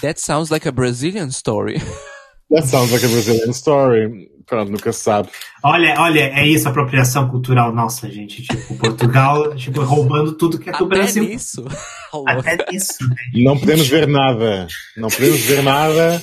That 0.00 0.20
sounds 0.20 0.50
like 0.50 0.66
a 0.66 0.72
Brazilian 0.72 1.30
story. 1.30 1.80
That 2.50 2.66
sounds 2.66 2.90
like 2.92 3.04
a 3.04 3.08
Brazilian 3.08 3.50
story. 3.50 4.30
Pronto, 4.46 4.72
nunca 4.72 4.90
se 4.92 5.00
sabe. 5.00 5.28
Olha, 5.62 5.94
olha, 5.98 6.20
é 6.20 6.46
isso, 6.46 6.66
apropriação 6.66 7.28
cultural 7.28 7.74
nossa, 7.74 8.10
gente. 8.10 8.42
Tipo, 8.42 8.74
Portugal, 8.76 9.52
tipo, 9.56 9.82
roubando 9.82 10.32
tudo 10.32 10.58
que 10.58 10.70
é 10.70 10.72
do 10.72 10.86
Até 10.86 10.94
Brasil. 10.94 11.24
Nisso. 11.24 11.66
Até 12.26 12.72
nisso. 12.72 12.96
Não 13.34 13.58
podemos 13.58 13.86
ver 13.86 14.08
nada. 14.08 14.66
Não 14.96 15.10
podemos 15.10 15.40
ver 15.40 15.62
nada. 15.62 16.22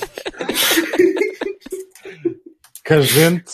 que 2.84 2.92
a 2.92 3.00
gente 3.00 3.52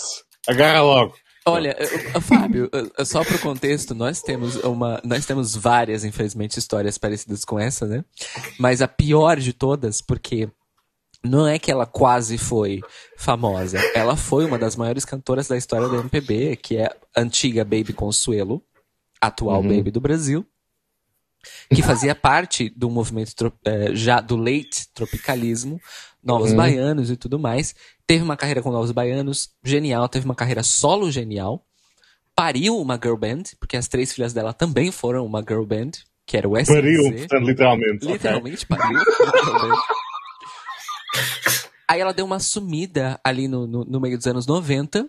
agarra 0.49 0.81
logo. 0.81 1.15
Olha, 1.45 1.77
Fábio, 2.21 2.71
só 3.05 3.25
para 3.25 3.35
o 3.35 3.41
contexto, 3.41 3.95
nós 3.95 4.23
temos 4.23 4.57
uma, 4.57 5.01
nós 5.05 5.27
temos 5.27 5.57
várias, 5.57 6.05
infelizmente, 6.05 6.59
histórias 6.59 6.97
parecidas 6.97 7.45
com 7.45 7.59
essa, 7.59 7.85
né? 7.85 8.05
Mas 8.59 8.81
a 8.81 8.87
pior 8.87 9.39
de 9.39 9.53
todas, 9.53 10.01
porque 10.01 10.49
não 11.25 11.47
é 11.47 11.59
que 11.59 11.71
ela 11.71 11.87
quase 11.87 12.37
foi 12.37 12.81
famosa, 13.17 13.79
ela 13.95 14.17
foi 14.17 14.45
uma 14.45 14.59
das 14.59 14.77
maiores 14.77 15.05
cantoras 15.05 15.49
da 15.49 15.57
história 15.57 15.89
da 15.89 15.99
MPB, 15.99 16.57
que 16.57 16.77
é 16.77 16.87
a 16.87 17.21
antiga 17.21 17.65
Baby 17.65 17.93
Consuelo, 17.93 18.63
atual 19.21 19.61
uhum. 19.61 19.69
Baby 19.69 19.91
do 19.91 20.01
Brasil, 20.01 20.45
que 21.73 21.83
fazia 21.83 22.15
parte 22.15 22.69
do 22.77 22.91
movimento 22.91 23.53
é, 23.65 23.95
já 23.95 24.21
do 24.21 24.37
late 24.37 24.89
tropicalismo, 24.95 25.81
Novos 26.23 26.51
uhum. 26.51 26.57
Baianos 26.57 27.11
e 27.11 27.17
tudo 27.17 27.39
mais. 27.39 27.75
Teve 28.07 28.23
uma 28.23 28.37
carreira 28.37 28.63
com 28.63 28.71
Novos 28.71 28.93
Baianos, 28.93 29.51
genial. 29.65 30.09
Teve 30.09 30.25
uma 30.25 30.37
carreira 30.37 30.63
solo 30.63 31.11
genial. 31.11 31.67
Pariu 32.35 32.79
uma 32.79 32.95
girl 32.95 33.17
band, 33.17 33.43
porque 33.59 33.77
as 33.77 33.89
três 33.89 34.13
filhas 34.13 34.33
dela 34.33 34.53
também 34.53 34.93
foram 34.93 35.27
uma 35.27 35.41
girl 35.41 35.65
band, 35.65 35.91
que 36.25 36.37
era 36.37 36.49
o 36.49 36.57
SZ. 36.57 36.69
Pariu, 36.69 37.03
portanto, 37.03 37.45
literalmente. 37.45 38.07
Literalmente 38.07 38.65
okay. 38.65 38.77
pariu. 38.77 39.01
Aí 41.87 42.01
ela 42.01 42.15
deu 42.15 42.25
uma 42.25 42.41
sumida 42.41 43.21
ali 43.23 43.49
no, 43.49 43.67
no, 43.67 43.85
no 43.85 44.01
meio 44.01 44.17
dos 44.17 44.27
anos 44.27 44.47
90. 44.47 45.09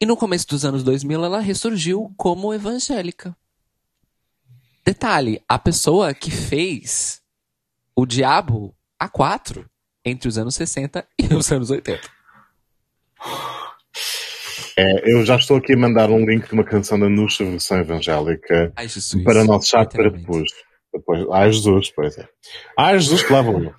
E 0.00 0.06
no 0.06 0.16
começo 0.16 0.46
dos 0.46 0.64
anos 0.64 0.82
2000 0.82 1.24
ela 1.24 1.40
ressurgiu 1.40 2.12
como 2.16 2.54
evangélica. 2.54 3.36
Detalhe, 4.84 5.42
a 5.48 5.58
pessoa 5.58 6.14
que 6.14 6.30
fez 6.30 7.20
o 7.94 8.06
Diabo 8.06 8.74
A4 9.02 9.64
entre 10.04 10.28
os 10.28 10.38
anos 10.38 10.54
60 10.54 11.06
e 11.18 11.26
os 11.34 11.50
anos 11.50 11.70
80. 11.70 12.00
É, 14.76 15.12
eu 15.12 15.26
já 15.26 15.34
estou 15.36 15.56
aqui 15.56 15.72
a 15.72 15.76
mandar 15.76 16.08
um 16.10 16.24
link 16.24 16.46
de 16.46 16.52
uma 16.52 16.62
canção 16.62 16.98
da 17.00 17.08
Nuxa 17.08 17.44
versão 17.44 17.78
evangélica 17.78 18.72
Ai, 18.76 18.86
Jesus, 18.86 19.24
para 19.24 19.42
o 19.42 19.44
nosso 19.44 19.68
chat 19.68 19.90
para 19.90 20.08
depois. 20.08 20.48
depois. 20.92 21.26
Ai 21.32 21.52
Jesus, 21.52 21.90
pois 21.90 22.16
é. 22.16 22.28
Ai 22.78 22.98
Jesus, 22.98 23.24
que 23.24 23.32
lá 23.32 23.42
vou 23.42 23.60
eu. 23.60 23.74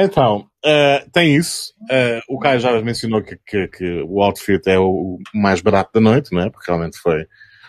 Então, 0.00 0.46
uh, 0.64 1.10
tem 1.12 1.34
isso. 1.34 1.74
Uh, 1.82 2.22
o 2.28 2.38
Caio 2.38 2.60
já 2.60 2.80
mencionou 2.80 3.20
que, 3.20 3.36
que, 3.44 3.66
que, 3.66 4.02
o 4.02 4.22
outfit 4.22 4.62
é 4.68 4.78
o 4.78 5.18
mais 5.34 5.60
barato 5.60 5.90
da 5.92 6.00
noite, 6.00 6.32
não 6.32 6.42
é? 6.42 6.50
Porque 6.50 6.70
realmente 6.70 6.96
foi 6.98 7.26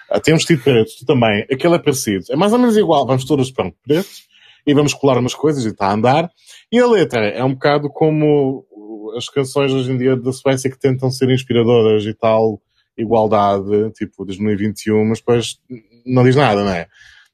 Ah, 0.10 0.20
Tem 0.20 0.34
um 0.34 0.38
vestido 0.38 0.62
preto, 0.62 0.92
também. 1.08 1.46
Aquele 1.52 1.76
é 1.76 1.80
parecido. 1.80 2.26
É 2.30 2.36
mais 2.36 2.54
ou 2.54 2.60
menos 2.60 2.78
igual. 2.78 3.06
Vamos 3.08 3.26
todos 3.26 3.50
pronto, 3.52 3.76
preto. 3.84 4.10
E 4.68 4.74
vamos 4.76 4.94
colar 4.94 5.18
umas 5.18 5.34
coisas 5.34 5.66
e 5.66 5.70
está 5.70 5.88
a 5.88 5.94
andar. 5.94 6.30
E 6.72 6.78
a 6.78 6.86
letra 6.86 7.28
é 7.28 7.44
um 7.44 7.54
bocado 7.54 7.90
como 7.90 8.64
as 9.18 9.28
canções 9.28 9.72
hoje 9.72 9.92
em 9.92 9.98
dia 9.98 10.16
da 10.16 10.32
Suécia 10.32 10.70
que 10.70 10.80
tentam 10.80 11.10
ser 11.10 11.30
inspiradoras 11.32 12.06
e 12.06 12.14
tal, 12.14 12.62
igualdade, 12.96 13.92
tipo 13.94 14.24
2021, 14.24 15.06
mas 15.06 15.20
depois 15.20 15.58
não 16.06 16.24
diz 16.24 16.36
nada, 16.36 16.64
não 16.64 16.72
é? 16.72 16.88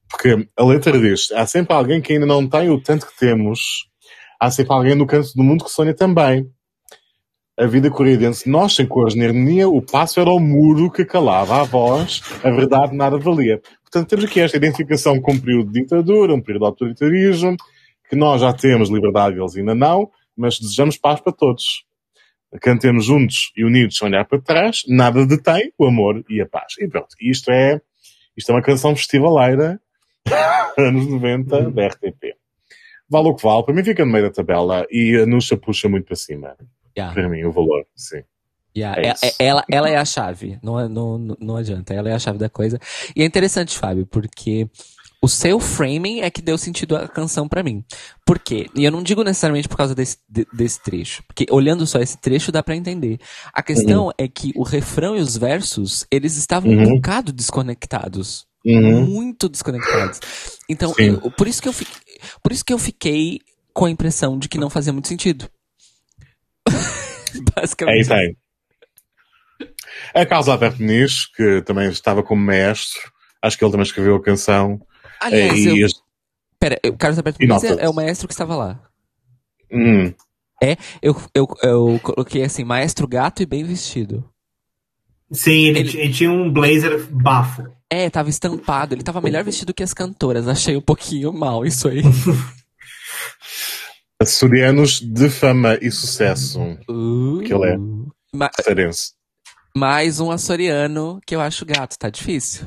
Porque 0.10 0.48
a 0.56 0.64
letra 0.64 0.98
diz, 1.00 1.32
há 1.34 1.46
sempre 1.46 1.76
alguém 1.76 2.02
que 2.02 2.14
ainda 2.14 2.26
não 2.26 2.48
tem 2.48 2.70
o 2.70 2.80
tanto 2.80 3.08
que 3.08 3.18
temos, 3.18 3.90
há 4.40 4.52
sempre 4.52 4.74
alguém 4.74 4.96
no 4.96 5.08
canto 5.08 5.34
do 5.36 5.44
mundo 5.44 5.64
que 5.64 5.72
sonha 5.72 5.94
também. 5.94 6.50
A 7.58 7.66
vida 7.66 7.90
corria 7.90 8.18
dentro 8.18 8.44
de 8.44 8.50
nós, 8.50 8.76
sem 8.76 8.86
cores 8.86 9.16
nem 9.16 9.28
harmonia, 9.28 9.70
o 9.70 9.82
passo 9.82 10.20
era 10.20 10.30
o 10.30 10.40
muro 10.40 10.92
que 10.92 11.06
calava 11.06 11.62
a 11.62 11.64
voz, 11.64 12.22
a 12.44 12.50
verdade 12.52 12.94
nada 12.94 13.18
valia. 13.18 13.62
Portanto, 13.82 14.10
temos 14.10 14.26
aqui 14.26 14.42
esta 14.42 14.58
identificação 14.58 15.22
com 15.22 15.32
um 15.32 15.40
período 15.40 15.72
de 15.72 15.82
ditadura, 15.82 16.34
um 16.34 16.42
período 16.42 16.64
de 16.64 16.68
autoritarismo, 16.68 17.56
que 18.10 18.16
nós 18.16 18.42
já 18.42 18.52
temos 18.52 18.90
liberdade 18.90 19.40
eles 19.40 19.56
ainda 19.56 19.74
não, 19.74 20.12
mas 20.36 20.60
desejamos 20.60 20.98
paz 20.98 21.22
para 21.22 21.32
todos. 21.32 21.86
Cantemos 22.62 23.06
juntos 23.06 23.54
e 23.56 23.64
unidos 23.64 23.98
sem 23.98 24.10
olhar 24.10 24.26
para 24.26 24.42
trás, 24.42 24.82
nada 24.88 25.26
detém 25.26 25.72
o 25.78 25.86
amor 25.86 26.26
e 26.30 26.42
a 26.42 26.46
paz. 26.46 26.74
E 26.80 26.88
pronto, 26.90 27.08
isto 27.22 27.50
é, 27.52 27.80
isto 28.36 28.52
é 28.52 28.54
uma 28.56 28.62
canção 28.62 28.94
festivaleira, 28.96 29.80
anos 30.78 31.08
90, 31.08 31.72
da 31.72 31.88
RTP. 31.88 32.36
Vale 33.10 33.28
o 33.30 33.36
que 33.36 33.44
vale, 33.44 33.64
para 33.64 33.74
mim 33.74 33.84
fica 33.84 34.04
no 34.06 34.12
meio 34.12 34.26
da 34.26 34.32
tabela 34.32 34.86
e 34.90 35.16
a 35.22 35.26
Nuxa 35.26 35.56
puxa 35.56 35.88
muito 35.88 36.06
para 36.06 36.16
cima. 36.16 36.56
Yeah, 36.98 37.14
Para 37.14 37.30
mim, 37.30 37.44
o 37.44 37.52
valor, 37.52 37.86
sim. 37.96 38.24
yeah. 38.76 39.00
É 39.00 39.08
É- 39.08 39.14
isso. 39.14 39.26
é- 39.26 39.46
ela, 39.46 39.64
ela 39.70 39.90
é 39.90 39.96
a 39.98 40.06
chave, 40.06 40.58
não, 40.64 40.80
é- 40.80 40.88
não, 40.88 41.18
não- 41.40 41.56
adianta, 41.58 41.94
ela 41.94 42.10
é 42.10 42.14
a 42.14 42.20
chave 42.20 42.38
da 42.40 42.50
coisa. 42.50 42.80
E 43.16 43.22
é 43.22 43.26
interessante, 43.26 43.78
Fábio, 43.78 44.06
porque 44.08 44.68
o 45.22 45.28
seu 45.28 45.60
framing 45.60 46.22
é 46.22 46.30
que 46.30 46.42
deu 46.42 46.58
sentido 46.58 46.96
à 46.96 47.08
canção 47.08 47.48
pra 47.48 47.62
mim. 47.64 47.84
Por 48.26 48.40
quê? 48.40 48.68
E 48.76 48.84
eu 48.86 48.92
não 48.92 49.04
digo 49.04 49.24
necessariamente 49.24 49.68
por 49.68 49.76
causa 49.78 49.94
desse, 49.94 50.18
de- 50.30 50.48
desse 50.54 50.82
trecho, 50.82 51.22
porque 51.28 51.46
olhando 51.52 51.86
só 51.86 52.00
esse 52.00 52.18
trecho 52.18 52.52
dá 52.52 52.64
pra 52.64 52.76
entender. 52.76 53.20
A 53.54 53.62
questão 53.62 54.12
é 54.18 54.28
que 54.28 54.52
o 54.56 54.64
refrão 54.64 55.16
e 55.18 55.20
os 55.20 55.36
versos, 55.38 56.06
eles 56.10 56.38
estavam 56.38 56.72
um 56.72 56.78
Uhum. 56.78 56.96
bocado 56.96 57.32
desconectados. 57.34 58.48
Uhum. 58.66 59.06
muito 59.06 59.48
desconectados. 59.48 60.20
Então, 60.68 60.94
eu- 60.98 61.30
por 61.32 61.48
isso 61.48 61.62
que 61.62 61.68
eu 61.68 61.74
fiquei, 61.74 61.96
por 62.42 62.52
isso 62.52 62.66
que 62.66 62.74
eu 62.74 62.80
fiquei 62.80 63.40
com 63.74 63.86
a 63.86 63.90
impressão 63.92 64.40
de 64.40 64.50
que 64.50 64.58
não 64.58 64.70
fazia 64.70 64.92
muito 64.94 65.08
sentido. 65.08 65.50
É 67.36 67.62
Basicamente. 67.62 68.02
isso 68.02 68.14
aí. 68.14 68.36
A 70.14 70.26
Carlos 70.26 70.48
Alberto 70.48 70.80
Muniz, 70.82 71.26
que 71.26 71.62
também 71.64 71.90
estava 71.90 72.24
como 72.24 72.42
mestre, 72.42 73.00
acho 73.42 73.58
que 73.58 73.64
ele 73.64 73.72
também 73.72 73.86
escreveu 73.86 74.16
a 74.16 74.22
canção. 74.24 74.80
Aliás, 75.20 75.54
É, 75.54 75.58
e 75.58 75.68
eu, 75.82 75.86
este- 75.86 76.00
pera, 76.60 76.80
o 76.86 76.98
Carlos 76.98 77.18
Alberto 77.20 77.46
notas? 77.46 77.78
é, 77.78 77.84
é 77.86 77.90
o 77.90 77.94
maestro 77.94 78.28
que 78.28 78.34
estava 78.34 78.56
lá. 78.56 78.82
Hum, 79.72 80.14
Eu, 81.02 81.16
eu, 81.34 81.48
eu 81.62 82.00
coloquei 82.02 82.44
assim, 82.44 82.64
maestro 82.64 83.06
gato 83.08 83.44
e 83.44 83.46
bem 83.46 83.64
vestido. 83.64 84.28
Sim, 85.32 85.68
ele, 85.70 85.80
Ele- 85.80 85.98
ele 86.02 86.14
tinha 86.14 86.32
um 86.32 86.52
blazer 86.52 87.06
bafo. 87.10 87.64
É, 87.90 88.10
tava 88.10 88.30
estampado, 88.30 88.94
ele 88.96 89.04
tava 89.04 89.22
melhor 89.22 89.44
vestido 89.44 89.74
que 89.74 89.84
as 89.84 89.94
cantoras. 89.94 90.48
Achei 90.48 90.76
um 90.76 90.82
pouquinho 90.82 91.32
mal 91.34 91.66
isso 91.66 91.88
aí. 91.88 92.02
açorianos 94.20 95.00
de 95.02 95.30
fama 95.30 95.78
e 95.82 95.92
sucesso. 95.92 96.60
Uh, 96.90 97.42
Que 97.46 97.54
ele 97.54 97.74
é. 97.74 97.78
Ma- 98.34 98.50
mais 99.76 100.20
um 100.20 100.32
açoriano 100.32 101.20
que 101.26 101.36
eu 101.36 101.42
acho 101.42 101.66
gato, 101.66 101.98
tá 101.98 102.10
difícil. 102.10 102.66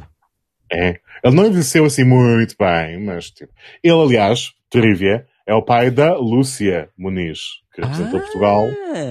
É. 0.70 1.00
Ele 1.24 1.34
não 1.34 1.46
envelheceu 1.46 1.84
assim 1.84 2.04
muito 2.04 2.54
bem, 2.58 3.02
mas 3.04 3.30
tipo. 3.30 3.52
Ele, 3.82 3.94
aliás, 4.00 4.52
trivia, 4.70 5.26
é 5.46 5.54
o 5.54 5.64
pai 5.64 5.90
da 5.90 6.14
Lúcia 6.16 6.90
Muniz, 6.96 7.40
que 7.74 7.80
representou 7.80 8.20
Ah, 8.20 8.22
Portugal. 8.22 8.64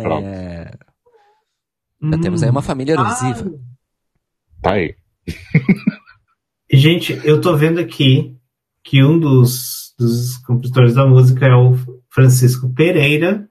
Pronto. 0.03 0.27
Já 2.01 2.19
temos 2.19 2.43
aí 2.43 2.49
uma 2.49 2.61
família 2.61 2.95
Ah, 2.97 3.01
erosiva. 3.01 3.51
Tá 4.61 4.73
aí. 4.73 4.95
Gente, 6.71 7.13
eu 7.25 7.39
tô 7.41 7.55
vendo 7.55 7.79
aqui 7.79 8.37
que 8.83 9.03
um 9.03 9.19
dos, 9.19 9.93
dos 9.97 10.37
compositores 10.39 10.93
da 10.95 11.05
música 11.07 11.45
é 11.45 11.55
o 11.55 11.73
Francisco 12.09 12.71
Pereira, 12.73 13.49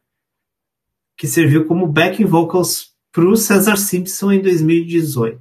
que 1.17 1.27
serviu 1.27 1.67
como 1.67 1.87
backing 1.87 2.25
vocals 2.27 2.95
pro 3.13 3.37
Cesar 3.37 3.77
Simpson 3.79 4.33
em 4.33 4.43
2018. 4.43 5.41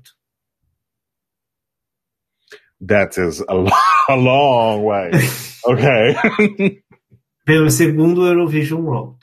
That 2.87 3.19
is 3.19 3.41
a, 3.47 3.53
lo- 3.53 3.69
a 4.09 4.15
long 4.15 4.83
way. 4.85 5.11
Ok. 5.65 5.83
Pelo 7.45 7.69
segundo 7.69 8.25
Eurovision 8.25 8.81
Road. 8.81 9.17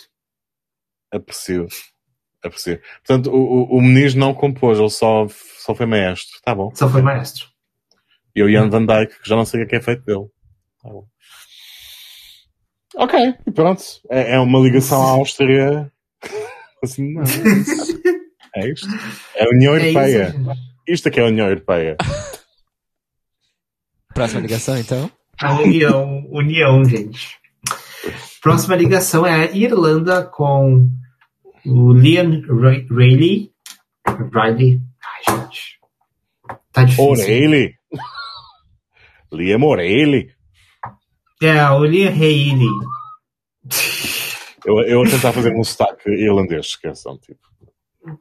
Aprecio. 2.44 2.74
Aprecio. 2.74 2.80
Portanto, 3.06 3.30
o, 3.30 3.36
o, 3.36 3.78
o 3.78 3.80
Muniz 3.80 4.14
não 4.14 4.34
compôs, 4.34 4.78
ele 4.78 4.90
só, 4.90 5.26
só 5.58 5.74
foi 5.74 5.86
maestro. 5.86 6.38
Tá 6.44 6.54
bom. 6.54 6.70
Só 6.74 6.88
foi 6.88 7.02
maestro. 7.02 7.46
E 8.34 8.42
o 8.42 8.50
Jan 8.50 8.68
Van 8.70 8.84
Dijk, 8.86 9.20
que 9.22 9.28
já 9.28 9.36
não 9.36 9.44
sei 9.44 9.62
o 9.62 9.66
que 9.66 9.76
é 9.76 9.78
que 9.78 9.82
é 9.82 9.84
feito 9.84 10.04
dele. 10.04 10.26
Tá 10.82 10.88
bom. 10.88 11.04
Ok, 12.96 13.34
e 13.46 13.50
pronto. 13.50 13.82
É, 14.10 14.34
é 14.34 14.38
uma 14.38 14.58
ligação 14.58 15.00
à 15.02 15.10
Áustria. 15.12 15.90
Assim, 16.82 17.14
não. 17.14 17.22
É 18.54 18.68
isto. 18.68 18.86
É 19.34 19.44
a 19.44 19.48
União 19.48 19.74
É 19.74 19.88
Europeia. 19.88 20.28
isso, 20.28 20.36
gente. 20.44 20.58
Isto 20.86 21.08
é 21.08 21.10
que 21.10 21.20
é 21.20 21.22
a 21.22 21.26
União 21.26 21.48
Europeia. 21.48 21.96
Próxima 24.12 24.40
ligação, 24.42 24.76
então. 24.76 25.10
A 25.40 25.54
união, 25.58 26.26
união, 26.30 26.84
gente. 26.84 27.38
Próxima 28.42 28.76
ligação 28.76 29.24
é 29.26 29.32
a 29.46 29.50
Irlanda 29.52 30.22
com 30.22 30.86
o 31.66 31.92
Liam 31.92 32.42
Rayleigh. 32.91 33.52
Riley. 34.07 34.81
Ai, 35.05 35.36
gente. 35.36 35.78
Tá 36.73 36.84
difícil. 36.84 37.05
O'Reilly. 37.05 37.74
Liam 39.32 39.62
O'Reilly. 39.62 40.34
É, 41.42 41.68
o 41.70 41.84
Liam 41.84 42.12
Rayleigh. 42.12 42.70
Eu, 44.65 44.81
eu 44.82 45.05
tentar 45.05 45.32
fazer 45.32 45.55
um 45.55 45.65
sotaque 45.65 46.08
irlandês, 46.10 46.66
esqueçam. 46.66 47.18
Tipo, 47.18 47.41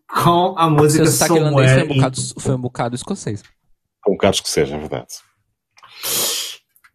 Com 0.08 0.56
a 0.58 0.70
música 0.70 1.06
Seu 1.06 1.14
sotaque 1.14 1.40
irlandês 1.40 1.72
foi 1.72 1.84
um, 1.84 1.88
bocado, 1.88 2.18
foi 2.40 2.56
um 2.56 2.62
bocado 2.62 2.96
escocês. 2.96 3.44
com 4.02 4.12
um 4.12 4.16
bocado 4.16 4.42
que 4.42 4.50
seja, 4.50 4.76
é 4.76 4.80
verdade. 4.80 5.14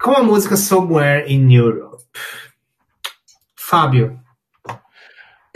Com 0.00 0.12
a 0.12 0.22
música 0.22 0.56
Somewhere 0.56 1.32
in 1.32 1.52
Europe. 1.52 2.04
Fábio. 3.56 4.20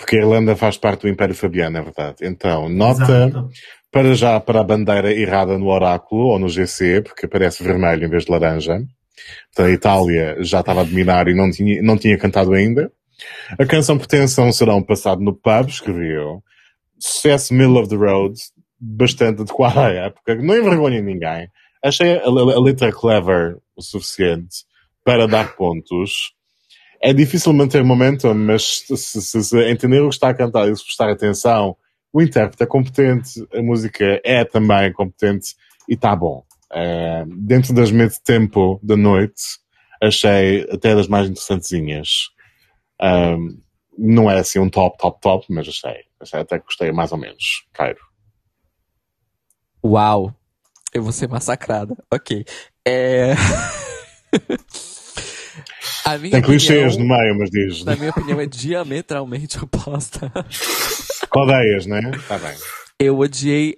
Porque 0.01 0.17
a 0.17 0.20
Irlanda 0.20 0.57
faz 0.57 0.77
parte 0.79 1.03
do 1.03 1.09
Império 1.09 1.35
Fabiano, 1.35 1.77
é 1.79 1.83
verdade. 1.83 2.17
Então, 2.23 2.69
nota 2.69 3.03
Exato. 3.03 3.49
para 3.93 4.15
já 4.15 4.41
para 4.41 4.61
a 4.61 4.65
bandeira 4.65 5.12
errada 5.12 5.59
no 5.59 5.69
oráculo 5.69 6.23
ou 6.29 6.39
no 6.39 6.49
GC, 6.49 7.03
porque 7.03 7.27
aparece 7.27 7.62
vermelho 7.62 8.07
em 8.07 8.09
vez 8.09 8.25
de 8.25 8.33
laranja. 8.33 8.83
Portanto, 9.55 9.67
a 9.67 9.70
Itália 9.70 10.37
já 10.41 10.61
estava 10.61 10.81
a 10.81 10.85
dominar 10.85 11.29
e 11.29 11.35
não 11.35 11.51
tinha, 11.51 11.83
não 11.83 11.97
tinha 11.99 12.17
cantado 12.17 12.53
ainda. 12.55 12.91
A 13.59 13.67
canção 13.67 13.99
pertence 13.99 14.41
a 14.41 14.45
um 14.45 14.53
serão 14.53 14.83
passado 14.83 15.20
no 15.20 15.35
pub, 15.35 15.69
escreveu. 15.69 16.43
Sucesso 16.99 17.53
middle 17.53 17.79
of 17.79 17.89
the 17.91 17.97
road, 17.97 18.35
bastante 18.81 19.43
adequado 19.43 19.77
à 19.79 19.91
época, 19.91 20.35
não 20.37 20.57
envergonha 20.57 21.03
ninguém. 21.03 21.49
Achei 21.85 22.15
a, 22.17 22.23
a- 22.23 22.57
a 22.57 22.61
letra 22.61 22.91
clever 22.93 23.59
o 23.77 23.83
suficiente 23.83 24.65
para 25.05 25.27
dar 25.29 25.55
pontos. 25.57 26.33
É 27.03 27.12
difícil 27.15 27.53
manter 27.53 27.83
momentum, 27.83 28.35
mas 28.35 28.83
se, 28.87 28.97
se- 28.97 29.43
se 29.45 29.70
entender 29.70 30.01
o 30.01 30.09
que 30.09 30.15
está 30.15 30.29
a 30.29 30.35
cantar 30.35 30.69
e 30.69 30.77
se 30.77 30.85
prestar 30.85 31.11
atenção, 31.11 31.77
o 32.12 32.20
intérprete 32.20 32.62
é 32.62 32.67
competente, 32.67 33.47
a 33.55 33.62
música 33.62 34.20
é 34.25 34.45
também 34.45 34.93
competente 34.93 35.55
e 35.89 35.95
está 35.95 36.15
bom. 36.15 36.45
Eh, 36.73 37.25
dentro 37.27 37.73
das 37.73 37.91
meio 37.91 38.11
de 38.11 38.20
tempo 38.23 38.79
da 38.83 38.97
noite, 38.97 39.43
achei 40.03 40.69
até 40.70 40.95
das 40.95 41.09
mais 41.09 41.29
interessantezinhas. 41.29 42.29
Ahm, 43.01 43.59
não 43.97 44.31
é 44.31 44.39
assim 44.39 44.59
um 44.59 44.69
top, 44.69 44.99
top, 44.99 45.20
top, 45.20 45.47
mas 45.49 45.67
achei. 45.69 46.05
achei 46.20 46.41
até 46.41 46.59
que 46.59 46.67
gostei 46.67 46.93
mais 46.93 47.12
ou 47.12 47.19
menos. 47.19 47.67
Cairo. 47.73 48.01
Uau! 49.85 50.35
Eu 50.93 51.03
vou 51.03 51.12
ser 51.12 51.29
massacrada. 51.29 51.97
Ok. 52.12 52.45
É... 52.87 53.35
A 56.05 56.19
minha 56.19 56.33
Tem 56.33 56.43
clichês 56.43 56.97
no 56.97 57.07
meio, 57.07 57.39
mas 57.39 57.51
diz. 57.51 57.85
na 57.85 57.97
minha 57.97 58.11
opinião, 58.11 58.41
é 58.41 58.47
diametralmente 58.47 59.59
oposta. 59.62 60.33
Odeias, 61.35 61.87
né? 61.87 62.01
Está 62.15 62.39
bem. 62.39 62.57
Eu 62.99 63.19
odiei 63.19 63.77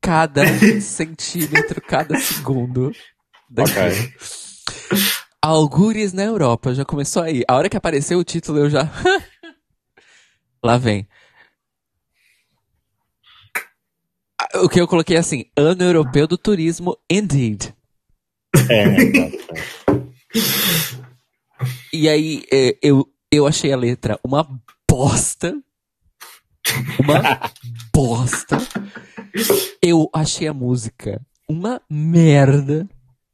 cada 0.00 0.44
centímetro, 0.80 1.80
cada 1.80 2.18
segundo 2.18 2.92
daquilo. 3.48 3.86
Ok. 3.86 4.12
Algures 5.40 6.12
na 6.12 6.22
Europa, 6.22 6.72
já 6.74 6.84
começou 6.84 7.22
aí. 7.22 7.42
A 7.48 7.56
hora 7.56 7.68
que 7.68 7.76
apareceu 7.76 8.18
o 8.18 8.24
título, 8.24 8.58
eu 8.58 8.70
já. 8.70 8.88
Lá 10.64 10.76
vem. 10.78 11.06
O 14.54 14.68
que 14.68 14.80
eu 14.80 14.86
coloquei 14.86 15.16
assim, 15.16 15.46
ano 15.56 15.82
europeu 15.82 16.26
do 16.26 16.36
turismo, 16.38 16.96
indeed. 17.10 17.74
É, 18.68 18.82
é, 18.82 19.32
E 21.92 22.08
aí, 22.08 22.44
é, 22.50 22.76
eu, 22.82 23.06
eu 23.30 23.46
achei 23.46 23.72
a 23.72 23.76
letra 23.76 24.18
uma 24.24 24.48
bosta. 24.90 25.54
Uma 26.98 27.52
bosta. 27.94 28.58
Eu 29.80 30.08
achei 30.12 30.48
a 30.48 30.54
música 30.54 31.20
uma 31.48 31.80
merda. 31.88 32.88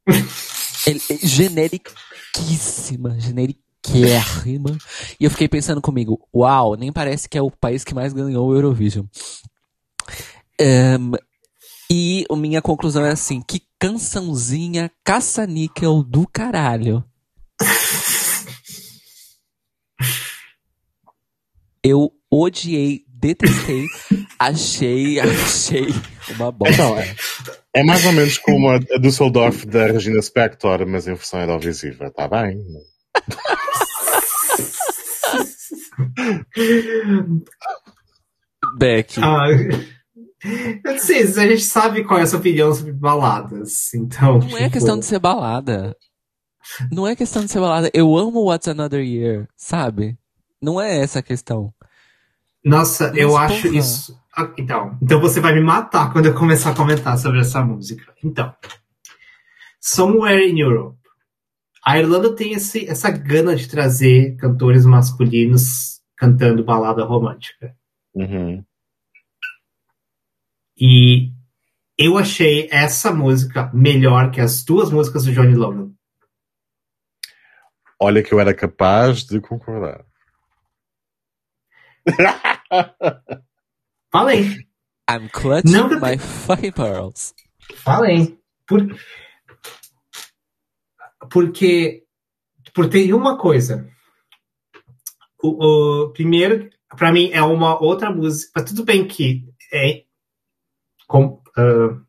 É, 0.07 0.91
é 0.91 1.17
generiquíssima, 1.27 3.19
generiquérrima. 3.19 4.77
E 5.19 5.25
eu 5.25 5.31
fiquei 5.31 5.47
pensando 5.47 5.81
comigo, 5.81 6.27
uau, 6.33 6.75
nem 6.75 6.91
parece 6.91 7.27
que 7.29 7.37
é 7.37 7.41
o 7.41 7.51
país 7.51 7.83
que 7.83 7.93
mais 7.93 8.13
ganhou 8.13 8.47
o 8.47 8.53
Eurovision. 8.53 9.05
Ehm, 10.59 11.13
e 11.89 12.25
minha 12.31 12.61
conclusão 12.61 13.05
é 13.05 13.11
assim, 13.11 13.41
que 13.41 13.61
cançãozinha 13.79 14.91
caça-níquel 15.03 16.03
do 16.03 16.27
caralho. 16.27 17.03
Eu 21.81 22.11
odiei, 22.29 23.05
detestei, 23.07 23.85
achei, 24.37 25.19
achei 25.21 25.87
uma 26.35 26.51
bosta. 26.51 26.73
Então, 26.73 26.99
é, 26.99 27.15
é 27.73 27.83
mais 27.83 28.05
ou 28.05 28.11
menos 28.11 28.37
como 28.37 28.69
a, 28.69 28.75
a 28.75 28.97
Dusseldorf 28.99 29.65
da 29.65 29.87
Regina 29.87 30.21
Spector, 30.21 30.85
mas 30.85 31.07
em 31.07 31.13
versão 31.13 31.39
audiovisiva, 31.39 32.11
tá 32.11 32.27
bem? 32.27 32.61
Beck. 38.77 39.19
Ah, 39.21 39.47
eu 40.43 40.93
não 40.93 40.99
sei, 40.99 41.23
a 41.23 41.47
gente 41.47 41.61
sabe 41.61 42.03
qual 42.03 42.19
é 42.19 42.23
a 42.23 42.27
sua 42.27 42.39
opinião 42.39 42.73
sobre 42.73 42.93
baladas, 42.93 43.93
então. 43.93 44.39
Não 44.39 44.57
é 44.57 44.61
tipo, 44.61 44.71
questão 44.71 44.99
de 44.99 45.05
ser 45.05 45.19
balada. 45.19 45.95
Não 46.91 47.07
é 47.07 47.15
questão 47.15 47.43
de 47.43 47.51
ser 47.51 47.59
balada. 47.59 47.89
Eu 47.93 48.15
amo 48.17 48.45
What's 48.45 48.67
Another 48.67 49.03
Year, 49.03 49.47
sabe? 49.55 50.17
Não 50.61 50.79
é 50.79 50.99
essa 50.99 51.19
a 51.19 51.23
questão. 51.23 51.73
Nossa, 52.63 53.11
eu 53.15 53.33
Mas, 53.33 53.51
acho 53.51 53.63
porra. 53.63 53.77
isso. 53.77 54.19
Ah, 54.35 54.53
Então, 54.57 54.97
então 55.01 55.19
você 55.19 55.39
vai 55.39 55.53
me 55.53 55.61
matar 55.61 56.11
quando 56.13 56.27
eu 56.27 56.35
começar 56.35 56.71
a 56.71 56.75
comentar 56.75 57.17
sobre 57.17 57.39
essa 57.39 57.63
música. 57.63 58.13
Então, 58.23 58.53
Somewhere 59.81 60.45
in 60.49 60.59
Europe. 60.59 60.97
A 61.85 61.97
Irlanda 61.97 62.35
tem 62.35 62.53
esse, 62.53 62.85
essa 62.87 63.09
gana 63.09 63.55
de 63.55 63.67
trazer 63.67 64.35
cantores 64.35 64.85
masculinos 64.85 66.01
cantando 66.15 66.63
balada 66.63 67.03
romântica. 67.05 67.73
Uhum. 68.13 68.63
E 70.79 71.31
eu 71.97 72.17
achei 72.17 72.69
essa 72.71 73.11
música 73.13 73.69
melhor 73.73 74.31
que 74.31 74.39
as 74.39 74.63
duas 74.63 74.89
músicas 74.91 75.25
do 75.25 75.33
Johnny 75.33 75.53
Logan. 75.55 75.91
Olha 78.01 78.23
que 78.23 78.33
eu 78.33 78.39
era 78.39 78.53
capaz 78.53 79.25
de 79.25 79.41
concordar. 79.41 80.05
Falei, 84.11 84.67
I'm 85.09 85.27
clutching 85.31 85.71
Não 85.71 85.89
my 85.99 86.17
fucking 86.17 86.71
pearls. 86.71 87.33
falei. 87.75 88.39
Por... 88.65 88.87
Porque, 91.31 92.05
por 92.73 92.89
ter 92.89 93.13
uma 93.13 93.37
coisa. 93.37 93.87
O, 95.43 96.03
o- 96.05 96.11
primeiro, 96.13 96.69
pra 96.97 97.11
mim, 97.11 97.29
é 97.31 97.41
uma 97.41 97.79
outra 97.81 98.09
música. 98.11 98.51
Mas 98.55 98.65
tudo 98.69 98.83
bem 98.83 99.07
que 99.07 99.45
é. 99.73 100.05
Com, 101.09 101.41
ah, 101.57 101.99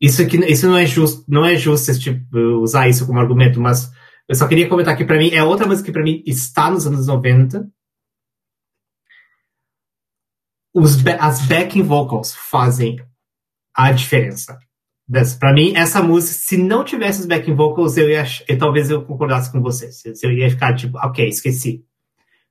isso 0.00 0.22
aqui, 0.22 0.36
isso 0.50 0.68
não 0.68 0.76
é 0.76 0.86
justo, 0.86 1.24
não 1.26 1.44
é 1.44 1.56
justo 1.56 1.98
tipo, 1.98 2.38
usar 2.60 2.88
isso 2.88 3.06
como 3.06 3.18
argumento, 3.18 3.60
mas 3.60 3.90
eu 4.28 4.34
só 4.34 4.46
queria 4.46 4.68
comentar 4.68 4.96
que 4.96 5.04
pra 5.04 5.18
mim 5.18 5.30
é 5.30 5.42
outra 5.42 5.66
música 5.66 5.86
que 5.86 5.92
pra 5.92 6.02
mim 6.02 6.22
está 6.26 6.70
nos 6.70 6.86
anos 6.86 7.06
90. 7.06 7.68
Os, 10.72 11.04
as 11.18 11.46
backing 11.46 11.82
vocals 11.82 12.34
fazem 12.34 13.04
a 13.74 13.92
diferença. 13.92 14.58
Pra 15.40 15.52
mim, 15.52 15.74
essa 15.74 16.00
música, 16.00 16.34
se 16.34 16.56
não 16.56 16.84
tivesse 16.84 17.20
os 17.20 17.26
backing 17.26 17.56
vocals, 17.56 17.96
eu 17.96 18.08
ia, 18.08 18.24
eu, 18.46 18.56
talvez 18.56 18.88
eu 18.90 19.04
concordasse 19.04 19.50
com 19.50 19.60
vocês. 19.60 20.02
Eu 20.22 20.32
ia 20.32 20.48
ficar 20.48 20.76
tipo, 20.76 20.96
ok, 20.98 21.26
esqueci. 21.26 21.84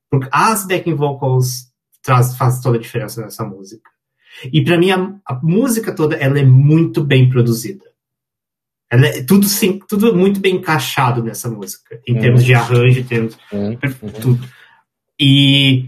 Porque 0.10 0.28
as 0.32 0.68
backing 0.68 0.96
vocals 0.96 1.72
traz, 2.02 2.36
faz 2.36 2.60
toda 2.60 2.78
a 2.78 2.82
diferença 2.82 3.22
nessa 3.22 3.46
música. 3.46 3.90
E 4.52 4.64
pra 4.64 4.78
mim, 4.78 4.92
a, 4.92 5.16
a 5.26 5.36
música 5.44 5.94
toda, 5.94 6.16
ela 6.16 6.40
é 6.40 6.44
muito 6.46 7.04
bem 7.04 7.30
produzida. 7.30 7.86
Ela 8.92 9.06
é 9.08 9.24
tudo, 9.24 9.46
sim, 9.46 9.80
tudo 9.88 10.16
muito 10.16 10.40
bem 10.40 10.56
encaixado 10.56 11.24
nessa 11.24 11.50
música. 11.50 12.02
Em 12.08 12.14
Uhum. 12.16 12.20
termos 12.22 12.44
de 12.44 12.54
arranjo, 12.56 13.00
em 13.00 13.04
termos 13.04 13.38
Uhum. 13.52 13.78
tudo. 14.22 14.50
E 15.20 15.88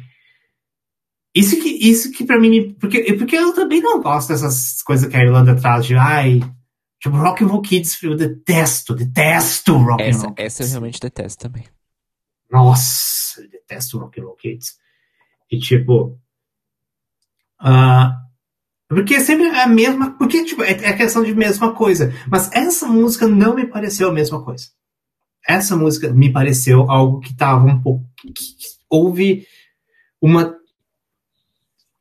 isso 1.33 1.59
que, 1.61 1.69
isso 1.69 2.11
que 2.11 2.25
pra 2.25 2.39
mim. 2.39 2.73
Porque, 2.73 3.13
porque 3.13 3.35
eu 3.38 3.53
também 3.53 3.81
não 3.81 4.01
gosto 4.01 4.30
dessas 4.30 4.81
coisas 4.83 5.09
que 5.09 5.15
a 5.15 5.23
Irlanda 5.23 5.55
traz 5.55 5.85
de. 5.85 5.95
Ai, 5.95 6.41
tipo, 6.99 7.15
Rock 7.15 7.43
and 7.43 7.47
Roll 7.47 7.61
Kids, 7.61 8.03
eu 8.03 8.15
detesto, 8.15 8.93
detesto 8.93 9.77
Rock 9.77 10.03
and 10.03 10.07
Essa, 10.07 10.25
Roll 10.27 10.35
essa 10.38 10.63
eu 10.63 10.67
realmente 10.67 10.99
detesto 10.99 11.43
também. 11.47 11.65
Nossa, 12.51 13.41
eu 13.41 13.49
detesto 13.49 13.97
Rock 13.97 14.19
and 14.19 14.25
Roll 14.25 14.35
Kids. 14.35 14.77
E 15.49 15.57
tipo. 15.57 16.19
ah, 17.59 18.17
porque 18.95 19.19
sempre 19.19 19.45
é 19.47 19.61
a 19.63 19.67
mesma. 19.67 20.11
Porque, 20.17 20.43
tipo, 20.43 20.63
é, 20.63 20.71
é 20.71 20.93
questão 20.93 21.23
de 21.23 21.33
mesma 21.35 21.73
coisa. 21.73 22.13
Mas 22.29 22.51
essa 22.51 22.87
música 22.87 23.27
não 23.27 23.55
me 23.55 23.65
pareceu 23.65 24.09
a 24.09 24.13
mesma 24.13 24.43
coisa. 24.43 24.67
Essa 25.47 25.75
música 25.75 26.13
me 26.13 26.31
pareceu 26.31 26.89
algo 26.89 27.19
que 27.19 27.35
tava 27.35 27.65
um 27.65 27.81
pouco. 27.81 28.05
que- 28.23 28.33
que 28.33 28.67
houve 28.89 29.47
uma. 30.21 30.55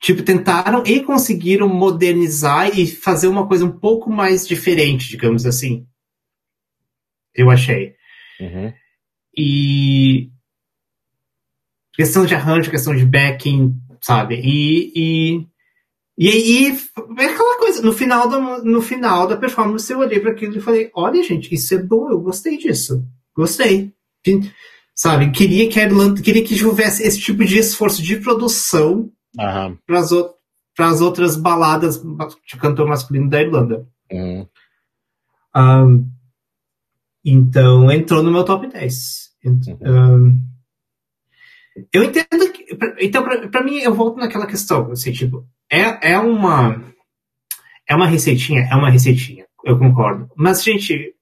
Tipo, 0.00 0.22
tentaram 0.22 0.82
e 0.86 1.00
conseguiram 1.02 1.68
modernizar 1.68 2.78
e 2.78 2.86
fazer 2.86 3.26
uma 3.28 3.46
coisa 3.46 3.64
um 3.64 3.72
pouco 3.72 4.10
mais 4.10 4.46
diferente, 4.46 5.08
digamos 5.08 5.44
assim. 5.46 5.86
Eu 7.34 7.50
achei. 7.50 7.94
Uhum. 8.40 8.72
E 9.36 10.30
questão 11.94 12.24
de 12.26 12.34
arranjo, 12.34 12.70
questão 12.70 12.94
de 12.94 13.04
backing, 13.04 13.74
sabe? 14.00 14.36
E, 14.42 14.92
e, 14.96 15.46
e 16.22 16.28
aí 16.28 16.78
é 17.18 17.24
aquela 17.24 17.58
coisa, 17.58 17.80
no 17.82 17.92
final, 17.94 18.28
da, 18.28 18.58
no 18.62 18.82
final 18.82 19.26
da 19.26 19.36
performance 19.38 19.90
eu 19.90 20.00
olhei 20.00 20.20
para 20.20 20.32
aquilo 20.32 20.54
e 20.56 20.60
falei, 20.60 20.90
olha 20.94 21.22
gente, 21.22 21.54
isso 21.54 21.74
é 21.74 21.78
bom, 21.78 22.10
eu 22.10 22.20
gostei 22.20 22.58
disso. 22.58 23.02
Gostei. 23.34 23.90
Sabe, 24.94 25.30
queria 25.30 25.66
que 25.70 25.80
a 25.80 25.84
Irlanda, 25.84 26.20
queria 26.20 26.44
que 26.44 26.62
houvesse 26.62 27.02
esse 27.02 27.18
tipo 27.18 27.42
de 27.42 27.56
esforço 27.56 28.02
de 28.02 28.16
produção 28.18 29.10
Aham. 29.38 29.78
para 29.86 30.88
as 30.88 31.00
outras 31.00 31.36
baladas 31.36 32.02
de 32.46 32.56
cantor 32.58 32.86
masculino 32.86 33.30
da 33.30 33.40
Irlanda. 33.40 33.88
Uhum. 34.12 34.46
Ahn, 35.54 36.04
então 37.24 37.90
entrou 37.90 38.22
no 38.22 38.30
meu 38.30 38.44
top 38.44 38.66
10. 38.68 39.30
Ent- 39.42 39.68
Uhum. 39.68 39.78
ahn, 39.86 40.36
eu 41.92 42.04
entendo 42.04 42.52
que. 42.52 42.66
Então, 43.00 43.24
pra 43.50 43.62
mim, 43.64 43.78
eu 43.78 43.94
volto 43.94 44.18
naquela 44.18 44.46
questão. 44.46 44.90
Assim, 44.90 45.12
tipo, 45.12 45.46
é, 45.70 46.12
é 46.12 46.18
uma. 46.18 46.92
É 47.88 47.94
uma 47.94 48.06
receitinha? 48.06 48.68
É 48.70 48.74
uma 48.74 48.90
receitinha. 48.90 49.46
Eu 49.64 49.78
concordo. 49.78 50.28
Mas, 50.36 50.62
gente, 50.62 51.14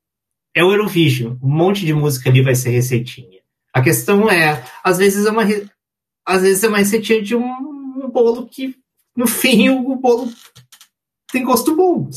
é 0.55 0.65
o 0.65 0.73
Eurovision. 0.73 1.37
Um 1.43 1.51
monte 1.51 1.85
de 1.85 1.93
música 1.93 2.31
ali 2.31 2.43
vai 2.43 2.55
ser 2.55 2.71
receitinha. 2.71 3.41
A 3.73 3.83
questão 3.83 4.31
é, 4.31 4.65
às 4.83 4.99
vezes 4.99 5.27
é 5.27 5.31
uma, 5.31 5.45
às 6.27 6.43
vezes 6.43 6.65
é 6.65 6.69
uma 6.69 6.79
receitinha 6.79 7.23
de 7.23 7.37
um, 7.37 7.45
um 7.45 8.11
bolo 8.11 8.49
que, 8.49 8.75
no 9.17 9.27
fim, 9.27 9.69
o, 9.69 9.97
bolo 9.97 10.31
tem 11.31 11.45
gosto 11.45 11.77
bom. 11.77 12.09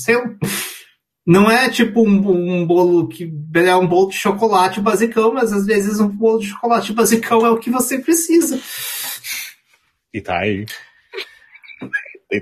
Não 1.26 1.52
é 1.52 1.70
tipo 1.70 2.02
um, 2.02 2.62
um 2.62 2.66
bolo 2.66 3.08
que 3.08 3.32
é 3.54 3.76
um 3.76 3.88
bolo 3.88 4.10
de 4.10 4.16
chocolate 4.16 4.82
basicão, 4.82 5.34
mas 5.34 5.54
às 5.54 5.66
vezes 5.66 6.00
um 6.00 6.08
bolo 6.08 6.40
de 6.40 6.48
chocolate 6.48 6.94
basicão 6.94 7.46
é 7.46 7.52
o 7.52 7.60
que 7.60 7.70
você 7.70 8.00
precisa. 8.00 8.60
E 10.14 10.20
tá 10.20 10.40
aí. 10.40 10.66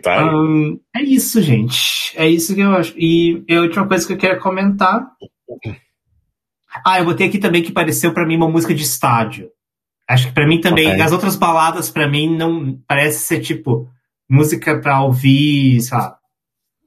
Ahn, 0.07 0.77
é 0.95 1.01
isso, 1.03 1.41
gente. 1.41 2.13
É 2.15 2.27
isso 2.27 2.53
que 2.53 2.61
eu 2.61 2.71
acho. 2.71 2.93
E 2.97 3.43
a 3.49 3.61
última 3.61 3.87
coisa 3.87 4.05
que 4.05 4.13
eu 4.13 4.17
quero 4.17 4.39
comentar. 4.39 5.07
Ah, 6.85 6.99
eu 6.99 7.05
botei 7.05 7.27
aqui 7.27 7.39
também 7.39 7.63
que 7.63 7.71
pareceu 7.71 8.13
pra 8.13 8.25
mim 8.25 8.35
uma 8.35 8.49
música 8.49 8.73
de 8.73 8.83
estádio. 8.83 9.49
Acho 10.07 10.27
que 10.27 10.33
pra 10.33 10.47
mim 10.47 10.59
também, 10.61 10.87
Ok. 10.89 11.01
as 11.01 11.11
outras 11.11 11.35
baladas 11.35 11.89
pra 11.89 12.07
mim 12.07 12.35
não 12.35 12.79
parece 12.87 13.19
ser 13.25 13.39
tipo 13.41 13.87
música 14.29 14.79
pra 14.79 15.01
ouvir, 15.01 15.81
sei 15.81 15.97
lá, 15.97 16.15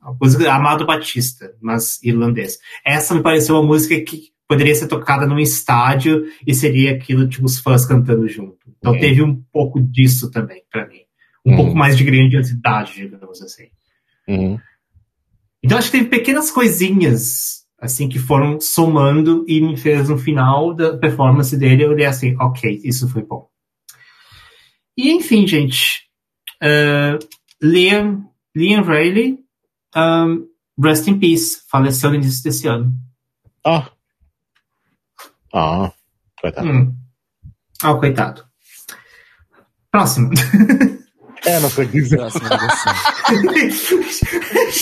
a 0.01 0.13
música 0.21 0.53
Amado 0.53 0.87
Batista, 0.87 1.53
mas 1.61 2.01
irlandês. 2.03 2.59
Essa 2.85 3.15
me 3.15 3.23
pareceu 3.23 3.57
uma 3.57 3.67
música 3.67 4.01
que 4.01 4.31
poderia 4.49 4.75
ser 4.75 4.87
tocada 4.89 5.27
num 5.27 5.39
estádio 5.39 6.25
e 6.47 6.55
seria 6.55 6.93
aquilo 6.93 7.29
tipo 7.29 7.47
os 7.47 7.59
fãs 7.59 7.85
cantando 7.87 8.29
junto. 8.29 8.59
Então 8.79 8.93
Uhum. 8.93 9.01
teve 9.01 9.23
um 9.23 9.41
pouco 9.53 9.81
disso 9.81 10.31
também 10.31 10.63
pra 10.71 10.87
mim. 10.87 11.01
Um 11.45 11.51
Uhum. 11.51 11.57
pouco 11.57 11.75
mais 11.75 11.97
de 11.97 12.05
grandiosidade, 12.05 12.95
digamos 12.95 13.43
assim. 13.43 13.69
Uhum. 14.29 14.59
Então 15.63 15.79
acho 15.79 15.91
que 15.91 15.99
teve 15.99 16.11
pequenas 16.11 16.51
coisinhas 16.51 17.63
assim 17.79 18.09
que 18.09 18.19
foram 18.19 18.61
somando 18.61 19.45
e 19.49 19.61
me 19.61 19.77
fez 19.77 20.09
no 20.09 20.17
final 20.17 20.73
da 20.73 20.97
performance 20.97 21.57
dele 21.57 21.83
eu 21.85 21.91
olhei 21.91 22.07
assim, 22.07 22.37
ok, 22.41 22.81
isso 22.85 23.09
foi 23.09 23.23
bom. 23.23 23.49
E 24.97 25.11
enfim, 25.11 25.47
gente, 25.49 26.03
uh, 26.63 27.19
Liam, 27.61 28.25
Liam 28.55 28.83
Riley, 28.83 29.39
um, 29.97 30.47
rest 30.81 31.09
in 31.09 31.19
peace, 31.19 31.63
faleceu 31.69 32.11
no 32.11 32.17
início 32.17 32.43
desse 32.45 32.69
ano. 32.69 32.93
Ah. 33.65 33.91
Ah, 35.53 35.93
coitado. 36.41 36.69
Hum. 36.69 36.97
Ah, 37.83 37.95
coitado. 37.95 38.45
Próximo. 39.91 40.31
É, 41.45 41.59
não 41.61 41.71
que 41.71 41.87
dizer. 41.87 42.19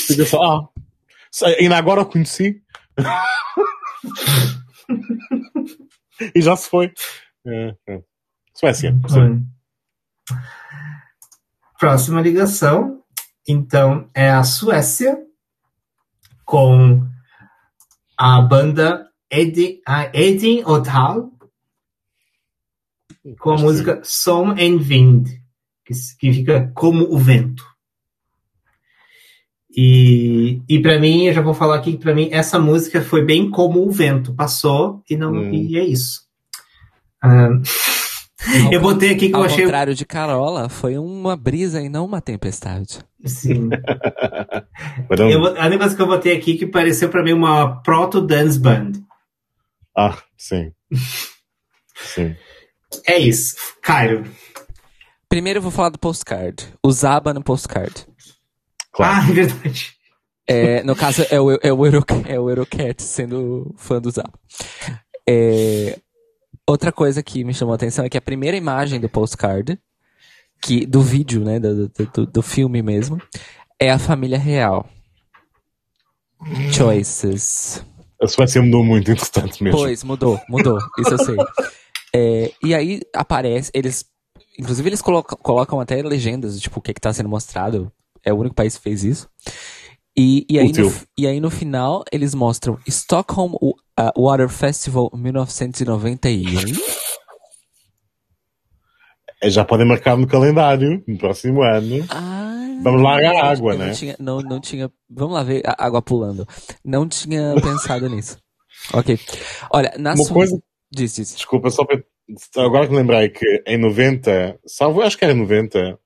Fica 0.06 0.24
só, 0.26 0.42
ah. 0.42 0.68
Ainda 1.58 1.76
agora 1.76 2.02
o 2.02 2.06
conheci. 2.06 2.62
e 6.34 6.42
já 6.42 6.56
se 6.56 6.68
foi. 6.68 6.92
É, 7.46 7.74
é. 7.88 8.02
Suécia. 8.54 8.94
Próxima 11.78 12.20
ligação, 12.20 13.02
então, 13.48 14.10
é 14.14 14.28
a 14.30 14.44
Suécia 14.44 15.18
com 16.44 17.08
a 18.18 18.42
banda 18.42 19.08
Edin, 19.30 19.80
a 19.86 20.10
Edin 20.12 20.62
Otal 20.64 21.30
com 23.38 23.52
a 23.52 23.58
música 23.58 24.00
Som 24.04 24.52
en 24.58 24.78
Wind, 24.78 25.39
que 25.90 25.94
significa 25.94 26.70
como 26.72 27.12
o 27.12 27.18
vento. 27.18 27.64
E, 29.76 30.62
e 30.68 30.80
para 30.80 31.00
mim, 31.00 31.26
eu 31.26 31.34
já 31.34 31.40
vou 31.40 31.52
falar 31.52 31.76
aqui 31.76 31.92
que 31.92 31.98
para 31.98 32.14
mim 32.14 32.28
essa 32.30 32.60
música 32.60 33.02
foi 33.02 33.24
bem 33.24 33.50
como 33.50 33.84
o 33.84 33.90
vento, 33.90 34.32
passou 34.34 35.02
e 35.10 35.16
não 35.16 35.32
Hum. 35.32 35.52
e 35.52 35.76
é 35.76 35.84
isso. 35.84 36.22
Ah, 37.20 37.48
eu 38.70 38.80
botei 38.80 39.10
aqui 39.10 39.28
que 39.28 39.34
eu 39.34 39.40
Ao 39.40 39.44
achei 39.46 39.64
contrário 39.64 39.94
de 39.94 40.06
Carola, 40.06 40.68
foi 40.68 40.96
uma 40.96 41.36
brisa 41.36 41.80
e 41.82 41.88
não 41.88 42.04
uma 42.04 42.20
tempestade. 42.20 42.98
sim. 43.26 43.68
Eu, 45.18 45.44
a 45.46 45.66
única 45.66 45.78
coisa 45.80 45.96
que 45.96 46.02
eu 46.02 46.06
botei 46.06 46.36
aqui 46.36 46.54
que 46.56 46.66
pareceu 46.66 47.08
pra 47.08 47.22
mim 47.24 47.32
uma 47.32 47.82
proto 47.82 48.20
dance 48.20 48.58
band. 48.58 48.92
Ah, 49.96 50.16
sim. 50.38 50.72
Sim. 51.96 52.34
É 53.06 53.18
isso. 53.18 53.56
Cairo. 53.82 54.24
Primeiro 55.30 55.58
eu 55.58 55.62
vou 55.62 55.70
falar 55.70 55.90
do 55.90 55.98
postcard. 55.98 56.74
O 56.84 56.90
Zaba 56.90 57.32
no 57.32 57.40
postcard. 57.42 58.04
Claro. 58.92 59.26
Ah, 59.26 59.30
é 59.30 59.32
verdade. 59.32 59.92
É, 60.46 60.82
no 60.82 60.96
caso, 60.96 61.24
é 61.30 61.40
o, 61.40 61.52
é, 61.52 61.72
o 61.72 61.86
Euro, 61.86 62.04
é 62.26 62.38
o 62.40 62.50
Eurocat 62.50 63.00
sendo 63.00 63.72
fã 63.78 64.00
do 64.00 64.10
Zaba. 64.10 64.32
É, 65.28 65.96
outra 66.66 66.90
coisa 66.90 67.22
que 67.22 67.44
me 67.44 67.54
chamou 67.54 67.72
a 67.72 67.76
atenção 67.76 68.04
é 68.04 68.08
que 68.08 68.18
a 68.18 68.20
primeira 68.20 68.56
imagem 68.56 68.98
do 68.98 69.08
postcard, 69.08 69.78
que, 70.60 70.84
do 70.84 71.00
vídeo, 71.00 71.44
né, 71.44 71.60
do, 71.60 71.88
do, 71.88 72.26
do- 72.26 72.42
filme 72.42 72.82
mesmo, 72.82 73.22
é 73.78 73.88
a 73.92 73.98
família 74.00 74.38
real. 74.38 74.88
Choices. 76.72 77.84
A 78.20 78.26
Suécia 78.26 78.60
mudou 78.60 78.84
muito, 78.84 79.08
entretanto 79.12 79.62
mesmo. 79.62 79.78
Pois, 79.78 80.02
mudou, 80.02 80.40
mudou, 80.48 80.78
isso 80.98 81.14
eu 81.14 81.18
sei. 81.24 81.36
É, 82.12 82.52
e 82.60 82.74
aí 82.74 83.02
aparece, 83.14 83.70
eles. 83.72 84.04
Inclusive, 84.60 84.88
eles 84.88 85.00
colocam, 85.00 85.38
colocam 85.42 85.80
até 85.80 86.02
legendas, 86.02 86.60
tipo, 86.60 86.78
o 86.78 86.82
que, 86.82 86.92
que 86.92 87.00
tá 87.00 87.12
sendo 87.12 87.28
mostrado. 87.28 87.90
É 88.22 88.32
o 88.32 88.36
único 88.36 88.54
país 88.54 88.76
que 88.76 88.82
fez 88.82 89.02
isso. 89.02 89.28
E, 90.16 90.44
e, 90.50 90.58
aí, 90.58 90.70
no, 90.72 90.92
e 91.16 91.26
aí 91.26 91.40
no 91.40 91.48
final 91.50 92.04
eles 92.12 92.34
mostram 92.34 92.78
Stockholm 92.86 93.54
Water 94.18 94.48
Festival 94.50 95.10
1991. 95.14 96.60
É, 99.42 99.48
Já 99.48 99.64
podem 99.64 99.86
marcar 99.86 100.16
no 100.18 100.26
calendário, 100.26 101.02
no 101.08 101.16
próximo 101.16 101.62
ano. 101.62 102.04
Ah, 102.10 102.46
Vamos 102.82 103.02
largar 103.02 103.34
a 103.36 103.50
água, 103.50 103.74
né? 103.76 103.86
Não 103.86 103.94
tinha, 103.94 104.16
não, 104.18 104.40
não 104.40 104.60
tinha. 104.60 104.90
Vamos 105.08 105.34
lá 105.34 105.42
ver 105.42 105.62
a 105.66 105.74
água 105.86 106.02
pulando. 106.02 106.46
Não 106.84 107.08
tinha 107.08 107.54
pensado 107.62 108.08
nisso. 108.08 108.36
Ok. 108.92 109.18
Olha, 109.72 109.94
na 109.98 110.10
Uma 110.14 110.24
sua. 110.24 110.34
coisa, 110.34 110.62
Diz, 110.92 111.14
diz. 111.14 111.34
desculpa, 111.34 111.70
só 111.70 111.84
para. 111.84 112.02
Agora 112.56 112.86
que 112.86 112.92
me 112.92 112.98
lembrei 112.98 113.28
que 113.28 113.62
em 113.66 113.78
90, 113.78 114.58
salvo, 114.66 115.02
acho 115.02 115.18
que 115.18 115.24
era 115.24 115.34
90, 115.34 115.98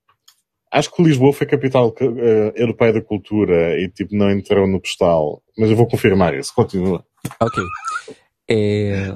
acho 0.70 0.90
que 0.90 1.02
Lisboa 1.02 1.32
foi 1.32 1.46
capital 1.46 1.94
eh, 2.00 2.52
europeia 2.56 2.92
da 2.92 3.02
cultura 3.02 3.78
e 3.78 3.88
tipo 3.88 4.14
não 4.16 4.30
entrou 4.30 4.66
no 4.66 4.80
postal. 4.80 5.42
Mas 5.58 5.70
eu 5.70 5.76
vou 5.76 5.86
confirmar 5.86 6.34
isso. 6.34 6.52
Continua. 6.54 7.04
Ok. 7.40 7.62
É, 8.48 9.14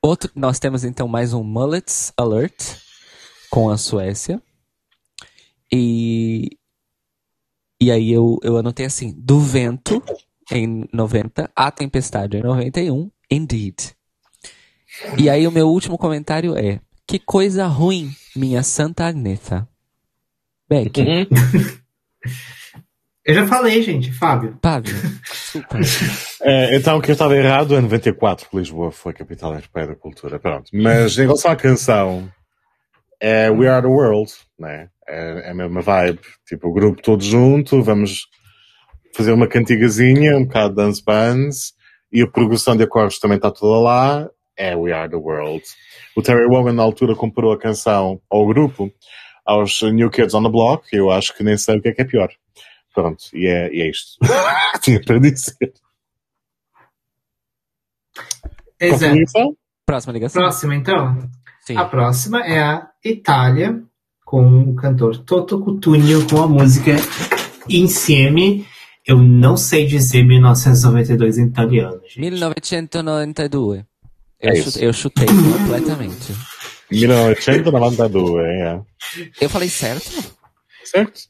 Outro, 0.00 0.30
nós 0.34 0.60
temos 0.60 0.84
então 0.84 1.08
mais 1.08 1.34
um 1.34 1.42
Mullets 1.42 2.12
Alert 2.16 2.76
com 3.50 3.68
a 3.68 3.76
Suécia. 3.76 4.40
E, 5.72 6.56
e 7.80 7.90
aí 7.90 8.12
eu, 8.12 8.38
eu 8.42 8.56
anotei 8.56 8.86
assim: 8.86 9.12
do 9.18 9.40
vento 9.40 10.02
em 10.52 10.88
90, 10.92 11.50
a 11.54 11.70
tempestade 11.72 12.36
em 12.36 12.42
91, 12.42 13.10
indeed. 13.28 13.97
E 15.16 15.28
aí 15.28 15.46
o 15.46 15.52
meu 15.52 15.68
último 15.68 15.96
comentário 15.96 16.56
é: 16.56 16.80
que 17.06 17.18
coisa 17.18 17.66
ruim, 17.66 18.10
minha 18.34 18.62
Santa 18.62 19.06
Agneta. 19.06 19.68
Beck, 20.68 21.00
Eu 23.24 23.34
já 23.34 23.46
falei, 23.46 23.82
gente, 23.82 24.10
Fábio. 24.10 24.58
Desculpa. 25.22 25.78
Eh, 26.40 26.76
então, 26.76 26.96
o 26.96 27.02
que 27.02 27.10
eu 27.10 27.12
estava 27.12 27.36
errado 27.36 27.76
é 27.76 27.80
94 27.80 28.48
que 28.48 28.56
Lisboa 28.56 28.90
foi 28.90 29.12
capital 29.12 29.52
europeia 29.52 29.88
da 29.88 29.94
cultura. 29.94 30.38
Pronto. 30.38 30.70
Mas 30.72 31.18
em 31.18 31.22
relação 31.22 31.50
à 31.50 31.56
canção, 31.56 32.26
é 33.20 33.50
We 33.50 33.68
Are 33.68 33.82
the 33.82 33.88
World, 33.88 34.32
né? 34.58 34.88
É, 35.06 35.48
é 35.48 35.50
a 35.50 35.54
mesma 35.54 35.82
vibe. 35.82 36.20
Tipo, 36.46 36.68
o 36.68 36.72
grupo 36.72 37.02
todo 37.02 37.22
junto, 37.22 37.82
vamos 37.82 38.28
fazer 39.14 39.32
uma 39.32 39.46
cantigazinha, 39.46 40.36
um 40.36 40.44
bocado 40.46 40.70
de 40.70 40.76
dance 40.76 41.04
bands, 41.04 41.74
e 42.10 42.22
a 42.22 42.26
progressão 42.26 42.76
de 42.76 42.84
acordes 42.84 43.18
também 43.18 43.36
está 43.36 43.50
toda 43.50 43.78
lá. 43.78 44.30
É 44.58 44.76
We 44.76 44.92
Are 44.92 45.08
the 45.08 45.16
World. 45.16 45.62
O 46.16 46.22
Terry 46.22 46.46
Wogan, 46.46 46.72
na 46.72 46.82
altura, 46.82 47.14
comparou 47.14 47.52
a 47.52 47.58
canção 47.58 48.20
ao 48.28 48.46
grupo, 48.46 48.92
aos 49.46 49.80
New 49.80 50.10
Kids 50.10 50.34
on 50.34 50.42
the 50.42 50.50
Block, 50.50 50.86
eu 50.92 51.10
acho 51.10 51.34
que 51.34 51.42
nem 51.42 51.56
sei 51.56 51.78
o 51.78 51.80
que 51.80 51.88
é 51.88 51.92
que 51.94 52.02
é 52.02 52.04
pior. 52.04 52.28
Pronto, 52.94 53.24
e 53.32 53.46
é, 53.46 53.72
e 53.72 53.80
é 53.80 53.88
isto. 53.88 54.18
Tinha 54.82 55.00
para 55.00 55.18
dizer. 55.18 55.72
Exato. 58.80 59.04
Confirmação? 59.04 59.56
Próxima 59.86 60.12
ligação? 60.12 60.42
Próxima, 60.42 60.74
então. 60.74 61.30
Sim. 61.62 61.76
A 61.76 61.84
próxima 61.84 62.44
é 62.44 62.60
a 62.60 62.90
Itália, 63.04 63.82
com 64.24 64.62
o 64.62 64.74
cantor 64.74 65.16
Toto 65.18 65.60
Cutugno, 65.60 66.26
com 66.28 66.42
a 66.42 66.48
música 66.48 66.92
Insieme. 67.68 68.66
Eu 69.06 69.16
não 69.18 69.56
sei 69.56 69.86
dizer 69.86 70.22
1992 70.22 71.38
em 71.38 71.46
italiano, 71.46 72.00
gente. 72.04 72.20
1992. 72.20 73.87
Eu, 74.40 74.50
É 74.50 74.58
isso. 74.58 74.78
eu 74.78 74.92
chutei 74.92 75.26
completamente. 75.26 76.32
1992, 76.90 78.44
é. 78.46 78.80
Eu 79.40 79.48
falei 79.48 79.68
certo? 79.68 80.10
Certo? 80.84 81.22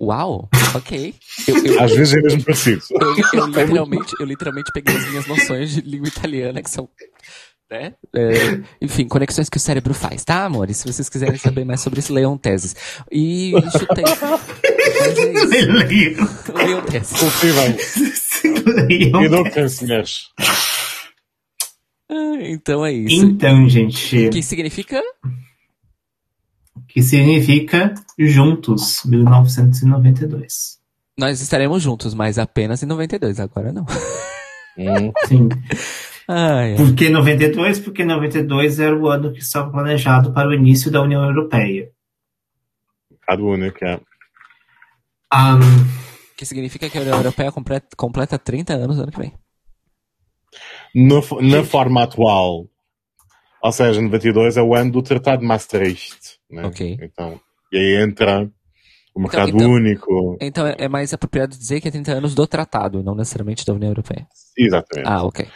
Uau, 0.00 0.48
ok. 0.74 1.14
Eu, 1.46 1.64
eu- 1.66 1.80
Às 1.82 1.92
vezes 1.92 2.14
é 2.14 2.20
mesmo 2.22 2.42
parecido. 2.42 2.82
eu- 2.90 3.16
eu 3.34 3.46
literalmente, 3.46 4.14
eu 4.18 4.26
literalmente 4.26 4.70
peguei 4.72 4.96
as 4.96 5.06
minhas 5.08 5.26
noções 5.26 5.74
de 5.74 5.82
língua 5.82 6.08
italiana, 6.08 6.62
que 6.62 6.70
são. 6.70 6.88
Né? 7.70 7.92
É, 8.16 8.60
enfim, 8.82 9.06
conexões 9.06 9.48
que 9.48 9.56
o 9.56 9.60
cérebro 9.60 9.94
faz, 9.94 10.24
tá, 10.24 10.44
amores? 10.44 10.78
Se 10.78 10.92
vocês 10.92 11.08
quiserem 11.08 11.36
saber 11.36 11.64
mais 11.64 11.80
sobre 11.80 12.00
isso, 12.00 12.12
leiam 12.12 12.36
teses. 12.36 12.74
E 13.12 13.52
chutei. 13.78 14.02
Mas 14.98 15.18
é 15.18 15.32
isso. 15.32 15.72
Leiam. 15.72 16.28
Leiam 16.56 16.82
teses. 16.82 17.12
Leiam. 18.88 19.22
Eduquem, 19.22 19.68
senhores. 19.68 20.22
Ah, 20.40 20.56
Então 22.42 22.84
é 22.84 22.92
isso. 22.92 23.24
Então, 23.24 23.68
gente, 23.68 24.26
O 24.26 24.30
que 24.30 24.42
significa? 24.42 25.00
que 26.88 27.02
significa 27.02 27.94
Juntos, 28.18 29.02
1992. 29.04 30.78
Nós 31.16 31.40
estaremos 31.40 31.82
juntos, 31.82 32.14
mas 32.14 32.38
apenas 32.38 32.82
em 32.82 32.86
92, 32.86 33.38
agora 33.38 33.72
não. 33.72 33.84
Hum, 34.78 35.12
Sim. 35.26 35.48
Ai, 36.26 36.72
ai. 36.72 36.76
Por 36.76 36.94
que 36.94 37.10
92? 37.10 37.80
Porque 37.80 38.04
92 38.04 38.80
era 38.80 38.96
o 38.96 39.08
ano 39.08 39.32
que 39.32 39.40
estava 39.40 39.70
planejado 39.70 40.32
para 40.32 40.48
o 40.48 40.54
início 40.54 40.90
da 40.90 41.02
União 41.02 41.22
Europeia. 41.24 41.90
bocado 43.10 43.46
único, 43.46 43.84
é. 43.84 44.00
Ahn, 45.32 45.60
Que 46.36 46.46
significa 46.46 46.88
que 46.88 46.98
a 46.98 47.02
União 47.02 47.16
Europeia 47.18 47.52
completa, 47.52 47.88
completa 47.96 48.38
30 48.38 48.72
anos 48.74 48.98
ano 48.98 49.12
que 49.12 49.18
vem. 49.18 49.34
No, 50.94 51.20
na 51.40 51.64
forma 51.64 52.02
atual, 52.02 52.66
ou 53.62 53.72
seja, 53.72 54.00
92 54.00 54.56
é 54.56 54.62
o 54.62 54.74
ano 54.74 54.90
do 54.92 55.02
Tratado 55.02 55.40
de 55.42 55.46
Maastricht. 55.46 56.16
Né? 56.50 56.64
Ok. 56.66 56.98
Então, 57.02 57.40
e 57.72 57.78
aí 57.78 58.02
entra 58.02 58.50
O 59.14 59.20
mercado 59.20 59.50
então- 59.50 59.70
único. 59.70 60.36
Então 60.40 60.66
é 60.66 60.74
é 60.78 60.88
mais 60.88 61.12
apropriado 61.12 61.56
dizer 61.56 61.80
que 61.80 61.88
é 61.88 61.90
30 61.90 62.12
anos 62.12 62.34
do 62.34 62.46
tratado, 62.46 63.00
e 63.00 63.02
não 63.02 63.14
necessariamente 63.14 63.64
da 63.64 63.72
União 63.74 63.90
Europeia. 63.90 64.26
Exatamente. 64.58 65.08
Ah, 65.08 65.22
ok. 65.22 65.46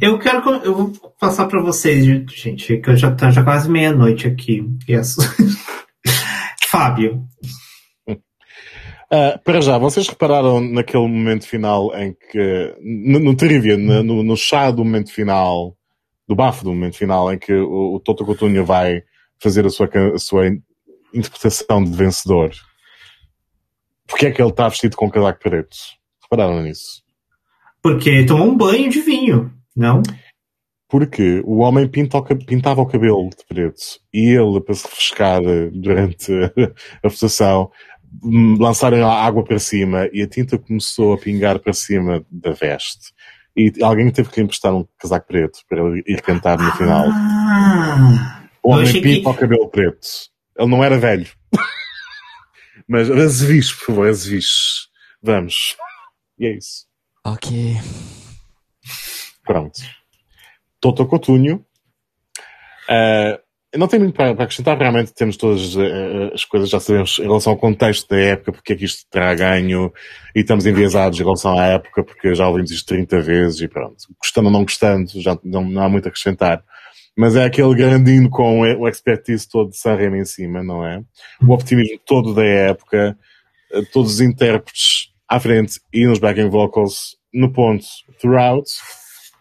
Eu 0.00 0.18
quero. 0.18 0.38
Eu 0.64 0.74
vou 0.74 0.92
passar 1.20 1.46
pra 1.46 1.60
vocês, 1.62 2.04
gente, 2.34 2.78
que 2.78 2.88
eu 2.90 2.96
já 2.96 3.14
tá 3.14 3.30
já 3.30 3.44
quase 3.44 3.70
meia-noite 3.70 4.26
aqui. 4.26 4.62
As- 4.98 5.16
Fábio. 6.68 7.22
Ah, 9.10 9.38
para 9.44 9.60
já, 9.60 9.78
vocês 9.78 10.08
repararam 10.08 10.60
naquele 10.60 11.06
momento 11.06 11.46
final 11.46 11.94
em 11.96 12.12
que, 12.30 12.74
no, 12.80 13.18
no 13.20 13.36
trivia, 13.36 13.76
no, 13.76 14.22
no- 14.22 14.36
chá 14.36 14.70
do 14.70 14.84
momento 14.84 15.12
final, 15.12 15.76
do 16.26 16.34
bafo 16.34 16.64
do 16.64 16.70
momento 16.70 16.96
final, 16.96 17.32
em 17.32 17.38
que 17.38 17.52
o, 17.52 17.94
o 17.94 18.00
Toto 18.00 18.24
Coutinho 18.24 18.64
vai 18.64 19.02
fazer 19.38 19.66
a 19.66 19.70
sua, 19.70 19.88
a 20.14 20.18
sua 20.18 20.48
in- 20.48 20.62
interpretação 21.12 21.84
de 21.84 21.92
vencedor. 21.92 22.50
Porque 24.06 24.26
é 24.26 24.30
que 24.30 24.40
ele 24.42 24.50
está 24.50 24.68
vestido 24.68 24.96
com 24.96 25.06
um 25.06 25.10
casaco 25.10 25.40
preto? 25.40 25.76
Repararam 26.22 26.62
nisso? 26.62 27.02
Porque 27.82 28.24
tomou 28.24 28.48
um 28.48 28.56
banho 28.56 28.88
de 28.90 29.00
vinho, 29.00 29.52
não? 29.76 30.02
Porque 30.88 31.42
o 31.44 31.58
homem 31.58 31.88
pinta 31.88 32.18
o 32.18 32.22
pintava 32.46 32.80
o 32.80 32.86
cabelo 32.86 33.28
de 33.30 33.44
preto 33.48 33.80
e 34.12 34.28
ele, 34.30 34.60
para 34.60 34.74
se 34.74 34.84
refrescar 34.84 35.40
durante 35.72 36.32
a 37.02 37.08
votação, 37.08 37.70
lançaram 38.22 39.06
a 39.08 39.22
água 39.24 39.44
para 39.44 39.58
cima 39.58 40.08
e 40.12 40.22
a 40.22 40.28
tinta 40.28 40.58
começou 40.58 41.12
a 41.14 41.18
pingar 41.18 41.58
para 41.58 41.72
cima 41.72 42.24
da 42.30 42.52
veste. 42.52 43.12
E 43.56 43.72
alguém 43.82 44.10
teve 44.10 44.28
que 44.30 44.40
lhe 44.40 44.44
emprestar 44.44 44.74
um 44.74 44.86
casaco 44.98 45.26
preto 45.28 45.60
para 45.68 45.80
ele 45.82 46.02
ir 46.06 46.20
cantar 46.22 46.58
no 46.58 46.72
final. 46.72 47.06
Ah, 47.10 48.44
O 48.62 48.72
homem 48.72 48.92
pinta 48.92 49.08
que- 49.22 49.28
o 49.28 49.34
cabelo 49.34 49.68
preto. 49.68 50.06
Ele 50.58 50.68
não 50.70 50.82
era 50.82 50.98
velho. 50.98 51.26
Mas 52.88 53.10
azeviche, 53.10 53.74
por 53.76 53.86
favor, 53.86 54.08
azeviche. 54.08 54.86
Vamos. 55.22 55.76
E 56.38 56.46
é 56.46 56.56
isso. 56.56 56.86
Ok. 57.24 57.76
Pronto. 59.44 59.80
Toto 60.80 61.06
Coutinho. 61.06 61.64
Uh, 62.88 63.38
não 63.76 63.88
tenho 63.88 64.02
muito 64.02 64.14
para, 64.14 64.30
acrescentar, 64.30 64.78
realmente 64.78 65.12
temos 65.12 65.36
todas 65.36 65.74
uh, 65.74 66.32
as 66.32 66.44
coisas, 66.44 66.70
já 66.70 66.78
sabemos 66.78 67.18
em 67.18 67.22
relação 67.22 67.52
ao 67.52 67.58
contexto 67.58 68.08
da 68.08 68.18
época, 68.18 68.52
porque 68.52 68.72
é 68.72 68.76
que 68.76 68.84
isto 68.84 69.04
terá 69.10 69.34
ganho, 69.34 69.92
e 70.34 70.40
estamos 70.40 70.64
enviesados 70.66 71.18
em 71.18 71.22
relação 71.24 71.58
à 71.58 71.66
época, 71.66 72.04
porque 72.04 72.34
já 72.34 72.46
ouvimos 72.46 72.70
isto 72.70 72.86
30 72.86 73.20
vezes 73.20 73.60
e 73.60 73.68
pronto. 73.68 73.96
Gostando 74.20 74.46
ou 74.46 74.52
não 74.52 74.62
gostando, 74.62 75.20
já 75.20 75.36
não, 75.42 75.64
não 75.64 75.82
há 75.82 75.88
muito 75.88 76.06
a 76.06 76.08
acrescentar. 76.08 76.62
Mas 77.16 77.36
é 77.36 77.44
aquele 77.44 77.74
grandinho 77.74 78.28
com 78.28 78.60
o 78.60 78.88
expertise 78.88 79.48
todo 79.48 79.70
de 79.70 79.76
San 79.78 79.94
Remo 79.94 80.16
em 80.16 80.24
cima, 80.24 80.62
não 80.62 80.84
é? 80.84 81.00
O 81.40 81.52
optimismo 81.52 81.98
todo 82.04 82.34
da 82.34 82.44
época, 82.44 83.16
uh, 83.72 83.84
todos 83.92 84.14
os 84.14 84.20
intérpretes 84.20 85.12
à 85.28 85.40
frente 85.40 85.80
e 85.92 86.06
nos 86.06 86.18
backing 86.18 86.48
vocals 86.48 87.16
no 87.32 87.52
ponto 87.52 87.84
throughout, 88.20 88.70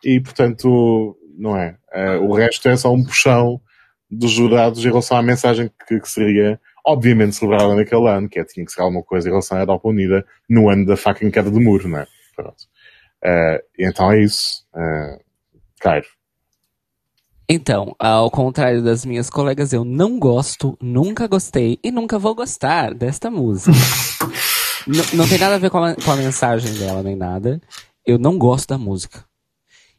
e 0.04 0.20
portanto, 0.20 1.16
não 1.38 1.56
é? 1.56 1.78
O 2.22 2.34
resto 2.34 2.68
é 2.68 2.76
só 2.76 2.92
um 2.92 3.04
puxão 3.04 3.62
dos 4.18 4.32
jurados 4.32 4.80
em 4.80 4.88
relação 4.88 5.18
à 5.18 5.22
mensagem 5.22 5.70
que, 5.88 6.00
que 6.00 6.10
seria, 6.10 6.60
obviamente, 6.86 7.36
celebrada 7.36 7.76
naquele 7.76 8.08
ano, 8.10 8.30
que 8.30 8.40
é 8.40 8.44
tinha 8.44 8.66
que 8.66 8.72
ser 8.72 8.82
alguma 8.82 9.04
coisa 9.04 9.28
em 9.28 9.32
relação 9.32 9.58
à 9.58 9.62
Europa 9.62 9.90
Unida 9.90 10.26
no 10.50 10.70
ano 10.70 10.86
da 10.86 10.98
fucking 10.98 11.32
queda 11.32 11.50
do 11.50 11.62
muro, 11.62 11.88
não 11.88 12.00
é? 12.00 12.08
Pronto. 12.36 12.64
Uh, 13.24 13.60
então 13.78 14.12
é 14.12 14.22
isso. 14.22 14.66
Uh, 14.74 15.24
Cairo. 15.80 16.08
Então, 17.48 17.94
ao 18.00 18.32
contrário 18.32 18.82
das 18.82 19.06
minhas 19.06 19.30
colegas, 19.30 19.74
eu 19.74 19.84
não 19.84 20.18
gosto, 20.18 20.78
nunca 20.82 21.28
gostei 21.28 21.78
e 21.84 21.92
nunca 21.92 22.18
vou 22.18 22.34
gostar 22.34 22.94
desta 22.94 23.30
música. 23.30 23.72
Não 25.14 25.26
tem 25.26 25.38
nada 25.38 25.56
a 25.56 25.58
ver 25.58 25.70
com 25.70 25.78
a, 25.78 25.96
com 25.96 26.12
a 26.12 26.16
mensagem 26.18 26.74
dela, 26.74 27.02
nem 27.02 27.16
nada. 27.16 27.62
Eu 28.06 28.20
não 28.20 28.38
gosto 28.38 28.68
da 28.68 28.78
música. 28.78 29.24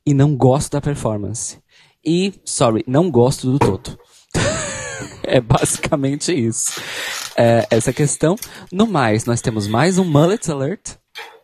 E 0.06 0.12
não 0.12 0.36
gosto 0.36 0.72
da 0.72 0.80
performance. 0.80 1.58
E, 2.06 2.34
sorry, 2.44 2.84
não 2.86 3.10
gosto 3.10 3.50
do 3.50 3.58
Toto. 3.58 3.98
é 5.22 5.40
basicamente 5.40 6.32
isso. 6.32 6.80
É, 7.36 7.66
essa 7.70 7.92
questão. 7.92 8.36
No 8.70 8.86
mais, 8.86 9.24
nós 9.24 9.40
temos 9.40 9.66
mais 9.66 9.98
um 9.98 10.04
Mullet 10.04 10.50
Alert. 10.50 10.96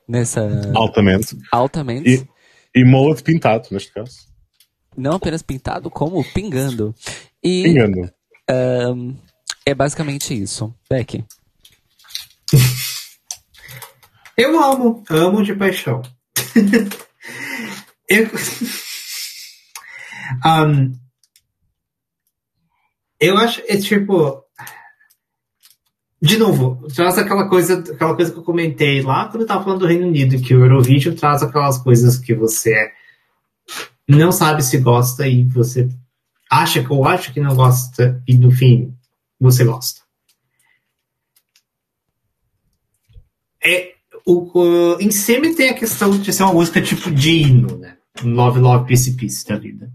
Nessa. 0.06 0.48
Altamente. 0.74 1.36
Altamente. 1.52 2.28
E, 2.74 2.80
e 2.80 2.84
mullet 2.84 3.22
pintado, 3.22 3.68
neste 3.70 3.92
caso. 3.92 4.30
Não 4.96 5.12
apenas 5.12 5.40
pintado, 5.40 5.88
como 5.88 6.22
pingando. 6.34 6.94
E 7.42 7.62
Pingando. 7.62 8.10
ahn, 8.48 9.14
é 9.64 9.72
basicamente 9.72 10.34
isso. 10.34 10.74
Beck. 10.90 11.24
Eu 14.36 14.60
amo, 14.60 15.04
amo 15.08 15.44
de 15.44 15.54
paixão. 15.54 16.02
eu, 18.08 18.28
Um, 20.44 20.92
eu 23.20 23.36
acho, 23.36 23.62
é 23.68 23.76
tipo, 23.76 24.42
de 26.22 26.36
novo, 26.36 26.86
traz 26.94 27.18
aquela 27.18 27.48
coisa, 27.48 27.78
aquela 27.78 28.14
coisa 28.14 28.32
que 28.32 28.38
eu 28.38 28.42
comentei 28.42 29.02
lá 29.02 29.28
quando 29.28 29.42
eu 29.42 29.46
tava 29.46 29.64
falando 29.64 29.80
do 29.80 29.86
Reino 29.86 30.06
Unido, 30.06 30.40
que 30.40 30.54
o 30.54 30.64
Eurovision 30.64 31.14
traz 31.14 31.42
aquelas 31.42 31.78
coisas 31.78 32.18
que 32.18 32.34
você 32.34 32.92
não 34.08 34.32
sabe 34.32 34.62
se 34.62 34.78
gosta 34.78 35.26
e 35.26 35.44
você 35.44 35.88
acha 36.50 36.82
que 36.82 36.92
ou 36.92 37.06
acha 37.06 37.32
que 37.32 37.40
não 37.40 37.54
gosta 37.54 38.22
e 38.26 38.36
no 38.36 38.50
fim 38.50 38.94
você 39.38 39.64
gosta. 39.64 40.02
É, 43.62 43.94
o, 44.26 44.50
o, 44.58 45.00
em 45.00 45.10
Semi 45.10 45.54
tem 45.54 45.70
a 45.70 45.74
questão 45.74 46.10
de 46.10 46.32
ser 46.32 46.42
uma 46.42 46.54
música 46.54 46.80
tipo 46.82 47.10
de 47.10 47.30
hino, 47.30 47.78
né? 47.78 47.96
Love, 48.22 48.58
Love, 48.58 48.86
Peace, 48.86 49.16
Peace 49.16 49.46
da 49.46 49.56
vida. 49.56 49.90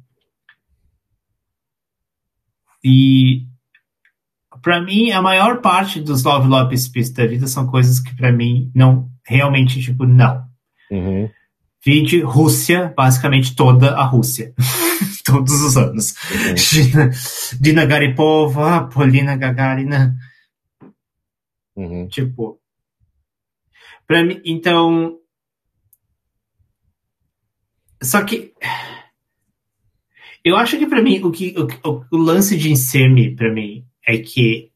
E 2.87 3.47
para 4.61 4.79
mim, 4.79 5.09
a 5.09 5.19
maior 5.19 5.59
parte 5.59 5.99
dos 5.99 6.23
Love, 6.23 6.47
Love, 6.47 6.69
Peace, 6.91 7.11
da 7.11 7.25
vida 7.25 7.47
são 7.47 7.65
coisas 7.65 7.99
que 7.99 8.15
para 8.15 8.31
mim 8.31 8.71
não, 8.75 9.09
realmente, 9.25 9.81
tipo, 9.81 10.05
não. 10.05 10.45
Uhum. 10.91 11.27
Vide 11.83 12.21
Rússia, 12.21 12.93
basicamente 12.95 13.55
toda 13.55 13.95
a 13.95 14.03
Rússia. 14.03 14.53
Todos 15.25 15.59
os 15.61 15.75
anos. 15.75 16.13
Uhum. 16.31 16.53
Dina, 16.53 17.11
Dina 17.59 17.85
Garipova, 17.85 18.87
Polina 18.87 19.35
Gagarina. 19.35 20.15
Uhum. 21.75 22.07
Tipo. 22.07 22.59
Pra 24.05 24.23
mim, 24.23 24.39
então. 24.45 25.17
Só 28.01 28.23
que. 28.23 28.53
Eu 30.45 30.55
acho 30.55 30.77
que 30.77 30.85
pra 30.85 31.01
mim, 31.01 31.19
o, 31.23 31.31
que, 31.31 31.55
o, 31.83 32.05
o 32.15 32.17
lance 32.17 32.55
de 32.55 32.71
Insemi, 32.71 33.35
pra 33.35 33.51
mim, 33.51 33.83
é 34.05 34.19
que. 34.19 34.69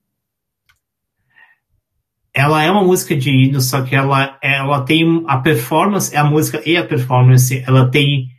Ela 2.33 2.64
é 2.64 2.72
uma 2.72 2.83
música 2.83 3.15
de 3.15 3.30
hino, 3.30 3.61
só 3.61 3.83
que 3.83 3.95
ela, 3.95 4.39
ela 4.41 4.81
tem 4.83 5.23
a 5.27 5.38
performance, 5.38 6.15
a 6.15 6.23
música 6.23 6.61
e 6.65 6.75
a 6.75 6.85
performance, 6.85 7.64
ela 7.67 7.89
tem 7.89 8.30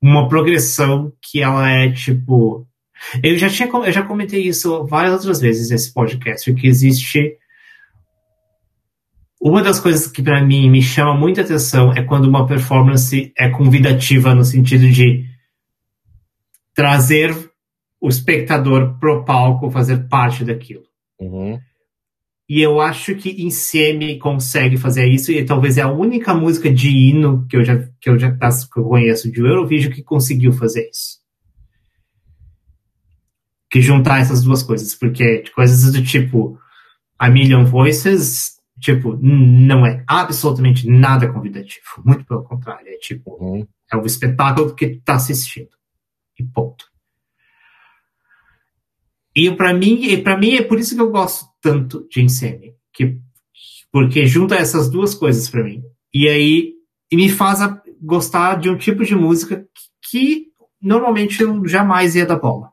uma 0.00 0.28
progressão 0.28 1.12
que 1.20 1.42
ela 1.42 1.68
é 1.68 1.90
tipo. 1.90 2.64
Eu 3.22 3.36
já, 3.36 3.48
tinha, 3.48 3.68
eu 3.68 3.92
já 3.92 4.02
comentei 4.02 4.42
isso 4.42 4.86
várias 4.86 5.14
outras 5.14 5.40
vezes 5.40 5.70
nesse 5.70 5.92
podcast, 5.92 6.52
que 6.54 6.66
existe 6.68 7.36
uma 9.40 9.62
das 9.62 9.80
coisas 9.80 10.06
que 10.06 10.22
para 10.22 10.44
mim 10.44 10.70
me 10.70 10.82
chama 10.82 11.16
muita 11.16 11.40
atenção 11.40 11.92
é 11.94 12.02
quando 12.02 12.26
uma 12.26 12.46
performance 12.46 13.32
é 13.36 13.48
convidativa 13.48 14.34
no 14.34 14.44
sentido 14.44 14.86
de 14.88 15.29
trazer 16.80 17.52
o 18.00 18.08
espectador 18.08 18.98
pro 18.98 19.22
palco, 19.22 19.70
fazer 19.70 20.08
parte 20.08 20.46
daquilo. 20.46 20.84
Uhum. 21.20 21.60
E 22.48 22.62
eu 22.62 22.80
acho 22.80 23.14
que 23.16 23.44
Insemi 23.44 24.18
consegue 24.18 24.78
fazer 24.78 25.06
isso, 25.06 25.30
e 25.30 25.44
talvez 25.44 25.76
é 25.76 25.82
a 25.82 25.92
única 25.92 26.32
música 26.32 26.72
de 26.72 26.88
hino 26.88 27.46
que 27.46 27.58
eu 27.58 27.62
já, 27.62 27.76
que 28.00 28.08
eu 28.08 28.18
já 28.18 28.32
que 28.32 28.80
eu 28.80 28.84
conheço 28.84 29.30
de 29.30 29.40
Eurovision 29.40 29.92
que 29.92 30.02
conseguiu 30.02 30.52
fazer 30.52 30.88
isso. 30.88 31.20
Que 33.70 33.82
juntar 33.82 34.20
essas 34.20 34.42
duas 34.42 34.62
coisas, 34.62 34.94
porque 34.94 35.44
coisas 35.54 35.92
do 35.92 36.02
tipo 36.02 36.58
A 37.18 37.28
Million 37.28 37.66
Voices 37.66 38.58
tipo, 38.80 39.18
não 39.20 39.84
é 39.84 40.02
absolutamente 40.06 40.88
nada 40.88 41.30
convidativo. 41.30 42.02
Muito 42.02 42.24
pelo 42.24 42.42
contrário. 42.42 42.88
É 42.88 42.96
tipo, 42.96 43.36
uhum. 43.38 43.66
é 43.92 43.96
um 43.98 44.06
espetáculo 44.06 44.74
que 44.74 44.96
tá 45.04 45.16
assistindo. 45.16 45.79
E 46.40 46.44
ponto. 46.44 46.84
E 49.36 49.50
para 49.54 49.74
mim, 49.74 50.02
e 50.02 50.16
para 50.16 50.36
mim 50.36 50.54
é 50.54 50.62
por 50.62 50.78
isso 50.78 50.94
que 50.94 51.00
eu 51.00 51.10
gosto 51.10 51.46
tanto 51.60 52.06
de 52.08 52.22
Insane, 52.22 52.74
que 52.92 53.20
porque 53.92 54.26
junta 54.26 54.54
essas 54.54 54.90
duas 54.90 55.14
coisas 55.14 55.48
para 55.50 55.64
mim. 55.64 55.82
E 56.12 56.28
aí 56.28 56.74
e 57.10 57.16
me 57.16 57.28
faz 57.28 57.60
a, 57.60 57.80
gostar 58.00 58.58
de 58.58 58.70
um 58.70 58.78
tipo 58.78 59.04
de 59.04 59.14
música 59.14 59.66
que, 60.02 60.10
que 60.10 60.46
normalmente 60.80 61.42
eu 61.42 61.66
jamais 61.66 62.14
ia 62.14 62.24
dar 62.24 62.38
bola. 62.38 62.70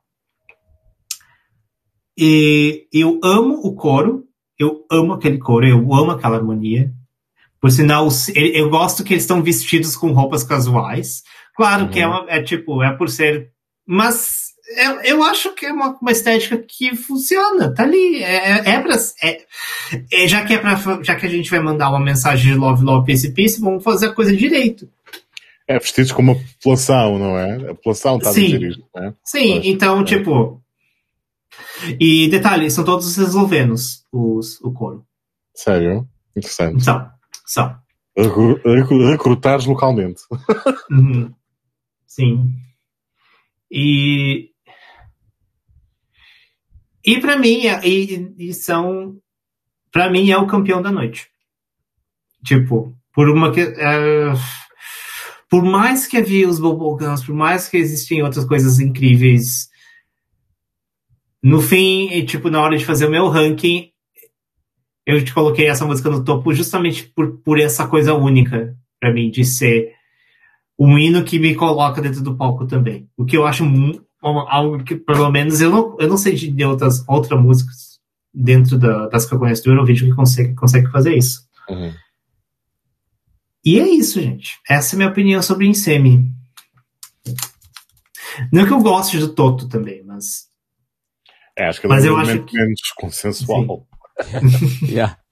E 2.18 2.88
eu 2.94 3.20
amo 3.24 3.56
o 3.64 3.76
coro, 3.76 4.24
Eu 4.60 4.86
amo 4.92 5.14
aquele 5.14 5.38
coro, 5.38 5.68
eu 5.68 5.94
amo 5.94 6.12
aquela 6.12 6.38
harmonia. 6.38 6.92
Por 7.62 7.70
sinal, 7.70 8.08
eu 8.36 8.70
gosto 8.70 9.04
que 9.04 9.14
eles 9.14 9.24
estão 9.24 9.44
vestidos 9.44 9.96
com 9.96 10.12
roupas 10.12 10.44
casuais. 10.44 11.22
Claro 11.56 11.86
uhum. 11.86 11.90
que 11.92 12.00
é, 12.00 12.08
uma, 12.08 12.26
é 12.28 12.42
tipo, 12.42 12.82
é 12.82 12.92
por 12.96 13.10
ser. 13.10 13.52
Mas 13.88 14.48
eu, 14.76 15.02
eu 15.02 15.24
acho 15.24 15.54
que 15.54 15.66
é 15.66 15.72
uma, 15.72 15.98
uma 16.02 16.12
estética 16.12 16.58
que 16.58 16.94
funciona, 16.94 17.74
tá 17.74 17.84
ali. 17.84 18.22
É, 18.22 18.50
é, 18.50 18.70
é 18.72 18.82
pra. 18.82 18.96
É, 19.24 19.46
é, 20.12 20.28
já, 20.28 20.44
que 20.44 20.54
é 20.54 20.58
pra, 20.58 20.76
já 21.02 21.16
que 21.16 21.26
a 21.26 21.30
gente 21.30 21.50
vai 21.50 21.62
mandar 21.62 21.90
uma 21.90 22.00
mensagem 22.00 22.52
de 22.52 22.58
Love, 22.58 22.84
Love, 22.84 23.06
Peace, 23.06 23.34
Peace, 23.34 23.62
vamos 23.62 23.84
fazer 23.84 24.08
a 24.08 24.14
coisa 24.14 24.36
direito. 24.36 24.90
É, 25.66 25.80
vestidos 25.80 26.12
como 26.12 26.34
uma 26.34 26.42
população, 26.42 27.18
não 27.18 27.38
é? 27.38 27.56
A 27.72 27.76
população 27.76 28.18
está 28.18 28.30
a 28.30 28.34
dizer 28.34 28.62
isto, 28.62 28.84
não 28.94 29.04
é? 29.04 29.14
Sim, 29.24 29.62
então, 29.64 30.02
é. 30.02 30.04
tipo. 30.04 30.62
E 32.00 32.28
detalhe, 32.30 32.70
são 32.70 32.84
todos 32.84 33.18
eslovenos, 33.18 34.06
os, 34.12 34.60
o 34.62 34.72
coro. 34.74 35.06
Sério? 35.56 36.08
Interessante. 36.36 36.84
São, 36.84 37.10
são. 37.46 37.76
Recrutares 39.12 39.66
localmente. 39.66 40.22
Uhum. 40.90 41.34
Sim. 42.06 42.50
E. 43.72 44.50
E 47.06 47.20
para 47.22 47.38
mim, 47.38 47.68
é, 47.68 47.88
e, 47.88 48.34
e 48.38 48.54
são. 48.54 49.18
para 49.92 50.10
mim 50.10 50.30
é 50.30 50.38
o 50.38 50.48
campeão 50.48 50.82
da 50.82 50.92
noite. 50.92 51.30
Tipo, 52.46 52.96
por 53.14 53.30
uma 53.30 53.52
que. 53.52 53.64
Uh, 53.64 54.38
por 55.50 55.64
mais 55.64 56.06
que 56.06 56.18
havia 56.18 56.48
os 56.48 56.60
Bubblegums, 56.60 57.26
por 57.26 57.34
mais 57.34 57.70
que 57.70 57.78
existem 57.78 58.22
outras 58.22 58.46
coisas 58.46 58.80
incríveis, 58.80 59.70
no 61.42 61.62
fim, 61.62 62.10
e, 62.12 62.26
tipo, 62.26 62.50
na 62.50 62.62
hora 62.62 62.78
de 62.78 62.86
fazer 62.86 63.06
o 63.06 63.12
meu 63.12 63.30
ranking, 63.30 63.92
eu 65.06 65.24
te 65.24 65.34
coloquei 65.34 65.68
essa 65.68 65.86
música 65.86 66.10
no 66.10 66.24
topo 66.24 66.54
justamente 66.54 67.08
por, 67.16 67.38
por 67.38 67.60
essa 67.60 67.88
coisa 67.88 68.14
única 68.14 68.76
para 69.00 69.14
mim, 69.14 69.30
de 69.30 69.46
ser 69.46 69.94
um 70.80 70.98
hino 70.98 71.24
que 71.24 71.40
me 71.40 71.56
coloca 71.56 72.02
dentro 72.02 72.22
do 72.22 72.36
palco 72.36 72.68
também. 72.68 73.10
O 73.18 73.26
que 73.26 73.36
eu 73.36 73.46
acho 73.46 73.64
algo 74.22 74.84
que, 74.84 74.96
pelo 74.96 75.32
menos, 75.32 75.62
eu 75.62 75.72
não, 75.72 75.98
eu 76.00 76.08
não 76.08 76.18
sei 76.18 76.36
de 76.36 76.64
outras, 76.64 77.04
outras 77.08 77.42
músicas 77.42 78.00
dentro 78.34 78.78
da, 78.78 79.08
das 79.08 79.26
que 79.26 79.34
eu 79.34 79.40
conheço 79.40 79.64
do 79.64 79.72
Eurovision 79.72 80.10
que 80.12 80.16
consegue, 80.16 80.54
consegue 80.54 80.92
fazer 80.92 81.16
isso. 81.16 81.48
Uhum. 81.70 81.94
E 83.66 83.80
é 83.80 83.88
isso, 83.88 84.22
gente. 84.22 84.60
Essa 84.70 84.94
é 84.94 84.96
a 84.96 84.98
minha 84.98 85.10
opinião 85.10 85.42
sobre 85.42 85.68
Insemi. 85.68 86.32
Não 88.52 88.66
que 88.66 88.72
eu 88.72 88.82
goste 88.82 89.18
do 89.18 89.34
Toto 89.34 89.68
também, 89.68 90.04
mas. 90.04 90.48
É, 91.58 91.68
acho 91.68 91.82
que 91.82 91.88
é 91.88 91.90
mas 91.90 92.06
eu 92.06 92.16
acho 92.16 92.44
que... 92.46 92.56
menos 92.56 92.82
consensual. 92.96 93.88
yeah. 94.88 95.18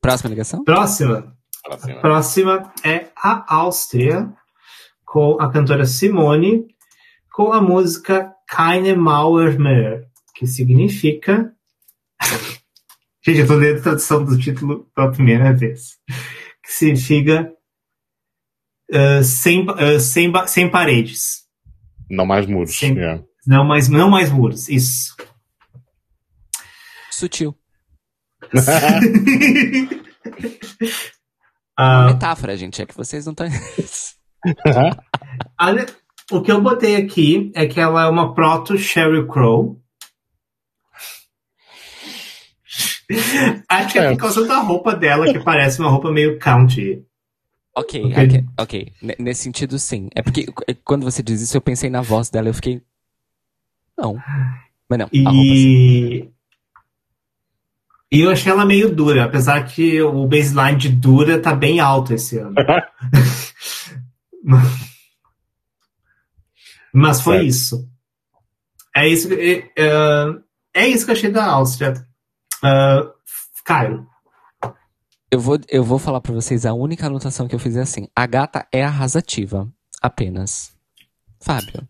Próxima 0.00 0.30
ligação? 0.30 0.64
Próxima. 0.64 1.36
Próxima. 1.62 2.00
Próxima 2.00 2.72
é 2.84 3.08
a 3.16 3.54
Áustria, 3.54 4.32
com 5.04 5.40
a 5.40 5.50
cantora 5.50 5.86
Simone, 5.86 6.66
com 7.32 7.52
a 7.52 7.60
música 7.60 8.32
Keine 8.48 8.94
Mauer 8.94 9.58
mehr, 9.58 10.06
que 10.34 10.46
significa 10.46 11.54
Gente, 13.24 13.38
eu 13.38 13.46
tô 13.46 13.54
lendo 13.54 13.78
a 13.78 13.82
tradução 13.82 14.24
do 14.24 14.36
título 14.36 14.90
pela 14.94 15.12
primeira 15.12 15.52
vez. 15.52 15.96
Que 16.64 16.72
significa 16.72 17.52
uh, 18.90 19.22
sem, 19.22 19.64
uh, 19.68 20.00
sem, 20.00 20.32
sem 20.48 20.68
paredes. 20.68 21.44
Não 22.10 22.26
mais 22.26 22.46
muros. 22.46 22.76
Sem, 22.76 22.96
yeah. 22.96 23.22
não, 23.46 23.64
mais, 23.64 23.88
não 23.88 24.10
mais 24.10 24.30
muros, 24.30 24.68
isso. 24.68 25.16
Sutil. 27.10 27.56
uh, 31.78 32.06
Metáfora, 32.06 32.56
gente, 32.56 32.82
é 32.82 32.86
que 32.86 32.96
vocês 32.96 33.26
não 33.26 33.32
estão. 33.32 33.46
o 36.30 36.42
que 36.42 36.52
eu 36.52 36.60
botei 36.60 36.96
aqui 36.96 37.50
é 37.54 37.66
que 37.66 37.80
ela 37.80 38.04
é 38.04 38.08
uma 38.08 38.34
proto 38.34 38.78
Sheryl 38.78 39.26
Crow. 39.26 39.82
Acho 43.68 43.92
que 43.92 43.98
é 43.98 44.10
por 44.12 44.18
causa 44.18 44.46
da 44.46 44.58
roupa 44.58 44.94
dela, 44.94 45.30
que 45.30 45.40
parece 45.40 45.80
uma 45.80 45.90
roupa 45.90 46.10
meio 46.10 46.38
country. 46.38 47.04
Ok, 47.74 48.04
ok, 48.04 48.24
okay. 48.24 48.44
okay. 48.58 48.92
Nesse 49.18 49.42
sentido, 49.42 49.78
sim. 49.78 50.08
É 50.14 50.22
porque 50.22 50.46
quando 50.84 51.04
você 51.04 51.22
diz 51.22 51.40
isso, 51.40 51.56
eu 51.56 51.60
pensei 51.60 51.88
na 51.88 52.02
voz 52.02 52.28
dela 52.28 52.48
eu 52.48 52.54
fiquei. 52.54 52.82
Não. 53.96 54.18
Mas 54.88 54.98
não. 54.98 55.08
E... 55.12 56.30
E 58.12 58.20
eu 58.20 58.30
achei 58.30 58.52
ela 58.52 58.66
meio 58.66 58.94
dura, 58.94 59.24
apesar 59.24 59.64
que 59.64 60.02
o 60.02 60.26
baseline 60.26 60.76
de 60.76 60.90
dura 60.90 61.40
tá 61.40 61.54
bem 61.54 61.80
alto 61.80 62.12
esse 62.12 62.36
ano. 62.36 62.54
Mas 66.92 67.22
foi 67.22 67.46
isso. 67.46 67.88
É 68.94 69.08
isso, 69.08 69.28
que, 69.28 69.70
é, 69.78 69.90
é 70.74 70.86
isso 70.88 71.06
que 71.06 71.10
eu 71.10 71.16
achei 71.16 71.30
da 71.30 71.46
Áustria. 71.46 71.94
Uh, 72.62 73.10
Caio. 73.64 74.06
Eu 75.30 75.40
vou, 75.40 75.58
eu 75.70 75.82
vou 75.82 75.98
falar 75.98 76.20
para 76.20 76.34
vocês, 76.34 76.66
a 76.66 76.74
única 76.74 77.06
anotação 77.06 77.48
que 77.48 77.54
eu 77.54 77.58
fiz 77.58 77.76
é 77.76 77.80
assim: 77.80 78.06
a 78.14 78.26
gata 78.26 78.66
é 78.70 78.84
arrasativa. 78.84 79.66
Apenas. 80.02 80.76
Fábio. 81.40 81.88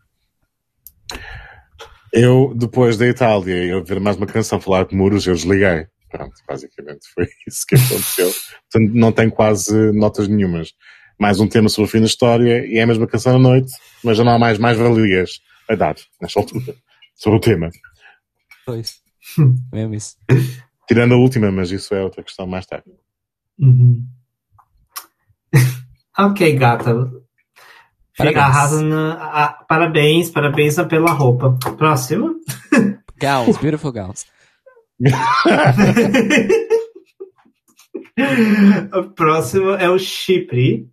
Eu, 2.13 2.55
depois 2.55 2.97
da 2.97 3.09
Itália, 3.09 3.57
eu 3.65 3.83
ver 3.83 3.99
mais 3.99 4.17
uma 4.17 4.27
canção 4.27 4.61
falar 4.61 4.85
com 4.85 4.95
muros, 4.95 5.27
eu 5.27 5.35
desliguei. 5.35 5.89
Pronto, 6.13 6.35
basicamente 6.47 7.09
foi 7.15 7.27
isso 7.49 7.67
que 7.67 7.75
aconteceu. 7.75 8.31
Portanto, 8.71 8.95
não 8.95 9.11
tem 9.11 9.31
quase 9.31 9.91
notas 9.93 10.29
nenhumas. 10.29 10.75
Mais 11.19 11.41
um 11.41 11.49
tema 11.49 11.71
sobre 11.71 11.89
o 11.89 11.91
fim 11.91 12.01
da 12.01 12.07
história 12.07 12.67
e 12.67 12.77
é 12.77 12.83
a 12.83 12.87
mesma 12.87 13.07
canção 13.07 13.37
à 13.37 13.39
noite, 13.39 13.73
mas 14.05 14.19
já 14.19 14.25
não 14.25 14.33
há 14.33 14.39
mais 14.39 14.59
mais 14.59 14.77
valias 14.77 15.41
a 15.69 15.75
dar, 15.75 15.95
nesta 16.21 16.39
altura, 16.39 16.75
sobre 17.15 17.39
o 17.39 17.41
tema. 17.41 17.71
Pois. 18.67 19.01
Mesmo 19.73 19.95
isso. 19.95 20.17
Tirando 20.87 21.15
a 21.15 21.17
última, 21.17 21.51
mas 21.51 21.71
isso 21.71 21.95
é 21.95 22.03
outra 22.03 22.23
questão 22.23 22.47
mais 22.47 22.67
tarde. 22.67 22.91
Uhum. 23.59 24.05
ok, 26.19 26.57
gata. 26.57 27.11
Parabéns. 28.19 28.83
Na, 28.83 29.13
a, 29.15 29.49
parabéns, 29.65 30.31
parabéns 30.31 30.77
pela 30.89 31.13
roupa. 31.13 31.57
Próxima. 31.79 32.35
Gowns, 33.19 33.57
beautiful 33.59 33.93
gowns. 33.93 34.27
o 38.95 39.03
próximo 39.15 39.71
é 39.71 39.91
o 39.91 39.99
Chipre, 39.99 40.89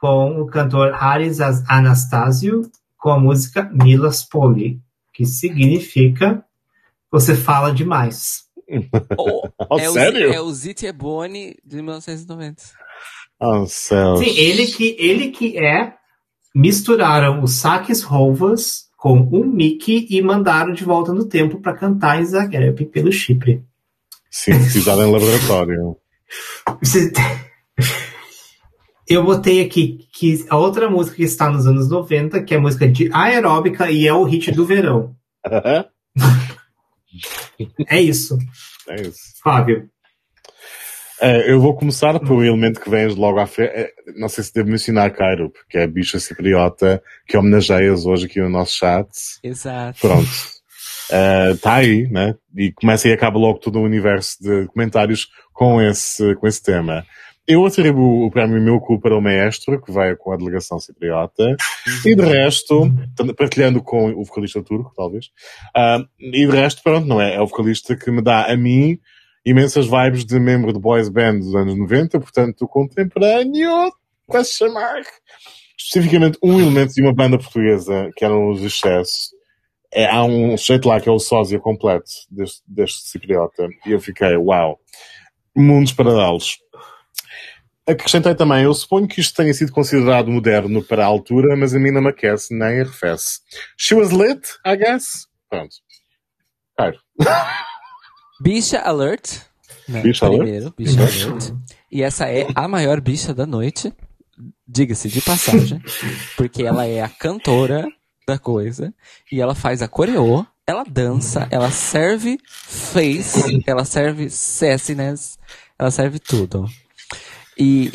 com 0.00 0.40
o 0.40 0.46
cantor 0.46 0.94
Haris 0.94 1.40
Anastasio, 1.68 2.62
com 2.96 3.10
a 3.10 3.18
música 3.18 3.68
Milas 3.72 4.22
Poli, 4.22 4.80
que 5.12 5.24
significa 5.24 6.44
você 7.10 7.34
fala 7.34 7.72
demais. 7.72 8.48
Oh, 9.18 9.48
oh, 9.68 9.80
é 9.80 9.90
sério? 9.90 10.30
O, 10.30 10.32
é 10.32 10.40
o 10.40 10.52
Zit 10.52 10.86
Ebony 10.86 11.56
de 11.64 11.82
1990. 11.82 12.62
Oh, 13.40 13.66
céu. 13.66 14.16
Sim, 14.16 14.30
ele 14.36 14.66
que, 14.66 14.94
ele 14.96 15.30
que 15.30 15.58
é. 15.58 15.94
Misturaram 16.54 17.42
os 17.42 17.54
saques 17.54 18.02
rovas 18.02 18.89
com 19.00 19.18
o 19.18 19.44
Mickey 19.46 20.06
e 20.10 20.20
mandaram 20.20 20.74
de 20.74 20.84
volta 20.84 21.10
no 21.10 21.24
tempo 21.24 21.58
para 21.58 21.72
cantar 21.72 22.20
em 22.20 22.26
Zagreb 22.26 22.84
pelo 22.84 23.10
Chipre. 23.10 23.64
Sintetizado 24.30 25.02
em 25.02 25.10
laboratório. 25.10 25.96
Eu 29.08 29.24
botei 29.24 29.64
aqui 29.64 30.06
que 30.12 30.44
a 30.50 30.58
outra 30.58 30.90
música 30.90 31.16
que 31.16 31.22
está 31.22 31.50
nos 31.50 31.66
anos 31.66 31.88
90, 31.88 32.42
que 32.42 32.52
é 32.52 32.58
a 32.58 32.60
música 32.60 32.86
de 32.86 33.08
aeróbica 33.10 33.90
e 33.90 34.06
é 34.06 34.12
o 34.12 34.24
hit 34.24 34.52
do 34.52 34.66
verão. 34.66 35.16
É 37.88 38.00
isso. 38.00 38.38
É 38.88 39.02
isso. 39.02 39.18
Fábio. 39.42 39.90
É, 41.20 41.52
eu 41.52 41.60
vou 41.60 41.76
começar 41.76 42.18
pelo 42.18 42.42
elemento 42.42 42.80
que 42.80 42.88
vem 42.88 43.06
logo 43.08 43.38
à 43.38 43.46
frente. 43.46 43.72
É, 43.74 43.92
não 44.16 44.28
sei 44.28 44.42
se 44.42 44.54
devo 44.54 44.70
mencionar 44.70 45.12
Cairo, 45.12 45.50
porque 45.50 45.76
é 45.76 45.82
a 45.82 45.86
bicha 45.86 46.18
cipriota 46.18 47.02
que 47.26 47.36
homenageias 47.36 48.06
hoje 48.06 48.24
aqui 48.24 48.40
no 48.40 48.48
nosso 48.48 48.78
chat. 48.78 49.08
Exato. 49.42 50.00
Pronto. 50.00 50.28
Está 51.52 51.72
uh, 51.72 51.76
aí, 51.76 52.08
né? 52.08 52.34
E 52.56 52.72
começa 52.72 53.08
e 53.08 53.12
acaba 53.12 53.38
logo 53.38 53.58
todo 53.58 53.78
o 53.78 53.84
universo 53.84 54.42
de 54.42 54.66
comentários 54.68 55.28
com 55.52 55.82
esse, 55.82 56.34
com 56.36 56.46
esse 56.46 56.62
tema. 56.62 57.04
Eu 57.46 57.66
atribuo 57.66 58.24
o 58.24 58.30
prémio 58.30 58.62
meu 58.62 58.78
cu 58.78 58.98
para 59.00 59.16
o 59.16 59.20
maestro, 59.20 59.82
que 59.82 59.90
vai 59.90 60.14
com 60.14 60.32
a 60.32 60.36
delegação 60.36 60.78
cipriota, 60.78 61.56
e 62.06 62.14
de 62.14 62.22
resto, 62.22 62.90
partilhando 63.36 63.82
com 63.82 64.10
o 64.12 64.24
vocalista 64.24 64.62
turco, 64.62 64.92
talvez, 64.96 65.26
uh, 65.76 66.06
e 66.18 66.46
de 66.46 66.52
resto, 66.52 66.80
pronto, 66.82 67.06
não 67.08 67.20
é? 67.20 67.34
É 67.34 67.40
o 67.40 67.46
vocalista 67.46 67.96
que 67.96 68.10
me 68.10 68.22
dá 68.22 68.44
a 68.44 68.56
mim 68.56 68.98
imensas 69.44 69.86
vibes 69.86 70.24
de 70.24 70.38
membro 70.38 70.72
de 70.72 70.78
boys 70.78 71.08
band 71.08 71.38
dos 71.38 71.54
anos 71.54 71.76
90, 71.76 72.20
portanto, 72.20 72.68
contemporâneo, 72.68 73.92
quase 74.26 74.52
chamar, 74.52 75.02
especificamente 75.76 76.38
um 76.42 76.60
elemento 76.60 76.94
de 76.94 77.02
uma 77.02 77.12
banda 77.12 77.38
portuguesa, 77.38 78.10
que 78.16 78.24
eram 78.24 78.50
os 78.50 78.62
excessos, 78.62 79.30
é, 79.92 80.06
há 80.06 80.22
um 80.22 80.56
sujeito 80.56 80.88
lá 80.88 81.00
que 81.00 81.08
é 81.08 81.12
o 81.12 81.18
sósia 81.18 81.58
completo 81.58 82.10
deste, 82.30 82.62
deste 82.66 83.08
cipriota. 83.08 83.68
E 83.84 83.90
eu 83.90 84.00
fiquei, 84.00 84.36
uau, 84.36 84.78
mundos 85.56 85.92
paralelos. 85.92 86.58
Acrescentei 87.86 88.34
também, 88.36 88.64
eu 88.64 88.74
suponho 88.74 89.08
que 89.08 89.20
isto 89.20 89.34
tenha 89.34 89.52
sido 89.52 89.72
considerado 89.72 90.30
moderno 90.30 90.80
para 90.82 91.02
a 91.02 91.08
altura, 91.08 91.56
mas 91.56 91.74
a 91.74 91.78
mim 91.78 91.90
não 91.90 92.02
me 92.02 92.10
aquece 92.10 92.56
nem 92.56 92.80
arrefece. 92.80 93.40
She 93.76 93.94
was 93.94 94.10
lit, 94.10 94.46
I 94.64 94.76
guess. 94.76 95.26
Pronto. 95.48 95.74
Claro. 96.76 97.00
Bicha 98.40 98.78
Alert. 98.78 99.42
Né? 99.88 100.00
Bicha 100.02 100.26
Alert? 100.26 100.42
Primeiro, 100.42 100.74
Bicha 100.76 101.00
Alert. 101.00 101.52
E 101.92 102.02
essa 102.02 102.26
é 102.26 102.46
a 102.54 102.66
maior 102.66 103.00
bicha 103.00 103.34
da 103.34 103.44
noite. 103.44 103.92
Diga-se 104.66 105.08
de 105.08 105.20
passagem. 105.20 105.82
Porque 106.36 106.62
ela 106.62 106.86
é 106.86 107.02
a 107.02 107.08
cantora 107.08 107.86
da 108.26 108.38
coisa. 108.38 108.94
E 109.30 109.40
ela 109.40 109.54
faz 109.54 109.82
a 109.82 109.88
coreô. 109.88 110.46
Ela 110.66 110.84
dança. 110.84 111.48
Ela 111.50 111.70
serve 111.70 112.38
face. 112.46 113.62
Ela 113.66 113.84
serve 113.84 114.30
sassiness. 114.30 115.38
Ela 115.78 115.90
serve 115.90 116.18
tudo. 116.18 116.66
E, 117.58 117.90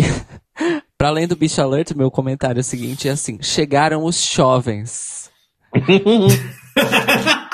para 0.97 1.07
além 1.07 1.27
do 1.27 1.35
bicho 1.35 1.61
alert, 1.61 1.95
meu 1.95 2.11
comentário 2.11 2.61
seguinte 2.63 3.07
é 3.07 3.11
assim: 3.11 3.41
chegaram 3.41 4.03
os 4.03 4.21
jovens. 4.21 5.31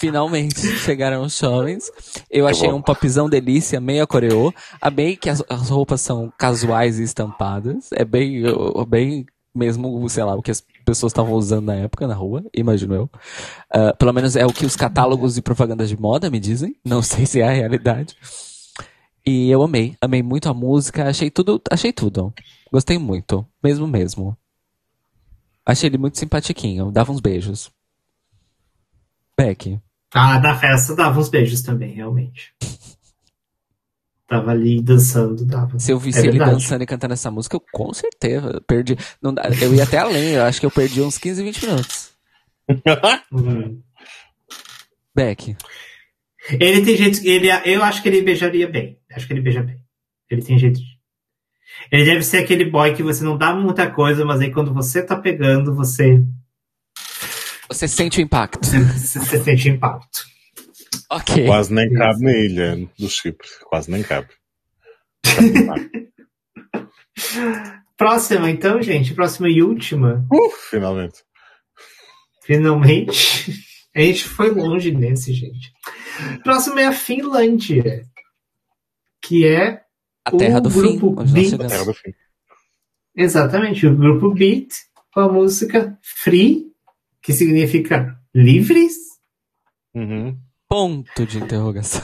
Finalmente 0.00 0.60
chegaram 0.78 1.22
os 1.22 1.36
jovens. 1.36 1.90
Eu 2.30 2.46
achei 2.46 2.68
um 2.68 2.82
popzão 2.82 3.28
delícia, 3.28 3.80
meia 3.80 4.06
coreô. 4.06 4.52
Amei 4.80 5.16
que 5.16 5.30
as, 5.30 5.42
as 5.48 5.68
roupas 5.68 6.00
são 6.00 6.32
casuais 6.36 6.98
e 6.98 7.02
estampadas. 7.02 7.90
É 7.92 8.04
bem, 8.04 8.42
bem 8.88 9.26
mesmo, 9.54 10.08
sei 10.08 10.22
lá, 10.22 10.34
o 10.34 10.42
que 10.42 10.50
as 10.50 10.62
pessoas 10.84 11.10
estavam 11.10 11.32
usando 11.32 11.66
na 11.66 11.74
época 11.74 12.06
na 12.06 12.14
rua, 12.14 12.44
imagino 12.54 12.94
eu. 12.94 13.10
Uh, 13.74 13.96
pelo 13.98 14.12
menos 14.12 14.36
é 14.36 14.44
o 14.44 14.52
que 14.52 14.66
os 14.66 14.76
catálogos 14.76 15.36
e 15.36 15.42
propagandas 15.42 15.88
de 15.88 15.98
moda 15.98 16.30
me 16.30 16.38
dizem. 16.38 16.76
Não 16.84 17.02
sei 17.02 17.26
se 17.26 17.40
é 17.40 17.48
a 17.48 17.52
realidade. 17.52 18.14
E 19.26 19.50
eu 19.50 19.62
amei, 19.62 19.96
amei 20.00 20.22
muito 20.22 20.48
a 20.48 20.54
música, 20.54 21.08
achei 21.08 21.30
tudo, 21.30 21.60
achei 21.70 21.92
tudo. 21.92 22.32
Gostei 22.70 22.98
muito, 22.98 23.44
mesmo 23.62 23.86
mesmo. 23.88 24.36
Achei 25.64 25.88
ele 25.88 25.98
muito 25.98 26.16
simpatiquinho, 26.16 26.92
dava 26.92 27.10
uns 27.10 27.20
beijos. 27.20 27.72
Beck. 29.36 29.80
Ah, 30.14 30.38
na 30.40 30.54
festa 30.56 30.94
dava 30.94 31.18
uns 31.18 31.28
beijos 31.28 31.62
também, 31.62 31.94
realmente. 31.94 32.54
Tava 34.26 34.50
ali 34.50 34.82
dançando, 34.82 35.44
dava. 35.44 35.78
Se 35.78 35.92
eu 35.92 35.98
visse 35.98 36.20
é 36.20 36.26
ele 36.26 36.38
dançando 36.38 36.82
e 36.82 36.86
cantando 36.86 37.14
essa 37.14 37.30
música, 37.30 37.56
eu 37.56 37.62
com 37.72 37.92
certeza 37.92 38.60
perdi. 38.66 38.96
Não, 39.22 39.34
eu 39.60 39.74
ia 39.74 39.84
até 39.84 39.98
além, 39.98 40.30
eu 40.30 40.42
acho 40.42 40.58
que 40.58 40.66
eu 40.66 40.70
perdi 40.70 41.00
uns 41.00 41.16
15, 41.16 41.42
20 41.42 41.66
minutos. 41.66 42.10
uhum. 43.30 43.80
Beck. 45.14 45.56
Ele 46.50 46.84
tem 46.84 46.96
jeito. 46.96 47.20
Ele, 47.24 47.48
eu 47.64 47.82
acho 47.82 48.02
que 48.02 48.08
ele 48.08 48.22
beijaria 48.22 48.68
bem. 48.68 48.98
Acho 49.12 49.26
que 49.26 49.32
ele 49.32 49.40
beija 49.40 49.62
bem. 49.62 49.80
Ele 50.30 50.42
tem 50.42 50.58
jeito 50.58 50.78
de. 50.78 50.96
Ele 51.90 52.04
deve 52.04 52.22
ser 52.22 52.38
aquele 52.38 52.70
boy 52.70 52.94
que 52.94 53.02
você 53.02 53.24
não 53.24 53.36
dá 53.36 53.54
muita 53.54 53.90
coisa, 53.90 54.24
mas 54.24 54.40
aí 54.40 54.52
quando 54.52 54.74
você 54.74 55.02
tá 55.02 55.16
pegando, 55.16 55.74
você. 55.74 56.22
Você 57.68 57.88
sente 57.88 58.20
o 58.20 58.22
impacto. 58.22 58.64
Você, 58.64 59.42
sente 59.42 59.68
o 59.68 59.72
impacto. 59.74 60.24
Ok. 61.10 61.46
Quase 61.46 61.72
nem 61.72 61.92
cabe 61.92 62.22
na 62.22 62.32
ilha 62.32 62.88
do 62.98 63.08
Chipre. 63.08 63.48
Quase 63.68 63.90
nem 63.90 64.02
cabe. 64.02 64.28
Próxima, 67.96 68.50
então, 68.50 68.80
gente. 68.80 69.14
Próxima 69.14 69.48
e 69.48 69.62
última. 69.62 70.26
Uh, 70.32 70.50
finalmente. 70.70 71.24
Finalmente. 72.42 73.66
A 73.94 74.00
gente 74.00 74.24
foi 74.24 74.50
longe 74.50 74.92
nesse, 74.92 75.32
gente. 75.32 75.72
Próximo 76.44 76.78
é 76.78 76.84
a 76.86 76.92
Finlândia, 76.92 78.04
que 79.22 79.46
é 79.46 79.80
a 80.24 80.30
terra 80.30 80.60
do 80.60 80.68
grupo 80.68 81.24
fim. 81.24 81.32
Beat. 81.32 81.54
A 81.54 81.68
terra 81.68 81.84
do 81.84 81.94
fim. 81.94 82.12
Exatamente, 83.16 83.86
o 83.86 83.96
grupo 83.96 84.34
Beat 84.34 84.68
com 85.12 85.20
a 85.20 85.32
música 85.32 85.98
Free, 86.02 86.65
que 87.26 87.32
significa 87.32 88.16
livres. 88.32 88.94
Uhum. 89.92 90.38
Ponto 90.68 91.26
de 91.26 91.38
interrogação. 91.38 92.00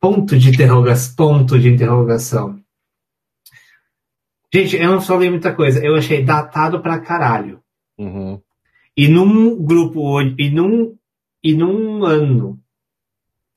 Ponto 0.00 0.36
de 0.36 0.48
interrogação. 0.48 1.14
Ponto 1.14 1.56
de 1.56 1.68
interrogação. 1.68 2.60
Gente, 4.52 4.76
eu 4.76 4.90
não 4.90 5.00
falei 5.00 5.30
muita 5.30 5.54
coisa. 5.54 5.78
Eu 5.84 5.94
achei 5.94 6.24
datado 6.24 6.82
pra 6.82 6.98
caralho. 6.98 7.62
Uhum. 7.96 8.42
E 8.96 9.06
num 9.06 9.54
grupo, 9.62 10.20
e 10.20 10.50
num, 10.50 10.96
e 11.40 11.54
num 11.54 12.04
ano 12.04 12.58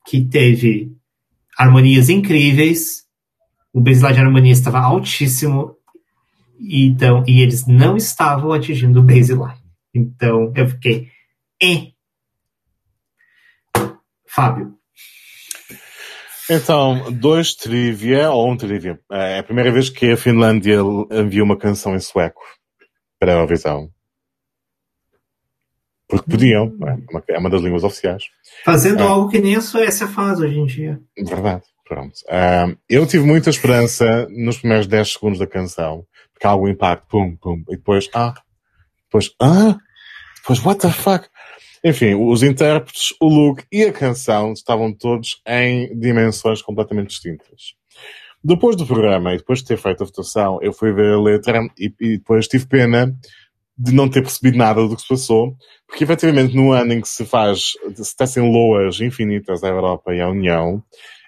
que 0.06 0.24
teve 0.24 0.96
harmonias 1.58 2.08
incríveis, 2.08 3.08
o 3.74 3.82
baseline 3.82 4.14
de 4.14 4.20
harmonia 4.20 4.52
estava 4.52 4.80
altíssimo, 4.80 5.76
e, 6.60 6.86
então, 6.86 7.24
e 7.28 7.42
eles 7.42 7.66
não 7.66 7.98
estavam 7.98 8.52
atingindo 8.54 9.00
o 9.00 9.04
baseline. 9.04 9.61
Então 9.94 10.54
eu 10.56 10.68
fiquei, 10.68 11.10
eh. 11.62 11.92
Fábio. 14.26 14.78
Então, 16.50 17.12
dois 17.12 17.54
trivia, 17.54 18.30
ou 18.32 18.52
um 18.52 18.58
trivia. 18.58 19.00
É 19.10 19.40
a 19.40 19.44
primeira 19.44 19.72
vez 19.72 19.90
que 19.90 20.12
a 20.12 20.18
Finlândia 20.18 20.80
enviou 21.12 21.46
uma 21.46 21.58
canção 21.58 21.96
em 21.96 22.00
sueco 22.00 22.42
para 23.20 23.32
a 23.32 23.36
Eurovisão. 23.36 23.90
Porque 26.10 26.30
podiam, 26.30 26.66
é 26.86 26.94
uma, 27.10 27.24
é 27.30 27.38
uma 27.38 27.50
das 27.50 27.62
línguas 27.62 27.86
oficiais. 27.86 28.26
Fazendo 28.66 29.02
algo 29.02 29.30
que 29.30 29.40
nem 29.40 29.56
a 29.56 29.62
Suécia 29.62 30.08
faz 30.08 30.42
hoje 30.42 30.60
em 30.60 30.66
dia. 30.66 31.00
Verdade, 31.18 31.64
pronto. 31.88 32.16
eu 32.90 33.08
tive 33.08 33.26
muita 33.26 33.50
esperança 33.50 34.28
nos 34.30 34.58
primeiros 34.58 34.88
10 34.88 35.14
segundos 35.14 35.40
da 35.40 35.48
canção, 35.48 36.06
porque 36.34 36.46
há 36.46 36.50
algum 36.50 36.68
impacto, 36.68 37.08
pum, 37.08 37.38
pum, 37.38 37.64
e 37.70 37.78
depois, 37.78 38.10
ah, 38.14 38.34
depois, 39.12 39.30
ah, 39.42 39.78
depois, 40.38 40.66
what 40.66 40.80
the 40.80 40.90
fuck? 40.90 41.28
Enfim, 41.84 42.16
os 42.16 42.44
intérpretes, 42.44 43.14
o 43.20 43.28
look 43.28 43.66
e 43.70 43.84
a 43.84 43.92
canção 43.92 44.54
estavam 44.54 44.94
todos 44.94 45.42
em 45.46 45.98
dimensões 46.00 46.62
completamente 46.62 47.10
distintas. 47.10 47.74
Depois 48.42 48.76
do 48.76 48.86
programa 48.86 49.34
e 49.34 49.38
depois 49.38 49.60
de 49.60 49.66
ter 49.66 49.78
feito 49.78 50.02
a 50.02 50.06
votação, 50.06 50.60
eu 50.62 50.72
fui 50.72 50.94
ver 50.94 51.14
a 51.14 51.22
letra 51.22 51.60
e, 51.78 51.94
e 52.00 52.18
depois 52.18 52.48
tive 52.48 52.66
pena 52.68 53.14
de 53.78 53.92
não 53.94 54.10
ter 54.10 54.22
percebido 54.22 54.58
nada 54.58 54.88
do 54.88 54.96
que 54.96 55.02
se 55.02 55.08
passou, 55.08 55.56
porque 55.88 56.04
efetivamente 56.04 56.56
no 56.56 56.72
ano 56.72 56.94
em 56.94 57.02
que 57.02 57.10
se 57.10 57.26
faz, 57.26 57.74
se 57.96 58.16
tecem 58.16 58.50
loas 58.52 59.02
infinitas 59.02 59.64
à 59.64 59.68
Europa 59.68 60.14
e 60.14 60.22
à 60.22 60.30
União, 60.30 60.82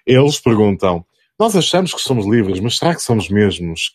eles 0.06 0.40
perguntam, 0.40 1.06
nós 1.40 1.56
achamos 1.56 1.94
que 1.94 2.02
somos 2.02 2.26
livres, 2.26 2.60
mas 2.60 2.78
será 2.78 2.96
que 2.96 3.02
somos 3.02 3.28
mesmos? 3.30 3.94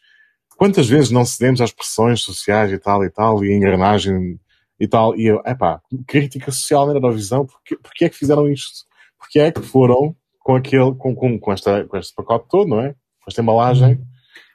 Quantas 0.58 0.88
vezes 0.88 1.12
não 1.12 1.24
cedemos 1.24 1.60
às 1.60 1.70
pressões 1.70 2.20
sociais 2.20 2.72
e 2.72 2.78
tal 2.78 3.04
e 3.04 3.10
tal, 3.10 3.44
e 3.44 3.52
a 3.52 3.56
engrenagem 3.56 4.40
e 4.80 4.88
tal, 4.88 5.14
e 5.16 5.26
eu, 5.26 5.40
epá, 5.46 5.80
crítica 6.04 6.50
social 6.50 6.84
na 6.84 6.94
Eurovisão, 6.94 7.46
porque, 7.46 7.76
porque 7.76 8.04
é 8.04 8.08
que 8.08 8.16
fizeram 8.16 8.48
isto? 8.48 8.84
Porque 9.16 9.38
é 9.38 9.52
que 9.52 9.62
foram 9.62 10.16
com 10.40 10.56
aquele, 10.56 10.92
com, 10.96 11.14
com, 11.14 11.38
com, 11.38 11.52
esta, 11.52 11.84
com 11.84 11.96
este 11.96 12.12
pacote 12.12 12.48
todo, 12.50 12.68
não 12.68 12.80
é? 12.80 12.88
Com 12.90 13.28
esta 13.28 13.40
embalagem, 13.40 14.04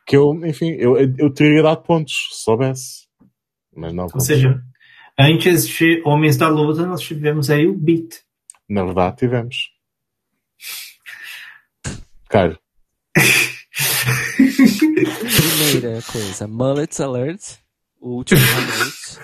que 0.05 0.17
eu, 0.17 0.33
enfim, 0.45 0.71
eu, 0.71 0.97
eu 0.97 1.33
teria 1.33 1.63
dado 1.63 1.83
pontos, 1.83 2.13
se 2.33 2.43
soubesse. 2.43 3.07
Mas 3.73 3.93
não. 3.93 4.07
Ou 4.13 4.19
seja, 4.19 4.61
antes 5.17 5.65
de 5.65 6.01
Homens 6.03 6.35
da 6.35 6.49
Luta, 6.49 6.85
nós 6.85 6.99
tivemos 6.99 7.49
aí 7.49 7.65
o 7.65 7.77
Beat. 7.77 8.23
Na 8.67 8.83
verdade, 8.83 9.15
tivemos. 9.15 9.71
Cara. 12.27 12.59
Primeira 15.05 16.01
coisa, 16.01 16.47
Mullets 16.47 16.99
Alert, 16.99 17.57
o 17.99 18.09
último 18.17 18.41
alert. 18.55 19.19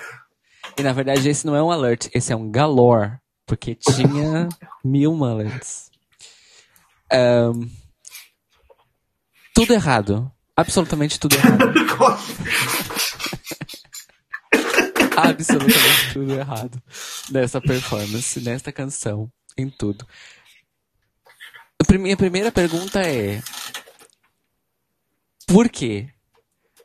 E 0.77 0.83
na 0.83 0.93
verdade 0.93 1.27
esse 1.27 1.45
não 1.45 1.55
é 1.55 1.61
um 1.61 1.71
alert, 1.71 2.07
esse 2.13 2.31
é 2.31 2.35
um 2.35 2.49
galore, 2.49 3.17
porque 3.45 3.75
tinha 3.75 4.47
mil 4.83 5.13
mullets. 5.13 5.89
Um, 7.11 7.69
tudo 9.53 9.73
errado. 9.73 10.31
Absolutamente 10.55 11.19
tudo 11.19 11.35
errado. 11.35 11.73
absolutamente 15.15 16.13
tudo 16.13 16.33
errado 16.33 16.81
nessa 17.29 17.59
performance, 17.59 18.39
nesta 18.41 18.71
canção, 18.71 19.29
em 19.57 19.69
tudo. 19.69 20.05
A 21.87 21.97
minha 21.97 22.17
primeira 22.17 22.51
pergunta 22.51 23.01
é: 23.01 23.41
por 25.51 25.67
quê? 25.67 26.07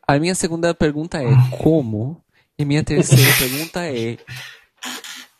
A 0.06 0.18
minha 0.18 0.34
segunda 0.34 0.74
pergunta 0.74 1.22
é 1.22 1.28
como? 1.58 2.20
E 2.58 2.64
minha 2.64 2.82
terceira 2.82 3.32
pergunta 3.38 3.84
é 3.84 4.18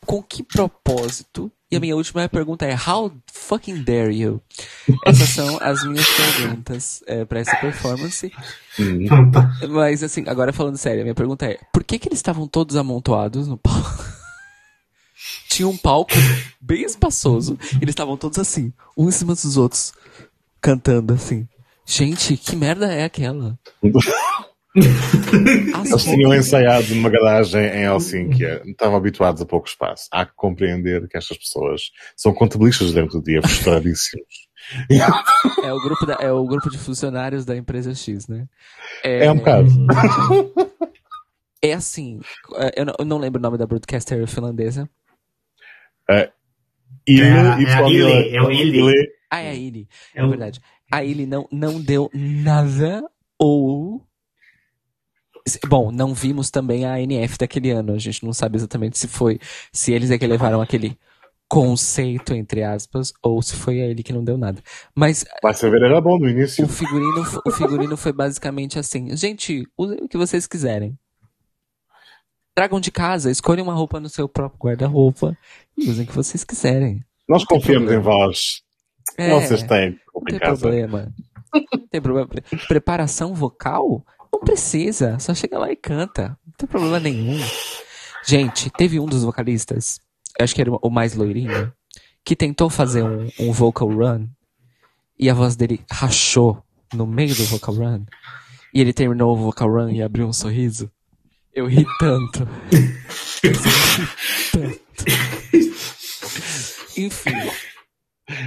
com 0.05 0.23
que 0.23 0.43
propósito? 0.43 1.51
E 1.70 1.77
a 1.77 1.81
minha 1.81 1.97
última 1.97 2.28
pergunta 2.28 2.67
é 2.67 2.75
How 2.75 3.12
fucking 3.33 3.83
dare 3.83 4.15
you? 4.15 4.41
Essas 5.07 5.31
são 5.31 5.59
as 5.61 5.83
minhas 5.85 6.07
perguntas 6.07 7.03
é, 7.07 7.25
para 7.25 7.41
essa 7.41 7.57
performance. 7.57 8.31
Mas 9.70 10.03
assim, 10.03 10.25
agora 10.27 10.53
falando 10.53 10.77
sério, 10.77 11.01
a 11.01 11.05
minha 11.05 11.15
pergunta 11.15 11.47
é: 11.47 11.59
por 11.73 11.83
que 11.83 11.99
que 11.99 12.09
eles 12.09 12.19
estavam 12.19 12.47
todos 12.47 12.77
amontoados 12.77 13.49
no 13.49 13.57
palco? 13.57 14.05
Tinha 15.49 15.67
um 15.67 15.77
palco 15.77 16.12
bem 16.61 16.83
espaçoso. 16.83 17.59
Eles 17.81 17.91
estavam 17.91 18.17
todos 18.17 18.39
assim, 18.39 18.73
uns 18.97 19.15
em 19.15 19.19
cima 19.19 19.35
dos 19.35 19.57
outros, 19.57 19.93
cantando 20.61 21.15
assim. 21.15 21.49
Gente, 21.86 22.36
que 22.36 22.56
merda 22.56 22.92
é 22.92 23.04
aquela? 23.04 23.58
As 25.74 25.90
Eles 25.90 26.02
tinham 26.04 26.34
ensaiado 26.34 26.92
numa 26.96 27.08
garagem 27.08 27.62
em 27.62 27.84
Helsinki. 27.84 28.42
Estavam 28.66 28.96
habituados 28.96 29.40
a 29.40 29.46
pouco 29.46 29.68
espaço. 29.68 30.08
Há 30.10 30.26
que 30.26 30.32
compreender 30.34 31.06
que 31.08 31.16
estas 31.16 31.38
pessoas 31.38 31.90
são 32.16 32.34
contabilistas 32.34 32.92
dentro 32.92 33.20
do 33.20 33.24
dia, 33.24 33.40
frustradíssimos. 33.40 34.26
É 35.62 35.72
o 35.72 35.80
grupo, 35.80 36.06
da- 36.06 36.18
é 36.20 36.32
o 36.32 36.44
grupo 36.44 36.68
de 36.70 36.78
funcionários 36.78 37.44
da 37.44 37.56
empresa 37.56 37.94
X, 37.94 38.26
né? 38.26 38.48
É 39.04 39.30
um 39.30 39.36
bocado. 39.36 39.68
É 41.62 41.72
assim, 41.74 42.20
é, 42.56 42.80
eu 42.80 42.84
não, 42.86 42.94
eu 42.98 43.04
não 43.04 43.18
lembro 43.18 43.38
o 43.38 43.42
nome 43.42 43.56
da 43.58 43.66
broadcaster 43.66 44.26
finlandesa. 44.26 44.88
É, 46.10 46.30
e 47.06 47.20
é 47.20 47.26
Ilhe, 47.88 48.36
é 48.36 48.42
o 48.42 48.50
Ilhe. 48.50 49.08
Ah, 49.30 49.40
é 49.40 49.50
a 49.50 49.54
Illy, 49.54 49.88
É 50.14 50.20
é 50.20 50.24
o- 50.24 50.28
verdade. 50.28 50.60
A 50.94 51.02
Illy 51.02 51.26
não, 51.26 51.48
não 51.50 51.81
deu 51.81 52.08
nada 52.14 53.02
ou... 53.36 54.00
Bom, 55.66 55.90
não 55.90 56.14
vimos 56.14 56.52
também 56.52 56.86
a 56.86 57.00
NF 57.00 57.36
daquele 57.36 57.73
ano. 57.73 57.94
A 57.94 57.98
gente 57.98 58.24
não 58.24 58.32
sabe 58.32 58.58
exatamente 58.58 58.97
se 58.97 59.08
foi, 59.08 59.40
se 59.73 59.92
eles 59.92 60.12
é 60.12 60.16
que 60.16 60.24
levaram 60.24 60.62
aquele 60.62 60.97
conceito, 61.48 62.32
entre 62.32 62.62
aspas, 62.62 63.12
ou 63.20 63.42
se 63.42 63.56
foi 63.56 63.82
a 63.82 63.86
ele 63.86 64.05
que 64.05 64.12
não 64.12 64.23
deu 64.23 64.39
nada. 64.39 64.62
Mas 64.94 65.24
Vai 65.42 65.52
saber, 65.52 65.82
era 65.82 66.00
bom 66.00 66.16
no 66.16 66.28
início. 66.28 66.64
o 66.64 66.68
figurino, 66.68 67.24
o 67.44 67.50
figurino 67.50 67.97
foi 67.97 68.12
basicamente 68.12 68.78
assim: 68.78 69.16
gente, 69.16 69.66
usem 69.76 69.98
o 70.00 70.08
que 70.08 70.16
vocês 70.16 70.47
quiserem. 70.47 70.97
Tragam 72.55 72.78
de 72.78 72.92
casa, 72.92 73.32
escolham 73.32 73.64
uma 73.64 73.74
roupa 73.74 73.98
no 73.98 74.08
seu 74.08 74.28
próprio 74.28 74.60
guarda-roupa 74.60 75.36
e 75.76 75.90
usem 75.90 76.05
o 76.05 76.08
que 76.08 76.14
vocês 76.14 76.44
quiserem. 76.44 77.05
Nós 77.28 77.44
confiamos 77.44 77.90
em 77.90 77.98
vós. 77.98 78.64
É, 79.16 79.31
Vocês 79.31 79.62
têm 79.62 79.99
não 80.15 80.23
em 80.23 80.24
tem 80.24 80.39
problema. 80.39 81.12
Não 81.52 81.86
tem 81.89 82.00
problema. 82.00 82.26
Pre- 82.28 82.42
Preparação 82.68 83.34
vocal? 83.34 84.05
Não 84.33 84.41
precisa. 84.41 85.18
Só 85.18 85.34
chega 85.34 85.58
lá 85.58 85.70
e 85.70 85.76
canta. 85.76 86.36
Não 86.47 86.52
tem 86.57 86.68
problema 86.68 86.99
nenhum. 86.99 87.39
Gente, 88.26 88.70
teve 88.70 88.99
um 88.99 89.07
dos 89.07 89.23
vocalistas, 89.23 90.00
eu 90.39 90.44
acho 90.44 90.55
que 90.55 90.60
era 90.62 90.70
o 90.73 90.91
mais 90.91 91.15
loirinho, 91.15 91.70
que 92.24 92.34
tentou 92.34 92.70
fazer 92.70 93.02
um, 93.05 93.28
um 93.39 93.52
vocal 93.52 93.89
run 93.89 94.26
e 95.18 95.28
a 95.28 95.34
voz 95.34 95.55
dele 95.57 95.81
rachou 95.91 96.65
no 96.92 97.07
meio 97.07 97.34
do 97.34 97.44
vocal 97.44 97.74
run. 97.74 98.05
E 98.73 98.81
ele 98.81 98.92
terminou 98.92 99.33
o 99.33 99.36
vocal 99.36 99.68
run 99.70 99.91
e 99.91 100.02
abriu 100.02 100.26
um 100.26 100.33
sorriso. 100.33 100.91
Eu 101.52 101.66
ri 101.66 101.86
tanto. 102.00 102.49
Eu 103.42 103.52
ri 103.52 104.50
tanto. 104.50 104.81
Enfim, 106.97 107.33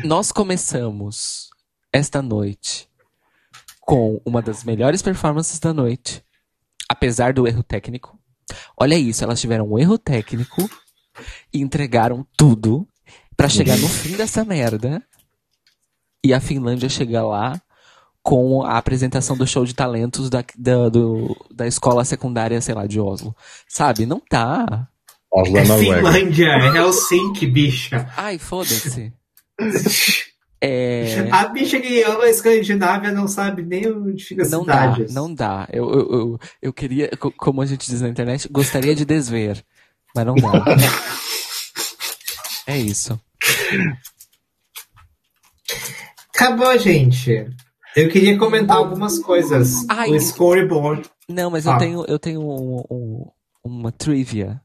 nós 0.04 0.32
começamos 0.32 1.50
esta 1.92 2.22
noite 2.22 2.88
com 3.82 4.22
uma 4.26 4.42
das 4.42 4.64
melhores 4.64 5.02
performances 5.02 5.60
da 5.60 5.74
noite, 5.74 6.24
apesar 6.90 7.34
do 7.34 7.48
erro 7.48 7.64
técnico. 7.64 8.18
Olha 8.78 8.96
isso, 8.96 9.24
elas 9.24 9.40
tiveram 9.40 9.70
um 9.72 9.80
erro 9.80 9.98
técnico 9.98 10.70
e 11.54 11.62
entregaram 11.62 12.26
tudo 12.38 12.88
pra 13.36 13.50
chegar 13.50 13.78
no 13.78 13.88
fim 13.88 14.16
dessa 14.16 14.44
merda 14.44 15.02
e 16.24 16.34
a 16.34 16.40
Finlândia 16.40 16.90
chegar 16.90 17.26
lá 17.26 17.62
com 18.22 18.62
a 18.64 18.78
apresentação 18.78 19.38
do 19.38 19.48
show 19.48 19.64
de 19.66 19.74
talentos 19.74 20.30
da, 20.30 20.44
da, 20.58 20.90
do- 20.90 21.36
da 21.54 21.66
escola 21.66 22.04
secundária, 22.04 22.60
sei 22.60 22.76
lá, 22.76 22.86
de 22.86 23.00
Oslo. 23.00 23.34
Sabe? 23.70 24.06
Não 24.06 24.20
tá. 24.20 24.90
Oslo 25.32 25.58
É 25.58 25.66
Noruega. 25.66 25.96
Finlândia, 26.12 26.46
é 26.48 26.78
Helsinki, 26.78 27.48
bicha. 27.48 28.12
Ai, 28.18 28.38
foda-se. 28.38 29.14
É. 30.60 31.30
A 31.32 31.48
bicha 31.50 31.80
que 31.80 32.02
ama 32.02 32.24
a 32.24 32.30
Escandinávia 32.30 33.12
não 33.12 33.28
sabe 33.28 33.62
nem 33.62 33.88
onde 33.92 34.24
fica 34.24 34.42
as 34.42 34.50
Não 34.52 34.66
dá, 34.66 34.92
cidades. 34.94 35.14
não 35.14 35.32
dá. 35.34 35.68
Eu, 35.72 35.88
eu, 35.92 36.12
eu, 36.12 36.40
eu 36.64 36.74
queria, 36.74 37.10
co- 37.18 37.32
como 37.32 37.62
a 37.62 37.66
gente 37.66 37.90
diz 37.90 38.02
na 38.02 38.10
internet, 38.10 38.48
gostaria 38.50 38.96
de 38.96 39.06
desver, 39.06 39.64
mas 40.16 40.26
não 40.26 40.34
dá. 40.36 40.64
É 42.66 42.78
isso. 42.78 43.20
Acabou, 46.34 46.78
gente. 46.78 47.48
Eu 47.96 48.10
queria 48.10 48.38
comentar 48.38 48.78
algumas 48.78 49.20
coisas. 49.20 49.86
Ai. 49.90 50.10
o 50.12 50.16
storyboard. 50.16 51.10
Não, 51.28 51.50
mas 51.50 51.66
eu 51.66 51.72
Ah. 51.74 51.78
tenho, 51.78 52.06
eu 52.08 52.20
tenho 52.20 52.42
um- 52.42 52.84
um- 52.90 53.32
uma 53.64 53.92
trivia. 53.92 54.62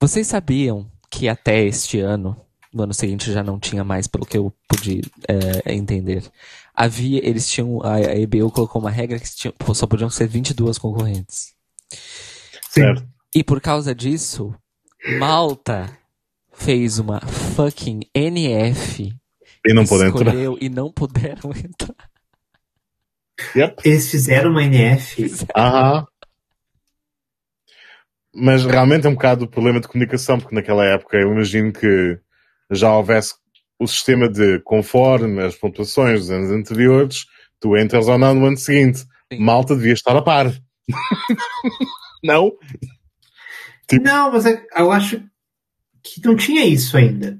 Vocês 0.00 0.26
sabiam 0.26 0.90
que 1.10 1.28
até 1.28 1.64
este 1.64 2.00
ano, 2.00 2.36
no 2.72 2.84
ano 2.84 2.94
seguinte 2.94 3.32
já 3.32 3.42
não 3.42 3.58
tinha 3.58 3.84
mais, 3.84 4.06
pelo 4.06 4.26
que 4.26 4.38
eu 4.38 4.52
pude 4.68 5.02
é, 5.28 5.74
entender, 5.74 6.24
havia, 6.74 7.26
eles 7.26 7.48
tinham, 7.48 7.82
a, 7.82 7.96
a 7.96 8.18
EBU 8.18 8.50
colocou 8.50 8.80
uma 8.80 8.90
regra 8.90 9.18
que 9.18 9.34
tinham, 9.34 9.54
só 9.74 9.86
podiam 9.86 10.10
ser 10.10 10.26
22 10.26 10.78
concorrentes. 10.78 11.54
Certo. 12.70 13.06
E 13.34 13.44
por 13.44 13.60
causa 13.60 13.94
disso, 13.94 14.54
Malta 15.18 15.98
fez 16.52 16.98
uma 16.98 17.20
fucking 17.20 18.00
NF. 18.14 19.14
E 19.64 19.74
não 19.74 19.86
podem 19.86 20.08
entrar. 20.08 20.34
e 20.60 20.68
não 20.68 20.90
puderam 20.90 21.50
entrar. 21.56 22.10
Yep. 23.56 23.82
Eles 23.84 24.10
fizeram 24.10 24.50
uma 24.50 24.62
NF. 24.62 25.46
Aham. 25.56 26.06
Mas 28.34 28.64
realmente 28.64 29.06
é 29.06 29.10
um 29.10 29.14
bocado 29.14 29.44
o 29.44 29.48
problema 29.48 29.80
de 29.80 29.88
comunicação, 29.88 30.40
porque 30.40 30.54
naquela 30.54 30.84
época 30.86 31.18
eu 31.18 31.32
imagino 31.32 31.70
que 31.72 32.18
já 32.74 32.94
houvesse 32.96 33.34
o 33.78 33.86
sistema 33.86 34.28
de 34.28 34.60
conforme 34.60 35.42
as 35.42 35.54
pontuações 35.54 36.20
dos 36.20 36.30
anos 36.30 36.50
anteriores, 36.50 37.26
tu 37.60 37.76
entras 37.76 38.08
ou 38.08 38.18
não 38.18 38.34
no 38.34 38.46
ano 38.46 38.56
seguinte. 38.56 39.00
Sim. 39.32 39.38
Malta 39.40 39.74
devia 39.74 39.92
estar 39.92 40.16
a 40.16 40.22
par. 40.22 40.52
não? 42.22 42.52
Tipo- 43.88 44.04
Não, 44.04 44.32
mas 44.32 44.46
é- 44.46 44.64
eu 44.76 44.90
acho 44.92 45.22
que 46.02 46.20
não 46.24 46.36
tinha 46.36 46.64
isso 46.64 46.96
ainda. 46.96 47.38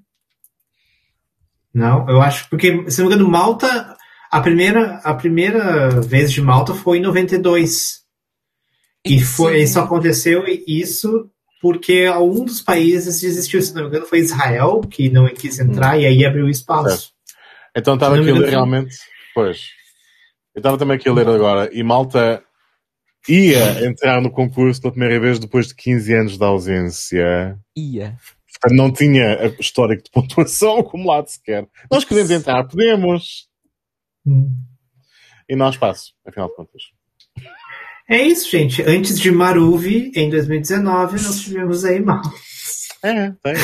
Não, 1.75 2.09
eu 2.09 2.21
acho 2.21 2.49
porque, 2.51 2.91
se 2.91 3.01
não 3.01 3.09
me 3.09 3.15
engano, 3.15 3.31
Malta, 3.31 3.97
a 4.31 4.41
primeira, 4.41 4.97
a 4.99 5.15
primeira 5.15 5.89
vez 6.01 6.31
de 6.31 6.43
Malta 6.43 6.75
foi 6.75 6.99
em 6.99 7.03
92. 7.03 8.03
E 9.05 9.21
foi, 9.21 9.63
isso 9.63 9.81
aconteceu 9.81 10.45
isso 10.67 11.31
porque 11.63 12.11
um 12.11 12.45
dos 12.45 12.61
países 12.61 13.21
desistiu, 13.21 13.63
se 13.63 13.73
não 13.73 13.83
me 13.83 13.89
engano, 13.89 14.05
foi 14.05 14.19
Israel, 14.19 14.81
que 14.81 15.09
não 15.09 15.33
quis 15.33 15.61
entrar 15.61 15.97
e 15.97 16.05
aí 16.05 16.27
abriu 16.27 16.49
espaço. 16.49 17.13
Então 17.75 17.95
estava 17.95 18.17
aqui 18.17 18.29
a 18.29 18.35
ler 18.35 18.49
realmente. 18.51 18.97
Pois. 19.33 19.69
Eu 20.57 20.59
estava 20.59 20.77
também 20.77 20.97
aqui 20.97 21.09
a 21.09 21.13
ler 21.13 21.29
agora. 21.29 21.71
E 21.73 21.81
Malta 21.85 22.43
ia 23.29 23.87
entrar 23.87 24.21
no 24.21 24.29
concurso 24.29 24.81
pela 24.81 24.93
primeira 24.93 25.21
vez 25.21 25.39
depois 25.39 25.69
de 25.69 25.77
15 25.77 26.13
anos 26.13 26.37
de 26.37 26.45
ausência. 26.45 27.57
Ia. 27.77 28.17
Portanto, 28.61 28.77
não 28.77 28.93
tinha 28.93 29.39
a 29.39 29.47
histórico 29.61 30.03
de 30.03 30.11
pontuação 30.11 30.79
acumulado 30.83 31.29
sequer. 31.29 31.69
Nós 31.89 32.05
queremos 32.05 32.33
entrar, 32.33 32.65
podemos. 32.65 33.49
Hum. 34.27 34.53
E 35.49 35.55
não 35.55 35.67
há 35.67 35.71
espaço, 35.71 36.13
afinal 36.27 36.49
de 36.49 36.57
contas. 36.57 36.83
É 38.09 38.21
isso, 38.23 38.51
gente. 38.51 38.83
Antes 38.83 39.19
de 39.19 39.31
Maruvi, 39.31 40.13
em 40.15 40.29
2019, 40.29 41.23
nós 41.23 41.41
tivemos 41.41 41.85
aí 41.85 42.01
Malta. 42.01 42.31
É, 43.03 43.31
tem. 43.43 43.55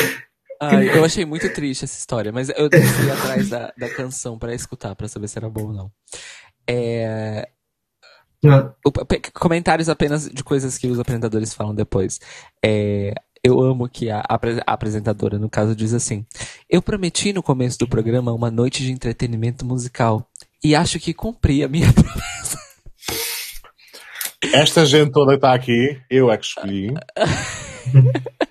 Ai, 0.61 0.89
eu 0.97 1.05
achei 1.05 1.23
muito 1.25 1.47
triste 1.53 1.85
essa 1.85 1.97
história, 1.97 2.31
mas 2.31 2.49
eu 2.49 2.69
fui 2.69 3.11
atrás 3.11 3.49
da, 3.49 3.71
da 3.77 3.89
canção 3.89 4.37
pra 4.37 4.53
escutar, 4.53 4.95
pra 4.95 5.07
saber 5.07 5.27
se 5.29 5.37
era 5.37 5.49
bom 5.49 5.67
ou 5.67 5.73
não. 5.73 5.91
É, 6.67 7.47
o- 8.85 8.91
pe- 9.05 9.21
comentários 9.33 9.89
apenas 9.89 10.29
de 10.29 10.43
coisas 10.43 10.77
que 10.77 10.87
os 10.87 10.99
apresentadores 10.99 11.53
falam 11.53 11.73
depois. 11.75 12.19
É, 12.63 13.13
eu 13.43 13.59
amo 13.61 13.87
que 13.87 14.09
a 14.09 14.21
apresentadora, 14.67 15.37
no 15.39 15.49
caso, 15.49 15.75
diz 15.75 15.93
assim: 15.93 16.25
Eu 16.69 16.81
prometi 16.81 17.31
no 17.31 17.41
começo 17.43 17.77
do 17.79 17.87
programa 17.87 18.33
uma 18.33 18.51
noite 18.51 18.83
de 18.83 18.91
entretenimento 18.91 19.65
musical. 19.65 20.27
E 20.61 20.75
acho 20.75 20.99
que 20.99 21.13
cumpri 21.13 21.63
a 21.63 21.69
minha 21.69 21.91
promessa. 21.93 22.38
Esta 24.53 24.85
gente 24.85 25.11
toda 25.11 25.31
que 25.31 25.35
está 25.37 25.53
aqui, 25.53 25.99
eu 26.09 26.31
é 26.31 26.37
que 26.37 26.45
escolhi. 26.45 26.93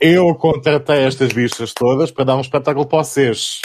Eu 0.01 0.35
contratei 0.35 1.05
estas 1.05 1.33
bichas 1.33 1.73
todas 1.73 2.11
para 2.11 2.25
dar 2.25 2.37
um 2.37 2.41
espetáculo 2.41 2.87
para 2.87 2.99
vocês. 3.03 3.61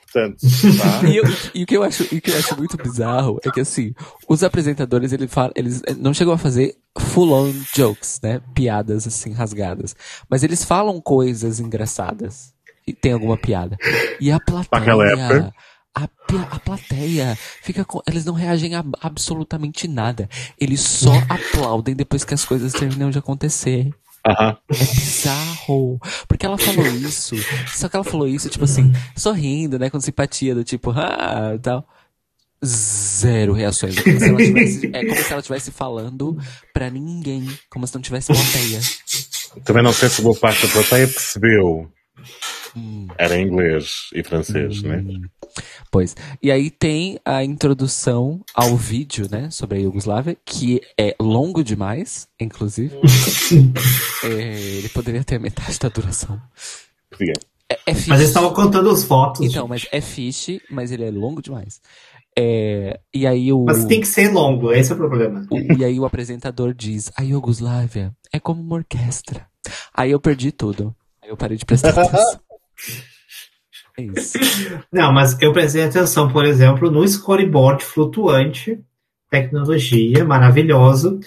Portanto, 0.00 0.36
tá? 0.40 1.08
E, 1.08 1.16
eu- 1.16 1.24
e 1.54 1.62
o 1.64 1.66
que 1.66 1.76
eu 1.76 1.82
acho, 1.82 2.04
o 2.04 2.20
que 2.20 2.30
eu 2.30 2.38
acho 2.38 2.56
muito 2.56 2.76
bizarro 2.78 3.38
é 3.44 3.50
que 3.50 3.60
assim, 3.60 3.92
os 4.28 4.42
apresentadores 4.42 5.12
ele 5.12 5.26
fala, 5.28 5.52
eles 5.54 5.82
não 5.98 6.14
chegam 6.14 6.32
a 6.32 6.38
fazer 6.38 6.74
full 6.98 7.32
on 7.32 7.52
jokes, 7.74 8.20
né? 8.22 8.40
Piadas 8.54 9.06
assim 9.06 9.32
rasgadas, 9.32 9.94
mas 10.30 10.42
eles 10.42 10.64
falam 10.64 11.00
coisas 11.00 11.60
engraçadas 11.60 12.54
e 12.86 12.92
tem 12.94 13.12
alguma 13.12 13.36
piada. 13.36 13.76
E 14.20 14.30
a 14.30 14.34
Naquela 14.34 14.64
plateia, 14.64 15.02
época. 15.12 15.52
A, 15.96 16.08
a 16.50 16.60
plateia 16.60 17.38
fica 17.62 17.82
com, 17.82 18.02
eles 18.06 18.26
não 18.26 18.34
reagem 18.34 18.74
a 18.74 18.84
absolutamente 19.00 19.88
nada. 19.88 20.28
Eles 20.60 20.80
só 20.80 21.12
aplaudem 21.26 21.96
depois 21.96 22.22
que 22.22 22.34
as 22.34 22.44
coisas 22.44 22.74
terminam 22.74 23.10
de 23.10 23.18
acontecer. 23.18 23.90
Aham. 24.26 24.58
É 24.68 24.76
bizarro. 24.76 25.98
Porque 26.28 26.44
ela 26.44 26.58
falou 26.58 26.86
isso. 26.86 27.36
Só 27.68 27.88
que 27.88 27.96
ela 27.96 28.04
falou 28.04 28.28
isso, 28.28 28.50
tipo 28.50 28.64
assim, 28.64 28.92
sorrindo, 29.16 29.78
né? 29.78 29.88
Com 29.88 30.00
simpatia, 30.00 30.54
do 30.54 30.64
tipo, 30.64 30.90
ah, 30.90 31.58
tal. 31.62 31.88
Zero 32.64 33.52
reações. 33.52 33.96
É 33.96 34.02
como 34.02 34.18
se 34.18 34.28
ela 34.28 34.38
tivesse, 34.38 34.86
é 34.92 35.04
como 35.04 35.22
se 35.22 35.30
ela 35.32 35.40
estivesse 35.40 35.70
falando 35.70 36.36
pra 36.74 36.90
ninguém. 36.90 37.48
Como 37.70 37.86
se 37.86 37.94
não 37.94 38.02
tivesse 38.02 38.32
plateia. 38.32 38.80
Também 39.64 39.82
não 39.82 39.92
sei 39.92 40.08
se 40.08 40.20
boa 40.20 40.36
parte 40.36 40.66
da 40.66 40.72
plateia 40.72 41.06
percebeu. 41.06 41.90
Hum. 42.76 43.06
Era 43.16 43.40
inglês 43.40 44.10
e 44.14 44.22
francês, 44.22 44.82
né? 44.82 45.02
Pois. 45.90 46.14
E 46.42 46.50
aí 46.50 46.70
tem 46.70 47.18
a 47.24 47.42
introdução 47.42 48.40
ao 48.54 48.76
vídeo, 48.76 49.26
né, 49.30 49.48
sobre 49.50 49.78
a 49.78 49.80
Iugoslávia, 49.80 50.36
que 50.44 50.80
é 50.98 51.14
longo 51.20 51.64
demais, 51.64 52.28
inclusive. 52.40 52.94
É, 54.24 54.28
ele 54.78 54.88
poderia 54.88 55.22
ter 55.22 55.38
metade 55.38 55.78
da 55.78 55.88
duração. 55.88 56.40
Podia. 57.10 57.32
É, 57.68 57.74
é. 57.74 57.92
Mas 57.94 58.08
eles 58.08 58.28
estavam 58.28 58.52
contando 58.52 58.90
as 58.90 59.04
fotos. 59.04 59.40
Então, 59.40 59.62
gente. 59.62 59.68
mas 59.68 59.86
é 59.92 60.00
fixe, 60.00 60.60
mas 60.70 60.90
ele 60.90 61.04
é 61.04 61.10
longo 61.10 61.40
demais. 61.40 61.80
É, 62.38 62.98
e 63.14 63.26
aí 63.26 63.52
o. 63.52 63.64
Mas 63.64 63.84
tem 63.84 64.00
que 64.00 64.06
ser 64.08 64.32
longo, 64.32 64.72
esse 64.72 64.90
é 64.90 64.94
o 64.94 64.98
problema. 64.98 65.46
o- 65.50 65.78
e 65.78 65.84
aí 65.84 65.98
o 65.98 66.04
apresentador 66.04 66.74
diz: 66.74 67.10
a 67.16 67.22
Iugoslávia 67.22 68.12
é 68.32 68.38
como 68.40 68.60
uma 68.60 68.76
orquestra. 68.76 69.46
Aí 69.94 70.10
eu 70.10 70.20
perdi 70.20 70.50
tudo. 70.52 70.94
Aí 71.22 71.30
eu 71.30 71.36
parei 71.36 71.56
de 71.56 71.64
prestar 71.64 71.90
atenção. 71.98 72.40
É 73.98 74.02
isso. 74.02 74.38
Não, 74.92 75.12
mas 75.12 75.40
eu 75.40 75.52
prestei 75.52 75.84
atenção, 75.84 76.30
por 76.30 76.44
exemplo, 76.44 76.90
no 76.90 77.06
scoreboard 77.06 77.82
flutuante, 77.84 78.78
tecnologia 79.30 80.24
maravilhoso, 80.24 81.18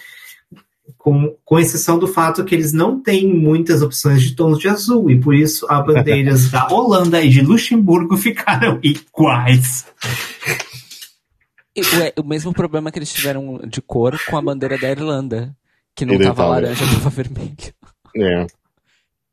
com, 0.97 1.35
com 1.43 1.59
exceção 1.59 1.97
do 1.97 2.07
fato 2.07 2.43
que 2.43 2.53
eles 2.53 2.73
não 2.73 3.01
têm 3.01 3.27
muitas 3.27 3.81
opções 3.81 4.21
de 4.21 4.35
tons 4.35 4.59
de 4.59 4.67
azul, 4.67 5.09
e 5.09 5.19
por 5.19 5.33
isso 5.33 5.65
as 5.69 5.85
bandeiras 5.85 6.51
da 6.51 6.67
Holanda 6.71 7.21
e 7.21 7.29
de 7.29 7.41
Luxemburgo 7.41 8.17
ficaram 8.17 8.79
iguais. 8.83 9.85
E 11.75 11.81
o, 12.19 12.23
mesmo 12.23 12.53
problema 12.53 12.91
que 12.91 12.99
eles 12.99 13.13
tiveram 13.13 13.59
de 13.65 13.81
cor 13.81 14.19
com 14.29 14.37
a 14.37 14.41
bandeira 14.41 14.77
da 14.77 14.89
Irlanda, 14.91 15.55
que 15.95 16.05
não 16.05 16.15
E 16.15 16.17
da 16.17 16.25
tava 16.25 16.43
Itália. 16.43 16.69
laranja, 16.69 16.85
tava 16.85 17.09
vermelho. 17.09 17.73
É. 18.15 18.47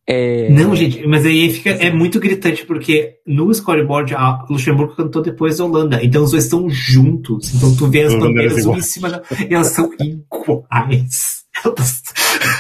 É, 0.09 0.49
Não, 0.51 0.75
gente, 0.76 1.05
mas 1.07 1.26
aí 1.26 1.52
fica, 1.52 1.70
é 1.70 1.91
muito 1.93 2.20
gritante, 2.20 2.65
porque 2.65 3.17
no 3.26 3.52
scoreboard 3.52 4.15
a 4.15 4.44
Luxemburgo 4.49 4.94
cantou 4.94 5.20
depois 5.20 5.59
da 5.59 5.65
Holanda, 5.65 5.99
então 6.05 6.23
os 6.23 6.31
dois 6.31 6.44
estão 6.44 6.70
juntos, 6.70 7.52
então 7.52 7.75
tu 7.75 7.89
vê 7.89 8.02
as 8.02 8.15
As 8.15 8.20
bandeiras 8.20 8.65
uma 8.67 8.78
em 8.78 8.83
cima 8.83 9.10
da, 9.10 9.23
e 9.51 9.52
elas 9.52 9.68
são 9.68 9.91
iguais. 10.01 11.44
Elas- 11.65 12.02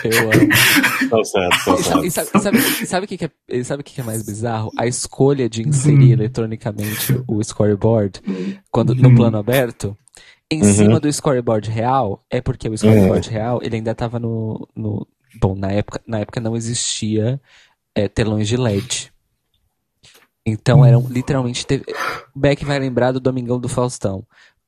eu 0.04 0.32
amo. 0.32 0.48
Só 1.64 2.02
E 2.02 2.10
sabe, 2.10 2.10
certo. 2.10 2.10
sabe, 2.10 2.40
sabe, 2.40 2.86
sabe 2.86 3.04
o 3.04 3.08
que, 3.08 3.16
que 3.18 3.24
é, 3.26 3.62
sabe 3.64 3.82
que, 3.82 3.94
que 3.94 4.00
é 4.00 4.04
mais 4.04 4.22
bizarro? 4.24 4.72
A 4.76 4.86
escolha 4.86 5.48
de 5.50 5.68
inserir 5.68 6.12
eletronicamente 6.12 7.20
o 7.28 7.42
scoreboard 7.44 8.20
quando, 8.70 8.94
no 8.94 9.14
plano 9.14 9.36
aberto, 9.38 9.96
em 10.50 10.62
Uhum. 10.62 10.72
cima 10.72 10.98
do 11.00 11.12
scoreboard 11.12 11.68
real, 11.70 12.24
é 12.30 12.40
porque 12.40 12.68
o 12.68 12.76
scoreboard 12.76 13.28
real 13.28 13.60
ele 13.62 13.76
ainda 13.76 13.90
estava 13.90 14.18
no, 14.18 14.66
no. 14.74 15.06
Bom, 15.40 15.54
na 15.54 15.70
época, 15.72 16.00
na 16.06 16.20
época 16.20 16.40
não 16.40 16.56
existia 16.56 17.40
é, 17.94 18.08
telões 18.08 18.48
de 18.48 18.56
LED. 18.56 19.12
Então 20.44 20.84
eram 20.84 21.06
literalmente. 21.08 21.66
TV... 21.66 21.84
Beck 22.34 22.64
vai 22.64 22.78
lembrar 22.78 23.12
do 23.12 23.20
Domingão 23.20 23.58
do 23.58 23.68
Faustão. 23.68 24.24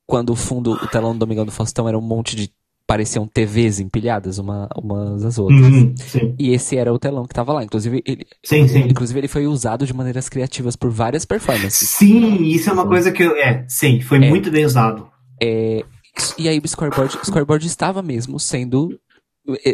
Quando 0.07 0.31
o 0.31 0.37
fundo, 0.37 0.73
o 0.73 0.87
telão 0.89 1.13
do 1.13 1.19
Domingão 1.19 1.45
do 1.45 1.53
Faustão 1.53 1.87
era 1.89 1.97
um 1.97 2.03
monte 2.03 2.35
de. 2.35 2.51
pareciam 2.87 3.29
TVs 3.29 3.79
empilhadas 3.79 4.39
uma, 4.39 4.69
umas 4.77 5.25
às 5.25 5.39
outras. 5.39 5.61
Uhum, 5.61 5.95
E 6.39 6.51
esse 6.53 6.77
era 6.77 6.93
o 6.93 6.99
telão 6.99 7.27
que 7.27 7.35
tava 7.35 7.53
lá. 7.53 7.63
Inclusive 7.63 8.03
ele, 8.05 8.27
sim, 8.45 8.67
sim. 8.67 8.81
inclusive, 8.89 9.21
ele 9.21 9.29
foi 9.29 9.47
usado 9.47 9.87
de 9.87 9.95
maneiras 9.95 10.29
criativas 10.29 10.75
por 10.75 10.91
várias 10.91 11.25
performances. 11.25 11.91
Sim, 11.91 12.43
isso 12.45 12.71
é 12.71 12.73
uma 12.73 12.87
coisa 12.89 13.13
que 13.13 13.23
eu. 13.23 13.37
É, 13.37 13.65
sim, 13.69 14.01
foi 14.01 14.19
É. 14.25 14.29
muito 14.29 14.51
bem 14.51 14.65
usado. 14.65 15.07
É, 15.41 15.85
e 16.37 16.49
aí 16.49 16.59
o 16.59 16.67
scoreboard, 16.67 17.19
o 17.23 17.25
scoreboard 17.27 17.65
estava 17.67 18.03
mesmo 18.03 18.41
sendo 18.41 18.99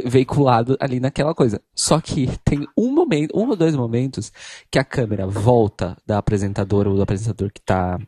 veiculado 0.05 0.77
ali 0.81 1.01
naquela 1.01 1.35
coisa. 1.35 1.61
Só 1.75 2.01
que 2.01 2.29
tem 2.45 2.67
um 2.77 2.93
momento, 2.93 3.37
um 3.37 3.49
ou 3.49 3.57
dois 3.57 3.75
momentos 3.75 4.33
que 4.71 4.79
a 4.79 4.85
câmera 4.85 5.27
volta 5.27 5.97
da 6.07 6.19
apresentadora 6.19 6.89
ou 6.89 6.97
do 6.97 7.03
apresentador 7.03 7.51
que 7.53 7.61
tá 7.61 7.99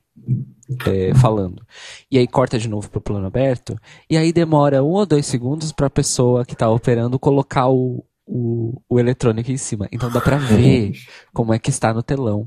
é, 0.87 1.15
falando. 1.15 1.63
E 2.11 2.19
aí 2.19 2.27
corta 2.27 2.59
de 2.59 2.69
novo 2.69 2.89
pro 2.89 3.01
plano 3.01 3.27
aberto. 3.27 3.79
E 4.09 4.17
aí 4.17 4.33
demora 4.33 4.83
um 4.83 4.93
ou 4.93 5.07
dois 5.07 5.27
segundos 5.27 5.73
pra 5.73 5.91
pessoa 5.91 6.45
que 6.45 6.55
tá 6.55 6.71
operando 6.71 7.19
colocar 7.19 7.69
o, 7.69 8.05
o, 8.27 8.81
o 8.89 9.01
eletrônico 9.01 9.51
em 9.51 9.57
cima. 9.57 9.89
Então 9.91 10.11
dá 10.11 10.21
pra 10.21 10.37
ver 10.37 10.93
como 11.35 11.53
é 11.53 11.59
que 11.59 11.71
está 11.71 11.93
no 11.93 12.03
telão. 12.03 12.47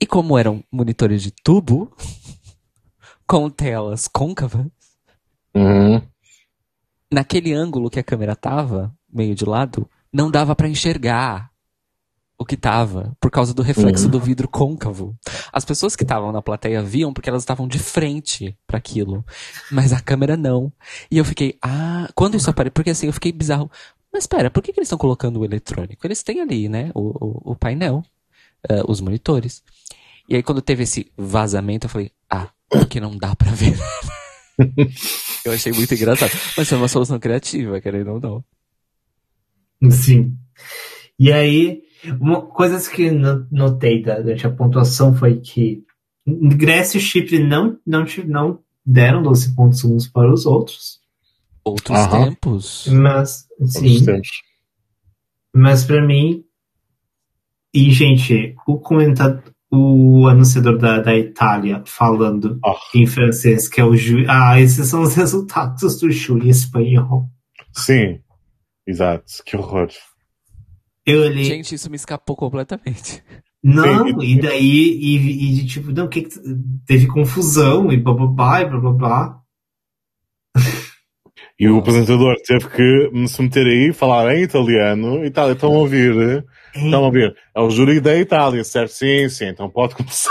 E 0.00 0.06
como 0.06 0.38
eram 0.38 0.64
monitores 0.72 1.22
de 1.22 1.30
tubo, 1.30 1.94
com 3.26 3.48
telas 3.50 4.08
côncavas, 4.08 4.66
Uhum. 5.54 6.00
Naquele 7.10 7.52
ângulo 7.52 7.90
que 7.90 7.98
a 7.98 8.04
câmera 8.04 8.36
tava, 8.36 8.94
meio 9.12 9.34
de 9.34 9.44
lado, 9.44 9.88
não 10.12 10.30
dava 10.30 10.54
pra 10.54 10.68
enxergar 10.68 11.50
o 12.40 12.44
que 12.44 12.56
tava, 12.56 13.14
por 13.20 13.30
causa 13.30 13.52
do 13.52 13.60
reflexo 13.60 14.08
do 14.08 14.18
vidro 14.18 14.48
côncavo. 14.48 15.14
As 15.52 15.62
pessoas 15.62 15.94
que 15.94 16.04
estavam 16.04 16.32
na 16.32 16.40
plateia 16.40 16.82
viam 16.82 17.12
porque 17.12 17.28
elas 17.28 17.42
estavam 17.42 17.68
de 17.68 17.78
frente 17.78 18.56
para 18.66 18.78
aquilo, 18.78 19.22
mas 19.70 19.92
a 19.92 20.00
câmera 20.00 20.38
não. 20.38 20.72
E 21.10 21.18
eu 21.18 21.24
fiquei, 21.24 21.58
ah, 21.60 22.08
quando 22.14 22.38
isso 22.38 22.48
apareceu, 22.48 22.72
porque 22.72 22.88
assim, 22.88 23.08
eu 23.08 23.12
fiquei 23.12 23.30
bizarro. 23.30 23.70
Mas 24.10 24.24
espera, 24.24 24.50
por 24.50 24.62
que, 24.62 24.72
que 24.72 24.80
eles 24.80 24.86
estão 24.86 24.96
colocando 24.96 25.38
o 25.38 25.44
eletrônico? 25.44 26.06
Eles 26.06 26.22
têm 26.22 26.40
ali, 26.40 26.66
né, 26.66 26.90
o, 26.94 27.10
o, 27.10 27.52
o 27.52 27.56
painel, 27.56 28.02
eh, 28.66 28.82
os 28.88 29.02
monitores. 29.02 29.62
E 30.26 30.34
aí 30.34 30.42
quando 30.42 30.62
teve 30.62 30.84
esse 30.84 31.12
vazamento, 31.18 31.84
eu 31.86 31.90
falei, 31.90 32.10
ah, 32.30 32.48
porque 32.70 33.00
não 33.00 33.18
dá 33.18 33.36
pra 33.36 33.50
ver. 33.52 33.76
eu 35.44 35.52
achei 35.52 35.72
muito 35.72 35.92
engraçado. 35.94 36.30
Mas 36.56 36.68
foi 36.68 36.78
uma 36.78 36.88
solução 36.88 37.18
criativa, 37.18 37.80
querendo 37.80 38.12
ou 38.12 38.20
não. 38.20 38.44
Sim. 39.90 40.36
E 41.18 41.32
aí, 41.32 41.82
uma, 42.20 42.42
coisas 42.46 42.88
que 42.88 43.10
no- 43.10 43.46
notei 43.50 44.02
da- 44.02 44.20
durante 44.20 44.46
a 44.46 44.50
pontuação 44.50 45.14
foi 45.14 45.38
que 45.40 45.84
Grécia 46.26 46.98
e 46.98 47.00
Chipre 47.00 47.38
não, 47.38 47.78
não, 47.86 48.04
não 48.26 48.62
deram 48.84 49.22
12 49.22 49.54
pontos 49.54 49.84
uns 49.84 50.06
para 50.06 50.32
os 50.32 50.44
outros. 50.46 51.00
Outros 51.64 51.98
Aham. 51.98 52.30
tempos. 52.30 52.86
Mas, 52.88 53.46
sim, 53.66 54.04
mas 55.54 55.84
para 55.84 56.04
mim. 56.06 56.44
E, 57.72 57.90
gente, 57.92 58.54
o 58.66 58.78
comentador, 58.78 59.42
o 59.72 60.26
anunciador 60.26 60.76
da, 60.78 61.00
da 61.00 61.16
Itália 61.16 61.82
falando 61.86 62.58
Oh. 62.64 62.76
em 62.94 63.06
francês, 63.06 63.68
que 63.68 63.80
é 63.80 63.84
o 63.84 63.94
júri. 63.96 64.26
Ah, 64.28 64.60
esses 64.60 64.88
são 64.88 65.02
os 65.02 65.14
resultados 65.16 65.98
do 66.00 66.10
júri 66.10 66.48
espanhol. 66.48 67.28
Sim, 67.72 68.20
exato. 68.86 69.24
Que 69.46 69.56
horror. 69.56 69.88
Eu 71.06 71.22
olhei. 71.22 71.44
Gente, 71.44 71.74
isso 71.74 71.88
me 71.88 71.96
escapou 71.96 72.34
completamente. 72.36 73.22
Não, 73.62 74.08
Sim. 74.08 74.22
e 74.22 74.40
daí, 74.40 74.98
e, 75.00 75.60
e 75.62 75.66
tipo, 75.66 75.92
não, 75.92 76.08
que, 76.08 76.22
que 76.22 76.40
teve 76.86 77.06
confusão 77.06 77.92
e 77.92 77.96
blá 77.96 78.14
blá 78.14 78.26
blá 78.26 78.60
e 78.62 78.64
blá 78.66 78.80
blá 78.80 78.92
blá. 78.92 79.40
E 81.60 81.68
o 81.68 81.76
apresentador 81.76 82.36
teve 82.42 82.66
que 82.70 83.10
me 83.12 83.28
submeter 83.28 83.66
aí, 83.66 83.92
falar 83.92 84.34
em 84.34 84.44
italiano. 84.44 85.22
Itália, 85.26 85.52
estão 85.52 85.74
a 85.74 85.78
ouvir? 85.78 86.42
Estão 86.74 87.04
a 87.04 87.06
ouvir? 87.06 87.36
É 87.54 87.60
o 87.60 87.68
júri 87.68 88.00
da 88.00 88.16
Itália, 88.16 88.64
certo? 88.64 88.92
Sim, 88.92 89.28
sim. 89.28 89.48
Então 89.48 89.68
pode 89.68 89.94
começar. 89.94 90.30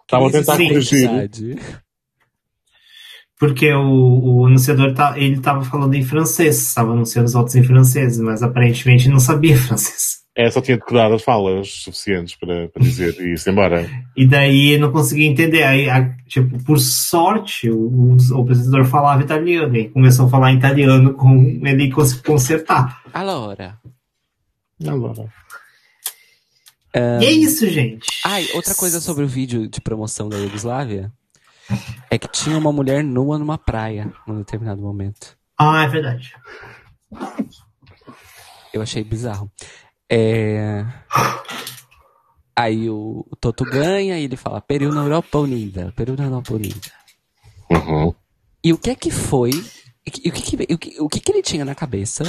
Estava 0.00 0.28
a 0.28 0.32
tentar 0.32 0.56
Sim. 0.56 0.68
corrigir. 0.68 1.10
Verdade. 1.10 1.56
Porque 3.38 3.70
o, 3.74 4.38
o 4.40 4.46
anunciador 4.46 4.94
tá, 4.94 5.18
ele 5.18 5.38
tava 5.38 5.62
falando 5.62 5.94
em 5.94 6.02
francês, 6.02 6.68
estava 6.68 6.92
anunciando 6.92 7.26
os 7.26 7.34
votos 7.34 7.54
em 7.56 7.62
francês, 7.62 8.18
mas 8.18 8.42
aparentemente 8.42 9.10
não 9.10 9.20
sabia 9.20 9.54
francês. 9.60 10.25
É, 10.38 10.50
só 10.50 10.60
tinha 10.60 10.76
decorado 10.76 11.14
as 11.14 11.22
falas 11.22 11.70
suficientes 11.82 12.34
para, 12.34 12.68
para 12.68 12.82
dizer 12.82 13.18
isso, 13.32 13.48
embora. 13.48 13.88
E 14.14 14.26
daí 14.28 14.72
eu 14.74 14.80
não 14.80 14.92
conseguia 14.92 15.26
entender. 15.26 15.62
Aí, 15.62 15.88
a- 15.88 16.14
tipo, 16.26 16.62
por 16.62 16.78
sorte, 16.78 17.70
o, 17.70 17.78
o, 17.78 18.16
o 18.34 18.42
apresentador 18.42 18.84
falava 18.84 19.22
italiano 19.22 19.74
e 19.74 19.88
começou 19.88 20.26
a 20.26 20.28
falar 20.28 20.52
italiano 20.52 21.14
com 21.14 21.42
ele 21.66 21.90
conseguiu 21.90 22.24
consertar. 22.24 23.02
Allora. 23.14 23.78
Agora. 24.86 25.26
E 26.94 27.24
é 27.24 27.30
isso, 27.32 27.66
gente. 27.68 28.06
Ai, 28.24 28.46
outra 28.54 28.74
coisa 28.74 29.00
sobre 29.00 29.24
o 29.24 29.28
vídeo 29.28 29.66
de 29.68 29.80
promoção 29.80 30.28
da 30.28 30.36
Iugoslávia 30.36 31.10
é 32.10 32.18
que 32.18 32.28
tinha 32.28 32.56
uma 32.58 32.72
mulher 32.72 33.02
nua 33.02 33.38
numa 33.38 33.56
praia 33.58 34.12
num 34.26 34.38
determinado 34.38 34.80
momento. 34.82 35.36
Ah, 35.58 35.84
é 35.84 35.88
verdade. 35.88 36.34
Eu 38.72 38.82
achei 38.82 39.02
bizarro. 39.02 39.50
É... 40.10 40.84
Aí 42.58 42.88
o, 42.88 43.26
o 43.30 43.36
Toto 43.36 43.64
ganha 43.64 44.18
e 44.18 44.24
ele 44.24 44.36
fala 44.36 44.60
Peru 44.60 44.92
na 44.92 45.02
Europa 45.02 45.38
Unida, 45.38 45.92
Peru 45.94 46.16
na 46.16 46.24
Europa 46.24 46.54
Unida. 46.54 46.80
Uhum. 47.70 48.14
E 48.64 48.72
o 48.72 48.78
que 48.78 48.90
é 48.90 48.94
que 48.94 49.10
foi 49.10 49.50
E 50.06 50.10
e 50.24 50.28
o 50.30 50.32
que, 50.32 50.42
que- 50.56 50.74
o 50.74 50.78
que, 50.78 51.00
o 51.00 51.08
que 51.08 51.20
que 51.20 51.32
ele 51.32 51.42
tinha 51.42 51.64
na 51.64 51.74
cabeça 51.74 52.24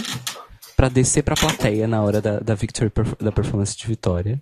pra 0.76 0.90
descer 0.90 1.24
pra 1.24 1.36
plateia 1.36 1.88
na 1.88 2.02
hora 2.04 2.22
da, 2.22 2.40
da 2.40 2.56
Victory, 2.56 2.92
da 3.20 3.32
performance 3.32 3.76
de 3.78 3.88
Vitória? 3.88 4.42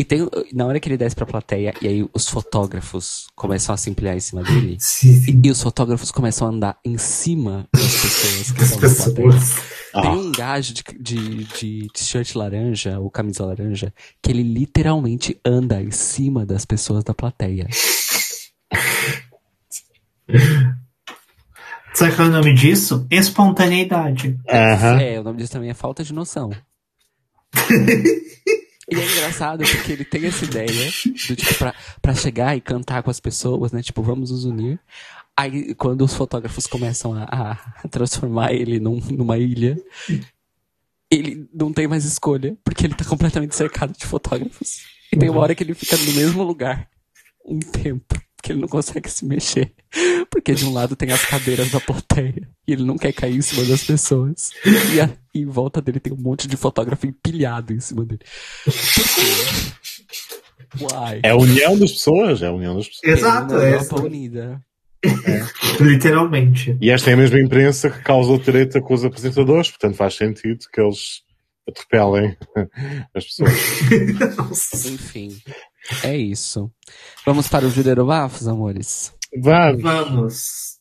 E 0.00 0.04
tem, 0.04 0.20
na 0.52 0.64
hora 0.64 0.78
que 0.78 0.88
ele 0.88 0.96
desce 0.96 1.16
pra 1.16 1.26
plateia, 1.26 1.74
e 1.82 1.88
aí 1.88 2.08
os 2.14 2.28
fotógrafos 2.28 3.26
começam 3.34 3.74
a 3.74 3.76
se 3.76 3.90
empilhar 3.90 4.16
em 4.16 4.20
cima 4.20 4.44
dele, 4.44 4.76
Sim, 4.78 5.12
sim. 5.20 5.40
e 5.44 5.50
os 5.50 5.60
fotógrafos 5.60 6.12
começam 6.12 6.46
a 6.46 6.50
andar 6.52 6.78
em 6.84 6.96
cima 6.96 7.68
das 7.74 7.82
pessoas 8.00 8.52
que 8.52 8.62
As 8.62 8.70
estão 8.70 8.80
na 8.80 8.94
plateia. 8.94 9.28
pessoas. 9.32 9.54
Tem 9.90 10.02
Ah. 10.04 10.10
um 10.12 10.30
gajo 10.30 10.72
de, 10.74 10.82
de, 11.00 11.44
de 11.46 11.88
t-shirt 11.92 12.34
laranja, 12.36 13.00
ou 13.00 13.10
camisa 13.10 13.44
laranja, 13.44 13.92
que 14.22 14.30
ele 14.30 14.42
literalmente 14.44 15.36
anda 15.44 15.82
em 15.82 15.90
cima 15.90 16.46
das 16.46 16.64
pessoas 16.64 17.02
da 17.02 17.12
plateia. 17.12 17.66
Sabe 21.94 22.14
qual 22.14 22.28
é 22.28 22.30
o 22.30 22.34
nome 22.34 22.54
disso? 22.54 23.04
Espontaneidade. 23.10 24.38
É, 24.46 25.18
o 25.18 25.24
nome 25.24 25.38
disso 25.38 25.52
também 25.52 25.70
é 25.70 25.74
falta 25.74 26.04
de 26.04 26.12
noção. 26.14 26.50
e 28.90 28.96
é 28.98 29.12
engraçado 29.12 29.64
porque 29.64 29.92
ele 29.92 30.04
tem 30.04 30.24
essa 30.26 30.44
ideia 30.44 30.66
do 31.28 31.36
tipo, 31.36 31.54
pra, 31.58 31.74
pra 32.00 32.14
chegar 32.14 32.56
e 32.56 32.60
cantar 32.60 33.02
com 33.02 33.10
as 33.10 33.20
pessoas, 33.20 33.70
né? 33.72 33.82
Tipo, 33.82 34.02
vamos 34.02 34.30
nos 34.30 34.44
unir. 34.44 34.78
Aí, 35.36 35.74
quando 35.74 36.02
os 36.04 36.14
fotógrafos 36.14 36.66
começam 36.66 37.14
a, 37.14 37.24
a 37.84 37.88
transformar 37.88 38.52
ele 38.52 38.80
num- 38.80 39.00
numa 39.12 39.38
ilha, 39.38 39.76
ele 41.10 41.48
não 41.54 41.72
tem 41.72 41.86
mais 41.86 42.04
escolha, 42.04 42.56
porque 42.64 42.86
ele 42.86 42.94
tá 42.94 43.04
completamente 43.04 43.54
cercado 43.54 43.96
de 43.96 44.04
fotógrafos. 44.04 44.80
E 45.12 45.16
tem 45.16 45.30
uma 45.30 45.40
hora 45.40 45.54
que 45.54 45.62
ele 45.62 45.74
fica 45.74 45.96
no 45.96 46.12
mesmo 46.12 46.42
lugar 46.42 46.88
um 47.44 47.58
tempo, 47.60 48.14
porque 48.36 48.52
ele 48.52 48.60
não 48.60 48.68
consegue 48.68 49.08
se 49.10 49.24
mexer. 49.24 49.72
Porque 50.30 50.54
de 50.54 50.64
um 50.66 50.72
lado 50.72 50.94
tem 50.96 51.10
as 51.12 51.24
cadeiras 51.24 51.70
da 51.70 51.80
plateia, 51.80 52.48
e 52.68 52.72
ele 52.74 52.84
não 52.84 52.96
quer 52.98 53.12
cair 53.12 53.34
em 53.36 53.42
cima 53.42 53.64
das 53.64 53.82
pessoas. 53.82 54.50
E, 54.94 55.00
a- 55.00 55.10
e 55.34 55.40
em 55.40 55.46
volta 55.46 55.80
dele 55.80 55.98
tem 55.98 56.12
um 56.12 56.16
monte 56.20 56.46
de 56.46 56.56
fotógrafo 56.56 57.06
empilhado 57.06 57.72
em 57.72 57.80
cima 57.80 58.04
dele. 58.04 58.20
Por 58.64 58.72
quê? 59.14 60.84
Why? 60.84 61.20
É 61.22 61.30
a 61.30 61.36
união 61.36 61.78
das 61.78 61.92
pessoas, 61.92 62.42
é 62.42 62.46
a 62.46 62.52
união 62.52 62.76
das 62.76 62.86
pessoas. 62.88 63.18
Exato, 63.18 63.54
uma 63.54 63.62
é 63.64 63.68
Europa 63.72 63.84
essa. 63.96 64.04
unida. 64.04 64.62
Literalmente. 65.80 66.76
E 66.80 66.90
esta 66.90 67.10
é 67.10 67.14
a 67.14 67.16
mesma 67.16 67.40
imprensa 67.40 67.88
que 67.88 68.02
causou 68.02 68.38
treta 68.38 68.80
com 68.80 68.92
os 68.94 69.04
apresentadores, 69.04 69.70
portanto 69.70 69.96
faz 69.96 70.14
sentido 70.14 70.58
que 70.72 70.80
eles 70.80 71.22
atropelem 71.68 72.36
as 73.14 73.24
pessoas. 73.24 74.84
Enfim, 74.86 75.36
é 76.02 76.16
isso. 76.16 76.70
Vamos 77.24 77.48
para 77.48 77.66
o 77.66 77.70
Juderobafos, 77.70 78.46
amores? 78.48 79.12
Vá, 79.40 79.72
Vamos. 79.72 80.77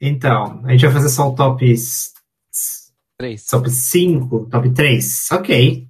Então, 0.00 0.62
a 0.64 0.72
gente 0.72 0.84
vai 0.86 0.92
fazer 0.94 1.08
só 1.10 1.28
o 1.28 1.34
top, 1.34 1.70
s- 1.72 2.10
Três. 3.18 3.44
top 3.46 3.70
5, 3.70 4.46
top 4.50 4.70
3. 4.72 5.28
Ok. 5.32 5.86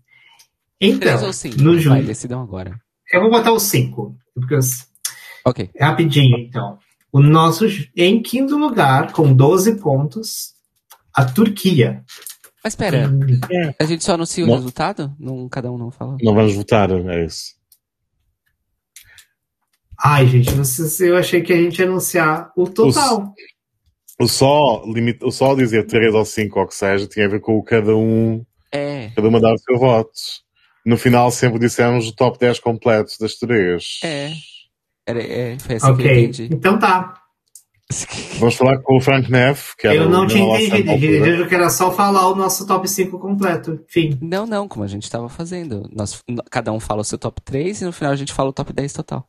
Três 0.81 0.95
Então, 0.97 1.25
ou 1.27 1.33
cinco? 1.33 1.59
no 1.63 1.73
Vai, 1.73 1.81
junho. 1.81 2.05
decidam 2.07 2.41
agora. 2.43 2.81
Eu 3.13 3.21
vou 3.21 3.31
botar 3.31 3.53
os 3.53 3.63
5. 3.65 4.17
Porque 4.35 4.55
os- 4.57 4.87
Ok. 5.45 5.71
Rapidinho, 5.79 6.39
então. 6.39 6.79
O 7.13 7.21
nosso, 7.21 7.67
em 7.97 8.23
quinto 8.23 8.57
lugar, 8.57 9.13
com 9.13 9.33
12 9.33 9.77
pontos, 9.77 10.55
a 11.15 11.25
Turquia. 11.25 12.05
Mas 12.63 12.73
espera, 12.75 13.11
é, 13.51 13.75
a 13.81 13.85
gente 13.85 14.05
só 14.05 14.15
anuncia 14.15 14.45
o 14.45 14.47
Não. 14.47 14.55
resultado? 14.55 15.15
Não, 15.19 15.49
cada 15.49 15.71
um 15.73 15.79
não 15.79 15.91
fala. 15.91 16.17
não 16.23 16.35
vamos 16.35 16.55
votar, 16.55 16.91
é 16.91 17.25
isso. 17.25 17.55
Ai, 20.03 20.27
gente, 20.27 20.55
não 20.55 20.65
sei 20.65 20.85
se 20.87 21.07
eu 21.09 21.17
achei 21.17 21.43
que 21.43 21.53
a 21.53 21.57
gente 21.57 21.79
ia 21.79 21.87
anunciar 21.87 22.53
o 22.57 22.67
total. 22.69 23.35
O 24.21 24.29
só, 24.29 24.83
limite, 24.85 25.25
o 25.25 25.31
só 25.31 25.55
dizer 25.55 25.87
3 25.87 26.15
ou 26.15 26.25
5 26.25 26.59
ou 26.59 26.65
o 26.65 26.69
que 26.69 26.75
seja 26.75 27.07
tinha 27.07 27.27
a 27.27 27.29
ver 27.29 27.41
com 27.41 27.57
o 27.57 27.63
cada 27.63 27.97
um, 27.97 28.45
É, 28.73 29.11
cada 29.17 29.27
uma 29.29 29.41
dar 29.41 29.55
o 29.55 29.59
seu 29.59 29.79
voto. 29.79 30.11
No 30.85 30.97
final 30.97 31.31
sempre 31.31 31.59
dissemos 31.59 32.07
o 32.09 32.15
top 32.15 32.39
10 32.39 32.61
completo 32.61 33.13
das 33.21 33.35
três. 33.37 33.99
é. 34.05 34.33
Era, 35.07 35.23
é 35.23 35.59
foi 35.59 35.77
assim 35.77 35.97
que 35.97 36.03
eu 36.03 36.07
ok, 36.07 36.25
entendi. 36.25 36.49
então 36.53 36.79
tá. 36.79 37.15
Vamos 38.39 38.55
falar 38.55 38.79
com 38.83 38.99
o 38.99 39.01
Frank 39.01 39.29
Neff, 39.29 39.75
que 39.77 39.89
era 39.89 39.97
Eu 39.97 40.07
o 40.07 40.09
não 40.09 40.25
tinha 40.27 40.61
entendido. 40.61 41.17
entendido 41.17 41.49
que 41.49 41.55
era 41.55 41.69
só 41.71 41.91
falar 41.91 42.29
o 42.29 42.37
nosso 42.37 42.65
top 42.67 42.87
5 42.89 43.19
completo. 43.19 43.81
Enfim. 43.89 44.17
Não, 44.23 44.47
não, 44.47 44.69
como 44.69 44.85
a 44.85 44.87
gente 44.87 45.11
tava 45.11 45.29
fazendo. 45.29 45.89
Nós, 45.93 46.23
cada 46.51 46.71
um 46.71 46.79
fala 46.79 47.01
o 47.01 47.05
seu 47.05 47.19
top 47.19 47.41
3 47.41 47.81
e 47.81 47.85
no 47.87 47.93
final 47.93 48.13
a 48.13 48.17
gente 48.17 48.33
fala 48.33 48.51
o 48.51 48.53
top 48.53 48.73
10 48.73 48.93
total. 48.93 49.29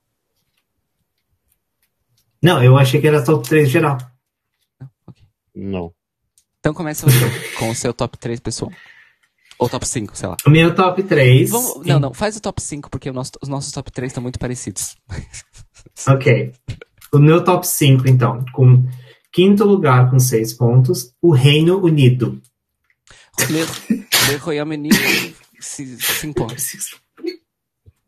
Não, 2.44 2.64
eu 2.64 2.78
achei 2.78 3.02
que 3.02 3.08
era 3.08 3.24
top 3.24 3.48
3 3.48 3.68
geral. 3.70 3.98
Não. 5.64 5.94
Então 6.60 6.74
começa 6.74 7.06
você 7.10 7.20
com 7.60 7.70
o 7.70 7.76
seu 7.76 7.94
top 7.94 8.18
3, 8.18 8.40
pessoal. 8.40 8.72
Ou 9.60 9.70
top 9.70 9.88
5, 9.88 10.18
sei 10.18 10.28
lá. 10.28 10.38
O 10.46 10.50
meu 10.50 10.74
top 10.74 11.04
3. 11.04 11.50
Vamos- 11.52 11.86
não, 11.86 12.00
não, 12.00 12.14
faz 12.14 12.36
o 12.36 12.42
top 12.42 12.60
5, 12.62 12.90
porque 12.90 13.10
o 13.10 13.14
nosso- 13.14 13.32
os 13.42 13.48
nossos 13.48 13.72
top 13.72 13.92
3 13.92 14.10
estão 14.12 14.24
muito 14.24 14.40
parecidos. 14.40 14.96
Ok. 16.08 16.54
O 17.14 17.20
meu 17.20 17.44
top 17.44 17.68
5, 17.68 18.08
então, 18.08 18.44
com 18.54 18.88
quinto 19.32 19.64
lugar 19.66 20.10
com 20.10 20.18
6 20.20 20.54
pontos, 20.54 21.14
o 21.22 21.32
Reino 21.32 21.78
Unido. 21.84 22.42
Le, 23.50 23.66
Le 24.30 24.36
Royaume-Uni, 24.38 24.90
5 25.60 26.34
pontos. 26.34 26.96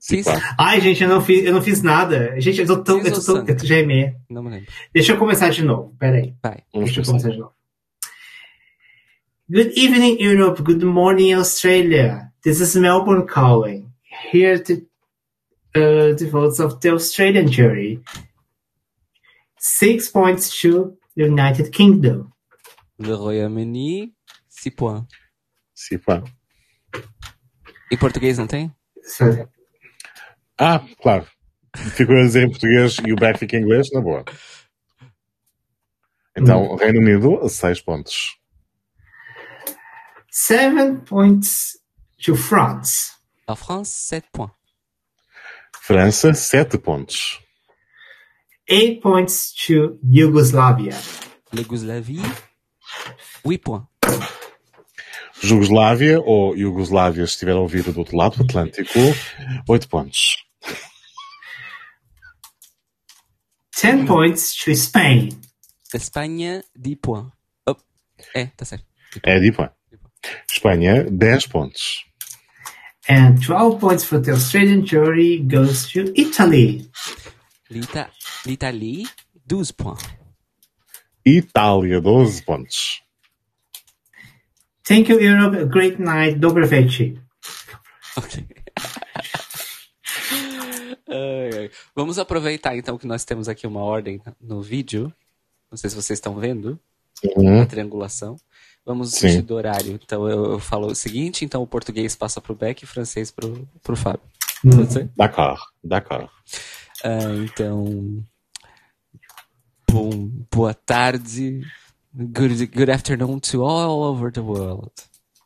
Sim, 0.04 0.22
sim. 0.22 0.32
Ai, 0.60 0.82
gente, 0.82 1.02
eu 1.02 1.08
não 1.08 1.22
fiz, 1.22 1.46
eu 1.46 1.54
não 1.54 1.62
fiz 1.62 1.82
nada. 1.82 2.38
Gente, 2.38 2.60
eu 2.60 2.68
tô 2.68 2.84
tão. 2.84 3.00
Eu 3.00 3.14
tô 3.14 3.22
tão 3.22 3.48
eu 3.48 3.56
tô- 3.56 3.88
meia. 3.88 4.20
Não 4.30 4.44
me 4.44 4.50
lembro. 4.50 4.68
Deixa 4.94 5.14
eu 5.14 5.18
começar 5.18 5.48
de 5.50 5.64
novo. 5.64 5.96
Peraí. 5.98 6.36
Vai. 6.44 6.62
Deixa 6.74 7.00
eu 7.00 7.06
começar 7.06 7.30
de 7.30 7.38
novo. 7.38 7.54
Good 9.50 9.80
evening, 9.80 10.18
Europe. 10.20 10.62
Good 10.62 10.84
morning, 10.84 11.32
Australia. 11.32 12.34
This 12.44 12.60
is 12.60 12.76
Melbourne 12.76 13.26
calling. 13.26 13.94
Here 14.34 14.60
to 14.60 14.74
uh, 15.74 16.18
the 16.18 16.30
votes 16.30 16.60
of 16.60 16.82
the 16.82 16.90
Australian 16.92 17.48
jury. 17.48 18.02
Six 19.58 20.10
points 20.10 20.50
to 20.60 20.98
the 21.16 21.28
United 21.28 21.72
Kingdom. 21.72 22.30
Le 23.00 23.16
Royaume-Uni, 23.16 24.14
6 24.50 24.76
pontos. 24.76 25.16
Sim, 25.74 25.98
pá. 25.98 26.22
Em 27.90 27.98
português 27.98 28.38
não 28.38 28.48
tem? 28.48 28.70
So, 29.06 29.26
Ah, 30.58 30.82
claro. 31.02 31.28
Ficou 31.76 32.16
a 32.16 32.22
dizer 32.24 32.44
em 32.44 32.50
português 32.50 32.98
e 33.06 33.12
o 33.12 33.16
back 33.16 33.40
fica 33.40 33.58
em 33.58 33.62
inglês, 33.62 33.90
na 33.92 34.02
boa. 34.02 34.24
Então, 36.38 36.76
Reino 36.76 37.00
Unido, 37.00 37.48
6 37.48 37.82
pontos. 37.82 38.38
seven 40.32 40.98
points 41.02 41.78
to 42.24 42.36
France. 42.36 43.12
La 43.48 43.56
France, 43.56 43.92
7 43.92 44.30
pontos. 44.32 44.56
França, 45.82 46.34
7 46.34 46.78
pontos. 46.78 47.40
Eight 48.68 49.02
points 49.02 49.54
to 49.54 50.00
Yugoslavia. 50.04 50.94
Yugoslavie, 51.54 52.22
8 53.44 53.62
pontos. 53.62 53.88
Jugoslávia 55.44 56.20
ou 56.22 56.56
Iugoslávia, 56.56 57.26
se 57.28 57.34
estiver 57.34 57.52
a 57.54 57.60
ouvir 57.60 57.84
do 57.84 57.98
outro 58.00 58.16
lado 58.16 58.38
do 58.38 58.44
Atlântico, 58.44 59.00
8 59.68 59.90
pontos. 59.90 60.38
Ten 63.80 64.06
points 64.06 64.56
to 64.64 64.72
Spain. 64.72 65.30
Espanha, 65.94 66.64
10 66.76 66.96
pontos. 67.02 67.32
Oh, 67.68 67.76
é, 68.34 68.46
tá 68.48 68.66
certo. 68.66 68.86
É 69.24 69.40
de 69.40 69.52
pá. 69.52 69.72
Espanha, 70.50 71.04
10 71.04 71.48
pontos. 71.48 72.06
And 73.10 73.36
12 73.36 73.80
points 73.80 74.06
for 74.06 74.22
the 74.22 74.32
Australian 74.32 74.86
jury 74.86 75.40
goes 75.40 75.92
to 75.92 76.14
Italy. 76.16 76.90
L'Ita- 77.70 78.10
L'Italie, 78.46 79.06
12 79.46 79.74
pontos. 79.74 80.06
Itália, 81.26 82.00
12 82.00 82.42
pontos. 82.44 83.03
Thank 84.86 85.10
you, 85.12 85.20
Europe. 85.20 85.58
A 85.58 85.66
great 85.66 86.02
night. 86.02 86.38
Dobrovechi. 86.40 87.20
Ok. 88.18 88.46
Ai, 91.08 91.50
ai. 91.60 91.72
Vamos 91.96 92.18
aproveitar 92.18 92.76
então 92.76 92.98
que 92.98 93.06
nós 93.06 93.24
temos 93.24 93.48
aqui 93.48 93.68
uma 93.68 93.82
ordem 93.82 94.20
no 94.42 94.62
vídeo. 94.62 95.14
Não 95.70 95.78
sei 95.78 95.90
se 95.90 95.96
vocês 95.96 96.18
estão 96.18 96.36
vendo 96.36 96.80
Uhum. 97.38 97.62
a 97.62 97.66
triangulação. 97.66 98.36
Vamos 98.86 99.12
Sim. 99.12 99.28
assistir 99.28 99.42
do 99.44 99.54
horário. 99.56 100.00
Então 100.04 100.28
eu, 100.28 100.54
eu 100.54 100.60
falo 100.60 100.88
o 100.88 100.96
seguinte, 100.96 101.46
então 101.46 101.62
o 101.62 101.68
português 101.68 102.16
passa 102.16 102.42
pro 102.42 102.56
Beck 102.56 102.82
e 102.82 102.86
o 102.86 102.88
francês 102.88 103.30
pro, 103.32 103.68
pro 103.84 103.96
Fábio. 103.96 104.22
Ser? 104.90 105.10
D'accord, 105.16 105.62
d'accord. 105.84 106.30
Ah, 107.04 107.34
então. 107.44 108.24
Bom, 109.90 110.10
boa 110.52 110.74
tarde. 110.74 111.62
Good, 112.16 112.72
good 112.72 112.90
afternoon 112.90 113.40
to 113.40 113.64
all 113.64 114.04
over 114.04 114.30
the 114.30 114.44
world. 114.44 114.92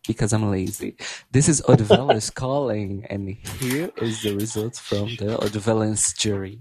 Because 0.05 0.33
I'm 0.33 0.51
lazy. 0.51 0.97
This 1.31 1.47
is 1.47 1.61
Odvelas 1.61 2.33
calling, 2.33 3.05
and 3.09 3.29
here 3.29 3.89
is 4.01 4.21
the 4.21 4.35
result 4.35 4.75
from 4.75 5.07
the 5.15 5.37
Odvelans 5.37 6.13
jury. 6.17 6.59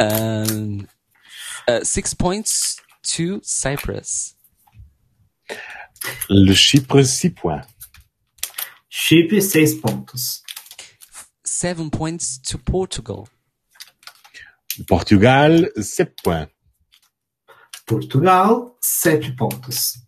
Um, 0.00 0.88
uh, 1.68 1.84
six 1.84 2.14
points 2.14 2.80
to 3.14 3.40
Cyprus. 3.44 4.34
Le 6.28 6.54
Chypre, 6.54 7.04
6 7.04 7.34
points. 7.40 7.68
Chipre, 8.90 9.40
6 9.40 9.74
pontos. 9.74 10.42
Seven 11.44 11.90
points 11.90 12.38
to 12.38 12.58
Portugal. 12.58 13.28
Portugal, 14.88 15.64
7 15.80 16.12
points. 16.24 16.53
Portugal, 17.86 18.76
7 18.80 19.34
pontos. 19.36 19.98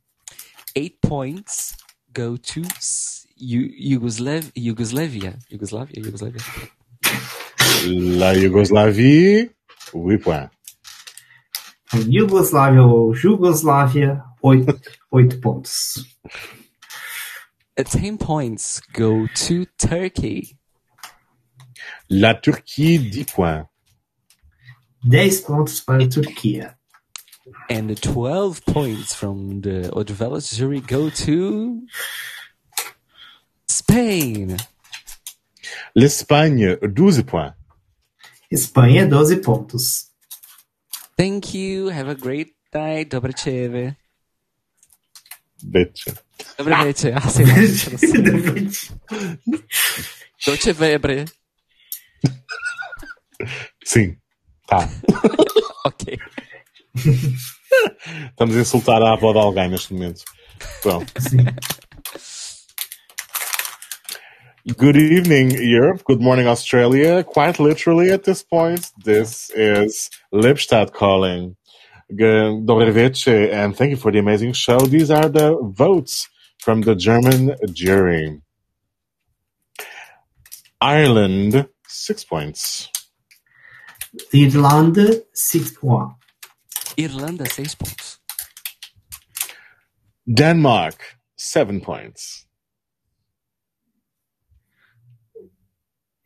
Eight 0.74 0.98
points 1.00 1.76
go 2.12 2.36
to 2.36 2.62
Yugoslav- 3.38 4.50
Yugoslavia. 4.56 5.38
Yugoslavia? 5.50 6.02
Yugoslavia. 6.02 6.40
La 7.86 8.32
Yougoslavie, 8.32 9.50
8 9.92 10.18
points. 10.18 10.50
Yugoslávia 12.08 12.82
ou 12.82 13.14
Jugoslávia, 13.14 14.22
8, 14.42 14.66
8 15.10 15.40
pontos. 15.40 16.04
Uh, 17.78 17.84
Ten 17.84 18.16
points 18.16 18.80
go 18.92 19.26
to 19.46 19.66
Turkey. 19.78 20.56
La 22.10 22.34
Turquie, 22.34 22.98
10 22.98 23.24
points. 23.32 23.68
10 25.04 25.40
pontos 25.42 25.80
para 25.80 26.04
a 26.04 26.08
Turquia. 26.08 26.75
And 27.70 27.88
the 27.88 27.94
12 27.94 28.64
points 28.66 29.14
from 29.14 29.60
the 29.60 29.90
Odvelas 29.92 30.54
jury 30.56 30.80
go 30.80 31.10
to 31.10 31.82
Spain. 33.68 34.56
L'Espagne, 35.94 36.76
12 36.76 37.26
points. 37.26 37.54
Espanha, 38.50 39.08
12 39.08 39.42
pontos. 39.42 40.10
Thank 41.16 41.54
you. 41.54 41.88
Have 41.88 42.08
a 42.08 42.14
great 42.14 42.54
night. 42.72 43.10
Dobracheve. 43.10 43.96
Bitch. 45.64 46.06
Dobre 46.58 46.74
večer. 46.84 47.14
Ah, 47.16 47.28
sei 47.28 47.44
lá. 47.46 47.54
Doce 50.46 50.72
vebre. 50.72 51.24
Sim. 53.84 54.16
Tá. 54.66 54.88
Ok. 55.86 56.18
Estamos 58.30 58.56
a 58.56 58.60
insultar 58.60 59.02
a 59.02 59.12
avó 59.12 59.32
de 59.32 59.38
alguém 59.38 59.68
neste 59.68 59.92
momento. 59.92 60.22
Pronto. 60.82 61.12
Good 64.76 64.96
evening, 64.96 65.52
Europe. 65.56 66.02
Good 66.04 66.20
morning, 66.20 66.48
Australia. 66.48 67.22
Quite 67.22 67.60
literally 67.62 68.10
at 68.10 68.24
this 68.24 68.42
point, 68.42 68.90
this 69.04 69.50
is 69.54 70.10
Lipstadt 70.32 70.92
calling. 70.92 71.56
Dobre 72.10 72.90
and 73.52 73.76
thank 73.76 73.90
you 73.90 73.96
for 73.96 74.10
the 74.10 74.18
amazing 74.18 74.52
show. 74.52 74.78
These 74.78 75.10
are 75.10 75.28
the 75.28 75.56
votes 75.62 76.28
from 76.58 76.82
the 76.82 76.94
German 76.94 77.56
jury. 77.72 78.40
Ireland, 80.80 81.68
six 81.86 82.24
points. 82.24 82.90
Irlanda, 84.32 85.22
6 85.32 85.72
pontos. 85.78 86.25
Irlanda, 86.96 87.44
seis 87.50 87.74
pontos. 87.74 88.20
Denmark, 90.26 90.98
seven 91.36 91.80
points. 91.80 92.46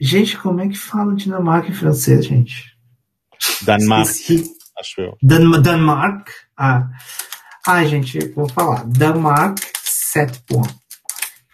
Gente, 0.00 0.38
como 0.38 0.60
é 0.60 0.68
que 0.68 0.78
fala 0.78 1.14
Dinamarca 1.14 1.68
em 1.68 1.74
francês, 1.74 2.24
gente? 2.24 2.74
Esqueci. 3.38 4.50
acho 4.78 5.00
eu. 5.00 5.18
Dan 5.22 5.60
Denmark. 5.60 6.30
Ah. 6.56 6.88
ah, 7.66 7.84
gente, 7.84 8.18
vou 8.30 8.48
falar. 8.48 8.86
Denmark, 8.86 9.60
7 9.84 10.40
pontos. 10.46 10.80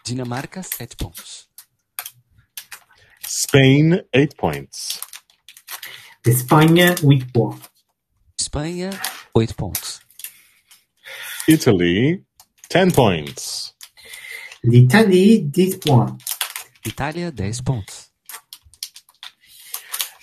Dinamarca, 0.07 0.63
sete 0.63 0.95
pontos. 0.97 1.49
Spain, 3.27 4.05
eight 4.13 4.37
points. 4.37 5.01
Espanha, 6.25 6.95
8 7.03 7.33
pontos. 7.33 7.76
Espanha, 8.57 8.89
oito 9.35 9.55
pontos. 9.55 10.01
Italy, 11.47 12.25
10 12.71 12.91
points. 12.95 13.75
L'Italie, 14.65 15.43
10 15.43 15.77
pontos. 15.77 16.25
Itália, 16.87 17.31
dez 17.31 17.61
pontos. 17.61 18.09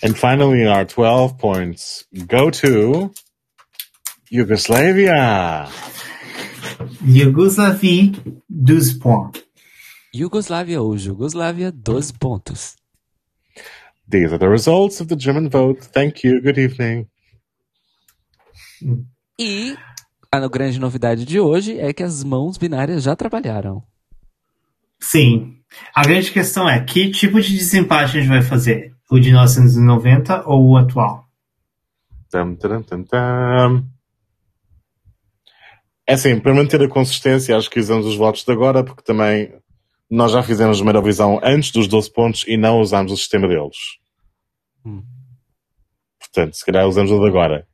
And 0.02 0.18
finally, 0.18 0.66
our 0.66 0.84
12 0.84 1.38
points 1.38 2.06
go 2.26 2.50
to 2.50 3.12
Yugoslavia. 4.28 5.68
Yugoslavia, 7.06 8.12
12 8.50 8.98
pontos. 8.98 9.44
Yugoslávia 10.12 10.82
ou 10.82 10.96
Jugoslávia, 10.98 11.70
12 11.70 12.12
pontos. 12.18 12.74
These 14.08 14.32
are 14.32 14.38
the 14.38 14.48
results 14.48 15.00
of 15.00 15.08
the 15.08 15.16
German 15.16 15.48
vote. 15.48 15.84
Thank 15.92 16.24
you. 16.24 16.42
Good 16.42 16.58
evening. 16.58 17.08
E 19.38 19.76
a 20.30 20.48
grande 20.48 20.80
novidade 20.80 21.24
de 21.24 21.38
hoje 21.38 21.78
é 21.78 21.92
que 21.92 22.02
as 22.02 22.24
mãos 22.24 22.58
binárias 22.58 23.02
já 23.02 23.14
trabalharam. 23.14 23.82
Sim. 25.00 25.58
A 25.94 26.02
grande 26.02 26.30
questão 26.30 26.68
é, 26.68 26.82
que 26.82 27.10
tipo 27.10 27.40
de 27.40 27.56
desempate 27.56 28.16
a 28.16 28.20
gente 28.20 28.28
vai 28.28 28.42
fazer? 28.42 28.94
O 29.10 29.18
de 29.18 29.28
1990 29.28 30.44
ou 30.46 30.70
o 30.70 30.76
atual? 30.76 31.24
Tam, 32.30 32.54
taram, 32.56 32.82
tam, 32.82 33.04
tam. 33.04 33.84
É 36.06 36.14
assim, 36.14 36.38
para 36.38 36.54
manter 36.54 36.82
a 36.82 36.88
consistência, 36.88 37.56
acho 37.56 37.70
que 37.70 37.80
usamos 37.80 38.06
os 38.06 38.16
votos 38.16 38.44
de 38.44 38.52
agora, 38.52 38.82
porque 38.82 39.02
também 39.02 39.54
nós 40.10 40.32
já 40.32 40.42
fizemos 40.42 40.80
uma 40.80 40.90
Eurovisão 40.90 41.40
antes 41.42 41.70
dos 41.70 41.86
12 41.86 42.12
pontos 42.12 42.44
e 42.46 42.56
não 42.56 42.80
usámos 42.80 43.12
o 43.12 43.16
sistema 43.16 43.46
deles. 43.48 43.76
Hum. 44.84 45.02
Portanto, 46.18 46.54
se 46.54 46.64
calhar 46.64 46.86
usamos 46.86 47.10
o 47.10 47.20
de 47.20 47.28
agora. 47.28 47.66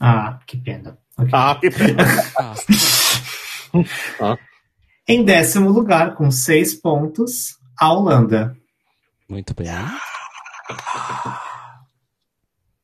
Ah, 0.00 0.38
que 0.46 0.56
pena. 0.56 0.98
Ok. 1.16 1.30
Ah, 1.32 1.58
que 1.60 1.70
pena. 1.70 2.04
Ah, 4.20 4.38
Em 5.06 5.22
décimo 5.22 5.68
lugar, 5.70 6.14
com 6.14 6.30
6 6.30 6.74
pontos, 6.80 7.58
a 7.78 7.92
Holanda. 7.92 8.56
muito 9.28 9.52
bem. 9.54 9.68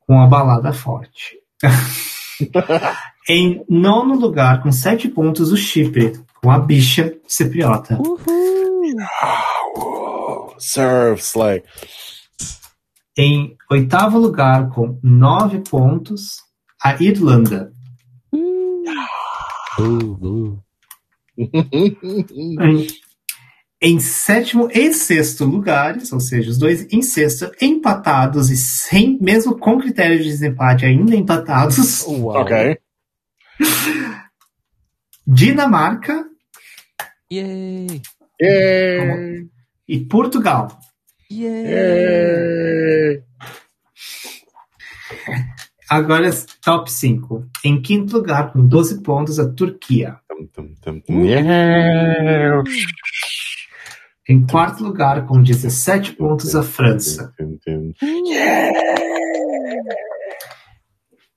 Com 0.06 0.20
a 0.20 0.26
balada 0.26 0.74
forte. 0.74 1.38
em 3.28 3.64
nono 3.68 4.14
lugar, 4.14 4.62
com 4.62 4.70
7 4.70 5.08
pontos, 5.08 5.52
o 5.52 5.56
Chipre. 5.56 6.12
Com 6.42 6.50
a 6.50 6.58
bicha 6.58 7.14
cipriota. 7.26 7.98
Serve, 10.58 11.20
Slay. 11.22 11.62
Em 13.16 13.56
oitavo 13.70 14.18
lugar, 14.18 14.68
com 14.68 14.98
9 15.02 15.60
pontos, 15.60 16.43
a 16.84 17.02
Irlanda. 17.02 17.72
Uh, 18.32 20.18
uh. 20.22 20.62
Em, 21.36 22.86
em 23.80 23.98
sétimo 23.98 24.68
e 24.70 24.92
sexto 24.92 25.46
lugares, 25.46 26.12
ou 26.12 26.20
seja, 26.20 26.50
os 26.50 26.58
dois 26.58 26.86
em 26.92 27.00
sexto, 27.00 27.50
empatados 27.60 28.50
e 28.50 28.56
sem, 28.56 29.18
mesmo 29.20 29.58
com 29.58 29.78
critério 29.78 30.18
de 30.18 30.24
desempate 30.24 30.84
ainda 30.84 31.16
empatados, 31.16 32.04
Uau. 32.06 32.42
Ok. 32.42 32.78
Dinamarca 35.26 36.26
Yay! 37.32 38.02
Yay! 38.40 39.48
e 39.88 40.00
Portugal. 40.00 40.78
Yay! 41.30 41.64
Yay! 41.64 43.23
Agora, 45.88 46.30
top 46.62 46.90
5. 46.90 47.46
Em 47.64 47.80
quinto 47.80 48.16
lugar, 48.16 48.52
com 48.52 48.66
12 48.66 49.02
pontos, 49.02 49.38
a 49.38 49.48
Turquia. 49.48 50.16
Tum, 50.28 50.46
tum, 50.46 50.74
tum, 50.80 51.00
tum. 51.00 51.24
Yeah! 51.24 52.62
Em 54.26 54.46
quarto 54.46 54.82
lugar, 54.82 55.26
com 55.26 55.42
17 55.42 56.12
pontos, 56.12 56.54
a 56.56 56.62
França. 56.62 57.32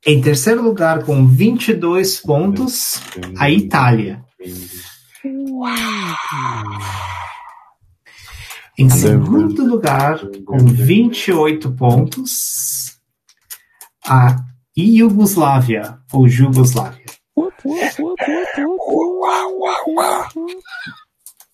Em 0.06 0.22
terceiro 0.22 0.62
lugar, 0.62 1.04
com 1.04 1.28
22 1.28 2.22
pontos, 2.22 3.02
a 3.38 3.52
Itália. 3.52 4.24
Em 8.80 8.90
segundo 8.90 9.66
lugar, 9.66 10.22
com 10.46 10.58
28 10.60 11.72
pontos, 11.74 12.97
a 14.08 14.38
Iugoslávia, 14.78 15.98
ou 16.14 16.30
Jugoslávia. 16.30 17.04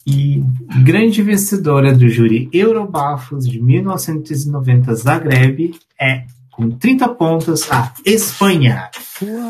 E 0.05 0.43
grande 0.83 1.23
vencedora 1.23 1.95
do 1.95 2.07
júri 2.07 2.49
Eurobafos 2.53 3.47
de 3.47 3.59
1990 3.59 4.93
Zagreb 4.93 5.73
é 5.99 6.25
com 6.51 6.69
30 6.69 7.09
pontos, 7.15 7.71
a 7.71 7.91
Espanha. 8.05 8.91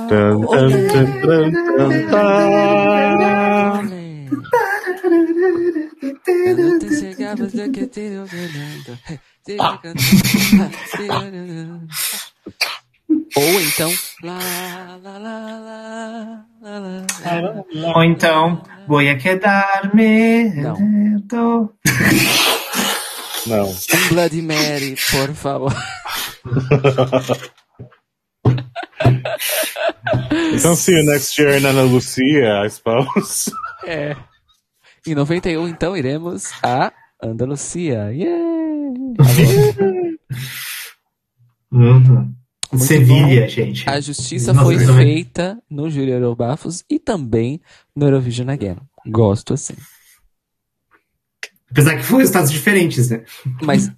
Tan, 0.07 0.39
Ou 13.35 13.61
então. 13.61 13.91
Ou 17.95 18.03
então, 18.03 18.61
voy 18.87 19.09
a 19.09 19.17
quedarme. 19.17 20.49
Não. 20.55 21.73
Não. 23.45 23.69
Um 23.69 24.09
Bloody 24.09 24.41
Mary, 24.41 24.95
por 25.11 25.33
favor. 25.33 25.73
Então, 30.55 30.75
see 30.75 30.95
you 30.95 31.03
next 31.05 31.39
year 31.39 31.57
in 31.57 31.65
Ana 31.65 31.83
Lucia, 31.83 32.63
I 32.65 32.69
suppose. 32.69 33.51
É. 33.85 34.15
Em 35.05 35.15
91, 35.15 35.67
então, 35.67 35.97
iremos 35.97 36.51
a 36.63 36.91
Andalucia. 37.21 38.11
Yeah! 38.11 38.43
Uhum. 41.71 42.33
Muito 42.73 42.85
Sevilha, 42.85 43.41
bom. 43.41 43.47
gente. 43.47 43.87
A 43.87 44.01
justiça 44.01 44.51
Nossa, 44.51 44.65
foi 44.65 44.79
feita 44.79 45.61
no 45.69 45.89
Júri 45.89 46.11
Eurobafos 46.11 46.83
e 46.89 46.97
também 46.97 47.61
no 47.95 48.07
Eurovision 48.07 48.49
Again. 48.49 48.77
Gosto 49.05 49.53
assim. 49.53 49.75
Apesar 51.69 51.97
que 51.97 52.03
foram 52.03 52.19
resultados 52.19 52.51
diferentes, 52.51 53.09
né? 53.09 53.23
Mas, 53.61 53.91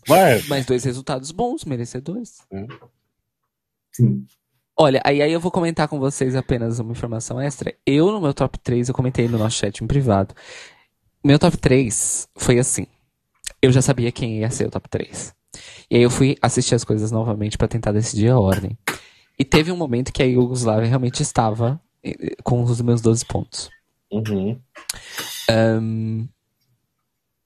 mas 0.47 0.65
dois 0.65 0.83
resultados 0.85 1.31
bons, 1.31 1.65
merecedores. 1.65 2.37
Sim. 3.91 4.25
Olha, 4.77 5.01
aí, 5.05 5.21
aí 5.21 5.31
eu 5.31 5.39
vou 5.39 5.51
comentar 5.51 5.87
com 5.87 5.99
vocês 5.99 6.35
apenas 6.35 6.79
uma 6.79 6.91
informação 6.91 7.39
extra. 7.39 7.73
Eu, 7.85 8.11
no 8.11 8.21
meu 8.21 8.33
top 8.33 8.57
3, 8.59 8.87
eu 8.87 8.95
comentei 8.95 9.27
no 9.27 9.37
nosso 9.37 9.57
chat 9.57 9.83
em 9.83 9.87
privado. 9.87 10.33
Meu 11.23 11.37
top 11.37 11.57
3 11.57 12.29
foi 12.37 12.59
assim. 12.59 12.87
Eu 13.61 13.71
já 13.71 13.81
sabia 13.81 14.11
quem 14.11 14.39
ia 14.39 14.49
ser 14.49 14.67
o 14.67 14.71
top 14.71 14.89
3. 14.89 15.34
E 15.89 15.97
aí 15.97 16.01
eu 16.01 16.09
fui 16.09 16.35
assistir 16.41 16.75
as 16.75 16.83
coisas 16.83 17.11
novamente 17.11 17.57
pra 17.57 17.67
tentar 17.67 17.91
decidir 17.91 18.30
a 18.30 18.39
ordem. 18.39 18.77
E 19.38 19.43
teve 19.43 19.72
um 19.72 19.77
momento 19.77 20.14
que 20.14 20.23
a 20.23 20.25
Yugoslávia 20.25 20.88
realmente 20.88 21.22
estava 21.22 21.80
eh, 22.03 22.35
com 22.43 22.64
os 22.64 22.81
meus 22.81 23.01
12 23.01 23.25
pontos. 23.25 23.69
Uhum. 24.11 24.59
Ahn, 25.49 26.27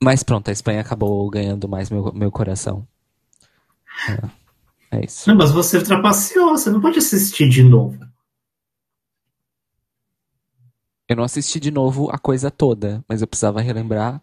mas 0.01 0.23
pronto, 0.23 0.49
a 0.49 0.51
Espanha 0.53 0.79
acabou 0.79 1.29
ganhando 1.29 1.67
mais 1.67 1.89
meu, 1.89 2.13
meu 2.13 2.31
coração. 2.31 2.87
É, 4.91 4.97
é 4.97 5.05
isso. 5.05 5.29
Não, 5.29 5.35
mas 5.35 5.51
você 5.51 5.81
trapaceou, 5.81 6.51
você 6.51 6.69
não 6.69 6.79
pode 6.79 6.99
assistir 6.99 7.49
de 7.49 7.63
novo. 7.63 7.99
Eu 11.09 11.15
não 11.15 11.23
assisti 11.23 11.59
de 11.59 11.71
novo 11.71 12.07
a 12.11 12.19
coisa 12.19 12.51
toda, 12.51 13.03
mas 13.09 13.21
eu 13.21 13.27
precisava 13.27 13.59
relembrar 13.61 14.21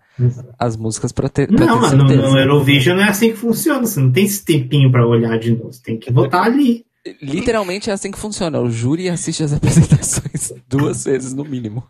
as 0.57 0.77
músicas 0.77 1.11
pra 1.11 1.29
ter, 1.29 1.49
pra 1.49 1.67
Não, 1.67 1.75
ter 1.75 1.81
mas 1.81 1.93
no, 1.95 2.09
certeza. 2.09 2.31
no 2.31 2.39
Eurovision 2.39 2.97
não 2.97 3.05
é 3.05 3.09
assim 3.09 3.31
que 3.33 3.37
funciona. 3.37 3.81
Você 3.85 3.99
não 3.99 4.13
tem 4.13 4.25
esse 4.25 4.45
tempinho 4.45 4.91
pra 4.93 5.05
olhar 5.05 5.37
de 5.37 5.51
novo. 5.51 5.73
Você 5.73 5.83
tem 5.83 5.99
que 5.99 6.13
votar 6.13 6.45
ali. 6.45 6.87
Literalmente 7.21 7.91
é 7.91 7.93
assim 7.93 8.13
que 8.13 8.19
funciona. 8.19 8.61
O 8.61 8.71
júri 8.71 9.09
assiste 9.09 9.43
as 9.43 9.53
apresentações 9.53 10.53
duas 10.69 11.05
vezes 11.05 11.35
no 11.35 11.45
mínimo. 11.45 11.83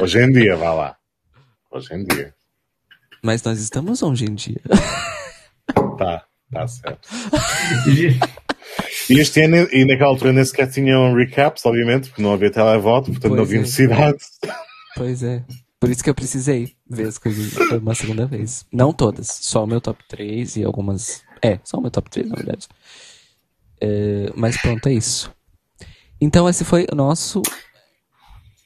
Hoje 0.00 0.18
em 0.20 0.32
dia, 0.32 0.56
vá 0.56 0.72
lá. 0.74 0.96
Hoje 1.70 1.94
em 1.94 2.04
dia. 2.04 2.34
Mas 3.22 3.42
nós 3.44 3.60
estamos 3.60 4.02
hoje 4.02 4.24
em 4.24 4.34
dia. 4.34 4.60
Tá, 5.96 6.24
tá 6.52 6.66
certo. 6.66 7.08
E 9.08 9.18
este 9.18 9.42
ano, 9.42 9.68
e 9.70 9.84
naquela 9.84 10.10
altura 10.10 10.32
nem 10.32 10.44
sequer 10.44 10.70
tinham 10.70 11.14
recaps, 11.14 11.64
obviamente, 11.66 12.08
porque 12.08 12.22
não 12.22 12.32
havia 12.32 12.50
televoto, 12.50 13.10
portanto 13.10 13.30
não 13.30 13.38
Pois 13.38 13.48
havia 13.48 13.58
é. 13.58 13.62
necessidade. 13.62 14.18
Pois 14.96 15.22
é. 15.22 15.44
Por 15.80 15.90
isso 15.90 16.02
que 16.02 16.08
eu 16.08 16.14
precisei 16.14 16.72
ver 16.88 17.08
as 17.08 17.18
coisas 17.18 17.52
uma 17.70 17.94
segunda 17.94 18.26
vez. 18.26 18.64
Não 18.72 18.92
todas, 18.92 19.28
só 19.42 19.64
o 19.64 19.66
meu 19.66 19.80
top 19.80 20.02
3 20.08 20.56
e 20.56 20.64
algumas. 20.64 21.22
É, 21.42 21.58
só 21.62 21.76
o 21.76 21.82
meu 21.82 21.90
top 21.90 22.08
3, 22.08 22.28
na 22.28 22.36
verdade. 22.36 22.66
É, 23.80 24.32
mas 24.34 24.56
pronto, 24.62 24.88
é 24.88 24.94
isso. 24.94 25.30
Então, 26.18 26.48
esse 26.48 26.64
foi 26.64 26.86
o 26.90 26.94
nosso 26.94 27.42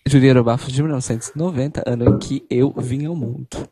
Júri 0.07 0.28
Eurobafo 0.28 0.70
de 0.70 0.81
1990, 0.81 1.83
ano 1.85 2.05
em 2.15 2.19
que 2.19 2.47
eu 2.49 2.73
vim 2.77 3.07
ao 3.07 3.17
mundo. 3.17 3.69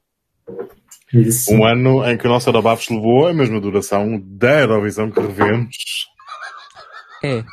Isso. 1.13 1.53
Um 1.53 1.65
ano 1.65 2.05
em 2.05 2.19
que 2.19 2.27
o 2.27 2.29
nosso 2.29 2.49
Eurobafos 2.49 2.89
levou 2.89 3.29
a 3.29 3.35
mesma 3.35 3.61
duração 3.61 4.21
da 4.25 4.61
Eurovisão 4.61 5.11
que 5.11 5.21
revemos. 5.21 6.07
É. 7.27 7.45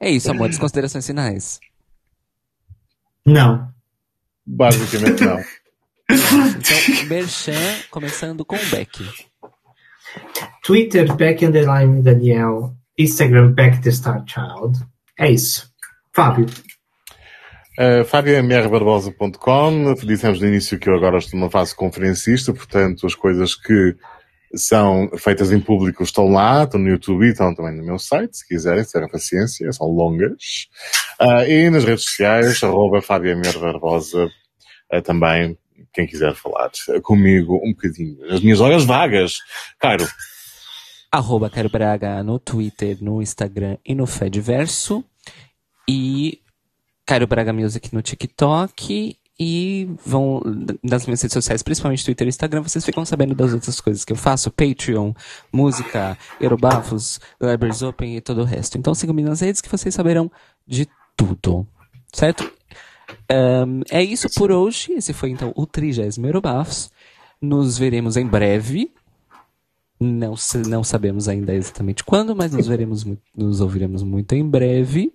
É 0.00 0.10
isso, 0.10 0.30
amores. 0.30 0.58
Considerações 0.58 1.06
finais. 1.06 1.60
Não. 3.26 3.72
Basicamente 4.46 5.24
não. 5.24 5.38
Então, 6.10 7.06
Merchan, 7.08 7.82
começando 7.90 8.44
com 8.44 8.56
o 8.56 8.66
Beck. 8.70 9.04
Twitter, 10.62 11.14
Beck 11.14 11.44
Underline 11.44 12.02
Daniel. 12.02 12.74
Instagram, 12.98 13.52
Beck 13.52 13.80
the 13.80 13.90
Star 13.90 14.24
Child. 14.26 14.78
É 15.18 15.30
isso. 15.30 15.70
Fábio. 16.12 16.46
Uh, 17.78 18.04
FábioMRBarbosa.com 18.04 19.94
Dissemos 20.04 20.40
no 20.40 20.48
início 20.48 20.78
que 20.78 20.88
eu 20.88 20.96
agora 20.96 21.18
estou 21.18 21.38
numa 21.38 21.50
fase 21.50 21.76
conferencista, 21.76 22.52
portanto 22.52 23.06
as 23.06 23.14
coisas 23.14 23.54
que 23.54 23.94
são 24.54 25.10
feitas 25.18 25.52
em 25.52 25.60
público 25.60 26.02
estão 26.02 26.28
lá, 26.28 26.64
estão 26.64 26.80
no 26.80 26.88
YouTube 26.88 27.26
e 27.26 27.30
estão 27.30 27.54
também 27.54 27.76
no 27.76 27.84
meu 27.84 27.98
site, 27.98 28.38
se 28.38 28.46
quiserem, 28.46 28.82
se 28.82 28.90
tiverem 28.90 29.10
paciência, 29.10 29.70
são 29.72 29.86
longas. 29.86 30.68
Uh, 31.20 31.48
e 31.48 31.70
nas 31.70 31.84
redes 31.84 32.04
sociais, 32.04 32.62
arroba 32.62 32.98
uh, 32.98 35.02
também, 35.02 35.58
quem 35.92 36.06
quiser 36.06 36.34
falar 36.34 36.70
comigo 37.02 37.60
um 37.62 37.72
bocadinho. 37.72 38.16
As 38.32 38.40
minhas 38.40 38.60
horas 38.60 38.84
vagas. 38.84 39.38
Caro, 39.78 40.08
Arroba 41.10 41.48
Cairo 41.48 41.70
Braga 41.70 42.22
no 42.22 42.38
Twitter, 42.38 42.98
no 43.00 43.22
Instagram 43.22 43.78
e 43.84 43.94
no 43.94 44.06
Fediverso. 44.06 45.02
E 45.88 46.42
Cairo 47.06 47.26
Braga 47.26 47.50
Music 47.50 47.94
no 47.94 48.02
TikTok. 48.02 49.18
E 49.40 49.88
vão 50.04 50.42
nas 50.82 51.06
minhas 51.06 51.22
redes 51.22 51.32
sociais, 51.32 51.62
principalmente 51.62 52.04
Twitter 52.04 52.26
e 52.26 52.28
Instagram, 52.28 52.62
vocês 52.62 52.84
ficam 52.84 53.04
sabendo 53.04 53.36
das 53.36 53.52
outras 53.52 53.80
coisas 53.80 54.04
que 54.04 54.12
eu 54.12 54.16
faço. 54.16 54.50
Patreon, 54.50 55.12
música, 55.52 56.18
Eurobafos, 56.40 57.20
Libraries 57.40 57.82
Open 57.82 58.16
e 58.16 58.20
todo 58.20 58.40
o 58.40 58.44
resto. 58.44 58.76
Então 58.76 58.94
sigam-me 58.94 59.22
nas 59.22 59.40
redes 59.40 59.60
que 59.60 59.68
vocês 59.68 59.94
saberão 59.94 60.28
de 60.66 60.88
tudo. 61.16 61.64
Certo? 62.12 62.50
Ahn, 63.30 63.82
é 63.90 64.02
isso 64.02 64.28
por 64.34 64.50
hoje. 64.50 64.92
Esse 64.94 65.12
foi 65.12 65.30
então 65.30 65.52
o 65.54 65.66
30 65.66 66.20
Eurobafos. 66.20 66.90
Nos 67.40 67.78
veremos 67.78 68.16
em 68.16 68.26
breve. 68.26 68.92
Não, 70.00 70.34
não 70.66 70.82
sabemos 70.82 71.28
ainda 71.28 71.54
exatamente 71.54 72.02
quando, 72.02 72.34
mas 72.34 72.52
nos 72.52 72.66
veremos, 72.66 73.06
nos 73.36 73.60
ouviremos 73.60 74.02
muito 74.02 74.34
em 74.34 74.48
breve. 74.48 75.12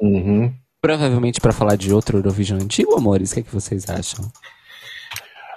uhum. 0.00 0.52
Provavelmente 0.80 1.40
para 1.40 1.52
falar 1.52 1.76
de 1.76 1.92
outro 1.92 2.18
Eurovision 2.18 2.58
antigo, 2.60 2.96
amores. 2.96 3.30
O 3.30 3.34
que, 3.34 3.40
é 3.40 3.42
que 3.42 3.52
vocês 3.52 3.88
acham? 3.88 4.30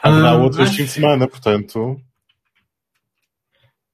Ah, 0.01 0.35
outro 0.35 0.61
este 0.63 0.69
acho- 0.73 0.77
fim 0.77 0.83
de 0.85 0.89
semana, 0.91 1.27
portanto. 1.27 2.01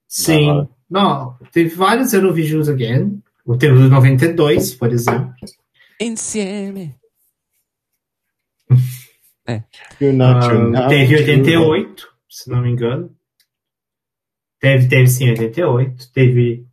Sim. 0.08 0.50
Ah. 0.50 0.68
Não, 0.90 1.38
teve 1.52 1.76
vários 1.76 2.14
Eurovisions 2.14 2.68
again. 2.68 3.22
O 3.46 3.56
teve 3.56 3.74
o 3.74 3.88
92, 3.90 4.74
por 4.76 4.92
exemplo. 4.92 5.34
You're 10.00 10.14
not, 10.16 10.46
Ah, 10.46 10.52
you're 10.54 10.70
not, 10.72 10.90
teve 10.90 11.12
you're 11.12 11.32
88, 11.32 12.08
se 12.30 12.50
não 12.52 12.62
me 12.62 12.70
engano. 12.70 13.16
Teve, 14.60 14.88
teve 14.88 15.08
sim 15.08 15.30
88. 15.32 16.12
Teve, 16.12 16.68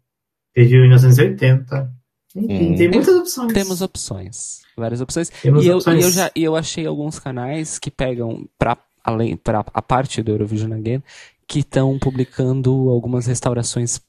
teve 0.52 0.80
1980. 0.82 1.90
Enfim, 2.36 2.72
Hum. 2.72 2.76
tem 2.76 2.90
muitas 2.90 3.14
opções. 3.16 3.52
Temos 3.52 3.80
opções. 3.82 4.60
Várias 4.76 5.00
opções. 5.00 5.30
Temos 5.30 5.64
e 5.64 5.68
eu, 5.68 5.76
opções. 5.76 6.02
e 6.04 6.06
eu 6.06 6.10
já 6.10 6.30
e 6.36 6.44
eu 6.44 6.54
achei 6.56 6.86
alguns 6.86 7.18
canais 7.18 7.78
que 7.78 7.90
pegam 7.90 8.46
pra, 8.58 8.76
além 9.02 9.36
para 9.36 9.60
a 9.72 9.82
parte 9.82 10.22
do 10.22 10.30
Eurovision 10.32 10.72
Again 10.72 11.02
que 11.48 11.60
estão 11.60 11.98
publicando 11.98 12.70
algumas 12.90 13.26
restaurações 13.26 14.00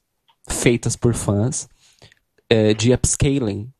feitas 0.48 0.96
por 0.96 1.14
fãs 1.14 1.68
eh, 2.50 2.74
de 2.74 2.92
upscaling 2.92 3.70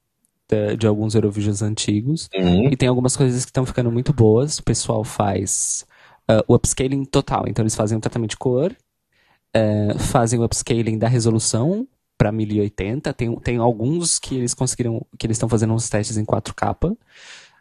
de, 0.48 0.76
de 0.76 0.86
alguns 0.86 1.14
Eurovisions 1.14 1.60
antigos. 1.60 2.28
Uhum. 2.34 2.70
E 2.70 2.76
tem 2.76 2.88
algumas 2.88 3.16
coisas 3.16 3.44
que 3.44 3.50
estão 3.50 3.66
ficando 3.66 3.90
muito 3.92 4.12
boas. 4.12 4.58
O 4.58 4.62
pessoal 4.62 5.04
faz 5.04 5.84
ah, 6.26 6.42
o 6.48 6.54
upscaling 6.54 7.04
total. 7.04 7.44
Então 7.48 7.62
eles 7.62 7.74
fazem 7.74 7.98
um 7.98 8.00
tratamento 8.00 8.30
de 8.30 8.36
cor, 8.38 8.74
eh, 9.52 9.94
fazem 9.98 10.38
o 10.38 10.44
upscaling 10.44 10.98
da 10.98 11.08
resolução 11.08 11.86
para 12.18 12.32
1080. 12.32 13.12
Tem, 13.14 13.34
tem 13.36 13.56
alguns 13.56 14.18
que 14.18 14.34
eles 14.36 14.52
conseguiram, 14.52 15.06
que 15.16 15.26
eles 15.26 15.36
estão 15.36 15.48
fazendo 15.48 15.72
uns 15.72 15.88
testes 15.88 16.18
em 16.18 16.24
4K, 16.24 16.96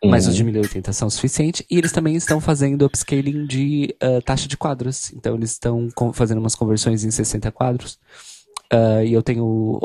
mas 0.03 0.25
Uhum. 0.25 0.31
os 0.31 0.35
de 0.35 0.43
1080 0.43 0.93
são 0.93 1.09
suficientes. 1.09 1.65
E 1.69 1.77
eles 1.77 1.91
também 1.91 2.15
estão 2.15 2.41
fazendo 2.41 2.85
upscaling 2.85 3.45
de 3.45 3.95
ah, 4.01 4.21
taxa 4.21 4.47
de 4.47 4.57
quadros. 4.57 5.13
Então 5.13 5.35
eles 5.35 5.51
estão 5.51 5.89
fazendo 6.13 6.39
umas 6.39 6.55
conversões 6.55 7.03
em 7.03 7.11
60 7.11 7.51
quadros. 7.51 7.99
Uh, 8.73 9.01
e 9.01 9.13
eu 9.13 9.23
tenho 9.23 9.79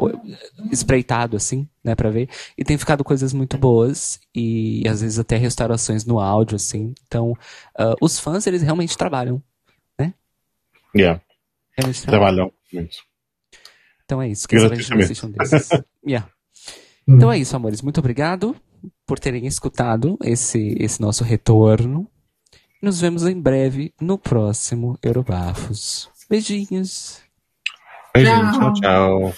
espreitado, 0.70 1.36
assim, 1.36 1.68
né, 1.84 1.94
pra 1.94 2.10
ver. 2.10 2.28
E 2.58 2.64
tem 2.64 2.76
ficado 2.76 3.04
coisas 3.04 3.32
muito 3.32 3.56
boas. 3.56 4.20
E 4.34 4.82
às 4.88 5.00
vezes 5.00 5.18
até 5.18 5.36
restaurações 5.36 6.04
no 6.04 6.18
áudio, 6.18 6.56
assim. 6.56 6.92
Então, 7.06 7.32
uh, 7.78 7.94
os 8.00 8.18
fãs, 8.18 8.46
eles 8.46 8.60
realmente 8.60 8.96
trabalham, 8.98 9.40
né? 9.98 10.12
Yeah. 10.96 11.22
Realmente 11.76 12.02
Trabalham 12.02 12.52
muito. 12.72 13.11
Então 14.12 14.20
é 14.20 14.28
isso. 14.28 14.46
Quem 14.46 14.58
yeah. 16.06 16.28
Hum. 17.08 17.16
Então 17.16 17.32
é 17.32 17.38
isso, 17.38 17.56
amores. 17.56 17.80
Muito 17.80 17.98
obrigado 17.98 18.54
por 19.06 19.18
terem 19.18 19.46
escutado 19.46 20.18
esse, 20.22 20.76
esse 20.78 21.00
nosso 21.00 21.24
retorno. 21.24 22.06
Nos 22.82 23.00
vemos 23.00 23.24
em 23.24 23.40
breve 23.40 23.94
no 23.98 24.18
próximo 24.18 24.98
Eurobafos. 25.02 26.10
Beijinhos. 26.28 27.22
Beijinhos. 28.12 28.58
Tchau, 28.58 28.72
tchau. 28.74 29.32
tchau. 29.32 29.34